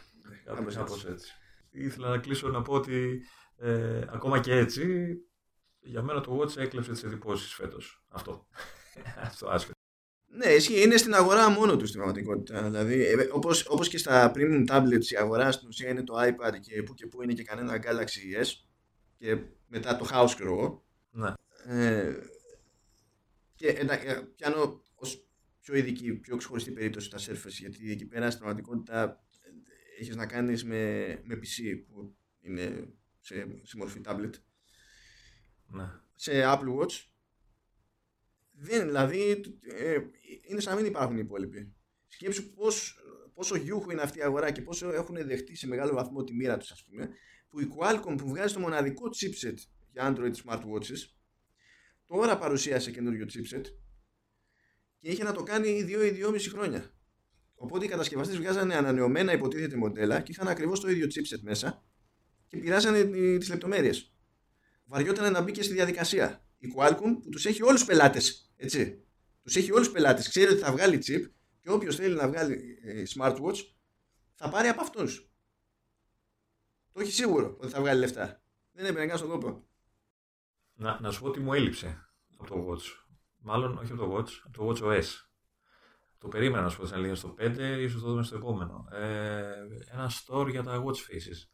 Κάπως, 0.44 0.44
Κάπως 0.44 0.74
κάπως 0.74 1.04
έτσι. 1.04 1.12
έτσι. 1.12 1.32
Ήθελα 1.70 2.08
να 2.08 2.18
κλείσω 2.18 2.48
να 2.48 2.62
πω 2.62 2.72
ότι 2.74 3.22
ε, 3.56 4.04
ακόμα 4.08 4.40
και 4.40 4.52
έτσι 4.52 5.14
για 5.80 6.02
μένα 6.02 6.20
το 6.20 6.38
Watch 6.38 6.56
έκλεψε 6.56 6.92
τις 6.92 7.04
εντυπώσεις 7.04 7.54
φέτος. 7.54 8.04
Αυτό. 8.08 8.46
Αυτό 9.28 9.48
άσχετο. 9.48 9.77
Ναι, 10.30 10.46
ισχύει. 10.46 10.82
Είναι 10.82 10.96
στην 10.96 11.14
αγορά 11.14 11.50
μόνο 11.50 11.76
του 11.76 11.86
στην 11.86 12.00
πραγματικότητα. 12.00 12.62
Δηλαδή, 12.62 13.04
ε, 13.06 13.28
όπως, 13.32 13.66
όπως 13.68 13.88
και 13.88 13.98
στα 13.98 14.32
premium 14.34 14.66
tablets 14.68 15.04
η 15.10 15.16
αγορά 15.16 15.52
στην 15.52 15.68
ουσία 15.68 15.88
είναι 15.88 16.02
το 16.04 16.14
iPad 16.18 16.60
και 16.60 16.82
που 16.82 16.94
και 16.94 17.06
που 17.06 17.22
είναι 17.22 17.32
και 17.32 17.42
κανένα 17.44 17.82
Galaxy 17.84 18.42
S 18.44 18.46
και 19.16 19.36
μετά 19.66 19.96
το 19.96 20.08
House, 20.12 20.30
ξέρω 20.34 20.52
εγώ. 20.52 20.86
Ναι. 21.10 21.32
Ε, 21.64 22.16
και 23.54 23.68
εντα- 23.68 24.06
ε, 24.08 24.28
πιάνω 24.36 24.82
ως 24.94 25.26
πιο 25.60 25.74
ειδική, 25.74 26.12
πιο 26.14 26.36
ξεχωριστή 26.36 26.70
περίπτωση 26.70 27.10
τα 27.10 27.18
Surface 27.18 27.48
γιατί 27.58 27.90
εκεί 27.90 28.06
πέρα 28.06 28.30
στην 28.30 28.42
πραγματικότητα 28.42 29.02
ε, 29.40 30.00
έχεις 30.00 30.16
να 30.16 30.26
κάνεις 30.26 30.64
με, 30.64 31.04
με 31.24 31.34
PC 31.34 31.84
που 31.88 32.16
είναι 32.40 32.88
σε, 33.20 33.46
σε 33.62 33.76
μορφή 33.76 34.00
tablet 34.04 34.30
Ναι. 35.66 35.90
σε 36.14 36.32
Apple 36.44 36.78
Watch 36.80 37.04
δεν, 38.60 38.86
δηλαδή 38.86 39.42
ε, 39.62 39.98
είναι 40.48 40.60
σαν 40.60 40.74
να 40.74 40.80
μην 40.80 40.90
υπάρχουν 40.90 41.16
οι 41.16 41.20
υπόλοιποι. 41.24 41.74
Σκέψου 42.08 42.52
πώς, 42.52 42.98
πόσο 43.34 43.56
γιούχο 43.56 43.90
είναι 43.90 44.02
αυτή 44.02 44.18
η 44.18 44.22
αγορά 44.22 44.50
και 44.50 44.62
πόσο 44.62 44.92
έχουν 44.92 45.26
δεχτεί 45.26 45.56
σε 45.56 45.66
μεγάλο 45.66 45.94
βαθμό 45.94 46.24
τη 46.24 46.34
μοίρα 46.34 46.56
τους 46.56 46.70
ας 46.70 46.84
πούμε 46.84 47.10
που 47.50 47.60
η 47.60 47.68
Qualcomm 47.76 48.14
που 48.18 48.28
βγάζει 48.28 48.54
το 48.54 48.60
μοναδικό 48.60 49.02
chipset 49.06 49.54
για 49.92 50.14
Android 50.14 50.32
smartwatches 50.44 50.98
τώρα 52.06 52.38
παρουσίασε 52.38 52.90
καινούριο 52.90 53.26
chipset 53.26 53.64
και 54.98 55.10
είχε 55.10 55.22
να 55.22 55.32
το 55.32 55.42
κάνει 55.42 55.84
2 55.86 55.88
ή 55.88 56.24
2,5 56.24 56.40
χρόνια. 56.48 56.92
Οπότε 57.54 57.84
οι 57.84 57.88
κατασκευαστές 57.88 58.36
βγάζανε 58.38 58.74
ανανεωμένα 58.74 59.32
υποτίθεται 59.32 59.76
μοντέλα 59.76 60.20
και 60.20 60.32
είχαν 60.32 60.48
ακριβώς 60.48 60.80
το 60.80 60.90
ίδιο 60.90 61.06
chipset 61.06 61.40
μέσα 61.42 61.84
και 62.46 62.56
πειράζανε 62.56 63.04
τις 63.38 63.48
λεπτομέρειες. 63.48 64.12
Βαριόταν 64.84 65.32
να 65.32 65.40
μπει 65.40 65.52
και 65.52 65.62
στη 65.62 65.72
διαδικασία. 65.72 66.47
Η 66.58 66.74
Qualcomm 66.76 67.18
που 67.22 67.28
τους 67.30 67.46
έχει 67.46 67.62
όλους 67.62 67.84
πελάτες, 67.84 68.52
έτσι. 68.56 69.02
Τους 69.42 69.56
έχει 69.56 69.72
όλους 69.72 69.90
πελάτες. 69.90 70.28
Ξέρει 70.28 70.52
ότι 70.52 70.60
θα 70.60 70.72
βγάλει 70.72 71.02
chip 71.06 71.30
και 71.60 71.70
όποιος 71.70 71.96
θέλει 71.96 72.14
να 72.14 72.28
βγάλει 72.28 72.78
ε, 72.82 73.02
smartwatch 73.14 73.56
θα 74.34 74.48
πάρει 74.48 74.68
από 74.68 74.80
αυτούς. 74.80 75.30
Το 76.92 77.00
έχει 77.00 77.12
σίγουρο 77.12 77.56
ότι 77.60 77.72
θα 77.72 77.80
βγάλει 77.80 78.00
λεφτά. 78.00 78.42
Δεν 78.72 78.84
έπαιρνε 78.84 79.06
καν 79.06 79.18
στον 79.18 79.30
κόπο. 79.30 79.68
Να, 80.74 81.00
να 81.00 81.10
σου 81.10 81.20
πω 81.20 81.30
τι 81.30 81.40
μου 81.40 81.52
έλειψε 81.52 82.08
από 82.36 82.46
το 82.46 82.66
Watch. 82.68 83.06
Μάλλον 83.38 83.78
όχι 83.78 83.92
από 83.92 84.04
το 84.04 84.16
Watch, 84.16 84.30
από 84.44 84.58
το 84.58 84.68
Watch 84.68 84.92
OS. 84.92 85.06
Το 86.18 86.28
περίμενα 86.28 86.62
να 86.62 86.68
σου 86.68 86.78
πω 86.78 86.86
σαν 86.86 87.00
λίγο 87.00 87.14
στο 87.14 87.34
5, 87.38 87.78
ίσως 87.80 88.00
το 88.02 88.08
δούμε 88.08 88.22
στο 88.22 88.36
επόμενο. 88.36 88.88
Ε, 88.92 89.52
ένα 89.92 90.10
store 90.10 90.48
για 90.50 90.62
τα 90.62 90.84
watch 90.84 90.96
faces. 90.96 91.48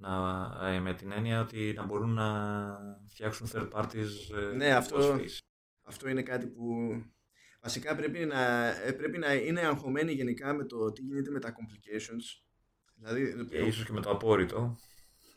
Να, 0.00 0.50
ε, 0.68 0.80
με 0.80 0.94
την 0.94 1.12
έννοια 1.12 1.40
ότι 1.40 1.72
να 1.76 1.84
μπορούν 1.84 2.14
να 2.14 2.78
φτιάξουν 3.08 3.48
third 3.52 3.68
parties 3.70 4.36
ε, 4.52 4.56
Ναι, 4.56 4.74
αυτό- 4.74 4.96
watch 5.14 5.20
face. 5.20 5.38
Αυτό 5.82 6.08
είναι 6.08 6.22
κάτι 6.22 6.46
που 6.46 6.64
βασικά 7.62 7.96
πρέπει 7.96 8.18
να, 8.24 8.66
ε, 8.66 8.92
πρέπει 8.92 9.18
να 9.18 9.34
είναι 9.34 9.60
αγχωμένοι 9.60 10.12
γενικά 10.12 10.54
με 10.54 10.64
το 10.64 10.92
τι 10.92 11.02
γίνεται 11.02 11.30
με 11.30 11.38
τα 11.40 11.50
complications. 11.52 12.42
Δηλαδή, 12.94 13.46
Και 13.50 13.56
ίσως 13.58 13.84
και 13.84 13.92
με 13.92 14.00
το 14.00 14.10
απόρριτο. 14.10 14.76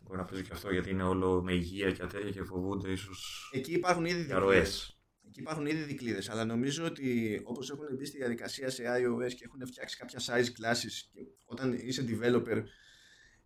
Μπορεί 0.02 0.18
να 0.18 0.26
παίζει 0.26 0.44
και 0.46 0.54
αυτό 0.54 0.72
γιατί 0.72 0.90
είναι 0.90 1.04
όλο 1.04 1.42
με 1.44 1.54
υγεία 1.54 1.92
και 1.92 2.06
τέτοια 2.06 2.32
και 2.32 2.44
φοβούνται 2.44 2.92
ίσως 2.92 3.50
εκεί 3.54 3.72
υπάρχουν 3.74 4.06
ήδη 4.06 4.24
για 4.24 4.24
δικλείδες. 4.26 4.44
ροές. 4.58 4.96
Εκεί 5.28 5.40
υπάρχουν 5.40 5.66
ήδη 5.66 5.82
δικλείδες, 5.84 6.30
αλλά 6.30 6.46
νομίζω 6.46 6.86
ότι 6.86 7.42
όπως 7.44 7.70
έχουν 7.72 7.86
μπει 7.98 8.06
στη 8.06 8.18
διαδικασία 8.18 8.70
σε 8.70 8.84
iOS 8.84 9.34
και 9.34 9.44
έχουν 9.46 9.66
φτιάξει 9.68 9.98
κάποια 9.98 10.20
size 10.20 10.46
classes 10.46 10.94
και 11.12 11.20
όταν 11.46 11.74
είσαι 11.74 12.06
developer 12.08 12.64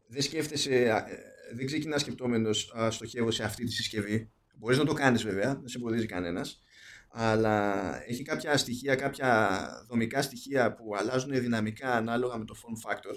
δεν 0.08 0.22
σκέφτεσαι, 0.22 0.90
α, 0.92 0.98
ε, 0.98 1.18
δεν 1.56 1.66
ξεκινάς 1.66 2.02
σκεπτόμενος 2.02 2.74
α, 2.78 2.92
στοχεύω 2.92 3.32
σε 3.32 3.44
αυτή 3.44 3.66
τη 3.66 3.72
συσκευή. 3.72 4.32
Μπορείς 4.56 4.78
να 4.78 4.86
το 4.86 4.94
κάνεις 4.94 5.24
βέβαια, 5.24 5.56
δεν 5.56 5.68
σε 5.68 5.78
εμποδίζει 5.78 6.06
κανένας, 6.06 6.62
αλλά 7.10 7.84
έχει 8.10 8.24
κάποια 8.24 8.58
στοιχεία, 8.58 8.96
κάποια 8.96 9.60
δομικά 9.88 10.22
στοιχεία 10.22 10.74
που 10.74 10.96
αλλάζουν 10.96 11.40
δυναμικά 11.40 11.96
ανάλογα 11.96 12.38
με 12.38 12.46
το 12.46 12.56
form 12.58 12.90
factor 12.92 13.16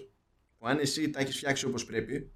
που 0.58 0.66
αν 0.66 0.78
εσύ 0.78 1.10
τα 1.10 1.20
έχεις 1.20 1.36
φτιάξει 1.36 1.66
όπως 1.66 1.84
πρέπει 1.84 2.32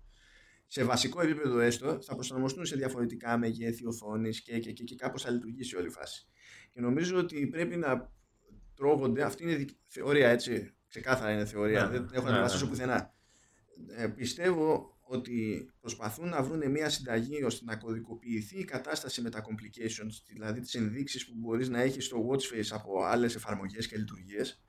σε 0.66 0.84
βασικό 0.84 1.20
επίπεδο 1.20 1.58
έστω 1.58 1.98
θα 2.02 2.14
προσαρμοστούν 2.14 2.66
σε 2.66 2.76
διαφορετικά 2.76 3.38
μεγέθη 3.38 3.86
οθόνης 3.86 4.42
και, 4.42 4.58
και, 4.58 4.72
και, 4.72 4.84
και 4.84 4.94
κάπως 4.94 5.22
θα 5.22 5.30
λειτουργήσει 5.30 5.76
όλη 5.76 5.86
η 5.86 5.90
φάση. 5.90 6.26
Και 6.70 6.80
νομίζω 6.80 7.18
ότι 7.18 7.46
πρέπει 7.46 7.76
να 7.76 8.12
τρώγονται, 8.74 9.22
αυτή 9.22 9.42
είναι 9.42 9.54
δικ- 9.54 9.76
θεωρία 9.86 10.28
έτσι, 10.28 10.74
ξεκάθαρα 10.88 11.32
είναι 11.32 11.44
θεωρία, 11.44 11.82
Ναι, 11.84 11.90
δεν 11.90 12.08
έχω 12.12 12.24
ναι, 12.24 12.30
να 12.30 12.30
τη 12.30 12.32
ναι, 12.32 12.40
βασίσω 12.40 12.64
ναι. 12.64 12.70
πουθενά. 12.70 13.14
Ε, 13.88 14.06
πιστεύω 14.06 14.96
ότι 15.12 15.68
προσπαθούν 15.80 16.28
να 16.28 16.42
βρουν 16.42 16.70
μια 16.70 16.88
συνταγή 16.88 17.42
ώστε 17.42 17.64
να 17.64 17.76
κωδικοποιηθεί 17.76 18.58
η 18.58 18.64
κατάσταση 18.64 19.20
με 19.20 19.30
τα 19.30 19.44
complications, 19.44 20.22
δηλαδή 20.26 20.60
τις 20.60 20.74
ενδείξεις 20.74 21.26
που 21.26 21.32
μπορείς 21.36 21.68
να 21.68 21.80
έχεις 21.80 22.04
στο 22.04 22.28
watch 22.28 22.54
face 22.54 22.68
από 22.70 23.02
άλλες 23.02 23.34
εφαρμογές 23.34 23.86
και 23.86 23.96
λειτουργίες, 23.96 24.62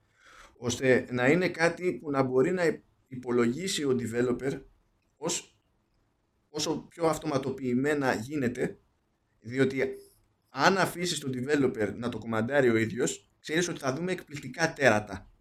ώστε 0.57 1.07
να 1.11 1.27
είναι 1.27 1.49
κάτι 1.49 1.94
που 1.94 2.11
να 2.11 2.23
μπορεί 2.23 2.52
να 2.52 2.81
υπολογίσει 3.07 3.84
ο 3.84 3.98
developer 3.99 4.61
ως, 5.18 5.57
όσο 6.49 6.88
πιο 6.90 7.06
αυτοματοποιημένα 7.06 8.14
γίνεται, 8.14 8.80
διότι 9.40 9.84
αν 10.49 10.77
αφήσεις 10.77 11.19
τον 11.19 11.31
developer 11.35 11.94
να 11.95 12.10
το 12.10 12.18
κομμαντάρει 12.18 12.69
ο 12.69 12.77
ίδιος, 12.77 13.31
ξέρεις 13.40 13.68
ότι 13.68 13.80
θα 13.80 13.94
δούμε 13.94 14.11
εκπληκτικά 14.11 14.73
τέρατα. 14.73 15.32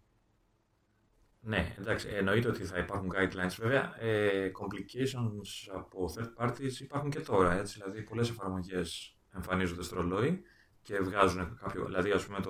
Ναι, 1.45 1.75
εντάξει, 1.79 2.07
εννοείται 2.11 2.47
ότι 2.47 2.63
θα 2.63 2.77
υπάρχουν 2.77 3.11
guidelines. 3.15 3.55
Βέβαια, 3.59 3.95
ε, 4.03 4.51
complications 4.61 5.73
από 5.75 6.13
third 6.17 6.43
parties 6.45 6.79
υπάρχουν 6.79 7.09
και 7.09 7.19
τώρα. 7.19 7.53
Έτσι, 7.53 7.79
δηλαδή, 7.81 8.01
πολλές 8.01 8.29
εφαρμογές 8.29 9.17
εμφανίζονται 9.35 9.83
στο 9.83 9.95
ρολόι 9.95 10.41
και 10.81 10.99
βγάζουν 10.99 11.57
κάποιο. 11.63 11.85
Δηλαδή, 11.85 12.11
ας 12.11 12.25
πούμε, 12.25 12.39
το, 12.39 12.49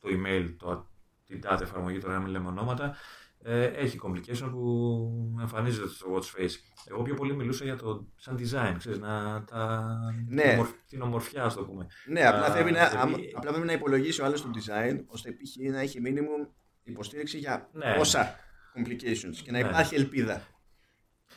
το 0.00 0.08
email, 0.08 0.54
το, 0.58 0.90
την 1.26 1.40
τάδε 1.40 1.64
εφαρμογή, 1.64 1.98
τώρα 1.98 2.12
να 2.14 2.20
μην 2.20 2.28
λέμε 2.30 2.48
ονόματα, 2.48 2.96
ε, 3.44 3.64
έχει 3.64 3.98
complication 4.02 4.48
που 4.50 5.36
εμφανίζεται 5.40 5.88
στο 5.88 6.06
watch 6.14 6.40
face. 6.40 6.50
Εγώ 6.90 7.02
πιο 7.02 7.14
πολύ 7.14 7.34
μιλούσα 7.36 7.64
για 7.64 7.76
το 7.76 8.06
σαν 8.16 8.36
design, 8.38 8.74
ξέρεις, 8.78 8.98
να 8.98 9.44
τα, 9.44 9.84
Ναι. 10.28 10.42
την, 10.42 10.50
ομορφ- 10.52 10.74
την 10.88 11.02
ομορφιά, 11.02 11.44
ας 11.44 11.54
το 11.54 11.64
πούμε. 11.64 11.86
Ναι, 12.06 12.26
απλά, 12.26 12.46
Α, 12.46 12.52
πρέπει 12.52 12.70
να, 12.72 12.80
επειδή- 12.80 12.96
άμα- 13.00 13.16
απλά 13.34 13.50
πρέπει 13.50 13.66
να 13.66 13.72
υπολογίσει 13.72 14.20
ο 14.22 14.24
άλλος 14.24 14.42
το 14.42 14.50
design, 14.54 15.04
ώστε 15.06 15.30
π.χ. 15.30 15.70
να 15.72 15.80
έχει 15.80 16.00
minimum 16.06 16.48
υποστήριξη 16.82 17.38
για 17.38 17.68
Ναι. 17.72 17.96
όσα 17.98 18.36
complications 18.76 19.36
και 19.44 19.50
να 19.50 19.60
Ναι. 19.62 19.68
υπάρχει 19.68 19.94
ελπίδα. 19.94 20.42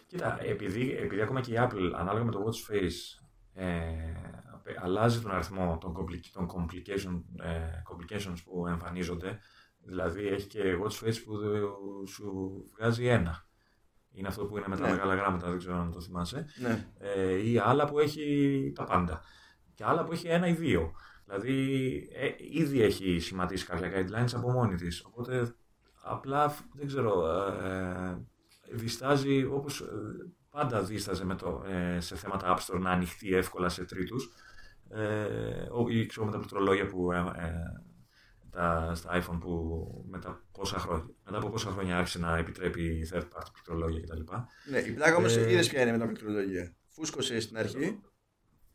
Κοίτα, 0.08 0.38
επειδή, 0.42 0.92
επειδή 0.96 1.22
ακόμα 1.22 1.42
και 1.42 1.52
η 1.54 1.58
Apple 1.60 1.92
ανάλογα 1.96 2.24
με 2.26 2.32
το 2.32 2.44
Watch 2.46 2.72
Face 2.74 3.24
ε, 3.54 3.96
αλλάζει 4.82 5.22
τον 5.22 5.32
αριθμό 5.32 5.78
των, 5.78 5.96
compli- 5.98 6.30
των 6.34 6.48
complication, 6.56 7.24
ε, 7.44 7.60
complications 7.90 8.36
που 8.46 8.68
εμφανίζονται, 8.68 9.40
δηλαδή 9.80 10.28
έχει 10.28 10.48
και 10.48 10.62
Watch 10.84 11.06
Face 11.08 11.16
που 11.26 11.38
δε- 11.38 11.60
σου 12.08 12.54
βγάζει 12.78 13.06
ένα. 13.08 13.48
Είναι 14.12 14.28
αυτό 14.28 14.46
που 14.46 14.58
είναι 14.58 14.68
με 14.68 14.76
τα 14.78 14.82
Ναι. 14.86 14.90
μεγάλα 14.92 15.16
γράμματα, 15.16 15.50
δεν 15.50 15.58
ξέρω 15.58 15.78
αν 15.78 15.92
το 15.92 16.02
θυμάσαι. 16.02 16.46
Ναι. 16.60 16.88
Ε, 17.00 17.50
ή 17.50 17.58
άλλα 17.58 17.86
που 17.86 18.00
έχει 18.00 18.72
τα 18.76 18.84
πάντα. 18.84 19.22
Και 19.74 19.84
άλλα 19.84 20.04
που 20.04 20.12
έχει 20.12 20.28
ένα 20.28 20.48
ή 20.48 20.54
δύο. 20.54 20.94
Δηλαδή, 21.26 22.10
ε, 22.14 22.30
ήδη 22.62 22.82
έχει 22.82 23.20
σχηματίσει 23.20 23.66
κάποια 23.66 23.92
guidelines 23.92 24.34
από 24.36 24.52
μόνη 24.52 24.76
της. 24.76 25.04
Οπότε, 25.06 25.56
απλά, 26.04 26.56
δεν 26.74 26.88
ξέρω, 26.88 27.28
ε, 27.64 28.18
διστάζει 28.72 29.44
όπως 29.46 29.82
ε, 29.82 29.86
πάντα 30.50 30.84
δίσταζε 30.84 31.26
με 31.26 31.36
το, 31.36 31.64
ε, 31.68 32.00
σε 32.00 32.16
θέματα 32.16 32.56
App 32.58 32.60
Store 32.74 32.80
να 32.80 32.90
ανοιχτεί 32.92 33.36
εύκολα 33.36 33.70
σε 33.70 33.86
τρίτους. 33.86 34.30
Ε, 34.90 35.14
ο- 35.72 35.90
ή 35.90 36.06
ξέρω 36.06 36.26
με 36.26 36.32
τα 36.32 36.38
πληκτρολόγια 36.38 36.86
που 36.88 37.12
ε, 37.12 37.18
ε, 37.18 37.54
τα, 38.52 38.92
στα 38.96 39.22
iPhone 39.24 39.38
που 39.40 39.86
μετά, 40.10 40.44
πόσα 40.52 40.78
χρόνια, 40.80 41.06
μετά 41.26 41.38
από 41.38 41.50
πόσα 41.50 41.70
χρόνια 41.70 41.98
άρχισε 41.98 42.20
να 42.20 42.38
επιτρέπει 42.38 43.10
third 43.14 43.22
party 43.22 43.48
πληκτρολόγια 43.54 44.00
κτλ. 44.02 44.22
ναι. 44.72 44.78
Η 44.80 44.92
πλάκα 44.92 45.16
όμως 45.16 45.36
Ε, 45.36 45.52
είδες 45.52 45.70
ποια 45.70 45.82
είναι 45.82 45.92
με 45.92 45.98
τα 45.98 46.06
πληκτρολογία. 46.06 46.76
Φούσκωσε 46.90 47.40
στην 47.40 47.58
αρχή. 47.58 48.00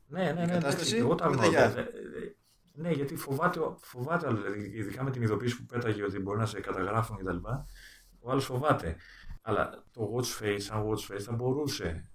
Ναι, 0.07 0.23
ναι, 0.23 0.31
ναι. 0.45 0.51
κατάσταση 0.51 0.95
εντάξει, 0.95 0.95
εγώ 0.95 1.15
τα 1.15 1.23
και 1.23 1.29
μετά 1.35 1.41
γνώριζα. 1.47 1.69
γεια. 1.71 1.79
Ε, 1.81 1.83
ε, 1.83 2.35
Ναι, 2.73 2.91
γιατί 2.91 3.15
φοβάται, 3.15 3.59
ο- 3.59 3.77
φοβάται 3.81 4.27
άλλος, 4.27 4.41
δηλαδή, 4.41 4.77
ειδικά 4.77 5.03
με 5.03 5.11
την 5.11 5.21
ειδοποίηση 5.21 5.57
που 5.57 5.65
πέταγε 5.65 6.03
ότι 6.03 6.19
μπορεί 6.19 6.37
να 6.39 6.45
σε 6.45 6.59
καταγράφουν 6.59 7.17
κτλ. 7.17 7.37
Ο 8.19 8.31
άλλος 8.31 8.45
φοβάται. 8.45 8.95
Αλλά 9.41 9.83
το 9.91 10.13
watch 10.15 10.43
face, 10.43 10.57
σαν 10.59 10.83
watch 10.87 11.13
face, 11.13 11.19
θα 11.21 11.31
μπορούσε 11.33 12.11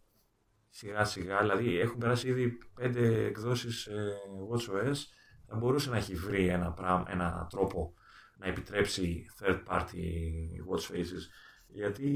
σιγά 0.71 1.05
σιγά, 1.05 1.39
δηλαδή 1.41 1.79
έχουν 1.79 1.99
περάσει 1.99 2.29
ήδη 2.29 2.59
πέντε 2.75 3.25
εκδόσεις 3.25 3.87
ε, 3.87 4.13
WatchOS, 4.51 4.97
θα 5.47 5.57
μπορούσε 5.57 5.91
να 5.91 5.97
έχει 5.97 6.15
βρει 6.15 6.47
ένα, 6.47 6.73
πράγμα, 6.73 7.05
ένα 7.09 7.47
τρόπο 7.51 7.95
να 8.39 8.47
επιτρέψει 8.47 9.27
third 9.41 9.63
party 9.69 9.95
watch 10.71 10.95
faces. 10.95 11.23
Γιατί 11.67 12.11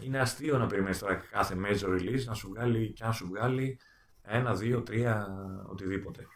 είναι 0.00 0.18
αστείο 0.18 0.58
να 0.58 0.66
περιμένεις 0.66 0.98
τώρα 0.98 1.14
κάθε 1.14 1.56
major 1.66 1.88
release 2.00 2.24
να 2.24 2.34
σου 2.34 2.48
βγάλει 2.48 2.92
και 2.92 3.04
αν 3.04 3.12
σου 3.12 3.26
βγάλει 3.26 3.78
ένα, 4.22 4.54
δύο, 4.54 4.82
τρία, 4.82 5.26
οτιδήποτε. 5.66 6.26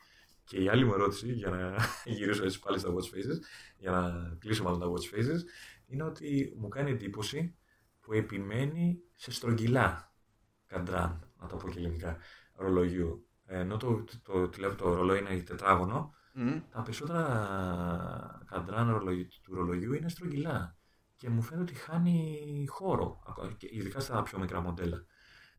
Και 0.51 0.63
η 0.63 0.69
άλλη 0.69 0.85
μου 0.85 0.93
ερώτηση, 0.93 1.33
για 1.33 1.51
να 1.51 1.77
γυρίσω 2.15 2.45
έτσι 2.45 2.61
πάλι 2.61 2.79
στα 2.79 2.89
watch 2.89 3.17
faces, 3.17 3.39
για 3.77 3.91
να 3.91 4.35
κλείσω 4.39 4.63
μάλλον 4.63 4.81
τα 4.81 4.87
watch 4.87 5.15
faces, 5.15 5.41
είναι 5.87 6.03
ότι 6.03 6.55
μου 6.59 6.69
κάνει 6.69 6.91
εντύπωση 6.91 7.57
που 8.01 8.13
επιμένει 8.13 8.99
σε 9.15 9.31
στρογγυλά 9.31 10.15
καντράν, 10.67 11.33
να 11.41 11.47
το 11.47 11.57
πω 11.57 11.69
και 11.69 11.79
ελληνικά, 11.79 12.17
ρολογιού. 12.55 13.27
Ενώ 13.45 13.77
το, 13.77 14.05
το, 14.23 14.49
το, 14.49 14.75
το 14.75 14.95
ρολόι 14.95 15.19
είναι 15.19 15.41
τετράγωνο, 15.41 16.15
mm. 16.37 16.63
τα 16.71 16.83
περισσότερα 16.83 18.45
καντράν 18.47 19.01
του 19.43 19.55
ρολογιού 19.55 19.93
είναι 19.93 20.09
στρογγυλά. 20.09 20.77
Και 21.17 21.29
μου 21.29 21.43
φαίνεται 21.43 21.73
ότι 21.73 21.81
χάνει 21.81 22.65
χώρο, 22.69 23.23
ειδικά 23.59 24.01
στα 24.01 24.23
πιο 24.23 24.39
μικρά 24.39 24.61
μοντέλα. 24.61 25.05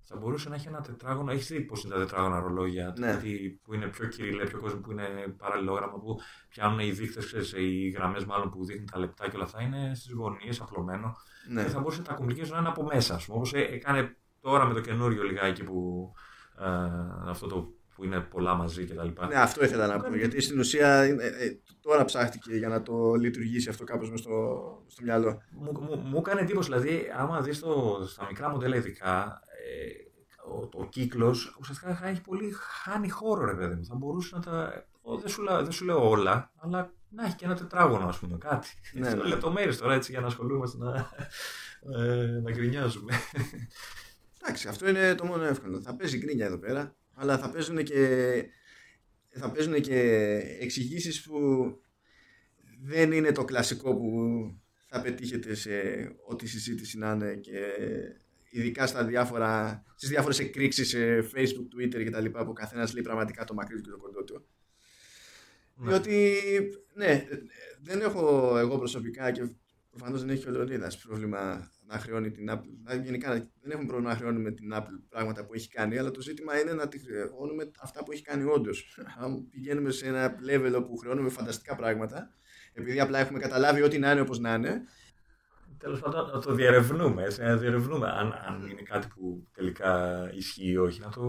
Θα 0.04 0.16
μπορούσε 0.16 0.50
να 0.50 0.56
έχει 0.56 0.68
ένα 0.68 0.82
τετράγωνο. 0.82 1.32
Έχεις 1.32 1.48
δει 1.48 1.62
πώς 1.62 1.84
είναι 1.84 1.94
τα 1.94 2.00
τετράγωνα 2.00 2.40
ρολόγια, 2.40 2.94
ναι. 2.98 3.20
που 3.64 3.74
είναι 3.74 3.88
πιο 3.88 4.08
κυριλέ, 4.08 4.46
πιο 4.46 4.60
κόσμο 4.60 4.80
που 4.80 4.92
είναι 4.92 5.08
παραλληλόγραμμα, 5.38 6.00
που 6.00 6.20
πιάνουν 6.50 6.80
οι 6.80 6.92
δείκτε, 6.92 7.22
οι 7.60 7.90
γραμμές 7.90 8.26
μάλλον 8.26 8.50
που 8.50 8.66
δείχνουν 8.66 8.88
τα 8.92 9.00
λεπτά 9.00 9.30
και 9.30 9.36
όλα 9.36 9.46
αυτά 9.46 9.62
είναι 9.62 9.92
στις 9.96 10.12
γωνίες, 10.12 10.62
απλωμένο. 10.62 11.16
Ναι. 11.50 11.64
Και 11.64 11.70
θα 11.70 11.80
μπορούσε 11.80 12.02
τα 12.02 12.14
κομπλικέ 12.14 12.46
να 12.52 12.58
είναι 12.58 12.68
από 12.68 12.84
μέσα, 12.84 13.20
Όπως 13.28 13.54
ε, 13.54 13.60
έκανε 13.60 14.16
τώρα 14.42 14.66
με 14.66 14.74
το 14.74 14.80
καινούριο 14.80 15.24
λιγάκι 15.24 15.64
που. 15.64 16.12
Ε, 16.60 17.30
αυτό 17.30 17.48
το 17.48 17.74
που 18.02 18.08
είναι 18.08 18.20
πολλά 18.20 18.54
μαζί 18.54 18.86
κτλ. 18.86 19.08
Ναι, 19.28 19.36
αυτό 19.36 19.64
ήθελα 19.64 19.88
να 19.88 20.00
πω. 20.00 20.16
Γιατί 20.16 20.42
στην 20.42 20.60
ουσία 20.60 20.88
ε, 20.88 21.10
ε, 21.10 21.60
τώρα 21.82 22.06
ψάχτηκε 22.06 22.54
για 22.54 22.68
να 22.68 22.82
το 22.82 23.14
λειτουργήσει 23.14 23.70
αυτό 23.70 23.84
κάπως 23.84 24.10
μες 24.10 24.20
στο, 24.20 24.32
στο 24.88 25.04
μυαλό. 25.04 25.42
Μου, 25.52 25.72
μου, 25.82 25.96
μου 25.96 26.18
έκανε 26.18 26.42
εντύπωση, 26.42 26.70
δηλαδή, 26.70 27.12
άμα 27.18 27.42
δεις 27.42 27.58
στα 28.08 28.26
μικρά 28.28 28.50
μοντέλα 28.50 28.76
ειδικά, 28.76 29.42
ε, 29.46 29.51
ο, 30.48 30.70
ο 30.82 30.86
κύκλος 30.86 31.56
ουσιαστικά 31.60 32.08
έχει 32.08 32.22
πολύ 32.22 32.52
χάνει 32.54 33.10
χώρο, 33.10 33.46
ρε 33.46 33.56
παιδί 33.56 33.76
μου. 33.76 33.86
Θα 33.86 33.96
μπορούσε 33.96 34.36
να 34.36 34.42
τα. 34.42 34.86
δεν, 35.20 35.30
σου, 35.30 35.44
δεν 35.48 35.72
σου 35.72 35.86
λέω 35.86 36.10
όλα, 36.10 36.52
αλλά 36.58 36.94
να 37.10 37.26
έχει 37.26 37.36
και 37.36 37.46
ένα 37.46 37.56
τετράγωνο, 37.56 38.08
ας 38.08 38.20
πούμε, 38.20 38.38
κάτι. 38.38 38.70
Ναι, 38.94 39.10
ναι. 39.16 39.24
Λεπτομέρειες 39.24 39.78
τώρα 39.78 39.94
έτσι 39.94 40.12
για 40.12 40.22
να 40.22 40.28
ασχολούμαστε 40.28 40.78
να, 40.78 41.10
ε, 41.98 42.40
να 42.44 42.52
γκρινιάζουμε. 42.52 43.14
Εντάξει, 44.42 44.68
αυτό 44.68 44.90
είναι 44.90 45.16
το 45.16 45.26
μόνο 45.26 45.44
εύκολο. 45.44 45.82
Θα 45.82 45.96
παίζει 45.96 46.18
γκρίνια 46.18 46.46
εδώ 46.46 46.58
πέρα 46.58 46.96
αλλά 47.22 47.38
θα 47.38 47.50
παίζουν 47.50 47.84
και, 47.84 48.46
θα 49.30 49.52
παίζουν 49.52 49.82
και 49.82 50.00
εξηγήσεις 50.60 51.22
που 51.22 51.38
δεν 52.82 53.12
είναι 53.12 53.32
το 53.32 53.46
κλασικό 53.46 53.96
που 53.96 54.12
θα 54.88 55.02
πετύχετε 55.02 55.56
σε 55.56 55.72
ό,τι 56.28 56.48
συζήτηση 56.48 56.98
να 56.98 57.12
είναι 57.12 57.36
και 57.36 57.60
ειδικά 58.52 58.88
στα 58.88 59.06
διάφορα, 59.06 59.84
στις 59.96 60.10
διάφορες 60.10 60.40
εκρήξεις 60.40 60.90
σε 60.90 61.20
facebook, 61.36 61.76
twitter 61.76 62.04
και 62.04 62.10
τα 62.10 62.20
λοιπά 62.20 62.46
που 62.46 62.54
καθένας 62.54 62.94
λέει 62.94 63.04
πραγματικά 63.04 63.44
το 63.44 63.54
μακρύ 63.54 63.76
του 63.76 63.82
και 63.82 63.90
το 63.90 63.98
κοντό 63.98 64.24
του. 64.24 64.48
Ναι. 65.76 65.90
Διότι, 65.90 66.36
ναι, 66.94 67.28
δεν 67.82 68.02
έχω 68.02 68.58
εγώ 68.58 68.78
προσωπικά 68.78 69.32
και 69.32 69.42
προφανώς 69.90 70.20
δεν 70.20 70.30
έχει 70.30 70.48
ο 70.48 70.52
Λεωνίδας 70.52 70.98
πρόβλημα 70.98 71.72
να 71.86 72.00
χρεώνει 72.00 72.32
την 72.32 72.50
Apple. 72.52 72.70
Δηλαδή, 72.84 73.06
γενικά 73.06 73.34
δεν 73.34 73.72
έχουμε 73.72 73.86
πρόβλημα 73.86 74.12
να 74.12 74.18
χρεώνουμε 74.18 74.52
την 74.52 74.74
Apple 74.74 75.00
πράγματα 75.10 75.46
που 75.46 75.54
έχει 75.54 75.70
κάνει, 75.70 75.98
αλλά 75.98 76.12
το 76.12 76.22
ζήτημα 76.22 76.60
είναι 76.60 76.74
να 76.74 76.88
τη 76.88 77.00
χρεώνουμε 77.00 77.72
αυτά 77.80 78.04
που 78.04 78.12
έχει 78.12 78.22
κάνει 78.22 78.44
όντως. 78.44 79.00
Αν 79.18 79.50
πηγαίνουμε 79.50 79.92
σε 79.92 80.08
ένα 80.08 80.36
level 80.50 80.74
όπου 80.76 80.98
χρεώνουμε 80.98 81.30
φανταστικά 81.30 81.76
πράγματα, 81.76 82.34
επειδή 82.74 83.00
απλά 83.00 83.20
έχουμε 83.20 83.40
καταλάβει 83.40 83.82
ότι 83.82 84.00
να 84.00 84.12
είναι 84.12 84.22
όπως 84.22 84.40
να 84.40 84.54
είναι. 84.54 84.82
Τέλος 85.82 86.00
πάντων, 86.00 86.30
να 86.34 86.40
το 86.40 86.54
διερευνούμε. 86.54 87.24
Έτσι, 87.24 87.42
να 87.42 87.58
διερευνούμε 87.58 88.08
αν, 88.08 88.34
αν 88.48 88.68
είναι 88.72 88.82
κάτι 88.82 89.08
που 89.08 89.48
τελικά 89.54 90.22
ισχύει 90.34 90.70
ή 90.70 90.78
όχι. 90.78 91.00
Να 91.00 91.10
το, 91.10 91.22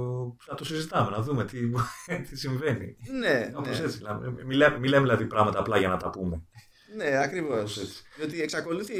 να 0.48 0.54
το 0.54 0.64
συζητάμε, 0.64 1.10
να 1.10 1.22
δούμε 1.22 1.44
τι, 1.44 1.58
τι 2.28 2.36
συμβαίνει. 2.36 2.96
Ναι. 3.20 3.50
Όπως 3.54 3.78
ναι. 3.78 3.84
έτσι. 3.84 4.00
Μιλάμε, 4.46 4.78
μιλάμε 4.78 5.02
δηλαδή 5.02 5.26
πράγματα 5.26 5.58
απλά 5.58 5.78
για 5.78 5.88
να 5.88 5.96
τα 5.96 6.10
πούμε. 6.10 6.42
Ναι, 6.96 7.18
ακριβώς. 7.22 8.02
Διότι 8.16 8.42
εξακολουθεί 8.42 8.96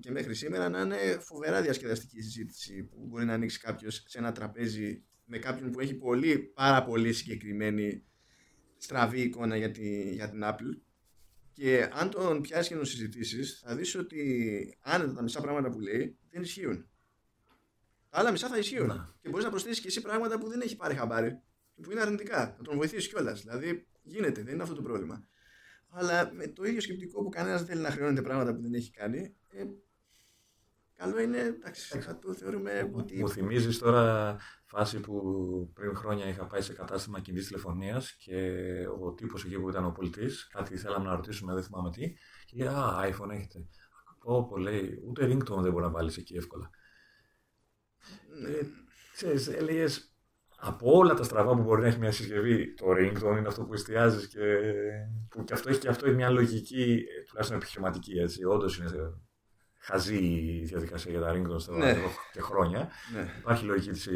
και 0.00 0.10
μέχρι 0.10 0.34
σήμερα 0.34 0.68
να 0.68 0.80
είναι 0.80 1.18
φοβερά 1.20 1.62
διασκεδαστική 1.62 2.20
συζήτηση 2.20 2.84
που 2.84 3.06
μπορεί 3.06 3.24
να 3.24 3.32
ανοίξει 3.32 3.60
κάποιος 3.60 4.04
σε 4.06 4.18
ένα 4.18 4.32
τραπέζι 4.32 5.04
με 5.24 5.38
κάποιον 5.38 5.70
που 5.70 5.80
έχει 5.80 5.94
πολύ, 5.94 6.38
πάρα 6.38 6.84
πολύ 6.84 7.12
συγκεκριμένη 7.12 8.04
στραβή 8.76 9.20
εικόνα 9.20 9.56
για, 9.56 9.70
τη, 9.70 10.14
για 10.14 10.30
την 10.30 10.40
Apple. 10.44 10.80
Και 11.54 11.88
αν 11.92 12.10
τον 12.10 12.40
πιάσεις 12.40 12.68
και 12.68 12.74
τον 12.74 12.84
συζητήσεις, 12.84 13.60
θα 13.64 13.76
δεις 13.76 13.94
ότι 13.94 14.78
άνετα 14.80 15.12
τα 15.12 15.22
μισά 15.22 15.40
πράγματα 15.40 15.70
που 15.70 15.80
λέει 15.80 16.18
δεν 16.30 16.42
ισχύουν. 16.42 16.86
Τα 18.10 18.18
άλλα 18.18 18.30
μισά 18.30 18.48
θα 18.48 18.58
ισχύουν. 18.58 18.86
Να. 18.86 19.14
Και 19.20 19.28
μπορείς 19.28 19.44
να 19.44 19.50
προσθέσεις 19.50 19.80
και 19.80 19.88
εσύ 19.88 20.00
πράγματα 20.00 20.38
που 20.38 20.48
δεν 20.48 20.60
έχει 20.60 20.76
πάρει 20.76 20.94
χαμπάρι, 20.94 21.40
που 21.82 21.90
είναι 21.90 22.00
αρνητικά. 22.00 22.54
Να 22.58 22.64
τον 22.64 22.76
βοηθήσεις 22.76 23.08
κιόλας. 23.08 23.40
Δηλαδή 23.40 23.86
γίνεται, 24.02 24.42
δεν 24.42 24.54
είναι 24.54 24.62
αυτό 24.62 24.74
το 24.74 24.82
πρόβλημα 24.82 25.28
αλλά 25.94 26.30
με 26.32 26.46
το 26.46 26.64
ίδιο 26.64 26.80
σκεπτικό 26.80 27.22
που 27.22 27.28
κανένας 27.28 27.58
δεν 27.58 27.68
θέλει 27.68 27.80
να 27.80 27.90
χρεώνεται 27.90 28.22
πράγματα 28.22 28.54
που 28.54 28.60
δεν 28.60 28.74
έχει 28.74 28.90
κάνει. 28.90 29.34
Ε, 29.48 29.64
καλό 30.96 31.20
είναι, 31.20 31.38
εντάξει, 31.38 32.00
θα 32.00 32.18
το 32.18 32.34
θεωρούμε 32.34 32.90
ότι. 32.94 33.18
Μου 33.18 33.28
θυμίζεις 33.28 33.78
τώρα 33.78 34.36
φάση 34.64 35.00
που 35.00 35.70
πριν 35.74 35.96
χρόνια 35.96 36.26
είχα 36.26 36.46
πάει 36.46 36.60
σε 36.60 36.72
κατάστημα 36.72 37.20
κινητής 37.20 37.46
τηλεφωνίας 37.46 38.12
και 38.12 38.60
ο 39.02 39.12
τύπος 39.12 39.44
εκεί 39.44 39.58
που 39.58 39.68
ήταν 39.68 39.84
ο 39.84 39.90
πολιτής, 39.90 40.46
κάτι 40.46 40.76
θέλαμε 40.76 41.04
να 41.04 41.14
ρωτήσουμε, 41.14 41.54
δεν 41.54 41.62
θυμάμαι 41.62 41.90
τι, 41.90 42.12
και 42.44 42.56
λέει 42.56 42.66
Α, 42.66 43.00
iPhone 43.02 43.30
έχετε. 43.30 43.66
Όπω 44.26 44.56
λέει, 44.56 45.02
ούτε 45.06 45.26
ringtone 45.26 45.62
δεν 45.62 45.72
μπορεί 45.72 45.84
να 45.84 45.90
βάλεις 45.90 46.16
εκεί 46.16 46.36
εύκολα. 46.36 46.70
Ναι. 48.40 48.48
Ε, 48.48 48.66
ξέρεις, 49.12 49.48
έλεγες, 49.48 50.14
από 50.56 50.96
όλα 50.96 51.14
τα 51.14 51.22
στραβά 51.22 51.56
που 51.56 51.62
μπορεί 51.62 51.80
να 51.80 51.86
έχει 51.86 51.98
μια 51.98 52.12
συσκευή, 52.12 52.74
το 52.74 52.86
ringtone 52.90 53.36
είναι 53.38 53.48
αυτό 53.48 53.64
που 53.64 53.74
εστιάζεις 53.74 54.28
και 54.28 54.60
που 55.28 55.44
και 55.44 55.52
αυτό 55.52 55.68
έχει 55.70 55.78
και 55.78 55.88
αυτό 55.88 56.10
μια 56.10 56.30
λογική, 56.30 57.04
τουλάχιστον 57.28 57.56
επιχειρηματική 57.56 58.18
έτσι. 58.18 58.44
Όντως 58.44 58.78
είναι 58.78 58.88
χαζή 59.84 60.16
η 60.16 60.64
διαδικασία 60.64 61.10
για 61.10 61.20
τα 61.20 61.32
ringtone 61.34 61.60
στα 61.60 61.76
ναι. 61.76 61.96
και 62.32 62.40
χρόνια. 62.40 62.90
Ναι. 63.14 63.34
Υπάρχει 63.38 63.64
λογική 63.64 63.90
της, 63.90 64.08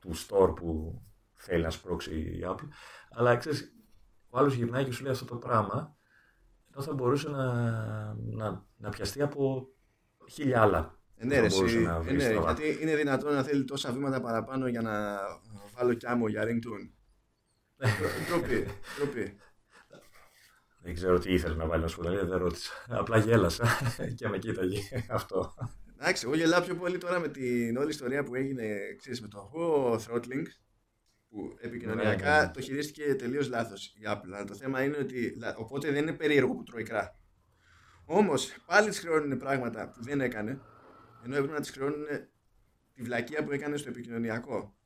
του 0.00 0.16
store 0.16 0.54
που 0.54 1.00
θέλει 1.34 1.62
να 1.62 1.70
σπρώξει 1.70 2.14
η 2.14 2.40
Apple. 2.44 2.68
Αλλά 3.10 3.36
ξέρεις, 3.36 3.72
ο 4.28 4.38
άλλος 4.38 4.54
γυρνάει 4.54 4.84
και 4.84 4.92
σου 4.92 5.02
λέει 5.02 5.12
αυτό 5.12 5.24
το 5.24 5.36
πράγμα, 5.36 5.96
ενώ 6.72 6.82
θα 6.82 6.92
μπορούσε 6.92 7.28
να, 7.28 7.44
να, 8.14 8.66
να 8.76 8.88
πιαστεί 8.88 9.22
από 9.22 9.68
χίλια 10.30 10.60
άλλα 10.60 11.00
ε, 11.16 11.26
ναι, 11.26 11.40
ρε, 11.40 11.46
ε, 12.06 12.12
ναι, 12.12 12.32
γιατί 12.32 12.78
είναι 12.80 12.96
δυνατόν 12.96 13.34
να 13.34 13.42
θέλει 13.42 13.64
τόσα 13.64 13.92
βήματα 13.92 14.20
παραπάνω 14.20 14.66
για 14.66 14.82
να 14.82 15.18
βάλω 15.74 15.94
κι 15.94 16.06
άμμο 16.06 16.28
για 16.28 16.42
ringtone. 16.44 16.90
Τροπή, 18.28 18.66
τροπή. 18.96 19.36
Δεν 20.82 20.94
ξέρω 20.94 21.18
τι 21.18 21.32
ήθελες 21.32 21.56
να 21.56 21.66
βάλεις 21.66 21.82
να 21.82 21.88
σου 21.88 22.02
δεν 22.02 22.36
ρώτησα. 22.38 22.72
Απλά 22.88 23.18
γέλασα 23.18 23.66
και 24.16 24.28
με 24.28 24.38
κοίταγε 24.38 24.78
αυτό. 25.18 25.54
Εντάξει, 25.98 26.26
εγώ 26.26 26.36
γελάω 26.36 26.60
πιο 26.60 26.74
πολύ 26.74 26.98
τώρα 26.98 27.18
με 27.18 27.28
την 27.28 27.76
όλη 27.76 27.90
ιστορία 27.90 28.22
που 28.24 28.34
έγινε 28.34 28.94
ξέρεις, 28.98 29.20
με 29.20 29.28
το 29.28 29.38
αγώ 29.38 29.94
throttling 29.94 30.44
που 31.28 31.56
επικοινωνιακά 31.60 32.30
ναι, 32.30 32.40
ναι, 32.40 32.46
ναι. 32.46 32.50
το 32.52 32.60
χειρίστηκε 32.60 33.14
τελείως 33.14 33.48
λάθος 33.48 33.86
η 33.86 34.00
Apple. 34.06 34.24
Αλλά 34.24 34.44
το 34.44 34.54
θέμα 34.54 34.82
είναι 34.82 34.96
ότι. 34.96 35.36
Οπότε 35.56 35.90
δεν 35.90 36.02
είναι 36.02 36.12
περίεργο 36.12 36.54
που 36.54 36.62
τρώει 36.62 36.82
κρά. 36.82 37.16
Όμως 38.04 38.54
πάλι 38.66 38.88
της 38.88 38.98
χρεώνουν 38.98 39.38
πράγματα 39.38 39.90
που 39.90 40.02
δεν 40.02 40.20
έκανε 40.20 40.60
ενώ 41.24 41.36
έπρεπε 41.36 41.52
να 41.52 41.60
της 41.60 41.70
χρεώνουν 41.70 42.06
τη 42.94 43.02
βλακεία 43.02 43.44
που 43.44 43.52
έκανε 43.52 43.76
στο 43.76 43.88
επικοινωνιακό. 43.88 44.76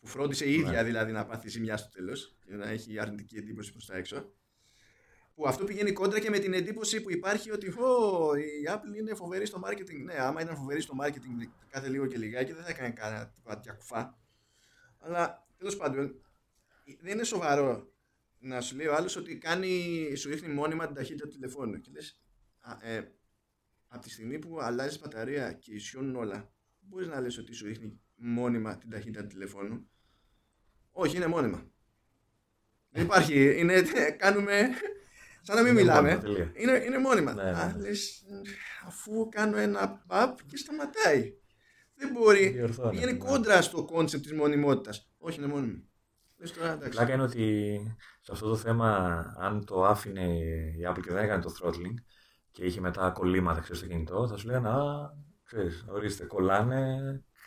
Που 0.00 0.06
φρόντισε 0.06 0.44
η 0.44 0.54
ίδια 0.54 0.70
ναι. 0.70 0.82
δηλαδή 0.82 1.12
να 1.12 1.24
πάθει 1.24 1.48
ζημιά 1.48 1.76
στο 1.76 1.88
τέλος 1.88 2.36
και 2.44 2.54
να 2.54 2.68
έχει 2.68 2.98
αρνητική 2.98 3.36
εντύπωση 3.36 3.72
προς 3.72 3.86
τα 3.86 3.96
έξω. 3.96 4.32
Που 5.40 5.48
αυτό 5.48 5.64
πηγαίνει 5.64 5.92
κόντρα 5.92 6.20
και 6.20 6.30
με 6.30 6.38
την 6.38 6.52
εντύπωση 6.52 7.00
που 7.00 7.10
υπάρχει 7.10 7.50
ότι 7.50 7.68
ο, 7.68 8.34
η 8.34 8.68
Apple 8.68 8.98
είναι 8.98 9.14
φοβερή 9.14 9.46
στο 9.46 9.60
marketing. 9.64 10.02
Ναι, 10.04 10.14
άμα 10.14 10.40
ήταν 10.40 10.56
φοβερή 10.56 10.80
στο 10.80 10.94
marketing 11.02 11.48
κάθε 11.70 11.88
λίγο 11.88 12.06
και 12.06 12.18
λιγάκι 12.18 12.52
δεν 12.52 12.62
θα 12.62 12.70
έκανε 12.70 12.90
κανένα 12.90 13.34
τέτοια 13.44 13.72
κουφά. 13.72 14.18
Αλλά 14.98 15.46
τέλος 15.56 15.76
πάντων 15.76 16.20
δεν 17.00 17.12
είναι 17.12 17.24
σοβαρό 17.24 17.92
να 18.38 18.60
σου 18.60 18.76
λέει 18.76 18.86
ο 18.86 18.94
άλλος 18.94 19.16
ότι 19.16 19.38
κάνει, 19.38 20.12
σου 20.16 20.28
ρίχνει 20.28 20.52
μόνιμα 20.52 20.86
την 20.86 20.94
ταχύτητα 20.94 21.26
του 21.26 21.34
τηλεφώνου. 21.34 21.80
Και 21.80 21.90
λες, 21.92 22.20
ε, 22.80 23.02
από 23.88 24.02
τη 24.02 24.10
στιγμή 24.10 24.38
που 24.38 24.60
αλλάζεις 24.60 25.00
μπαταρία 25.00 25.52
και 25.52 25.74
ισιώνουν 25.74 26.16
όλα, 26.16 26.52
μπορείς 26.80 27.08
να 27.08 27.20
λες 27.20 27.38
ότι 27.38 27.52
σου 27.52 27.66
ρίχνει 27.66 28.00
μόνιμα 28.14 28.76
την 28.78 28.90
ταχύτητα 28.90 29.20
του 29.20 29.28
τηλεφώνου; 29.28 29.90
Όχι, 30.90 31.16
είναι 31.16 31.26
μόνιμα. 31.26 31.70
Δεν 32.90 33.04
υπάρχει. 33.04 33.58
Είναι, 33.60 33.82
κάνουμε. 34.16 34.70
Σαν 35.42 35.56
να 35.56 35.62
μην 35.62 35.74
μιλάμε. 35.74 36.22
είναι, 36.54 36.82
είναι 36.86 36.98
μόνιμα. 36.98 37.34
Ναι, 37.34 37.42
ναι. 37.42 37.50
Α, 37.50 37.74
λες, 37.78 38.22
αφού 38.86 39.28
κάνω 39.28 39.56
ένα 39.56 40.02
παπ 40.06 40.38
και 40.46 40.56
σταματάει. 40.56 41.32
Δεν 41.94 42.10
μπορεί. 42.12 42.48
Διορθώνεται, 42.48 42.94
Πηγαίνει 42.94 43.12
ναι. 43.18 43.24
κόντρα 43.24 43.62
στο 43.62 43.84
κόνσεπτ 43.84 44.22
της 44.22 44.32
μονιμότητας. 44.32 45.10
Όχι, 45.18 45.38
είναι 45.38 45.52
μόνιμη. 45.52 45.84
Λες 46.36 46.52
τώρα, 46.52 46.68
Η 46.68 46.72
εντάξει. 46.72 46.90
πλάκα 46.90 47.12
είναι 47.12 47.22
ότι 47.22 47.80
σε 48.20 48.32
αυτό 48.32 48.48
το 48.48 48.56
θέμα, 48.56 49.18
αν 49.38 49.64
το 49.64 49.84
άφηνε 49.84 50.24
η 50.78 50.84
Apple 50.88 51.00
και 51.02 51.12
δεν 51.12 51.24
έκανε 51.24 51.42
το 51.42 51.52
throttling 51.62 51.94
και 52.50 52.64
είχε 52.64 52.80
μετά 52.80 53.10
κολλήματα 53.10 53.60
ξέρεις, 53.60 53.78
στο 53.78 53.88
κινητό, 53.88 54.28
θα 54.28 54.36
σου 54.36 54.46
λέγανε 54.46 54.68
Α, 54.68 54.74
ξέρεις, 55.44 55.84
ορίστε, 55.88 56.24
κολλάνε, 56.24 56.98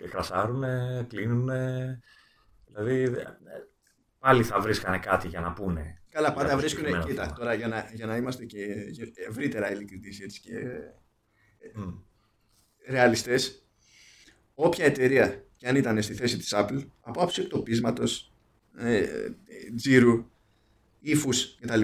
κρασάρουνε, 0.10 1.06
κλείνουνε. 1.10 2.00
Δηλαδή, 2.66 3.08
δε- 3.08 3.24
πάλι 4.20 4.44
θα 4.44 4.60
βρίσκανε 4.60 5.00
κάτι 5.00 5.28
για 5.28 5.40
να 5.42 5.54
πούνε. 5.54 6.03
Καλά, 6.14 6.28
για 6.28 6.36
πάντα 6.36 6.50
το 6.52 6.58
βρίσκουν. 6.58 6.80
συγκεκριμένο 6.80 7.06
Κοίτα, 7.12 7.24
θέμα. 7.24 7.36
τώρα 7.36 7.54
για 7.54 7.68
να, 7.68 7.92
για 7.94 8.06
να 8.06 8.16
είμαστε 8.16 8.46
και 8.46 8.76
ευρύτερα 9.28 9.72
ειλικρινείς 9.72 10.20
έτσι 10.20 10.42
και 10.42 10.54
Μμ. 11.76 11.94
ρεαλιστές, 12.88 13.66
όποια 14.54 14.86
εταιρεία 14.86 15.46
και 15.58 15.68
αν 15.68 15.76
ήταν 15.76 16.02
στη 16.02 16.14
θέση 16.14 16.38
της 16.38 16.54
Apple, 16.56 16.86
από 17.02 17.22
άψη 17.22 17.42
εκτοπίσματος, 17.42 18.34
ε, 18.78 18.98
ε, 18.98 19.32
τζίρου, 19.76 20.30
ύφους 21.00 21.58
κτλ. 21.62 21.82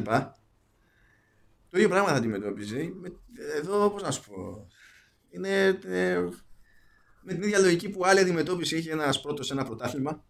Το 1.69 1.77
ίδιο 1.77 1.89
πράγμα 1.89 2.09
θα 2.09 2.15
αντιμετώπιζε. 2.15 2.91
Με, 2.93 3.13
εδώ, 3.57 3.89
πώς 3.89 4.01
να 4.01 4.11
σου 4.11 4.23
πω. 4.29 4.67
Είναι 5.29 5.79
ε, 5.85 6.19
με 7.21 7.33
την 7.33 7.41
ίδια 7.43 7.59
λογική 7.59 7.89
που 7.89 8.05
άλλη 8.05 8.19
αντιμετώπιση 8.19 8.75
έχει 8.75 8.89
ένας 8.89 9.21
πρώτος 9.21 9.45
σε 9.45 9.53
ένα 9.53 9.63
πρωτάθλημα. 9.63 10.25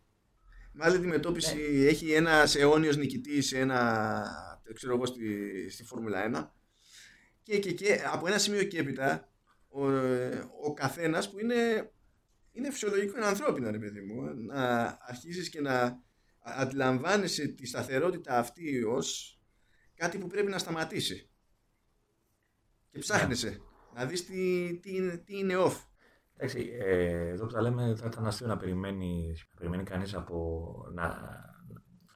Με 0.82 0.86
άλλη 0.86 0.96
αντιμετώπιση 0.96 1.86
έχει 1.88 2.12
ένας 2.12 2.56
αιώνιος 2.56 2.98
νικητής 2.98 3.48
σε 3.48 3.60
ένα. 3.60 4.62
ξέρω 4.74 4.94
εγώ, 4.94 5.06
στη, 5.06 5.70
στη 5.70 5.84
Φόρμουλα 5.84 6.32
1. 6.34 6.50
Και, 7.44 7.60
και, 7.60 7.72
και 7.72 8.02
από 8.12 8.28
ένα 8.28 8.38
σημείο 8.38 8.64
και 8.64 8.80
έπειτα 8.80 9.30
ο, 9.68 9.86
ο 10.64 10.74
καθένας 10.74 11.32
που 11.32 11.40
είναι, 11.40 11.92
είναι 12.52 12.72
φυσιολογικό, 12.72 13.18
είναι 13.18 13.26
ανθρώπινο 13.26 13.70
ρε 13.70 13.78
παιδί 13.80 14.02
μου 14.02 14.22
να 14.36 14.86
αρχίσεις 15.02 15.50
και 15.50 15.62
να 15.62 16.02
αντιλαμβάνεσαι 16.40 17.48
τη 17.48 17.68
σταθερότητα 17.68 18.38
αυτή 18.38 18.84
ως 18.84 19.40
κάτι 19.96 20.18
που 20.18 20.28
πρέπει 20.28 20.50
να 20.50 20.58
σταματήσει 20.58 21.30
και 22.92 23.00
ψάχνεσαι 23.00 23.62
να 23.96 24.06
δεις 24.06 24.26
τι, 24.26 24.74
τι, 24.82 24.96
είναι, 24.96 25.18
τι 25.18 25.38
είναι 25.38 25.56
off 25.58 25.89
Εντάξει, 26.42 26.70
ε, 26.80 27.28
εδώ 27.28 27.46
που 27.46 27.54
τα 27.54 27.62
λέμε 27.62 27.96
θα 27.96 28.06
ήταν 28.06 28.26
αστείο 28.28 28.48
να 28.48 28.58
περιμένει, 28.58 29.34
να 29.50 29.56
περιμένει 29.58 29.84
κανείς 29.84 30.14
από 30.14 30.72
να, 30.94 31.20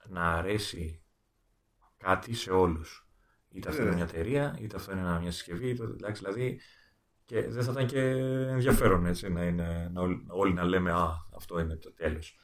να 0.08 0.32
αρέσει 0.32 1.02
κάτι 1.96 2.34
σε 2.34 2.50
όλους. 2.50 3.08
Είτε 3.48 3.68
αυτό 3.68 3.82
είναι 3.82 3.90
Βέβαια. 3.90 4.04
μια 4.04 4.14
εταιρεία, 4.14 4.56
είτε 4.60 4.76
αυτό 4.76 4.92
είναι 4.92 5.18
μια 5.20 5.30
συσκευή, 5.30 5.68
είτε, 5.68 5.82
εντάξει, 5.82 6.22
δηλαδή 6.24 6.60
και 7.24 7.48
δεν 7.48 7.62
θα 7.62 7.72
ήταν 7.72 7.86
και 7.86 8.00
ενδιαφέρον 8.50 9.06
έτσι, 9.06 9.32
να 9.32 9.44
είναι, 9.44 9.90
να 9.92 10.00
όλοι, 10.00 10.24
όλοι 10.28 10.52
να 10.52 10.64
λέμε 10.64 10.92
«Α, 10.92 11.10
αυτό 11.36 11.58
είναι 11.60 11.76
το 11.76 11.92
τέλος». 11.92 12.38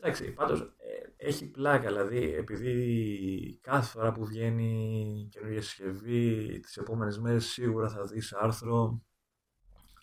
Εντάξει, 0.00 0.32
πάντως 0.32 0.60
ε, 0.60 1.26
έχει 1.26 1.50
πλάκα, 1.50 1.86
δηλαδή 1.86 2.34
επειδή 2.34 3.58
κάθε 3.62 3.86
φορά 3.86 4.12
που 4.12 4.24
βγαίνει 4.26 5.28
καινούργια 5.30 5.62
συσκευή, 5.62 6.60
τις 6.60 6.76
επόμενες 6.76 7.18
μέρες 7.18 7.44
σίγουρα 7.44 7.88
θα 7.88 8.04
δεις 8.04 8.32
άρθρο 8.32 9.02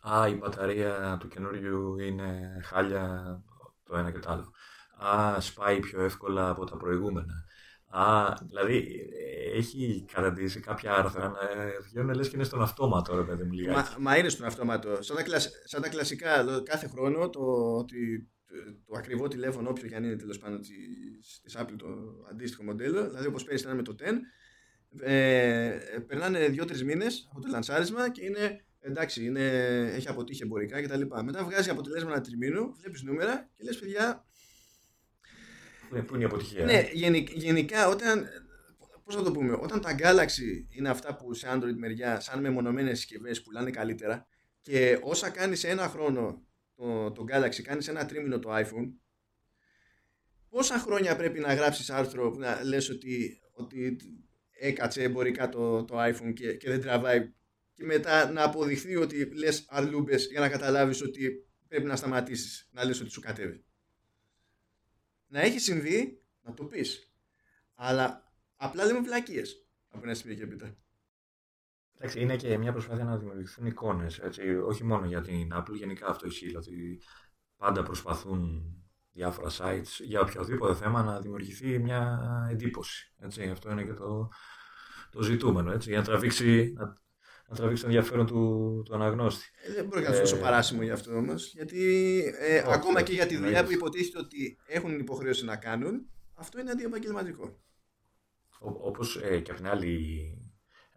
Α, 0.10 0.28
η 0.28 0.34
μπαταρία 0.34 1.18
του 1.20 1.28
καινούριου 1.28 2.00
είναι 2.00 2.60
χάλια 2.64 3.36
το 3.84 3.98
ένα 3.98 4.12
και 4.12 4.20
το 4.20 4.30
άλλο. 4.32 4.52
Α, 4.98 5.40
σπάει 5.42 5.80
πιο 5.80 6.02
εύκολα 6.02 6.50
από 6.50 6.66
τα 6.66 6.78
προηγούμενα. 6.78 7.34
Α, 7.88 8.34
δηλαδή 8.48 9.08
ε, 9.54 9.58
έχει 9.58 10.06
καταντήσει 10.14 10.60
κάποια 10.60 10.94
άρθρα 10.94 11.30
να 11.30 11.62
ε, 11.62 11.80
βγαίνουν 11.84 12.14
λες 12.16 12.30
και 12.30 12.36
είναι 12.36 12.46
στον 12.46 12.62
αυτόματο, 12.62 13.16
ρε 13.16 13.24
παιδί 13.24 13.44
μου, 13.44 13.52
λιγάκι. 13.52 13.92
μα, 13.92 14.12
μα 14.12 14.18
είναι 14.18 14.30
στον 14.30 14.46
αυτόματο 14.46 15.02
σαν 15.02 15.16
τα, 15.16 15.24
κλασ- 15.24 15.68
σαν 15.68 15.82
τα 15.82 15.90
κλασικά 15.90 16.40
εδώ, 16.40 16.64
κάθε 16.64 16.88
χρόνο 16.88 17.30
το, 17.30 17.42
ότι 17.78 18.30
το, 18.48 18.56
το 18.86 18.94
ακριβό 18.98 19.28
τηλέφωνο 19.28 19.70
όποιο 19.70 19.88
και 19.88 19.96
αν 19.96 20.04
είναι 20.04 20.16
τέλος 20.16 20.38
πάντων 20.38 20.62
της, 20.62 21.42
της 21.44 21.58
Apple 21.60 21.76
το 21.78 21.88
αντίστοιχο 22.32 22.64
μοντέλο 22.64 23.10
δηλαδή 23.10 23.28
όπως 23.28 23.44
πέρυσι 23.44 23.64
ήταν 23.64 23.76
με 23.76 23.84
το 23.84 23.96
10 24.00 24.04
ε, 25.02 25.78
περνάνε 26.08 26.46
2-3 26.48 26.82
μήνες 26.82 27.28
από 27.32 27.42
το 27.42 27.48
λανσάρισμα 27.52 28.10
και 28.10 28.26
είναι 28.26 28.66
εντάξει, 28.82 29.26
είναι, 29.26 29.48
έχει 29.96 30.08
αποτύχει 30.08 30.44
εμπορικά 30.44 30.82
κτλ. 30.82 31.02
Μετά 31.24 31.44
βγάζει 31.44 31.70
αποτελέσμα 31.70 32.12
ένα 32.12 32.22
τριμήνου, 32.22 32.76
βλέπεις 32.80 33.02
νούμερα 33.02 33.50
και 33.56 33.64
λες, 33.64 33.80
παιδιά, 33.80 34.26
Πού 35.90 35.96
είναι, 35.96 36.06
πού 36.06 36.14
είναι 36.16 36.24
η 36.24 36.26
αποτυχία. 36.28 36.66
ναι, 36.66 36.90
γενικ- 36.94 37.32
γενικά 37.38 37.88
όταν. 37.88 38.28
Πώς 39.04 39.16
να 39.16 39.24
το 39.24 39.32
πούμε, 39.32 39.58
όταν 39.62 39.82
τα 39.82 39.96
Galaxy 40.00 40.66
είναι 40.78 40.90
αυτά 40.90 41.16
που 41.16 41.34
σε 41.34 41.48
Android 41.52 41.76
μεριά, 41.78 42.20
σαν 42.20 42.40
μεμονωμένες 42.40 42.98
συσκευές, 43.00 43.42
πουλάνε 43.42 43.72
καλύτερα 43.72 44.28
και 44.62 45.00
όσα 45.02 45.30
κάνεις 45.30 45.60
σε 45.60 45.68
ένα 45.70 45.88
χρόνο 45.88 46.46
το, 46.76 47.12
το 47.12 47.26
Galaxy, 47.32 47.62
κάνεις 47.62 47.88
ένα 47.88 48.06
τρίμηνο 48.06 48.40
το 48.40 48.56
iPhone, 48.56 48.92
πόσα 50.50 50.78
χρόνια 50.80 51.16
πρέπει 51.16 51.40
να 51.40 51.54
γράψεις 51.54 51.90
άρθρο 51.90 52.32
που 52.32 52.40
να 52.40 52.64
λες 52.64 52.90
ότι, 52.90 53.42
ότι 53.54 53.98
έκατσε 54.52 55.04
εμπορικά 55.04 55.50
το, 55.50 55.84
το 55.84 56.04
iPhone 56.04 56.34
και, 56.34 56.54
και 56.54 56.70
δεν 56.70 56.82
τραβάει 56.82 57.34
και 57.82 57.88
μετά 57.88 58.32
να 58.32 58.44
αποδειχθεί 58.44 58.96
ότι 58.96 59.26
λες 59.26 59.66
αρλούμπες 59.70 60.26
για 60.26 60.40
να 60.40 60.50
καταλάβεις 60.50 61.02
ότι 61.02 61.48
πρέπει 61.68 61.86
να 61.86 61.96
σταματήσεις 61.96 62.70
να 62.72 62.86
λες 62.86 63.02
ότι 63.02 63.10
σου 63.10 63.22
κατέβει 63.22 63.64
να 65.28 65.42
έχει 65.42 65.60
συμβεί 65.60 66.22
να 66.42 66.54
το 66.54 66.64
πεις 66.64 67.14
αλλά 67.76 68.34
απλά 68.56 68.86
λέμε 68.86 69.00
βλακίες 69.00 69.68
από 69.90 70.04
ένα 70.04 70.14
σημείο 70.14 70.36
και 70.36 70.44
έπειτα 70.44 70.76
Εντάξει, 71.98 72.22
είναι 72.22 72.36
και 72.36 72.58
μια 72.58 72.72
προσπάθεια 72.72 73.04
να 73.04 73.18
δημιουργηθούν 73.18 73.66
εικόνες. 73.66 74.22
Όχι 74.68 74.84
μόνο 74.84 75.06
για 75.06 75.22
την 75.22 75.54
Apple, 75.54 75.74
γενικά 75.74 76.08
αυτό 76.08 76.28
ισχύει. 76.28 76.46
Δηλαδή, 76.46 77.02
πάντα 77.58 77.84
προσπαθούν 77.84 78.64
διάφορα 79.12 79.50
sites 79.58 80.04
για 80.04 80.22
οποιοδήποτε 80.22 80.76
θέμα 80.76 81.04
να 81.04 81.20
δημιουργηθεί 81.20 81.80
μια 81.80 82.20
εντύπωση. 82.52 83.14
Έτσι, 83.20 83.50
αυτό 83.50 83.72
είναι 83.72 83.84
και 83.84 83.94
το, 83.94 84.30
το 85.12 85.22
ζητούμενο. 85.22 85.72
Έτσι, 85.72 85.90
για 85.90 85.98
να 85.98 86.04
τραβήξει, 86.04 86.74
να, 86.76 87.02
να 87.52 87.58
τραβήξει 87.58 87.84
το 87.84 87.90
ενδιαφέρον 87.90 88.26
του, 88.26 88.82
του 88.86 88.94
αναγνώστη. 88.94 89.46
Ε, 89.68 89.74
δεν 89.74 89.86
μπορεί 89.86 90.04
να 90.04 90.12
σου 90.12 90.20
δώσω 90.20 90.36
Ε, 90.36 90.40
παράσημο 90.40 90.82
γι' 90.82 90.92
αυτό 90.92 91.16
όμως. 91.16 91.54
Γιατί 91.54 91.84
ε, 92.40 92.58
όχι, 92.58 92.74
ακόμα 92.74 92.96
όχι, 92.96 93.04
και 93.04 93.14
για 93.14 93.26
τη 93.26 93.36
δουλειά 93.36 93.48
εννοείται. 93.48 93.68
που 93.68 93.74
υποτίθεται 93.74 94.20
ότι 94.20 94.58
έχουν 94.68 95.00
υποχρέωση 95.00 95.46
να 95.46 95.56
κάνουν, 95.56 96.10
αυτό 96.34 96.60
είναι 96.60 96.72
αντιεπαγγελματικό. 96.72 97.60
Όπως 98.60 99.16
ε, 99.24 99.40
και 99.40 99.52
από 99.52 99.60
την 99.60 99.70
άλλη 99.70 100.24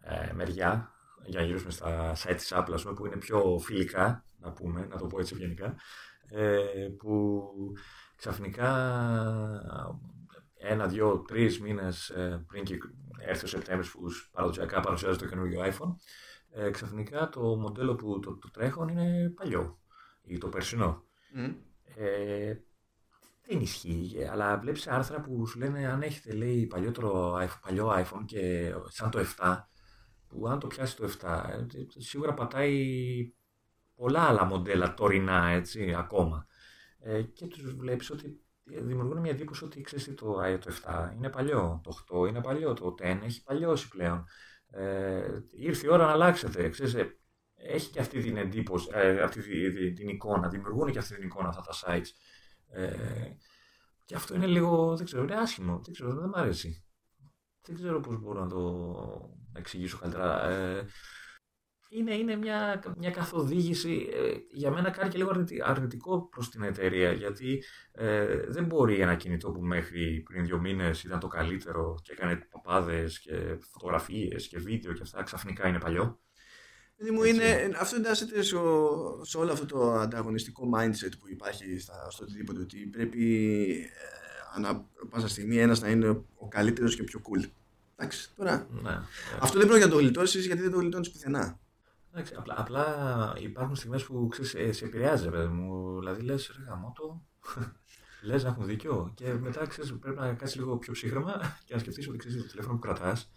ε, 0.01 0.33
μεριά, 0.33 0.91
για 1.25 1.39
να 1.39 1.45
γυρίσουμε 1.45 1.71
στα 1.71 2.15
site 2.17 2.35
της 2.35 2.51
Apple, 2.55 2.73
ας 2.73 2.81
πούμε, 2.81 2.93
που 2.93 3.05
είναι 3.05 3.17
πιο 3.17 3.59
φιλικά, 3.63 4.25
να 4.39 4.51
πούμε, 4.51 4.87
να 4.89 4.97
το 4.97 5.05
πω 5.05 5.19
έτσι 5.19 5.33
ευγενικά, 5.33 5.75
ε, 6.29 6.59
που 6.97 7.43
ξαφνικά 8.15 8.69
ένα, 10.57 10.87
δύο, 10.87 11.19
τρεις 11.27 11.59
μήνες 11.59 12.09
ε, 12.09 12.45
πριν 12.47 12.63
και 12.63 12.77
έρθει 13.19 13.45
ο 13.45 13.47
Σεπτέμβρης 13.47 13.91
που 13.91 14.01
παραδοσιακά 14.31 14.79
παρουσιάζει 14.79 15.17
το 15.17 15.25
καινούργιο 15.25 15.61
iPhone, 15.63 15.95
ε, 16.57 16.69
ξαφνικά 16.69 17.29
το 17.29 17.41
μοντέλο 17.41 17.95
που 17.95 18.19
το, 18.19 18.37
το 18.37 18.51
τρέχον 18.51 18.87
είναι 18.87 19.33
παλιό 19.35 19.79
ή 20.21 20.37
το 20.37 20.49
περσινό. 20.49 21.03
Μμ. 21.33 21.53
Ε, 21.95 22.55
δεν 23.47 23.59
ισχύει, 23.59 24.15
ε, 24.17 24.29
αλλά 24.29 24.59
βλέπεις 24.59 24.87
άρθρα 24.87 25.21
που 25.21 25.47
σου 25.47 25.59
λένε 25.59 25.87
αν 25.87 26.01
έχετε 26.01 26.33
λέει 26.33 26.65
παλιότερο 26.65 27.35
iPhone, 27.35 27.59
παλιό 27.61 27.89
iPhone 27.89 28.25
και 28.25 28.73
σαν 28.87 29.09
το 29.09 29.19
7, 29.37 29.57
που 30.27 30.47
αν 30.47 30.59
το 30.59 30.67
πιάσει 30.67 30.95
το 30.95 31.09
7, 31.21 31.43
ε, 31.49 31.65
σίγουρα 31.97 32.33
πατάει 32.33 33.33
πολλά 33.95 34.21
άλλα 34.21 34.43
μοντέλα 34.43 34.93
τωρινά, 34.93 35.47
έτσι, 35.47 35.93
ακόμα. 35.93 36.47
Ε, 36.99 37.21
και 37.21 37.47
τους 37.47 37.75
βλέπεις 37.75 38.09
ότι 38.09 38.39
δημιουργούν 38.63 39.19
μια 39.19 39.31
εντύπωση 39.31 39.63
ότι 39.63 39.81
ξέρεις 39.81 40.05
τι, 40.05 40.13
το, 40.13 40.41
ε, 40.41 40.57
το 40.57 40.73
7 40.85 41.13
είναι 41.15 41.29
παλιό, 41.29 41.81
το 41.83 42.23
8 42.23 42.27
είναι 42.27 42.41
παλιό, 42.41 42.73
το 42.73 42.95
10 42.99 43.19
έχει 43.23 43.43
παλιώσει 43.43 43.87
πλέον. 43.87 44.25
Ε, 44.75 45.43
ήρθε 45.51 45.87
η 45.87 45.89
ώρα 45.89 46.05
να 46.05 46.11
αλλάξετε, 46.11 46.69
ξέρεις, 46.69 46.93
ε, 46.93 47.19
έχει 47.55 47.91
και 47.91 47.99
αυτή 47.99 48.19
την 48.19 48.37
εντύπωση, 48.37 48.89
ε, 48.93 49.21
αυτή 49.21 49.41
τη- 49.41 49.73
τη- 49.73 49.93
την 49.93 50.07
εικόνα, 50.07 50.47
δημιουργούν 50.47 50.91
και 50.91 50.97
αυτή 50.97 51.15
την 51.15 51.23
εικόνα 51.23 51.47
αυτά 51.47 51.61
τα 51.61 51.73
sites. 51.85 52.07
Ε, 52.67 52.91
και 54.05 54.15
αυτό 54.15 54.35
είναι 54.35 54.45
λίγο, 54.45 54.95
δεν 54.95 55.05
ξέρω, 55.05 55.23
είναι 55.23 55.35
άσχημο, 55.35 55.81
δεν 55.83 55.93
ξέρω, 55.93 56.13
δεν 56.13 56.29
μ' 56.29 56.35
αρέσει. 56.35 56.85
Δεν 57.61 57.75
ξέρω 57.75 57.99
πώς 57.99 58.19
μπορώ 58.19 58.39
να 58.43 58.49
το 58.49 59.29
εξηγήσω 59.53 59.97
καλύτερα. 59.97 60.49
Ε, 60.49 60.85
είναι, 61.89 62.13
είναι 62.15 62.35
μια, 62.35 62.83
μια 62.97 63.11
καθοδήγηση, 63.11 64.09
ε, 64.13 64.33
για 64.51 64.71
μένα 64.71 64.89
κάνει 64.89 65.09
και 65.09 65.17
λίγο 65.17 65.29
αρνητι- 65.29 65.61
αρνητικό 65.63 66.27
προς 66.31 66.49
την 66.49 66.63
εταιρεία, 66.63 67.11
γιατί 67.11 67.63
ε, 67.91 68.37
δεν 68.47 68.65
μπορεί 68.65 68.99
ένα 68.99 69.15
κινητό 69.15 69.51
που 69.51 69.61
μέχρι 69.61 70.23
πριν 70.25 70.45
δύο 70.45 70.59
μήνες 70.59 71.03
ήταν 71.03 71.19
το 71.19 71.27
καλύτερο 71.27 71.99
και 72.03 72.11
έκανε 72.11 72.47
παπάδες 72.51 73.19
και 73.19 73.57
φωτογραφίες 73.71 74.47
και 74.47 74.57
βίντεο 74.59 74.93
και 74.93 75.01
αυτά, 75.03 75.23
ξαφνικά 75.23 75.67
είναι 75.67 75.79
παλιό. 75.79 76.19
Δηλαδή 76.97 77.15
μου 77.15 77.23
Έτσι. 77.23 77.35
είναι, 77.35 77.71
αυτό 77.79 77.95
εντάσσεται 77.95 78.41
στο- 78.41 79.21
σε 79.23 79.37
όλο 79.37 79.51
αυτό 79.51 79.65
το 79.65 79.91
ανταγωνιστικό 79.93 80.69
mindset 80.75 81.11
που 81.19 81.29
υπάρχει 81.29 81.79
στα, 81.79 82.07
στο 82.09 82.23
οτιδήποτε 82.23 82.59
ότι 82.61 82.77
πρέπει 82.77 83.23
ε, 83.71 83.87
ανά 84.55 84.89
πάσα 85.09 85.27
στιγμή 85.27 85.57
ένας 85.57 85.81
να 85.81 85.89
είναι 85.89 86.07
ο 86.35 86.47
καλύτερος 86.49 86.95
και 86.95 87.03
πιο 87.03 87.21
cool. 87.23 87.49
Εντάξει, 87.97 88.29
τώρα. 88.35 88.67
Ναι. 88.83 88.99
Αυτό 89.39 89.57
δεν 89.57 89.67
πρόκειται 89.67 89.87
να 89.87 89.93
το 89.93 89.99
γλιτώσεις 89.99 90.45
γιατί 90.45 90.61
δεν 90.61 90.71
το 90.71 90.77
γλιτώνεις 90.77 91.11
πουθενά. 91.11 91.59
Εντάξει, 92.17 92.33
απλά, 92.37 92.55
απλά 92.57 92.85
υπάρχουν 93.39 93.75
στιγμές 93.75 94.03
που 94.03 94.27
ξέρεις, 94.27 94.53
ε, 94.53 94.71
σε 94.71 94.85
επηρεάζει, 94.85 95.23
ρε 95.23 95.29
παιδί 95.29 95.47
μου. 95.47 95.99
Δηλαδή 95.99 96.21
λες, 96.21 96.53
ρε 96.57 96.63
γαμότο, 96.63 97.25
λες 98.27 98.43
να 98.43 98.49
έχουν 98.49 98.65
δίκιο. 98.65 99.11
Και 99.15 99.33
μετά 99.33 99.67
ξέρεις, 99.67 99.97
πρέπει 99.99 100.19
να 100.19 100.33
κάτσεις 100.33 100.55
λίγο 100.57 100.77
πιο 100.77 100.93
ψύχρεμα 100.93 101.57
και 101.65 101.73
να 101.73 101.79
σκεφτείς 101.79 102.07
ότι 102.07 102.17
ξέρεις 102.17 102.41
το 102.41 102.47
τηλέφωνο 102.47 102.73
που 102.73 102.79
κρατάς 102.79 103.31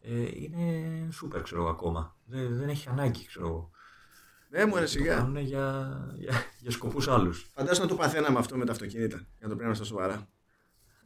ε, 0.00 0.28
είναι 0.32 1.08
σούπερ, 1.12 1.42
ξέρω 1.42 1.60
εγώ 1.60 1.70
ακόμα. 1.70 2.16
Δεν, 2.24 2.56
δεν 2.56 2.68
έχει 2.68 2.88
ανάγκη, 2.88 3.26
ξέρω 3.26 3.46
εγώ. 3.46 3.70
Ναι, 4.48 4.64
μου 4.64 4.76
Το 4.76 4.86
σιγά. 4.86 5.14
κάνουν 5.14 5.36
για, 5.36 5.96
για, 6.16 6.34
για 6.58 6.70
σκοπούς 6.70 7.08
άλλους. 7.08 7.50
Φαντάζομαι 7.54 7.86
να 7.86 7.90
το 7.90 7.96
παθαίναμε 7.96 8.38
αυτό 8.38 8.56
με 8.56 8.64
τα 8.64 8.72
αυτοκίνητα. 8.72 9.16
Για 9.16 9.46
να 9.46 9.48
το 9.48 9.56
πρέπει 9.56 9.74
στα 9.74 9.84
σοβαρά. 9.84 10.28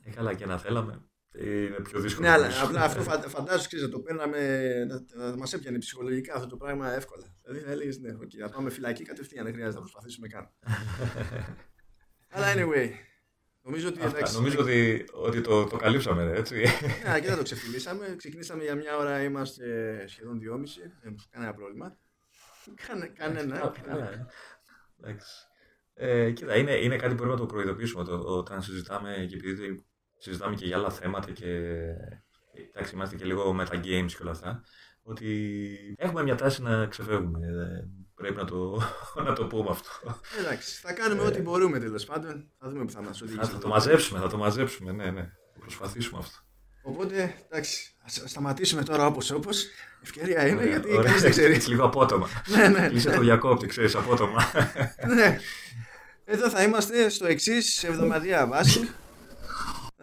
Ε, 0.03 0.11
καλά 0.11 0.35
και 0.35 0.47
να 0.47 0.59
θέλαμε. 0.59 1.05
Είναι 1.39 1.81
πιο 1.83 2.01
δύσκολο. 2.01 2.27
Ναι, 2.27 2.33
αλλά 2.33 2.47
νομίζω. 2.47 2.65
απλά 2.65 2.83
αυτό 2.83 3.03
φαντα- 3.03 3.29
φαντάζομαι 3.29 3.67
ξέρεις, 3.67 3.85
να 3.85 3.91
το 3.91 4.01
παίρναμε. 4.01 4.69
να, 4.85 5.27
να 5.29 5.37
μας 5.37 5.53
έπιανε 5.53 5.79
ψυχολογικά 5.79 6.35
αυτό 6.35 6.47
το 6.47 6.57
πράγμα 6.57 6.93
εύκολα. 6.93 7.37
Δηλαδή 7.43 7.65
θα 7.65 7.71
έλεγες 7.71 7.99
ναι, 7.99 8.13
okay, 8.13 8.39
να 8.39 8.49
πάμε 8.49 8.71
φυλακή 8.71 9.05
κατευθείαν, 9.05 9.45
δεν 9.45 9.53
χρειάζεται 9.53 9.77
να 9.77 9.81
προσπαθήσουμε 9.81 10.29
καν. 10.29 10.51
αλλά 12.35 12.47
anyway. 12.55 12.91
Νομίζω 13.63 13.89
ότι 13.89 14.01
Αυτά. 14.03 14.17
εντάξει. 14.17 14.35
Νομίζω 14.35 14.59
ότι, 14.61 15.05
ότι 15.13 15.41
το, 15.41 15.65
το 15.65 15.77
καλύψαμε, 15.77 16.33
έτσι. 16.35 16.57
Ναι, 17.05 17.21
και 17.21 17.27
δεν 17.27 17.37
το 17.37 17.43
ξεφυλίσαμε. 17.43 18.15
Ξεκινήσαμε 18.17 18.63
για 18.63 18.75
μια 18.75 18.97
ώρα, 18.97 19.23
είμαστε 19.23 19.65
σχεδόν 20.09 20.39
δυόμιση. 20.39 20.81
Δεν 21.03 21.17
κανένα 21.31 21.55
πρόβλημα. 21.55 21.99
Κάνε, 22.87 23.07
κανένα. 23.07 23.59
Καλά, 23.59 23.73
καλά, 23.87 24.13
ε. 24.13 24.27
Εντάξει. 25.01 25.27
Ε, 25.95 26.31
κοίτα, 26.31 26.57
είναι, 26.57 26.73
είναι 26.73 26.97
κάτι 26.97 27.11
που 27.11 27.17
πρέπει 27.17 27.33
να 27.33 27.39
το 27.39 27.47
προειδοποιήσουμε 27.47 28.05
το, 28.05 28.15
όταν 28.19 28.63
συζητάμε 28.63 29.27
και 29.29 29.37
επειδή 29.37 29.85
συζητάμε 30.25 30.55
και 30.55 30.67
για 30.67 30.77
άλλα 30.77 30.91
θέματα 30.91 31.31
και 31.31 31.47
εντάξει, 32.73 32.95
είμαστε 32.95 33.17
και 33.17 33.25
λίγο 33.25 33.53
με 33.53 33.65
τα 33.65 33.77
games 33.85 34.07
και 34.07 34.19
όλα 34.23 34.31
αυτά, 34.31 34.63
ότι 35.03 35.49
έχουμε 35.99 36.23
μια 36.23 36.35
τάση 36.35 36.63
να 36.63 36.87
ξεφεύγουμε. 36.87 37.47
Ε, 37.47 37.89
πρέπει 38.15 38.37
να 38.37 38.45
το, 38.45 38.83
να 39.27 39.33
το 39.33 39.47
πούμε 39.47 39.71
αυτό. 39.71 39.89
Εντάξει, 40.41 40.81
θα 40.81 40.93
κάνουμε 40.93 41.23
ό,τι 41.23 41.41
μπορούμε 41.41 41.79
τέλος 41.79 42.05
πάντων. 42.05 42.51
Θα 42.59 42.69
δούμε 42.69 42.85
που 42.85 42.93
θα 42.93 43.03
μας 43.03 43.19
Θα, 43.19 43.25
οδηγήσει. 43.25 43.47
θα 43.47 43.55
αυτό. 43.55 43.59
το 43.59 43.69
μαζέψουμε, 43.69 44.19
θα 44.21 44.29
το 44.29 44.37
μαζέψουμε, 44.37 44.93
ναι, 44.93 45.11
ναι. 45.11 45.23
Θα 45.55 45.61
προσπαθήσουμε 45.61 46.19
αυτό. 46.19 46.37
Οπότε, 46.83 47.35
εντάξει, 47.51 47.95
ας 48.05 48.23
σταματήσουμε 48.27 48.83
τώρα 48.83 49.07
όπως 49.07 49.31
όπως. 49.31 49.65
Ευκαιρία 50.03 50.47
είναι 50.47 50.57
Ωραία, 50.57 50.69
γιατί 50.69 50.89
ωραία. 50.93 51.03
κανείς 51.05 51.23
δεν 51.23 51.31
ξέρεις. 51.31 51.57
Έτσι 51.57 51.71
λίγο 51.71 51.85
απότομα. 51.85 52.29
ναι, 52.57 52.69
ναι. 52.69 52.89
Κλείσε 52.89 53.11
το 53.11 53.21
διακόπτη, 53.21 53.67
ξέρεις, 53.67 53.95
απότομα. 53.95 54.43
ναι. 55.15 55.39
Εδώ 56.25 56.51
θα 56.51 56.63
είμαστε 56.63 57.09
στο 57.09 57.27
εξής 57.27 57.75
σε 57.75 57.87
εβδομαδιαία 57.87 58.47
βάση. 58.47 58.89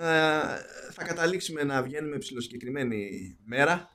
Ε, 0.02 0.62
θα 0.92 1.04
καταλήξουμε 1.06 1.64
να 1.64 1.84
βγαίνουμε 1.84 2.18
ψηλοσκεκριμένη 2.18 3.38
μέρα 3.46 3.90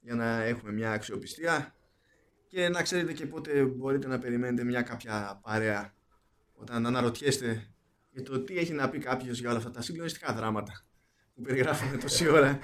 για 0.00 0.14
να 0.14 0.42
έχουμε 0.42 0.72
μια 0.72 0.92
αξιοπιστία 0.92 1.74
και 2.48 2.68
να 2.68 2.82
ξέρετε 2.82 3.12
και 3.12 3.26
πότε 3.26 3.64
μπορείτε 3.64 4.06
να 4.06 4.18
περιμένετε 4.18 4.64
μια 4.64 4.82
κάποια 4.82 5.40
παρέα 5.42 5.94
όταν 6.52 6.86
αναρωτιέστε 6.86 7.74
για 8.10 8.22
το 8.22 8.40
τι 8.40 8.58
έχει 8.58 8.72
να 8.72 8.90
πει 8.90 8.98
κάποιος 8.98 9.38
για 9.38 9.48
όλα 9.48 9.58
αυτά 9.58 9.70
τα 9.70 9.82
συγκλονιστικά 9.82 10.32
δράματα 10.32 10.84
που 11.34 11.42
περιγράφουμε 11.42 11.96
τόση 11.96 12.28
ώρα. 12.28 12.58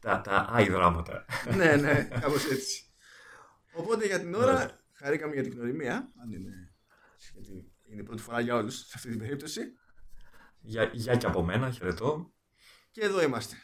τα, 0.00 0.20
τα 0.20 0.46
άι 0.50 0.68
δράματα. 0.68 1.24
ναι, 1.56 1.76
ναι, 1.76 2.08
κάπως 2.20 2.50
έτσι. 2.50 2.84
Οπότε 3.72 4.06
για 4.06 4.20
την 4.20 4.34
ώρα 4.34 4.80
χαρήκαμε 4.92 5.34
για 5.34 5.42
την 5.42 5.52
γνωριμία, 5.52 6.12
αν 6.22 6.32
είναι, 6.32 6.72
γιατί 7.32 7.72
είναι 7.88 8.00
η 8.00 8.04
πρώτη 8.04 8.22
φορά 8.22 8.40
για 8.40 8.54
όλους 8.54 8.76
σε 8.76 8.92
αυτή 8.94 9.08
την 9.08 9.18
περίπτωση. 9.18 9.60
Για, 10.62 10.90
για 10.92 11.16
και 11.16 11.26
από 11.26 11.42
μένα, 11.42 11.70
χαιρετώ. 11.70 12.32
Και 12.90 13.00
εδώ 13.00 13.22
είμαστε. 13.22 13.56